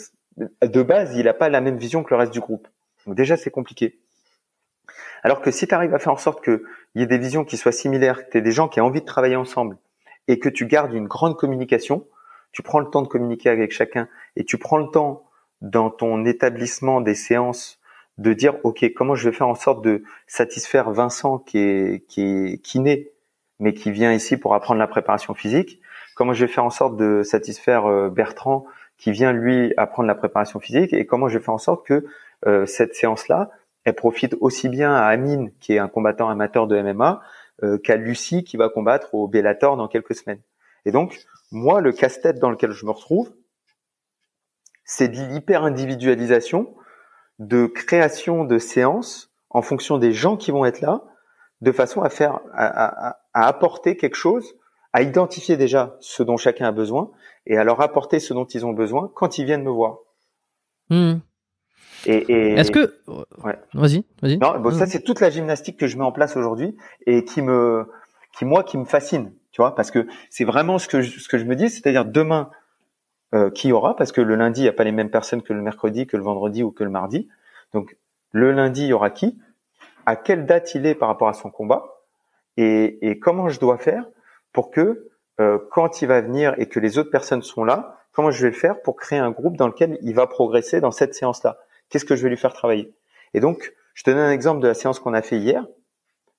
de 0.63 0.83
base, 0.83 1.17
il 1.17 1.25
n'a 1.25 1.35
pas 1.35 1.49
la 1.49 1.61
même 1.61 1.77
vision 1.77 2.03
que 2.03 2.15
le 2.15 2.19
reste 2.19 2.33
du 2.33 2.41
groupe. 2.41 2.69
Donc 3.07 3.15
déjà, 3.17 3.37
c'est 3.37 3.51
compliqué. 3.51 3.99
Alors 5.23 5.41
que 5.41 5.51
si 5.51 5.67
tu 5.67 5.75
arrives 5.75 5.95
à 5.95 5.99
faire 5.99 6.13
en 6.13 6.19
sorte 6.19 6.45
qu'il 6.45 6.61
y 6.95 7.03
ait 7.03 7.07
des 7.07 7.19
visions 7.19 7.45
qui 7.45 7.57
soient 7.57 7.73
similaires, 7.73 8.27
que 8.27 8.31
tu 8.31 8.39
aies 8.39 8.43
des 8.43 8.53
gens 8.53 8.69
qui 8.69 8.79
aient 8.79 8.83
envie 8.83 9.01
de 9.01 9.07
travailler 9.07 9.37
ensemble 9.37 9.77
et 10.29 10.39
que 10.39 10.49
tu 10.49 10.67
gardes 10.67 10.93
une 10.93 11.07
grande 11.07 11.37
communication, 11.37 12.07
tu 12.53 12.63
prends 12.63 12.81
le 12.81 12.91
temps 12.91 13.03
de 13.03 13.09
communiquer 13.09 13.51
avec 13.51 13.73
chacun 13.73 14.09
et 14.37 14.45
tu 14.45 14.59
prends 14.59 14.79
le 14.79 14.89
temps 14.89 15.25
dans 15.63 15.91
ton 15.91 16.25
établissement 16.25 17.01
des 17.01 17.15
séances 17.15 17.81
de 18.19 18.33
dire 18.33 18.57
ok 18.65 18.85
comment 18.95 19.15
je 19.15 19.29
vais 19.29 19.37
faire 19.37 19.49
en 19.49 19.55
sorte 19.55 19.83
de 19.83 20.05
satisfaire 20.27 20.91
Vincent 20.91 21.39
qui 21.39 21.59
est 21.59 22.07
qui 22.07 22.23
est 22.23 22.63
kiné 22.63 23.11
mais 23.59 23.75
qui 23.75 23.91
vient 23.91 24.13
ici 24.13 24.37
pour 24.37 24.55
apprendre 24.55 24.79
la 24.79 24.87
préparation 24.87 25.35
physique? 25.35 25.81
Comment 26.17 26.33
je 26.33 26.45
vais 26.45 26.53
faire 26.53 26.65
en 26.65 26.71
sorte 26.71 26.97
de 26.97 27.23
satisfaire 27.23 27.87
euh, 27.87 28.09
Bertrand 28.09 28.67
qui 28.99 29.13
vient 29.13 29.33
lui 29.33 29.73
apprendre 29.77 30.09
la 30.09 30.17
préparation 30.17 30.59
physique 30.59 30.93
et 30.93 31.07
comment 31.07 31.29
je 31.29 31.39
vais 31.39 31.45
faire 31.45 31.55
en 31.55 31.59
sorte 31.59 31.87
que 31.87 32.05
euh, 32.47 32.67
cette 32.67 32.97
séance 32.97 33.29
là 33.29 33.51
elle 33.85 33.95
profite 33.95 34.35
aussi 34.41 34.69
bien 34.69 34.93
à 34.93 35.05
Amine 35.05 35.53
qui 35.61 35.75
est 35.75 35.79
un 35.79 35.87
combattant 35.87 36.29
amateur 36.29 36.67
de 36.67 36.81
MMA 36.81 37.23
euh, 37.63 37.79
qu'à 37.79 37.95
Lucie 37.95 38.43
qui 38.43 38.57
va 38.57 38.69
combattre 38.69 39.15
au 39.15 39.29
Bellator 39.29 39.77
dans 39.77 39.87
quelques 39.87 40.17
semaines. 40.17 40.41
Et 40.87 40.91
donc 40.91 41.21
moi 41.53 41.81
le 41.81 41.93
casse-tête 41.93 42.41
dans 42.41 42.51
lequel 42.51 42.73
je 42.73 42.85
me 42.85 42.91
retrouve 42.91 43.31
c'est 44.85 45.09
de 45.09 45.17
l'hyper 45.17 45.65
individualisation 45.65 46.75
de 47.39 47.67
création 47.67 48.45
de 48.45 48.59
séances 48.59 49.31
en 49.51 49.63
fonction 49.63 49.99
des 49.99 50.13
gens 50.13 50.37
qui 50.37 50.51
vont 50.51 50.65
être 50.65 50.81
là, 50.81 51.03
de 51.61 51.73
façon 51.73 52.03
à 52.03 52.09
faire, 52.09 52.41
à, 52.55 53.19
apporter 53.33 53.97
quelque 53.97 54.17
chose, 54.17 54.55
à 54.97 55.03
identifier 55.03 55.59
déjà 55.59 55.99
ce 56.01 56.23
dont 56.23 56.39
chacun 56.39 56.69
a 56.69 56.73
besoin 56.73 57.11
et 57.45 57.59
à 57.59 57.65
leur 57.65 57.83
apporter 57.83 58.19
ce 58.19 58.33
dont 58.33 58.47
ils 58.47 58.65
ont 58.65 58.73
besoin 58.73 59.11
quand 59.15 59.37
ils 59.37 59.45
viennent 59.45 59.63
me 59.63 59.71
voir. 59.71 59.99
Hmm. 60.89 61.17
Et, 62.07 62.55
est-ce 62.55 62.71
que 62.71 62.99
ouais. 63.45 63.59
vas-y, 63.75 64.07
vas-y. 64.23 64.39
Non, 64.39 64.59
bon, 64.59 64.71
ça 64.71 64.87
c'est 64.87 65.03
toute 65.03 65.21
la 65.21 65.29
gymnastique 65.29 65.77
que 65.77 65.87
je 65.87 65.99
mets 65.99 66.05
en 66.05 66.13
place 66.13 66.35
aujourd'hui 66.39 66.79
et 67.07 67.27
qui 67.27 67.43
me, 67.43 67.87
qui 68.39 68.47
moi, 68.47 68.65
qui 68.65 68.79
me 68.79 68.87
fascine, 68.87 69.35
tu 69.53 69.61
vois, 69.61 69.75
parce 69.75 69.91
que 69.91 70.07
c'est 70.31 70.45
vraiment 70.45 70.79
ce 70.79 70.89
que 70.89 71.03
je, 71.03 71.21
ce 71.21 71.29
que 71.29 71.37
je 71.37 71.45
me 71.45 71.57
dis, 71.57 71.69
c'est-à-dire 71.69 72.07
demain, 72.07 72.49
euh, 73.35 73.51
qui 73.51 73.73
aura, 73.73 73.97
parce 73.97 74.13
que 74.13 74.23
le 74.23 74.35
lundi, 74.35 74.61
il 74.61 74.65
n'y 74.65 74.71
a 74.71 74.73
pas 74.73 74.85
les 74.85 74.93
mêmes 74.93 75.11
personnes 75.11 75.43
que 75.43 75.53
le 75.53 75.61
mercredi, 75.61 76.07
que 76.07 76.17
le 76.17 76.23
vendredi 76.23 76.63
ou 76.63 76.71
que 76.71 76.85
le 76.85 76.91
mardi. 76.91 77.29
Donc 77.75 77.99
le 78.33 78.51
lundi, 78.51 78.85
il 78.85 78.89
y 78.89 78.93
aura 78.95 79.11
qui? 79.11 79.37
À 80.07 80.17
quelle 80.17 80.47
date 80.47 80.75
il 80.75 80.87
est 80.87 80.95
par 80.95 81.09
rapport 81.09 81.29
à 81.29 81.35
son 81.35 81.51
combat? 81.51 81.85
Et, 82.57 83.11
et 83.11 83.19
comment 83.19 83.51
je 83.51 83.61
dois 83.61 83.77
faire 83.77 84.07
pour 84.57 84.71
que 84.71 85.11
euh, 85.39 85.59
quand 85.71 86.01
il 86.01 86.09
va 86.09 86.23
venir 86.23 86.55
et 86.57 86.67
que 86.67 86.81
les 86.81 86.97
autres 86.97 87.11
personnes 87.11 87.43
sont 87.43 87.63
là, 87.63 87.99
comment 88.13 88.31
je 88.31 88.41
vais 88.41 88.49
le 88.49 88.57
faire 88.57 88.81
pour 88.81 88.97
créer 88.97 89.19
un 89.19 89.31
groupe 89.31 89.59
dans 89.59 89.67
lequel 89.67 89.99
il 90.01 90.15
va 90.15 90.27
progresser 90.27 90.81
dans 90.81 90.91
cette 90.91 91.15
séance-là? 91.15 91.59
Qu'est-ce 91.91 92.07
que 92.07 92.17
je 92.17 92.23
vais 92.23 92.31
lui 92.31 92.39
faire 92.39 92.55
travailler? 92.55 92.95
Et 93.35 93.41
donc, 93.41 93.75
je 93.93 94.03
te 94.03 94.11
donne 94.11 94.19
un 94.19 94.31
exemple 94.31 94.63
de 94.63 94.69
la 94.69 94.73
séance 94.73 94.99
qu'on 94.99 95.13
a 95.13 95.21
fait 95.21 95.37
hier. 95.37 95.67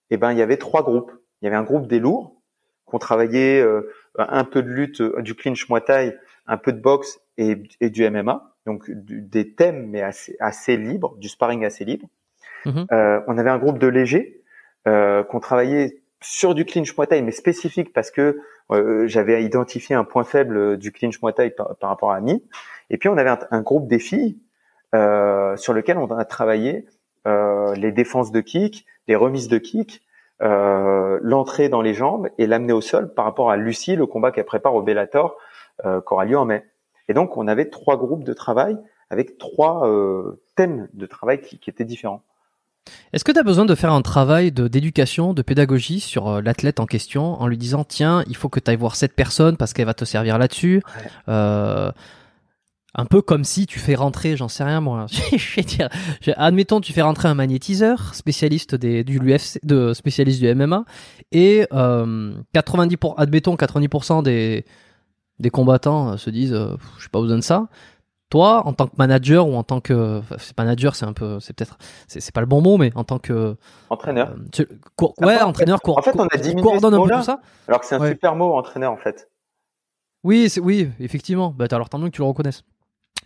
Eh 0.10 0.18
ben, 0.18 0.32
il 0.32 0.40
y 0.40 0.42
avait 0.42 0.58
trois 0.58 0.82
groupes. 0.82 1.12
Il 1.42 1.46
y 1.46 1.48
avait 1.48 1.58
un 1.58 1.64
groupe 1.64 1.86
des 1.86 2.00
lourds 2.00 2.42
qu'on 2.86 2.98
travaillait 2.98 3.62
euh, 3.62 3.88
un 4.18 4.46
peu 4.46 4.64
de 4.64 4.70
lutte, 4.70 5.04
du 5.20 5.36
clinch 5.36 5.70
Muay 5.70 6.18
un 6.48 6.58
peu 6.58 6.74
de 6.74 6.80
boxe 6.80 7.20
et, 7.38 7.56
du 7.56 8.10
MMA, 8.10 8.56
donc 8.66 8.90
des 8.90 9.54
thèmes 9.54 9.86
mais 9.92 10.02
assez, 10.02 10.36
assez 10.40 10.76
libres, 10.76 11.16
du 11.18 11.30
sparring 11.30 11.66
assez 11.66 11.86
libre. 11.86 12.08
Mhm. 12.66 12.88
Euh, 12.92 13.22
on 13.28 13.38
avait 13.38 13.52
un 13.52 13.60
groupe 13.60 13.78
de 13.78 13.86
légers 13.86 14.42
euh, 14.88 15.24
qu'on 15.24 15.40
travaillait 15.40 16.02
sur 16.28 16.54
du 16.54 16.66
clinch 16.66 16.98
Muay 16.98 17.22
mais 17.22 17.32
spécifique 17.32 17.94
parce 17.94 18.12
que 18.12 18.42
euh, 18.72 19.08
j'avais 19.08 19.44
identifié 19.44 19.96
un 19.96 20.04
point 20.04 20.26
faible 20.26 20.78
du 20.78 20.92
clinch 20.92 21.22
Muay 21.22 21.52
par, 21.52 21.76
rapport 21.82 22.12
à 22.12 22.18
Ami. 22.18 22.44
Et 22.90 22.98
puis 22.98 23.08
on 23.08 23.18
avait 23.18 23.34
un, 23.50 23.62
groupe 23.62 23.88
des 23.88 24.00
filles 24.00 24.38
euh, 24.94 25.56
sur 25.56 25.74
lequel 25.74 25.98
on 25.98 26.08
a 26.12 26.26
travaillé 26.26 26.86
euh, 27.28 27.74
les 27.76 27.92
défenses 27.92 28.32
de 28.32 28.42
kick, 28.42 28.86
les 29.08 29.16
remises 29.16 29.48
de 29.48 29.58
kick, 29.58 30.02
euh, 30.42 31.18
l'entrée 31.22 31.70
dans 31.70 31.82
les 31.82 31.94
jambes 31.94 32.30
et 32.38 32.46
l'amener 32.46 32.74
au 32.74 32.82
sol 32.82 33.14
par 33.14 33.26
rapport 33.26 33.50
à 33.50 33.58
Lucie, 33.58 33.96
le 33.96 34.06
combat 34.06 34.32
qu'elle 34.32 34.46
prépare 34.46 34.76
au 34.76 34.82
Bellator 34.82 35.38
euh, 35.86 36.02
qui 36.02 36.14
aura 36.14 36.26
lieu 36.26 36.38
en 36.38 36.46
mai. 36.46 36.66
Et 37.08 37.14
donc, 37.14 37.38
on 37.38 37.48
avait 37.48 37.70
trois 37.70 37.98
groupes 37.98 38.24
de 38.24 38.34
travail 38.34 38.78
avec 39.10 39.38
trois 39.38 39.88
euh, 39.88 40.42
thèmes 40.56 40.90
de 40.94 41.06
travail 41.06 41.40
qui 41.40 41.70
étaient 41.70 41.86
différents. 41.86 42.22
Est-ce 43.14 43.24
que 43.24 43.32
tu 43.32 43.40
as 43.40 43.44
besoin 43.44 43.66
de 43.66 43.76
faire 43.76 43.92
un 43.92 44.02
travail 44.02 44.52
de 44.52 44.68
d'éducation, 44.68 45.34
de 45.34 45.42
pédagogie 45.42 46.00
sur 46.00 46.28
euh, 46.28 46.42
l'athlète 46.42 46.80
en 46.80 46.86
question 46.86 47.42
en 47.42 47.48
lui 47.48 47.58
disant 47.58 47.84
tiens, 47.84 48.24
il 48.28 48.36
faut 48.36 48.50
que 48.50 48.60
tu 48.60 48.70
ailles 48.70 48.78
voir 48.78 48.96
cette 48.96 49.14
personne 49.14 49.58
parce 49.58 49.74
qu'elle 49.74 49.86
va 49.86 49.94
te 49.94 50.06
servir 50.06 50.38
là-dessus 50.38 50.82
euh, 51.28 51.92
un 52.96 53.06
peu 53.06 53.22
comme 53.22 53.44
si 53.44 53.68
tu 53.68 53.80
fais 53.80 53.96
rentrer, 53.96 54.36
j'en 54.36 54.48
sais 54.48 54.64
rien 54.64 54.82
moi. 54.82 55.06
je 55.38 55.56
vais 55.56 55.62
dire, 55.62 55.90
admettons 56.36 56.82
tu 56.82 56.94
fais 56.94 57.04
rentrer 57.04 57.28
un 57.28 57.36
magnétiseur, 57.36 58.16
spécialiste 58.16 58.76
des, 58.76 59.04
du 59.04 59.20
l'UFC, 59.20 59.60
de 59.64 59.94
spécialiste 59.94 60.40
du 60.40 60.54
MMA, 60.54 60.84
et 61.32 61.68
euh, 61.74 62.34
90 62.54 62.98
pour, 62.98 63.20
admettons 63.20 63.56
90% 63.56 64.24
des 64.24 64.66
des 65.40 65.52
combattants 65.52 66.14
euh, 66.14 66.18
se 66.18 66.32
disent 66.32 66.54
je 66.54 67.06
n'ai 67.06 67.10
pas 67.12 67.22
besoin 67.22 67.38
de 67.38 67.44
ça. 67.44 67.68
Toi, 68.30 68.64
en 68.66 68.74
tant 68.74 68.88
que 68.88 68.96
manager 68.98 69.48
ou 69.48 69.56
en 69.56 69.64
tant 69.64 69.80
que 69.80 70.22
manager, 70.58 70.96
c'est 70.96 71.06
un 71.06 71.14
peu, 71.14 71.40
c'est 71.40 71.54
peut-être, 71.54 71.78
c'est 72.08 72.34
pas 72.34 72.42
le 72.42 72.48
bon 72.48 72.62
mot, 72.62 72.78
mais 72.78 72.92
en 72.96 73.06
tant 73.06 73.20
que 73.20 73.56
entraîneur. 73.90 74.36
Euh, 74.60 74.66
ouais, 75.22 75.42
entraîneur. 75.42 75.80
En 75.86 76.02
fait, 76.02 76.20
on 76.20 76.28
a 76.28 76.38
diminué 76.38 76.62
coordonne 76.62 76.94
un 76.94 77.02
peu 77.02 77.10
tout 77.10 77.24
ça. 77.24 77.40
Alors 77.70 77.80
que 77.80 77.86
c'est 77.86 77.96
un 77.96 78.06
super 78.06 78.36
mot, 78.36 78.54
entraîneur, 78.58 78.92
en 78.92 78.98
fait. 78.98 79.30
Oui, 80.24 80.52
oui, 80.62 80.90
effectivement. 81.00 81.54
Bah, 81.56 81.68
alors 81.72 81.88
tant 81.88 82.00
mieux 82.00 82.10
que 82.10 82.16
tu 82.16 82.22
le 82.22 82.28
reconnaisses. 82.28 82.64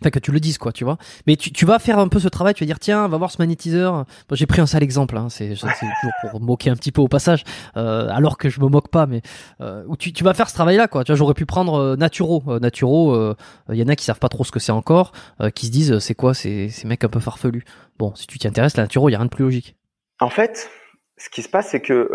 Enfin, 0.02 0.10
que 0.10 0.18
tu 0.18 0.32
le 0.32 0.40
dises, 0.40 0.58
quoi, 0.58 0.72
tu 0.72 0.84
vois. 0.84 0.98
Mais 1.26 1.36
tu, 1.36 1.64
vas 1.64 1.78
faire 1.78 1.98
un 1.98 2.08
peu 2.08 2.18
ce 2.18 2.28
travail, 2.28 2.54
tu 2.54 2.64
vas 2.64 2.66
dire, 2.66 2.78
tiens, 2.78 3.06
va 3.08 3.16
voir 3.16 3.30
ce 3.30 3.36
magnétiseur. 3.38 4.04
J'ai 4.32 4.46
pris 4.46 4.60
un 4.60 4.66
sale 4.66 4.82
exemple, 4.82 5.16
hein, 5.16 5.28
c'est 5.28 5.54
toujours 5.54 6.12
pour 6.20 6.40
moquer 6.40 6.70
un 6.70 6.76
petit 6.76 6.92
peu 6.92 7.00
au 7.00 7.08
passage, 7.08 7.44
euh, 7.76 8.08
alors 8.10 8.38
que 8.38 8.48
je 8.48 8.60
me 8.60 8.66
moque 8.66 8.88
pas, 8.88 9.06
mais 9.06 9.22
euh, 9.60 9.84
tu 9.98 10.24
vas 10.24 10.34
faire 10.34 10.48
ce 10.48 10.54
travail-là, 10.54 10.88
quoi. 10.88 11.04
Tu 11.04 11.12
vois, 11.12 11.16
j'aurais 11.16 11.34
pu 11.34 11.46
prendre 11.46 11.74
euh, 11.74 11.96
Naturo. 11.96 12.42
Euh, 12.48 12.58
Naturo, 12.58 13.14
il 13.14 13.36
euh, 13.70 13.74
y 13.74 13.82
en 13.82 13.88
a 13.88 13.96
qui 13.96 14.04
savent 14.04 14.18
pas 14.18 14.28
trop 14.28 14.44
ce 14.44 14.52
que 14.52 14.60
c'est 14.60 14.72
encore, 14.72 15.12
qui 15.54 15.66
se 15.66 15.70
disent, 15.70 15.98
c'est 15.98 16.14
quoi 16.14 16.34
ces, 16.34 16.68
ces 16.68 16.86
mecs 16.86 17.04
un 17.04 17.08
peu 17.08 17.20
farfelus. 17.20 17.64
Bon, 17.98 18.14
si 18.14 18.26
tu 18.26 18.38
t'y 18.38 18.48
intéresses, 18.48 18.76
la 18.76 18.84
Naturo, 18.84 19.08
il 19.08 19.12
y 19.12 19.14
a 19.14 19.18
rien 19.18 19.26
de 19.26 19.30
plus 19.30 19.44
logique. 19.44 19.76
En 20.20 20.30
fait, 20.30 20.68
ce 21.16 21.28
qui 21.30 21.42
se 21.42 21.48
passe, 21.48 21.70
c'est 21.70 21.80
que 21.80 22.08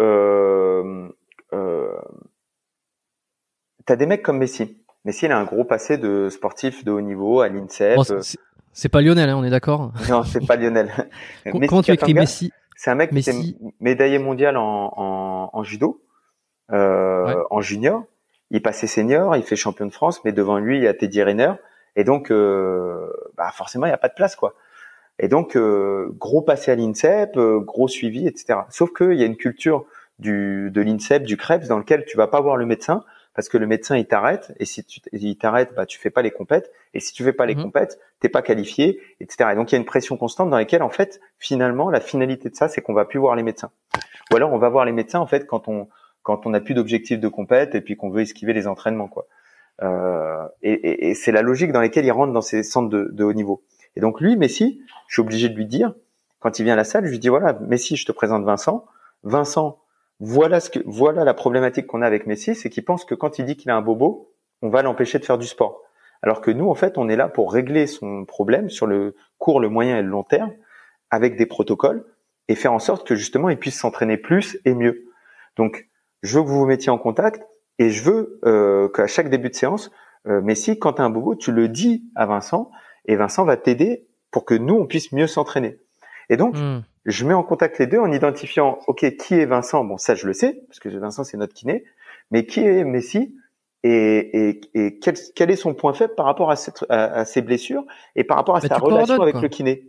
euh, 1.54 1.98
t'as 3.86 3.96
des 3.96 4.06
mecs 4.06 4.24
comme 4.24 4.38
Messi 4.38 4.84
mais 5.08 5.14
s'il 5.14 5.32
a 5.32 5.40
un 5.40 5.46
gros 5.46 5.64
passé 5.64 5.98
de 5.98 6.28
sportif 6.30 6.84
de 6.84 6.92
haut 6.92 7.00
niveau 7.00 7.40
à 7.40 7.48
l'INSEP. 7.48 7.98
C'est 8.74 8.90
pas 8.90 9.02
Lionel, 9.02 9.30
hein, 9.30 9.38
on 9.38 9.44
est 9.46 9.50
d'accord 9.50 9.94
Non, 10.10 10.24
c'est 10.24 10.46
pas 10.46 10.58
Lionel. 10.58 10.92
Comment 11.50 11.82
tu 11.82 11.94
écris 11.94 12.14
Messi 12.14 12.52
C'est 12.76 12.92
un 12.92 12.96
mec 12.96 13.12
qui 13.12 13.30
est 13.30 13.56
médaillé 13.80 14.20
mondial 14.20 14.58
en, 14.58 14.94
en, 14.98 15.50
en 15.54 15.64
judo, 15.64 16.04
euh, 16.74 17.42
en 17.50 17.62
junior. 17.62 18.04
Il 18.52 18.62
passait 18.62 18.86
senior, 18.86 19.38
il 19.38 19.44
fait 19.44 19.56
champion 19.56 19.86
de 19.86 19.94
France, 19.94 20.20
mais 20.26 20.34
devant 20.34 20.60
lui, 20.60 20.78
il 20.78 20.84
y 20.84 20.88
a 20.88 20.94
Teddy 20.94 21.24
Riner. 21.24 21.54
Et 21.96 22.04
donc, 22.04 22.30
euh, 22.30 23.10
bah 23.38 23.50
forcément, 23.54 23.86
il 23.86 23.90
n'y 23.90 23.96
a 23.96 23.98
pas 23.98 24.10
de 24.10 24.14
place, 24.14 24.36
quoi. 24.36 24.56
Et 25.20 25.30
donc, 25.30 25.56
euh, 25.56 26.14
gros 26.18 26.42
passé 26.42 26.70
à 26.72 26.76
l'INSEP, 26.76 27.38
gros 27.38 27.88
suivi, 27.88 28.28
etc. 28.28 28.60
Sauf 28.70 28.92
qu'il 28.92 29.14
y 29.14 29.24
a 29.24 29.26
une 29.26 29.38
culture 29.38 29.86
du, 30.20 30.70
de 30.70 30.82
l'INSEP, 30.82 31.24
du 31.24 31.38
CREPS, 31.38 31.70
dans 31.70 31.78
lequel 31.78 32.04
tu 32.04 32.18
vas 32.18 32.28
pas 32.28 32.42
voir 32.42 32.58
le 32.58 32.66
médecin, 32.66 33.06
parce 33.38 33.50
que 33.50 33.60
le 33.60 33.68
médecin 33.68 33.96
il 33.96 34.08
t'arrête 34.08 34.52
et 34.60 34.66
si 34.66 34.84
tu 34.84 35.00
il 35.14 35.38
t'arrête 35.38 35.76
bah 35.76 35.86
tu 35.86 36.00
fais 36.00 36.10
pas 36.10 36.24
les 36.24 36.32
compètes 36.32 36.72
et 36.96 37.00
si 37.00 37.14
tu 37.14 37.24
fais 37.24 37.34
pas 37.34 37.46
les 37.46 37.54
mmh. 37.54 37.62
compètes 37.62 38.00
t'es 38.20 38.30
pas 38.30 38.42
qualifié 38.42 39.00
etc 39.20 39.52
et 39.54 39.56
donc 39.56 39.72
il 39.72 39.76
y 39.76 39.78
a 39.78 39.78
une 39.78 39.86
pression 39.86 40.18
constante 40.18 40.50
dans 40.50 40.58
laquelle 40.58 40.82
en 40.82 40.90
fait 40.90 41.22
finalement 41.38 41.92
la 41.92 42.02
finalité 42.02 42.50
de 42.50 42.56
ça 42.56 42.68
c'est 42.68 42.82
qu'on 42.82 42.96
va 42.96 43.06
plus 43.06 43.20
voir 43.20 43.36
les 43.36 43.44
médecins. 43.44 43.70
Ou 44.32 44.38
alors 44.38 44.52
on 44.52 44.58
va 44.58 44.70
voir 44.70 44.86
les 44.86 44.92
médecins 44.92 45.20
en 45.20 45.28
fait 45.28 45.46
quand 45.46 45.68
on 45.68 45.88
quand 46.24 46.48
on 46.48 46.50
n'a 46.50 46.62
plus 46.62 46.74
d'objectif 46.74 47.20
de 47.20 47.28
compète 47.28 47.76
et 47.76 47.82
puis 47.82 47.96
qu'on 47.96 48.10
veut 48.10 48.22
esquiver 48.22 48.54
les 48.54 48.66
entraînements 48.68 49.08
quoi. 49.08 49.28
Euh, 49.84 50.48
et, 50.64 50.74
et, 50.74 51.10
et 51.10 51.14
c'est 51.14 51.32
la 51.32 51.44
logique 51.44 51.72
dans 51.72 51.82
laquelle 51.82 52.06
il 52.06 52.12
rentre 52.12 52.34
dans 52.34 52.42
ces 52.42 52.64
centres 52.64 52.90
de, 52.90 53.08
de 53.12 53.24
haut 53.24 53.34
niveau. 53.34 53.64
Et 53.96 54.00
donc 54.00 54.20
lui 54.20 54.36
Messi 54.36 54.82
je 55.08 55.14
suis 55.14 55.22
obligé 55.22 55.48
de 55.48 55.56
lui 55.56 55.68
dire 55.68 55.94
quand 56.40 56.58
il 56.58 56.64
vient 56.64 56.74
à 56.74 56.78
la 56.78 56.84
salle 56.84 57.06
je 57.06 57.12
lui 57.12 57.20
dis 57.20 57.30
voilà 57.30 57.54
Messi 57.62 57.98
je 57.98 58.06
te 58.08 58.12
présente 58.12 58.44
Vincent. 58.44 58.88
Vincent 59.22 59.78
voilà 60.20 60.60
ce 60.60 60.70
que, 60.70 60.80
voilà 60.86 61.24
la 61.24 61.34
problématique 61.34 61.88
qu'on 61.88 62.02
a 62.02 62.08
avec 62.08 62.28
Messi, 62.28 62.56
c'est 62.56 62.70
qu'il 62.70 62.84
pense 62.84 63.06
que 63.06 63.16
quand 63.16 63.40
il 63.40 63.46
dit 63.46 63.56
qu'il 63.56 63.72
a 63.72 63.76
un 63.76 63.82
bobo, 63.82 64.34
on 64.62 64.70
va 64.70 64.82
l'empêcher 64.82 65.20
de 65.20 65.26
faire 65.26 65.38
du 65.38 65.48
sport. 65.48 65.82
Alors 66.22 66.42
que 66.42 66.52
nous, 66.52 66.70
en 66.70 66.76
fait, 66.76 66.98
on 66.98 67.10
est 67.10 67.16
là 67.16 67.28
pour 67.28 67.54
régler 67.54 67.86
son 67.86 68.26
problème 68.26 68.70
sur 68.70 68.88
le 68.88 69.16
court, 69.38 69.60
le 69.60 69.70
moyen 69.70 70.00
et 70.00 70.02
le 70.02 70.10
long 70.10 70.24
terme, 70.24 70.52
avec 71.12 71.38
des 71.38 71.46
protocoles, 71.46 72.06
et 72.48 72.56
faire 72.56 72.74
en 72.74 72.80
sorte 72.80 73.08
que 73.08 73.16
justement 73.16 73.50
il 73.50 73.58
puisse 73.58 73.80
s'entraîner 73.80 74.18
plus 74.18 74.58
et 74.66 74.74
mieux. 74.74 75.06
Donc, 75.56 75.88
je 76.24 76.38
veux 76.38 76.44
que 76.44 76.50
vous 76.50 76.60
vous 76.60 76.66
mettiez 76.66 76.92
en 76.92 76.98
contact, 76.98 77.44
et 77.78 77.90
je 77.90 78.04
veux 78.04 78.40
euh, 78.46 78.90
qu'à 78.90 79.06
chaque 79.08 79.30
début 79.30 79.50
de 79.50 79.56
séance, 79.56 79.92
Euh, 80.28 80.42
mais 80.44 80.56
si 80.56 80.78
quand 80.78 80.94
tu 80.94 81.02
as 81.02 81.06
un 81.06 81.10
bobo, 81.10 81.36
tu 81.36 81.52
le 81.54 81.70
dis 81.70 82.04
à 82.16 82.26
Vincent 82.26 82.70
et 83.06 83.16
Vincent 83.16 83.46
va 83.46 83.56
t'aider 83.56 84.08
pour 84.30 84.44
que 84.44 84.56
nous 84.56 84.76
on 84.76 84.86
puisse 84.86 85.14
mieux 85.14 85.28
s'entraîner. 85.28 85.80
Et 86.30 86.36
donc 86.36 86.56
Hmm. 86.58 86.82
Je 87.08 87.26
mets 87.26 87.34
en 87.34 87.44
contact 87.44 87.80
les 87.80 87.88
deux 87.88 88.00
en 88.00 88.12
identifiant 88.12 88.78
ok 88.86 89.18
qui 89.18 89.34
est 89.34 89.46
Vincent? 89.46 89.84
Bon 89.84 89.98
ça 89.98 90.14
je 90.14 90.28
le 90.28 90.34
sais 90.34 90.62
parce 90.68 90.80
que 90.80 90.90
Vincent 90.90 91.24
c'est 91.24 91.38
notre 91.38 91.56
kiné, 91.56 91.84
mais 92.30 92.46
qui 92.46 92.60
est 92.60 92.84
Messi? 92.84 93.36
Et, 93.84 94.50
et, 94.50 94.62
et 94.74 95.00
quel, 95.00 95.14
quel 95.36 95.52
est 95.52 95.56
son 95.56 95.74
point 95.74 95.94
faible 95.94 96.16
par 96.16 96.26
rapport 96.26 96.50
à, 96.50 96.56
cette, 96.56 96.84
à, 96.90 97.20
à 97.20 97.26
ses 97.26 97.42
blessures 97.42 97.86
et 98.16 98.24
par 98.24 98.36
rapport 98.36 98.56
à 98.58 98.60
Bah, 98.60 98.68
sa 98.68 98.80
relation 98.80 99.22
avec 99.22 99.34
quoi. 99.34 99.42
le 99.44 99.48
kiné? 99.50 99.88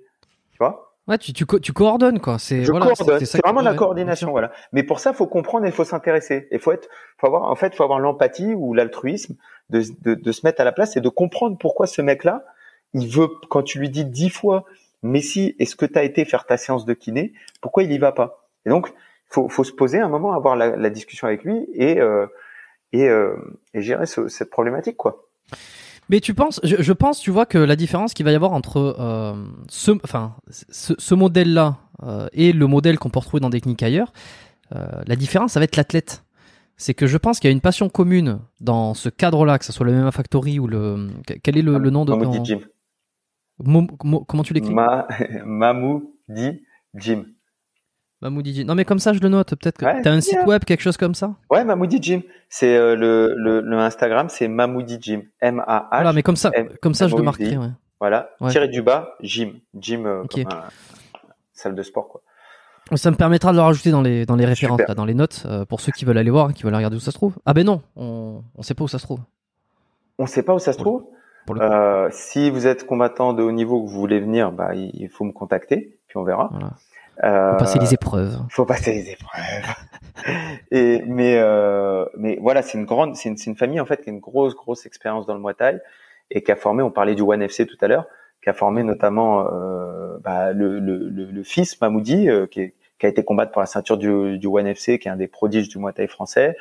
Tu 0.53 0.59
vois? 0.59 0.95
Ouais, 1.09 1.17
tu, 1.17 1.33
tu, 1.33 1.47
co- 1.47 1.59
tu 1.59 1.73
coordonnes 1.73 2.21
quoi. 2.21 2.39
C'est 2.39 2.63
je 2.63 2.71
voilà, 2.71 2.93
coordonne. 2.95 3.25
C'est 3.25 3.43
vraiment 3.43 3.63
la 3.63 3.73
coordination, 3.73 4.31
voilà. 4.31 4.53
Mais 4.73 4.83
pour 4.83 5.01
ça, 5.01 5.15
faut 5.15 5.27
comprendre 5.27 5.65
et 5.65 5.71
il 5.71 5.75
faut 5.75 5.85
s'intéresser. 5.85 6.49
Il 6.53 6.59
faut 6.61 6.71
être, 6.71 6.89
faut 7.17 7.27
avoir, 7.27 7.45
en 7.51 7.55
fait, 7.57 7.75
faut 7.75 7.83
avoir 7.83 7.99
l'empathie 7.99 8.55
ou 8.55 8.75
l'altruisme 8.75 9.37
de, 9.71 9.83
de, 10.03 10.15
de 10.15 10.33
se 10.33 10.47
mettre 10.47 10.61
à 10.61 10.65
la 10.65 10.73
place 10.73 10.97
et 10.99 11.01
de 11.01 11.09
comprendre 11.09 11.57
pourquoi 11.59 11.87
ce 11.87 12.03
mec-là, 12.03 12.45
il 12.93 13.09
veut, 13.09 13.29
quand 13.49 13.63
tu 13.63 13.79
lui 13.81 13.89
dis 13.89 14.05
dix 14.05 14.29
fois, 14.29 14.65
Messi, 15.03 15.55
est-ce 15.59 15.77
que 15.77 15.87
tu 15.87 15.99
as 15.99 16.03
été 16.05 16.25
faire 16.25 16.47
ta 16.47 16.57
séance 16.57 16.85
de 16.85 16.95
kiné 16.95 17.33
Pourquoi 17.61 17.83
il 17.85 17.93
y 17.93 17.99
va 17.99 18.13
pas? 18.13 18.49
Et 18.67 18.71
donc, 18.71 18.93
faut, 19.29 19.49
faut 19.49 19.65
se 19.65 19.73
poser 19.73 19.99
un 20.01 20.09
moment, 20.09 20.33
avoir 20.33 20.57
la, 20.57 20.77
la 20.77 20.91
discussion 20.91 21.27
avec 21.29 21.45
lui 21.45 21.67
et 21.75 22.01
euh, 22.01 22.27
et, 22.93 23.07
euh, 23.09 23.37
et 23.75 23.83
gérer 23.83 24.07
ce- 24.07 24.29
cette 24.29 24.51
problématique, 24.51 24.97
quoi. 24.97 25.27
Mais 26.11 26.21
tu 26.21 26.33
penses, 26.33 26.59
je, 26.65 26.77
je 26.81 26.93
pense, 26.95 27.21
tu 27.21 27.31
vois 27.31 27.45
que 27.45 27.59
la 27.59 27.77
différence 27.77 28.15
qu'il 28.15 28.25
va 28.25 28.33
y 28.33 28.35
avoir 28.35 28.53
entre 28.53 28.97
euh, 28.99 29.35
ce, 29.69 29.91
enfin, 30.03 30.35
ce, 30.49 30.95
ce 30.97 31.15
modèle-là 31.15 31.77
euh, 32.03 32.29
et 32.33 32.53
le 32.55 32.67
modèle 32.67 32.99
qu'on 32.99 33.11
peut 33.11 33.19
retrouver 33.19 33.41
dans 33.41 33.51
des 33.51 33.61
cliniques 33.61 33.83
ailleurs, 33.83 34.13
euh, 34.75 34.87
la 35.07 35.17
différence, 35.17 35.53
ça 35.53 35.61
va 35.61 35.65
être 35.65 35.77
l'athlète. 35.77 36.25
C'est 36.79 36.95
que 36.95 37.07
je 37.07 37.19
pense 37.19 37.41
qu'il 37.41 37.49
y 37.49 37.53
a 37.53 37.53
une 37.53 37.61
passion 37.61 37.91
commune 37.91 38.39
dans 38.61 38.95
ce 38.95 39.11
cadre-là, 39.11 39.59
que 39.59 39.67
ce 39.67 39.73
soit 39.73 39.85
le 39.85 39.93
MMA 39.93 40.13
Factory 40.13 40.59
ou 40.59 40.67
le, 40.67 41.09
quel 41.43 41.59
est 41.59 41.63
le, 41.63 41.77
le 41.77 41.91
nom 41.91 42.05
de 42.07 42.13
dans- 42.13 42.45
Jim. 42.45 42.61
Mo- 43.61 43.87
mo- 44.05 44.25
comment 44.25 44.43
tu 44.43 44.55
l'écris 44.55 44.73
Ma, 44.73 45.07
Mamoudi 45.45 46.63
Jim. 46.95 47.25
Mamoudi 48.21 48.55
Jim. 48.55 48.65
Non 48.67 48.75
mais 48.75 48.85
comme 48.85 48.99
ça 48.99 49.13
je 49.13 49.21
le 49.21 49.29
note. 49.29 49.51
Peut-être 49.55 49.79
que 49.79 49.85
Ouais, 49.85 50.03
t'as 50.03 50.11
un 50.13 50.21
site 50.21 50.35
bien. 50.39 50.47
web, 50.47 50.65
quelque 50.65 50.81
chose 50.81 50.97
comme 50.97 51.15
ça. 51.15 51.35
Ouais, 51.51 51.65
Mamoudi 51.65 51.99
Jim. 52.03 52.21
C'est 52.49 52.77
euh, 52.77 52.97
le, 52.97 53.35
le, 53.37 53.61
le 53.61 53.79
Instagram, 53.79 54.29
c'est 54.29 54.49
Mamoudi 54.49 54.99
Jim. 55.01 55.23
M-A-H. 55.41 55.87
Voilà, 55.93 56.13
mais 56.13 56.23
comme 56.23 56.37
ça, 56.37 56.51
M- 56.55 56.69
comme 56.83 56.95
ça 56.95 57.09
je 57.09 57.17
le 57.17 57.23
marquerai. 57.23 57.57
Ouais. 57.57 57.69
Voilà, 58.01 58.31
Ouais. 58.41 58.51
tiré 58.51 58.69
du 58.69 58.81
bas, 58.83 59.17
gym, 59.23 59.59
gym 59.75 60.07
euh, 60.07 60.23
Ok. 60.23 60.43
comme 60.45 60.53
un- 60.53 60.65
salle 61.53 61.75
de 61.75 61.83
sport 61.83 62.09
quoi. 62.09 62.21
Ça 62.97 63.11
me 63.11 63.17
permettra 63.17 63.51
de 63.53 63.57
le 63.57 63.63
rajouter 63.63 63.91
dans 63.91 64.01
les 64.03 64.25
dans 64.25 64.37
les 64.37 64.47
références, 64.47 64.81
là, 64.89 64.95
dans 64.95 65.05
les 65.05 65.13
notes, 65.15 65.43
euh, 65.47 65.65
pour 65.67 65.81
ceux 65.81 65.93
qui 65.93 66.05
veulent 66.07 66.17
aller 66.17 66.31
voir, 66.31 66.55
qui 66.55 66.63
veulent 66.63 66.75
regarder 66.75 66.97
où 66.97 67.01
ça 67.01 67.11
se 67.11 67.17
trouve. 67.17 67.37
Ah 67.45 67.53
ben 67.55 67.67
non, 67.67 67.83
on 67.97 68.43
on 68.55 68.63
sait 68.63 68.73
pas 68.75 68.85
où 68.85 68.89
ça 68.89 68.99
se 68.99 69.05
trouve. 69.05 69.21
On 70.19 70.27
sait 70.27 70.43
pas 70.43 70.55
où 70.55 70.59
ça 70.59 70.73
se 70.73 70.79
trouve. 70.79 71.05
Pour 71.49 71.55
le 71.55 71.61
coup. 71.61 71.67
Euh, 71.67 72.09
si 72.13 72.51
vous 72.51 72.67
êtes 72.67 72.85
combattant 72.87 73.33
de 73.33 73.43
haut 73.43 73.53
niveau, 73.53 73.83
que 73.83 73.89
vous 73.89 73.99
voulez 73.99 74.21
venir, 74.21 74.53
bah 74.53 74.75
il 74.75 75.09
faut 75.09 75.25
me 75.25 75.33
contacter, 75.33 75.99
puis 76.07 76.17
on 76.19 76.23
verra. 76.25 76.49
Voilà. 76.53 76.71
Euh, 77.25 77.53
Faut 77.53 77.59
passer 77.59 77.79
les 77.81 77.95
épreuves. 77.95 78.39
faut 78.51 78.65
passer 78.65 78.93
les 78.93 79.11
épreuves. 79.11 79.43
Et 80.71 81.03
mais 81.07 81.37
euh, 81.39 82.05
mais 82.17 82.39
voilà, 82.41 82.63
c'est 82.63 82.77
une 82.79 82.85
grande, 82.85 83.17
c'est 83.17 83.29
une, 83.47 83.57
famille 83.57 83.81
en 83.81 83.87
fait 83.87 84.03
qui 84.03 84.11
a 84.11 84.13
une 84.13 84.21
grosse 84.21 84.55
grosse 84.55 84.87
expérience 84.87 85.27
dans 85.27 85.35
le 85.35 85.41
Muay 85.41 85.55
Thai 85.55 85.79
et 86.31 86.43
qui 86.43 86.53
a 86.53 86.57
formé. 86.57 86.83
On 86.83 86.91
parlait 86.91 87.15
du 87.15 87.23
One 87.23 87.43
FC 87.43 87.67
tout 87.67 87.77
à 87.81 87.89
l'heure, 87.89 88.07
qui 88.43 88.51
a 88.51 88.53
formé 88.53 88.83
notamment 88.83 89.47
euh, 89.53 90.19
bah, 90.23 90.53
le, 90.53 90.79
le, 90.79 91.09
le, 91.09 91.25
le 91.27 91.43
fils 91.43 91.81
Mamoudi, 91.81 92.29
euh, 92.29 92.47
qui, 92.47 92.61
est- 92.61 92.75
qui 92.99 93.07
a 93.07 93.09
été 93.09 93.25
combattre 93.25 93.51
pour 93.53 93.61
la 93.61 93.67
ceinture 93.67 93.97
du, 93.97 94.39
du 94.39 94.47
One 94.47 94.67
FC, 94.67 94.99
qui 94.99 95.09
est 95.09 95.11
un 95.11 95.17
des 95.17 95.29
prodiges 95.29 95.69
du 95.69 95.79
Muay 95.79 95.93
Thai 95.93 96.07
français. 96.09 96.57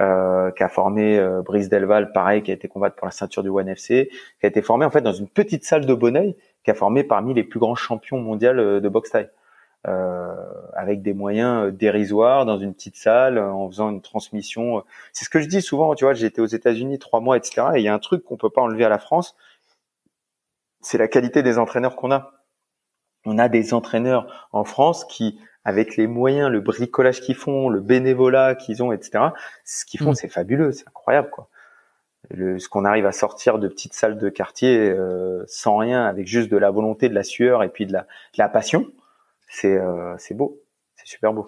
Euh, 0.00 0.52
qui 0.52 0.62
a 0.62 0.68
formé 0.68 1.18
euh, 1.18 1.42
Brice 1.42 1.68
Delval, 1.68 2.12
pareil, 2.12 2.42
qui 2.42 2.52
a 2.52 2.54
été 2.54 2.68
combattre 2.68 2.94
pour 2.94 3.06
la 3.06 3.10
ceinture 3.10 3.42
du 3.42 3.48
One 3.48 3.68
FC, 3.68 4.08
qui 4.38 4.46
a 4.46 4.48
été 4.48 4.62
formé 4.62 4.84
en 4.84 4.90
fait 4.90 5.00
dans 5.00 5.12
une 5.12 5.26
petite 5.26 5.64
salle 5.64 5.86
de 5.86 5.94
Bonneuil, 5.94 6.36
qui 6.62 6.70
a 6.70 6.74
formé 6.74 7.02
parmi 7.02 7.34
les 7.34 7.42
plus 7.42 7.58
grands 7.58 7.74
champions 7.74 8.20
mondiaux 8.20 8.50
euh, 8.50 8.80
de 8.80 8.88
boxe 8.88 9.10
thaï 9.10 9.28
euh, 9.86 10.34
avec 10.74 11.02
des 11.02 11.14
moyens 11.14 11.66
euh, 11.66 11.70
dérisoires 11.70 12.44
dans 12.44 12.58
une 12.58 12.74
petite 12.74 12.96
salle 12.96 13.38
euh, 13.38 13.52
en 13.52 13.68
faisant 13.70 13.90
une 13.90 14.02
transmission. 14.02 14.82
C'est 15.12 15.24
ce 15.24 15.30
que 15.30 15.40
je 15.40 15.46
dis 15.46 15.62
souvent, 15.62 15.94
tu 15.94 16.04
vois, 16.04 16.20
été 16.20 16.40
aux 16.40 16.46
États-Unis 16.46 16.98
trois 16.98 17.20
mois, 17.20 17.36
etc. 17.36 17.68
Et 17.74 17.78
il 17.78 17.84
y 17.84 17.88
a 17.88 17.94
un 17.94 18.00
truc 18.00 18.24
qu'on 18.24 18.36
peut 18.36 18.50
pas 18.50 18.60
enlever 18.60 18.84
à 18.84 18.88
la 18.88 18.98
France, 18.98 19.36
c'est 20.80 20.98
la 20.98 21.06
qualité 21.08 21.42
des 21.44 21.58
entraîneurs 21.58 21.94
qu'on 21.96 22.10
a. 22.10 22.32
On 23.24 23.38
a 23.38 23.48
des 23.48 23.72
entraîneurs 23.72 24.48
en 24.52 24.64
France 24.64 25.04
qui, 25.04 25.38
avec 25.68 25.96
les 25.96 26.06
moyens, 26.06 26.50
le 26.50 26.60
bricolage 26.60 27.20
qu'ils 27.20 27.34
font, 27.34 27.68
le 27.68 27.80
bénévolat 27.80 28.54
qu'ils 28.54 28.82
ont, 28.82 28.90
etc. 28.92 29.24
Ce 29.64 29.84
qu'ils 29.84 30.00
font, 30.00 30.12
Mm. 30.12 30.14
c'est 30.14 30.28
fabuleux, 30.28 30.72
c'est 30.72 30.88
incroyable, 30.88 31.28
quoi. 31.30 31.48
Le- 32.30 32.58
ce 32.58 32.68
qu'on 32.68 32.84
arrive 32.84 33.06
à 33.06 33.12
sortir 33.12 33.58
de 33.58 33.68
petites 33.68 33.92
salles 33.94 34.18
de 34.18 34.28
quartier 34.28 34.90
euh, 34.90 35.44
sans 35.46 35.76
rien, 35.76 36.04
avec 36.06 36.26
juste 36.26 36.50
de 36.50 36.56
la 36.56 36.70
volonté, 36.70 37.08
de 37.08 37.14
la 37.14 37.22
sueur 37.22 37.62
et 37.62 37.68
puis 37.68 37.86
de 37.86 37.92
la, 37.92 38.00
de 38.02 38.38
la 38.38 38.48
passion, 38.48 38.86
c'est 39.48 39.76
euh, 39.78 40.14
c'est 40.18 40.34
beau, 40.34 40.58
c'est 40.96 41.06
super 41.06 41.32
beau. 41.32 41.46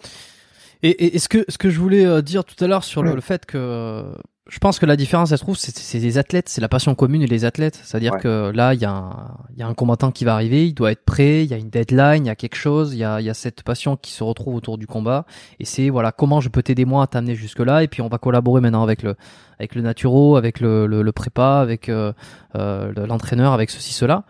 Et, 0.82 0.88
et, 0.90 1.16
et 1.16 1.18
ce 1.18 1.28
que 1.28 1.44
ce 1.48 1.58
que 1.58 1.68
je 1.70 1.78
voulais 1.78 2.06
euh, 2.06 2.22
dire 2.22 2.44
tout 2.44 2.62
à 2.64 2.66
l'heure 2.66 2.84
sur 2.84 3.02
le, 3.02 3.14
le 3.14 3.20
fait 3.20 3.44
que 3.46 3.58
euh, 3.58 4.02
je 4.48 4.58
pense 4.58 4.80
que 4.80 4.86
la 4.86 4.96
différence, 4.96 5.30
elle 5.30 5.38
se 5.38 5.44
trouve, 5.44 5.56
c'est 5.56 5.98
les 6.00 6.18
athlètes, 6.18 6.48
c'est 6.48 6.60
la 6.60 6.68
passion 6.68 6.96
commune 6.96 7.22
et 7.22 7.26
les 7.28 7.44
athlètes. 7.44 7.78
C'est-à-dire 7.84 8.14
Ouais. 8.14 8.20
que 8.20 8.50
là, 8.52 8.74
il 8.74 8.80
y, 8.80 8.84
a 8.84 8.90
un- 8.90 9.36
y 9.56 9.62
a 9.62 9.66
un 9.68 9.74
combattant 9.74 10.10
qui 10.10 10.24
va 10.24 10.34
arriver, 10.34 10.66
il 10.66 10.72
doit 10.74 10.90
être 10.90 11.04
prêt, 11.04 11.44
il 11.44 11.50
y 11.50 11.54
a 11.54 11.56
une 11.56 11.70
deadline, 11.70 12.24
il 12.24 12.26
y 12.26 12.30
a 12.30 12.34
quelque 12.34 12.56
chose, 12.56 12.92
il 12.92 12.98
y 12.98 13.04
a, 13.04 13.20
y 13.20 13.30
a 13.30 13.34
cette 13.34 13.62
passion 13.62 13.96
qui 13.96 14.10
se 14.10 14.24
retrouve 14.24 14.56
autour 14.56 14.76
du 14.76 14.88
combat. 14.88 15.24
Et 15.60 15.64
c'est 15.64 15.88
voilà 15.88 16.10
comment 16.10 16.40
je 16.40 16.48
peux 16.48 16.64
t'aider 16.64 16.84
moi 16.84 17.04
à 17.04 17.06
t'amener 17.06 17.36
jusque 17.36 17.60
là. 17.60 17.84
Et 17.84 17.88
puis 17.88 18.02
on 18.02 18.08
va 18.08 18.18
collaborer 18.18 18.60
maintenant 18.60 18.82
avec 18.82 19.02
le 19.04 19.14
avec 19.60 19.76
le 19.76 19.82
naturo, 19.82 20.36
avec 20.36 20.58
le, 20.58 20.86
le, 20.86 21.02
le 21.02 21.12
prépa, 21.12 21.58
avec 21.60 21.88
euh, 21.88 22.12
euh, 22.56 22.92
l'entraîneur, 23.06 23.52
avec 23.52 23.70
ceci 23.70 23.92
cela. 23.92 24.24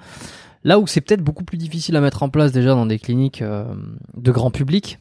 Là 0.65 0.79
où 0.79 0.87
c'est 0.87 1.01
peut-être 1.01 1.23
beaucoup 1.23 1.45
plus 1.45 1.57
difficile 1.57 1.97
à 1.97 2.03
mettre 2.03 2.23
en 2.23 2.29
place 2.29 2.53
déjà 2.53 2.71
dans 2.75 2.85
des 2.85 2.99
cliniques 2.99 3.41
euh, 3.41 3.65
de 4.19 4.33
grand 4.33 4.51
public, 4.51 4.99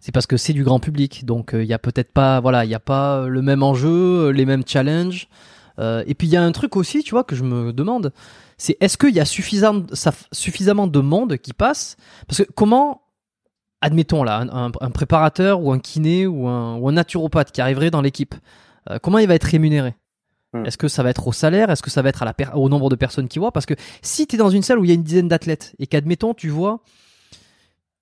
c'est 0.00 0.12
parce 0.12 0.26
que 0.26 0.36
c'est 0.36 0.52
du 0.52 0.64
grand 0.64 0.80
public. 0.80 1.24
Donc 1.24 1.50
il 1.54 1.64
y 1.64 1.72
a 1.72 1.78
peut-être 1.78 2.12
pas, 2.12 2.40
voilà, 2.40 2.64
il 2.64 2.70
y 2.70 2.74
a 2.74 2.80
pas 2.80 3.18
euh, 3.18 3.28
le 3.28 3.42
même 3.42 3.62
enjeu, 3.62 4.28
euh, 4.28 4.32
les 4.32 4.46
mêmes 4.46 4.64
challenges. 4.66 5.28
Euh, 5.78 6.02
et 6.06 6.14
puis 6.14 6.26
il 6.26 6.30
y 6.30 6.36
a 6.36 6.42
un 6.42 6.52
truc 6.52 6.76
aussi, 6.76 7.02
tu 7.02 7.12
vois, 7.12 7.24
que 7.24 7.36
je 7.36 7.42
me 7.44 7.72
demande, 7.72 8.12
c'est 8.58 8.76
est-ce 8.80 8.98
qu'il 8.98 9.14
y 9.14 9.20
a 9.20 9.24
suffisamment, 9.24 9.84
ça- 9.92 10.12
suffisamment 10.32 10.86
de 10.86 11.00
monde 11.00 11.36
qui 11.38 11.52
passe? 11.52 11.96
Parce 12.26 12.42
que 12.42 12.50
comment, 12.54 13.02
admettons 13.80 14.22
là, 14.24 14.44
un, 14.50 14.70
préparateur 14.90 15.62
ou 15.62 15.72
un 15.72 15.78
kiné 15.78 16.26
ou 16.26 16.48
un, 16.48 16.76
ou 16.76 16.88
un 16.88 16.92
naturopathe 16.92 17.52
qui 17.52 17.60
arriverait 17.60 17.90
dans 17.90 18.02
l'équipe, 18.02 18.34
euh, 18.90 18.98
comment 19.02 19.18
il 19.18 19.28
va 19.28 19.34
être 19.34 19.44
rémunéré? 19.44 19.94
Hmm. 20.52 20.66
Est-ce 20.66 20.76
que 20.76 20.88
ça 20.88 21.02
va 21.02 21.10
être 21.10 21.26
au 21.28 21.32
salaire? 21.32 21.70
Est-ce 21.70 21.82
que 21.82 21.90
ça 21.90 22.02
va 22.02 22.08
être 22.08 22.22
à 22.22 22.24
la 22.26 22.34
per- 22.34 22.50
au 22.54 22.68
nombre 22.68 22.90
de 22.90 22.96
personnes 22.96 23.28
qui 23.28 23.38
voient 23.38 23.52
Parce 23.52 23.66
que 23.66 23.74
si 24.02 24.26
tu 24.26 24.34
es 24.34 24.38
dans 24.38 24.50
une 24.50 24.62
salle 24.62 24.78
où 24.80 24.84
il 24.84 24.88
y 24.88 24.90
a 24.90 24.94
une 24.94 25.02
dizaine 25.04 25.28
d'athlètes 25.28 25.74
et 25.78 25.86
qu'admettons 25.86 26.34
tu 26.34 26.48
vois 26.48 26.80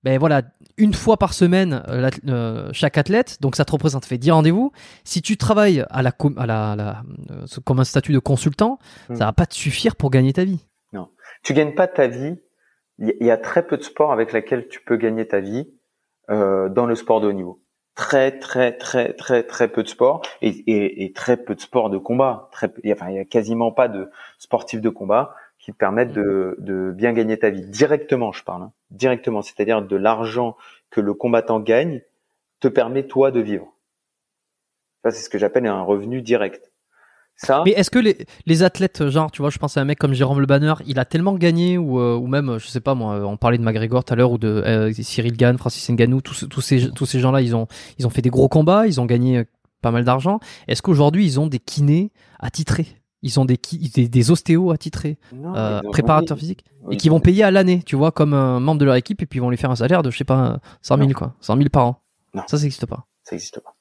ben 0.05 0.19
voilà, 0.19 0.43
une 0.77 0.95
fois 0.95 1.16
par 1.16 1.35
semaine 1.35 1.83
euh, 1.89 2.09
euh, 2.29 2.70
chaque 2.73 2.97
athlète, 2.99 3.39
donc 3.41 3.57
ça 3.57 3.65
te 3.65 3.73
représente 3.73 4.05
fait 4.05 4.19
10 4.19 4.31
rendez-vous. 4.31 4.73
Si 5.05 5.23
tu 5.23 5.37
travailles 5.37 5.85
à 5.91 6.03
la, 6.03 6.12
com- 6.12 6.37
à 6.39 6.47
la, 6.47 6.73
à 6.73 6.77
la- 6.77 7.03
euh, 7.31 7.47
comme 7.65 7.81
un 7.81 7.85
statut 7.85 8.12
de 8.12 8.19
consultant, 8.20 8.79
Hmm. 9.09 9.16
ça 9.16 9.25
va 9.27 9.33
pas 9.33 9.47
te 9.47 9.55
suffire 9.55 9.97
pour 9.97 10.11
gagner 10.11 10.33
ta 10.33 10.45
vie. 10.45 10.65
Tu 11.45 11.53
gagnes 11.55 11.75
pas 11.75 11.87
ta 11.87 12.09
vie. 12.09 12.35
Il 12.99 13.15
y- 13.20 13.31
a 13.31 13.37
très 13.37 13.65
peu 13.65 13.77
de 13.77 13.83
sports 13.85 14.11
avec 14.11 14.33
lesquels 14.33 14.66
tu 14.66 14.81
peux 14.85 14.97
gagner 14.97 15.27
ta 15.29 15.39
vie 15.39 15.69
euh, 16.31 16.69
dans 16.69 16.85
le 16.85 16.97
sport 16.97 17.20
de 17.20 17.29
haut 17.29 17.33
niveau. 17.33 17.62
Très 17.95 18.39
très 18.39 18.77
très 18.77 19.12
très 19.12 19.45
très 19.45 19.69
peu 19.69 19.83
de 19.85 19.89
sports 19.89 20.23
et, 20.43 20.49
et, 20.49 21.05
et 21.05 21.12
très 21.12 21.37
peu 21.37 21.55
de 21.55 21.61
sports 21.61 21.91
de 21.91 21.99
combat. 21.99 22.49
Très, 22.53 22.73
y 22.83 22.91
a- 22.91 22.95
enfin, 22.95 23.11
il 23.11 23.16
y 23.16 23.19
a 23.20 23.25
quasiment 23.25 23.70
pas 23.73 23.87
de 23.89 24.11
sportifs 24.39 24.81
de 24.81 24.89
combat 24.89 25.33
qui 25.69 25.74
te 25.74 25.77
permettent 25.77 26.15
de, 26.15 26.57
de 26.61 26.93
bien 26.93 27.12
gagner 27.12 27.39
ta 27.39 27.51
vie 27.51 27.66
directement. 27.66 28.32
Je 28.32 28.43
parle 28.43 28.62
hein. 28.62 28.73
directement, 28.90 29.43
c'est-à-dire 29.43 29.82
de 29.82 29.97
l'argent 29.97 30.57
que 30.89 31.03
le 31.03 31.12
combattant 31.12 31.61
gagne 31.61 32.01
te 32.59 32.69
permet 32.69 33.07
toi 33.07 33.31
de 33.31 33.40
vivre. 33.40 33.66
Ça 35.05 35.11
c'est 35.11 35.23
ce 35.23 35.28
que 35.28 35.36
j'appelle 35.36 35.66
un 35.66 35.82
revenu 35.82 36.23
direct. 36.23 36.73
Ça, 37.36 37.62
Mais 37.66 37.73
est-ce 37.73 37.90
que 37.90 37.99
les, 37.99 38.16
les 38.47 38.62
athlètes, 38.62 39.11
genre, 39.11 39.31
tu 39.31 39.43
vois, 39.43 39.51
je 39.51 39.59
pense 39.59 39.77
à 39.77 39.82
un 39.82 39.85
mec 39.85 39.99
comme 39.99 40.15
Jérôme 40.15 40.40
Le 40.40 40.47
Banner, 40.47 40.73
il 40.86 40.99
a 40.99 41.05
tellement 41.05 41.35
gagné, 41.35 41.77
ou, 41.77 42.01
euh, 42.01 42.16
ou 42.16 42.27
même, 42.27 42.59
je 42.59 42.66
sais 42.66 42.81
pas 42.81 42.95
moi, 42.95 43.16
euh, 43.16 43.23
on 43.24 43.36
parlait 43.36 43.59
de 43.59 43.62
McGregor 43.62 44.03
tout 44.05 44.15
à 44.15 44.16
l'heure, 44.16 44.32
ou 44.32 44.39
de 44.39 44.49
euh, 44.49 44.93
Cyril 44.95 45.36
Gann, 45.36 45.59
Francis 45.59 45.89
Ngannou, 45.90 46.23
tous, 46.23 46.49
tous 46.49 46.61
ces, 46.62 46.90
tous 46.90 47.07
ces 47.07 47.20
gens-là, 47.20 47.43
ils 47.43 47.55
ont, 47.55 47.69
ils 47.99 48.07
ont 48.07 48.11
fait 48.11 48.23
des 48.23 48.31
gros 48.31 48.49
combats, 48.49 48.86
ils 48.86 49.01
ont 49.03 49.07
gagné 49.07 49.45
pas 49.82 49.90
mal 49.90 50.05
d'argent. 50.05 50.40
Est-ce 50.66 50.81
qu'aujourd'hui, 50.82 51.27
ils 51.27 51.39
ont 51.39 51.47
des 51.47 51.61
kinés 51.61 52.11
attitrés? 52.40 52.98
Ils 53.23 53.40
ont 53.40 53.45
des, 53.45 53.59
des, 53.95 54.09
des 54.09 54.31
ostéos 54.31 54.70
attitrés, 54.70 55.19
non, 55.32 55.55
euh, 55.57 55.81
préparateurs 55.90 56.36
oui, 56.36 56.40
physiques, 56.40 56.65
oui, 56.85 56.95
et 56.95 56.97
qui 56.97 57.09
vont 57.09 57.19
payer 57.19 57.43
à 57.43 57.51
l'année, 57.51 57.82
tu 57.82 57.97
vois, 57.97 58.12
comme 58.12 58.32
un 58.32 58.61
membre 58.61 58.78
de 58.81 58.85
leur 58.85 58.95
équipe, 58.95 59.20
et 59.23 59.27
puis 59.27 59.39
ils 59.39 59.43
vont 59.43 59.51
lui 59.51 59.57
faire 59.57 59.70
un 59.73 59.77
salaire 59.77 60.03
de, 60.03 60.11
je 60.11 60.19
sais 60.19 60.24
pas, 60.24 60.61
100 60.82 60.97
000, 60.99 61.09
Non. 61.09 61.15
quoi. 61.15 61.35
100 61.40 61.57
000 61.57 61.69
par 61.69 61.86
an. 61.86 62.03
Non. 62.35 62.43
Ça, 62.47 62.57
ça 62.57 62.62
n'existe 62.62 62.86
pas. 62.86 63.07
Ça 63.24 63.35
n'existe 63.35 63.59
pas. 63.61 63.74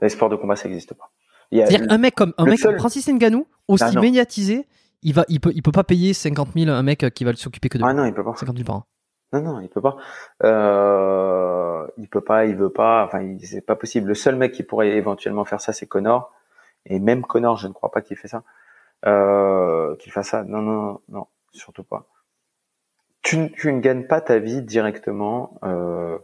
Dans 0.00 0.04
les 0.04 0.08
sports 0.10 0.28
de 0.28 0.36
combat, 0.36 0.56
ça 0.56 0.68
n'existe 0.68 0.92
pas. 0.94 1.10
C'est-à-dire 1.50 1.86
un 1.88 1.96
mec 1.98 2.14
comme 2.14 2.34
un 2.36 2.44
mec 2.44 2.60
comme 2.60 2.76
Francis 2.76 3.08
Ngannou, 3.08 3.46
aussi 3.68 3.84
Ah, 3.86 3.92
non. 3.92 4.00
médiatisé, 4.02 4.66
il 5.02 5.14
va, 5.14 5.24
il 5.28 5.40
peut, 5.40 5.52
il 5.54 5.62
peut 5.62 5.72
pas 5.72 5.84
payer 5.84 6.12
50 6.12 6.48
000 6.54 6.68
à 6.70 6.74
un 6.74 6.82
mec 6.82 7.06
qui 7.14 7.24
va 7.24 7.32
s'occuper 7.34 7.68
que 7.70 7.78
de 7.78 7.84
Ah 7.84 7.94
non, 7.94 8.04
il 8.04 8.12
peut 8.12 8.24
pas. 8.24 8.34
50 8.36 8.56
000 8.56 8.66
par 8.66 8.76
an. 8.76 8.84
Non, 9.32 9.40
non, 9.42 9.60
il 9.60 9.68
peut 9.68 9.80
pas. 9.80 9.96
Euh, 10.44 11.86
il 11.98 12.08
peut 12.08 12.20
pas, 12.20 12.46
il 12.46 12.56
veut 12.56 12.70
pas. 12.70 13.04
Enfin, 13.04 13.36
c'est 13.42 13.64
pas 13.64 13.76
possible. 13.76 14.08
Le 14.08 14.14
seul 14.14 14.36
mec 14.36 14.52
qui 14.52 14.62
pourrait 14.62 14.90
éventuellement 14.96 15.44
faire 15.44 15.60
ça, 15.60 15.72
c'est 15.72 15.86
Connor. 15.86 16.32
Et 16.84 16.98
même 17.00 17.22
Connor, 17.22 17.56
je 17.56 17.66
ne 17.68 17.72
crois 17.72 17.90
pas 17.90 18.02
qu'il 18.02 18.16
fait 18.16 18.28
ça. 18.28 18.42
Euh, 19.04 19.94
qu'il 19.96 20.12
fasse 20.12 20.28
ça. 20.28 20.44
Non, 20.44 20.62
non, 20.62 21.00
non, 21.08 21.26
surtout 21.52 21.84
pas. 21.84 22.06
Tu, 23.22 23.52
tu 23.52 23.72
ne 23.72 23.80
gagnes 23.80 24.06
pas 24.06 24.20
ta 24.20 24.38
vie 24.38 24.62
directement, 24.62 25.58
euh, 25.64 26.16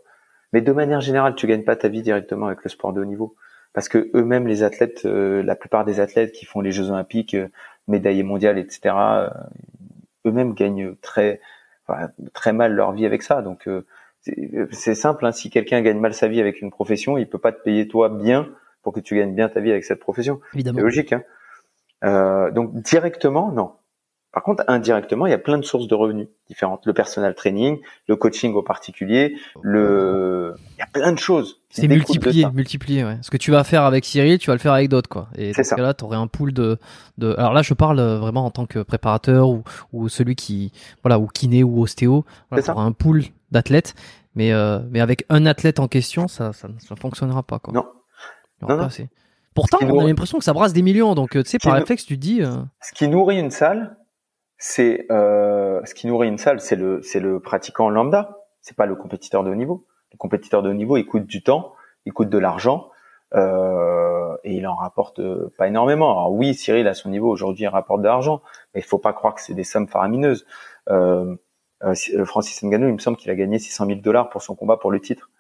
mais 0.53 0.61
de 0.61 0.73
manière 0.73 1.01
générale, 1.01 1.35
tu 1.35 1.47
gagnes 1.47 1.65
pas 1.65 1.77
ta 1.77 1.89
vie 1.89 2.03
directement 2.03 2.47
avec 2.47 2.62
le 2.62 2.70
sport 2.70 2.93
de 2.93 3.01
haut 3.01 3.05
niveau, 3.05 3.35
parce 3.73 3.89
que 3.89 4.11
eux-mêmes, 4.15 4.47
les 4.47 4.62
athlètes, 4.62 5.05
euh, 5.05 5.43
la 5.43 5.57
plupart 5.57 5.85
des 5.85 6.01
athlètes 6.01 6.32
qui 6.32 6.44
font 6.44 6.61
les 6.61 6.73
Jeux 6.73 6.90
Olympiques, 6.90 7.35
euh, 7.35 7.49
médaillés 7.89 8.23
mondiales, 8.23 8.59
etc., 8.59 8.94
euh, 8.94 9.31
eux-mêmes 10.27 10.55
gagnent 10.55 10.94
très, 10.97 11.40
enfin, 11.86 12.09
très 12.32 12.53
mal 12.53 12.74
leur 12.74 12.93
vie 12.93 13.07
avec 13.07 13.23
ça. 13.23 13.43
Donc 13.43 13.69
c'est 14.70 14.94
simple, 14.94 15.27
hein, 15.27 15.32
si 15.32 15.51
quelqu'un 15.51 15.81
gagne 15.82 15.99
mal 15.99 16.15
sa 16.15 16.28
vie 16.28 16.40
avec 16.40 16.62
une 16.62 16.70
profession, 16.70 17.19
il 17.19 17.28
peut 17.28 17.39
pas 17.39 17.51
te 17.51 17.61
payer 17.61 17.89
toi 17.89 18.09
bien 18.09 18.49
pour 18.82 18.93
que 18.93 19.01
tu 19.01 19.16
gagnes 19.16 19.35
bien 19.35 19.49
ta 19.49 19.61
vie 19.61 19.73
avec 19.73 19.85
cette 19.85 19.99
profession. 19.99 20.40
Évidemment. 20.55 20.78
C'est 20.78 20.82
logique. 20.85 21.12
Hein. 21.12 21.24
Euh, 22.05 22.51
donc 22.51 22.74
directement, 22.83 23.53
non. 23.53 23.73
Par 24.33 24.43
contre, 24.43 24.65
indirectement, 24.66 25.27
il 25.27 25.31
y 25.31 25.35
a 25.35 25.39
plein 25.39 25.59
de 25.59 25.62
sources 25.62 25.87
de 25.89 25.95
revenus 25.95 26.27
différentes. 26.49 26.87
Le 26.87 26.95
personal 26.95 27.35
training, 27.35 27.81
le 28.09 28.16
coaching 28.16 28.55
au 28.55 28.62
particulier, 28.62 29.37
le, 29.61 30.55
il 30.70 30.79
y 30.79 30.83
a 30.83 30.87
plein 30.87 31.12
de 31.12 31.19
choses. 31.19 31.61
C'est 31.69 31.87
multiplié, 31.87 32.47
multiplié, 32.51 33.05
ouais. 33.05 33.19
Ce 33.20 33.31
que 33.31 33.37
tu 33.37 33.51
vas 33.51 33.62
faire 33.62 33.83
avec 33.83 34.07
Cyril, 34.07 34.39
tu 34.39 34.47
vas 34.47 34.55
le 34.55 34.59
faire 34.59 34.73
avec 34.73 34.89
d'autres, 34.89 35.11
quoi. 35.11 35.29
Et 35.37 35.53
dans 35.53 35.62
ce 35.62 35.74
cas-là, 35.74 35.93
tu 35.93 36.05
aurais 36.05 36.16
un 36.16 36.29
pool 36.29 36.55
de, 36.55 36.79
de, 37.19 37.35
alors 37.37 37.53
là, 37.53 37.61
je 37.61 37.74
parle 37.74 37.99
euh, 37.99 38.19
vraiment 38.19 38.47
en 38.47 38.51
tant 38.51 38.65
que 38.65 38.79
préparateur 38.79 39.51
ou, 39.51 39.65
ou 39.93 40.09
celui 40.09 40.35
qui, 40.35 40.73
voilà, 41.03 41.19
ou 41.19 41.27
kiné 41.27 41.62
ou 41.62 41.83
ostéo. 41.83 42.24
Voilà, 42.49 42.62
tu 42.62 42.70
auras 42.70 42.85
un 42.85 42.93
pool 42.93 43.24
d'athlètes. 43.51 43.95
Mais, 44.35 44.51
euh, 44.55 44.79
mais 44.91 45.01
avec 45.01 45.27
un 45.29 45.45
athlète 45.45 45.79
en 45.79 45.89
question, 45.89 46.27
ça, 46.27 46.55
ça 46.55 46.69
ne 46.69 46.97
fonctionnera 46.99 47.43
pas, 47.43 47.59
quoi. 47.59 47.74
Non. 47.74 47.85
Non, 48.62 48.77
non. 48.79 48.89
Pourtant, 49.55 49.79
on 49.83 50.01
a 50.01 50.05
l'impression 50.05 50.39
que 50.39 50.45
ça 50.45 50.53
brasse 50.53 50.73
des 50.73 50.83
millions. 50.83 51.15
Donc, 51.15 51.37
euh, 51.37 51.43
tu 51.43 51.51
sais, 51.51 51.59
par 51.59 51.74
réflexe, 51.74 52.07
tu 52.07 52.16
dis. 52.16 52.43
Euh... 52.43 52.57
Ce 52.81 52.93
qui 52.93 53.09
nourrit 53.09 53.39
une 53.39 53.51
salle, 53.51 53.97
c'est 54.59 55.07
euh, 55.11 55.81
ce 55.85 55.95
qui 55.95 56.07
nourrit 56.07 56.29
une 56.29 56.39
salle, 56.39 56.61
c'est 56.61 56.77
le 56.77 57.03
c'est 57.03 57.20
le 57.20 57.41
pratiquant 57.41 57.91
lambda. 57.91 58.39
C'est 58.61 58.77
pas 58.77 58.87
le 58.87 58.95
compétiteur 58.95 59.45
de 59.45 59.51
haut 59.51 59.55
niveau. 59.55 59.87
Le 60.12 60.19
compétiteur 60.19 60.62
de 60.62 60.70
haut 60.70 60.74
niveau, 60.74 60.97
il 60.97 61.05
coûte 61.05 61.27
du 61.27 61.43
temps, 61.43 61.74
il 62.07 62.12
coûte 62.12 62.29
de 62.29 62.39
l'argent. 62.39 62.89
Euh, 63.35 64.37
et 64.45 64.55
il 64.55 64.66
en 64.66 64.74
rapporte 64.74 65.20
pas 65.57 65.66
énormément. 65.66 66.11
Alors 66.11 66.33
oui, 66.33 66.55
Cyril 66.55 66.87
à 66.87 66.95
son 66.95 67.09
niveau 67.09 67.31
aujourd'hui 67.31 67.65
il 67.65 67.69
rapporte 67.69 68.03
de 68.03 68.07
l'argent, 68.07 68.43
mais 68.74 68.81
il 68.81 68.85
faut 68.85 68.99
pas 68.99 69.12
croire 69.15 69.35
que 69.35 69.41
c'est 69.41 69.55
des 69.55 69.65
sommes 69.65 69.89
faramineuses. 69.89 70.47
Euh, 71.85 72.24
Francis 72.24 72.62
Ngannou, 72.62 72.89
il 72.89 72.95
me 72.95 72.99
semble 72.99 73.16
qu'il 73.16 73.31
a 73.31 73.35
gagné 73.35 73.59
600 73.59 73.87
000 73.87 74.01
dollars 74.01 74.31
pour 74.31 74.43
son 74.43 74.55
combat 74.55 74.77
pour 74.77 74.91
le 74.91 75.01
titre. 75.01 75.31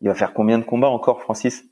Il 0.00 0.08
va 0.08 0.14
faire 0.14 0.34
combien 0.34 0.58
de 0.58 0.64
combats 0.64 0.88
encore, 0.88 1.22
Francis? 1.22 1.64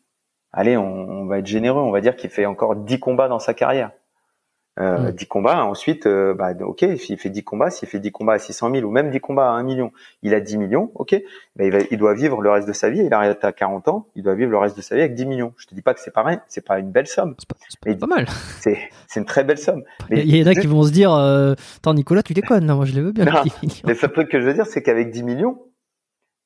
Allez, 0.53 0.77
on, 0.77 0.85
on, 0.85 1.27
va 1.27 1.39
être 1.39 1.47
généreux, 1.47 1.81
on 1.81 1.91
va 1.91 2.01
dire 2.01 2.17
qu'il 2.17 2.31
fait 2.31 2.47
encore 2.47 2.77
10 2.77 2.99
combats 2.99 3.29
dans 3.29 3.39
sa 3.39 3.55
carrière. 3.55 3.91
Euh, 4.79 5.11
10 5.11 5.25
mm. 5.25 5.29
combats, 5.29 5.65
ensuite, 5.65 6.07
euh, 6.07 6.33
bah, 6.33 6.53
ok, 6.61 6.83
il 6.83 7.19
fait 7.19 7.29
10 7.29 7.43
combats, 7.45 7.71
s'il 7.71 7.89
fait 7.89 7.99
10 7.99 8.13
combats 8.13 8.35
à 8.35 8.39
600 8.39 8.73
000 8.73 8.87
ou 8.87 8.91
même 8.91 9.11
10 9.11 9.21
combats 9.21 9.51
à 9.51 9.53
1 9.53 9.63
million, 9.63 9.93
il 10.23 10.33
a 10.33 10.41
10 10.41 10.57
millions, 10.57 10.91
ok, 10.95 11.21
bah, 11.57 11.65
il, 11.65 11.73
va, 11.73 11.79
il 11.91 11.99
doit 11.99 12.15
vivre 12.15 12.41
le 12.41 12.51
reste 12.51 12.67
de 12.69 12.73
sa 12.73 12.89
vie, 12.89 13.01
il 13.05 13.13
arrête 13.13 13.45
à 13.45 13.53
40 13.53 13.89
ans, 13.89 14.07
il 14.15 14.23
doit 14.23 14.35
vivre 14.35 14.51
le 14.51 14.59
reste 14.59 14.77
de 14.77 14.83
sa 14.83 14.95
vie 14.95 15.03
avec 15.03 15.15
10 15.15 15.27
millions. 15.27 15.53
Je 15.59 15.67
te 15.67 15.75
dis 15.75 15.83
pas 15.83 15.93
que 15.93 16.01
c'est 16.01 16.13
pareil, 16.13 16.39
c'est 16.49 16.65
pas 16.65 16.79
une 16.79 16.91
belle 16.91 17.09
somme. 17.09 17.35
C'est 17.39 17.49
pas, 17.81 17.95
pas, 17.95 18.07
mal. 18.07 18.27
C'est, 18.61 18.79
c'est 19.07 19.21
une 19.21 19.27
très 19.27 19.45
belle 19.45 19.59
somme. 19.59 19.83
il 20.11 20.35
y, 20.35 20.43
en 20.43 20.47
a 20.47 20.55
qui 20.55 20.67
vont 20.67 20.85
se 20.85 20.93
dire, 20.93 21.13
euh, 21.13 21.55
attends 21.79 21.95
Nicolas, 21.95 22.23
tu 22.23 22.33
déconnes, 22.33 22.65
non, 22.65 22.77
moi 22.77 22.87
je 22.87 22.95
les 22.95 23.03
veux 23.03 23.13
bien. 23.13 23.27
Non, 23.27 23.43
mais 23.85 23.95
le 24.01 24.09
truc 24.09 24.31
que 24.31 24.41
je 24.41 24.47
veux 24.47 24.55
dire, 24.55 24.67
c'est 24.67 24.83
qu'avec 24.83 25.11
10 25.11 25.25
millions, 25.25 25.59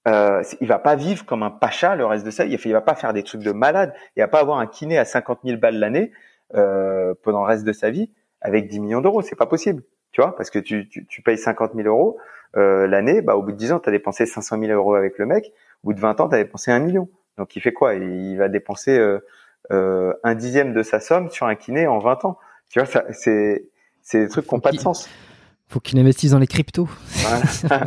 euh, 0.06 0.42
il 0.60 0.68
va 0.68 0.78
pas 0.78 0.96
vivre 0.96 1.24
comme 1.24 1.42
un 1.42 1.50
pacha 1.50 1.96
le 1.96 2.04
reste 2.04 2.24
de 2.26 2.30
sa 2.30 2.44
vie. 2.44 2.56
Il 2.64 2.72
va 2.72 2.80
pas 2.80 2.94
faire 2.94 3.12
des 3.12 3.22
trucs 3.22 3.42
de 3.42 3.52
malade. 3.52 3.94
Il 4.16 4.20
va 4.20 4.28
pas 4.28 4.40
avoir 4.40 4.58
un 4.58 4.66
kiné 4.66 4.98
à 4.98 5.04
50 5.04 5.40
000 5.44 5.58
balles 5.58 5.78
l'année 5.78 6.12
euh, 6.54 7.14
pendant 7.22 7.40
le 7.40 7.46
reste 7.46 7.64
de 7.64 7.72
sa 7.72 7.90
vie 7.90 8.10
avec 8.40 8.68
10 8.68 8.80
millions 8.80 9.00
d'euros. 9.00 9.22
C'est 9.22 9.36
pas 9.36 9.46
possible, 9.46 9.82
tu 10.12 10.20
vois, 10.20 10.36
parce 10.36 10.50
que 10.50 10.58
tu, 10.58 10.88
tu, 10.88 11.06
tu 11.06 11.22
payes 11.22 11.38
50 11.38 11.72
000 11.74 11.88
euros 11.88 12.18
euh, 12.56 12.86
l'année. 12.86 13.22
Bah, 13.22 13.36
au 13.36 13.42
bout 13.42 13.52
de 13.52 13.56
10 13.56 13.72
ans, 13.72 13.80
tu 13.80 13.88
as 13.88 13.92
dépensé 13.92 14.26
500 14.26 14.60
000 14.60 14.72
euros 14.72 14.94
avec 14.94 15.18
le 15.18 15.26
mec. 15.26 15.52
Au 15.82 15.88
bout 15.88 15.94
de 15.94 16.00
20 16.00 16.20
ans, 16.20 16.28
tu 16.28 16.36
as 16.36 16.38
dépensé 16.38 16.70
un 16.70 16.78
million. 16.78 17.08
Donc, 17.36 17.56
il 17.56 17.60
fait 17.60 17.72
quoi? 17.72 17.94
Il 17.94 18.36
va 18.36 18.48
dépenser 18.48 18.96
euh, 18.96 19.18
euh, 19.72 20.12
un 20.22 20.34
dixième 20.34 20.72
de 20.72 20.82
sa 20.82 21.00
somme 21.00 21.30
sur 21.30 21.46
un 21.46 21.56
kiné 21.56 21.86
en 21.86 21.98
20 21.98 22.24
ans. 22.26 22.38
Tu 22.70 22.80
vois, 22.80 23.02
c'est 23.12 23.64
des 24.12 24.28
trucs 24.28 24.46
qui 24.46 24.54
n'ont 24.54 24.60
pas 24.60 24.70
de 24.70 24.78
sens. 24.78 25.08
Faut 25.68 25.80
qu'il 25.80 25.98
investisse 25.98 26.30
dans 26.30 26.38
les 26.38 26.46
cryptos. 26.46 26.88
Voilà. 27.08 27.86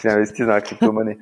qu'il 0.00 0.10
investisse 0.10 0.46
dans 0.46 0.52
la 0.52 0.60
crypto-monnaie. 0.62 1.18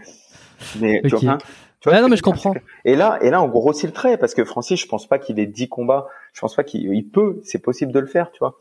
Mais 0.80 1.00
okay. 1.00 1.08
tu 1.08 1.26
vois, 1.26 1.38
tu 1.80 1.90
vois 1.90 2.00
non, 2.00 2.08
mais 2.08 2.16
je 2.16 2.22
comprends. 2.22 2.54
Et 2.84 2.96
là, 2.96 3.18
et 3.22 3.30
là, 3.30 3.42
on 3.42 3.48
grossit 3.48 3.84
le 3.84 3.92
trait 3.92 4.16
parce 4.16 4.34
que 4.34 4.44
Francis, 4.44 4.80
je 4.80 4.86
pense 4.86 5.06
pas 5.06 5.18
qu'il 5.18 5.38
ait 5.38 5.46
10 5.46 5.68
combats. 5.68 6.08
Je 6.32 6.40
pense 6.40 6.54
pas 6.54 6.64
qu'il 6.64 7.08
peut. 7.08 7.40
C'est 7.44 7.58
possible 7.58 7.92
de 7.92 8.00
le 8.00 8.06
faire, 8.06 8.32
tu 8.32 8.38
vois. 8.40 8.58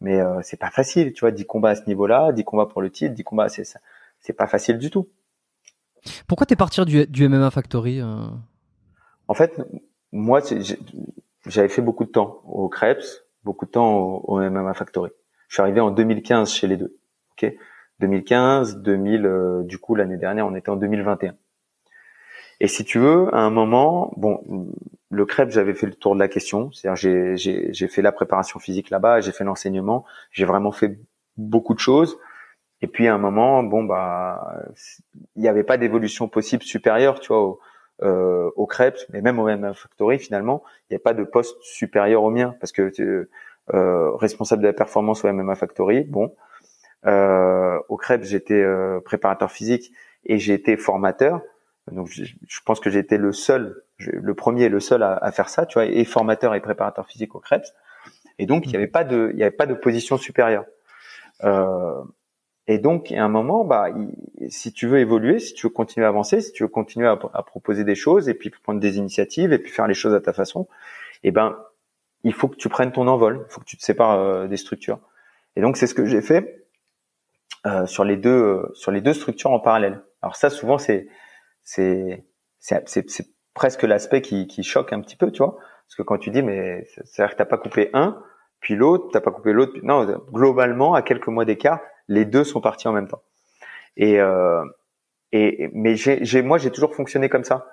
Mais 0.00 0.20
euh, 0.20 0.40
c'est 0.42 0.58
pas 0.58 0.70
facile, 0.70 1.12
tu 1.12 1.20
vois. 1.20 1.30
10 1.30 1.46
combats 1.46 1.70
à 1.70 1.74
ce 1.74 1.86
niveau-là, 1.86 2.32
10 2.32 2.44
combats 2.44 2.66
pour 2.66 2.82
le 2.82 2.90
titre, 2.90 3.14
10 3.14 3.24
combats, 3.24 3.48
c'est 3.48 3.64
ça. 3.64 3.80
C'est 4.20 4.32
pas 4.32 4.46
facile 4.46 4.78
du 4.78 4.90
tout. 4.90 5.08
Pourquoi 6.26 6.46
t'es 6.46 6.56
parti 6.56 6.84
du, 6.84 7.06
du 7.06 7.28
MMA 7.28 7.50
Factory 7.50 8.00
euh... 8.00 8.28
En 9.26 9.34
fait, 9.34 9.60
moi, 10.12 10.40
j'avais 11.46 11.68
fait 11.68 11.82
beaucoup 11.82 12.04
de 12.04 12.10
temps 12.10 12.40
au 12.46 12.68
Krebs, 12.68 13.24
beaucoup 13.44 13.66
de 13.66 13.70
temps 13.70 13.96
au, 13.96 14.24
au 14.26 14.50
MMA 14.50 14.74
Factory. 14.74 15.10
Je 15.48 15.54
suis 15.54 15.62
arrivé 15.62 15.80
en 15.80 15.90
2015 15.90 16.50
chez 16.50 16.66
les 16.66 16.76
deux. 16.76 16.96
Ok? 17.32 17.52
2015, 18.00 18.78
2000, 18.78 19.26
euh, 19.26 19.62
du 19.62 19.78
coup 19.78 19.94
l'année 19.94 20.16
dernière 20.16 20.46
on 20.46 20.54
était 20.54 20.70
en 20.70 20.76
2021. 20.76 21.34
Et 22.60 22.66
si 22.66 22.84
tu 22.84 22.98
veux, 22.98 23.32
à 23.34 23.38
un 23.38 23.50
moment, 23.50 24.12
bon, 24.16 24.42
le 25.10 25.26
crêpe 25.26 25.50
j'avais 25.50 25.74
fait 25.74 25.86
le 25.86 25.94
tour 25.94 26.14
de 26.14 26.20
la 26.20 26.28
question, 26.28 26.72
c'est-à-dire 26.72 26.96
j'ai 26.96 27.88
fait 27.88 28.02
la 28.02 28.12
préparation 28.12 28.58
physique 28.58 28.90
là-bas, 28.90 29.20
j'ai 29.20 29.32
fait 29.32 29.44
l'enseignement, 29.44 30.04
j'ai 30.32 30.44
vraiment 30.44 30.72
fait 30.72 30.98
beaucoup 31.36 31.74
de 31.74 31.78
choses. 31.78 32.18
Et 32.80 32.86
puis 32.86 33.08
à 33.08 33.14
un 33.14 33.18
moment, 33.18 33.62
bon 33.62 33.84
bah, 33.84 34.64
il 35.36 35.42
n'y 35.42 35.48
avait 35.48 35.64
pas 35.64 35.76
d'évolution 35.76 36.28
possible 36.28 36.62
supérieure, 36.62 37.20
tu 37.20 37.28
vois, 37.28 37.42
au, 37.42 37.60
euh, 38.02 38.50
au 38.56 38.66
crêpe, 38.66 38.98
mais 39.12 39.20
même 39.20 39.38
au 39.38 39.44
même 39.44 39.72
factory 39.74 40.18
finalement, 40.18 40.62
il 40.88 40.94
n'y 40.94 40.96
a 40.96 41.00
pas 41.00 41.14
de 41.14 41.24
poste 41.24 41.56
supérieur 41.62 42.22
au 42.22 42.30
mien 42.30 42.54
parce 42.60 42.72
que 42.72 42.92
euh, 43.74 44.16
responsable 44.16 44.62
de 44.62 44.68
la 44.68 44.72
performance 44.72 45.24
au 45.24 45.32
MMA 45.32 45.54
Factory, 45.54 46.04
bon, 46.04 46.34
euh, 47.06 47.78
au 47.88 47.96
Crêpes, 47.96 48.24
j'étais 48.24 48.54
euh, 48.54 49.00
préparateur 49.00 49.50
physique 49.50 49.92
et 50.24 50.38
j'ai 50.38 50.54
été 50.54 50.76
formateur. 50.76 51.40
Donc, 51.90 52.08
je, 52.08 52.24
je 52.24 52.60
pense 52.64 52.80
que 52.80 52.90
j'étais 52.90 53.16
le 53.16 53.32
seul, 53.32 53.82
le 53.98 54.34
premier 54.34 54.64
et 54.64 54.68
le 54.68 54.80
seul 54.80 55.02
à, 55.02 55.14
à, 55.14 55.32
faire 55.32 55.48
ça, 55.48 55.64
tu 55.64 55.74
vois, 55.74 55.86
et 55.86 56.04
formateur 56.04 56.54
et 56.54 56.60
préparateur 56.60 57.06
physique 57.06 57.34
au 57.34 57.40
Crêpes. 57.40 57.66
Et 58.38 58.46
donc, 58.46 58.66
il 58.66 58.70
n'y 58.70 58.76
avait 58.76 58.86
pas 58.86 59.04
de, 59.04 59.30
il 59.32 59.38
y 59.38 59.42
avait 59.42 59.50
pas 59.50 59.66
de 59.66 59.74
position 59.74 60.16
supérieure. 60.16 60.64
Euh, 61.44 62.02
et 62.66 62.78
donc, 62.78 63.10
à 63.12 63.24
un 63.24 63.28
moment, 63.28 63.64
bah, 63.64 63.88
il, 64.38 64.52
si 64.52 64.72
tu 64.72 64.86
veux 64.86 64.98
évoluer, 64.98 65.38
si 65.38 65.54
tu 65.54 65.66
veux 65.66 65.72
continuer 65.72 66.04
à 66.04 66.10
avancer, 66.10 66.40
si 66.40 66.52
tu 66.52 66.62
veux 66.62 66.68
continuer 66.68 67.06
à, 67.06 67.18
à, 67.32 67.42
proposer 67.42 67.84
des 67.84 67.94
choses 67.94 68.28
et 68.28 68.34
puis 68.34 68.50
prendre 68.50 68.80
des 68.80 68.98
initiatives 68.98 69.52
et 69.52 69.58
puis 69.58 69.72
faire 69.72 69.86
les 69.86 69.94
choses 69.94 70.14
à 70.14 70.20
ta 70.20 70.32
façon, 70.32 70.68
eh 71.24 71.30
ben, 71.30 71.58
il 72.24 72.34
faut 72.34 72.48
que 72.48 72.56
tu 72.56 72.68
prennes 72.68 72.92
ton 72.92 73.08
envol, 73.08 73.46
il 73.48 73.52
faut 73.52 73.60
que 73.60 73.66
tu 73.66 73.76
te 73.76 73.82
sépares 73.82 74.18
euh, 74.18 74.46
des 74.48 74.56
structures. 74.56 74.98
Et 75.56 75.60
donc, 75.60 75.76
c'est 75.76 75.86
ce 75.86 75.94
que 75.94 76.04
j'ai 76.04 76.20
fait. 76.20 76.66
Euh, 77.66 77.86
sur 77.86 78.04
les 78.04 78.16
deux 78.16 78.30
euh, 78.30 78.70
sur 78.74 78.92
les 78.92 79.00
deux 79.00 79.12
structures 79.12 79.50
en 79.50 79.58
parallèle. 79.58 80.00
Alors 80.22 80.36
ça 80.36 80.48
souvent 80.48 80.78
c'est 80.78 81.08
c'est 81.62 82.24
c'est 82.60 83.26
presque 83.52 83.82
l'aspect 83.82 84.22
qui, 84.22 84.46
qui 84.46 84.62
choque 84.62 84.92
un 84.92 85.00
petit 85.00 85.16
peu, 85.16 85.32
tu 85.32 85.38
vois, 85.38 85.56
parce 85.56 85.96
que 85.96 86.02
quand 86.02 86.18
tu 86.18 86.30
dis 86.30 86.42
mais 86.42 86.86
c'est-à-dire 87.04 87.32
que 87.32 87.38
t'as 87.38 87.44
pas 87.46 87.58
coupé 87.58 87.90
un, 87.94 88.22
puis 88.60 88.76
l'autre, 88.76 89.08
t'as 89.12 89.20
pas 89.20 89.32
coupé 89.32 89.52
l'autre, 89.52 89.72
non, 89.82 90.04
globalement 90.32 90.94
à 90.94 91.02
quelques 91.02 91.26
mois 91.26 91.44
d'écart, 91.44 91.80
les 92.06 92.24
deux 92.24 92.44
sont 92.44 92.60
partis 92.60 92.86
en 92.86 92.92
même 92.92 93.08
temps. 93.08 93.22
Et 93.96 94.20
euh, 94.20 94.64
et 95.32 95.68
mais 95.72 95.96
j'ai 95.96 96.42
moi 96.42 96.58
j'ai 96.58 96.70
toujours 96.70 96.94
fonctionné 96.94 97.28
comme 97.28 97.44
ça. 97.44 97.66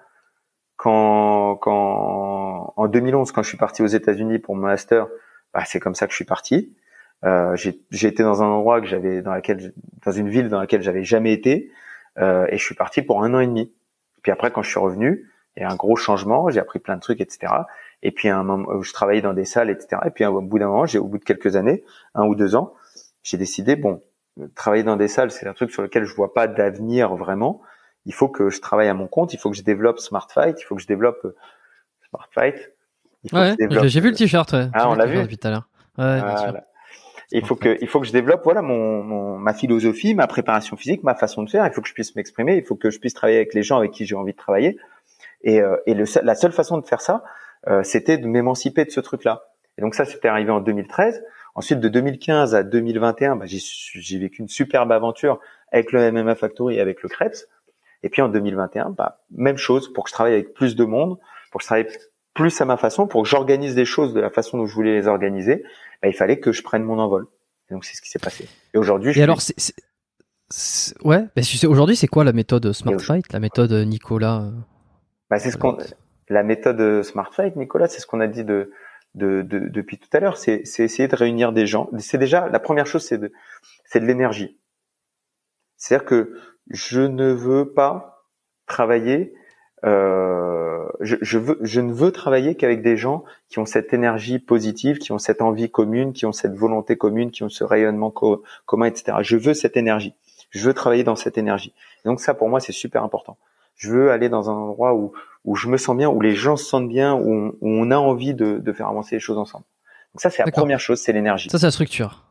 Quand 0.78 1.58
quand 1.58 2.74
en 2.76 2.88
2011 2.88 3.32
quand 3.32 3.44
je 3.44 3.50
suis 3.50 3.58
parti 3.58 3.84
aux 3.84 3.88
États-Unis 3.88 4.40
pour 4.40 4.56
mon 4.56 4.64
master, 4.64 5.08
bah, 5.54 5.64
c'est 5.66 5.80
comme 5.80 5.96
ça 5.96 6.08
que 6.08 6.12
je 6.12 6.18
suis 6.18 6.26
parti. 6.26 6.76
Euh, 7.26 7.56
j'ai 7.56 8.08
été 8.08 8.24
dans 8.24 8.44
un 8.44 8.48
endroit 8.48 8.82
que 8.82 8.88
j'avais, 8.88 9.22
dans 9.22 9.32
laquelle, 9.32 9.74
dans 10.06 10.12
une 10.12 10.30
ville 10.30 10.50
dans 10.50 10.60
laquelle 10.60 10.84
j'avais 10.84 11.04
jamais 11.04 11.34
été, 11.34 11.72
euh, 12.20 12.46
et 12.50 12.58
je 12.58 12.64
suis 12.64 12.76
parti 12.76 13.02
pour 13.02 13.24
un 13.24 13.34
an 13.34 13.40
et 13.40 13.48
demi. 13.48 13.74
Puis 14.22 14.32
après, 14.32 14.52
quand 14.52 14.62
je 14.62 14.70
suis 14.70 14.80
revenu, 14.80 15.32
il 15.58 15.64
y 15.64 15.66
a 15.66 15.72
un 15.72 15.76
gros 15.76 15.96
changement, 15.96 16.50
j'ai 16.50 16.60
appris 16.60 16.80
plein 16.80 16.96
de 16.96 17.02
trucs, 17.02 17.22
etc. 17.22 17.52
Et 18.04 18.12
puis 18.12 18.30
à 18.30 18.38
un 18.38 18.44
moment, 18.44 18.70
où 18.70 18.84
je 18.84 18.94
travaillais 18.94 19.22
dans 19.22 19.34
des 19.34 19.46
salles, 19.46 19.70
etc. 19.70 20.02
Et 20.06 20.12
puis 20.12 20.26
au 20.26 20.42
bout 20.42 20.60
d'un 20.60 20.68
moment, 20.68 20.86
j'ai, 20.86 21.00
au 21.00 21.08
bout 21.08 21.18
de 21.18 21.24
quelques 21.24 21.56
années, 21.56 21.84
un 22.14 22.26
ou 22.26 22.36
deux 22.36 22.56
ans, 22.56 22.74
j'ai 23.24 23.38
décidé, 23.38 23.76
bon, 23.76 24.04
travailler 24.54 24.84
dans 24.84 24.98
des 24.98 25.08
salles, 25.08 25.32
c'est 25.32 25.48
un 25.48 25.54
truc 25.54 25.72
sur 25.72 25.82
lequel 25.82 26.04
je 26.04 26.14
vois 26.14 26.34
pas 26.34 26.48
d'avenir 26.48 27.16
vraiment. 27.16 27.62
Il 28.06 28.14
faut 28.14 28.28
que 28.28 28.52
je 28.52 28.62
travaille 28.62 28.88
à 28.88 28.94
mon 28.94 29.08
compte, 29.08 29.34
il 29.34 29.38
faut 29.38 29.50
que 29.50 29.58
je 29.58 29.64
développe 29.64 30.00
Smart 30.00 30.28
Fight, 30.32 30.62
il 30.62 30.64
faut 30.64 30.76
que 30.76 30.82
je 30.82 30.88
développe 30.88 31.26
euh, 31.26 31.36
Smart 32.10 32.28
Fight. 32.32 32.72
Ouais, 33.34 33.56
j'ai 33.88 34.02
vu 34.02 34.12
le 34.12 34.16
t-shirt. 34.16 34.52
Ouais. 34.52 34.68
Ah, 34.74 34.88
on 34.88 34.94
l'a 34.94 35.08
vu 35.08 35.36
tout 35.36 35.48
à 35.48 35.50
l'heure. 35.50 35.68
Ouais, 35.98 36.20
voilà 36.20 36.66
il 37.32 37.46
faut 37.46 37.56
que, 37.56 37.78
il 37.82 37.88
faut 37.88 38.00
que 38.00 38.08
je 38.08 38.12
développe, 38.12 38.42
voilà, 38.44 38.62
mon, 38.62 39.04
mon, 39.04 39.38
ma 39.38 39.54
philosophie, 39.54 40.14
ma 40.14 40.28
préparation 40.28 40.78
physique, 40.78 41.04
ma 41.04 41.16
façon 41.16 41.44
de 41.44 41.50
faire. 41.50 41.66
Il 41.66 41.74
faut 41.74 41.82
que 41.82 41.88
je 41.88 41.94
puisse 41.94 42.16
m'exprimer. 42.16 42.58
Il 42.58 42.64
faut 42.64 42.76
que 42.76 42.90
je 42.90 43.00
puisse 43.00 43.14
travailler 43.14 43.38
avec 43.38 43.54
les 43.54 43.64
gens 43.64 43.78
avec 43.78 43.92
qui 43.92 44.06
j'ai 44.06 44.16
envie 44.16 44.34
de 44.34 44.38
travailler. 44.38 44.78
Et, 45.44 45.62
euh, 45.62 45.78
et 45.86 45.94
le, 45.94 46.06
la 46.24 46.36
seule 46.36 46.52
façon 46.52 46.78
de 46.78 46.86
faire 46.86 47.02
ça, 47.02 47.24
euh, 47.68 47.84
c'était 47.84 48.18
de 48.18 48.28
m'émanciper 48.28 48.86
de 48.86 48.92
ce 48.92 49.00
truc-là. 49.00 49.44
Et 49.78 49.82
donc 49.82 49.96
ça, 49.96 50.06
c'était 50.06 50.28
arrivé 50.28 50.52
en 50.52 50.62
2013. 50.62 51.24
Ensuite, 51.56 51.80
de 51.80 51.88
2015 51.88 52.54
à 52.54 52.64
2021, 52.64 53.38
bah, 53.38 53.46
j'ai 53.46 54.20
vécu 54.20 54.42
une 54.42 54.48
superbe 54.48 54.92
aventure 54.92 55.40
avec 55.72 55.92
le 55.92 56.12
MMA 56.12 56.36
Factory 56.36 56.76
et 56.76 56.82
avec 56.82 57.02
le 57.02 57.10
Krebs. 57.10 57.48
Et 58.04 58.10
puis 58.10 58.22
en 58.22 58.30
2021, 58.30 58.92
bah, 58.92 59.20
même 59.32 59.58
chose, 59.58 59.92
pour 59.92 60.04
que 60.04 60.10
je 60.10 60.14
travaille 60.14 60.34
avec 60.34 60.54
plus 60.54 60.76
de 60.76 60.86
monde, 60.86 61.18
pour 61.52 61.60
que 61.60 61.64
je 61.64 61.68
travaille 61.68 61.88
plus 62.36 62.62
à 62.62 62.66
ma 62.66 62.78
façon, 62.78 63.08
pour 63.08 63.24
que 63.24 63.30
j'organise 63.30 63.74
des 63.74 63.86
choses 63.86 64.14
de 64.14 64.20
la 64.20 64.30
façon 64.30 64.60
dont 64.60 64.68
je 64.68 64.76
voulais 64.76 64.94
les 64.94 65.08
organiser, 65.08 65.64
bah, 66.04 66.10
il 66.10 66.14
fallait 66.14 66.40
que 66.40 66.52
je 66.52 66.62
prenne 66.62 66.84
mon 66.84 67.00
envol. 67.00 67.26
Et 67.70 67.74
donc 67.74 67.84
c'est 67.84 67.96
ce 67.96 68.02
qui 68.04 68.10
s'est 68.10 68.20
passé. 68.20 68.48
Et 68.76 68.78
aujourd'hui, 68.78 69.18
et 69.18 69.24
alors, 69.24 69.42
c'est, 69.42 69.74
ouais, 71.04 71.26
bah, 71.36 71.42
aujourd'hui, 71.68 71.96
c'est 71.96 72.08
quoi 72.08 72.24
la 72.24 72.34
méthode 72.34 72.72
Smart 72.74 73.00
Fight, 73.00 73.34
la 73.34 73.40
méthode 73.40 73.72
Nicolas 73.72 74.44
euh, 74.44 74.52
bah, 75.32 75.40
c'est 75.40 75.50
ce 75.50 75.58
qu'on, 75.58 75.78
la 76.30 76.44
méthode 76.44 77.02
Smart 77.02 77.34
Fight, 77.34 77.56
Nicolas, 77.56 77.88
c'est 77.88 78.00
ce 78.00 78.06
qu'on 78.06 78.20
a 78.20 78.28
dit 78.28 78.44
de 78.44 78.70
de, 79.16 79.42
depuis 79.44 79.98
tout 79.98 80.10
à 80.14 80.20
l'heure, 80.20 80.38
c'est 80.38 80.62
essayer 80.62 81.08
de 81.08 81.16
réunir 81.16 81.54
des 81.54 81.66
gens. 81.66 81.90
C'est 82.00 82.18
déjà 82.18 82.50
la 82.50 82.60
première 82.60 82.86
chose, 82.86 83.04
c'est 83.04 83.18
de, 83.18 83.32
c'est 83.86 84.00
de 84.00 84.06
l'énergie. 84.06 84.60
C'est-à-dire 85.78 86.06
que 86.06 86.34
je 86.70 87.02
ne 87.02 87.32
veux 87.32 87.72
pas 87.74 88.28
travailler. 88.66 89.34
Euh, 89.86 90.88
je, 91.00 91.16
je, 91.22 91.38
veux, 91.38 91.60
je 91.62 91.80
ne 91.82 91.94
veux 91.94 92.12
travailler 92.12 92.56
qu'avec 92.56 92.82
des 92.82 92.98
gens 92.98 93.24
qui 93.50 93.60
ont 93.60 93.66
cette 93.66 93.94
énergie 93.94 94.40
positive, 94.40 94.98
qui 94.98 95.12
ont 95.12 95.20
cette 95.20 95.42
envie 95.42 95.70
commune, 95.70 96.14
qui 96.14 96.26
ont 96.26 96.32
cette 96.32 96.56
volonté 96.56 96.98
commune, 96.98 97.32
qui 97.32 97.44
ont 97.44 97.50
ce 97.50 97.64
rayonnement 97.64 98.12
commun, 98.66 98.86
etc. 98.86 99.18
Je 99.22 99.38
veux 99.38 99.54
cette 99.54 99.78
énergie. 99.78 100.14
Je 100.50 100.66
veux 100.68 100.74
travailler 100.74 101.04
dans 101.04 101.16
cette 101.16 101.38
énergie. 101.38 101.74
donc 102.06 102.20
ça, 102.20 102.34
pour 102.34 102.50
moi, 102.50 102.60
c'est 102.60 102.72
super 102.72 103.04
important. 103.04 103.38
Je 103.76 103.92
veux 103.92 104.12
aller 104.12 104.30
dans 104.30 104.50
un 104.50 104.54
endroit 104.54 104.96
où, 104.96 105.12
où 105.44 105.56
je 105.56 105.68
me 105.68 105.78
sens 105.78 105.98
bien, 105.98 106.10
où 106.10 106.22
les 106.22 106.34
gens 106.34 106.56
se 106.56 106.66
sentent 106.66 106.88
bien, 106.88 107.14
où 107.14 107.56
on, 107.62 107.92
a 107.92 107.98
envie 107.98 108.34
de, 108.34 108.58
de, 108.58 108.74
faire 108.74 108.88
avancer 108.88 109.16
les 109.16 109.20
choses 109.20 109.38
ensemble. 109.38 109.66
Donc 110.14 110.22
ça, 110.22 110.30
c'est 110.30 110.46
la 110.46 110.52
première 110.52 110.80
chose, 110.80 111.00
c'est 111.00 111.12
l'énergie. 111.12 111.50
Ça, 111.50 111.60
c'est 111.60 111.68
la 111.68 111.72
structure. 111.72 112.24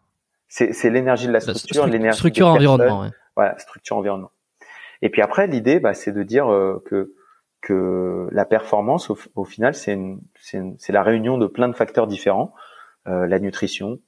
C'est 0.49 0.91
l'énergie 0.91 1.27
de 1.27 1.33
la 1.33 1.41
structure, 1.41 1.87
l'énergie. 1.87 2.17
Structure 2.17 2.47
environnement. 2.47 3.03
Ouais. 3.03 3.11
Voilà, 3.37 3.59
structure 3.59 3.97
environnement. 3.97 4.31
Et 5.03 5.11
puis 5.11 5.21
après, 5.21 5.47
l'idée, 5.47 5.81
bah, 5.81 5.93
c'est 5.93 6.13
de 6.13 6.23
dire 6.23 6.51
euh, 6.51 6.83
que 6.87 7.13
que 7.65 8.29
la 8.31 8.45
performance, 8.45 9.11
au, 9.11 9.19
au 9.35 9.45
final, 9.45 9.75
c'est 9.75 9.99
c'est 10.41 10.93
la 10.93 11.03
réunion 11.03 11.39
de 11.39 11.47
plein 11.47 11.69
de 11.69 11.75
facteurs 11.75 12.07
différents 12.07 12.55
euh, 13.07 13.27
la 13.27 13.39
nutrition, 13.39 14.01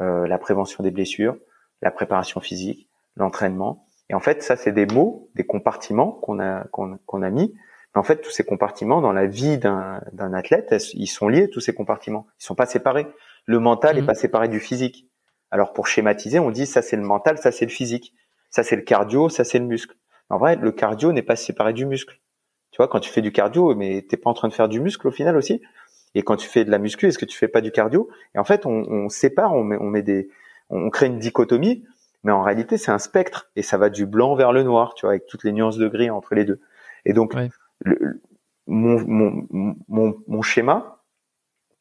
euh, 0.00 0.26
la 0.26 0.38
prévention 0.38 0.82
des 0.82 0.90
blessures, 0.90 1.36
la 1.80 1.90
préparation 1.90 2.40
physique, 2.40 2.88
l'entraînement. 3.16 3.86
Et 4.10 4.14
en 4.14 4.20
fait, 4.20 4.42
ça, 4.42 4.56
c'est 4.56 4.72
des 4.72 4.86
mots, 4.86 5.30
des 5.34 5.46
compartiments 5.46 6.12
qu'on 6.12 6.40
a 6.40 6.64
qu'on 6.72 7.22
a 7.22 7.30
mis 7.30 7.54
en 7.94 8.02
fait, 8.02 8.20
tous 8.20 8.30
ces 8.30 8.44
compartiments 8.44 9.00
dans 9.00 9.12
la 9.12 9.26
vie 9.26 9.58
d'un 9.58 10.32
athlète, 10.34 10.74
ils 10.94 11.06
sont 11.06 11.28
liés, 11.28 11.48
tous 11.48 11.60
ces 11.60 11.72
compartiments? 11.72 12.26
Ils 12.40 12.44
sont 12.44 12.56
pas 12.56 12.66
séparés. 12.66 13.06
Le 13.46 13.60
mental 13.60 13.96
est 13.96 14.00
mhm. 14.00 14.06
pas 14.06 14.14
séparé 14.14 14.48
du 14.48 14.58
physique. 14.58 15.08
Alors 15.50 15.72
pour 15.72 15.86
schématiser, 15.86 16.40
on 16.40 16.50
dit 16.50 16.66
ça 16.66 16.82
c'est 16.82 16.96
le 16.96 17.02
mental, 17.02 17.38
ça 17.38 17.52
c'est 17.52 17.64
le 17.64 17.70
physique. 17.70 18.12
Ça 18.50 18.64
c'est 18.64 18.76
le 18.76 18.82
cardio, 18.82 19.28
ça 19.28 19.44
c'est 19.44 19.60
le 19.60 19.66
muscle. 19.66 19.96
En 20.28 20.38
vrai, 20.38 20.56
le 20.56 20.72
cardio 20.72 21.12
n'est 21.12 21.22
pas 21.22 21.36
séparé 21.36 21.72
du 21.72 21.86
muscle. 21.86 22.20
Tu 22.74 22.78
vois, 22.78 22.88
quand 22.88 22.98
tu 22.98 23.08
fais 23.08 23.22
du 23.22 23.30
cardio, 23.30 23.76
mais 23.76 24.02
t'es 24.02 24.16
pas 24.16 24.28
en 24.28 24.34
train 24.34 24.48
de 24.48 24.52
faire 24.52 24.68
du 24.68 24.80
muscle 24.80 25.06
au 25.06 25.12
final 25.12 25.36
aussi. 25.36 25.62
Et 26.16 26.24
quand 26.24 26.34
tu 26.34 26.48
fais 26.48 26.64
de 26.64 26.72
la 26.72 26.78
muscu, 26.78 27.06
est-ce 27.06 27.18
que 27.18 27.24
tu 27.24 27.38
fais 27.38 27.46
pas 27.46 27.60
du 27.60 27.70
cardio? 27.70 28.08
Et 28.34 28.38
en 28.40 28.42
fait, 28.42 28.66
on, 28.66 28.82
on 28.90 29.08
sépare, 29.08 29.54
on 29.54 29.62
met, 29.62 29.76
on 29.78 29.84
met 29.84 30.02
des, 30.02 30.28
on 30.70 30.90
crée 30.90 31.06
une 31.06 31.20
dichotomie, 31.20 31.84
mais 32.24 32.32
en 32.32 32.42
réalité, 32.42 32.76
c'est 32.76 32.90
un 32.90 32.98
spectre 32.98 33.48
et 33.54 33.62
ça 33.62 33.78
va 33.78 33.90
du 33.90 34.06
blanc 34.06 34.34
vers 34.34 34.50
le 34.50 34.64
noir, 34.64 34.94
tu 34.94 35.06
vois, 35.06 35.10
avec 35.10 35.26
toutes 35.26 35.44
les 35.44 35.52
nuances 35.52 35.76
de 35.78 35.86
gris 35.86 36.10
entre 36.10 36.34
les 36.34 36.44
deux. 36.44 36.60
Et 37.04 37.12
donc, 37.12 37.32
le, 37.78 38.20
mon, 38.66 38.98
mon, 39.06 39.46
mon, 39.86 40.16
mon, 40.26 40.42
schéma, 40.42 41.00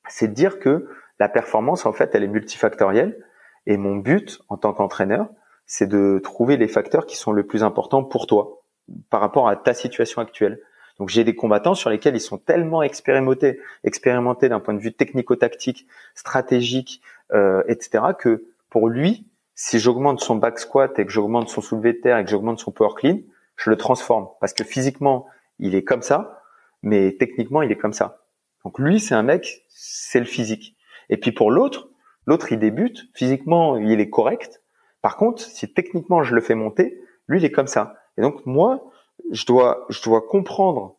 c'est 0.08 0.28
de 0.28 0.34
dire 0.34 0.60
que 0.60 0.88
la 1.20 1.28
performance, 1.28 1.88
en 1.88 1.94
fait, 1.94 2.14
elle 2.14 2.24
est 2.24 2.28
multifactorielle. 2.28 3.18
Et 3.66 3.78
mon 3.78 3.96
but 3.96 4.42
en 4.48 4.58
tant 4.58 4.74
qu'entraîneur, 4.74 5.28
c'est 5.66 5.88
de 5.88 6.20
trouver 6.24 6.56
les 6.56 6.68
facteurs 6.68 7.08
qui 7.08 7.18
sont 7.18 7.32
le 7.32 7.48
plus 7.48 7.64
importants 7.64 8.04
pour 8.04 8.28
toi 8.28 8.62
par 9.10 9.22
rapport 9.22 9.50
à 9.50 9.56
ta 9.56 9.74
situation 9.74 10.22
actuelle. 10.22 10.62
Donc 11.00 11.10
j'ai 11.10 11.24
des 11.24 11.36
combattants 11.36 11.76
sur 11.76 11.90
lesquels 11.90 12.16
ils 12.16 12.22
sont 12.22 12.38
tellement 12.38 12.84
expérimentés, 12.84 13.60
expérimentés 13.84 14.50
d'un 14.50 14.60
point 14.60 14.74
de 14.74 14.80
vue 14.80 14.94
technico-tactique, 14.94 15.88
stratégique, 16.16 17.02
euh, 17.34 17.64
etc., 17.68 18.04
que 18.18 18.46
pour 18.70 18.90
lui, 18.90 19.28
si 19.56 19.80
j'augmente 19.80 20.20
son 20.20 20.36
back 20.36 20.60
squat 20.60 20.98
et 21.00 21.06
que 21.06 21.12
j'augmente 21.12 21.50
son 21.50 21.62
soulevé 21.62 21.94
de 21.94 22.00
terre 22.00 22.18
et 22.18 22.24
que 22.24 22.30
j'augmente 22.30 22.60
son 22.60 22.72
power 22.72 22.94
clean, 22.96 23.20
je 23.56 23.70
le 23.70 23.78
transforme 23.78 24.28
parce 24.40 24.54
que 24.54 24.64
physiquement, 24.64 25.28
il 25.60 25.76
est 25.76 25.84
comme 25.84 26.02
ça, 26.02 26.42
mais 26.82 27.16
techniquement, 27.20 27.62
il 27.62 27.72
est 27.72 27.78
comme 27.78 27.94
ça. 27.94 28.26
Donc 28.64 28.80
lui, 28.80 29.00
c'est 29.00 29.16
un 29.16 29.24
mec, 29.24 29.66
c'est 29.70 30.20
le 30.20 30.26
physique. 30.26 30.76
Et 31.10 31.18
puis 31.18 31.32
pour 31.32 31.52
l'autre, 31.52 31.90
l'autre, 32.26 32.52
il 32.52 32.60
débute, 32.60 33.10
physiquement, 33.14 33.78
il 33.78 34.00
est 34.00 34.10
correct. 34.10 34.62
Par 35.02 35.18
contre, 35.18 35.42
si 35.42 35.72
techniquement 35.72 36.24
je 36.24 36.34
le 36.34 36.42
fais 36.42 36.56
monter, 36.56 37.00
lui, 37.28 37.40
il 37.40 37.46
est 37.46 37.52
comme 37.52 37.68
ça. 37.68 37.96
Et 38.18 38.22
donc 38.22 38.46
moi, 38.46 38.92
je 39.32 39.46
dois, 39.46 39.86
je 39.90 40.02
dois 40.02 40.22
comprendre 40.22 40.96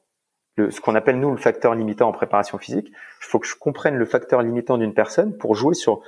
le, 0.56 0.70
ce 0.70 0.80
qu'on 0.80 0.94
appelle 0.94 1.18
nous 1.18 1.30
le 1.30 1.36
facteur 1.36 1.74
limitant 1.74 2.08
en 2.08 2.12
préparation 2.12 2.58
physique. 2.58 2.88
Il 2.88 3.26
faut 3.26 3.38
que 3.38 3.46
je 3.46 3.56
comprenne 3.56 3.96
le 3.96 4.04
facteur 4.06 4.42
limitant 4.42 4.78
d'une 4.78 4.94
personne 4.94 5.36
pour 5.36 5.54
jouer 5.54 5.74
sur 5.74 6.00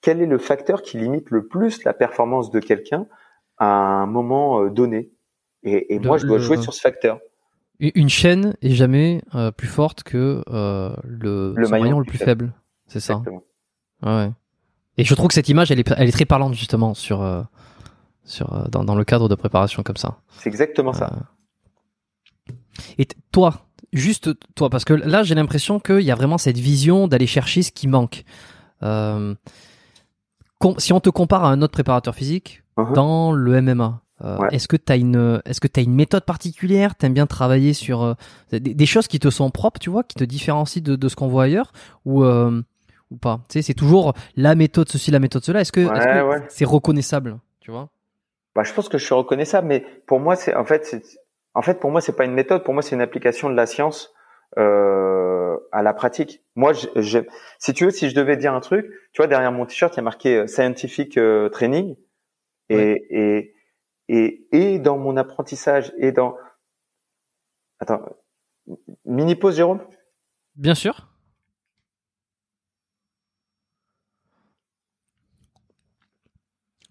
quel 0.00 0.20
est 0.20 0.26
le 0.26 0.38
facteur 0.38 0.82
qui 0.82 0.98
limite 0.98 1.30
le 1.30 1.46
plus 1.46 1.84
la 1.84 1.94
performance 1.94 2.50
de 2.50 2.60
quelqu'un 2.60 3.06
à 3.58 3.66
un 3.66 4.06
moment 4.06 4.60
euh, 4.60 4.70
donné. 4.70 5.10
Et, 5.62 5.94
et 5.94 5.98
moi, 5.98 6.18
je 6.18 6.26
dois 6.26 6.38
jouer 6.38 6.58
sur 6.58 6.74
ce 6.74 6.80
facteur. 6.80 7.20
Une 7.80 8.08
chaîne 8.08 8.54
est 8.62 8.70
jamais 8.70 9.22
euh, 9.34 9.50
plus 9.50 9.66
forte 9.66 10.04
que 10.04 10.42
euh, 10.48 10.94
le, 11.02 11.54
le 11.56 11.68
maillon, 11.68 11.98
le 11.98 12.04
plus 12.04 12.18
faible. 12.18 12.52
C'est 12.86 13.00
ça. 13.00 13.22
Ouais. 14.02 14.30
Et 14.96 15.04
je 15.04 15.14
trouve 15.14 15.28
que 15.28 15.34
cette 15.34 15.48
image, 15.48 15.72
elle 15.72 15.80
est, 15.80 15.90
elle 15.96 16.08
est 16.08 16.12
très 16.12 16.24
parlante 16.24 16.54
justement 16.54 16.94
sur, 16.94 17.22
euh, 17.22 17.42
sur 18.24 18.68
dans, 18.68 18.84
dans, 18.84 18.94
le 18.94 19.04
cadre 19.04 19.28
de 19.28 19.34
préparation 19.34 19.82
comme 19.82 19.96
ça. 19.96 20.18
C'est 20.38 20.48
exactement 20.48 20.92
ça. 20.92 21.10
Et 22.98 23.06
toi, 23.32 23.66
juste 23.92 24.30
toi, 24.54 24.70
parce 24.70 24.84
que 24.84 24.94
là, 24.94 25.22
j'ai 25.22 25.34
l'impression 25.34 25.80
qu'il 25.80 26.02
y 26.02 26.10
a 26.10 26.14
vraiment 26.14 26.38
cette 26.38 26.58
vision 26.58 27.08
d'aller 27.08 27.26
chercher 27.26 27.62
ce 27.62 27.72
qui 27.72 27.88
manque. 27.88 28.24
si 28.82 28.92
on 30.92 31.00
te 31.00 31.10
compare 31.10 31.44
à 31.44 31.50
un 31.50 31.62
autre 31.62 31.72
préparateur 31.72 32.14
physique 32.14 32.62
uh-huh. 32.76 32.94
dans 32.94 33.32
le 33.32 33.60
MMA, 33.60 34.04
euh, 34.22 34.38
est-ce 34.50 34.68
que 34.68 34.76
tu 34.76 34.92
as 34.92 34.96
une 34.96 35.42
est-ce 35.44 35.60
que 35.60 35.66
tu 35.66 35.80
une 35.80 35.94
méthode 35.94 36.24
particulière? 36.24 36.94
T'aimes 36.94 37.14
bien 37.14 37.26
travailler 37.26 37.72
sur 37.72 38.02
euh, 38.02 38.14
des, 38.52 38.86
choses 38.86 39.08
qui 39.08 39.18
te 39.18 39.28
sont 39.28 39.50
propres, 39.50 39.80
tu 39.80 39.90
vois, 39.90 40.04
qui 40.04 40.14
te 40.14 40.24
différencient 40.24 40.82
de, 40.82 41.08
ce 41.08 41.16
qu'on 41.16 41.26
voit 41.26 41.44
ailleurs? 41.44 41.72
Ou 42.04 42.24
euh, 42.24 42.62
ou 43.10 43.16
pas? 43.16 43.40
Tu 43.48 43.54
sais, 43.54 43.62
c'est 43.62 43.74
toujours 43.74 44.14
la 44.36 44.54
méthode 44.54 44.88
ceci, 44.88 45.10
la 45.10 45.18
méthode 45.18 45.44
cela. 45.44 45.60
Est-ce 45.60 45.72
que 45.72 45.88
c'est 46.48 46.64
reconnaissable, 46.64 47.38
tu 47.60 47.70
vois? 47.70 47.88
Bah, 48.54 48.62
je 48.62 48.72
pense 48.72 48.88
que 48.88 48.98
je 48.98 49.04
suis 49.04 49.14
reconnaissable, 49.14 49.66
mais 49.66 49.84
pour 50.06 50.20
moi, 50.20 50.36
c'est 50.36 50.54
en 50.54 50.64
fait, 50.64 51.02
en 51.54 51.62
fait, 51.62 51.80
pour 51.80 51.90
moi, 51.90 52.00
c'est 52.00 52.16
pas 52.16 52.24
une 52.24 52.34
méthode. 52.34 52.64
Pour 52.64 52.74
moi, 52.74 52.82
c'est 52.82 52.94
une 52.94 53.00
application 53.00 53.48
de 53.48 53.54
la 53.54 53.66
science 53.66 54.12
à 54.56 55.82
la 55.82 55.94
pratique. 55.94 56.44
Moi, 56.54 56.72
je, 56.72 57.18
si 57.58 57.72
tu 57.74 57.86
veux, 57.86 57.90
si 57.90 58.08
je 58.08 58.14
devais 58.14 58.36
dire 58.36 58.54
un 58.54 58.60
truc, 58.60 58.86
tu 59.12 59.18
vois, 59.18 59.26
derrière 59.26 59.50
mon 59.50 59.66
t-shirt, 59.66 59.92
il 59.94 59.96
y 59.96 60.00
a 60.00 60.02
marqué 60.02 60.46
scientific 60.46 61.18
training 61.52 61.96
et, 62.68 63.06
et 63.10 63.54
et, 64.08 64.46
et 64.52 64.78
dans 64.78 64.98
mon 64.98 65.16
apprentissage 65.16 65.92
et 65.96 66.12
dans... 66.12 66.36
Attends, 67.80 68.02
mini 69.04 69.34
pause 69.34 69.56
Jérôme? 69.56 69.80
Bien 70.56 70.74
sûr. 70.74 71.08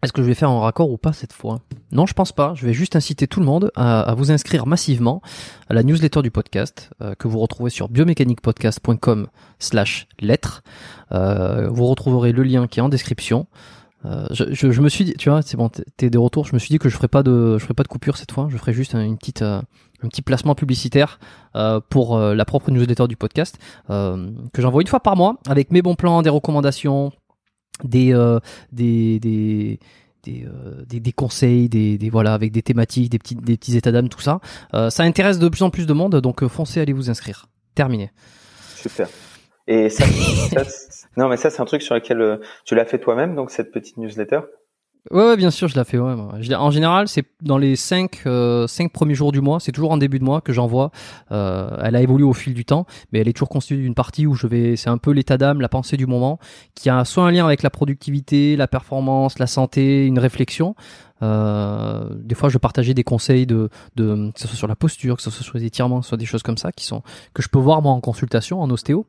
Est-ce 0.03 0.11
que 0.11 0.21
je 0.21 0.27
vais 0.27 0.34
faire 0.34 0.49
un 0.49 0.59
raccord 0.59 0.91
ou 0.91 0.97
pas 0.97 1.13
cette 1.13 1.31
fois? 1.31 1.59
Non, 1.93 2.05
je 2.05 2.13
pense 2.13 2.34
pas. 2.34 2.53
Je 2.55 2.65
vais 2.65 2.73
juste 2.73 2.97
inciter 2.97 3.25
tout 3.25 3.39
le 3.39 3.45
monde 3.45 3.71
à, 3.75 4.13
vous 4.17 4.31
inscrire 4.31 4.67
massivement 4.67 5.21
à 5.69 5.73
la 5.73 5.81
newsletter 5.81 6.21
du 6.21 6.30
podcast 6.30 6.89
euh, 7.01 7.15
que 7.15 7.30
vous 7.30 7.39
retrouvez 7.39 7.69
sur 7.69 7.88
biomécaniquepodcast.com 7.88 9.27
slash 9.59 10.07
lettres. 10.19 10.61
Euh, 11.13 11.69
vous 11.69 11.85
retrouverez 11.85 12.34
le 12.34 12.43
lien 12.43 12.67
qui 12.67 12.80
est 12.80 12.84
en 12.84 12.89
description. 12.89 13.47
Euh, 14.03 14.27
je, 14.31 14.81
me 14.81 14.89
suis 14.89 15.05
dit, 15.05 15.13
tu 15.13 15.30
vois, 15.30 15.41
c'est 15.41 15.55
bon, 15.55 15.69
t'es 15.69 16.09
de 16.09 16.17
retour. 16.17 16.45
Je 16.45 16.53
me 16.53 16.59
suis 16.59 16.69
dit 16.69 16.80
que 16.80 16.89
je 16.89 16.97
ferais 16.97 17.07
pas 17.07 17.23
de, 17.23 17.57
je 17.57 17.63
ferais 17.63 17.73
pas 17.73 17.84
de 17.84 17.88
coupure 17.88 18.17
cette 18.17 18.34
fois. 18.34 18.49
Je 18.51 18.57
ferais 18.57 18.73
juste 18.73 18.95
une 18.95 19.17
petite, 19.17 19.41
un 19.41 19.63
petit 20.09 20.21
placement 20.21 20.53
publicitaire 20.53 21.17
pour 21.89 22.19
la 22.19 22.43
propre 22.43 22.71
newsletter 22.71 23.07
du 23.07 23.15
podcast 23.15 23.57
que 23.88 24.61
j'envoie 24.61 24.81
une 24.81 24.88
fois 24.89 24.99
par 24.99 25.15
mois 25.15 25.38
avec 25.47 25.71
mes 25.71 25.81
bons 25.81 25.95
plans, 25.95 26.21
des 26.21 26.30
recommandations, 26.30 27.13
des, 27.83 28.13
des, 28.71 29.19
des 29.19 29.79
des, 30.23 30.45
des, 30.87 30.99
des, 31.01 31.11
conseils, 31.11 31.67
des, 31.67 31.97
des, 31.97 32.09
voilà, 32.09 32.33
avec 32.33 32.53
des 32.53 32.61
thématiques, 32.61 33.09
des 33.09 33.19
petits, 33.19 33.35
des 33.35 33.57
petits 33.57 33.75
états 33.75 33.91
d'âme, 33.91 34.07
tout 34.07 34.21
ça. 34.21 34.39
ça 34.71 35.03
intéresse 35.03 35.37
de 35.37 35.49
plus 35.49 35.63
en 35.63 35.69
plus 35.69 35.85
de 35.85 35.91
monde, 35.93 36.15
donc 36.21 36.47
foncez, 36.47 36.79
allez 36.79 36.93
vous 36.93 37.09
inscrire. 37.09 37.47
Terminé. 37.75 38.11
Super. 38.75 39.09
Et 39.67 39.89
ça, 39.89 40.05
ça 40.05 40.63
non, 41.17 41.29
mais 41.29 41.37
ça, 41.37 41.49
c'est 41.49 41.61
un 41.61 41.65
truc 41.65 41.81
sur 41.81 41.95
lequel 41.95 42.21
euh, 42.21 42.37
tu 42.65 42.75
l'as 42.75 42.85
fait 42.85 42.99
toi-même, 42.99 43.35
donc 43.35 43.51
cette 43.51 43.71
petite 43.71 43.97
newsletter? 43.97 44.41
Ouais, 45.11 45.35
bien 45.35 45.51
sûr, 45.51 45.67
je 45.67 45.77
l'ai 45.77 45.84
fait. 45.84 45.97
Ouais, 45.97 46.13
en 46.55 46.71
général, 46.71 47.09
c'est 47.09 47.25
dans 47.41 47.57
les 47.57 47.75
5 47.75 48.21
euh, 48.25 48.67
cinq 48.67 48.91
premiers 48.93 49.15
jours 49.15 49.34
du 49.34 49.41
mois, 49.41 49.59
c'est 49.59 49.73
toujours 49.73 49.91
en 49.91 49.97
début 49.97 50.17
de 50.17 50.23
mois 50.23 50.39
que 50.39 50.53
j'envoie. 50.53 50.91
Euh, 51.31 51.69
elle 51.84 51.97
a 51.97 52.01
évolué 52.01 52.23
au 52.23 52.31
fil 52.31 52.53
du 52.53 52.63
temps, 52.63 52.85
mais 53.11 53.19
elle 53.19 53.27
est 53.27 53.34
toujours 53.34 53.49
constituée 53.49 53.81
d'une 53.81 53.95
partie 53.95 54.25
où 54.25 54.34
je 54.34 54.47
vais, 54.47 54.77
c'est 54.77 54.89
un 54.89 54.97
peu 54.97 55.11
l'état 55.11 55.38
d'âme, 55.38 55.59
la 55.59 55.67
pensée 55.67 55.97
du 55.97 56.07
moment, 56.07 56.39
qui 56.73 56.89
a 56.89 57.03
soit 57.03 57.25
un 57.25 57.31
lien 57.31 57.45
avec 57.45 57.63
la 57.63 57.69
productivité, 57.69 58.55
la 58.55 58.67
performance, 58.69 59.39
la 59.39 59.47
santé, 59.47 60.05
une 60.05 60.19
réflexion. 60.19 60.73
Euh, 61.21 62.09
des 62.15 62.35
fois, 62.35 62.47
je 62.47 62.57
partageais 62.57 62.93
des 62.93 63.03
conseils 63.03 63.45
de, 63.45 63.69
de, 63.97 64.31
que 64.34 64.39
ce 64.39 64.47
soit 64.47 64.57
sur 64.57 64.67
la 64.67 64.75
posture, 64.77 65.17
que 65.17 65.21
ce 65.21 65.31
soit 65.31 65.43
sur 65.43 65.57
les 65.57 65.65
étirements, 65.65 65.99
que 65.99 66.05
ce 66.05 66.09
soit 66.09 66.17
des 66.17 66.25
choses 66.25 66.43
comme 66.43 66.57
ça, 66.57 66.71
qui 66.71 66.85
sont 66.85 67.03
que 67.34 67.41
je 67.41 67.49
peux 67.49 67.59
voir 67.59 67.81
moi 67.81 67.91
en 67.91 67.99
consultation, 67.99 68.61
en 68.61 68.69
ostéo. 68.69 69.05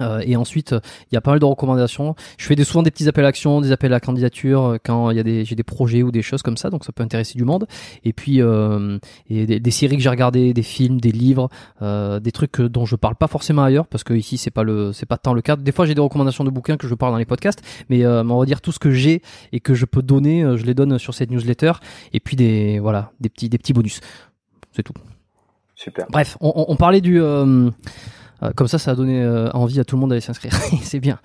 Euh, 0.00 0.22
et 0.24 0.36
ensuite, 0.36 0.74
il 1.10 1.14
y 1.14 1.18
a 1.18 1.20
pas 1.20 1.30
mal 1.30 1.40
de 1.40 1.44
recommandations. 1.44 2.14
Je 2.36 2.46
fais 2.46 2.54
des, 2.54 2.64
souvent 2.64 2.82
des 2.82 2.90
petits 2.90 3.08
appels 3.08 3.24
à 3.24 3.28
action, 3.28 3.60
des 3.60 3.72
appels 3.72 3.92
à 3.92 4.00
candidature 4.00 4.64
euh, 4.64 4.76
quand 4.82 5.10
il 5.10 5.16
y 5.16 5.20
a 5.20 5.22
des 5.22 5.44
j'ai 5.44 5.54
des 5.54 5.62
projets 5.62 6.02
ou 6.02 6.10
des 6.10 6.22
choses 6.22 6.42
comme 6.42 6.56
ça, 6.56 6.70
donc 6.70 6.84
ça 6.84 6.92
peut 6.92 7.02
intéresser 7.02 7.36
du 7.36 7.44
monde. 7.44 7.66
Et 8.04 8.12
puis 8.12 8.40
euh, 8.40 8.98
et 9.28 9.46
des, 9.46 9.70
séries 9.70 9.96
que 9.96 10.02
j'ai 10.02 10.08
regardées, 10.08 10.52
des 10.54 10.62
films, 10.62 11.00
des 11.00 11.12
livres, 11.12 11.48
euh, 11.82 12.20
des 12.20 12.32
trucs 12.32 12.60
dont 12.60 12.86
je 12.86 12.96
parle 12.96 13.14
pas 13.14 13.28
forcément 13.28 13.62
ailleurs 13.62 13.86
parce 13.86 14.04
que 14.04 14.14
ici 14.14 14.38
c'est 14.38 14.50
pas 14.50 14.62
le 14.62 14.92
c'est 14.92 15.06
pas 15.06 15.18
tant 15.18 15.34
le 15.34 15.42
cas. 15.42 15.56
Des 15.56 15.72
fois 15.72 15.86
j'ai 15.86 15.94
des 15.94 16.00
recommandations 16.00 16.44
de 16.44 16.50
bouquins 16.50 16.76
que 16.76 16.88
je 16.88 16.94
parle 16.94 17.12
dans 17.12 17.18
les 17.18 17.26
podcasts, 17.26 17.62
mais, 17.88 18.04
euh, 18.04 18.22
on 18.22 18.38
va 18.38 18.46
dire 18.46 18.60
tout 18.60 18.72
ce 18.72 18.78
que 18.78 18.90
j'ai 18.90 19.22
et 19.52 19.60
que 19.60 19.74
je 19.74 19.84
peux 19.84 20.02
donner, 20.02 20.42
je 20.56 20.64
les 20.64 20.74
donne 20.74 20.98
sur 20.98 21.14
cette 21.14 21.30
newsletter. 21.30 21.72
Et 22.12 22.20
puis 22.20 22.36
des 22.36 22.78
voilà 22.78 23.12
des 23.20 23.28
petits 23.28 23.48
des 23.48 23.58
petits 23.58 23.72
bonus, 23.72 24.00
c'est 24.72 24.82
tout. 24.82 24.94
Super. 25.74 26.06
Bref, 26.10 26.36
on, 26.40 26.64
on 26.68 26.74
parlait 26.74 27.00
du 27.00 27.20
euh, 27.20 27.70
comme 28.56 28.68
ça, 28.68 28.78
ça 28.78 28.92
a 28.92 28.94
donné 28.94 29.22
euh, 29.22 29.50
envie 29.50 29.80
à 29.80 29.84
tout 29.84 29.96
le 29.96 30.00
monde 30.00 30.10
d'aller 30.10 30.20
s'inscrire. 30.20 30.52
c'est 30.82 31.00
bien. 31.00 31.18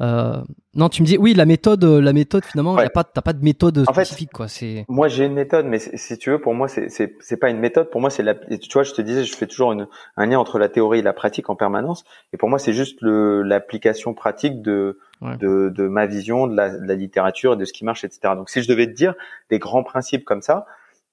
Euh, 0.00 0.40
non, 0.74 0.88
tu 0.88 1.02
me 1.02 1.06
dis 1.06 1.18
oui, 1.18 1.34
la 1.34 1.44
méthode, 1.44 1.84
la 1.84 2.14
méthode 2.14 2.44
finalement, 2.46 2.74
ouais. 2.74 2.88
pas, 2.88 3.04
t'as 3.04 3.20
pas 3.20 3.34
de 3.34 3.44
méthode 3.44 3.84
spécifique 3.84 4.30
quoi. 4.32 4.48
C'est. 4.48 4.86
Moi, 4.88 5.08
j'ai 5.08 5.26
une 5.26 5.34
méthode, 5.34 5.66
mais 5.66 5.78
si 5.78 6.16
tu 6.16 6.30
veux, 6.30 6.40
pour 6.40 6.54
moi, 6.54 6.68
c'est 6.68 6.88
c'est 6.88 7.36
pas 7.36 7.50
une 7.50 7.58
méthode. 7.58 7.90
Pour 7.90 8.00
moi, 8.00 8.08
c'est 8.08 8.22
la. 8.22 8.34
Tu 8.34 8.72
vois, 8.72 8.82
je 8.82 8.92
te 8.92 9.02
disais, 9.02 9.24
je 9.24 9.36
fais 9.36 9.46
toujours 9.46 9.72
une, 9.72 9.88
un 10.16 10.26
lien 10.26 10.38
entre 10.38 10.58
la 10.58 10.70
théorie 10.70 11.00
et 11.00 11.02
la 11.02 11.12
pratique 11.12 11.50
en 11.50 11.56
permanence. 11.56 12.04
Et 12.32 12.38
pour 12.38 12.48
moi, 12.48 12.58
c'est 12.58 12.72
juste 12.72 13.02
le 13.02 13.42
l'application 13.42 14.14
pratique 14.14 14.62
de 14.62 14.98
de 15.20 15.68
de 15.68 15.86
ma 15.86 16.06
vision 16.06 16.46
de 16.46 16.56
la, 16.56 16.70
de 16.70 16.86
la 16.86 16.94
littérature 16.94 17.52
et 17.52 17.56
de 17.56 17.64
ce 17.66 17.74
qui 17.74 17.84
marche, 17.84 18.02
etc. 18.04 18.32
Donc, 18.36 18.48
si 18.48 18.62
je 18.62 18.68
devais 18.68 18.86
te 18.86 18.92
dire 18.92 19.12
des 19.50 19.58
grands 19.58 19.82
principes 19.82 20.24
comme 20.24 20.40
ça, 20.40 20.64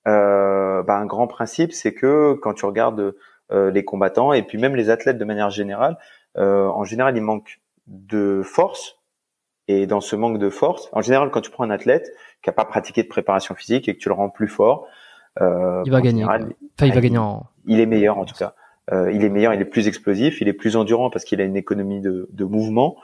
euh, 0.07 0.83
bah, 0.83 0.95
un 0.95 1.05
grand 1.05 1.27
principe, 1.27 1.73
c'est 1.73 1.93
que 1.93 2.33
quand 2.41 2.53
tu 2.53 2.65
regardes 2.65 2.99
euh, 2.99 3.17
les 3.51 3.85
combattants 3.85 4.33
et 4.33 4.43
puis 4.43 4.57
même 4.57 4.75
les 4.75 4.89
athlètes 4.89 5.17
de 5.17 5.25
manière 5.25 5.49
générale. 5.49 5.97
Euh, 6.37 6.67
en 6.67 6.83
général, 6.83 7.15
il 7.17 7.23
manque 7.23 7.59
de 7.87 8.41
force 8.43 8.97
et 9.67 9.85
dans 9.85 10.01
ce 10.01 10.15
manque 10.15 10.39
de 10.39 10.49
force, 10.49 10.89
en 10.93 11.01
général, 11.01 11.29
quand 11.29 11.41
tu 11.41 11.51
prends 11.51 11.63
un 11.63 11.69
athlète 11.69 12.09
qui 12.41 12.49
a 12.49 12.53
pas 12.53 12.65
pratiqué 12.65 13.03
de 13.03 13.07
préparation 13.07 13.53
physique 13.55 13.89
et 13.89 13.95
que 13.95 13.99
tu 13.99 14.07
le 14.07 14.15
rends 14.15 14.29
plus 14.29 14.47
fort, 14.47 14.87
euh, 15.41 15.83
il 15.85 15.91
va 15.91 16.01
gagner. 16.01 16.23
enfin, 16.23 16.39
il 16.81 16.93
va 16.93 17.01
gagner 17.01 17.17
en. 17.17 17.45
Il 17.65 17.79
est 17.79 17.85
meilleur 17.85 18.17
en 18.17 18.25
tout 18.25 18.35
cas. 18.35 18.53
Euh, 18.93 19.11
il 19.11 19.25
est 19.25 19.29
meilleur, 19.29 19.53
il 19.53 19.59
est 19.59 19.65
plus 19.65 19.87
explosif, 19.87 20.39
il 20.39 20.47
est 20.47 20.53
plus 20.53 20.77
endurant 20.77 21.09
parce 21.09 21.25
qu'il 21.25 21.41
a 21.41 21.43
une 21.43 21.57
économie 21.57 21.99
de, 21.99 22.29
de 22.31 22.45
mouvement. 22.45 22.95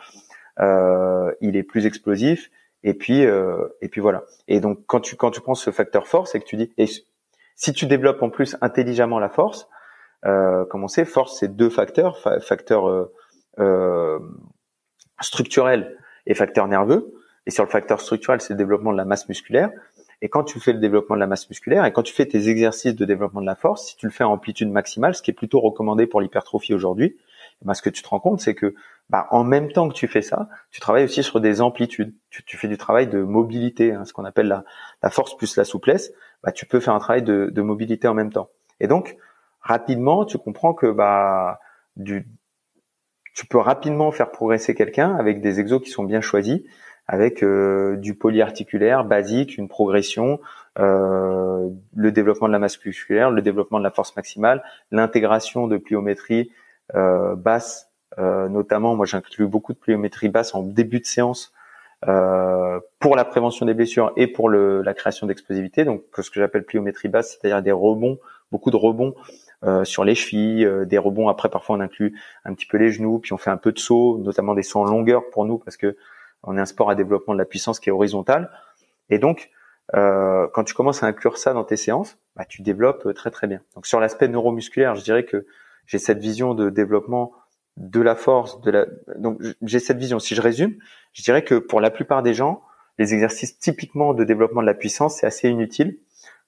Euh, 0.59 1.33
il 1.41 1.57
est 1.57 1.63
plus 1.63 1.85
explosif 1.85 2.49
et 2.83 2.93
puis 2.93 3.25
euh, 3.25 3.67
et 3.81 3.89
puis 3.89 3.99
voilà. 3.99 4.23
Et 4.47 4.61
donc 4.61 4.79
quand 4.85 5.01
tu 5.01 5.17
quand 5.17 5.31
tu 5.31 5.41
prends 5.41 5.55
ce 5.55 5.71
facteur 5.71 6.07
force, 6.07 6.31
c'est 6.31 6.39
que 6.39 6.45
tu 6.45 6.55
dis 6.55 6.71
et 6.77 6.85
si 7.55 7.73
tu 7.73 7.85
développes 7.85 8.21
en 8.21 8.29
plus 8.29 8.55
intelligemment 8.61 9.19
la 9.19 9.29
force, 9.29 9.67
euh, 10.25 10.65
comment 10.65 10.87
c'est 10.87 11.05
Force, 11.05 11.39
c'est 11.39 11.55
deux 11.55 11.69
facteurs, 11.69 12.17
facteur 12.41 12.87
euh, 12.87 13.11
euh, 13.59 14.19
structurel 15.21 15.97
et 16.25 16.33
facteur 16.33 16.67
nerveux. 16.67 17.13
Et 17.45 17.51
sur 17.51 17.63
le 17.63 17.69
facteur 17.69 17.99
structurel, 17.99 18.39
c'est 18.39 18.53
le 18.53 18.57
développement 18.57 18.91
de 18.91 18.97
la 18.97 19.05
masse 19.05 19.27
musculaire. 19.27 19.69
Et 20.21 20.29
quand 20.29 20.45
tu 20.45 20.61
fais 20.61 20.71
le 20.71 20.79
développement 20.79 21.15
de 21.15 21.19
la 21.19 21.27
masse 21.27 21.49
musculaire 21.49 21.83
et 21.83 21.91
quand 21.91 22.03
tu 22.03 22.13
fais 22.13 22.25
tes 22.25 22.47
exercices 22.47 22.95
de 22.95 23.03
développement 23.03 23.41
de 23.41 23.45
la 23.45 23.55
force, 23.55 23.87
si 23.87 23.97
tu 23.97 24.05
le 24.05 24.11
fais 24.11 24.23
en 24.23 24.31
amplitude 24.31 24.71
maximale, 24.71 25.15
ce 25.15 25.21
qui 25.21 25.31
est 25.31 25.33
plutôt 25.33 25.59
recommandé 25.59 26.07
pour 26.07 26.21
l'hypertrophie 26.21 26.73
aujourd'hui, 26.73 27.17
eh 27.61 27.65
ben, 27.65 27.73
ce 27.73 27.81
que 27.81 27.89
tu 27.89 28.01
te 28.01 28.07
rends 28.07 28.21
compte, 28.21 28.39
c'est 28.39 28.55
que 28.55 28.73
bah, 29.09 29.27
en 29.31 29.43
même 29.43 29.69
temps 29.73 29.89
que 29.89 29.93
tu 29.93 30.07
fais 30.07 30.21
ça, 30.21 30.47
tu 30.71 30.79
travailles 30.79 31.03
aussi 31.03 31.23
sur 31.23 31.41
des 31.41 31.59
amplitudes. 31.59 32.15
Tu, 32.29 32.41
tu 32.45 32.55
fais 32.55 32.69
du 32.69 32.77
travail 32.77 33.07
de 33.07 33.21
mobilité, 33.21 33.91
hein, 33.91 34.05
ce 34.05 34.13
qu'on 34.13 34.23
appelle 34.23 34.47
la, 35.01 35.09
force 35.09 35.35
plus 35.35 35.57
la 35.57 35.65
souplesse. 35.65 36.13
Bah, 36.41 36.53
tu 36.53 36.65
peux 36.65 36.79
faire 36.79 36.93
un 36.93 36.99
travail 36.99 37.23
de, 37.23 37.49
de 37.51 37.61
mobilité 37.61 38.07
en 38.07 38.13
même 38.13 38.31
temps. 38.31 38.49
Et 38.79 38.87
donc, 38.87 39.17
rapidement, 39.63 40.25
tu 40.25 40.37
comprends 40.37 40.73
que 40.73 40.91
bah 40.91 41.59
du 41.95 42.27
tu 43.33 43.47
peux 43.47 43.57
rapidement 43.57 44.11
faire 44.11 44.29
progresser 44.29 44.75
quelqu'un 44.75 45.15
avec 45.15 45.41
des 45.41 45.59
exos 45.59 45.81
qui 45.81 45.89
sont 45.89 46.03
bien 46.03 46.21
choisis, 46.21 46.61
avec 47.07 47.43
euh, 47.43 47.97
du 47.97 48.15
polyarticulaire 48.15 49.05
basique, 49.05 49.57
une 49.57 49.67
progression, 49.67 50.39
euh, 50.79 51.67
le 51.95 52.11
développement 52.11 52.47
de 52.47 52.53
la 52.53 52.59
masse 52.59 52.83
musculaire, 52.85 53.31
le 53.31 53.41
développement 53.41 53.79
de 53.79 53.83
la 53.83 53.91
force 53.91 54.15
maximale, 54.15 54.63
l'intégration 54.91 55.67
de 55.67 55.77
pliométrie 55.77 56.51
euh, 56.95 57.35
basse, 57.35 57.89
euh, 58.19 58.47
notamment. 58.49 58.95
Moi, 58.95 59.05
j'inclus 59.07 59.47
beaucoup 59.47 59.73
de 59.73 59.79
pliométrie 59.79 60.29
basse 60.29 60.53
en 60.53 60.61
début 60.61 60.99
de 60.99 61.05
séance 61.05 61.51
euh, 62.07 62.79
pour 62.99 63.15
la 63.15 63.25
prévention 63.25 63.65
des 63.65 63.73
blessures 63.73 64.13
et 64.15 64.27
pour 64.27 64.47
le, 64.47 64.83
la 64.83 64.93
création 64.93 65.25
d'explosivité. 65.25 65.85
Donc, 65.85 66.03
ce 66.17 66.29
que 66.29 66.39
j'appelle 66.39 66.63
pliométrie 66.63 67.07
basse, 67.07 67.31
c'est-à-dire 67.31 67.63
des 67.63 67.71
rebonds, 67.71 68.19
beaucoup 68.51 68.69
de 68.69 68.77
rebonds 68.77 69.15
euh, 69.63 69.83
sur 69.83 70.03
les 70.03 70.15
chevilles, 70.15 70.65
euh, 70.65 70.85
des 70.85 70.97
rebonds. 70.97 71.29
Après, 71.29 71.49
parfois, 71.49 71.77
on 71.77 71.79
inclut 71.79 72.19
un 72.45 72.53
petit 72.53 72.65
peu 72.65 72.77
les 72.77 72.91
genoux, 72.91 73.19
puis 73.19 73.33
on 73.33 73.37
fait 73.37 73.49
un 73.49 73.57
peu 73.57 73.71
de 73.71 73.79
saut, 73.79 74.17
notamment 74.19 74.53
des 74.55 74.63
sauts 74.63 74.81
en 74.81 74.85
longueur 74.85 75.29
pour 75.31 75.45
nous, 75.45 75.57
parce 75.57 75.77
que 75.77 75.95
on 76.43 76.57
est 76.57 76.61
un 76.61 76.65
sport 76.65 76.89
à 76.89 76.95
développement 76.95 77.33
de 77.33 77.39
la 77.39 77.45
puissance 77.45 77.79
qui 77.79 77.89
est 77.89 77.91
horizontal. 77.91 78.51
Et 79.09 79.19
donc, 79.19 79.51
euh, 79.95 80.47
quand 80.53 80.63
tu 80.63 80.73
commences 80.73 81.03
à 81.03 81.07
inclure 81.07 81.37
ça 81.37 81.53
dans 81.53 81.63
tes 81.63 81.77
séances, 81.77 82.17
bah, 82.35 82.45
tu 82.45 82.61
développes 82.61 83.13
très 83.13 83.31
très 83.31 83.47
bien. 83.47 83.61
Donc 83.75 83.85
sur 83.85 83.99
l'aspect 83.99 84.27
neuromusculaire, 84.27 84.95
je 84.95 85.03
dirais 85.03 85.23
que 85.23 85.45
j'ai 85.85 85.99
cette 85.99 86.19
vision 86.19 86.53
de 86.53 86.69
développement 86.69 87.33
de 87.77 88.01
la 88.01 88.15
force, 88.15 88.61
de 88.61 88.71
la. 88.71 88.85
Donc 89.17 89.41
j'ai 89.61 89.79
cette 89.79 89.97
vision. 89.97 90.19
Si 90.19 90.35
je 90.35 90.41
résume, 90.41 90.75
je 91.13 91.23
dirais 91.23 91.43
que 91.43 91.55
pour 91.55 91.81
la 91.81 91.89
plupart 91.89 92.23
des 92.23 92.33
gens, 92.33 92.61
les 92.97 93.13
exercices 93.13 93.57
typiquement 93.57 94.13
de 94.13 94.23
développement 94.23 94.61
de 94.61 94.67
la 94.67 94.73
puissance, 94.73 95.17
c'est 95.17 95.25
assez 95.25 95.49
inutile 95.49 95.97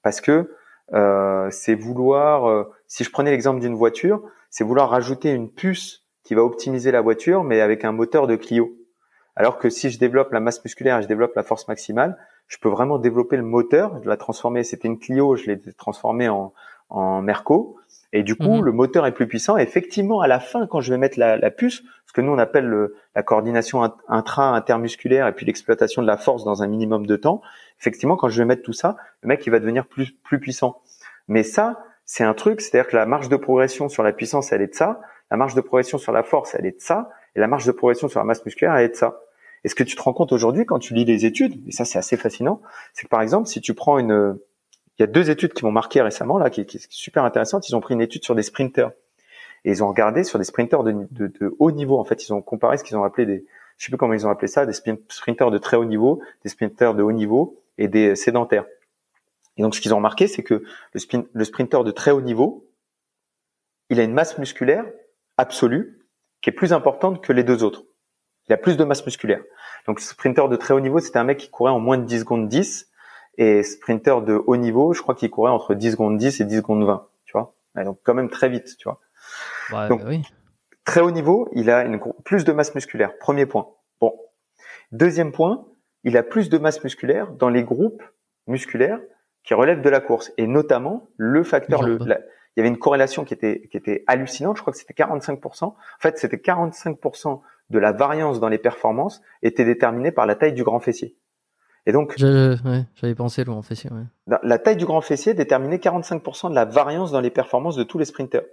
parce 0.01 0.21
que 0.21 0.51
euh, 0.93 1.49
c'est 1.51 1.75
vouloir, 1.75 2.47
euh, 2.47 2.71
si 2.87 3.03
je 3.03 3.11
prenais 3.11 3.31
l'exemple 3.31 3.59
d'une 3.59 3.75
voiture, 3.75 4.21
c'est 4.49 4.63
vouloir 4.63 4.89
rajouter 4.89 5.31
une 5.31 5.49
puce 5.49 6.05
qui 6.23 6.35
va 6.35 6.43
optimiser 6.43 6.91
la 6.91 7.01
voiture, 7.01 7.43
mais 7.43 7.61
avec 7.61 7.85
un 7.85 7.91
moteur 7.91 8.27
de 8.27 8.35
Clio. 8.35 8.75
Alors 9.35 9.57
que 9.57 9.69
si 9.69 9.89
je 9.89 9.99
développe 9.99 10.31
la 10.31 10.39
masse 10.39 10.63
musculaire 10.63 10.99
et 10.99 11.01
je 11.01 11.07
développe 11.07 11.35
la 11.35 11.43
force 11.43 11.67
maximale, 11.67 12.17
je 12.47 12.57
peux 12.57 12.69
vraiment 12.69 12.99
développer 12.99 13.37
le 13.37 13.43
moteur, 13.43 14.01
je 14.03 14.07
la 14.07 14.17
transformer. 14.17 14.63
C'était 14.63 14.87
une 14.87 14.99
Clio, 14.99 15.35
je 15.35 15.45
l'ai 15.47 15.59
transformée 15.73 16.29
en, 16.29 16.53
en 16.89 17.21
Merco. 17.21 17.77
Et 18.13 18.23
du 18.23 18.35
coup, 18.35 18.57
mhm. 18.57 18.63
le 18.63 18.71
moteur 18.71 19.05
est 19.05 19.11
plus 19.11 19.27
puissant. 19.27 19.57
effectivement, 19.57 20.21
à 20.21 20.27
la 20.27 20.39
fin, 20.39 20.67
quand 20.67 20.79
je 20.79 20.91
vais 20.91 20.97
mettre 20.97 21.19
la, 21.19 21.37
la 21.37 21.51
puce, 21.51 21.83
ce 22.05 22.13
que 22.13 22.21
nous 22.21 22.31
on 22.31 22.37
appelle 22.37 22.65
le, 22.65 22.95
la 23.13 23.23
coordination 23.23 23.83
intra-intermusculaire 24.07 25.27
et 25.27 25.33
puis 25.33 25.45
l'exploitation 25.45 26.01
de 26.01 26.07
la 26.07 26.15
force 26.15 26.45
dans 26.45 26.63
un 26.63 26.67
minimum 26.67 27.05
de 27.05 27.15
temps, 27.17 27.41
effectivement, 27.79 28.15
quand 28.15 28.29
je 28.29 28.41
vais 28.41 28.45
mettre 28.45 28.61
tout 28.61 28.73
ça, 28.73 28.95
le 29.21 29.27
mec 29.27 29.45
il 29.45 29.49
va 29.49 29.59
devenir 29.59 29.85
plus 29.85 30.13
plus 30.23 30.39
puissant. 30.39 30.81
Mais 31.27 31.43
ça, 31.43 31.83
c'est 32.05 32.23
un 32.23 32.33
truc, 32.33 32.61
c'est-à-dire 32.61 32.89
que 32.89 32.95
la 32.95 33.05
marge 33.05 33.29
de 33.29 33.35
progression 33.35 33.89
sur 33.89 34.03
la 34.03 34.13
puissance, 34.13 34.51
elle 34.51 34.61
est 34.61 34.67
de 34.67 34.75
ça, 34.75 35.01
la 35.31 35.37
marge 35.37 35.55
de 35.55 35.61
progression 35.61 35.97
sur 35.97 36.11
la 36.11 36.23
force, 36.23 36.55
elle 36.55 36.65
est 36.65 36.77
de 36.77 36.81
ça, 36.81 37.09
et 37.35 37.39
la 37.39 37.47
marge 37.47 37.65
de 37.65 37.71
progression 37.71 38.07
sur 38.07 38.19
la 38.19 38.25
masse 38.25 38.45
musculaire, 38.45 38.75
elle 38.75 38.85
est 38.85 38.89
de 38.89 38.95
ça. 38.95 39.19
Et 39.63 39.67
ce 39.67 39.75
que 39.75 39.83
tu 39.83 39.95
te 39.95 40.01
rends 40.01 40.13
compte 40.13 40.31
aujourd'hui 40.31 40.65
quand 40.65 40.79
tu 40.79 40.93
lis 40.93 41.05
les 41.05 41.25
études, 41.25 41.67
et 41.67 41.71
ça 41.71 41.83
c'est 41.83 41.97
assez 41.97 42.15
fascinant, 42.15 42.61
c'est 42.93 43.05
que 43.05 43.09
par 43.09 43.21
exemple, 43.21 43.47
si 43.47 43.59
tu 43.59 43.73
prends 43.73 43.97
une 43.97 44.37
il 44.97 45.01
y 45.01 45.03
a 45.03 45.07
deux 45.07 45.29
études 45.29 45.53
qui 45.53 45.65
m'ont 45.65 45.71
marqué 45.71 46.01
récemment 46.01 46.37
là, 46.37 46.49
qui, 46.49 46.65
qui 46.65 46.77
est 46.77 46.87
super 46.89 47.23
intéressante. 47.23 47.67
Ils 47.67 47.75
ont 47.75 47.81
pris 47.81 47.93
une 47.93 48.01
étude 48.01 48.23
sur 48.23 48.35
des 48.35 48.43
sprinters 48.43 48.91
et 49.65 49.71
ils 49.71 49.83
ont 49.83 49.87
regardé 49.87 50.23
sur 50.23 50.39
des 50.39 50.45
sprinters 50.45 50.83
de, 50.83 51.55
haut 51.59 51.71
niveau. 51.71 51.99
En 51.99 52.05
fait, 52.05 52.25
ils 52.25 52.33
ont 52.33 52.41
comparé 52.41 52.77
ce 52.77 52.83
qu'ils 52.83 52.95
ont 52.95 53.03
appelé 53.03 53.25
des, 53.25 53.45
je 53.77 53.85
sais 53.85 53.91
plus 53.91 53.97
comment 53.97 54.13
ils 54.13 54.25
ont 54.25 54.29
appelé 54.29 54.47
ça, 54.47 54.65
des 54.65 54.73
sprinters 54.73 55.51
de 55.51 55.57
très 55.57 55.75
haut 55.75 55.85
niveau, 55.85 56.21
des 56.43 56.49
sprinters 56.49 56.93
de 56.93 57.03
haut 57.03 57.11
niveau 57.11 57.61
et 57.77 57.87
des 57.87 58.15
sédentaires. 58.15 58.65
Et 59.57 59.61
donc, 59.61 59.75
ce 59.75 59.81
qu'ils 59.81 59.93
ont 59.93 59.97
remarqué, 59.97 60.27
c'est 60.27 60.43
que 60.43 60.63
le, 60.93 61.29
le 61.33 61.43
sprinter 61.43 61.83
de 61.83 61.91
très 61.91 62.11
haut 62.11 62.21
niveau, 62.21 62.69
il 63.89 63.99
a 63.99 64.03
une 64.03 64.13
masse 64.13 64.37
musculaire 64.37 64.85
absolue 65.37 65.99
qui 66.41 66.49
est 66.49 66.53
plus 66.53 66.73
importante 66.73 67.23
que 67.23 67.33
les 67.33 67.43
deux 67.43 67.63
autres. 67.63 67.83
Il 68.47 68.53
a 68.53 68.57
plus 68.57 68.77
de 68.77 68.83
masse 68.83 69.05
musculaire. 69.05 69.41
Donc, 69.87 69.99
sprinter 69.99 70.47
de 70.49 70.55
très 70.55 70.73
haut 70.73 70.79
niveau, 70.79 70.99
c'était 70.99 71.19
un 71.19 71.23
mec 71.23 71.39
qui 71.39 71.49
courait 71.49 71.71
en 71.71 71.79
moins 71.79 71.97
de 71.97 72.05
10 72.05 72.19
secondes 72.19 72.47
10 72.47 72.91
et 73.37 73.63
sprinter 73.63 74.21
de 74.21 74.41
haut 74.45 74.57
niveau, 74.57 74.93
je 74.93 75.01
crois 75.01 75.15
qu'il 75.15 75.29
courait 75.29 75.51
entre 75.51 75.73
10 75.73 75.91
secondes 75.91 76.17
10 76.17 76.41
et 76.41 76.45
10 76.45 76.57
secondes 76.57 76.85
20, 76.85 77.07
tu 77.25 77.33
vois. 77.37 77.55
donc 77.83 77.99
quand 78.03 78.13
même 78.13 78.29
très 78.29 78.49
vite, 78.49 78.75
tu 78.77 78.89
vois. 78.89 79.87
donc, 79.87 80.01
oui. 80.05 80.23
Très 80.83 81.01
haut 81.01 81.11
niveau, 81.11 81.49
il 81.53 81.71
a 81.71 81.83
une, 81.83 81.99
plus 82.23 82.45
de 82.45 82.51
masse 82.51 82.75
musculaire. 82.75 83.17
Premier 83.17 83.47
point. 83.47 83.69
Bon. 83.99 84.13
Deuxième 84.91 85.31
point, 85.31 85.65
il 86.03 86.15
a 86.15 86.23
plus 86.23 86.49
de 86.49 86.59
masse 86.59 86.83
musculaire 86.83 87.31
dans 87.31 87.49
les 87.49 87.63
groupes 87.63 88.03
musculaires 88.45 88.99
qui 89.43 89.55
relèvent 89.55 89.81
de 89.81 89.89
la 89.89 89.99
course 89.99 90.31
et 90.37 90.45
notamment 90.47 91.09
le 91.17 91.43
facteur 91.43 91.81
le 91.81 91.97
il 92.55 92.61
y 92.61 92.61
avait 92.61 92.69
une 92.69 92.77
corrélation 92.77 93.25
qui 93.25 93.33
était 93.33 93.67
qui 93.69 93.75
était 93.75 94.05
hallucinante, 94.07 94.55
je 94.55 94.61
crois 94.61 94.71
que 94.71 94.79
c'était 94.79 94.93
45% 94.93 95.65
En 95.65 95.75
fait, 95.99 96.17
c'était 96.17 96.37
45% 96.37 97.41
de 97.69 97.79
la 97.79 97.91
variance 97.91 98.39
dans 98.39 98.47
les 98.47 98.57
performances 98.57 99.21
était 99.41 99.65
déterminée 99.65 100.11
par 100.11 100.25
la 100.25 100.35
taille 100.35 100.53
du 100.53 100.63
grand 100.63 100.79
fessier. 100.79 101.17
Et 101.85 101.91
donc, 101.91 102.15
j'avais 102.17 103.15
pensé 103.15 103.43
le 103.43 103.51
grand 103.51 103.61
fessier. 103.61 103.91
Ouais. 103.91 104.37
La 104.43 104.57
taille 104.57 104.75
du 104.75 104.85
grand 104.85 105.01
fessier 105.01 105.33
déterminait 105.33 105.77
45% 105.77 106.49
de 106.49 106.55
la 106.55 106.65
variance 106.65 107.11
dans 107.11 107.21
les 107.21 107.29
performances 107.29 107.75
de 107.75 107.83
tous 107.83 107.99
les 107.99 108.05
sprinteurs. 108.05 108.45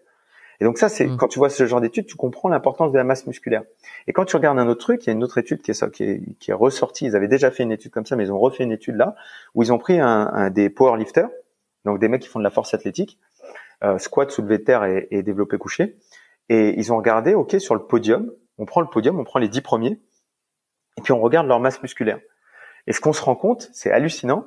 Et 0.60 0.64
donc 0.64 0.78
ça, 0.78 0.88
c'est 0.88 1.06
mm. 1.06 1.16
quand 1.16 1.28
tu 1.28 1.40
vois 1.40 1.50
ce 1.50 1.66
genre 1.66 1.80
d'études, 1.80 2.06
tu 2.06 2.14
comprends 2.14 2.48
l'importance 2.48 2.92
de 2.92 2.96
la 2.96 3.04
masse 3.04 3.26
musculaire. 3.26 3.62
Et 4.06 4.12
quand 4.12 4.24
tu 4.24 4.36
regardes 4.36 4.58
un 4.58 4.68
autre 4.68 4.80
truc, 4.80 5.04
il 5.04 5.08
y 5.08 5.10
a 5.10 5.12
une 5.12 5.24
autre 5.24 5.38
étude 5.38 5.60
qui 5.60 5.72
est, 5.72 5.90
qui 5.90 6.04
est, 6.04 6.38
qui 6.38 6.50
est 6.52 6.54
ressortie. 6.54 7.06
Ils 7.06 7.16
avaient 7.16 7.26
déjà 7.26 7.50
fait 7.50 7.64
une 7.64 7.72
étude 7.72 7.90
comme 7.90 8.06
ça, 8.06 8.14
mais 8.14 8.24
ils 8.24 8.32
ont 8.32 8.38
refait 8.38 8.62
une 8.62 8.70
étude 8.70 8.94
là 8.94 9.16
où 9.54 9.64
ils 9.64 9.72
ont 9.72 9.78
pris 9.78 9.98
un, 9.98 10.30
un 10.32 10.50
des 10.50 10.70
powerlifters, 10.70 11.30
donc 11.84 11.98
des 11.98 12.06
mecs 12.06 12.22
qui 12.22 12.28
font 12.28 12.38
de 12.38 12.44
la 12.44 12.50
force 12.50 12.74
athlétique, 12.74 13.18
euh, 13.82 13.98
squat, 13.98 14.30
soulevé 14.30 14.58
de 14.58 14.62
terre 14.62 14.84
et, 14.84 15.08
et 15.10 15.24
développé 15.24 15.58
couché, 15.58 15.96
et 16.48 16.78
ils 16.78 16.92
ont 16.92 16.96
regardé, 16.96 17.34
ok, 17.34 17.56
sur 17.58 17.74
le 17.74 17.82
podium, 17.82 18.30
on 18.58 18.64
prend 18.64 18.82
le 18.82 18.86
podium, 18.86 19.18
on 19.18 19.24
prend 19.24 19.40
les 19.40 19.48
dix 19.48 19.62
premiers, 19.62 20.00
et 20.96 21.02
puis 21.02 21.12
on 21.12 21.20
regarde 21.20 21.48
leur 21.48 21.58
masse 21.58 21.82
musculaire. 21.82 22.20
Et 22.86 22.92
ce 22.92 23.00
qu'on 23.00 23.12
se 23.12 23.22
rend 23.22 23.36
compte, 23.36 23.68
c'est 23.72 23.90
hallucinant, 23.90 24.46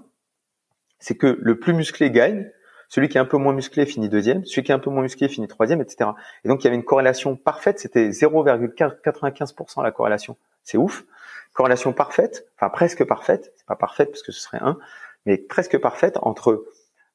c'est 1.00 1.16
que 1.16 1.38
le 1.40 1.60
plus 1.60 1.74
musclé 1.74 2.12
gagne, 2.12 2.50
celui 2.88 3.10
qui 3.10 3.18
est 3.18 3.22
un 3.22 3.26
peu 3.26 3.38
moins 3.38 3.54
musclé 3.54 3.86
finit 3.86 4.10
deuxième, 4.10 4.46
celui 4.46 4.64
qui 4.64 4.72
est 4.72 4.76
un 4.76 4.80
peu 4.80 4.90
moins 4.90 5.02
musclé 5.02 5.28
finit 5.28 5.48
troisième, 5.48 5.82
etc. 5.82 6.12
Et 6.44 6.50
donc 6.50 6.64
il 6.64 6.66
y 6.66 6.68
avait 6.68 6.76
une 6.76 6.84
corrélation 6.84 7.36
parfaite, 7.36 7.80
c'était 7.80 8.10
0,95% 8.10 9.84
la 9.84 9.92
corrélation. 9.92 10.38
C'est 10.64 10.78
ouf. 10.78 11.06
Corrélation 11.54 11.94
parfaite, 11.94 12.48
enfin 12.58 12.70
presque 12.70 13.04
parfaite, 13.06 13.54
c'est 13.56 13.66
pas 13.66 13.76
parfaite 13.76 14.10
parce 14.10 14.24
que 14.24 14.32
ce 14.32 14.42
serait 14.42 14.60
un, 14.62 14.78
mais 15.26 15.38
presque 15.38 15.78
parfaite 15.80 16.18
entre 16.22 16.66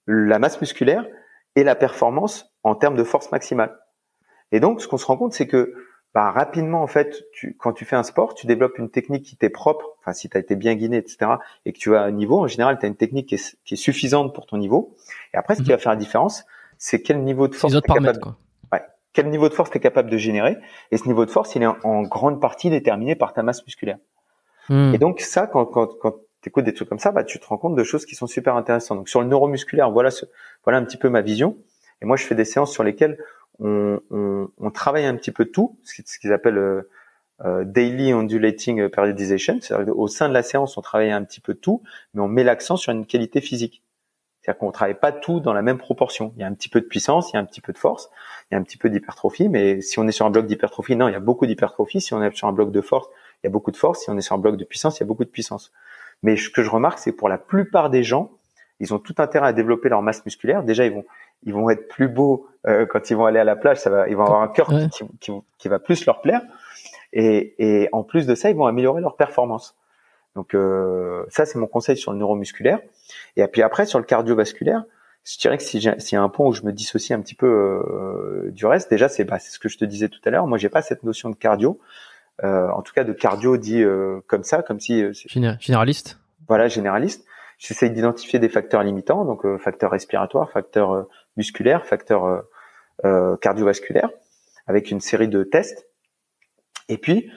la 0.06 0.38
masse 0.38 0.60
musculaire 0.60 1.06
et 1.56 1.64
la 1.64 1.74
performance 1.74 2.52
en 2.62 2.74
termes 2.74 2.96
de 2.96 3.04
force 3.04 3.30
maximale. 3.32 3.78
Et 4.50 4.60
donc 4.60 4.80
ce 4.80 4.88
qu'on 4.88 4.96
se 4.96 5.06
rend 5.06 5.16
compte, 5.16 5.34
c'est 5.34 5.46
que 5.46 5.74
bah, 6.14 6.30
rapidement 6.32 6.82
en 6.82 6.86
fait, 6.88 7.24
tu, 7.32 7.56
quand 7.56 7.72
tu 7.72 7.84
fais 7.84 7.96
un 7.96 8.02
sport, 8.02 8.34
tu 8.34 8.46
développes 8.46 8.78
une 8.78 8.90
technique 8.90 9.24
qui 9.24 9.36
t'est 9.36 9.50
propre. 9.50 9.96
Enfin, 10.00 10.12
si 10.12 10.28
tu 10.28 10.36
as 10.36 10.40
été 10.40 10.56
bien 10.56 10.74
guiné, 10.74 10.96
etc., 10.96 11.32
et 11.66 11.72
que 11.72 11.78
tu 11.78 11.94
as 11.94 12.02
un 12.02 12.10
niveau, 12.10 12.40
en 12.40 12.46
général, 12.48 12.78
tu 12.78 12.86
as 12.86 12.88
une 12.88 12.96
technique 12.96 13.28
qui 13.28 13.36
est, 13.36 13.56
qui 13.64 13.74
est, 13.74 13.76
suffisante 13.76 14.34
pour 14.34 14.46
ton 14.46 14.56
niveau. 14.56 14.96
Et 15.34 15.36
après, 15.36 15.54
ce 15.54 15.62
qui 15.62 15.68
mhm. 15.68 15.76
va 15.76 15.78
faire 15.78 15.92
la 15.92 15.98
différence, 15.98 16.44
c'est 16.78 17.02
quel 17.02 17.22
niveau 17.22 17.46
de 17.46 17.54
force 17.54 17.72
tu 17.72 17.80
capable. 17.80 18.18
Quoi. 18.18 18.36
Ouais, 18.72 18.82
quel 19.12 19.28
niveau 19.28 19.48
de 19.48 19.54
force 19.54 19.70
tu 19.70 19.76
es 19.78 19.80
capable 19.80 20.10
de 20.10 20.16
générer. 20.16 20.56
Et 20.90 20.96
ce 20.96 21.06
niveau 21.06 21.24
de 21.24 21.30
force, 21.30 21.54
il 21.54 21.62
est 21.62 21.66
en, 21.66 22.02
grande 22.02 22.40
partie 22.40 22.70
déterminé 22.70 23.14
par 23.14 23.32
ta 23.32 23.42
masse 23.44 23.64
musculaire. 23.64 23.98
Hmm. 24.68 24.92
Et 24.94 24.98
donc 24.98 25.20
ça, 25.20 25.46
quand, 25.46 25.66
quand, 25.66 25.88
quand 26.00 26.14
tu 26.42 26.48
écoutes 26.48 26.64
des 26.64 26.74
trucs 26.74 26.88
comme 26.88 26.98
ça, 26.98 27.12
bah, 27.12 27.22
tu 27.22 27.38
te 27.38 27.46
rends 27.46 27.58
compte 27.58 27.76
de 27.76 27.84
choses 27.84 28.04
qui 28.04 28.14
sont 28.16 28.26
super 28.26 28.56
intéressantes. 28.56 28.98
Donc 28.98 29.08
sur 29.08 29.20
le 29.20 29.28
neuromusculaire, 29.28 29.90
voilà, 29.90 30.10
ce, 30.10 30.24
voilà 30.64 30.78
un 30.78 30.84
petit 30.84 30.96
peu 30.96 31.08
ma 31.08 31.20
vision. 31.20 31.56
Et 32.02 32.06
moi, 32.06 32.16
je 32.16 32.24
fais 32.24 32.34
des 32.34 32.44
séances 32.44 32.72
sur 32.72 32.82
lesquelles 32.82 33.18
on, 33.60 34.00
on, 34.10 34.48
on 34.58 34.70
travaille 34.70 35.04
un 35.04 35.16
petit 35.16 35.32
peu 35.32 35.44
tout, 35.44 35.78
ce 35.84 36.18
qu'ils 36.18 36.32
appellent 36.32 36.58
euh, 36.58 36.90
euh, 37.44 37.64
daily 37.64 38.12
undulating 38.12 38.88
periodization. 38.88 39.58
C'est-à-dire 39.60 39.98
au 39.98 40.08
sein 40.08 40.28
de 40.28 40.34
la 40.34 40.42
séance, 40.42 40.76
on 40.76 40.82
travaille 40.82 41.10
un 41.10 41.24
petit 41.24 41.40
peu 41.40 41.54
tout, 41.54 41.82
mais 42.14 42.20
on 42.20 42.28
met 42.28 42.44
l'accent 42.44 42.76
sur 42.76 42.92
une 42.92 43.06
qualité 43.06 43.40
physique. 43.40 43.82
C'est-à-dire 44.40 44.58
qu'on 44.58 44.72
travaille 44.72 44.98
pas 44.98 45.12
tout 45.12 45.40
dans 45.40 45.52
la 45.52 45.62
même 45.62 45.78
proportion. 45.78 46.32
Il 46.36 46.40
y 46.40 46.44
a 46.44 46.46
un 46.46 46.54
petit 46.54 46.70
peu 46.70 46.80
de 46.80 46.86
puissance, 46.86 47.30
il 47.30 47.34
y 47.34 47.36
a 47.36 47.40
un 47.40 47.44
petit 47.44 47.60
peu 47.60 47.72
de 47.72 47.78
force, 47.78 48.10
il 48.50 48.54
y 48.54 48.56
a 48.56 48.58
un 48.58 48.62
petit 48.62 48.78
peu 48.78 48.88
d'hypertrophie, 48.88 49.48
mais 49.48 49.82
si 49.82 49.98
on 49.98 50.08
est 50.08 50.12
sur 50.12 50.24
un 50.24 50.30
bloc 50.30 50.46
d'hypertrophie, 50.46 50.96
non, 50.96 51.08
il 51.08 51.12
y 51.12 51.16
a 51.16 51.20
beaucoup 51.20 51.46
d'hypertrophie. 51.46 52.00
Si 52.00 52.14
on 52.14 52.22
est 52.22 52.34
sur 52.34 52.48
un 52.48 52.52
bloc 52.52 52.72
de 52.72 52.80
force, 52.80 53.08
il 53.42 53.46
y 53.46 53.48
a 53.48 53.50
beaucoup 53.50 53.70
de 53.70 53.76
force. 53.76 54.00
Si 54.04 54.10
on 54.10 54.16
est 54.16 54.22
sur 54.22 54.34
un 54.34 54.38
bloc 54.38 54.56
de 54.56 54.64
puissance, 54.64 54.98
il 54.98 55.02
y 55.02 55.04
a 55.04 55.06
beaucoup 55.06 55.24
de 55.24 55.30
puissance. 55.30 55.72
Mais 56.22 56.36
ce 56.36 56.48
que 56.50 56.62
je 56.62 56.70
remarque, 56.70 56.98
c'est 56.98 57.12
pour 57.12 57.28
la 57.28 57.38
plupart 57.38 57.90
des 57.90 58.02
gens, 58.02 58.32
ils 58.80 58.94
ont 58.94 58.98
tout 58.98 59.14
intérêt 59.18 59.48
à 59.48 59.52
développer 59.52 59.90
leur 59.90 60.00
masse 60.00 60.24
musculaire. 60.24 60.62
Déjà, 60.62 60.86
ils 60.86 60.92
vont, 60.92 61.04
ils 61.44 61.54
vont 61.54 61.70
être 61.70 61.88
plus 61.88 62.08
beaux 62.08 62.48
euh, 62.66 62.86
quand 62.86 63.10
ils 63.10 63.16
vont 63.16 63.26
aller 63.26 63.38
à 63.38 63.44
la 63.44 63.56
plage. 63.56 63.78
Ça 63.78 63.90
va, 63.90 64.08
ils 64.08 64.16
vont 64.16 64.24
avoir 64.24 64.42
un 64.42 64.48
cœur 64.48 64.68
qui, 64.68 65.04
qui, 65.20 65.32
qui, 65.58 65.68
va 65.68 65.78
plus 65.78 66.04
leur 66.06 66.20
plaire. 66.20 66.42
Et, 67.12 67.54
et, 67.58 67.88
en 67.92 68.02
plus 68.02 68.26
de 68.26 68.34
ça, 68.34 68.50
ils 68.50 68.56
vont 68.56 68.66
améliorer 68.66 69.00
leur 69.00 69.16
performance. 69.16 69.76
Donc 70.36 70.54
euh, 70.54 71.24
ça, 71.28 71.44
c'est 71.44 71.58
mon 71.58 71.66
conseil 71.66 71.96
sur 71.96 72.12
le 72.12 72.18
neuromusculaire. 72.18 72.80
Et 73.36 73.46
puis 73.48 73.62
après, 73.62 73.86
sur 73.86 73.98
le 73.98 74.04
cardiovasculaire, 74.04 74.84
je 75.24 75.38
dirais 75.38 75.58
que 75.58 75.62
s'il 75.62 75.82
y 75.82 76.16
a 76.16 76.22
un 76.22 76.28
point 76.28 76.46
où 76.46 76.52
je 76.52 76.62
me 76.62 76.72
dissocie 76.72 77.16
un 77.16 77.20
petit 77.20 77.34
peu 77.34 77.46
euh, 77.46 78.50
du 78.52 78.66
reste, 78.66 78.90
déjà, 78.90 79.08
c'est 79.08 79.24
bah, 79.24 79.38
ce 79.38 79.58
que 79.58 79.68
je 79.68 79.76
te 79.76 79.84
disais 79.84 80.08
tout 80.08 80.20
à 80.24 80.30
l'heure. 80.30 80.46
Moi, 80.46 80.58
j'ai 80.58 80.68
pas 80.68 80.82
cette 80.82 81.02
notion 81.02 81.30
de 81.30 81.36
cardio. 81.36 81.78
Euh, 82.42 82.68
en 82.70 82.80
tout 82.80 82.94
cas, 82.94 83.04
de 83.04 83.12
cardio 83.12 83.56
dit 83.56 83.82
euh, 83.82 84.20
comme 84.26 84.44
ça, 84.44 84.62
comme 84.62 84.80
si 84.80 85.04
généraliste. 85.12 86.18
Voilà, 86.48 86.68
généraliste. 86.68 87.26
J'essaye 87.60 87.90
d'identifier 87.90 88.38
des 88.38 88.48
facteurs 88.48 88.82
limitants, 88.82 89.26
donc 89.26 89.44
euh, 89.44 89.58
facteurs 89.58 89.90
respiratoires, 89.90 90.50
facteurs 90.50 90.92
euh, 90.92 91.02
musculaires, 91.40 91.86
facteurs 91.86 92.44
euh, 93.04 93.36
cardiovasculaires, 93.38 94.10
avec 94.66 94.90
une 94.90 95.00
série 95.00 95.28
de 95.28 95.42
tests. 95.42 95.88
Et 96.88 96.98
puis, 96.98 97.30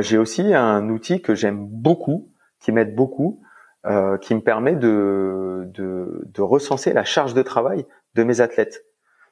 j'ai 0.00 0.18
aussi 0.18 0.54
un 0.54 0.88
outil 0.90 1.22
que 1.22 1.34
j'aime 1.34 1.66
beaucoup, 1.66 2.30
qui 2.60 2.72
m'aide 2.72 2.94
beaucoup, 2.94 3.42
qui 4.20 4.34
me 4.34 4.40
permet 4.40 4.76
de, 4.76 5.72
recenser 6.38 6.92
la 6.92 7.04
charge 7.04 7.34
de 7.34 7.42
travail 7.42 7.86
de 8.14 8.22
mes 8.22 8.40
athlètes. 8.40 8.84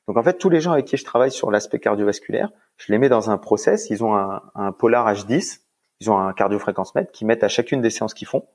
Donc 0.09 0.17
en 0.17 0.23
fait, 0.23 0.39
tous 0.39 0.51
les 0.51 0.61
gens 0.61 0.73
avec 0.73 0.87
qui 0.87 0.97
je 0.97 1.05
travaille 1.05 1.31
sur 1.31 1.51
l'aspect 1.51 1.79
cardiovasculaire, 1.79 2.51
je 2.79 2.91
les 2.91 2.99
mets 2.99 3.09
dans 3.09 3.31
un 3.31 3.39
process. 3.39 3.91
Ils 3.91 4.03
ont 4.03 4.17
un, 4.17 4.43
un 4.55 4.73
Polar 4.73 5.07
H10, 5.13 5.61
ils 6.01 6.11
ont 6.11 6.19
un 6.19 6.33
cardiofréquence 6.33 6.95
mètre 6.95 7.13
qui 7.13 7.25
mettent 7.25 7.45
à 7.45 7.49
chacune 7.49 7.81
des 7.81 7.91
séances 7.91 8.15
qu'ils 8.15 8.29
font. 8.29 8.47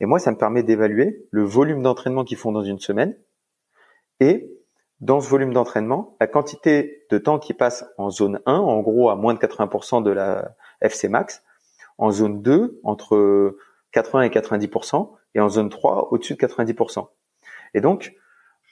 Et 0.00 0.06
moi, 0.06 0.18
ça 0.18 0.30
me 0.30 0.36
permet 0.36 0.62
d'évaluer 0.62 1.26
le 1.30 1.44
volume 1.44 1.82
d'entraînement 1.82 2.24
qu'ils 2.24 2.38
font 2.38 2.52
dans 2.52 2.62
une 2.62 2.78
semaine 2.78 3.16
et 4.18 4.50
dans 5.00 5.20
ce 5.20 5.28
volume 5.28 5.52
d'entraînement, 5.52 6.16
la 6.20 6.26
quantité 6.26 7.06
de 7.10 7.18
temps 7.18 7.38
qui 7.38 7.54
passe 7.54 7.84
en 7.96 8.10
zone 8.10 8.40
1, 8.46 8.54
en 8.54 8.80
gros 8.80 9.08
à 9.10 9.16
moins 9.16 9.34
de 9.34 9.38
80% 9.38 10.02
de 10.02 10.10
la 10.10 10.54
FC 10.82 11.08
max, 11.08 11.42
en 11.98 12.10
zone 12.10 12.42
2 12.42 12.80
entre 12.84 13.56
80 13.92 14.22
et 14.22 14.28
90% 14.28 15.10
et 15.34 15.40
en 15.40 15.48
zone 15.48 15.70
3 15.70 16.08
au-dessus 16.12 16.34
de 16.34 16.38
90%. 16.38 17.08
Et 17.74 17.80
donc, 17.80 18.14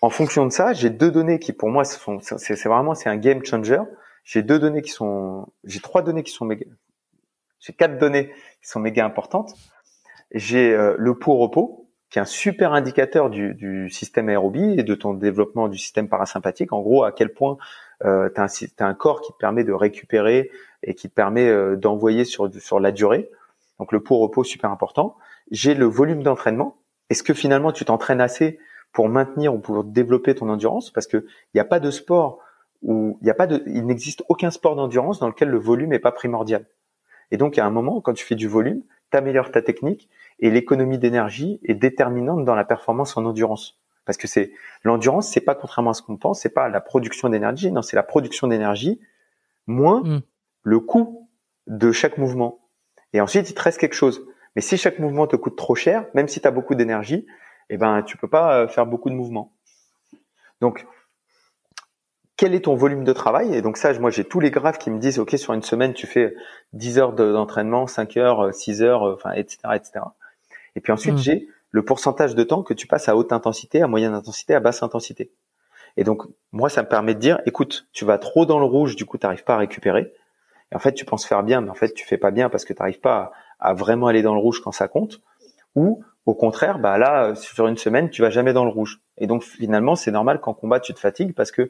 en 0.01 0.11
fonction 0.11 0.45
de 0.47 0.53
ça, 0.53 0.73
j'ai 0.73 0.91
deux 0.91 1.11
données 1.11 1.39
qui 1.39 1.53
pour 1.53 1.71
moi 1.71 1.85
c'est 1.85 2.69
vraiment 2.69 2.95
c'est 2.95 3.09
un 3.09 3.17
game 3.17 3.45
changer. 3.45 3.81
J'ai 4.25 4.43
deux 4.43 4.59
données 4.59 4.83
qui 4.83 4.91
sont, 4.91 5.47
j'ai 5.65 5.81
trois 5.81 6.03
données 6.03 6.23
qui 6.23 6.33
sont 6.33 6.45
méga, 6.45 6.67
j'ai 7.61 7.73
quatre 7.73 7.99
données 7.99 8.29
qui 8.63 8.69
sont 8.69 8.81
méga 8.81 9.05
importantes. 9.05 9.55
J'ai 10.33 10.75
euh, 10.75 10.95
le 10.99 11.19
pot 11.19 11.37
repos, 11.39 11.88
qui 12.11 12.19
est 12.19 12.23
un 12.23 12.27
super 12.27 12.73
indicateur 12.73 13.29
du, 13.29 13.55
du, 13.55 13.91
système 13.91 14.29
aérobie 14.29 14.75
et 14.79 14.83
de 14.83 14.95
ton 14.95 15.15
développement 15.15 15.69
du 15.69 15.77
système 15.77 16.09
parasympathique. 16.09 16.73
En 16.73 16.81
gros, 16.81 17.05
à 17.05 17.13
quel 17.13 17.33
point 17.33 17.59
euh, 18.05 18.31
tu 18.35 18.41
as, 18.41 18.87
un 18.87 18.95
corps 18.95 19.21
qui 19.21 19.33
te 19.33 19.39
permet 19.39 19.65
de 19.65 19.73
récupérer 19.73 20.51
et 20.83 20.95
qui 20.95 21.09
te 21.09 21.15
permet 21.15 21.49
euh, 21.49 21.77
d'envoyer 21.77 22.25
sur, 22.25 22.49
la 22.81 22.93
durée. 22.93 23.31
Donc 23.79 23.93
le 23.93 24.01
pot 24.01 24.19
repos, 24.19 24.45
super 24.45 24.71
important. 24.71 25.17
J'ai 25.51 25.75
le 25.75 25.87
volume 25.87 26.23
d'entraînement. 26.23 26.77
Est-ce 27.11 27.23
que 27.23 27.35
finalement 27.35 27.73
tu 27.73 27.85
t'entraînes 27.85 28.21
assez 28.21 28.59
pour 28.93 29.09
maintenir 29.09 29.55
ou 29.55 29.59
pour 29.59 29.85
développer 29.85 30.35
ton 30.35 30.49
endurance? 30.49 30.91
Parce 30.91 31.07
que 31.07 31.19
il 31.19 31.57
n'y 31.57 31.61
a 31.61 31.65
pas 31.65 31.81
de 31.81 31.91
sport 31.91 32.41
où 32.83 33.19
il 33.23 33.87
n'existe 33.87 34.23
aucun 34.29 34.51
sport 34.51 34.77
d'endurance 34.77 35.19
dans 35.19 35.27
lequel 35.27 35.49
le 35.49 35.59
volume 35.59 35.91
n'est 35.91 35.99
pas 35.99 36.13
primordial. 36.13 36.65
Et 37.31 37.37
donc, 37.37 37.59
à 37.59 37.67
un 37.67 37.71
moment, 37.71 38.01
quand 38.01 38.15
tu 38.15 38.25
fais 38.25 38.37
du 38.37 38.49
volume, 38.49 38.83
t'améliores 39.11 39.51
ta 39.51 39.63
technique 39.63 40.09
et 40.41 40.51
l'économie 40.51 40.99
d'énergie 40.99 41.61
est 41.65 41.75
déterminante 41.75 42.45
dans 42.45 42.55
la 42.55 42.65
performance 42.65 43.17
en 43.17 43.25
endurance. 43.25 43.81
Parce 44.05 44.17
que 44.17 44.27
c'est 44.27 44.53
l'endurance, 44.85 45.29
c'est 45.29 45.41
pas 45.41 45.55
contrairement 45.55 45.91
à 45.91 45.95
ce 45.95 46.03
qu'on 46.03 46.17
pense, 46.17 46.41
c'est 46.41 46.55
pas 46.55 46.69
la 46.69 46.81
production 46.81 47.29
d'énergie, 47.29 47.71
non, 47.71 47.83
c'est 47.83 47.97
la 47.97 48.03
production 48.03 48.47
d'énergie 48.47 49.01
moins 49.67 50.03
mm. 50.03 50.23
le 50.63 50.81
coût 50.81 51.29
de 51.67 51.93
chaque 51.93 52.17
mouvement. 52.17 52.61
Et 53.13 53.21
ensuite, 53.21 53.51
il 53.51 53.55
te 53.55 53.63
reste 53.63 53.79
quelque 53.79 53.95
chose. 53.95 54.27
Mais 54.57 54.63
si 54.63 54.77
chaque 54.77 54.99
mouvement 54.99 55.27
te 55.27 55.37
coûte 55.37 55.57
trop 55.57 55.75
cher, 55.75 56.07
même 56.15 56.29
si 56.29 56.41
tu 56.41 56.49
as 56.49 56.51
beaucoup 56.51 56.75
d'énergie, 56.75 57.27
eh 57.71 57.77
ben 57.77 58.03
tu 58.03 58.17
peux 58.17 58.29
pas 58.29 58.55
euh, 58.55 58.69
faire 58.69 58.87
beaucoup 58.87 59.11
de 59.11 59.15
mouvements. 59.15 59.53
Donc 60.61 60.87
quel 62.39 62.55
est 62.55 62.65
ton 62.65 62.77
volume 62.77 63.05
de 63.05 63.13
travail? 63.13 63.55
Et 63.55 63.61
donc 63.61 63.77
ça, 63.77 63.93
moi, 63.99 64.11
j'ai 64.11 64.25
tous 64.25 64.41
les 64.41 64.51
graphes 64.51 64.79
qui 64.79 64.91
me 64.91 64.99
disent, 64.99 65.19
OK, 65.19 65.37
sur 65.37 65.53
une 65.53 65.63
semaine, 65.63 65.93
tu 65.93 66.07
fais 66.07 66.35
10 66.73 66.99
heures 66.99 67.13
d'entraînement, 67.13 67.87
5 67.87 68.17
heures, 68.17 68.55
6 68.55 68.83
heures, 68.83 69.07
euh, 69.07 69.15
enfin, 69.15 69.33
etc., 69.33 69.59
etc. 69.75 70.01
Et 70.77 70.81
puis 70.81 70.93
ensuite, 70.93 71.15
hmm. 71.15 71.19
j'ai 71.19 71.49
le 71.71 71.85
pourcentage 71.85 72.35
de 72.35 72.43
temps 72.45 72.63
que 72.63 72.73
tu 72.73 72.87
passes 72.87 73.09
à 73.09 73.17
haute 73.17 73.33
intensité, 73.33 73.83
à 73.83 73.89
moyenne 73.89 74.15
intensité, 74.15 74.55
à 74.55 74.61
basse 74.61 74.83
intensité. 74.83 75.33
Et 75.97 76.05
donc, 76.05 76.23
moi, 76.53 76.69
ça 76.69 76.83
me 76.83 76.89
permet 76.89 77.15
de 77.15 77.19
dire, 77.19 77.41
écoute, 77.45 77.89
tu 77.93 78.05
vas 78.05 78.19
trop 78.19 78.47
dans 78.47 78.61
le 78.61 78.65
rouge, 78.65 78.95
du 78.95 79.05
coup, 79.05 79.19
tu 79.19 79.27
n'arrives 79.27 79.43
pas 79.43 79.55
à 79.55 79.59
récupérer. 79.59 80.13
Et 80.71 80.77
en 80.77 80.79
fait, 80.79 80.93
tu 80.93 81.05
penses 81.05 81.27
faire 81.27 81.43
bien, 81.43 81.61
mais 81.61 81.71
en 81.71 81.75
fait, 81.75 81.93
tu 81.93 82.07
fais 82.07 82.19
pas 82.19 82.31
bien 82.31 82.49
parce 82.49 82.65
que 82.65 82.73
tu 82.73 82.81
n'arrives 82.81 83.01
pas 83.01 83.33
à, 83.59 83.75
vraiment 83.75 84.07
aller 84.07 84.23
dans 84.23 84.35
le 84.35 84.41
rouge 84.41 84.61
quand 84.61 84.71
ça 84.71 84.87
compte. 84.87 85.21
Ou, 85.75 86.05
au 86.25 86.35
contraire, 86.35 86.79
bah 86.79 86.99
là, 86.99 87.35
sur 87.35 87.67
une 87.67 87.77
semaine, 87.77 88.11
tu 88.11 88.23
vas 88.23 88.31
jamais 88.31 88.53
dans 88.53 88.65
le 88.65 88.71
rouge. 88.71 89.01
Et 89.17 89.27
donc, 89.27 89.43
finalement, 89.43 89.97
c'est 89.97 90.13
normal 90.13 90.41
qu'en 90.41 90.55
combat, 90.55 90.79
tu 90.79 90.95
te 90.95 91.01
fatigues 91.01 91.35
parce 91.35 91.51
que 91.51 91.69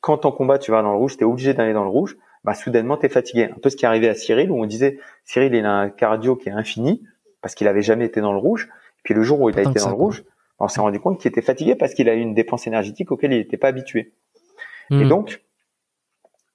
quand 0.00 0.24
en 0.24 0.32
combat 0.32 0.58
tu 0.58 0.70
vas 0.70 0.82
dans 0.82 0.92
le 0.92 0.98
rouge, 0.98 1.16
tu 1.16 1.22
es 1.22 1.26
obligé 1.26 1.54
d'aller 1.54 1.72
dans 1.72 1.84
le 1.84 1.90
rouge, 1.90 2.16
bah 2.44 2.54
soudainement 2.54 2.96
tu 2.96 3.06
es 3.06 3.08
fatigué. 3.08 3.44
Un 3.44 3.58
peu 3.60 3.70
ce 3.70 3.76
qui 3.76 3.84
est 3.84 3.88
arrivé 3.88 4.08
à 4.08 4.14
Cyril 4.14 4.50
où 4.50 4.62
on 4.62 4.66
disait 4.66 4.98
Cyril 5.24 5.54
il 5.54 5.64
a 5.64 5.72
un 5.72 5.90
cardio 5.90 6.36
qui 6.36 6.48
est 6.48 6.52
infini 6.52 7.02
parce 7.42 7.54
qu'il 7.54 7.68
avait 7.68 7.82
jamais 7.82 8.06
été 8.06 8.20
dans 8.20 8.32
le 8.32 8.38
rouge. 8.38 8.68
Et 8.98 9.02
puis 9.04 9.14
le 9.14 9.22
jour 9.22 9.40
où 9.40 9.48
il 9.50 9.58
a 9.58 9.62
été 9.62 9.80
dans 9.80 9.88
le 9.88 9.94
rouge, 9.94 10.24
on 10.58 10.68
s'est 10.68 10.80
rendu 10.80 11.00
compte 11.00 11.18
qu'il 11.20 11.30
était 11.30 11.42
fatigué 11.42 11.74
parce 11.74 11.94
qu'il 11.94 12.08
a 12.08 12.14
eu 12.14 12.20
une 12.20 12.34
dépense 12.34 12.66
énergétique 12.66 13.10
auquel 13.10 13.32
il 13.32 13.38
n'était 13.38 13.56
pas 13.56 13.68
habitué. 13.68 14.12
Et 14.90 14.96
hmm. 14.96 15.08
donc 15.08 15.42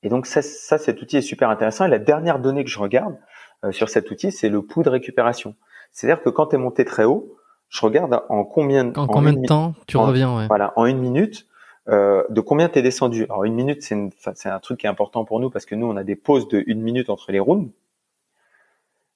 et 0.06 0.10
donc 0.10 0.28
ça, 0.28 0.44
cet 0.44 1.02
outil 1.02 1.18
est 1.18 1.22
super 1.22 1.50
intéressant. 1.50 1.86
Et 1.86 1.90
la 1.90 1.98
dernière 1.98 2.38
donnée 2.38 2.64
que 2.64 2.70
je 2.70 2.78
regarde 2.78 3.18
euh, 3.64 3.72
sur 3.72 3.90
cet 3.90 4.12
outil, 4.12 4.32
c'est 4.32 4.50
le 4.50 4.62
pouls 4.62 4.84
de 4.84 4.90
récupération. 4.90 5.56
C'est-à-dire 5.92 6.22
que 6.22 6.30
quand 6.30 6.48
tu 6.48 6.58
es 6.58 6.60
monté 6.60 6.86
très 6.86 7.06
haut, 7.06 7.36
je 7.70 7.82
regarde 7.82 8.22
en 8.30 8.44
combien, 8.44 8.94
en, 8.96 9.08
combien 9.08 9.34
de 9.34 9.48
temps 9.48 9.74
tu 9.88 9.98
reviens. 9.98 10.38
Ouais. 10.38 10.48
Voilà, 10.48 10.74
en 10.76 10.86
une 10.86 11.00
minute, 11.00 11.48
euh, 11.88 12.24
de 12.30 12.42
combien 12.42 12.70
tu 12.70 12.80
es 12.80 12.82
descendu? 12.82 13.24
Alors 13.26 13.44
une 13.44 13.54
minute, 13.54 13.82
c'est 13.82 14.50
un 14.50 14.60
truc 14.60 14.80
qui 14.80 14.86
est 14.86 14.90
important 14.90 15.26
pour 15.26 15.40
nous 15.40 15.50
parce 15.50 15.66
que 15.66 15.76
nous, 15.76 15.86
on 15.86 15.96
a 15.96 16.04
des 16.04 16.16
pauses 16.16 16.48
de 16.48 16.64
une 16.68 16.82
minute 16.82 17.10
entre 17.10 17.32
les 17.32 17.40
rounds. 17.40 17.72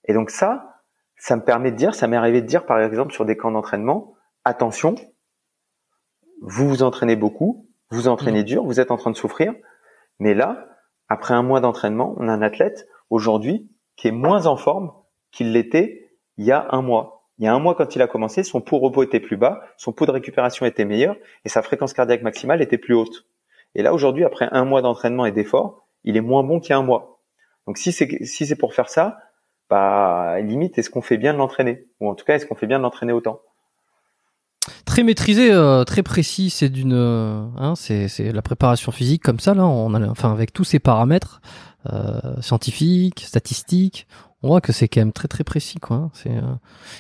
Et 0.06 0.14
donc 0.14 0.30
ça, 0.30 0.82
ça 1.18 1.36
me 1.36 1.44
permet 1.44 1.72
de 1.72 1.76
dire, 1.76 1.96
ça 1.96 2.08
m'est 2.08 2.18
arrivé 2.18 2.42
de 2.42 2.48
dire 2.48 2.66
par 2.66 2.80
exemple 2.82 3.14
sur 3.14 3.26
des 3.26 3.38
camps 3.38 3.52
d'entraînement, 3.52 4.14
attention, 4.46 4.96
vous 6.42 6.70
vous 6.70 6.84
entraînez 6.84 7.16
beaucoup, 7.16 7.68
vous 7.92 8.08
entraînez 8.08 8.42
mmh. 8.42 8.46
dur, 8.46 8.64
vous 8.64 8.80
êtes 8.80 8.92
en 8.92 8.98
train 8.98 9.12
de 9.12 9.18
souffrir, 9.18 9.54
mais 10.20 10.34
là, 10.34 10.68
après 11.10 11.34
un 11.34 11.44
mois 11.44 11.60
d'entraînement, 11.60 12.16
on 12.18 12.28
a 12.28 12.32
un 12.32 12.42
athlète 12.42 12.88
aujourd'hui 13.10 13.70
qui 13.96 14.08
est 14.08 14.12
moins 14.12 14.46
en 14.46 14.56
forme 14.56 14.92
qu'il 15.32 15.52
l'était 15.52 16.10
il 16.38 16.46
y 16.46 16.52
a 16.52 16.68
un 16.72 16.82
mois. 16.82 17.19
Il 17.40 17.46
y 17.46 17.48
a 17.48 17.54
un 17.54 17.60
mois, 17.60 17.74
quand 17.74 17.96
il 17.96 18.02
a 18.02 18.08
commencé, 18.08 18.44
son 18.44 18.60
pouls 18.60 18.80
repos 18.80 19.02
était 19.02 19.22
plus 19.22 19.38
bas, 19.38 19.62
son 19.78 19.94
pouls 19.94 20.06
de 20.06 20.12
récupération 20.12 20.66
était 20.66 20.84
meilleur 20.84 21.16
et 21.46 21.50
sa 21.50 21.62
fréquence 21.62 21.94
cardiaque 21.94 22.22
maximale 22.22 22.62
était 22.62 22.78
plus 22.78 22.94
haute. 22.94 23.26
Et 23.76 23.82
là, 23.82 23.94
aujourd'hui, 23.94 24.26
après 24.26 24.50
un 24.52 24.66
mois 24.66 24.82
d'entraînement 24.82 25.26
et 25.26 25.32
d'effort, 25.32 25.88
il 26.04 26.18
est 26.18 26.22
moins 26.22 26.44
bon 26.44 26.60
qu'il 26.60 26.72
y 26.72 26.74
a 26.74 26.78
un 26.78 26.84
mois. 26.84 27.22
Donc, 27.66 27.78
si 27.78 27.94
c'est 27.94 28.26
si 28.26 28.46
c'est 28.46 28.58
pour 28.58 28.74
faire 28.74 28.90
ça, 28.90 29.18
bah 29.70 30.40
limite, 30.42 30.78
est-ce 30.78 30.90
qu'on 30.90 31.02
fait 31.02 31.18
bien 31.18 31.34
de 31.34 31.38
l'entraîner? 31.38 31.88
Ou 32.02 32.10
en 32.10 32.16
tout 32.16 32.26
cas, 32.26 32.36
est-ce 32.36 32.46
qu'on 32.46 32.56
fait 32.56 32.68
bien 32.68 32.78
de 32.78 32.84
l'entraîner 32.84 33.14
autant? 33.14 33.40
Très 34.86 35.04
maîtrisé, 35.04 35.52
euh, 35.52 35.84
très 35.86 36.04
précis. 36.04 36.50
C'est 36.50 36.70
d'une, 36.70 36.94
euh, 36.94 37.46
hein, 37.58 37.76
c'est 37.76 38.34
la 38.34 38.42
préparation 38.42 38.92
physique 38.92 39.24
comme 39.24 39.40
ça 39.40 39.54
là. 39.54 39.66
On 39.66 39.94
a, 39.94 40.08
enfin 40.10 40.32
avec 40.32 40.52
tous 40.52 40.66
ces 40.66 40.80
paramètres 40.80 41.42
euh, 41.92 42.42
scientifiques, 42.42 43.22
statistiques, 43.22 44.08
on 44.42 44.50
voit 44.50 44.62
que 44.62 44.72
c'est 44.72 44.88
quand 44.88 45.02
même 45.02 45.14
très 45.14 45.28
très 45.28 45.44
précis 45.44 45.80
quoi. 45.80 45.98
Hein. 45.98 46.12
C'est 46.14 46.32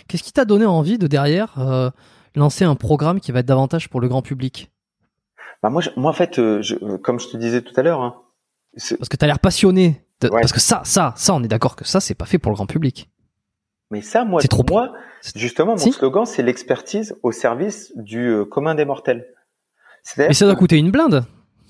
qu'est-ce 0.07 0.23
qui 0.23 0.33
t'a 0.33 0.45
donné 0.45 0.65
envie 0.65 0.97
de 0.97 1.07
derrière 1.07 1.93
lancer 2.35 2.65
un 2.65 2.75
programme 2.75 3.19
qui 3.19 3.31
va 3.31 3.39
être 3.39 3.45
davantage 3.45 3.89
pour 3.89 4.01
le 4.01 4.07
grand 4.07 4.21
public? 4.21 4.71
Bah 5.61 5.69
moi, 5.69 5.81
moi 5.97 6.11
en 6.11 6.13
fait, 6.13 6.35
je, 6.35 6.97
comme 6.97 7.19
je 7.19 7.27
te 7.27 7.37
disais 7.37 7.61
tout 7.61 7.73
à 7.77 7.83
l'heure, 7.83 8.01
hein, 8.01 8.15
parce 8.73 9.09
que 9.09 9.17
t'as 9.17 9.27
l'air 9.27 9.39
passionné. 9.39 10.05
Parce 10.19 10.51
que 10.51 10.59
ça, 10.59 10.81
ça, 10.83 11.13
ça, 11.15 11.33
on 11.33 11.43
est 11.43 11.47
d'accord 11.47 11.75
que 11.75 11.85
ça, 11.85 11.99
c'est 11.99 12.15
pas 12.15 12.25
fait 12.25 12.39
pour 12.39 12.51
le 12.51 12.55
grand 12.55 12.65
public. 12.65 13.09
Mais 13.91 14.01
ça, 14.01 14.25
moi, 14.25 14.41
trop 14.41 14.63
moi, 14.69 14.93
justement, 15.35 15.75
mon 15.75 15.91
slogan, 15.91 16.25
c'est 16.25 16.43
l'expertise 16.43 17.15
au 17.23 17.31
service 17.31 17.91
du 17.95 18.27
euh, 18.27 18.45
commun 18.45 18.75
des 18.75 18.85
mortels. 18.85 19.25
Mais 20.17 20.33
ça 20.33 20.45
doit 20.45 20.55
coûter 20.55 20.77
une 20.77 20.91
blinde 20.91 21.25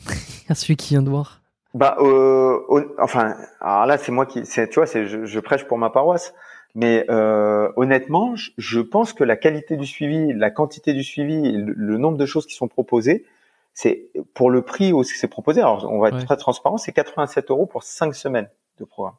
à 0.49 0.56
celui 0.56 0.76
qui 0.76 0.90
vient 0.90 1.02
de 1.02 1.10
voir. 1.10 1.39
Bah, 1.73 1.97
euh, 1.99 2.59
enfin, 2.97 3.35
alors 3.61 3.85
là, 3.85 3.97
c'est 3.97 4.11
moi 4.11 4.25
qui, 4.25 4.43
tu 4.43 4.73
vois, 4.75 4.87
c'est 4.87 5.05
je, 5.05 5.25
je, 5.25 5.39
prêche 5.39 5.65
pour 5.65 5.77
ma 5.77 5.89
paroisse. 5.89 6.33
Mais 6.75 7.05
euh, 7.09 7.71
honnêtement, 7.75 8.35
je, 8.35 8.79
pense 8.79 9.13
que 9.13 9.23
la 9.23 9.35
qualité 9.35 9.75
du 9.75 9.85
suivi, 9.85 10.33
la 10.33 10.51
quantité 10.51 10.93
du 10.93 11.03
suivi, 11.03 11.51
le, 11.51 11.97
nombre 11.97 12.17
de 12.17 12.25
choses 12.25 12.45
qui 12.45 12.53
sont 12.53 12.67
proposées, 12.67 13.25
c'est 13.73 14.11
pour 14.33 14.51
le 14.51 14.61
prix 14.61 14.93
où 14.93 15.03
c'est 15.03 15.27
proposé. 15.27 15.61
Alors, 15.61 15.91
on 15.91 15.99
va 15.99 16.09
être 16.09 16.25
très 16.25 16.37
transparent, 16.37 16.77
c'est 16.77 16.91
87 16.91 17.49
euros 17.49 17.65
pour 17.65 17.83
5 17.83 18.13
semaines 18.13 18.49
de 18.77 18.85
programme. 18.85 19.15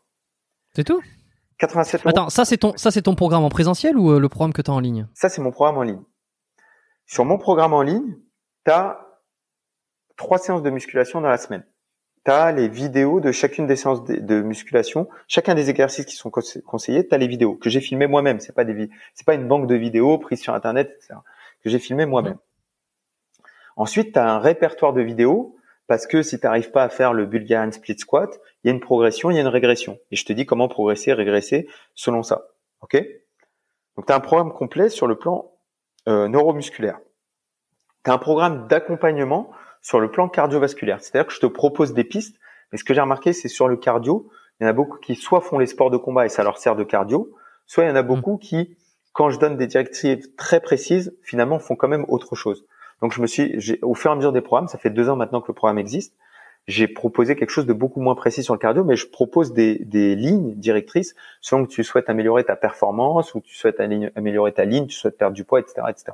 C'est 0.74 0.84
tout? 0.84 1.02
87 1.58 2.00
euros. 2.02 2.08
Attends, 2.08 2.30
ça 2.30 2.44
c'est 2.44 2.58
ton, 2.58 2.76
ça 2.76 2.90
c'est 2.90 3.02
ton 3.02 3.14
programme 3.14 3.42
en 3.42 3.48
présentiel 3.48 3.98
ou 3.98 4.12
euh, 4.12 4.20
le 4.20 4.28
programme 4.28 4.52
que 4.52 4.62
tu 4.62 4.70
as 4.70 4.74
en 4.74 4.80
ligne? 4.80 5.06
Ça 5.14 5.28
c'est 5.28 5.42
mon 5.42 5.50
programme 5.50 5.78
en 5.78 5.82
ligne. 5.82 6.02
Sur 7.06 7.24
mon 7.24 7.38
programme 7.38 7.72
en 7.72 7.82
ligne, 7.82 8.16
tu 8.64 8.70
as 8.70 9.00
trois 10.16 10.38
séances 10.38 10.62
de 10.62 10.70
musculation 10.70 11.20
dans 11.20 11.28
la 11.28 11.38
semaine. 11.38 11.64
Tu 12.24 12.30
as 12.30 12.52
les 12.52 12.68
vidéos 12.68 13.20
de 13.20 13.32
chacune 13.32 13.66
des 13.66 13.76
séances 13.76 14.04
de, 14.04 14.42
musculation, 14.42 15.08
chacun 15.26 15.54
des 15.54 15.70
exercices 15.70 16.04
qui 16.04 16.16
sont 16.16 16.30
conseillés, 16.30 17.06
tu 17.06 17.14
as 17.14 17.18
les 17.18 17.26
vidéos 17.26 17.54
que 17.54 17.70
j'ai 17.70 17.80
filmées 17.80 18.06
moi-même, 18.06 18.40
c'est 18.40 18.54
pas 18.54 18.64
des 18.64 18.90
c'est 19.14 19.26
pas 19.26 19.34
une 19.34 19.48
banque 19.48 19.66
de 19.66 19.74
vidéos 19.74 20.18
prises 20.18 20.42
sur 20.42 20.52
internet 20.52 20.92
etc. 20.96 21.14
que 21.62 21.70
j'ai 21.70 21.78
filmées 21.78 22.06
moi-même. 22.06 22.36
Ensuite, 23.76 24.12
tu 24.12 24.18
as 24.18 24.30
un 24.30 24.38
répertoire 24.38 24.92
de 24.92 25.00
vidéos 25.00 25.56
parce 25.86 26.06
que 26.06 26.22
si 26.22 26.38
tu 26.38 26.46
n'arrives 26.46 26.70
pas 26.70 26.84
à 26.84 26.88
faire 26.88 27.12
le 27.12 27.26
Bulgarian 27.26 27.72
Split 27.72 27.98
Squat, 27.98 28.38
il 28.62 28.68
y 28.68 28.70
a 28.70 28.74
une 28.74 28.80
progression, 28.80 29.30
il 29.30 29.34
y 29.34 29.38
a 29.38 29.40
une 29.40 29.48
régression. 29.48 29.98
Et 30.10 30.16
je 30.16 30.24
te 30.24 30.32
dis 30.32 30.46
comment 30.46 30.68
progresser, 30.68 31.12
régresser 31.12 31.68
selon 31.94 32.22
ça. 32.22 32.48
OK? 32.82 33.02
Donc 33.96 34.06
tu 34.06 34.12
as 34.12 34.16
un 34.16 34.20
programme 34.20 34.52
complet 34.52 34.88
sur 34.88 35.06
le 35.06 35.16
plan 35.16 35.50
euh, 36.08 36.28
neuromusculaire. 36.28 37.00
Tu 38.04 38.10
as 38.10 38.14
un 38.14 38.18
programme 38.18 38.68
d'accompagnement 38.68 39.50
sur 39.82 40.00
le 40.00 40.10
plan 40.10 40.28
cardiovasculaire. 40.28 41.00
C'est-à-dire 41.00 41.26
que 41.26 41.32
je 41.32 41.40
te 41.40 41.46
propose 41.46 41.94
des 41.94 42.04
pistes, 42.04 42.36
mais 42.72 42.78
ce 42.78 42.84
que 42.84 42.94
j'ai 42.94 43.00
remarqué, 43.00 43.32
c'est 43.32 43.48
sur 43.48 43.68
le 43.68 43.76
cardio, 43.76 44.28
il 44.60 44.64
y 44.64 44.66
en 44.66 44.70
a 44.70 44.72
beaucoup 44.72 44.98
qui 44.98 45.14
soit 45.14 45.40
font 45.40 45.58
les 45.58 45.66
sports 45.66 45.90
de 45.90 45.96
combat 45.96 46.26
et 46.26 46.28
ça 46.28 46.42
leur 46.42 46.58
sert 46.58 46.76
de 46.76 46.84
cardio, 46.84 47.32
soit 47.66 47.84
il 47.84 47.88
y 47.88 47.90
en 47.90 47.96
a 47.96 48.02
beaucoup 48.02 48.36
qui, 48.36 48.76
quand 49.12 49.30
je 49.30 49.38
donne 49.38 49.56
des 49.56 49.66
directives 49.66 50.34
très 50.36 50.60
précises, 50.60 51.16
finalement 51.22 51.58
font 51.58 51.76
quand 51.76 51.88
même 51.88 52.04
autre 52.08 52.36
chose. 52.36 52.66
Donc 53.00 53.12
je 53.14 53.22
me 53.22 53.26
suis, 53.26 53.58
au 53.82 53.94
fur 53.94 54.10
et 54.10 54.12
à 54.12 54.16
mesure 54.16 54.32
des 54.32 54.42
programmes, 54.42 54.68
ça 54.68 54.78
fait 54.78 54.90
deux 54.90 55.08
ans 55.08 55.16
maintenant 55.16 55.40
que 55.40 55.48
le 55.48 55.54
programme 55.54 55.78
existe, 55.78 56.14
j'ai 56.66 56.86
proposé 56.86 57.36
quelque 57.36 57.50
chose 57.50 57.66
de 57.66 57.72
beaucoup 57.72 58.00
moins 58.00 58.14
précis 58.14 58.42
sur 58.42 58.54
le 58.54 58.60
cardio, 58.60 58.84
mais 58.84 58.96
je 58.96 59.08
propose 59.08 59.54
des, 59.54 59.78
des 59.78 60.14
lignes 60.14 60.54
directrices 60.54 61.14
selon 61.40 61.64
que 61.64 61.70
tu 61.70 61.82
souhaites 61.82 62.10
améliorer 62.10 62.44
ta 62.44 62.54
performance 62.54 63.34
ou 63.34 63.40
tu 63.40 63.54
souhaites 63.54 63.80
améliorer 63.80 64.52
ta 64.52 64.66
ligne, 64.66 64.86
tu 64.86 64.94
souhaites 64.96 65.16
perdre 65.16 65.34
du 65.34 65.44
poids, 65.44 65.60
etc., 65.60 65.82
etc. 65.88 66.12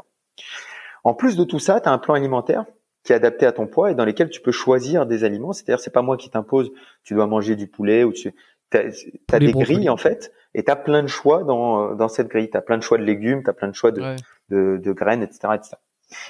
En 1.03 1.15
plus 1.15 1.37
de 1.37 1.45
tout 1.45 1.59
ça, 1.59 1.81
tu 1.81 1.89
as 1.89 1.93
un 1.93 1.99
plan 1.99 2.15
alimentaire 2.15 2.65
qui 3.07 3.13
est 3.13 3.17
adapté 3.17 3.47
à 3.47 3.53
ton 3.53 3.67
poids 3.67 3.91
et 3.91 3.95
dans 3.95 4.05
lesquels 4.05 4.31
tu 4.31 4.41
peux 4.41 4.53
choisir 4.53 5.07
des 5.07 5.25
aliments. 5.25 5.53
C'est-à-dire, 5.53 5.81
c'est 5.81 5.93
pas 5.93 6.03
moi 6.03 6.17
qui 6.17 6.29
t'impose, 6.29 6.73
tu 7.05 7.15
dois 7.15 7.27
manger 7.27 7.57
du 7.57 7.69
poulet 7.69 8.05
ou 8.05 8.13
tu 8.13 8.35
as, 8.73 9.39
des 9.39 9.53
grilles 9.53 9.89
en 9.89 9.97
fait, 9.97 10.33
et 10.55 10.65
tu 10.65 10.71
as 10.71 10.77
plein 10.77 11.03
de 11.03 11.09
choix 11.09 11.45
dans, 11.45 11.95
dans 11.95 12.09
cette 12.09 12.29
grille. 12.29 12.51
Tu 12.51 12.57
as 12.57 12.63
plein 12.63 12.77
de 12.77 12.83
choix 12.83 12.99
de 12.99 13.05
légumes, 13.05 13.43
tu 13.43 13.51
as 13.51 13.53
plein 13.53 13.69
de 13.69 13.75
choix 13.75 13.93
de, 13.93 14.17
de, 14.49 14.79
de 14.83 14.93
graines, 14.93 15.23
etc., 15.23 15.55
etc. 15.55 15.77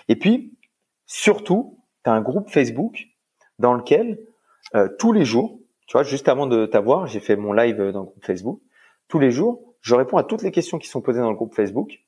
Et 0.08 0.16
puis, 0.16 0.52
surtout, 1.06 1.78
tu 2.04 2.10
as 2.10 2.12
un 2.12 2.20
groupe 2.20 2.50
Facebook 2.50 3.08
dans 3.58 3.72
lequel, 3.72 4.18
euh, 4.74 4.88
tous 4.98 5.12
les 5.12 5.24
jours, 5.24 5.58
tu 5.86 5.92
vois, 5.92 6.02
juste 6.02 6.28
avant 6.28 6.46
de 6.46 6.66
t'avoir, 6.66 7.06
j'ai 7.06 7.20
fait 7.20 7.36
mon 7.36 7.52
live 7.52 7.76
dans 7.76 8.00
le 8.00 8.06
groupe 8.06 8.24
Facebook. 8.24 8.60
Tous 9.08 9.18
les 9.18 9.30
jours, 9.30 9.74
je 9.80 9.94
réponds 9.94 10.18
à 10.18 10.24
toutes 10.24 10.42
les 10.42 10.50
questions 10.50 10.78
qui 10.78 10.88
sont 10.88 11.00
posées 11.00 11.20
dans 11.20 11.30
le 11.30 11.36
groupe 11.36 11.54
Facebook 11.54 12.00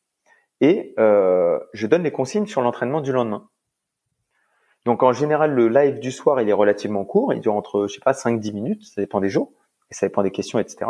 et 0.61 0.95
euh, 0.99 1.59
je 1.73 1.86
donne 1.86 2.03
les 2.03 2.11
consignes 2.11 2.47
sur 2.47 2.61
l'entraînement 2.61 3.01
du 3.01 3.12
lendemain. 3.12 3.49
Donc 4.84 5.02
en 5.02 5.12
général, 5.12 5.52
le 5.52 5.68
live 5.68 5.98
du 5.98 6.10
soir, 6.10 6.40
il 6.40 6.48
est 6.48 6.55
relativement 6.55 7.05
court, 7.05 7.32
il 7.32 7.40
dure 7.40 7.55
entre, 7.55 7.86
je 7.88 7.94
sais 7.94 8.00
pas, 8.00 8.12
5-10 8.12 8.52
minutes, 8.52 8.84
ça 8.84 9.00
dépend 9.00 9.20
des 9.20 9.28
jours, 9.28 9.52
et 9.90 9.94
ça 9.94 10.06
dépend 10.06 10.22
des 10.22 10.30
questions, 10.30 10.59
etc. 10.59 10.86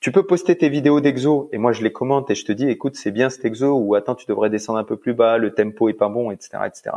Tu 0.00 0.12
peux 0.12 0.24
poster 0.24 0.56
tes 0.56 0.68
vidéos 0.68 1.00
d'exo 1.00 1.48
et 1.52 1.58
moi 1.58 1.72
je 1.72 1.82
les 1.82 1.92
commente 1.92 2.30
et 2.30 2.36
je 2.36 2.44
te 2.44 2.52
dis 2.52 2.68
écoute 2.68 2.94
c'est 2.94 3.10
bien 3.10 3.30
cet 3.30 3.44
exo 3.44 3.76
ou 3.76 3.96
attends 3.96 4.14
tu 4.14 4.26
devrais 4.26 4.48
descendre 4.48 4.78
un 4.78 4.84
peu 4.84 4.96
plus 4.96 5.12
bas, 5.12 5.38
le 5.38 5.52
tempo 5.52 5.88
est 5.88 5.94
pas 5.94 6.08
bon, 6.08 6.30
etc. 6.30 6.58
etc. 6.66 6.96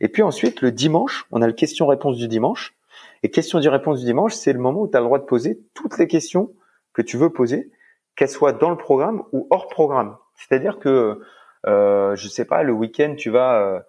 Et 0.00 0.08
puis 0.08 0.22
ensuite 0.22 0.60
le 0.60 0.70
dimanche, 0.70 1.26
on 1.30 1.40
a 1.40 1.46
le 1.46 1.54
question-réponse 1.54 2.16
du 2.16 2.28
dimanche. 2.28 2.74
Et 3.22 3.30
question 3.30 3.58
du 3.58 3.68
dimanche, 4.04 4.34
c'est 4.34 4.52
le 4.52 4.58
moment 4.58 4.82
où 4.82 4.88
tu 4.88 4.96
as 4.96 5.00
le 5.00 5.06
droit 5.06 5.18
de 5.18 5.24
poser 5.24 5.60
toutes 5.74 5.98
les 5.98 6.06
questions 6.06 6.52
que 6.92 7.02
tu 7.02 7.16
veux 7.16 7.30
poser, 7.30 7.70
qu'elles 8.16 8.28
soient 8.28 8.52
dans 8.52 8.70
le 8.70 8.76
programme 8.76 9.22
ou 9.32 9.46
hors 9.50 9.68
programme. 9.68 10.16
C'est-à-dire 10.34 10.78
que 10.78 11.20
euh, 11.66 12.16
je 12.16 12.28
sais 12.28 12.44
pas, 12.44 12.62
le 12.62 12.72
week-end 12.72 13.14
tu 13.16 13.30
vas 13.30 13.60
euh, 13.60 13.80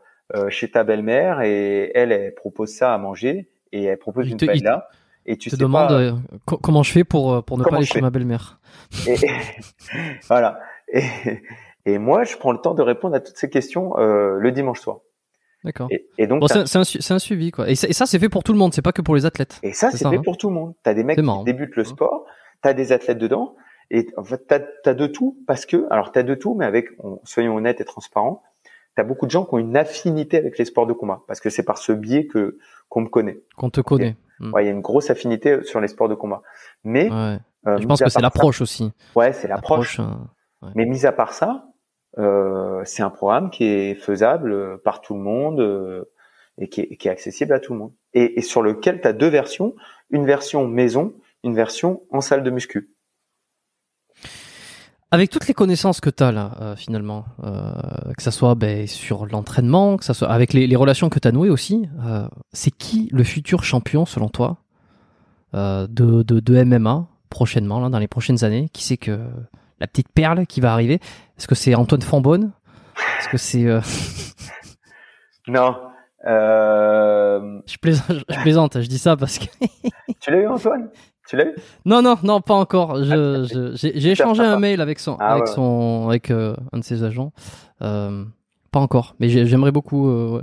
chez 0.50 0.72
ta 0.72 0.84
belle-mère 0.84 1.42
et 1.42 1.92
elle, 1.96 2.12
elle 2.12 2.34
propose 2.34 2.70
ça 2.70 2.94
à 2.94 2.98
manger 2.98 3.50
et 3.72 3.84
elle 3.84 3.98
propose 3.98 4.30
une 4.30 4.38
paella 4.38 4.88
et 5.26 5.38
tu 5.38 5.50
te 5.50 5.56
sais 5.56 5.62
demandes 5.62 5.92
euh, 5.92 6.14
comment 6.46 6.84
je 6.84 6.92
fais 6.92 7.04
pour 7.04 7.34
euh, 7.34 7.42
pour 7.42 7.58
ne 7.58 7.64
pas 7.64 7.76
aller 7.76 7.86
chez 7.86 8.02
ma 8.02 8.10
belle-mère. 8.10 8.60
voilà. 10.28 10.60
Et, 10.92 11.04
et, 11.86 11.98
moi, 11.98 12.24
je 12.24 12.36
prends 12.38 12.52
le 12.52 12.58
temps 12.58 12.74
de 12.74 12.82
répondre 12.82 13.16
à 13.16 13.20
toutes 13.20 13.38
ces 13.38 13.50
questions 13.50 13.98
euh, 13.98 14.38
le 14.38 14.52
dimanche 14.52 14.80
soir. 14.80 15.00
D'accord. 15.64 15.90
Et, 16.18 16.26
donc, 16.26 16.44
c'est 16.50 16.76
un, 16.76 17.16
un, 17.16 17.20
suivi 17.20 17.52
quoi. 17.52 17.70
Et 17.70 17.76
ça, 17.76 18.06
c'est 18.08 18.18
fait 18.18 18.30
pour 18.30 18.44
tout 18.44 18.52
le 18.52 18.58
monde, 18.58 18.74
c'est 18.74 18.82
pas 18.82 18.94
que 18.94 19.04
pour 19.04 19.16
les 19.16 19.26
athlètes. 19.28 19.60
Et 19.62 19.74
ça, 19.74 19.92
c'est 19.92 20.10
fait 20.10 20.18
hein. 20.18 20.22
pour 20.24 20.38
tout 20.38 20.50
le 20.50 20.56
monde. 20.56 20.74
T'as 20.82 20.96
des 20.96 21.04
mecs 21.04 21.20
qui 21.20 21.44
débutent 21.46 21.76
le 21.76 21.84
sport, 21.84 22.26
t'as 22.62 22.74
des 22.74 22.92
athlètes 22.92 23.20
dedans, 23.20 23.56
et 23.92 24.08
en 24.18 24.24
fait, 24.24 24.48
t'as 24.48 24.60
as 24.86 24.94
de 24.96 25.06
tout 25.06 25.38
parce 25.46 25.68
que, 25.68 25.86
alors 25.92 26.12
t'as 26.12 26.24
de 26.24 26.34
tout, 26.34 26.56
mais 26.56 26.66
avec, 26.66 26.88
soyons 27.26 27.56
honnêtes 27.56 27.80
et 27.80 27.86
transparents, 27.86 28.42
t'as 28.96 29.04
beaucoup 29.04 29.26
de 29.26 29.32
gens 29.32 29.46
qui 29.46 29.54
ont 29.54 29.58
une 29.58 29.78
affinité 29.78 30.38
avec 30.38 30.58
les 30.58 30.66
sports 30.66 30.88
de 30.88 30.94
combat 30.94 31.22
parce 31.28 31.40
que 31.40 31.50
c'est 31.50 31.64
par 31.64 31.78
ce 31.78 31.92
biais 31.92 32.28
que 32.28 32.58
qu'on 32.90 33.02
me 33.02 33.08
connaît. 33.08 33.42
Qu'on 33.56 33.70
te 33.70 33.82
connaît. 33.82 34.18
Mm. 34.40 34.52
il 34.60 34.66
y 34.66 34.68
a 34.68 34.72
une 34.72 34.82
grosse 34.82 35.10
affinité 35.10 35.64
sur 35.64 35.80
les 35.80 35.88
sports 35.88 36.10
de 36.10 36.16
combat. 36.16 36.42
Mais 36.84 37.10
euh, 37.12 37.38
je 37.78 37.86
pense 37.86 38.02
que 38.02 38.10
c'est 38.10 38.22
l'approche 38.22 38.62
aussi. 38.62 38.92
Ouais, 39.16 39.34
c'est 39.34 39.48
l'approche. 39.48 40.00
Euh, 40.00 40.68
Mais 40.76 40.86
mis 40.86 41.06
à 41.06 41.12
part 41.12 41.34
ça, 41.34 41.68
euh, 42.18 42.82
c'est 42.84 43.04
un 43.04 43.10
programme 43.10 43.50
qui 43.50 43.66
est 43.66 43.96
faisable 43.96 44.80
par 44.84 45.02
tout 45.02 45.14
le 45.14 45.22
monde 45.22 46.06
et 46.58 46.68
qui 46.68 46.82
est, 46.82 46.98
qui 46.98 47.08
est, 47.08 47.12
accessible 47.12 47.54
à 47.54 47.60
tout 47.60 47.74
le 47.74 47.80
monde. 47.80 47.94
Et, 48.14 48.40
et 48.40 48.42
sur 48.42 48.62
lequel 48.62 49.00
tu 49.00 49.08
as 49.08 49.14
deux 49.14 49.30
versions, 49.30 49.76
une 50.10 50.26
version 50.26 50.68
maison, 50.68 51.14
une 51.44 51.56
version 51.56 52.04
en 52.12 52.22
salle 52.22 52.44
de 52.44 52.50
muscu. 52.50 52.92
Avec 55.14 55.30
toutes 55.30 55.48
les 55.50 55.54
connaissances 55.54 56.00
que 56.00 56.10
tu 56.10 56.24
as 56.24 56.32
là, 56.32 56.52
euh, 56.62 56.76
finalement, 56.78 57.26
euh, 57.44 57.74
que 58.16 58.24
ça 58.24 58.32
soit 58.32 58.56
ben, 58.56 58.88
sur 58.88 59.26
l'entraînement, 59.26 59.98
que 59.98 60.06
ça 60.06 60.14
soit 60.14 60.30
avec 60.30 60.54
les, 60.54 60.68
les 60.68 60.76
relations 60.78 61.10
que 61.10 61.20
tu 61.20 61.28
as 61.28 61.34
nouées 61.34 61.50
aussi, 61.50 61.90
euh, 62.06 62.30
c'est 62.54 62.72
qui 62.72 63.10
le 63.12 63.26
futur 63.26 63.66
champion 63.66 64.06
selon 64.06 64.30
toi 64.30 64.58
de, 65.54 65.86
de, 66.24 66.40
de, 66.40 66.64
MMA 66.64 67.08
prochainement, 67.30 67.82
là, 67.82 67.90
dans 67.90 68.00
les 68.00 68.08
prochaines 68.08 68.46
années? 68.46 68.70
Qui 68.72 68.86
c'est 68.86 68.96
que 68.96 69.20
la 69.82 69.88
petite 69.88 70.08
perle 70.08 70.46
qui 70.46 70.62
va 70.62 70.72
arriver? 70.72 71.02
Est-ce 71.38 71.46
que 71.46 71.56
c'est 71.56 71.76
Antoine 71.76 72.02
Fambonne? 72.02 72.54
Est-ce 73.20 73.28
que 73.28 73.38
c'est 73.38 73.66
Non. 75.50 75.76
Je, 76.24 77.78
plaisante, 77.82 78.18
je 78.30 78.42
plaisante, 78.42 78.82
je 78.82 78.88
dis 78.88 79.00
ça 79.00 79.18
parce 79.18 79.40
que. 79.40 79.46
tu 80.22 80.32
l'as 80.32 80.38
eu, 80.38 80.48
Antoine? 80.48 80.90
Tu 81.32 81.38
l'as 81.38 81.46
eu? 81.46 81.56
Non, 81.86 82.02
non, 82.02 82.18
non, 82.24 82.42
pas 82.42 82.56
encore. 82.56 83.02
Je, 83.02 83.72
j'ai 83.74 84.12
échangé 84.12 84.44
un 84.44 84.60
mail 84.60 84.82
avec 84.82 85.00
son, 85.00 85.16
ah 85.18 85.36
avec 85.36 85.48
son, 85.48 86.10
avec 86.10 86.30
euh, 86.30 86.58
un 86.74 86.80
de 86.80 86.84
ses 86.84 87.06
agents. 87.06 87.32
Euh, 87.82 88.26
pas 88.70 88.82
encore, 88.82 89.16
mais 89.22 89.30
j'aimerais 89.30 89.72
beaucoup. 89.72 90.10
Euh, 90.10 90.40
ouais. 90.40 90.42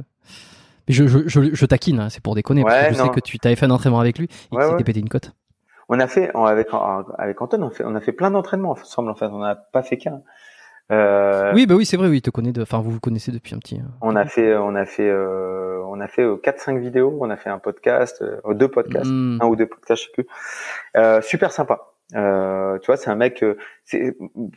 Mais 0.89 0.95
je, 0.95 1.07
je, 1.07 1.19
je, 1.27 1.55
je 1.55 1.67
taquine, 1.67 2.01
hein, 2.01 2.09
c'est 2.09 2.23
pour 2.23 2.35
déconner. 2.35 2.65
parce 2.65 2.89
que 2.89 2.95
je 2.95 3.03
sais 3.03 3.09
que 3.11 3.21
tu 3.21 3.39
t'avais 3.39 3.55
fait 3.55 3.67
un 3.67 3.71
entraînement 3.71 4.01
avec 4.01 4.19
lui 4.19 4.31
et 4.51 4.57
ouais, 4.57 4.67
s'était 4.67 4.83
pété 4.83 5.01
une 5.01 5.11
cote. 5.11 5.33
On 5.91 6.01
a 6.01 6.07
fait 6.07 6.31
avec 6.35 6.69
avec 7.19 7.43
Antoine, 7.43 7.65
on, 7.65 7.71
fait, 7.71 7.85
on 7.85 7.95
a 7.95 8.01
fait 8.01 8.13
plein 8.13 8.31
d'entraînements 8.31 8.71
ensemble. 8.71 9.11
En 9.11 9.15
fait, 9.15 9.27
on 9.27 9.41
n'a 9.41 9.57
pas 9.57 9.83
fait 9.83 9.99
qu'un. 9.99 10.23
Oui, 10.91 11.67
bah 11.67 11.75
oui, 11.75 11.85
c'est 11.85 11.99
vrai, 11.99 12.09
oui, 12.09 12.23
te 12.23 12.31
connais 12.31 12.53
de, 12.53 12.63
enfin, 12.63 12.79
vous 12.79 12.93
vous 12.93 13.01
connaissez 13.01 13.31
depuis 13.31 13.55
un 13.55 13.59
petit. 13.59 13.77
Hein. 13.77 13.91
On 14.01 14.17
a 14.17 14.25
fait, 14.25 14.57
on 14.57 14.75
a 14.75 14.87
fait, 14.87 15.11
on 15.89 16.01
a 16.01 16.09
fait 16.09 16.23
euh, 16.23 16.37
quatre, 16.37 16.61
cinq 16.61 16.79
vidéos, 16.79 17.17
on 17.21 17.31
a 17.31 17.37
fait 17.37 17.51
un 17.51 17.59
podcast, 17.59 18.23
euh, 18.23 18.55
deux 18.55 18.69
podcasts, 18.69 19.11
hmm. 19.11 19.39
un 19.41 19.47
ou 19.47 19.57
deux 19.57 19.67
podcasts, 19.67 20.03
je 20.03 20.07
sais 20.07 20.13
plus. 20.13 20.27
Euh, 20.97 21.21
super 21.21 21.53
sympa. 21.53 21.93
Euh, 22.15 22.79
tu 22.79 22.87
vois, 22.87 22.97
c'est 22.97 23.11
un 23.11 23.17
mec. 23.17 23.45
c'est, 23.85 24.17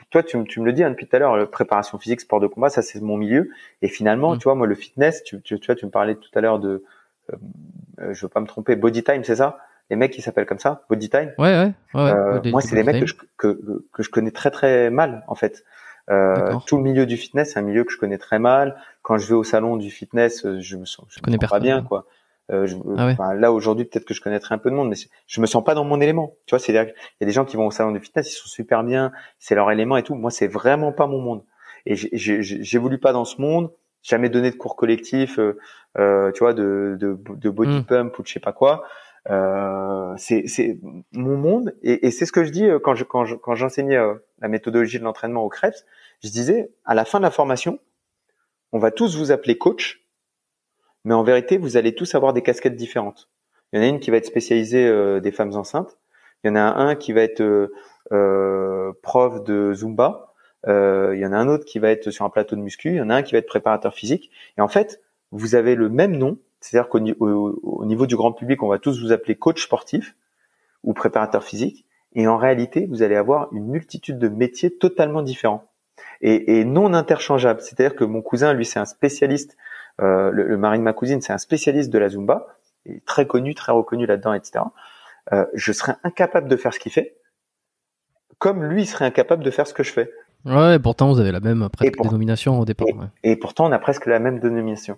toi, 0.09 0.23
tu, 0.23 0.41
tu, 0.45 0.59
me 0.61 0.65
le 0.65 0.73
dis 0.73 0.83
hein, 0.83 0.89
depuis 0.89 1.07
tout 1.07 1.15
à 1.15 1.19
l'heure, 1.19 1.49
préparation 1.49 1.97
physique, 1.97 2.21
sport 2.21 2.39
de 2.39 2.47
combat, 2.47 2.69
ça 2.69 2.81
c'est 2.81 3.01
mon 3.01 3.17
milieu. 3.17 3.49
Et 3.81 3.87
finalement, 3.87 4.35
hmm. 4.35 4.37
tu 4.39 4.43
vois, 4.45 4.55
moi, 4.55 4.67
le 4.67 4.75
fitness, 4.75 5.23
tu, 5.23 5.41
tu, 5.41 5.59
tu, 5.59 5.65
vois, 5.65 5.75
tu 5.75 5.85
me 5.85 5.91
parlais 5.91 6.15
tout 6.15 6.31
à 6.35 6.41
l'heure 6.41 6.59
de, 6.59 6.83
je 7.99 8.21
veux 8.21 8.29
pas 8.29 8.39
me 8.39 8.47
tromper, 8.47 8.75
Body 8.75 9.03
Time, 9.03 9.23
c'est 9.23 9.37
ça? 9.37 9.57
Les 9.91 9.97
mecs 9.97 10.11
qui 10.11 10.21
s'appellent 10.21 10.45
comme 10.45 10.57
ça, 10.57 10.85
Body 10.89 11.09
Time? 11.09 11.33
Ouais, 11.37 11.53
ouais. 11.53 11.73
ouais, 11.93 12.11
euh, 12.11 12.39
moi, 12.45 12.61
c'est 12.61 12.75
des 12.75 12.83
mecs 12.83 13.01
que 13.01 13.05
je, 13.05 13.15
que, 13.35 13.83
que, 13.91 14.03
je 14.03 14.09
connais 14.09 14.31
très 14.31 14.49
très 14.49 14.89
mal 14.89 15.25
en 15.27 15.35
fait. 15.35 15.65
Euh, 16.09 16.55
tout 16.65 16.77
le 16.77 16.83
milieu 16.83 17.05
du 17.05 17.17
fitness, 17.17 17.51
c'est 17.51 17.59
un 17.59 17.63
milieu 17.63 17.83
que 17.83 17.91
je 17.91 17.97
connais 17.97 18.17
très 18.17 18.39
mal. 18.39 18.77
Quand 19.11 19.17
je 19.17 19.27
vais 19.27 19.33
au 19.33 19.43
salon 19.43 19.75
du 19.75 19.91
fitness, 19.91 20.45
euh, 20.45 20.61
je 20.61 20.77
me 20.77 20.85
sens, 20.85 21.05
je, 21.09 21.19
connais 21.19 21.37
pas 21.37 21.59
bien, 21.59 21.83
quoi. 21.83 22.05
Euh, 22.49 22.65
je, 22.65 22.77
ah 23.19 23.33
là 23.33 23.51
aujourd'hui, 23.51 23.83
peut-être 23.83 24.05
que 24.05 24.13
je 24.13 24.21
connaîtrais 24.21 24.55
un 24.55 24.57
peu 24.57 24.69
de 24.69 24.75
monde, 24.75 24.87
mais 24.87 24.95
je 25.27 25.41
me 25.41 25.45
sens 25.45 25.61
pas 25.65 25.75
dans 25.75 25.83
mon 25.83 25.99
élément. 25.99 26.37
Tu 26.45 26.51
vois, 26.51 26.59
c'est 26.59 26.71
il 26.71 26.75
y 26.75 26.79
a 26.79 27.25
des 27.25 27.31
gens 27.33 27.43
qui 27.43 27.57
vont 27.57 27.67
au 27.67 27.71
salon 27.71 27.91
du 27.91 27.99
fitness, 27.99 28.31
ils 28.31 28.37
sont 28.37 28.47
super 28.47 28.85
bien, 28.85 29.11
c'est 29.37 29.53
leur 29.53 29.69
élément 29.69 29.97
et 29.97 30.03
tout. 30.03 30.15
Moi, 30.15 30.31
c'est 30.31 30.47
vraiment 30.47 30.93
pas 30.93 31.07
mon 31.07 31.19
monde. 31.19 31.43
Et 31.85 31.97
j'évolue 31.97 32.99
pas 32.99 33.11
dans 33.11 33.25
ce 33.25 33.41
monde. 33.41 33.69
Jamais 34.01 34.29
donné 34.29 34.49
de 34.49 34.55
cours 34.55 34.77
collectifs, 34.77 35.39
euh, 35.39 35.59
euh, 35.99 36.31
tu 36.31 36.39
vois, 36.39 36.53
de, 36.53 36.95
de, 36.97 37.19
de 37.35 37.49
body 37.49 37.79
hmm. 37.79 37.83
pump 37.83 38.17
ou 38.17 38.21
de 38.21 38.27
je 38.29 38.31
sais 38.31 38.39
pas 38.39 38.53
quoi. 38.53 38.85
C'est 40.15 40.79
mon 41.11 41.35
monde 41.35 41.75
et, 41.83 42.07
et 42.07 42.11
c'est 42.11 42.25
ce 42.25 42.31
que 42.31 42.45
je 42.45 42.49
dis 42.49 42.65
quand 42.81 42.95
je 42.95 43.03
quand 43.03 43.25
je, 43.25 43.35
quand 43.35 43.55
j'enseignais 43.55 43.99
la 44.39 44.47
méthodologie 44.47 44.99
de 44.99 45.03
l'entraînement 45.03 45.43
au 45.43 45.49
Krebs. 45.49 45.85
Je 46.23 46.29
disais 46.29 46.71
à 46.85 46.95
la 46.95 47.03
fin 47.03 47.19
de 47.19 47.23
la 47.23 47.31
formation, 47.31 47.77
on 48.71 48.79
va 48.79 48.91
tous 48.91 49.17
vous 49.17 49.31
appeler 49.31 49.57
coach, 49.57 50.05
mais 51.03 51.13
en 51.13 51.23
vérité 51.23 51.57
vous 51.57 51.77
allez 51.77 51.95
tous 51.95 52.15
avoir 52.15 52.33
des 52.33 52.41
casquettes 52.41 52.75
différentes. 52.75 53.29
Il 53.71 53.77
y 53.77 53.79
en 53.81 53.85
a 53.85 53.87
une 53.87 53.99
qui 53.99 54.11
va 54.11 54.17
être 54.17 54.25
spécialisée 54.25 54.87
euh, 54.87 55.19
des 55.19 55.31
femmes 55.31 55.55
enceintes. 55.55 55.97
Il 56.43 56.47
y 56.47 56.51
en 56.51 56.55
a 56.55 56.61
un 56.61 56.95
qui 56.95 57.13
va 57.13 57.21
être 57.21 57.41
euh, 58.11 58.91
prof 59.01 59.43
de 59.43 59.73
zumba. 59.73 60.33
il 60.65 61.19
y 61.19 61.25
en 61.25 61.31
a 61.31 61.37
un 61.37 61.47
autre 61.47 61.65
qui 61.65 61.79
va 61.79 61.89
être 61.89 62.11
sur 62.11 62.25
un 62.25 62.29
plateau 62.29 62.55
de 62.55 62.61
muscu. 62.61 62.89
Il 62.89 62.95
y 62.95 63.01
en 63.01 63.09
a 63.09 63.15
un 63.15 63.21
qui 63.23 63.33
va 63.33 63.37
être 63.37 63.47
préparateur 63.47 63.93
physique. 63.93 64.31
Et 64.57 64.61
en 64.61 64.67
fait, 64.67 65.01
vous 65.31 65.55
avez 65.55 65.75
le 65.75 65.89
même 65.89 66.17
nom, 66.17 66.37
c'est-à-dire 66.59 66.89
qu'au 66.89 66.99
au, 66.99 67.85
niveau 67.85 68.05
du 68.05 68.15
grand 68.15 68.33
public, 68.33 68.61
on 68.63 68.67
va 68.67 68.79
tous 68.79 69.01
vous 69.01 69.11
appeler 69.11 69.35
coach 69.35 69.63
sportif 69.63 70.15
ou 70.83 70.93
préparateur 70.93 71.43
physique. 71.43 71.85
Et 72.13 72.27
en 72.27 72.37
réalité, 72.37 72.87
vous 72.87 73.03
allez 73.03 73.15
avoir 73.15 73.51
une 73.53 73.67
multitude 73.67 74.19
de 74.19 74.27
métiers 74.27 74.75
totalement 74.75 75.21
différents 75.21 75.70
et, 76.21 76.59
et 76.59 76.65
non 76.65 76.93
interchangeables. 76.93 77.61
C'est-à-dire 77.61 77.95
que 77.95 78.03
mon 78.03 78.21
cousin, 78.21 78.53
lui, 78.53 78.65
c'est 78.65 78.79
un 78.79 78.85
spécialiste. 78.85 79.57
Euh, 80.01 80.31
le, 80.31 80.47
le, 80.47 80.57
mari 80.57 80.77
de 80.79 80.83
ma 80.83 80.93
cousine, 80.93 81.21
c'est 81.21 81.33
un 81.33 81.37
spécialiste 81.37 81.91
de 81.91 81.99
la 81.99 82.09
zumba, 82.09 82.47
et 82.85 83.01
très 83.01 83.27
connu, 83.27 83.53
très 83.53 83.71
reconnu 83.71 84.05
là-dedans, 84.05 84.33
etc. 84.33 84.63
Euh, 85.33 85.45
je 85.53 85.71
serais 85.71 85.95
incapable 86.03 86.47
de 86.47 86.55
faire 86.55 86.73
ce 86.73 86.79
qu'il 86.79 86.91
fait, 86.91 87.17
comme 88.39 88.63
lui 88.63 88.85
serait 88.85 89.05
incapable 89.05 89.43
de 89.43 89.51
faire 89.51 89.67
ce 89.67 89.73
que 89.73 89.83
je 89.83 89.91
fais. 89.91 90.11
Ouais, 90.45 90.79
pourtant 90.79 91.11
vous 91.11 91.19
avez 91.19 91.31
la 91.31 91.39
même 91.39 91.69
presque 91.69 92.01
dénomination 92.01 92.59
au 92.59 92.65
départ. 92.65 92.87
Et, 93.23 93.31
et, 93.31 93.35
pourtant 93.35 93.67
on 93.67 93.71
a 93.71 93.77
presque 93.77 94.07
la 94.07 94.19
même 94.19 94.39
dénomination. 94.39 94.97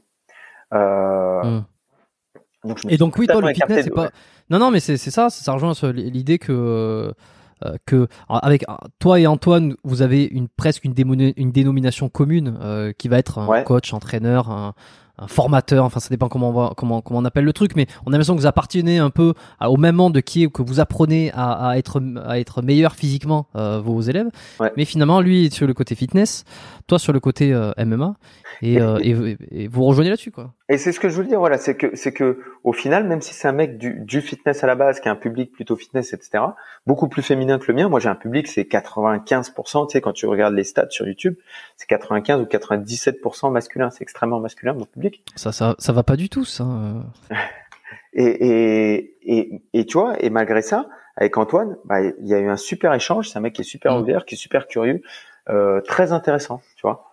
Euh, 0.73 1.43
hmm. 1.43 2.73
et 2.87 2.97
donc 2.97 3.17
oui, 3.17 3.27
toi, 3.27 3.41
le 3.41 3.53
fitness, 3.53 3.85
c'est 3.85 3.91
pas. 3.91 4.09
Non, 4.49 4.59
non, 4.59 4.71
mais 4.71 4.79
c'est 4.79 4.97
ça, 4.97 5.29
ça 5.29 5.51
rejoint 5.51 5.73
l'idée 5.91 6.39
que 6.39 7.13
euh, 7.65 7.77
que 7.85 8.07
avec 8.29 8.65
toi 8.99 9.19
et 9.19 9.27
Antoine, 9.27 9.75
vous 9.83 10.01
avez 10.01 10.23
une 10.23 10.47
presque 10.47 10.85
une, 10.85 11.33
une 11.35 11.51
dénomination 11.51 12.09
commune 12.09 12.57
euh, 12.61 12.91
qui 12.97 13.07
va 13.07 13.17
être 13.17 13.39
un 13.39 13.63
coach, 13.63 13.93
entraîneur, 13.93 14.49
un, 14.49 14.73
un 15.19 15.27
formateur, 15.27 15.85
enfin 15.85 15.99
ça 15.99 16.09
dépend 16.09 16.27
comment 16.27 16.49
on 16.49 16.53
va, 16.53 16.73
comment 16.75 17.01
comment 17.01 17.19
on 17.19 17.25
appelle 17.25 17.45
le 17.45 17.53
truc, 17.53 17.75
mais 17.75 17.85
on 18.05 18.09
a 18.09 18.11
l'impression 18.11 18.35
que 18.35 18.39
vous 18.39 18.47
appartenez 18.47 18.97
un 18.97 19.11
peu 19.11 19.33
au 19.61 19.77
même 19.77 19.95
monde 19.95 20.21
qui 20.21 20.43
est 20.43 20.51
que 20.51 20.63
vous 20.63 20.79
apprenez 20.79 21.31
à, 21.33 21.69
à 21.69 21.77
être 21.77 22.01
à 22.25 22.39
être 22.39 22.61
meilleur 22.61 22.95
physiquement 22.95 23.47
euh, 23.55 23.79
vos 23.79 24.01
élèves, 24.01 24.29
mais 24.75 24.85
finalement 24.85 25.21
lui 25.21 25.51
sur 25.51 25.67
le 25.67 25.73
côté 25.73 25.95
fitness, 25.95 26.45
toi 26.87 26.97
sur 26.97 27.13
le 27.13 27.19
côté 27.19 27.53
euh, 27.53 27.71
MMA 27.77 28.15
et, 28.61 28.81
euh, 28.81 28.97
et, 29.01 29.37
et, 29.51 29.67
vous 29.67 29.83
rejoignez 29.83 30.09
là-dessus 30.09 30.31
quoi. 30.31 30.53
Et 30.69 30.77
c'est 30.77 30.91
ce 30.91 30.99
que 30.99 31.09
je 31.09 31.17
veux 31.17 31.25
dire, 31.25 31.39
voilà, 31.39 31.57
c'est 31.57 31.75
que 31.75 31.91
c'est 31.93 32.13
que 32.13 32.39
au 32.63 32.71
final, 32.71 33.05
même 33.05 33.21
si 33.21 33.33
c'est 33.33 33.47
un 33.47 33.51
mec 33.51 33.77
du, 33.77 33.99
du 33.99 34.21
fitness 34.21 34.63
à 34.63 34.67
la 34.67 34.75
base, 34.75 35.01
qui 35.01 35.09
a 35.09 35.11
un 35.11 35.15
public 35.17 35.51
plutôt 35.51 35.75
fitness, 35.75 36.13
etc., 36.13 36.43
beaucoup 36.87 37.09
plus 37.09 37.21
féminin 37.21 37.59
que 37.59 37.65
le 37.67 37.73
mien. 37.73 37.89
Moi, 37.89 37.99
j'ai 37.99 38.09
un 38.09 38.15
public, 38.15 38.47
c'est 38.47 38.63
95%. 38.63 39.87
Tu 39.87 39.91
sais, 39.91 40.01
quand 40.01 40.13
tu 40.13 40.25
regardes 40.25 40.53
les 40.53 40.63
stats 40.63 40.89
sur 40.89 41.05
YouTube, 41.05 41.35
c'est 41.75 41.87
95 41.87 42.41
ou 42.41 42.45
97% 42.45 43.51
masculin. 43.51 43.89
C'est 43.89 44.01
extrêmement 44.01 44.39
masculin 44.39 44.73
mon 44.73 44.85
public. 44.85 45.02
Ça, 45.35 45.51
ça, 45.51 45.75
ça 45.79 45.93
va 45.93 46.03
pas 46.03 46.15
du 46.15 46.29
tout, 46.29 46.45
ça. 46.45 46.65
et, 48.13 48.23
et, 48.23 49.17
et, 49.23 49.61
et 49.73 49.85
tu 49.85 49.97
vois, 49.97 50.21
et 50.23 50.29
malgré 50.29 50.61
ça, 50.61 50.87
avec 51.15 51.37
Antoine, 51.37 51.77
bah, 51.85 52.01
il 52.01 52.27
y 52.27 52.33
a 52.33 52.39
eu 52.39 52.47
un 52.47 52.57
super 52.57 52.93
échange. 52.93 53.29
C'est 53.29 53.37
un 53.37 53.41
mec 53.41 53.53
qui 53.53 53.61
est 53.61 53.65
super 53.65 53.95
mm. 53.95 54.01
ouvert, 54.01 54.25
qui 54.25 54.35
est 54.35 54.37
super 54.37 54.67
curieux, 54.67 55.01
euh, 55.49 55.81
très 55.81 56.11
intéressant, 56.11 56.61
tu 56.75 56.81
vois. 56.83 57.11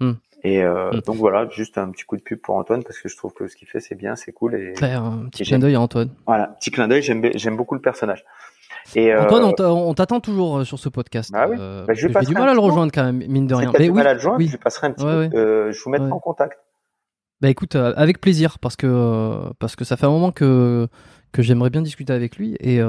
Mm. 0.00 0.12
Et 0.44 0.62
euh, 0.62 0.90
mm. 0.92 1.00
donc 1.00 1.16
voilà, 1.16 1.48
juste 1.50 1.78
un 1.78 1.90
petit 1.90 2.04
coup 2.04 2.16
de 2.16 2.22
pub 2.22 2.40
pour 2.40 2.56
Antoine 2.56 2.84
parce 2.84 2.98
que 2.98 3.08
je 3.08 3.16
trouve 3.16 3.34
que 3.34 3.48
ce 3.48 3.56
qu'il 3.56 3.68
fait 3.68 3.80
c'est 3.80 3.96
bien, 3.96 4.16
c'est 4.16 4.32
cool. 4.32 4.54
Et, 4.54 4.74
un 4.82 5.28
petit 5.30 5.44
clin 5.44 5.58
d'œil 5.58 5.74
à 5.74 5.80
Antoine. 5.80 6.10
Voilà, 6.26 6.48
petit 6.58 6.70
clin 6.70 6.88
d'œil. 6.88 7.02
J'aime 7.02 7.56
beaucoup 7.56 7.74
le 7.74 7.80
personnage. 7.80 8.24
Et 8.94 9.12
euh, 9.12 9.22
Antoine, 9.22 9.52
on 9.60 9.94
t'attend 9.94 10.20
toujours 10.20 10.64
sur 10.64 10.78
ce 10.78 10.88
podcast. 10.88 11.30
Ah 11.34 11.46
oui. 11.48 11.56
Bah, 11.58 11.92
J'ai 11.92 12.08
du 12.08 12.34
mal 12.34 12.48
à 12.48 12.54
le 12.54 12.60
rejoindre 12.60 12.92
quand 12.92 13.04
même, 13.04 13.18
mine 13.28 13.46
de 13.46 13.54
rien. 13.54 13.70
Mais 13.78 13.90
oui, 13.90 13.94
mal 13.94 14.06
à 14.06 14.14
le 14.14 14.20
joindre, 14.20 14.38
oui. 14.38 14.48
je 14.48 14.56
passerai 14.56 14.86
un 14.86 14.92
petit 14.92 15.04
peu. 15.04 15.28
Euh, 15.36 15.72
je 15.72 15.82
vous 15.82 15.90
mettrai 15.90 16.10
en 16.10 16.20
contact. 16.20 16.58
Bah 17.40 17.48
écoute, 17.48 17.76
avec 17.76 18.20
plaisir 18.20 18.58
parce 18.58 18.74
que 18.74 19.52
parce 19.60 19.76
que 19.76 19.84
ça 19.84 19.96
fait 19.96 20.06
un 20.06 20.10
moment 20.10 20.32
que 20.32 20.88
que 21.32 21.42
j'aimerais 21.42 21.70
bien 21.70 21.82
discuter 21.82 22.12
avec 22.12 22.36
lui 22.36 22.56
et 22.60 22.80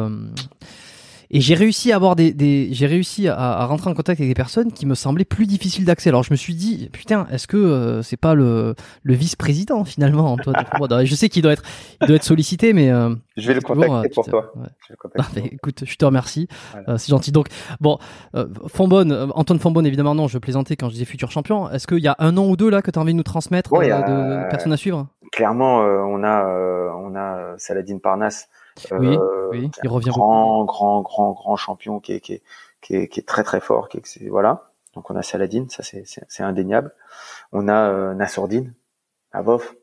et 1.31 1.41
j'ai 1.41 1.53
réussi 1.53 1.91
à 1.91 1.95
avoir 1.95 2.15
des, 2.15 2.33
des 2.33 2.69
j'ai 2.71 2.87
réussi 2.87 3.27
à, 3.27 3.35
à, 3.35 3.65
rentrer 3.65 3.89
en 3.89 3.93
contact 3.93 4.19
avec 4.19 4.29
des 4.29 4.35
personnes 4.35 4.71
qui 4.71 4.87
me 4.87 4.95
semblaient 4.95 5.25
plus 5.25 5.45
difficiles 5.45 5.85
d'accès. 5.85 6.09
Alors 6.09 6.23
je 6.23 6.31
me 6.31 6.35
suis 6.35 6.55
dit 6.55 6.89
putain, 6.91 7.27
est-ce 7.31 7.47
que 7.47 7.57
euh, 7.57 8.01
c'est 8.01 8.17
pas 8.17 8.33
le, 8.33 8.73
le 9.03 9.13
vice-président 9.13 9.85
finalement 9.85 10.33
Antoine 10.33 10.55
Je 11.05 11.15
sais 11.15 11.29
qu'il 11.29 11.43
doit 11.43 11.53
être 11.53 11.63
il 12.01 12.07
doit 12.07 12.15
être 12.15 12.23
sollicité, 12.23 12.73
mais 12.73 12.89
euh, 12.89 13.13
je 13.37 13.47
vais 13.47 13.53
le 13.53 13.61
contacter 13.61 13.93
euh, 13.93 14.03
pour 14.13 14.25
toi. 14.25 14.53
Je 14.87 14.93
le 14.93 14.97
ah, 15.19 15.25
écoute, 15.51 15.83
je 15.85 15.95
te 15.95 16.05
remercie, 16.05 16.47
c'est 16.97 17.09
gentil. 17.09 17.31
Donc 17.31 17.47
bon, 17.79 17.99
Fonbonne, 18.67 19.31
Antoine 19.35 19.59
Fonbonne 19.59 19.85
évidemment 19.85 20.15
non, 20.15 20.27
je 20.27 20.39
plaisantais 20.39 20.75
quand 20.75 20.87
je 20.87 20.93
disais 20.93 21.05
futur 21.05 21.29
champion. 21.29 21.69
Est-ce 21.69 21.85
qu'il 21.85 21.99
y 21.99 22.07
a 22.07 22.15
un 22.17 22.37
an 22.37 22.47
ou 22.47 22.57
deux 22.57 22.69
là 22.69 22.81
que 22.81 22.89
tu 22.89 22.97
as 22.97 23.01
envie 23.01 23.13
de 23.13 23.17
nous 23.17 23.23
transmettre 23.23 23.71
de 23.71 24.49
personnes 24.49 24.73
à 24.73 24.77
suivre? 24.77 25.07
Clairement, 25.31 25.77
on 25.77 26.23
a 26.23 26.91
on 26.95 27.15
a 27.15 27.53
Saladin 27.57 27.99
Parnasse 27.99 28.49
oui, 28.91 29.17
euh, 29.17 29.49
oui, 29.51 29.71
il 29.83 29.89
revient 29.89 30.09
grand, 30.09 30.65
grand, 30.65 31.01
grand, 31.01 31.31
grand 31.31 31.55
champion 31.55 31.99
qui 31.99 32.13
est, 32.13 32.19
qui 32.19 32.33
est, 32.33 32.41
qui 32.81 32.95
est, 32.95 33.07
qui 33.07 33.19
est 33.19 33.23
très, 33.23 33.43
très 33.43 33.59
fort. 33.59 33.89
Qui 33.89 33.97
est, 33.97 34.29
voilà. 34.29 34.71
Donc 34.95 35.09
on 35.11 35.15
a 35.15 35.21
Saladin, 35.21 35.65
ça 35.69 35.83
c'est, 35.83 36.43
indéniable. 36.43 36.93
On 37.51 37.67
a 37.67 37.89
euh, 37.89 38.13
Nassourdine, 38.13 38.73
Avov. 39.31 39.75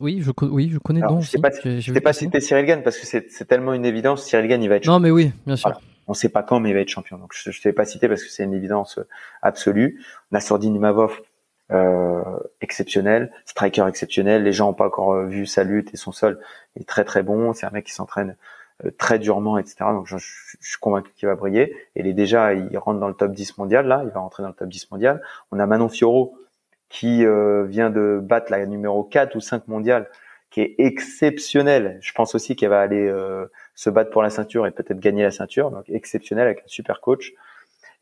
oui, 0.00 0.22
je, 0.22 0.30
oui, 0.42 0.70
je 0.70 0.78
connais. 0.78 1.02
Alors, 1.02 1.20
je 1.20 1.30
sais 1.30 1.38
pas, 1.38 1.50
je 1.50 1.80
sais 1.80 2.00
pas 2.00 2.12
citer 2.12 2.40
Cyril 2.40 2.66
Gann 2.66 2.82
parce 2.82 2.98
que 2.98 3.06
c'est, 3.06 3.44
tellement 3.46 3.72
une 3.72 3.84
évidence. 3.84 4.24
Cyril 4.24 4.48
Gann, 4.48 4.62
il 4.62 4.68
va 4.68 4.76
être. 4.76 4.86
Non, 4.86 5.00
mais 5.00 5.10
oui, 5.10 5.32
bien 5.46 5.56
sûr. 5.56 5.72
On 6.06 6.14
sait 6.14 6.28
pas 6.28 6.42
quand, 6.42 6.58
mais 6.58 6.70
il 6.70 6.74
va 6.74 6.80
être 6.80 6.88
champion. 6.88 7.18
Donc 7.18 7.32
je 7.34 7.48
ne 7.50 7.54
sais 7.54 7.72
pas 7.72 7.84
citer 7.84 8.08
parce 8.08 8.22
que 8.22 8.30
c'est 8.30 8.42
une 8.42 8.54
évidence 8.54 8.98
absolue. 9.42 10.04
Nassourdine 10.32 10.74
Imavov, 10.74 11.20
euh, 11.72 12.22
exceptionnel, 12.60 13.32
striker 13.44 13.86
exceptionnel. 13.86 14.42
Les 14.42 14.52
gens 14.52 14.66
n'ont 14.66 14.74
pas 14.74 14.86
encore 14.86 15.12
euh, 15.12 15.26
vu 15.26 15.46
sa 15.46 15.62
lutte 15.62 15.94
et 15.94 15.96
son 15.96 16.10
sol 16.10 16.40
est 16.74 16.88
très 16.88 17.04
très 17.04 17.22
bon. 17.22 17.52
C'est 17.52 17.66
un 17.66 17.70
mec 17.70 17.86
qui 17.86 17.92
s'entraîne 17.92 18.36
euh, 18.84 18.90
très 18.98 19.20
durement, 19.20 19.56
etc. 19.56 19.76
Donc 19.92 20.06
je, 20.06 20.16
suis 20.18 20.78
convaincu 20.80 21.12
qu'il 21.14 21.28
va 21.28 21.36
briller. 21.36 21.72
Et 21.94 22.00
il 22.00 22.08
est 22.08 22.12
déjà, 22.12 22.54
il 22.54 22.76
rentre 22.76 22.98
dans 22.98 23.08
le 23.08 23.14
top 23.14 23.32
10 23.32 23.58
mondial 23.58 23.86
là. 23.86 24.02
Il 24.04 24.10
va 24.10 24.20
rentrer 24.20 24.42
dans 24.42 24.48
le 24.48 24.54
top 24.54 24.68
10 24.68 24.90
mondial. 24.90 25.22
On 25.52 25.60
a 25.60 25.66
Manon 25.66 25.88
Fioro 25.88 26.36
qui 26.88 27.24
vient 27.68 27.88
de 27.88 28.18
battre 28.20 28.50
la 28.50 28.66
numéro 28.66 29.04
4 29.04 29.36
ou 29.36 29.40
5 29.40 29.68
mondiale, 29.68 30.08
qui 30.50 30.60
est 30.62 30.74
exceptionnelle. 30.78 31.98
Je 32.00 32.12
pense 32.12 32.34
aussi 32.34 32.56
qu'elle 32.56 32.70
va 32.70 32.80
aller 32.80 33.14
se 33.76 33.90
battre 33.90 34.10
pour 34.10 34.24
la 34.24 34.30
ceinture 34.30 34.66
et 34.66 34.72
peut-être 34.72 34.98
gagner 34.98 35.22
la 35.22 35.30
ceinture. 35.30 35.70
Donc 35.70 35.88
exceptionnelle 35.88 36.46
avec 36.46 36.58
un 36.64 36.68
super 36.68 37.00
coach. 37.00 37.32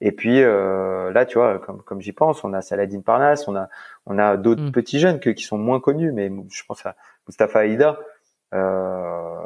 Et 0.01 0.13
puis 0.13 0.41
là, 0.41 1.27
tu 1.27 1.39
vois, 1.39 1.59
comme, 1.59 1.83
comme 1.83 2.01
j'y 2.01 2.13
pense, 2.13 2.45
on 2.45 2.53
a 2.53 2.63
Saladin 2.63 3.01
Parnas, 3.01 3.45
on 3.49 3.57
a 3.57 3.69
on 4.07 4.19
a 4.19 4.37
d'autres 4.37 4.63
mm. 4.63 4.73
petits 4.73 5.01
jeunes 5.01 5.21
que, 5.21 5.31
qui 5.31 5.43
sont 5.45 5.59
moins 5.59 5.81
connus, 5.81 6.13
mais 6.13 6.31
je 6.51 6.63
pense 6.65 6.87
à 6.87 6.95
Mustafa 7.27 7.61
Aïda. 7.61 7.99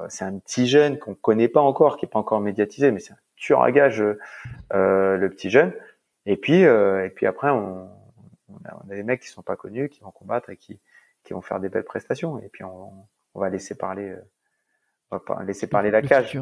c'est 0.09 0.25
un 0.25 0.39
petit 0.39 0.67
jeune 0.67 0.99
qu'on 0.99 1.15
connaît 1.15 1.49
pas 1.49 1.61
encore, 1.61 1.97
qui 1.97 2.05
est 2.05 2.09
pas 2.09 2.19
encore 2.19 2.41
médiatisé, 2.41 2.91
mais 2.91 3.01
c'est 3.01 3.15
un 3.15 3.19
tueur 3.37 3.63
à 3.63 3.73
gage, 3.73 4.03
le 4.71 5.29
petit 5.29 5.51
jeune. 5.51 5.73
Et 6.27 6.37
puis 6.37 6.61
et 6.63 7.13
puis 7.15 7.27
après, 7.27 7.51
on, 7.51 7.89
on, 8.49 8.69
a, 8.69 8.77
on 8.87 8.91
a 8.91 8.95
des 8.95 9.03
mecs 9.03 9.23
qui 9.23 9.29
sont 9.29 9.43
pas 9.43 9.57
connus, 9.57 9.89
qui 9.89 10.01
vont 10.01 10.11
combattre 10.11 10.51
et 10.51 10.57
qui 10.57 10.79
qui 11.25 11.33
vont 11.33 11.43
faire 11.43 11.61
des 11.61 11.69
belles 11.69 11.85
prestations. 11.85 12.39
Et 12.41 12.49
puis 12.49 12.65
on, 12.65 12.93
on 13.35 13.41
va 13.41 13.49
laisser 13.49 13.75
parler, 13.75 14.15
on 15.11 15.17
va 15.17 15.45
laisser 15.45 15.67
parler 15.67 15.91
la 15.91 16.03
cage. 16.03 16.39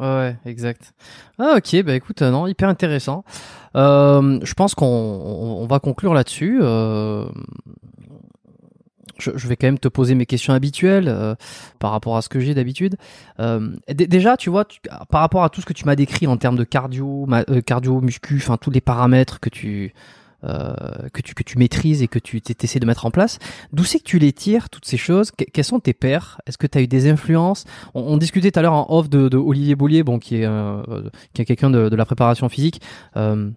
Ouais, 0.00 0.36
exact. 0.46 0.94
Ah 1.38 1.56
ok, 1.58 1.82
bah 1.82 1.94
écoute, 1.94 2.22
non, 2.22 2.46
hyper 2.46 2.70
intéressant. 2.70 3.22
Euh, 3.76 4.40
je 4.42 4.54
pense 4.54 4.74
qu'on 4.74 4.86
on 4.86 5.66
va 5.66 5.78
conclure 5.78 6.14
là-dessus. 6.14 6.58
Euh, 6.62 7.26
je, 9.18 9.30
je, 9.36 9.46
vais 9.46 9.56
quand 9.56 9.66
même 9.66 9.78
te 9.78 9.88
poser 9.88 10.14
mes 10.14 10.24
questions 10.24 10.54
habituelles 10.54 11.08
euh, 11.08 11.34
par 11.78 11.90
rapport 11.90 12.16
à 12.16 12.22
ce 12.22 12.30
que 12.30 12.40
j'ai 12.40 12.54
d'habitude. 12.54 12.96
Euh, 13.38 13.76
déjà, 13.88 14.38
tu 14.38 14.48
vois, 14.48 14.64
tu, 14.64 14.80
par 15.10 15.20
rapport 15.20 15.44
à 15.44 15.50
tout 15.50 15.60
ce 15.60 15.66
que 15.66 15.74
tu 15.74 15.84
m'as 15.84 15.96
décrit 15.96 16.26
en 16.26 16.38
termes 16.38 16.56
de 16.56 16.64
cardio, 16.64 17.28
euh, 17.30 17.60
cardio, 17.60 18.00
muscu, 18.00 18.36
enfin 18.38 18.56
tous 18.56 18.70
les 18.70 18.80
paramètres 18.80 19.38
que 19.38 19.50
tu 19.50 19.92
euh, 19.94 19.98
que 20.42 21.22
tu 21.22 21.34
que 21.34 21.42
tu 21.42 21.58
maîtrises 21.58 22.02
et 22.02 22.08
que 22.08 22.18
tu 22.18 22.40
essaies 22.62 22.80
de 22.80 22.86
mettre 22.86 23.06
en 23.06 23.10
place. 23.10 23.38
D'où 23.72 23.84
c'est 23.84 23.98
que 23.98 24.04
tu 24.04 24.18
les 24.18 24.32
tires 24.32 24.70
toutes 24.70 24.84
ces 24.84 24.96
choses? 24.96 25.30
Quels 25.30 25.64
sont 25.64 25.80
tes 25.80 25.92
pairs? 25.92 26.40
Est-ce 26.46 26.58
que 26.58 26.66
tu 26.66 26.78
as 26.78 26.82
eu 26.82 26.86
des 26.86 27.08
influences? 27.08 27.64
On, 27.94 28.16
discutait 28.16 28.50
tout 28.50 28.58
à 28.58 28.62
l'heure 28.62 28.72
en 28.72 28.86
off 28.88 29.08
de, 29.08 29.28
de 29.28 29.36
Olivier 29.36 29.74
Bollier, 29.74 30.02
bon 30.02 30.18
qui 30.18 30.36
est 30.36 30.46
euh, 30.46 30.82
qui 31.32 31.42
est 31.42 31.44
quelqu'un 31.44 31.70
de, 31.70 31.88
de, 31.88 31.96
la 31.96 32.04
préparation 32.04 32.48
physique. 32.48 32.80
Euh, 33.16 33.50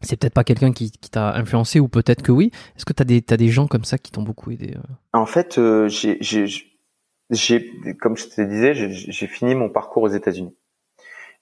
c'est 0.00 0.16
peut-être 0.18 0.34
pas 0.34 0.44
quelqu'un 0.44 0.72
qui, 0.72 0.90
qui 0.90 1.10
t'a 1.10 1.34
influencé 1.34 1.80
ou 1.80 1.88
peut-être 1.88 2.22
que 2.22 2.32
oui. 2.32 2.50
Est-ce 2.76 2.84
que 2.84 2.92
tu 2.92 3.02
as 3.02 3.04
des 3.04 3.22
t'as 3.22 3.36
des 3.36 3.48
gens 3.48 3.66
comme 3.66 3.84
ça 3.84 3.98
qui 3.98 4.12
t'ont 4.12 4.22
beaucoup 4.22 4.50
aidé 4.50 4.74
euh? 4.76 4.92
En 5.12 5.26
fait, 5.26 5.60
j'ai 5.88 6.18
j'ai 6.20 7.72
comme 8.00 8.16
je 8.16 8.26
te 8.26 8.40
disais, 8.40 8.74
j'ai 8.74 9.26
fini 9.26 9.54
mon 9.54 9.68
parcours 9.68 10.04
aux 10.04 10.08
États-Unis. 10.08 10.54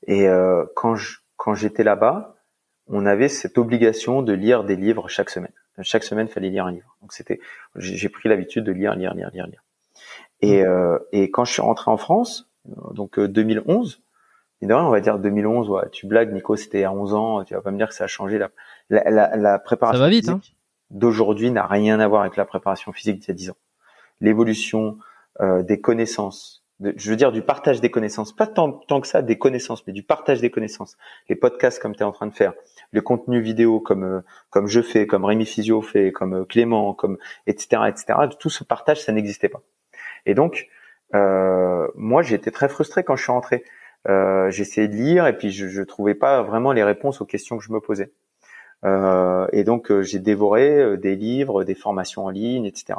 Et 0.06 0.26
quand 0.76 0.96
je, 0.96 1.18
quand 1.36 1.54
j'étais 1.54 1.82
là-bas, 1.82 2.33
on 2.88 3.06
avait 3.06 3.28
cette 3.28 3.58
obligation 3.58 4.22
de 4.22 4.32
lire 4.32 4.64
des 4.64 4.76
livres 4.76 5.08
chaque 5.08 5.30
semaine. 5.30 5.52
Chaque 5.82 6.04
semaine, 6.04 6.26
il 6.28 6.32
fallait 6.32 6.50
lire 6.50 6.66
un 6.66 6.72
livre. 6.72 6.96
Donc 7.00 7.12
c'était, 7.12 7.40
j'ai 7.76 8.08
pris 8.08 8.28
l'habitude 8.28 8.64
de 8.64 8.72
lire, 8.72 8.94
lire, 8.94 9.14
lire, 9.14 9.30
lire, 9.32 9.46
lire. 9.46 9.64
Et, 10.40 10.62
mmh. 10.62 10.66
euh, 10.66 10.98
et 11.12 11.30
quand 11.30 11.44
je 11.44 11.52
suis 11.52 11.62
rentré 11.62 11.90
en 11.90 11.96
France, 11.96 12.50
donc 12.92 13.18
2011, 13.18 14.00
euh, 14.62 14.74
on 14.74 14.90
va 14.90 15.00
dire 15.00 15.18
2011, 15.18 15.68
ouais, 15.68 15.88
tu 15.90 16.06
blagues, 16.06 16.32
Nico, 16.32 16.56
c'était 16.56 16.84
à 16.84 16.92
11 16.92 17.14
ans, 17.14 17.44
tu 17.44 17.54
vas 17.54 17.60
pas 17.60 17.70
me 17.70 17.76
dire 17.76 17.88
que 17.88 17.94
ça 17.94 18.04
a 18.04 18.06
changé. 18.06 18.38
La, 18.38 18.50
la, 18.88 19.36
la, 19.36 19.58
préparation 19.58 19.98
ça 19.98 20.04
va 20.04 20.10
vite, 20.10 20.28
hein. 20.28 20.40
d'aujourd'hui 20.90 21.50
n'a 21.50 21.66
rien 21.66 22.00
à 22.00 22.08
voir 22.08 22.22
avec 22.22 22.36
la 22.36 22.44
préparation 22.44 22.92
physique 22.92 23.20
d'il 23.20 23.28
y 23.28 23.30
a 23.30 23.34
10 23.34 23.50
ans. 23.50 23.56
L'évolution 24.20 24.98
euh, 25.40 25.62
des 25.62 25.80
connaissances, 25.80 26.63
je 26.80 27.10
veux 27.10 27.16
dire 27.16 27.32
du 27.32 27.42
partage 27.42 27.80
des 27.80 27.90
connaissances, 27.90 28.34
pas 28.34 28.46
tant, 28.46 28.72
tant 28.72 29.00
que 29.00 29.06
ça 29.06 29.22
des 29.22 29.38
connaissances, 29.38 29.86
mais 29.86 29.92
du 29.92 30.02
partage 30.02 30.40
des 30.40 30.50
connaissances. 30.50 30.96
Les 31.28 31.36
podcasts 31.36 31.80
comme 31.80 31.94
tu 31.94 32.00
es 32.00 32.04
en 32.04 32.12
train 32.12 32.26
de 32.26 32.34
faire, 32.34 32.52
le 32.90 33.00
contenu 33.00 33.40
vidéo 33.40 33.80
comme 33.80 34.04
euh, 34.04 34.20
comme 34.50 34.66
je 34.66 34.82
fais, 34.82 35.06
comme 35.06 35.24
Rémi 35.24 35.46
Physio 35.46 35.82
fait, 35.82 36.10
comme 36.10 36.34
euh, 36.34 36.44
Clément, 36.44 36.92
comme 36.92 37.18
etc. 37.46 37.82
etc. 37.88 38.14
Tout 38.38 38.50
ce 38.50 38.64
partage, 38.64 39.02
ça 39.02 39.12
n'existait 39.12 39.48
pas. 39.48 39.62
Et 40.26 40.34
donc 40.34 40.68
euh, 41.14 41.86
moi 41.94 42.22
été 42.28 42.50
très 42.50 42.68
frustré 42.68 43.04
quand 43.04 43.16
je 43.16 43.22
suis 43.22 43.32
rentré. 43.32 43.64
Euh, 44.08 44.50
J'essayais 44.50 44.88
de 44.88 44.96
lire 44.96 45.26
et 45.26 45.36
puis 45.36 45.50
je, 45.50 45.68
je 45.68 45.82
trouvais 45.82 46.14
pas 46.14 46.42
vraiment 46.42 46.72
les 46.72 46.84
réponses 46.84 47.20
aux 47.20 47.26
questions 47.26 47.56
que 47.56 47.64
je 47.64 47.72
me 47.72 47.80
posais. 47.80 48.12
Euh, 48.84 49.46
et 49.52 49.64
donc 49.64 49.92
j'ai 50.00 50.18
dévoré 50.18 50.98
des 50.98 51.14
livres, 51.14 51.64
des 51.64 51.74
formations 51.74 52.24
en 52.24 52.30
ligne, 52.30 52.66
etc 52.66 52.94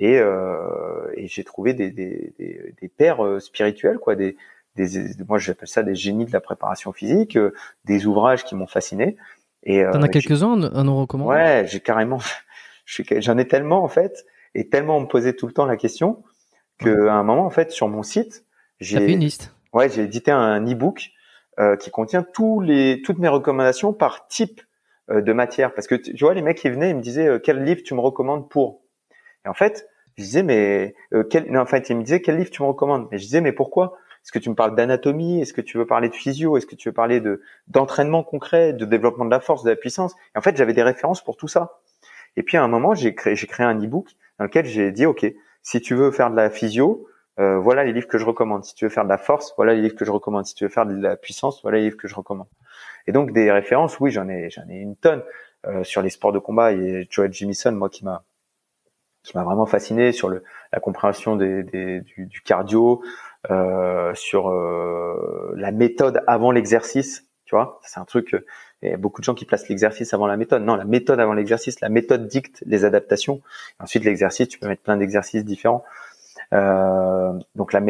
et, 0.00 0.18
euh, 0.18 1.12
et 1.14 1.28
j'ai 1.28 1.44
trouvé 1.44 1.74
des, 1.74 1.90
des, 1.90 2.32
des, 2.38 2.74
des 2.80 2.88
pères 2.88 3.24
euh, 3.24 3.38
spirituels, 3.38 3.98
quoi, 3.98 4.16
des, 4.16 4.36
des 4.74 4.88
moi 5.28 5.36
j'appelle 5.36 5.68
ça 5.68 5.82
des 5.82 5.94
génies 5.94 6.24
de 6.24 6.32
la 6.32 6.40
préparation 6.40 6.90
physique, 6.92 7.36
euh, 7.36 7.52
des 7.84 8.06
ouvrages 8.06 8.44
qui 8.44 8.54
m'ont 8.54 8.66
fasciné. 8.66 9.18
Et 9.62 9.84
t'en 9.92 10.02
as 10.02 10.08
quelques-uns 10.08 10.62
à 10.62 10.82
nous 10.82 10.96
recommander 10.96 11.30
Ouais, 11.30 11.66
j'ai 11.68 11.80
carrément, 11.80 12.18
j'en 12.86 13.36
ai 13.36 13.46
tellement 13.46 13.84
en 13.84 13.88
fait, 13.88 14.24
et 14.54 14.70
tellement 14.70 14.96
on 14.96 15.02
me 15.02 15.06
posait 15.06 15.34
tout 15.34 15.46
le 15.46 15.52
temps 15.52 15.66
la 15.66 15.76
question 15.76 16.24
que 16.78 17.08
à 17.08 17.12
un 17.12 17.22
moment 17.22 17.44
en 17.44 17.50
fait 17.50 17.70
sur 17.70 17.88
mon 17.88 18.02
site, 18.02 18.46
j'ai 18.80 18.96
fait 18.96 19.12
une 19.12 19.20
liste? 19.20 19.54
Ouais, 19.74 19.90
j'ai 19.90 20.04
édité 20.04 20.30
un 20.30 20.64
e-book 20.66 21.10
euh, 21.58 21.76
qui 21.76 21.90
contient 21.90 22.22
tous 22.22 22.62
les 22.62 23.02
toutes 23.02 23.18
mes 23.18 23.28
recommandations 23.28 23.92
par 23.92 24.28
type 24.28 24.62
de 25.10 25.32
matière 25.34 25.74
parce 25.74 25.86
que 25.86 25.96
tu 25.96 26.16
vois 26.16 26.32
les 26.32 26.40
mecs 26.40 26.56
qui 26.56 26.70
venaient 26.70 26.90
ils 26.90 26.96
me 26.96 27.02
disaient 27.02 27.38
quel 27.42 27.62
livre 27.64 27.82
tu 27.84 27.92
me 27.92 28.00
recommandes 28.00 28.48
pour? 28.48 28.80
Et 29.44 29.48
en 29.48 29.54
fait, 29.54 29.89
je 30.20 30.26
disais, 30.26 30.42
mais 30.42 30.94
euh, 31.12 31.24
quel... 31.24 31.50
non, 31.50 31.60
en 31.60 31.66
fait, 31.66 31.90
il 31.90 31.96
me 31.96 32.02
disait 32.02 32.20
quel 32.20 32.36
livre 32.36 32.50
tu 32.50 32.62
me 32.62 32.68
recommandes? 32.68 33.08
Et 33.12 33.18
je 33.18 33.24
disais, 33.24 33.40
mais 33.40 33.52
pourquoi? 33.52 33.96
Est-ce 34.22 34.32
que 34.32 34.38
tu 34.38 34.50
me 34.50 34.54
parles 34.54 34.74
d'anatomie? 34.74 35.40
Est-ce 35.40 35.54
que 35.54 35.62
tu 35.62 35.78
veux 35.78 35.86
parler 35.86 36.10
de 36.10 36.14
physio? 36.14 36.56
Est-ce 36.56 36.66
que 36.66 36.74
tu 36.74 36.90
veux 36.90 36.92
parler 36.92 37.20
de 37.20 37.40
d'entraînement 37.68 38.22
concret, 38.22 38.74
de 38.74 38.84
développement 38.84 39.24
de 39.24 39.30
la 39.30 39.40
force, 39.40 39.64
de 39.64 39.70
la 39.70 39.76
puissance? 39.76 40.14
Et 40.34 40.38
en 40.38 40.42
fait, 40.42 40.56
j'avais 40.56 40.74
des 40.74 40.82
références 40.82 41.24
pour 41.24 41.36
tout 41.36 41.48
ça. 41.48 41.80
Et 42.36 42.42
puis 42.42 42.56
à 42.58 42.62
un 42.62 42.68
moment, 42.68 42.94
j'ai 42.94 43.14
créé, 43.14 43.34
j'ai 43.34 43.46
créé 43.46 43.64
un 43.64 43.78
e-book 43.82 44.08
dans 44.38 44.44
lequel 44.44 44.66
j'ai 44.66 44.92
dit, 44.92 45.06
ok, 45.06 45.26
si 45.62 45.80
tu 45.80 45.94
veux 45.94 46.10
faire 46.10 46.30
de 46.30 46.36
la 46.36 46.50
physio, 46.50 47.06
euh, 47.38 47.58
voilà 47.58 47.82
les 47.82 47.92
livres 47.92 48.08
que 48.08 48.18
je 48.18 48.26
recommande. 48.26 48.64
Si 48.64 48.74
tu 48.74 48.84
veux 48.84 48.90
faire 48.90 49.04
de 49.04 49.08
la 49.08 49.18
force, 49.18 49.54
voilà 49.56 49.72
les 49.72 49.80
livres 49.80 49.96
que 49.96 50.04
je 50.04 50.10
recommande. 50.10 50.44
Si 50.44 50.54
tu 50.54 50.64
veux 50.64 50.70
faire 50.70 50.86
de 50.86 50.94
la 50.94 51.16
puissance, 51.16 51.62
voilà 51.62 51.78
les 51.78 51.84
livres 51.84 51.96
que 51.96 52.08
je 52.08 52.14
recommande. 52.14 52.48
Et 53.06 53.12
donc 53.12 53.32
des 53.32 53.50
références, 53.50 53.98
oui, 54.00 54.10
j'en 54.10 54.28
ai, 54.28 54.50
j'en 54.50 54.68
ai 54.68 54.76
une 54.76 54.96
tonne 54.96 55.22
euh, 55.66 55.82
sur 55.82 56.02
les 56.02 56.10
sports 56.10 56.32
de 56.32 56.38
combat. 56.38 56.72
Et 56.72 57.08
Joel 57.10 57.32
Jimison, 57.32 57.72
moi, 57.72 57.88
qui 57.88 58.04
m'a 58.04 58.22
qui 59.22 59.36
m'a 59.36 59.44
vraiment 59.44 59.66
fasciné 59.66 60.12
sur 60.12 60.28
le, 60.28 60.42
la 60.72 60.80
compréhension 60.80 61.36
des, 61.36 61.62
des, 61.62 62.00
du, 62.00 62.26
du, 62.26 62.40
cardio, 62.40 63.02
euh, 63.50 64.14
sur 64.14 64.48
euh, 64.48 65.52
la 65.56 65.72
méthode 65.72 66.22
avant 66.26 66.50
l'exercice. 66.50 67.26
Tu 67.44 67.54
vois, 67.54 67.80
c'est 67.84 67.98
un 68.00 68.04
truc. 68.04 68.36
Il 68.82 68.90
y 68.90 68.92
a 68.92 68.96
beaucoup 68.96 69.20
de 69.20 69.24
gens 69.24 69.34
qui 69.34 69.44
placent 69.44 69.68
l'exercice 69.68 70.14
avant 70.14 70.26
la 70.26 70.36
méthode. 70.36 70.62
Non, 70.62 70.76
la 70.76 70.84
méthode 70.84 71.20
avant 71.20 71.34
l'exercice. 71.34 71.80
La 71.80 71.88
méthode 71.88 72.28
dicte 72.28 72.62
les 72.64 72.84
adaptations. 72.84 73.40
Ensuite, 73.80 74.04
l'exercice, 74.04 74.48
tu 74.48 74.58
peux 74.58 74.68
mettre 74.68 74.82
plein 74.82 74.96
d'exercices 74.96 75.44
différents. 75.44 75.84
Euh, 76.52 77.32
donc 77.54 77.72
la 77.72 77.80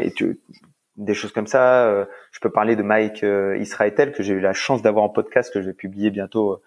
des 0.97 1.15
choses 1.15 1.33
comme 1.33 1.47
ça. 1.47 1.87
Euh, 1.87 2.05
je 2.33 2.41
peux 2.41 2.51
parler 2.51 2.77
de 2.77 2.83
Mike 2.83 3.25
euh, 3.25 3.57
Israetel 3.59 4.13
que 4.13 4.23
j'ai 4.23 4.35
eu 4.35 4.41
la 4.41 4.53
chance 4.53 4.83
d'avoir 4.83 5.05
en 5.05 5.09
podcast 5.09 5.53
que 5.53 5.61
je 5.61 5.67
vais 5.67 5.73
publier 5.73 6.11
bientôt 6.11 6.63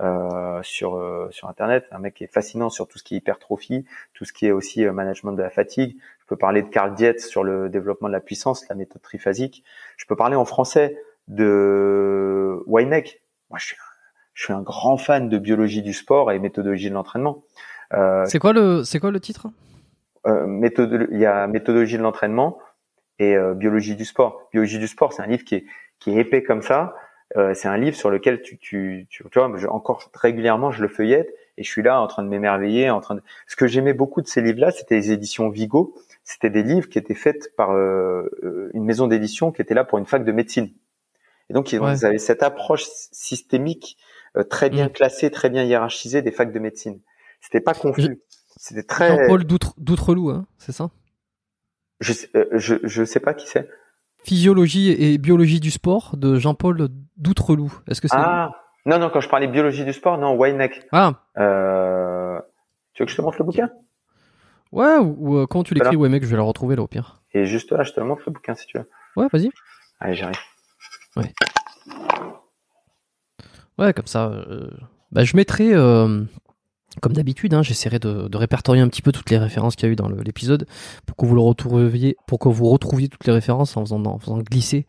euh, 0.00 0.60
sur 0.62 0.96
euh, 0.96 1.28
sur 1.30 1.48
internet, 1.48 1.86
un 1.92 2.00
mec 2.00 2.14
qui 2.14 2.24
est 2.24 2.32
fascinant 2.32 2.68
sur 2.68 2.88
tout 2.88 2.98
ce 2.98 3.04
qui 3.04 3.14
est 3.14 3.18
hypertrophie, 3.18 3.84
tout 4.12 4.24
ce 4.24 4.32
qui 4.32 4.46
est 4.46 4.50
aussi 4.50 4.84
euh, 4.84 4.92
management 4.92 5.32
de 5.32 5.42
la 5.42 5.50
fatigue. 5.50 5.96
Je 6.20 6.26
peux 6.26 6.36
parler 6.36 6.62
de 6.62 6.68
Carl 6.68 6.94
Dietz 6.94 7.24
sur 7.24 7.44
le 7.44 7.68
développement 7.68 8.08
de 8.08 8.12
la 8.12 8.20
puissance, 8.20 8.68
la 8.68 8.74
méthode 8.74 9.02
triphasique. 9.02 9.62
Je 9.96 10.04
peux 10.06 10.16
parler 10.16 10.34
en 10.34 10.44
français 10.44 10.98
de 11.28 12.60
Weineck. 12.66 13.22
Moi, 13.50 13.60
je 13.60 13.66
suis 13.66 13.76
un, 13.76 13.92
je 14.32 14.42
suis 14.42 14.52
un 14.52 14.62
grand 14.62 14.96
fan 14.96 15.28
de 15.28 15.38
biologie 15.38 15.82
du 15.82 15.92
sport 15.92 16.32
et 16.32 16.40
méthodologie 16.40 16.88
de 16.88 16.94
l'entraînement. 16.94 17.44
Euh, 17.92 18.24
c'est 18.26 18.40
quoi 18.40 18.52
le 18.52 18.82
c'est 18.82 18.98
quoi 18.98 19.12
le 19.12 19.20
titre? 19.20 19.46
Euh, 20.26 20.44
méthode, 20.44 21.06
il 21.12 21.20
y 21.20 21.26
a 21.26 21.46
méthodologie 21.46 21.98
de 21.98 22.02
l'entraînement 22.02 22.58
et 23.20 23.36
biologie 23.54 23.94
du 23.94 24.04
sport. 24.04 24.48
Biologie 24.50 24.80
du 24.80 24.88
sport, 24.88 25.12
c'est 25.12 25.22
un 25.22 25.28
livre 25.28 25.44
qui 25.44 25.54
est 25.54 25.66
qui 26.00 26.10
est 26.10 26.20
épais 26.20 26.42
comme 26.42 26.62
ça, 26.62 26.96
euh, 27.36 27.54
c'est 27.54 27.68
un 27.68 27.76
livre 27.76 27.96
sur 27.96 28.10
lequel 28.10 28.42
tu, 28.42 28.58
tu, 28.58 29.06
tu, 29.10 29.24
tu 29.30 29.38
vois, 29.38 29.48
encore 29.70 30.10
régulièrement, 30.14 30.70
je 30.70 30.82
le 30.82 30.88
feuillette 30.88 31.34
et 31.56 31.64
je 31.64 31.68
suis 31.68 31.82
là 31.82 32.00
en 32.00 32.06
train 32.06 32.22
de 32.22 32.28
m'émerveiller, 32.28 32.90
en 32.90 33.00
train 33.00 33.16
de. 33.16 33.22
Ce 33.46 33.56
que 33.56 33.66
j'aimais 33.66 33.94
beaucoup 33.94 34.22
de 34.22 34.26
ces 34.26 34.40
livres-là, 34.40 34.70
c'était 34.70 34.96
les 34.96 35.12
éditions 35.12 35.48
Vigo. 35.48 35.94
C'était 36.22 36.50
des 36.50 36.62
livres 36.62 36.88
qui 36.88 36.98
étaient 36.98 37.14
faits 37.14 37.54
par 37.56 37.72
euh, 37.72 38.30
euh, 38.42 38.70
une 38.74 38.84
maison 38.84 39.06
d'édition 39.06 39.52
qui 39.52 39.62
était 39.62 39.74
là 39.74 39.84
pour 39.84 39.98
une 39.98 40.06
fac 40.06 40.24
de 40.24 40.32
médecine. 40.32 40.70
Et 41.50 41.52
donc 41.52 41.72
ils, 41.72 41.82
avaient 41.82 42.18
cette 42.18 42.42
approche 42.42 42.84
systémique 42.86 43.98
très 44.48 44.70
bien 44.70 44.86
mm. 44.86 44.92
classée, 44.92 45.30
très 45.30 45.50
bien 45.50 45.62
hiérarchisée 45.62 46.22
des 46.22 46.30
facs 46.30 46.52
de 46.52 46.58
médecine. 46.58 47.00
C'était 47.40 47.60
pas 47.60 47.74
confus. 47.74 48.22
C'était 48.56 48.82
très. 48.82 49.08
Jean-Paul 49.08 49.44
d'Outreloup, 49.44 50.30
hein, 50.30 50.46
c'est 50.56 50.72
ça? 50.72 50.90
Je, 52.00 52.12
je 52.52 52.76
je 52.82 53.04
sais 53.04 53.20
pas 53.20 53.34
qui 53.34 53.46
c'est. 53.46 53.68
Physiologie 54.24 54.90
et 54.90 55.18
biologie 55.18 55.60
du 55.60 55.70
sport 55.70 56.16
de 56.16 56.36
Jean-Paul 56.36 56.88
Doutreloup. 57.16 57.72
Est-ce 57.88 58.00
que 58.00 58.08
c'est 58.08 58.16
Ah 58.16 58.52
non 58.86 58.98
non 58.98 59.10
quand 59.10 59.20
je 59.20 59.28
parlais 59.28 59.46
biologie 59.46 59.84
du 59.84 59.92
sport 59.92 60.18
non 60.18 60.36
Weineck. 60.36 60.86
Ah. 60.92 61.12
Euh... 61.38 62.40
Tu 62.92 63.02
veux 63.02 63.06
que 63.06 63.12
je 63.12 63.16
te 63.16 63.22
montre 63.22 63.38
le 63.38 63.44
bouquin? 63.44 63.70
Ouais 64.72 64.96
ou, 64.98 65.38
euh, 65.38 65.46
quand 65.46 65.62
tu 65.62 65.74
l'écris 65.74 65.96
mec 65.96 66.24
je 66.24 66.30
vais 66.30 66.36
la 66.36 66.42
retrouver 66.42 66.76
là 66.76 66.82
au 66.82 66.86
pire. 66.86 67.22
Et 67.32 67.46
juste 67.46 67.72
là 67.72 67.82
je 67.82 67.92
te 67.92 68.00
montre 68.00 68.22
le 68.26 68.32
bouquin 68.32 68.54
si 68.54 68.66
tu 68.66 68.78
veux. 68.78 68.88
Ouais 69.16 69.26
vas-y. 69.32 69.50
Allez 70.00 70.14
j'arrive. 70.14 70.38
Ouais. 71.16 71.32
Ouais 73.78 73.92
comme 73.92 74.06
ça. 74.06 74.28
Euh... 74.28 74.70
Bah, 75.12 75.22
je 75.22 75.36
mettrai 75.36 75.72
euh, 75.72 76.24
comme 77.00 77.12
d'habitude, 77.12 77.54
hein, 77.54 77.62
j'essaierai 77.62 77.98
de, 77.98 78.28
de, 78.28 78.36
répertorier 78.36 78.82
un 78.82 78.88
petit 78.88 79.02
peu 79.02 79.12
toutes 79.12 79.30
les 79.30 79.38
références 79.38 79.76
qu'il 79.76 79.86
y 79.86 79.90
a 79.90 79.92
eu 79.92 79.96
dans 79.96 80.08
l'épisode 80.08 80.66
pour 81.06 81.16
que 81.16 81.26
vous 81.26 81.34
le 81.34 81.40
retrouviez, 81.40 82.16
pour 82.26 82.38
que 82.38 82.48
vous 82.48 82.66
retrouviez 82.66 83.08
toutes 83.08 83.26
les 83.26 83.32
références 83.32 83.76
en 83.76 83.84
faisant, 83.84 84.04
en 84.04 84.18
faisant 84.18 84.38
glisser 84.38 84.86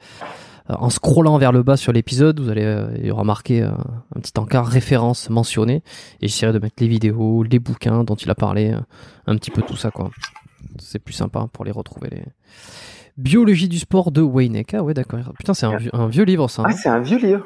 en 0.67 0.89
scrollant 0.89 1.37
vers 1.37 1.51
le 1.51 1.61
bas 1.61 1.77
sur 1.77 1.91
l'épisode, 1.91 2.39
vous 2.39 2.49
allez 2.49 2.83
y 3.03 3.11
aura 3.11 3.23
marqué 3.23 3.61
un 3.61 4.19
petit 4.19 4.33
encart 4.37 4.65
référence 4.65 5.29
mentionné 5.29 5.83
et 6.21 6.27
j'essaierai 6.27 6.53
de 6.53 6.59
mettre 6.59 6.77
les 6.79 6.87
vidéos, 6.87 7.43
les 7.43 7.59
bouquins 7.59 8.03
dont 8.03 8.15
il 8.15 8.31
a 8.31 8.35
parlé, 8.35 8.73
un 9.27 9.35
petit 9.35 9.51
peu 9.51 9.61
tout 9.61 9.75
ça 9.75 9.91
quoi. 9.91 10.09
C'est 10.79 10.97
plus 10.97 11.13
sympa 11.13 11.47
pour 11.53 11.65
les 11.65 11.71
retrouver 11.71 12.09
les 12.09 12.23
Biologie 13.17 13.69
du 13.69 13.79
sport 13.79 14.11
de 14.11 14.21
Wayneck. 14.21 14.73
Ah 14.73 14.83
ouais, 14.83 14.93
d'accord. 14.93 15.19
Putain, 15.37 15.53
c'est 15.53 15.65
un, 15.65 15.77
un, 15.93 16.07
vieux 16.07 16.25
livre, 16.25 16.49
ça. 16.49 16.63
Ah, 16.65 16.71
c'est 16.73 16.89
un 16.89 16.99
vieux 16.99 17.17
livre. 17.17 17.45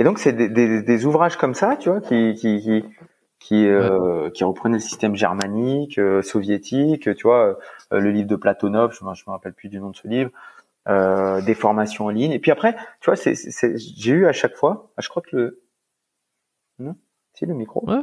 Et 0.00 0.04
donc, 0.04 0.18
c'est 0.18 0.32
des, 0.32 0.48
des, 0.48 0.82
des, 0.82 1.06
ouvrages 1.06 1.36
comme 1.36 1.54
ça, 1.54 1.76
tu 1.76 1.88
vois, 1.88 2.00
qui, 2.00 2.34
qui, 2.34 2.60
qui, 2.60 2.84
qui, 3.38 3.68
euh, 3.68 4.30
qui 4.30 4.44
reprenaient 4.44 4.76
le 4.76 4.80
système 4.80 5.14
germanique, 5.14 5.98
euh, 5.98 6.22
soviétique, 6.22 7.14
tu 7.14 7.22
vois, 7.22 7.58
euh, 7.92 8.00
le 8.00 8.10
livre 8.10 8.28
de 8.28 8.36
Platonov, 8.36 8.92
je, 8.92 8.98
je 8.98 9.24
me 9.26 9.30
rappelle 9.30 9.54
plus 9.54 9.68
du 9.68 9.78
nom 9.80 9.90
de 9.90 9.96
ce 9.96 10.08
livre, 10.08 10.30
euh, 10.88 11.40
des 11.42 11.54
formations 11.54 12.06
en 12.06 12.10
ligne. 12.10 12.32
Et 12.32 12.38
puis 12.38 12.50
après, 12.50 12.74
tu 13.00 13.06
vois, 13.06 13.16
c'est, 13.16 13.34
c'est, 13.34 13.76
j'ai 13.78 14.12
eu 14.12 14.26
à 14.26 14.32
chaque 14.32 14.56
fois, 14.56 14.90
ah, 14.96 15.02
je 15.02 15.08
crois 15.08 15.22
que 15.22 15.36
le, 15.36 15.62
non, 16.78 16.96
c'est 17.34 17.46
le 17.46 17.54
micro. 17.54 17.88
Ouais. 17.88 18.02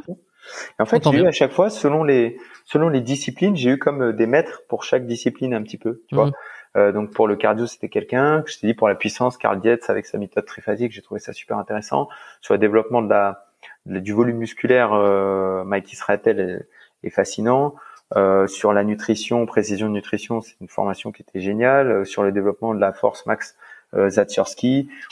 en 0.78 0.86
fait, 0.86 1.02
j'ai 1.04 1.18
eu 1.18 1.26
à 1.26 1.32
chaque 1.32 1.52
fois, 1.52 1.68
selon 1.68 2.02
les, 2.02 2.38
selon 2.64 2.88
les 2.88 3.00
disciplines, 3.00 3.56
j'ai 3.56 3.70
eu 3.70 3.78
comme 3.78 4.12
des 4.12 4.26
maîtres 4.26 4.62
pour 4.68 4.84
chaque 4.84 5.06
discipline 5.06 5.52
un 5.52 5.62
petit 5.62 5.78
peu, 5.78 6.02
tu 6.08 6.14
vois. 6.14 6.26
Mhm. 6.26 6.32
Euh, 6.76 6.92
donc 6.92 7.12
pour 7.12 7.26
le 7.26 7.36
cardio, 7.36 7.66
c'était 7.66 7.88
quelqu'un. 7.88 8.42
Je 8.46 8.58
t'ai 8.58 8.66
dit 8.66 8.74
pour 8.74 8.88
la 8.88 8.94
puissance, 8.94 9.38
Carl 9.38 9.60
Dietz 9.60 9.88
avec 9.88 10.06
sa 10.06 10.18
méthode 10.18 10.44
triphasique, 10.44 10.92
j'ai 10.92 11.02
trouvé 11.02 11.20
ça 11.20 11.32
super 11.32 11.58
intéressant. 11.58 12.08
Sur 12.40 12.54
le 12.54 12.58
développement 12.58 13.02
de 13.02 13.08
la, 13.08 13.45
du 13.86 14.12
volume 14.12 14.38
musculaire, 14.38 14.92
euh, 14.92 15.64
Mike 15.64 15.92
Israetel 15.92 16.40
est, 16.40 17.06
est 17.06 17.10
fascinant. 17.10 17.74
Euh, 18.14 18.46
sur 18.46 18.72
la 18.72 18.84
nutrition, 18.84 19.44
précision 19.46 19.88
de 19.88 19.92
nutrition, 19.92 20.40
c'est 20.40 20.54
une 20.60 20.68
formation 20.68 21.10
qui 21.10 21.22
était 21.22 21.40
géniale. 21.40 21.90
Euh, 21.90 22.04
sur 22.04 22.22
le 22.22 22.30
développement 22.30 22.74
de 22.74 22.80
la 22.80 22.92
force, 22.92 23.26
Max 23.26 23.56
euh, 23.94 24.10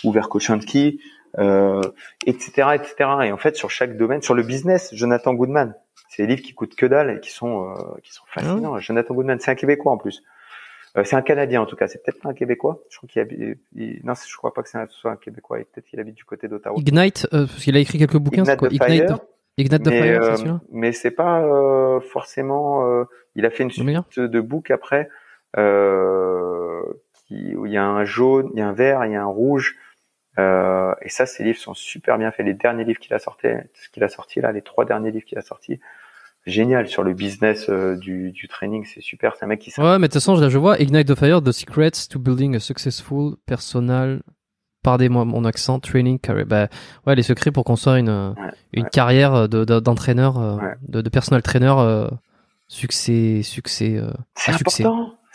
ou 0.05 0.13
Verkoshansky, 0.13 1.01
euh, 1.39 1.83
etc., 2.27 2.69
etc. 2.75 2.95
Et 3.25 3.33
en 3.33 3.37
fait, 3.37 3.57
sur 3.57 3.71
chaque 3.71 3.97
domaine, 3.97 4.23
sur 4.23 4.35
le 4.35 4.43
business, 4.43 4.95
Jonathan 4.95 5.35
Goodman, 5.35 5.75
c'est 6.09 6.23
des 6.23 6.29
livres 6.29 6.43
qui 6.43 6.55
coûtent 6.55 6.77
que 6.77 6.87
dalle 6.87 7.11
et 7.11 7.21
qui 7.21 7.31
sont 7.31 7.71
euh, 7.71 7.75
qui 8.03 8.13
sont 8.13 8.25
fascinants. 8.27 8.75
Ah 8.75 8.81
Jonathan 8.81 9.15
Goodman, 9.15 9.41
c'est 9.41 9.51
un 9.51 9.57
Québécois 9.57 9.93
en 9.93 9.97
plus. 9.97 10.23
Euh, 10.97 11.05
c'est 11.05 11.17
un 11.17 11.23
Canadien 11.23 11.61
en 11.63 11.67
tout 11.67 11.77
cas. 11.77 11.89
C'est 11.89 12.03
peut-être 12.03 12.21
pas 12.21 12.29
un 12.29 12.35
Québécois. 12.35 12.83
Je 12.89 12.99
crois 12.99 13.09
qu'il 13.09 13.21
habite. 13.21 13.59
Non, 14.05 14.15
je 14.15 14.37
crois 14.37 14.55
pas 14.55 14.63
que 14.63 14.69
c'est 14.69 14.79
un, 14.79 14.87
soit 14.89 15.11
un 15.13 15.17
Québécois. 15.17 15.59
Peut-être 15.59 15.87
qu'il 15.87 15.99
habite 16.01 16.15
du 16.15 16.25
côté 16.25 16.47
d'Ottawa. 16.49 16.77
Ignite, 16.79 17.27
euh, 17.33 17.47
parce 17.47 17.63
qu'il 17.65 17.77
a 17.77 17.81
écrit 17.81 17.99
quelques 17.99 18.17
bouquins. 18.19 18.45
Ignite, 18.45 18.59
quoi? 18.59 18.69
Ignite, 18.69 19.09
Fire, 19.09 19.19
Ignite 19.57 19.83
the 19.83 19.89
mais, 19.89 20.03
Fire, 20.03 20.23
euh, 20.23 20.31
c'est 20.31 20.37
celui-là? 20.37 20.61
mais 20.71 20.93
c'est 20.93 21.11
pas 21.11 21.43
euh, 21.43 22.01
forcément. 22.01 22.89
euh, 22.89 23.05
il 23.35 23.45
a 23.47 23.51
fait 23.51 23.65
une 23.65 23.71
suite 23.71 24.21
de 24.21 24.41
books 24.41 24.71
après. 24.71 25.09
Euh, 25.57 26.83
qui, 27.27 27.55
où 27.55 27.65
il 27.67 27.73
y 27.73 27.77
a 27.77 27.85
un 27.85 28.05
jaune, 28.05 28.51
il 28.55 28.59
y 28.59 28.63
a 28.63 28.69
un 28.69 28.73
vert, 28.73 29.05
il 29.07 29.13
y 29.13 29.17
a 29.17 29.23
un 29.23 29.27
rouge. 29.27 29.77
Euh, 30.39 30.93
et 31.01 31.09
ça, 31.09 31.27
ces 31.27 31.45
livres 31.45 31.59
sont 31.59 31.75
super 31.75 32.19
bien 32.19 32.31
faits. 32.33 32.45
Les 32.45 32.55
derniers 32.55 32.85
livres 32.85 32.99
qu'il 32.99 33.15
a 33.15 33.21
sortis, 33.21 33.47
ce 33.75 33.89
qu'il 33.91 34.03
a 34.03 34.09
sorti 34.09 34.41
là, 34.41 34.51
les 34.53 34.63
trois 34.63 34.85
derniers 34.85 35.13
livres 35.13 35.25
qu'il 35.25 35.39
a 35.39 35.43
sortis, 35.43 35.79
génial 36.47 36.89
sur 36.89 37.03
le 37.03 37.15
business 37.15 37.67
euh, 37.69 37.97
du, 37.97 38.33
du 38.33 38.49
training, 38.49 38.85
c'est 38.85 39.01
super. 39.01 39.35
C'est 39.37 39.45
un 39.45 39.49
mec 39.49 39.61
qui 39.61 39.71
Ouais, 39.79 39.99
mais 39.99 40.09
de 40.09 40.13
toute 40.13 40.15
façon, 40.15 40.37
là, 40.37 40.49
je 40.49 40.59
vois 40.59 40.79
Ignite 40.79 41.09
the 41.09 41.15
Fire, 41.15 41.43
The 41.43 41.53
Secrets 41.53 42.07
to 42.11 42.19
Building 42.19 42.55
a 42.57 42.61
Successful 42.61 43.37
Personal, 43.47 44.23
pardonnez-moi 44.83 45.25
mon 45.25 45.45
accent, 45.45 45.81
Training 45.81 46.19
Career. 46.19 46.45
Bah, 46.47 46.69
ouais, 47.07 47.15
les 47.15 47.23
secrets 47.23 47.51
pour 47.51 47.65
construire 47.65 47.97
une, 47.97 48.11
Ouais, 48.11 48.51
une 48.75 48.83
ouais. 48.85 48.91
carrière 48.91 49.49
de, 49.49 49.65
de- 49.65 49.81
d'entraîneur, 49.81 50.39
euh, 50.39 50.57
Ouais. 50.57 50.75
de, 50.89 51.01
de 51.01 51.09
personal 51.09 51.43
trainer, 51.43 51.75
euh, 51.79 52.09
succès, 52.69 53.43
succès, 53.43 53.97
euh, 53.97 54.11
C'est 54.35 54.53
à 54.53 54.59
succès. 54.59 54.85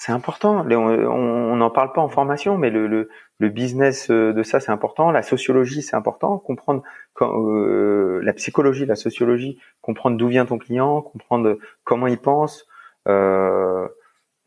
C'est 0.02 0.14
important. 0.14 0.66
On 0.66 1.56
n'en 1.58 1.70
parle 1.70 1.92
pas 1.92 2.00
en 2.00 2.08
formation, 2.08 2.58
mais 2.58 2.70
le, 2.70 2.88
le, 2.88 3.10
le 3.38 3.50
business 3.50 4.10
euh, 4.10 4.32
de 4.32 4.44
ça, 4.44 4.62
c'est 4.62 4.72
important. 4.72 5.12
La 5.12 5.22
sociologie, 5.22 5.82
c'est 5.82 5.98
important. 5.98 6.38
Comprendre 6.38 6.84
quand, 7.14 7.30
euh, 7.50 8.22
la 8.24 8.32
psychologie, 8.32 8.86
la 8.86 8.96
sociologie, 8.96 9.60
comprendre 9.82 10.16
d'où 10.16 10.30
vient 10.30 10.46
ton 10.46 10.58
client, 10.58 11.02
comprendre 11.02 11.58
comment 11.84 12.08
il 12.08 12.18
pense. 12.18 12.66
Euh, 13.10 13.90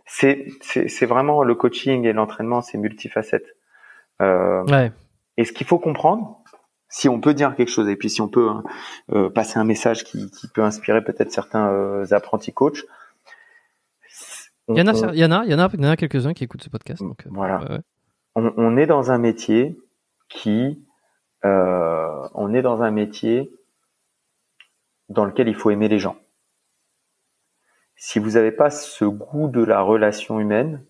c'est 0.07 1.05
vraiment 1.07 1.43
le 1.43 1.55
coaching 1.55 2.07
et 2.07 2.15
l'entraînement, 2.15 2.63
c'est 2.63 2.79
multifacette. 2.79 3.45
Euh, 4.23 4.65
Ouais. 4.71 4.91
et 5.37 5.45
ce 5.45 5.53
qu'il 5.53 5.67
faut 5.67 5.79
comprendre, 5.79 6.41
si 6.89 7.11
on 7.11 7.21
peut 7.21 7.35
dire 7.35 7.55
quelque 7.57 7.71
chose, 7.71 7.91
et 7.91 7.97
puis 7.97 8.09
si 8.09 8.23
on 8.23 8.29
peut 8.29 8.49
hein, 8.49 8.63
euh, 9.13 9.29
passer 9.29 9.59
un 9.59 9.65
message 9.65 10.05
qui, 10.05 10.31
qui 10.31 10.49
peut 10.49 10.63
inspirer 10.63 11.05
peut-être 11.05 11.31
certains 11.31 11.69
euh, 11.69 12.07
apprentis 12.13 12.55
coachs. 12.55 12.85
Il 14.69 14.77
y 14.79 14.81
en 14.83 14.87
a, 14.87 14.93
on- 14.95 15.13
il 15.13 15.19
y 15.19 15.25
en 15.25 15.33
a, 15.33 15.45
il 15.45 15.51
y 15.51 15.55
en 15.55 15.59
a, 15.59 15.69
il 15.73 15.81
y 15.83 15.87
en 15.87 15.91
a 15.91 15.97
quelques-uns 15.97 16.35
qui 16.35 16.45
écoutent 16.45 16.63
ce 16.63 16.71
podcast. 16.71 17.03
Donc, 17.03 17.27
euh, 17.27 17.31
Voilà. 17.33 17.61
ouais, 17.63 17.71
ouais. 17.71 17.81
on, 18.37 18.53
on 18.57 18.77
est 18.77 18.87
dans 18.87 19.11
un 19.11 19.19
métier 19.19 19.77
qui, 20.29 20.85
euh, 21.45 22.29
on 22.35 22.55
est 22.55 22.63
dans 22.63 22.83
un 22.83 22.91
métier 22.91 23.53
dans 25.09 25.25
lequel 25.25 25.49
il 25.49 25.55
faut 25.55 25.71
aimer 25.71 25.89
les 25.89 25.99
gens. 25.99 26.17
Si 27.97 28.19
vous 28.19 28.31
n'avez 28.33 28.53
pas 28.53 28.71
ce 28.71 29.05
goût 29.05 29.49
de 29.49 29.63
la 29.63 29.81
relation 29.81 30.41
humaine, 30.41 30.85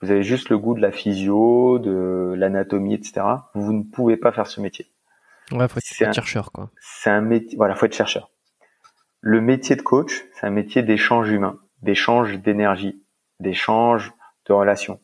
vous 0.00 0.10
avez 0.10 0.22
juste 0.22 0.48
le 0.48 0.58
goût 0.58 0.74
de 0.74 0.80
la 0.80 0.92
physio, 0.92 1.78
de 1.78 2.34
l'anatomie, 2.36 2.94
etc. 2.94 3.22
Vous 3.54 3.72
ne 3.72 3.82
pouvez 3.82 4.16
pas 4.16 4.32
faire 4.32 4.46
ce 4.46 4.60
métier. 4.60 4.86
Ouais, 5.50 5.66
faut 5.68 5.78
être, 5.78 5.84
C'est 5.86 5.94
faut 5.96 6.04
être 6.04 6.10
un- 6.10 6.12
chercheur, 6.12 6.52
quoi. 6.52 6.70
C'est 6.80 7.10
un 7.10 7.20
métier, 7.22 7.56
voilà, 7.56 7.74
faut 7.74 7.86
être 7.86 7.94
chercheur. 7.94 8.30
Le 9.20 9.40
métier 9.40 9.76
de 9.76 9.82
coach, 9.82 10.24
c'est 10.34 10.46
un 10.46 10.50
métier 10.50 10.82
d'échange 10.82 11.30
humain, 11.30 11.58
d'échange 11.82 12.38
d'énergie, 12.38 13.02
d'échange 13.40 14.12
de 14.46 14.52
relations. 14.52 15.00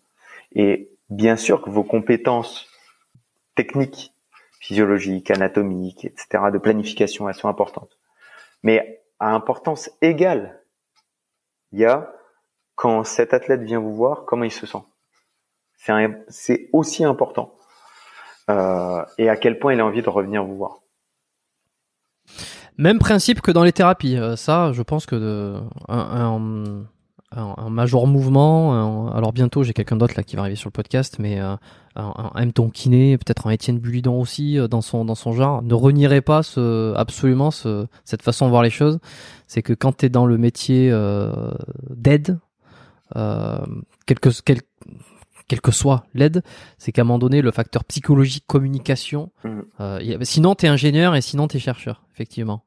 Et 0.52 0.90
bien 1.10 1.36
sûr 1.36 1.62
que 1.62 1.70
vos 1.70 1.84
compétences 1.84 2.66
techniques, 3.54 4.12
physiologiques, 4.60 5.30
anatomiques, 5.30 6.04
etc., 6.04 6.44
de 6.52 6.58
planification, 6.58 7.28
elles 7.28 7.34
sont 7.34 7.48
importantes. 7.48 7.98
Mais 8.62 9.02
à 9.20 9.30
importance 9.30 9.90
égale, 10.00 10.60
il 11.72 11.80
y 11.80 11.84
a 11.84 12.12
quand 12.74 13.04
cet 13.04 13.34
athlète 13.34 13.62
vient 13.62 13.78
vous 13.78 13.94
voir, 13.94 14.24
comment 14.24 14.44
il 14.44 14.52
se 14.52 14.66
sent. 14.66 14.82
C'est 16.28 16.70
aussi 16.72 17.04
important. 17.04 17.54
Euh, 18.50 19.04
et 19.18 19.28
à 19.28 19.36
quel 19.36 19.58
point 19.58 19.74
il 19.74 19.80
a 19.80 19.86
envie 19.86 20.02
de 20.02 20.08
revenir 20.08 20.44
vous 20.44 20.56
voir. 20.56 20.80
Même 22.76 22.98
principe 22.98 23.40
que 23.40 23.50
dans 23.50 23.64
les 23.64 23.72
thérapies. 23.72 24.16
Euh, 24.18 24.36
ça, 24.36 24.72
je 24.72 24.82
pense 24.82 25.06
que 25.06 25.14
de, 25.14 25.60
un, 25.88 25.98
un, 25.98 26.86
un, 27.36 27.54
un 27.56 27.70
major 27.70 28.06
mouvement. 28.06 28.74
un- 28.74 29.16
alors 29.16 29.32
bientôt, 29.32 29.62
j'ai 29.62 29.72
quelqu'un 29.72 29.96
d'autre 29.96 30.14
là 30.16 30.22
qui 30.22 30.36
va 30.36 30.42
arriver 30.42 30.56
sur 30.56 30.68
le 30.68 30.72
podcast, 30.72 31.16
mais 31.18 31.40
euh, 31.40 31.54
un, 31.96 32.30
un 32.34 32.40
M-ton 32.42 32.70
kiné, 32.70 33.16
peut-être 33.18 33.46
un 33.46 33.50
Étienne 33.50 33.78
Bulidon 33.78 34.20
aussi 34.20 34.58
euh, 34.58 34.68
dans 34.68 34.80
son 34.80 35.04
dans 35.04 35.14
son 35.14 35.32
genre, 35.32 35.62
ne 35.62 35.74
renierait 35.74 36.20
pas 36.22 36.42
ce, 36.42 36.94
absolument 36.94 37.50
ce, 37.50 37.86
cette 38.04 38.22
façon 38.22 38.46
de 38.46 38.50
voir 38.50 38.62
les 38.62 38.70
choses. 38.70 38.98
C'est 39.46 39.62
que 39.62 39.72
quand 39.72 39.96
tu 39.98 40.06
es 40.06 40.08
dans 40.08 40.26
le 40.26 40.38
métier 40.38 40.90
euh, 40.92 41.32
d'aide, 41.90 42.38
quel 44.06 44.18
que 44.20 44.28
quel, 44.44 44.58
quel 45.48 45.60
que 45.60 45.70
soit 45.70 46.04
l'aide, 46.14 46.42
c'est 46.78 46.90
qu'à 46.92 47.02
un 47.02 47.04
moment 47.04 47.18
donné, 47.18 47.42
le 47.42 47.50
facteur 47.50 47.84
psychologique, 47.84 48.44
communication, 48.46 49.30
a- 49.78 49.98
sinon 50.22 50.54
t'es 50.54 50.68
ingénieur 50.68 51.14
et 51.14 51.20
sinon 51.20 51.46
t'es 51.48 51.58
chercheur, 51.58 52.02
effectivement. 52.14 52.64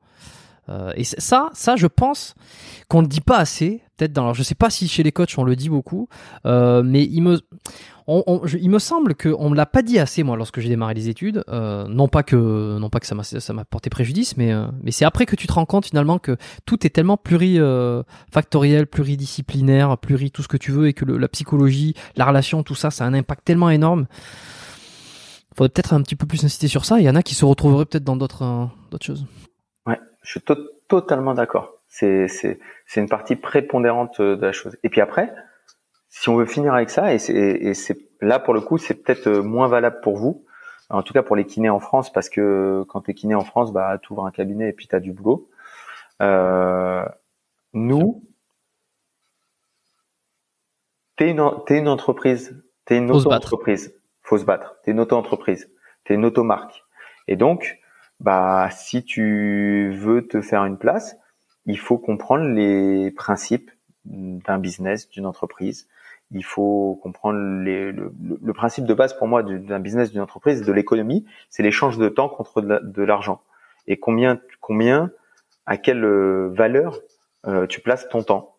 Euh, 0.70 0.92
et 0.96 1.04
ça, 1.04 1.50
ça, 1.54 1.76
je 1.76 1.88
pense 1.88 2.36
qu'on 2.90 3.02
le 3.02 3.08
dit 3.08 3.22
pas 3.22 3.38
assez. 3.38 3.82
Peut-être 3.98 4.14
dans, 4.14 4.24
alors 4.24 4.34
je 4.36 4.44
sais 4.44 4.54
pas 4.56 4.70
si 4.70 4.88
chez 4.88 5.02
les 5.02 5.12
coachs 5.12 5.34
on 5.38 5.44
le 5.44 5.56
dit 5.56 5.70
beaucoup, 5.70 6.08
euh, 6.46 6.84
mais 6.84 7.04
il 7.04 7.22
me, 7.22 7.40
on, 8.06 8.24
on- 8.28 8.46
je- 8.46 8.58
il 8.60 8.70
me 8.70 8.78
semble 8.78 9.16
que 9.16 9.30
on 9.40 9.50
me 9.50 9.56
l'a 9.56 9.66
pas 9.66 9.82
dit 9.82 9.98
assez 9.98 10.22
moi 10.22 10.38
lorsque 10.38 10.60
j'ai 10.60 10.70
démarré 10.70 10.94
les 10.94 11.10
études. 11.10 11.44
Euh, 11.50 11.88
non 11.88 12.08
pas 12.08 12.22
que, 12.22 12.78
non 12.78 12.90
pas 12.92 13.00
que 13.00 13.08
ça 13.08 13.16
m'a, 13.16 13.24
ça 13.24 13.54
m'a 13.54 13.66
porté 13.66 13.90
préjudice, 13.90 14.38
mais 14.38 14.54
euh, 14.54 14.68
mais 14.84 14.92
c'est 14.92 15.04
après 15.06 15.26
que 15.26 15.36
tu 15.36 15.48
te 15.48 15.54
rends 15.54 15.66
compte 15.66 15.88
finalement 15.88 16.20
que 16.20 16.38
tout 16.68 16.86
est 16.86 16.92
tellement 16.92 17.18
plurifactoriel, 17.18 18.86
pluridisciplinaire, 18.86 19.98
pluri 19.98 20.30
tout 20.32 20.44
ce 20.44 20.48
que 20.48 20.58
tu 20.58 20.72
veux, 20.72 20.88
et 20.88 20.94
que 20.94 21.06
le- 21.06 21.18
la 21.18 21.28
psychologie, 21.28 21.96
la 22.18 22.26
relation, 22.26 22.62
tout 22.62 22.76
ça, 22.76 22.92
ça 22.92 23.04
a 23.04 23.08
un 23.08 23.14
impact 23.16 23.46
tellement 23.46 23.70
énorme. 23.72 24.06
Faudrait 25.56 25.70
peut-être 25.70 25.94
un 25.94 26.02
petit 26.04 26.16
peu 26.16 26.28
plus 26.28 26.44
insister 26.46 26.68
sur 26.68 26.86
ça. 26.86 27.00
Il 27.00 27.06
y 27.06 27.10
en 27.10 27.16
a 27.16 27.24
qui 27.24 27.34
se 27.34 27.46
retrouveraient 27.46 27.86
peut-être 27.86 28.04
dans 28.04 28.16
d'autres 28.16 28.44
euh, 28.44 28.66
d'autres 28.92 29.06
choses. 29.08 29.26
Je 30.28 30.32
suis 30.32 30.42
to- 30.42 30.70
totalement 30.90 31.34
d'accord. 31.34 31.76
C'est 31.88 32.28
c'est 32.28 32.60
c'est 32.86 33.00
une 33.00 33.08
partie 33.08 33.38
prépondérante 33.38 34.20
euh, 34.20 34.36
de 34.36 34.46
la 34.46 34.52
chose. 34.52 34.76
Et 34.84 34.90
puis 34.90 35.00
après, 35.00 35.34
si 36.10 36.28
on 36.28 36.36
veut 36.36 36.46
finir 36.46 36.74
avec 36.74 36.90
ça, 36.90 37.14
et 37.14 37.18
c'est 37.18 37.34
et 37.34 37.74
c'est 37.74 37.98
là 38.20 38.38
pour 38.38 38.54
le 38.54 38.60
coup, 38.60 38.78
c'est 38.78 38.94
peut-être 38.96 39.28
euh, 39.28 39.42
moins 39.42 39.70
valable 39.70 40.02
pour 40.02 40.18
vous, 40.18 40.44
en 40.90 41.02
tout 41.02 41.14
cas 41.14 41.24
pour 41.24 41.38
les 41.38 41.46
kinés 41.46 41.70
en 41.70 41.80
France, 41.80 42.12
parce 42.12 42.28
que 42.28 42.84
quand 42.90 43.00
t'es 43.02 43.14
kiné 43.14 43.36
en 43.36 43.46
France, 43.46 43.72
bah 43.72 44.00
tu 44.02 44.12
ouvres 44.12 44.26
un 44.26 44.32
cabinet 44.32 44.68
et 44.68 44.74
puis 44.74 44.88
t'as 44.90 45.00
du 45.00 45.14
boulot. 45.14 45.50
Euh, 46.22 47.06
nous, 47.74 48.22
t'es 51.16 51.30
une 51.32 51.40
en- 51.40 51.60
t'es 51.62 51.78
une 51.78 51.88
entreprise, 51.88 52.62
t'es 52.84 52.98
une 52.98 53.08
Faut 53.08 53.20
se 53.20 53.24
battre. 53.30 53.48
auto-entreprise, 53.48 53.96
faut 54.24 54.38
se 54.38 54.44
battre. 54.46 54.76
T'es 54.84 54.92
une 54.92 55.00
auto-entreprise, 55.00 55.72
t'es 56.04 56.16
une 56.16 56.26
automarque, 56.26 56.84
et 57.30 57.38
donc 57.38 57.80
bah 58.20 58.70
si 58.72 59.04
tu 59.04 59.92
veux 59.96 60.28
te 60.28 60.42
faire 60.42 60.66
une 60.66 60.78
place, 60.78 61.18
il 61.66 61.78
faut 61.78 61.98
comprendre 61.98 62.46
les 62.46 63.12
principes 63.12 63.72
d'un 64.06 64.58
business, 64.58 65.10
d'une 65.10 65.26
entreprise. 65.26 65.88
il 66.32 66.44
faut 66.44 67.00
comprendre 67.04 67.40
les, 67.64 67.92
le, 67.92 68.14
le, 68.42 68.54
principe 68.54 68.86
de 68.86 68.94
base 68.94 69.14
pour 69.18 69.28
moi 69.28 69.44
d'un 69.44 69.80
business, 69.80 70.12
d'une 70.12 70.22
entreprise, 70.22 70.62
de 70.64 70.72
l'économie, 70.72 71.26
c'est 71.50 71.64
l'échange 71.64 71.98
de 71.98 72.10
temps 72.10 72.30
contre 72.30 72.62
de 72.62 73.04
l'argent. 73.04 73.42
Et 73.88 73.98
combien, 73.98 74.42
combien, 74.62 75.12
à 75.66 75.78
quelle 75.78 76.04
euh, 76.04 76.50
valeur 76.54 77.00
euh, 77.46 77.68
tu 77.68 77.82
places 77.82 78.10
ton 78.10 78.24
temps. 78.24 78.58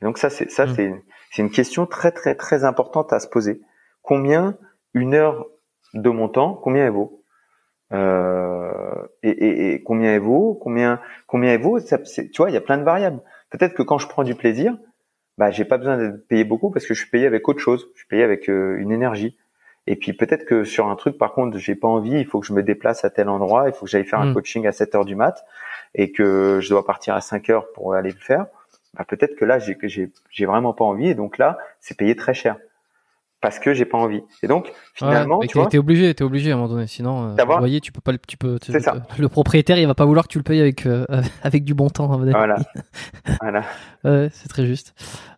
Et 0.00 0.04
donc 0.04 0.18
ça, 0.18 0.30
c'est 0.30 0.50
ça, 0.50 0.66
mmh. 0.66 0.74
c'est 0.74 1.04
c'est 1.30 1.42
une 1.42 1.50
question 1.50 1.86
très 1.86 2.10
très 2.10 2.34
très 2.34 2.64
importante 2.64 3.12
à 3.12 3.20
se 3.20 3.28
poser. 3.28 3.60
Combien 4.02 4.58
une 4.94 5.14
heure 5.14 5.46
de 5.94 6.10
mon 6.10 6.28
temps, 6.28 6.54
combien 6.54 6.84
elle 6.86 6.92
vaut? 6.92 7.19
Euh, 7.92 9.02
et, 9.22 9.30
et, 9.30 9.74
et, 9.74 9.82
combien 9.82 10.14
elle 10.14 10.20
vaut 10.20 10.54
Combien 10.54 11.00
combien 11.26 11.52
elle 11.52 11.60
vaut 11.60 11.78
ça, 11.80 11.98
Tu 11.98 12.30
vois, 12.36 12.50
il 12.50 12.54
y 12.54 12.56
a 12.56 12.60
plein 12.60 12.78
de 12.78 12.84
variables. 12.84 13.20
Peut-être 13.50 13.74
que 13.74 13.82
quand 13.82 13.98
je 13.98 14.06
prends 14.06 14.22
du 14.22 14.34
plaisir, 14.34 14.76
bah 15.38 15.50
j'ai 15.50 15.64
pas 15.64 15.78
besoin 15.78 15.96
d'être 15.96 16.26
payé 16.28 16.44
beaucoup 16.44 16.70
parce 16.70 16.86
que 16.86 16.94
je 16.94 17.00
suis 17.00 17.10
payé 17.10 17.26
avec 17.26 17.48
autre 17.48 17.60
chose. 17.60 17.88
Je 17.94 18.00
suis 18.00 18.08
payé 18.08 18.22
avec 18.22 18.48
euh, 18.48 18.76
une 18.78 18.92
énergie. 18.92 19.36
Et 19.86 19.96
puis 19.96 20.12
peut-être 20.12 20.44
que 20.44 20.62
sur 20.62 20.88
un 20.88 20.94
truc, 20.94 21.18
par 21.18 21.32
contre, 21.32 21.58
j'ai 21.58 21.74
pas 21.74 21.88
envie. 21.88 22.12
Il 22.12 22.26
faut 22.26 22.40
que 22.40 22.46
je 22.46 22.52
me 22.52 22.62
déplace 22.62 23.04
à 23.04 23.10
tel 23.10 23.28
endroit. 23.28 23.64
Il 23.66 23.72
faut 23.72 23.86
que 23.86 23.90
j'aille 23.90 24.04
faire 24.04 24.20
un 24.20 24.30
hmm. 24.30 24.34
coaching 24.34 24.66
à 24.66 24.72
7 24.72 24.94
heures 24.94 25.04
du 25.04 25.16
mat 25.16 25.44
et 25.94 26.12
que 26.12 26.60
je 26.60 26.68
dois 26.68 26.84
partir 26.84 27.14
à 27.14 27.20
5 27.20 27.50
heures 27.50 27.72
pour 27.72 27.94
aller 27.94 28.10
le 28.10 28.18
faire. 28.18 28.46
Bah, 28.94 29.04
peut-être 29.04 29.34
que 29.34 29.44
là, 29.44 29.58
j'ai 29.58 29.76
j'ai 30.30 30.46
vraiment 30.46 30.74
pas 30.74 30.84
envie. 30.84 31.08
Et 31.08 31.14
donc 31.14 31.38
là, 31.38 31.58
c'est 31.80 31.96
payé 31.96 32.14
très 32.14 32.34
cher 32.34 32.56
parce 33.40 33.58
que 33.58 33.72
j'ai 33.72 33.84
pas 33.84 33.98
envie. 33.98 34.22
Et 34.42 34.48
donc 34.48 34.70
finalement, 34.94 35.40
tu 35.40 35.58
vois, 35.58 35.68
t'es 35.68 35.78
obligé, 35.78 36.14
t'es 36.14 36.24
obligé 36.24 36.50
à 36.50 36.54
un 36.54 36.56
moment 36.58 36.68
donné. 36.68 36.86
Sinon, 36.86 37.34
euh, 37.36 37.44
voyez, 37.58 37.80
tu 37.80 37.92
peux 37.92 38.00
pas, 38.00 38.12
tu 38.26 38.36
peux. 38.36 38.58
Tu, 38.58 38.78
ça. 38.80 38.94
Le 39.18 39.28
propriétaire, 39.28 39.78
il 39.78 39.86
va 39.86 39.94
pas 39.94 40.04
vouloir 40.04 40.26
que 40.26 40.32
tu 40.32 40.38
le 40.38 40.44
payes 40.44 40.60
avec 40.60 40.86
euh, 40.86 41.06
avec 41.42 41.64
du 41.64 41.74
bon 41.74 41.88
temps. 41.88 42.06
Voilà. 42.06 42.56
voilà. 43.40 43.62
Ouais, 44.04 44.28
c'est 44.32 44.48
très 44.48 44.66
juste. 44.66 44.94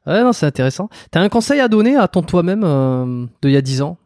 Ouais, 0.07 0.23
non, 0.23 0.33
c'est 0.33 0.47
intéressant. 0.47 0.89
T'as 1.11 1.21
un 1.21 1.29
conseil 1.29 1.61
à 1.61 1.69
donner 1.69 1.97
à 1.97 2.09
ton 2.09 2.23
toi-même 2.23 2.65
euh, 2.65 3.27
de 3.43 3.49
il 3.49 3.53
y 3.53 3.57
a 3.57 3.63
10 3.63 3.83
ans, 3.83 3.99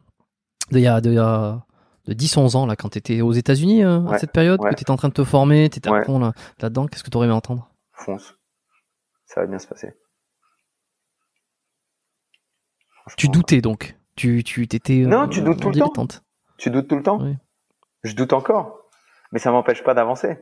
de 0.71 0.77
il 0.77 0.83
y 0.83 0.87
a 0.87 1.01
de 1.01 1.09
il 1.11 1.15
y 1.15 1.19
a 1.19 1.63
de 2.07 2.13
10 2.13 2.37
11 2.37 2.55
ans 2.55 2.65
là 2.65 2.75
quand 2.75 2.89
t'étais 2.89 3.21
aux 3.21 3.33
États-Unis 3.33 3.83
euh, 3.83 4.05
à 4.07 4.17
cette 4.17 4.31
période, 4.31 4.61
que 4.61 4.75
t'étais 4.75 4.91
en 4.91 4.97
train 4.97 5.09
de 5.09 5.13
te 5.13 5.23
former, 5.23 5.69
t'étais 5.69 5.89
à 5.89 6.03
fond 6.03 6.19
là 6.19 6.33
là-dedans. 6.61 6.85
Qu'est-ce 6.85 7.03
que 7.03 7.09
t'aurais 7.09 7.25
aimé 7.25 7.35
entendre? 7.35 7.69
Fonce. 7.93 8.35
Ça 9.25 9.41
va 9.41 9.47
bien 9.47 9.59
se 9.59 9.67
passer. 9.67 9.93
Tu 13.15 13.29
doutais 13.29 13.61
donc 13.61 13.95
Tu 14.15 14.43
tu 14.43 14.67
t'étais 14.67 14.97
Non, 14.99 15.23
euh, 15.23 15.27
tu 15.27 15.41
doutes 15.41 15.59
tout 15.59 15.69
le 15.69 15.79
temps. 15.79 16.07
Tu 16.57 16.69
doutes 16.69 16.87
tout 16.87 16.95
le 16.95 17.03
temps. 17.03 17.21
Je 18.03 18.15
doute 18.15 18.33
encore, 18.33 18.89
mais 19.31 19.39
ça 19.39 19.51
m'empêche 19.51 19.83
pas 19.83 19.93
d'avancer. 19.93 20.37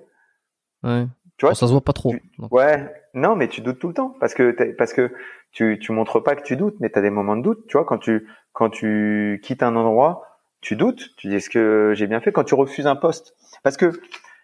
Ouais. 0.84 1.08
Tu 1.38 1.46
vois, 1.46 1.56
ça 1.56 1.68
se 1.68 1.72
voit 1.72 1.82
pas 1.82 1.94
trop. 1.94 2.14
Ouais, 2.52 2.94
non, 3.14 3.36
mais 3.36 3.48
tu 3.48 3.62
doutes 3.62 3.80
tout 3.80 3.90
le 3.90 3.94
temps 3.94 4.16
parce 4.20 4.34
que 4.34 4.56
parce 4.78 4.94
que 4.94 5.12
tu 5.52 5.80
tu 5.80 5.92
montres 5.92 6.24
pas 6.24 6.36
que 6.36 6.44
tu 6.44 6.56
doutes, 6.56 6.76
mais 6.80 6.90
tu 6.90 6.98
as 6.98 7.02
des 7.02 7.10
moments 7.10 7.36
de 7.36 7.42
doute. 7.42 7.68
Tu 7.68 7.78
vois, 7.78 7.86
quand 7.86 7.98
tu 7.98 8.28
quand 8.54 8.70
tu 8.70 9.42
quittes 9.44 9.64
un 9.64 9.76
endroit, 9.76 10.24
tu 10.62 10.76
doutes. 10.76 11.16
Tu 11.18 11.28
dis 11.28 11.36
est-ce 11.36 11.50
que 11.50 11.94
j'ai 11.96 12.08
bien 12.08 12.22
fait? 12.22 12.32
Quand 12.32 12.46
tu 12.46 12.56
refuses 12.56 12.88
un 12.88 12.96
poste 12.96 13.36
Parce 13.64 13.76
que 13.76 13.92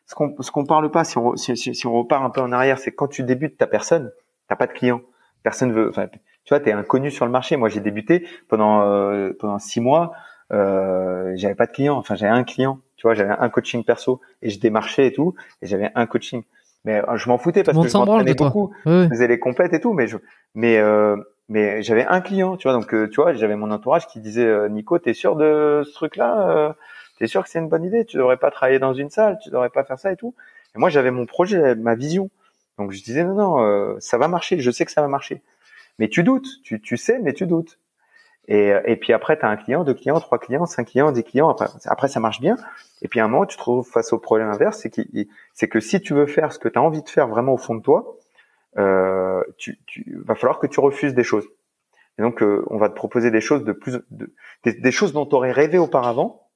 ce 0.05 0.15
qu'on 0.15 0.35
ce 0.41 0.51
qu'on 0.51 0.65
parle 0.65 0.91
pas, 0.91 1.05
si 1.05 1.17
on 1.17 1.35
si, 1.37 1.55
si, 1.55 1.87
on 1.87 1.93
repart 1.93 2.23
un 2.23 2.29
peu 2.29 2.41
en 2.41 2.51
arrière, 2.51 2.77
c'est 2.77 2.91
quand 2.91 3.07
tu 3.07 3.23
débutes 3.23 3.57
ta 3.57 3.67
personne, 3.67 4.11
t'as 4.49 4.57
pas 4.57 4.67
de 4.67 4.73
client, 4.73 5.01
personne 5.43 5.71
veut. 5.71 5.89
Enfin, 5.89 6.07
tu 6.45 6.53
vois, 6.53 6.59
t'es 6.59 6.71
inconnu 6.71 7.11
sur 7.11 7.25
le 7.25 7.31
marché. 7.31 7.55
Moi, 7.55 7.69
j'ai 7.69 7.79
débuté 7.79 8.27
pendant 8.47 8.81
euh, 8.81 9.31
pendant 9.39 9.59
six 9.59 9.79
mois. 9.79 10.13
Euh, 10.51 11.31
j'avais 11.35 11.55
pas 11.55 11.65
de 11.65 11.71
clients. 11.71 11.97
Enfin, 11.97 12.15
j'avais 12.15 12.31
un 12.31 12.43
client. 12.43 12.79
Tu 12.97 13.07
vois, 13.07 13.13
j'avais 13.13 13.33
un 13.37 13.49
coaching 13.49 13.83
perso 13.83 14.21
et 14.41 14.49
je 14.49 14.59
démarchais 14.59 15.07
et 15.07 15.13
tout. 15.13 15.35
Et 15.61 15.67
j'avais 15.67 15.91
un 15.95 16.05
coaching. 16.05 16.43
Mais 16.83 16.97
euh, 16.97 17.17
je 17.17 17.29
m'en 17.29 17.37
foutais 17.37 17.63
parce 17.63 17.77
que 17.77 17.87
je 17.87 17.97
m'entraînais 17.97 18.33
beaucoup. 18.33 18.73
Je 18.85 19.07
faisais 19.09 19.27
les 19.27 19.39
compètes 19.39 19.73
et 19.73 19.79
tout. 19.79 19.93
Mais 19.93 20.07
je, 20.07 20.17
mais 20.55 20.77
euh, 20.77 21.15
mais 21.47 21.83
j'avais 21.83 22.05
un 22.05 22.21
client. 22.21 22.57
Tu 22.57 22.67
vois, 22.67 22.77
donc 22.77 22.93
euh, 22.93 23.07
tu 23.07 23.21
vois, 23.21 23.33
j'avais 23.33 23.55
mon 23.55 23.71
entourage 23.71 24.07
qui 24.07 24.19
disait 24.19 24.69
Nico, 24.69 24.97
t'es 24.99 25.13
sûr 25.13 25.35
de 25.35 25.83
ce 25.85 25.93
truc-là 25.93 26.75
T'es 27.19 27.27
sûr 27.27 27.43
que 27.43 27.49
c'est 27.49 27.59
une 27.59 27.69
bonne 27.69 27.83
idée? 27.83 28.03
Tu 28.03 28.17
devrais 28.17 28.37
pas 28.37 28.49
travailler 28.49 28.79
dans 28.79 28.95
une 28.95 29.11
salle. 29.11 29.37
Tu 29.43 29.51
devrais 29.51 29.69
pas 29.69 29.83
faire 29.83 29.99
ça 29.99 30.11
et 30.11 30.15
tout. 30.15 30.33
Et 30.75 30.79
moi, 30.79 30.89
j'avais 30.89 31.11
mon 31.11 31.27
projet, 31.27 31.75
ma 31.75 31.93
vision. 31.93 32.31
Donc 32.79 32.93
je 32.93 33.03
disais 33.03 33.23
non, 33.23 33.35
non, 33.35 33.95
ça 33.99 34.17
va 34.17 34.27
marcher. 34.27 34.59
Je 34.59 34.71
sais 34.71 34.85
que 34.85 34.91
ça 34.91 35.01
va 35.01 35.07
marcher 35.07 35.43
mais 35.99 36.07
tu 36.07 36.23
doutes, 36.23 36.47
tu, 36.63 36.81
tu 36.81 36.97
sais, 36.97 37.19
mais 37.19 37.33
tu 37.33 37.47
doutes. 37.47 37.79
Et, 38.47 38.73
et 38.85 38.95
puis 38.95 39.13
après, 39.13 39.37
tu 39.37 39.45
as 39.45 39.49
un 39.49 39.55
client, 39.55 39.83
deux 39.83 39.93
clients, 39.93 40.19
trois 40.19 40.39
clients, 40.39 40.65
cinq 40.65 40.87
clients, 40.87 41.11
dix 41.11 41.23
clients. 41.23 41.49
Après, 41.49 41.67
après, 41.85 42.07
ça 42.07 42.19
marche 42.19 42.41
bien. 42.41 42.57
Et 43.01 43.07
puis 43.07 43.19
à 43.19 43.25
un 43.25 43.27
moment, 43.27 43.45
tu 43.45 43.55
te 43.55 43.61
trouves 43.61 43.87
face 43.87 44.13
au 44.13 44.19
problème 44.19 44.49
inverse, 44.49 44.79
c'est 44.79 44.89
que, 44.89 45.01
c'est 45.53 45.67
que 45.67 45.79
si 45.79 46.01
tu 46.01 46.13
veux 46.13 46.25
faire 46.25 46.51
ce 46.51 46.59
que 46.59 46.67
tu 46.67 46.77
as 46.77 46.81
envie 46.81 47.03
de 47.03 47.09
faire 47.09 47.27
vraiment 47.27 47.53
au 47.53 47.57
fond 47.57 47.75
de 47.75 47.81
toi, 47.81 48.17
euh, 48.77 49.41
tu, 49.57 49.79
tu 49.85 50.21
va 50.25 50.35
falloir 50.35 50.59
que 50.59 50.67
tu 50.67 50.79
refuses 50.79 51.13
des 51.13 51.23
choses. 51.23 51.47
Et 52.17 52.21
donc, 52.21 52.41
euh, 52.41 52.63
on 52.69 52.77
va 52.77 52.89
te 52.89 52.93
proposer 52.93 53.31
des 53.31 53.41
choses 53.41 53.63
de 53.63 53.71
plus, 53.71 53.99
de, 54.11 54.33
des, 54.65 54.91
choses 54.91 55.13
dont 55.13 55.25
tu 55.25 55.35
aurais 55.35 55.51
rêvé 55.51 55.77
auparavant. 55.77 56.47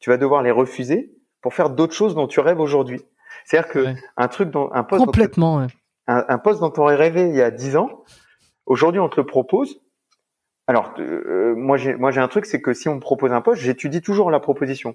Tu 0.00 0.10
vas 0.10 0.16
devoir 0.16 0.42
les 0.42 0.50
refuser 0.50 1.14
pour 1.40 1.54
faire 1.54 1.70
d'autres 1.70 1.94
choses 1.94 2.14
dont 2.14 2.26
tu 2.26 2.40
rêves 2.40 2.60
aujourd'hui. 2.60 3.00
C'est-à-dire 3.44 3.70
que 3.70 3.86
un 4.16 4.28
truc 4.28 4.50
dont 4.50 4.70
un 4.72 4.82
poste 4.82 5.04
complètement, 5.04 5.60
dont, 5.60 5.66
un, 6.08 6.24
un, 6.28 6.38
poste 6.38 6.60
dont 6.60 6.70
tu 6.70 6.80
aurais 6.80 6.96
rêvé 6.96 7.28
il 7.28 7.34
y 7.34 7.42
a 7.42 7.50
dix 7.50 7.76
ans, 7.76 8.04
Aujourd'hui, 8.66 9.00
on 9.00 9.08
te 9.08 9.20
le 9.20 9.26
propose. 9.26 9.80
Alors, 10.66 10.94
euh, 10.98 11.54
moi, 11.56 11.76
j'ai 11.76 11.94
moi 11.94 12.10
j'ai 12.10 12.20
un 12.20 12.28
truc, 12.28 12.46
c'est 12.46 12.62
que 12.62 12.72
si 12.72 12.88
on 12.88 12.96
me 12.96 13.00
propose 13.00 13.32
un 13.32 13.40
poste, 13.40 13.62
j'étudie 13.62 14.00
toujours 14.00 14.30
la 14.30 14.40
proposition. 14.40 14.94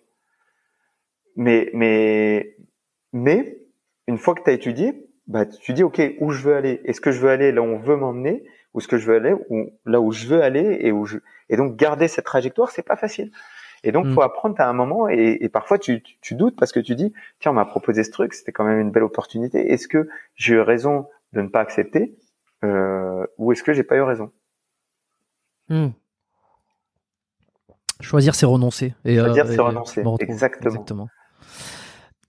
Mais 1.36 1.70
mais 1.74 2.56
mais 3.14 3.60
une 4.08 4.18
fois 4.18 4.34
que 4.34 4.44
tu 4.44 4.50
as 4.50 4.54
étudié, 4.54 5.08
bah 5.28 5.46
tu 5.46 5.74
dis 5.74 5.84
ok 5.84 6.02
où 6.20 6.32
je 6.32 6.42
veux 6.42 6.56
aller? 6.56 6.82
Est-ce 6.86 7.02
que 7.02 7.12
je 7.12 7.20
veux 7.20 7.30
aller 7.30 7.52
là 7.52 7.62
où 7.62 7.66
on 7.66 7.80
veut 7.80 7.98
m'emmener, 7.98 8.46
ou 8.74 8.80
ce 8.80 8.88
que 8.88 8.98
je 8.98 9.06
veux 9.08 9.18
aller 9.18 9.36
là 9.86 10.00
où 10.00 10.12
je 10.12 10.28
veux 10.28 10.42
aller 10.42 10.78
et 10.82 10.92
où 10.92 11.06
je 11.06 11.18
et 11.50 11.58
donc 11.58 11.76
garder 11.76 12.08
cette 12.08 12.26
trajectoire, 12.26 12.72
c'est 12.72 12.86
pas 12.86 12.96
facile. 12.96 13.32
Et 13.84 13.92
donc, 13.92 14.06
il 14.06 14.12
mm. 14.12 14.16
faut 14.16 14.22
apprendre 14.22 14.60
à 14.60 14.68
un 14.68 14.74
moment, 14.74 15.08
et, 15.08 15.38
et 15.40 15.50
parfois 15.50 15.78
tu, 15.78 16.02
tu, 16.22 16.36
doutes 16.36 16.56
parce 16.58 16.72
que 16.72 16.80
tu 16.80 16.96
dis, 16.96 17.14
tiens, 17.40 17.52
on 17.52 17.56
m'a 17.56 17.66
proposé 17.66 18.04
ce 18.04 18.12
truc, 18.12 18.34
c'était 18.34 18.52
quand 18.52 18.64
même 18.64 18.80
une 18.80 18.92
belle 18.92 19.04
opportunité. 19.04 19.72
Est-ce 19.72 19.88
que 19.88 20.10
j'ai 20.36 20.56
eu 20.56 20.62
raison 20.62 21.08
de 21.34 21.42
ne 21.42 21.48
pas 21.48 21.60
accepter? 21.60 22.18
Ou 22.64 23.52
est-ce 23.52 23.64
que 23.64 23.74
j'ai 23.74 23.84
pas 23.84 23.96
eu 23.96 24.02
raison? 24.02 24.32
Hmm. 25.70 25.90
Choisir, 28.00 28.36
c'est 28.36 28.46
renoncer. 28.46 28.94
Et, 29.06 29.18
Choisir, 29.18 29.46
euh, 29.46 29.50
c'est 29.50 29.62
renoncer. 29.62 30.04
Exactement. 30.20 30.70
Exactement. 30.70 31.10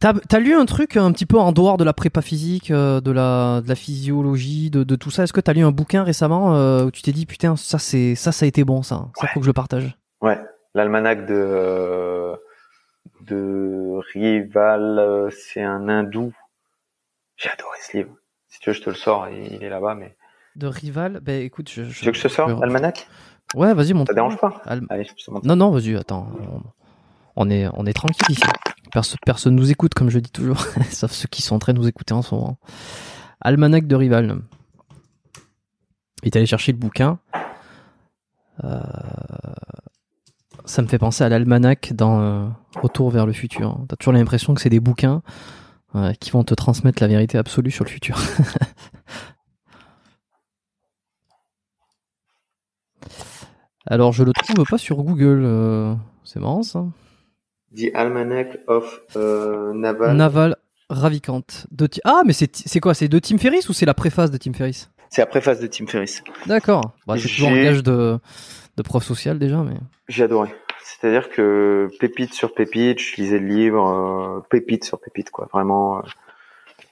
T'as 0.01 0.15
as 0.33 0.39
lu 0.39 0.55
un 0.55 0.65
truc 0.65 0.97
un 0.97 1.11
petit 1.13 1.27
peu 1.27 1.39
en 1.39 1.51
dehors 1.53 1.77
de 1.77 1.85
la 1.85 1.93
prépa 1.93 2.23
physique, 2.23 2.71
euh, 2.71 3.01
de 3.01 3.11
la, 3.11 3.61
de 3.63 3.69
la 3.69 3.75
physiologie, 3.75 4.71
de, 4.71 4.85
de 4.85 4.97
tout 4.97 5.11
ça? 5.11 5.25
Est-ce 5.25 5.33
que 5.33 5.41
t'as 5.41 5.53
lu 5.53 5.65
un 5.65 5.73
bouquin 5.73 6.05
récemment 6.05 6.55
euh, 6.55 6.85
où 6.85 6.91
tu 6.93 7.03
t'es 7.03 7.11
dit 7.11 7.27
putain 7.27 7.57
ça 7.57 7.79
c'est 7.81 8.15
ça 8.15 8.31
ça 8.31 8.45
a 8.45 8.49
été 8.49 8.63
bon 8.63 8.83
ça, 8.83 9.09
ça 9.17 9.27
faut 9.27 9.41
que 9.41 9.45
je 9.45 9.51
le 9.51 9.55
partage. 9.55 9.99
Ouais, 10.21 10.39
l'almanach 10.75 11.27
de 11.27 12.33
de 13.23 13.99
Rival, 14.13 15.31
c'est 15.33 15.63
un 15.63 15.89
hindou. 15.89 16.33
J'ai 17.37 17.51
adoré 17.51 17.79
ce 17.83 17.97
livre. 17.97 18.15
Si 18.47 18.61
tu 18.61 18.71
veux, 18.71 18.75
je 18.75 18.83
te 18.83 18.91
le 18.91 18.97
sors. 18.97 19.29
Il 19.29 19.63
est 19.63 19.69
là-bas, 19.69 19.95
mais 19.95 20.17
de 20.59 20.67
rival. 20.67 21.21
Ben 21.23 21.43
écoute, 21.43 21.71
je, 21.71 21.85
je, 21.85 21.99
tu 22.01 22.05
veux 22.07 22.13
que 22.13 22.19
je 22.19 22.23
te 22.23 22.29
sorte 22.29 22.63
Almanac? 22.63 23.09
Ouais, 23.55 23.73
vas-y, 23.73 23.95
montre. 23.95 24.11
Ça 24.11 24.15
dérange 24.15 24.37
pas? 24.37 24.63
Allez, 24.67 24.83
je 25.05 25.31
Non, 25.47 25.57
non, 25.57 25.71
vas-y, 25.71 25.97
attends. 25.97 26.31
On, 27.37 27.49
est, 27.49 27.69
on 27.73 27.87
est 27.87 27.93
tranquille 27.93 28.31
ici. 28.31 28.43
Personne, 28.93 29.19
personne 29.25 29.55
nous 29.55 29.71
écoute, 29.71 29.95
comme 29.95 30.11
je 30.11 30.19
dis 30.19 30.31
toujours, 30.31 30.61
sauf 30.91 31.13
ceux 31.13 31.29
qui 31.29 31.43
sont 31.43 31.55
en 31.55 31.59
train 31.59 31.73
de 31.73 31.79
nous 31.79 31.89
écouter 31.89 32.13
en 32.13 32.23
ce 32.23 32.35
moment. 32.35 32.59
Almanac 33.41 33.87
de 33.87 33.97
rival. 33.97 34.41
Il 36.23 36.27
est 36.27 36.37
allé 36.37 36.47
chercher 36.47 36.73
le 36.73 36.79
bouquin. 36.79 37.19
Euh, 38.65 38.81
ça 40.65 40.83
me 40.83 40.89
fait 40.89 40.99
penser 40.99 41.25
à 41.25 41.29
l'almanach 41.29 41.93
dans 41.93 42.21
euh, 42.21 42.49
Retour 42.77 43.11
vers 43.11 43.25
le 43.25 43.33
futur. 43.33 43.79
T'as 43.89 43.97
toujours 43.97 44.13
l'impression 44.13 44.55
que 44.55 44.61
c'est 44.61 44.69
des 44.69 44.81
bouquins 44.81 45.23
euh, 45.95 46.13
qui 46.15 46.31
vont 46.31 46.45
te 46.45 46.55
transmettre 46.55 47.03
la 47.03 47.09
vérité 47.09 47.39
absolue 47.39 47.71
sur 47.71 47.85
le 47.85 47.91
futur. 47.91 48.19
Alors, 53.91 54.13
je 54.13 54.23
le 54.23 54.33
trouve 54.33 54.67
pas 54.69 54.77
sur 54.77 54.97
Google. 55.03 55.43
Euh, 55.45 55.95
c'est 56.23 56.41
marrant 56.41 56.63
ça. 56.63 56.85
The 57.75 57.95
Almanac 57.95 58.59
of 58.67 59.01
euh, 59.17 59.73
Naval. 59.73 60.15
Naval 60.17 60.57
Ravikant. 60.91 61.43
De 61.71 61.89
ah, 62.05 62.23
mais 62.27 62.35
c'est 62.35 62.81
quoi 62.81 62.95
C'est 62.95 63.09
de 63.09 63.19
Tim 63.19 63.39
Ferriss 63.39 63.69
ou 63.69 63.73
c'est 63.73 63.87
la 63.87 63.95
préface 63.95 64.31
de 64.31 64.37
Tim 64.37 64.53
Ferriss? 64.53 64.91
C'est 65.09 65.23
la 65.23 65.27
préface 65.27 65.59
de 65.61 65.67
Tim 65.67 65.87
Ferriss. 65.87 66.23
D'accord. 66.47 66.93
Bah, 67.07 67.15
c'est 67.17 67.29
toujours 67.29 67.49
un 67.49 67.63
gage 67.63 67.83
de, 67.83 68.19
de 68.77 68.83
prof 68.83 69.03
social 69.03 69.39
déjà, 69.39 69.63
mais. 69.63 69.77
J'ai 70.09 70.25
adoré. 70.25 70.51
C'est-à-dire 70.85 71.31
que 71.31 71.89
pépite 71.99 72.35
sur 72.35 72.55
pépite, 72.55 73.01
je 73.01 73.17
lisais 73.17 73.39
le 73.39 73.47
livre, 73.47 73.89
euh, 73.89 74.41
pépite 74.51 74.85
sur 74.85 75.01
pépite, 75.01 75.31
quoi. 75.31 75.49
Vraiment. 75.53 76.03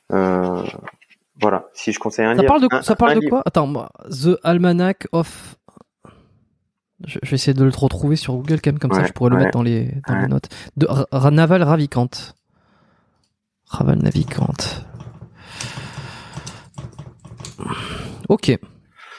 voilà. 0.08 1.68
Si 1.74 1.92
je 1.92 1.98
conseille 1.98 2.24
un 2.24 2.36
ça 2.36 2.42
livre. 2.42 2.58
Parle 2.58 2.62
de, 2.62 2.84
ça 2.84 2.96
parle 2.96 3.20
de 3.20 3.28
quoi? 3.28 3.42
Attends, 3.44 3.88
The 4.08 4.38
Almanac 4.42 5.08
of 5.12 5.56
je, 7.04 7.18
vais 7.22 7.34
essayer 7.34 7.54
de 7.54 7.64
le 7.64 7.70
retrouver 7.74 8.16
sur 8.16 8.34
Google 8.34 8.60
quand 8.62 8.70
même, 8.70 8.78
comme 8.78 8.92
ça 8.92 9.04
je 9.04 9.12
pourrais 9.12 9.30
le 9.30 9.36
mettre 9.36 9.50
dans 9.50 9.62
les, 9.62 9.92
dans 10.08 10.16
les 10.16 10.28
notes. 10.28 10.48
De 10.76 10.86
Naval 11.30 11.62
Ravikant. 11.62 12.08
Raval 13.66 13.98
Navikant. 13.98 14.54
Ok. 18.28 18.58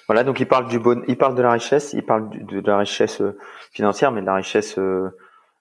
Voilà, 0.07 0.23
donc 0.23 0.39
il 0.39 0.47
parle 0.47 0.67
du 0.67 0.79
bon, 0.79 1.03
il 1.07 1.17
parle 1.17 1.35
de 1.35 1.41
la 1.41 1.51
richesse, 1.51 1.93
il 1.93 2.03
parle 2.03 2.29
de, 2.29 2.61
la 2.61 2.77
richesse 2.77 3.21
euh, 3.21 3.37
financière, 3.71 4.11
mais 4.11 4.21
de 4.21 4.25
la 4.25 4.35
richesse 4.35 4.77
euh, 4.77 5.09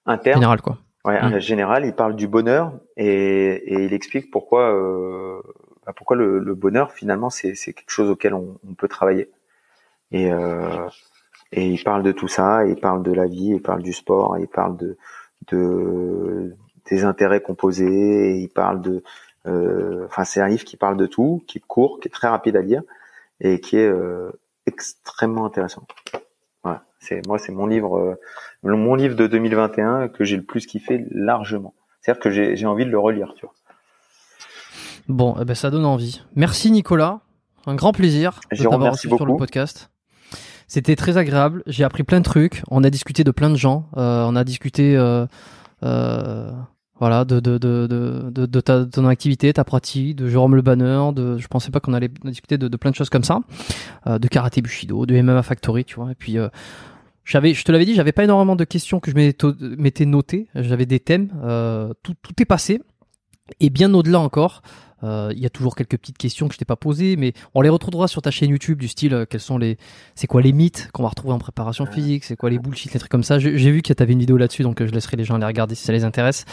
interne. 0.06 0.36
Générale, 0.36 0.62
quoi. 0.62 0.78
Ouais, 1.04 1.20
mm. 1.20 1.40
général. 1.40 1.84
Il 1.84 1.94
parle 1.94 2.14
du 2.16 2.28
bonheur 2.28 2.72
et, 2.96 3.06
et 3.06 3.84
il 3.84 3.92
explique 3.92 4.30
pourquoi, 4.30 4.72
euh, 4.72 5.40
bah, 5.84 5.92
pourquoi 5.96 6.16
le, 6.16 6.38
le, 6.38 6.54
bonheur 6.54 6.92
finalement 6.92 7.28
c'est 7.30 7.54
quelque 7.54 7.90
chose 7.90 8.08
auquel 8.08 8.34
on, 8.34 8.58
on 8.68 8.74
peut 8.74 8.88
travailler. 8.88 9.30
Et, 10.12 10.32
euh, 10.32 10.88
et 11.52 11.66
il 11.66 11.82
parle 11.82 12.02
de 12.02 12.12
tout 12.12 12.28
ça, 12.28 12.66
il 12.66 12.76
parle 12.76 13.02
de 13.02 13.12
la 13.12 13.26
vie, 13.26 13.52
il 13.54 13.62
parle 13.62 13.82
du 13.82 13.92
sport, 13.92 14.36
il 14.38 14.48
parle 14.48 14.76
de, 14.76 14.96
de 15.48 16.54
des 16.90 17.04
intérêts 17.04 17.40
composés, 17.40 18.38
il 18.38 18.48
parle 18.48 18.80
de, 18.80 19.02
euh, 19.46 20.06
enfin 20.06 20.24
c'est 20.24 20.40
un 20.40 20.48
livre 20.48 20.64
qui 20.64 20.76
parle 20.76 20.96
de 20.96 21.06
tout, 21.06 21.42
qui 21.46 21.58
est 21.58 21.62
court, 21.66 22.00
qui 22.00 22.08
est 22.08 22.10
très 22.10 22.28
rapide 22.28 22.56
à 22.56 22.62
lire 22.62 22.82
et 23.40 23.60
qui 23.60 23.76
est 23.76 23.88
euh, 23.88 24.30
extrêmement 24.66 25.44
intéressant. 25.44 25.86
Voilà, 26.62 26.84
c'est 27.00 27.26
moi 27.26 27.38
c'est 27.38 27.52
mon 27.52 27.66
livre, 27.66 27.98
euh, 27.98 28.14
mon 28.62 28.94
livre 28.94 29.16
de 29.16 29.26
2021 29.26 30.08
que 30.08 30.24
j'ai 30.24 30.36
le 30.36 30.44
plus 30.44 30.66
kiffé 30.66 31.06
largement. 31.10 31.74
C'est-à-dire 32.00 32.22
que 32.22 32.30
j'ai 32.30 32.66
envie 32.66 32.84
de 32.84 32.90
le 32.90 32.98
relire, 32.98 33.34
tu 33.34 33.46
vois. 33.46 33.54
Bon, 35.08 35.36
eh 35.40 35.44
ben 35.44 35.54
ça 35.54 35.70
donne 35.70 35.84
envie. 35.84 36.22
Merci 36.34 36.70
Nicolas, 36.70 37.20
un 37.66 37.74
grand 37.74 37.92
plaisir 37.92 38.40
de 38.52 38.62
t'avoir 38.62 38.92
reçu 38.92 39.08
sur 39.08 39.26
le 39.26 39.36
podcast. 39.36 39.90
C'était 40.68 40.96
très 40.96 41.16
agréable. 41.16 41.62
J'ai 41.66 41.84
appris 41.84 42.02
plein 42.02 42.18
de 42.18 42.24
trucs. 42.24 42.62
On 42.70 42.82
a 42.84 42.90
discuté 42.90 43.24
de 43.24 43.30
plein 43.30 43.50
de 43.50 43.56
gens. 43.56 43.88
Euh, 43.96 44.24
on 44.28 44.34
a 44.36 44.44
discuté 44.44 44.96
euh, 44.96 45.26
euh, 45.82 46.50
voilà, 46.98 47.24
de, 47.24 47.40
de, 47.40 47.58
de, 47.58 47.86
de, 47.86 48.46
de, 48.46 48.60
ta, 48.60 48.86
ton 48.86 49.06
activité, 49.06 49.52
ta 49.52 49.64
pratique, 49.64 50.16
de 50.16 50.28
Jérôme 50.28 50.54
Le 50.54 50.62
Banner, 50.62 51.10
de, 51.14 51.36
je 51.36 51.46
pensais 51.46 51.70
pas 51.70 51.80
qu'on 51.80 51.92
allait 51.92 52.10
discuter 52.24 52.56
de, 52.56 52.74
plein 52.76 52.90
de 52.90 52.96
choses 52.96 53.10
comme 53.10 53.24
ça, 53.24 53.40
euh, 54.06 54.18
de 54.18 54.28
karaté 54.28 54.62
Bushido, 54.62 55.04
de 55.04 55.20
MMA 55.20 55.42
Factory, 55.42 55.84
tu 55.84 55.96
vois. 55.96 56.12
Et 56.12 56.14
puis, 56.14 56.38
euh, 56.38 56.48
j'avais, 57.24 57.52
je 57.52 57.64
te 57.64 57.72
l'avais 57.72 57.84
dit, 57.84 57.94
j'avais 57.94 58.12
pas 58.12 58.24
énormément 58.24 58.56
de 58.56 58.64
questions 58.64 59.00
que 59.00 59.10
je 59.10 59.16
m'étais 59.76 60.06
notées. 60.06 60.48
J'avais 60.54 60.86
des 60.86 61.00
thèmes. 61.00 61.30
Euh, 61.44 61.92
tout, 62.02 62.14
tout 62.22 62.32
est 62.40 62.46
passé. 62.46 62.80
Et 63.60 63.68
bien 63.68 63.92
au-delà 63.92 64.20
encore, 64.20 64.62
euh, 65.02 65.32
il 65.34 65.40
y 65.40 65.46
a 65.46 65.50
toujours 65.50 65.74
quelques 65.74 65.98
petites 65.98 66.18
questions 66.18 66.48
que 66.48 66.54
je 66.54 66.58
t'ai 66.58 66.64
pas 66.64 66.76
posées, 66.76 67.16
mais 67.16 67.32
on 67.54 67.60
les 67.60 67.68
retrouvera 67.68 68.08
sur 68.08 68.22
ta 68.22 68.30
chaîne 68.30 68.50
YouTube 68.50 68.78
du 68.78 68.88
style 68.88 69.14
euh, 69.14 69.24
quels 69.28 69.40
sont 69.40 69.58
les, 69.58 69.76
c'est 70.14 70.26
quoi 70.26 70.40
les 70.42 70.52
mythes 70.52 70.88
qu'on 70.92 71.02
va 71.02 71.10
retrouver 71.10 71.34
en 71.34 71.38
préparation 71.38 71.86
physique, 71.86 72.24
c'est 72.24 72.36
quoi 72.36 72.50
les 72.50 72.58
bullshit, 72.58 72.92
les 72.92 72.98
trucs 72.98 73.10
comme 73.10 73.22
ça. 73.22 73.38
J'ai 73.38 73.70
vu 73.70 73.82
qu'il 73.82 73.94
y 73.98 74.02
avait 74.02 74.12
une 74.12 74.20
vidéo 74.20 74.36
là-dessus, 74.36 74.62
donc 74.62 74.80
euh, 74.80 74.86
je 74.86 74.92
laisserai 74.92 75.16
les 75.16 75.24
gens 75.24 75.38
les 75.38 75.46
regarder 75.46 75.74
si 75.74 75.84
ça 75.84 75.92
les 75.92 76.04
intéresse. 76.04 76.44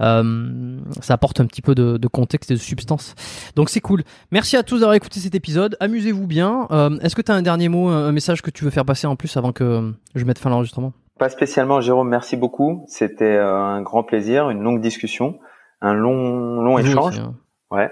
Euh, 0.00 0.80
ça 1.00 1.14
apporte 1.14 1.40
un 1.40 1.46
petit 1.46 1.62
peu 1.62 1.74
de, 1.74 1.98
de 1.98 2.08
contexte 2.08 2.50
et 2.50 2.54
de 2.54 2.58
substance. 2.58 3.14
Donc 3.54 3.70
c'est 3.70 3.80
cool. 3.80 4.02
Merci 4.32 4.56
à 4.56 4.62
tous 4.62 4.80
d'avoir 4.80 4.94
écouté 4.94 5.20
cet 5.20 5.34
épisode. 5.34 5.76
Amusez-vous 5.78 6.26
bien. 6.26 6.66
Euh, 6.72 6.98
Est-ce 7.00 7.14
que 7.14 7.22
tu 7.22 7.30
as 7.30 7.34
un 7.34 7.42
dernier 7.42 7.68
mot, 7.68 7.88
un 7.88 8.10
message 8.12 8.42
que 8.42 8.50
tu 8.50 8.64
veux 8.64 8.70
faire 8.70 8.84
passer 8.84 9.06
en 9.06 9.14
plus 9.14 9.36
avant 9.36 9.52
que 9.52 9.92
je 10.14 10.24
mette 10.24 10.38
fin 10.38 10.50
à 10.50 10.52
l'enregistrement? 10.52 10.92
Pas 11.18 11.28
spécialement, 11.28 11.80
Jérôme. 11.80 12.08
Merci 12.08 12.36
beaucoup. 12.36 12.84
C'était 12.88 13.36
un 13.36 13.82
grand 13.82 14.02
plaisir, 14.02 14.50
une 14.50 14.62
longue 14.62 14.80
discussion, 14.80 15.38
un 15.80 15.94
long 15.94 16.60
long 16.60 16.76
échange. 16.76 17.20
Hein. 17.20 17.34
Ouais. 17.74 17.90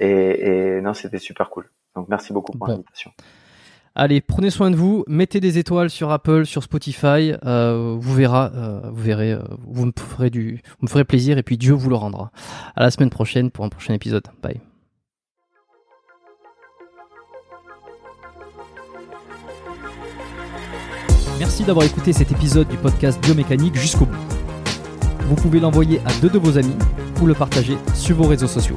Et, 0.00 0.76
et 0.76 0.80
non, 0.80 0.94
c'était 0.94 1.18
super 1.18 1.50
cool. 1.50 1.70
Donc 1.94 2.08
merci 2.08 2.32
beaucoup 2.32 2.56
pour 2.56 2.68
l'invitation. 2.68 3.10
Allez, 3.96 4.20
prenez 4.20 4.50
soin 4.50 4.72
de 4.72 4.76
vous, 4.76 5.04
mettez 5.06 5.38
des 5.38 5.58
étoiles 5.58 5.88
sur 5.88 6.10
Apple, 6.10 6.46
sur 6.46 6.64
Spotify, 6.64 7.32
euh, 7.44 7.96
vous 7.96 8.12
verrez, 8.12 8.48
euh, 8.52 8.80
vous 8.90 9.02
verrez, 9.02 9.32
euh, 9.32 9.42
vous 9.68 9.86
me 9.86 9.92
ferez 9.96 10.30
du, 10.30 10.62
vous 10.80 10.86
me 10.86 10.88
ferez 10.88 11.04
plaisir 11.04 11.38
et 11.38 11.44
puis 11.44 11.56
Dieu 11.56 11.74
vous 11.74 11.88
le 11.90 11.94
rendra. 11.94 12.32
À 12.74 12.82
la 12.82 12.90
semaine 12.90 13.10
prochaine 13.10 13.52
pour 13.52 13.64
un 13.64 13.68
prochain 13.68 13.94
épisode. 13.94 14.26
Bye. 14.42 14.60
Merci 21.38 21.62
d'avoir 21.62 21.86
écouté 21.86 22.12
cet 22.12 22.32
épisode 22.32 22.66
du 22.66 22.76
podcast 22.76 23.22
Biomécanique 23.22 23.76
jusqu'au 23.76 24.06
bout. 24.06 24.16
Vous 25.28 25.36
pouvez 25.36 25.60
l'envoyer 25.60 26.00
à 26.04 26.12
deux 26.20 26.30
de 26.30 26.38
vos 26.38 26.58
amis 26.58 26.76
ou 27.22 27.26
le 27.26 27.34
partager 27.34 27.76
sur 27.94 28.16
vos 28.16 28.26
réseaux 28.26 28.48
sociaux. 28.48 28.76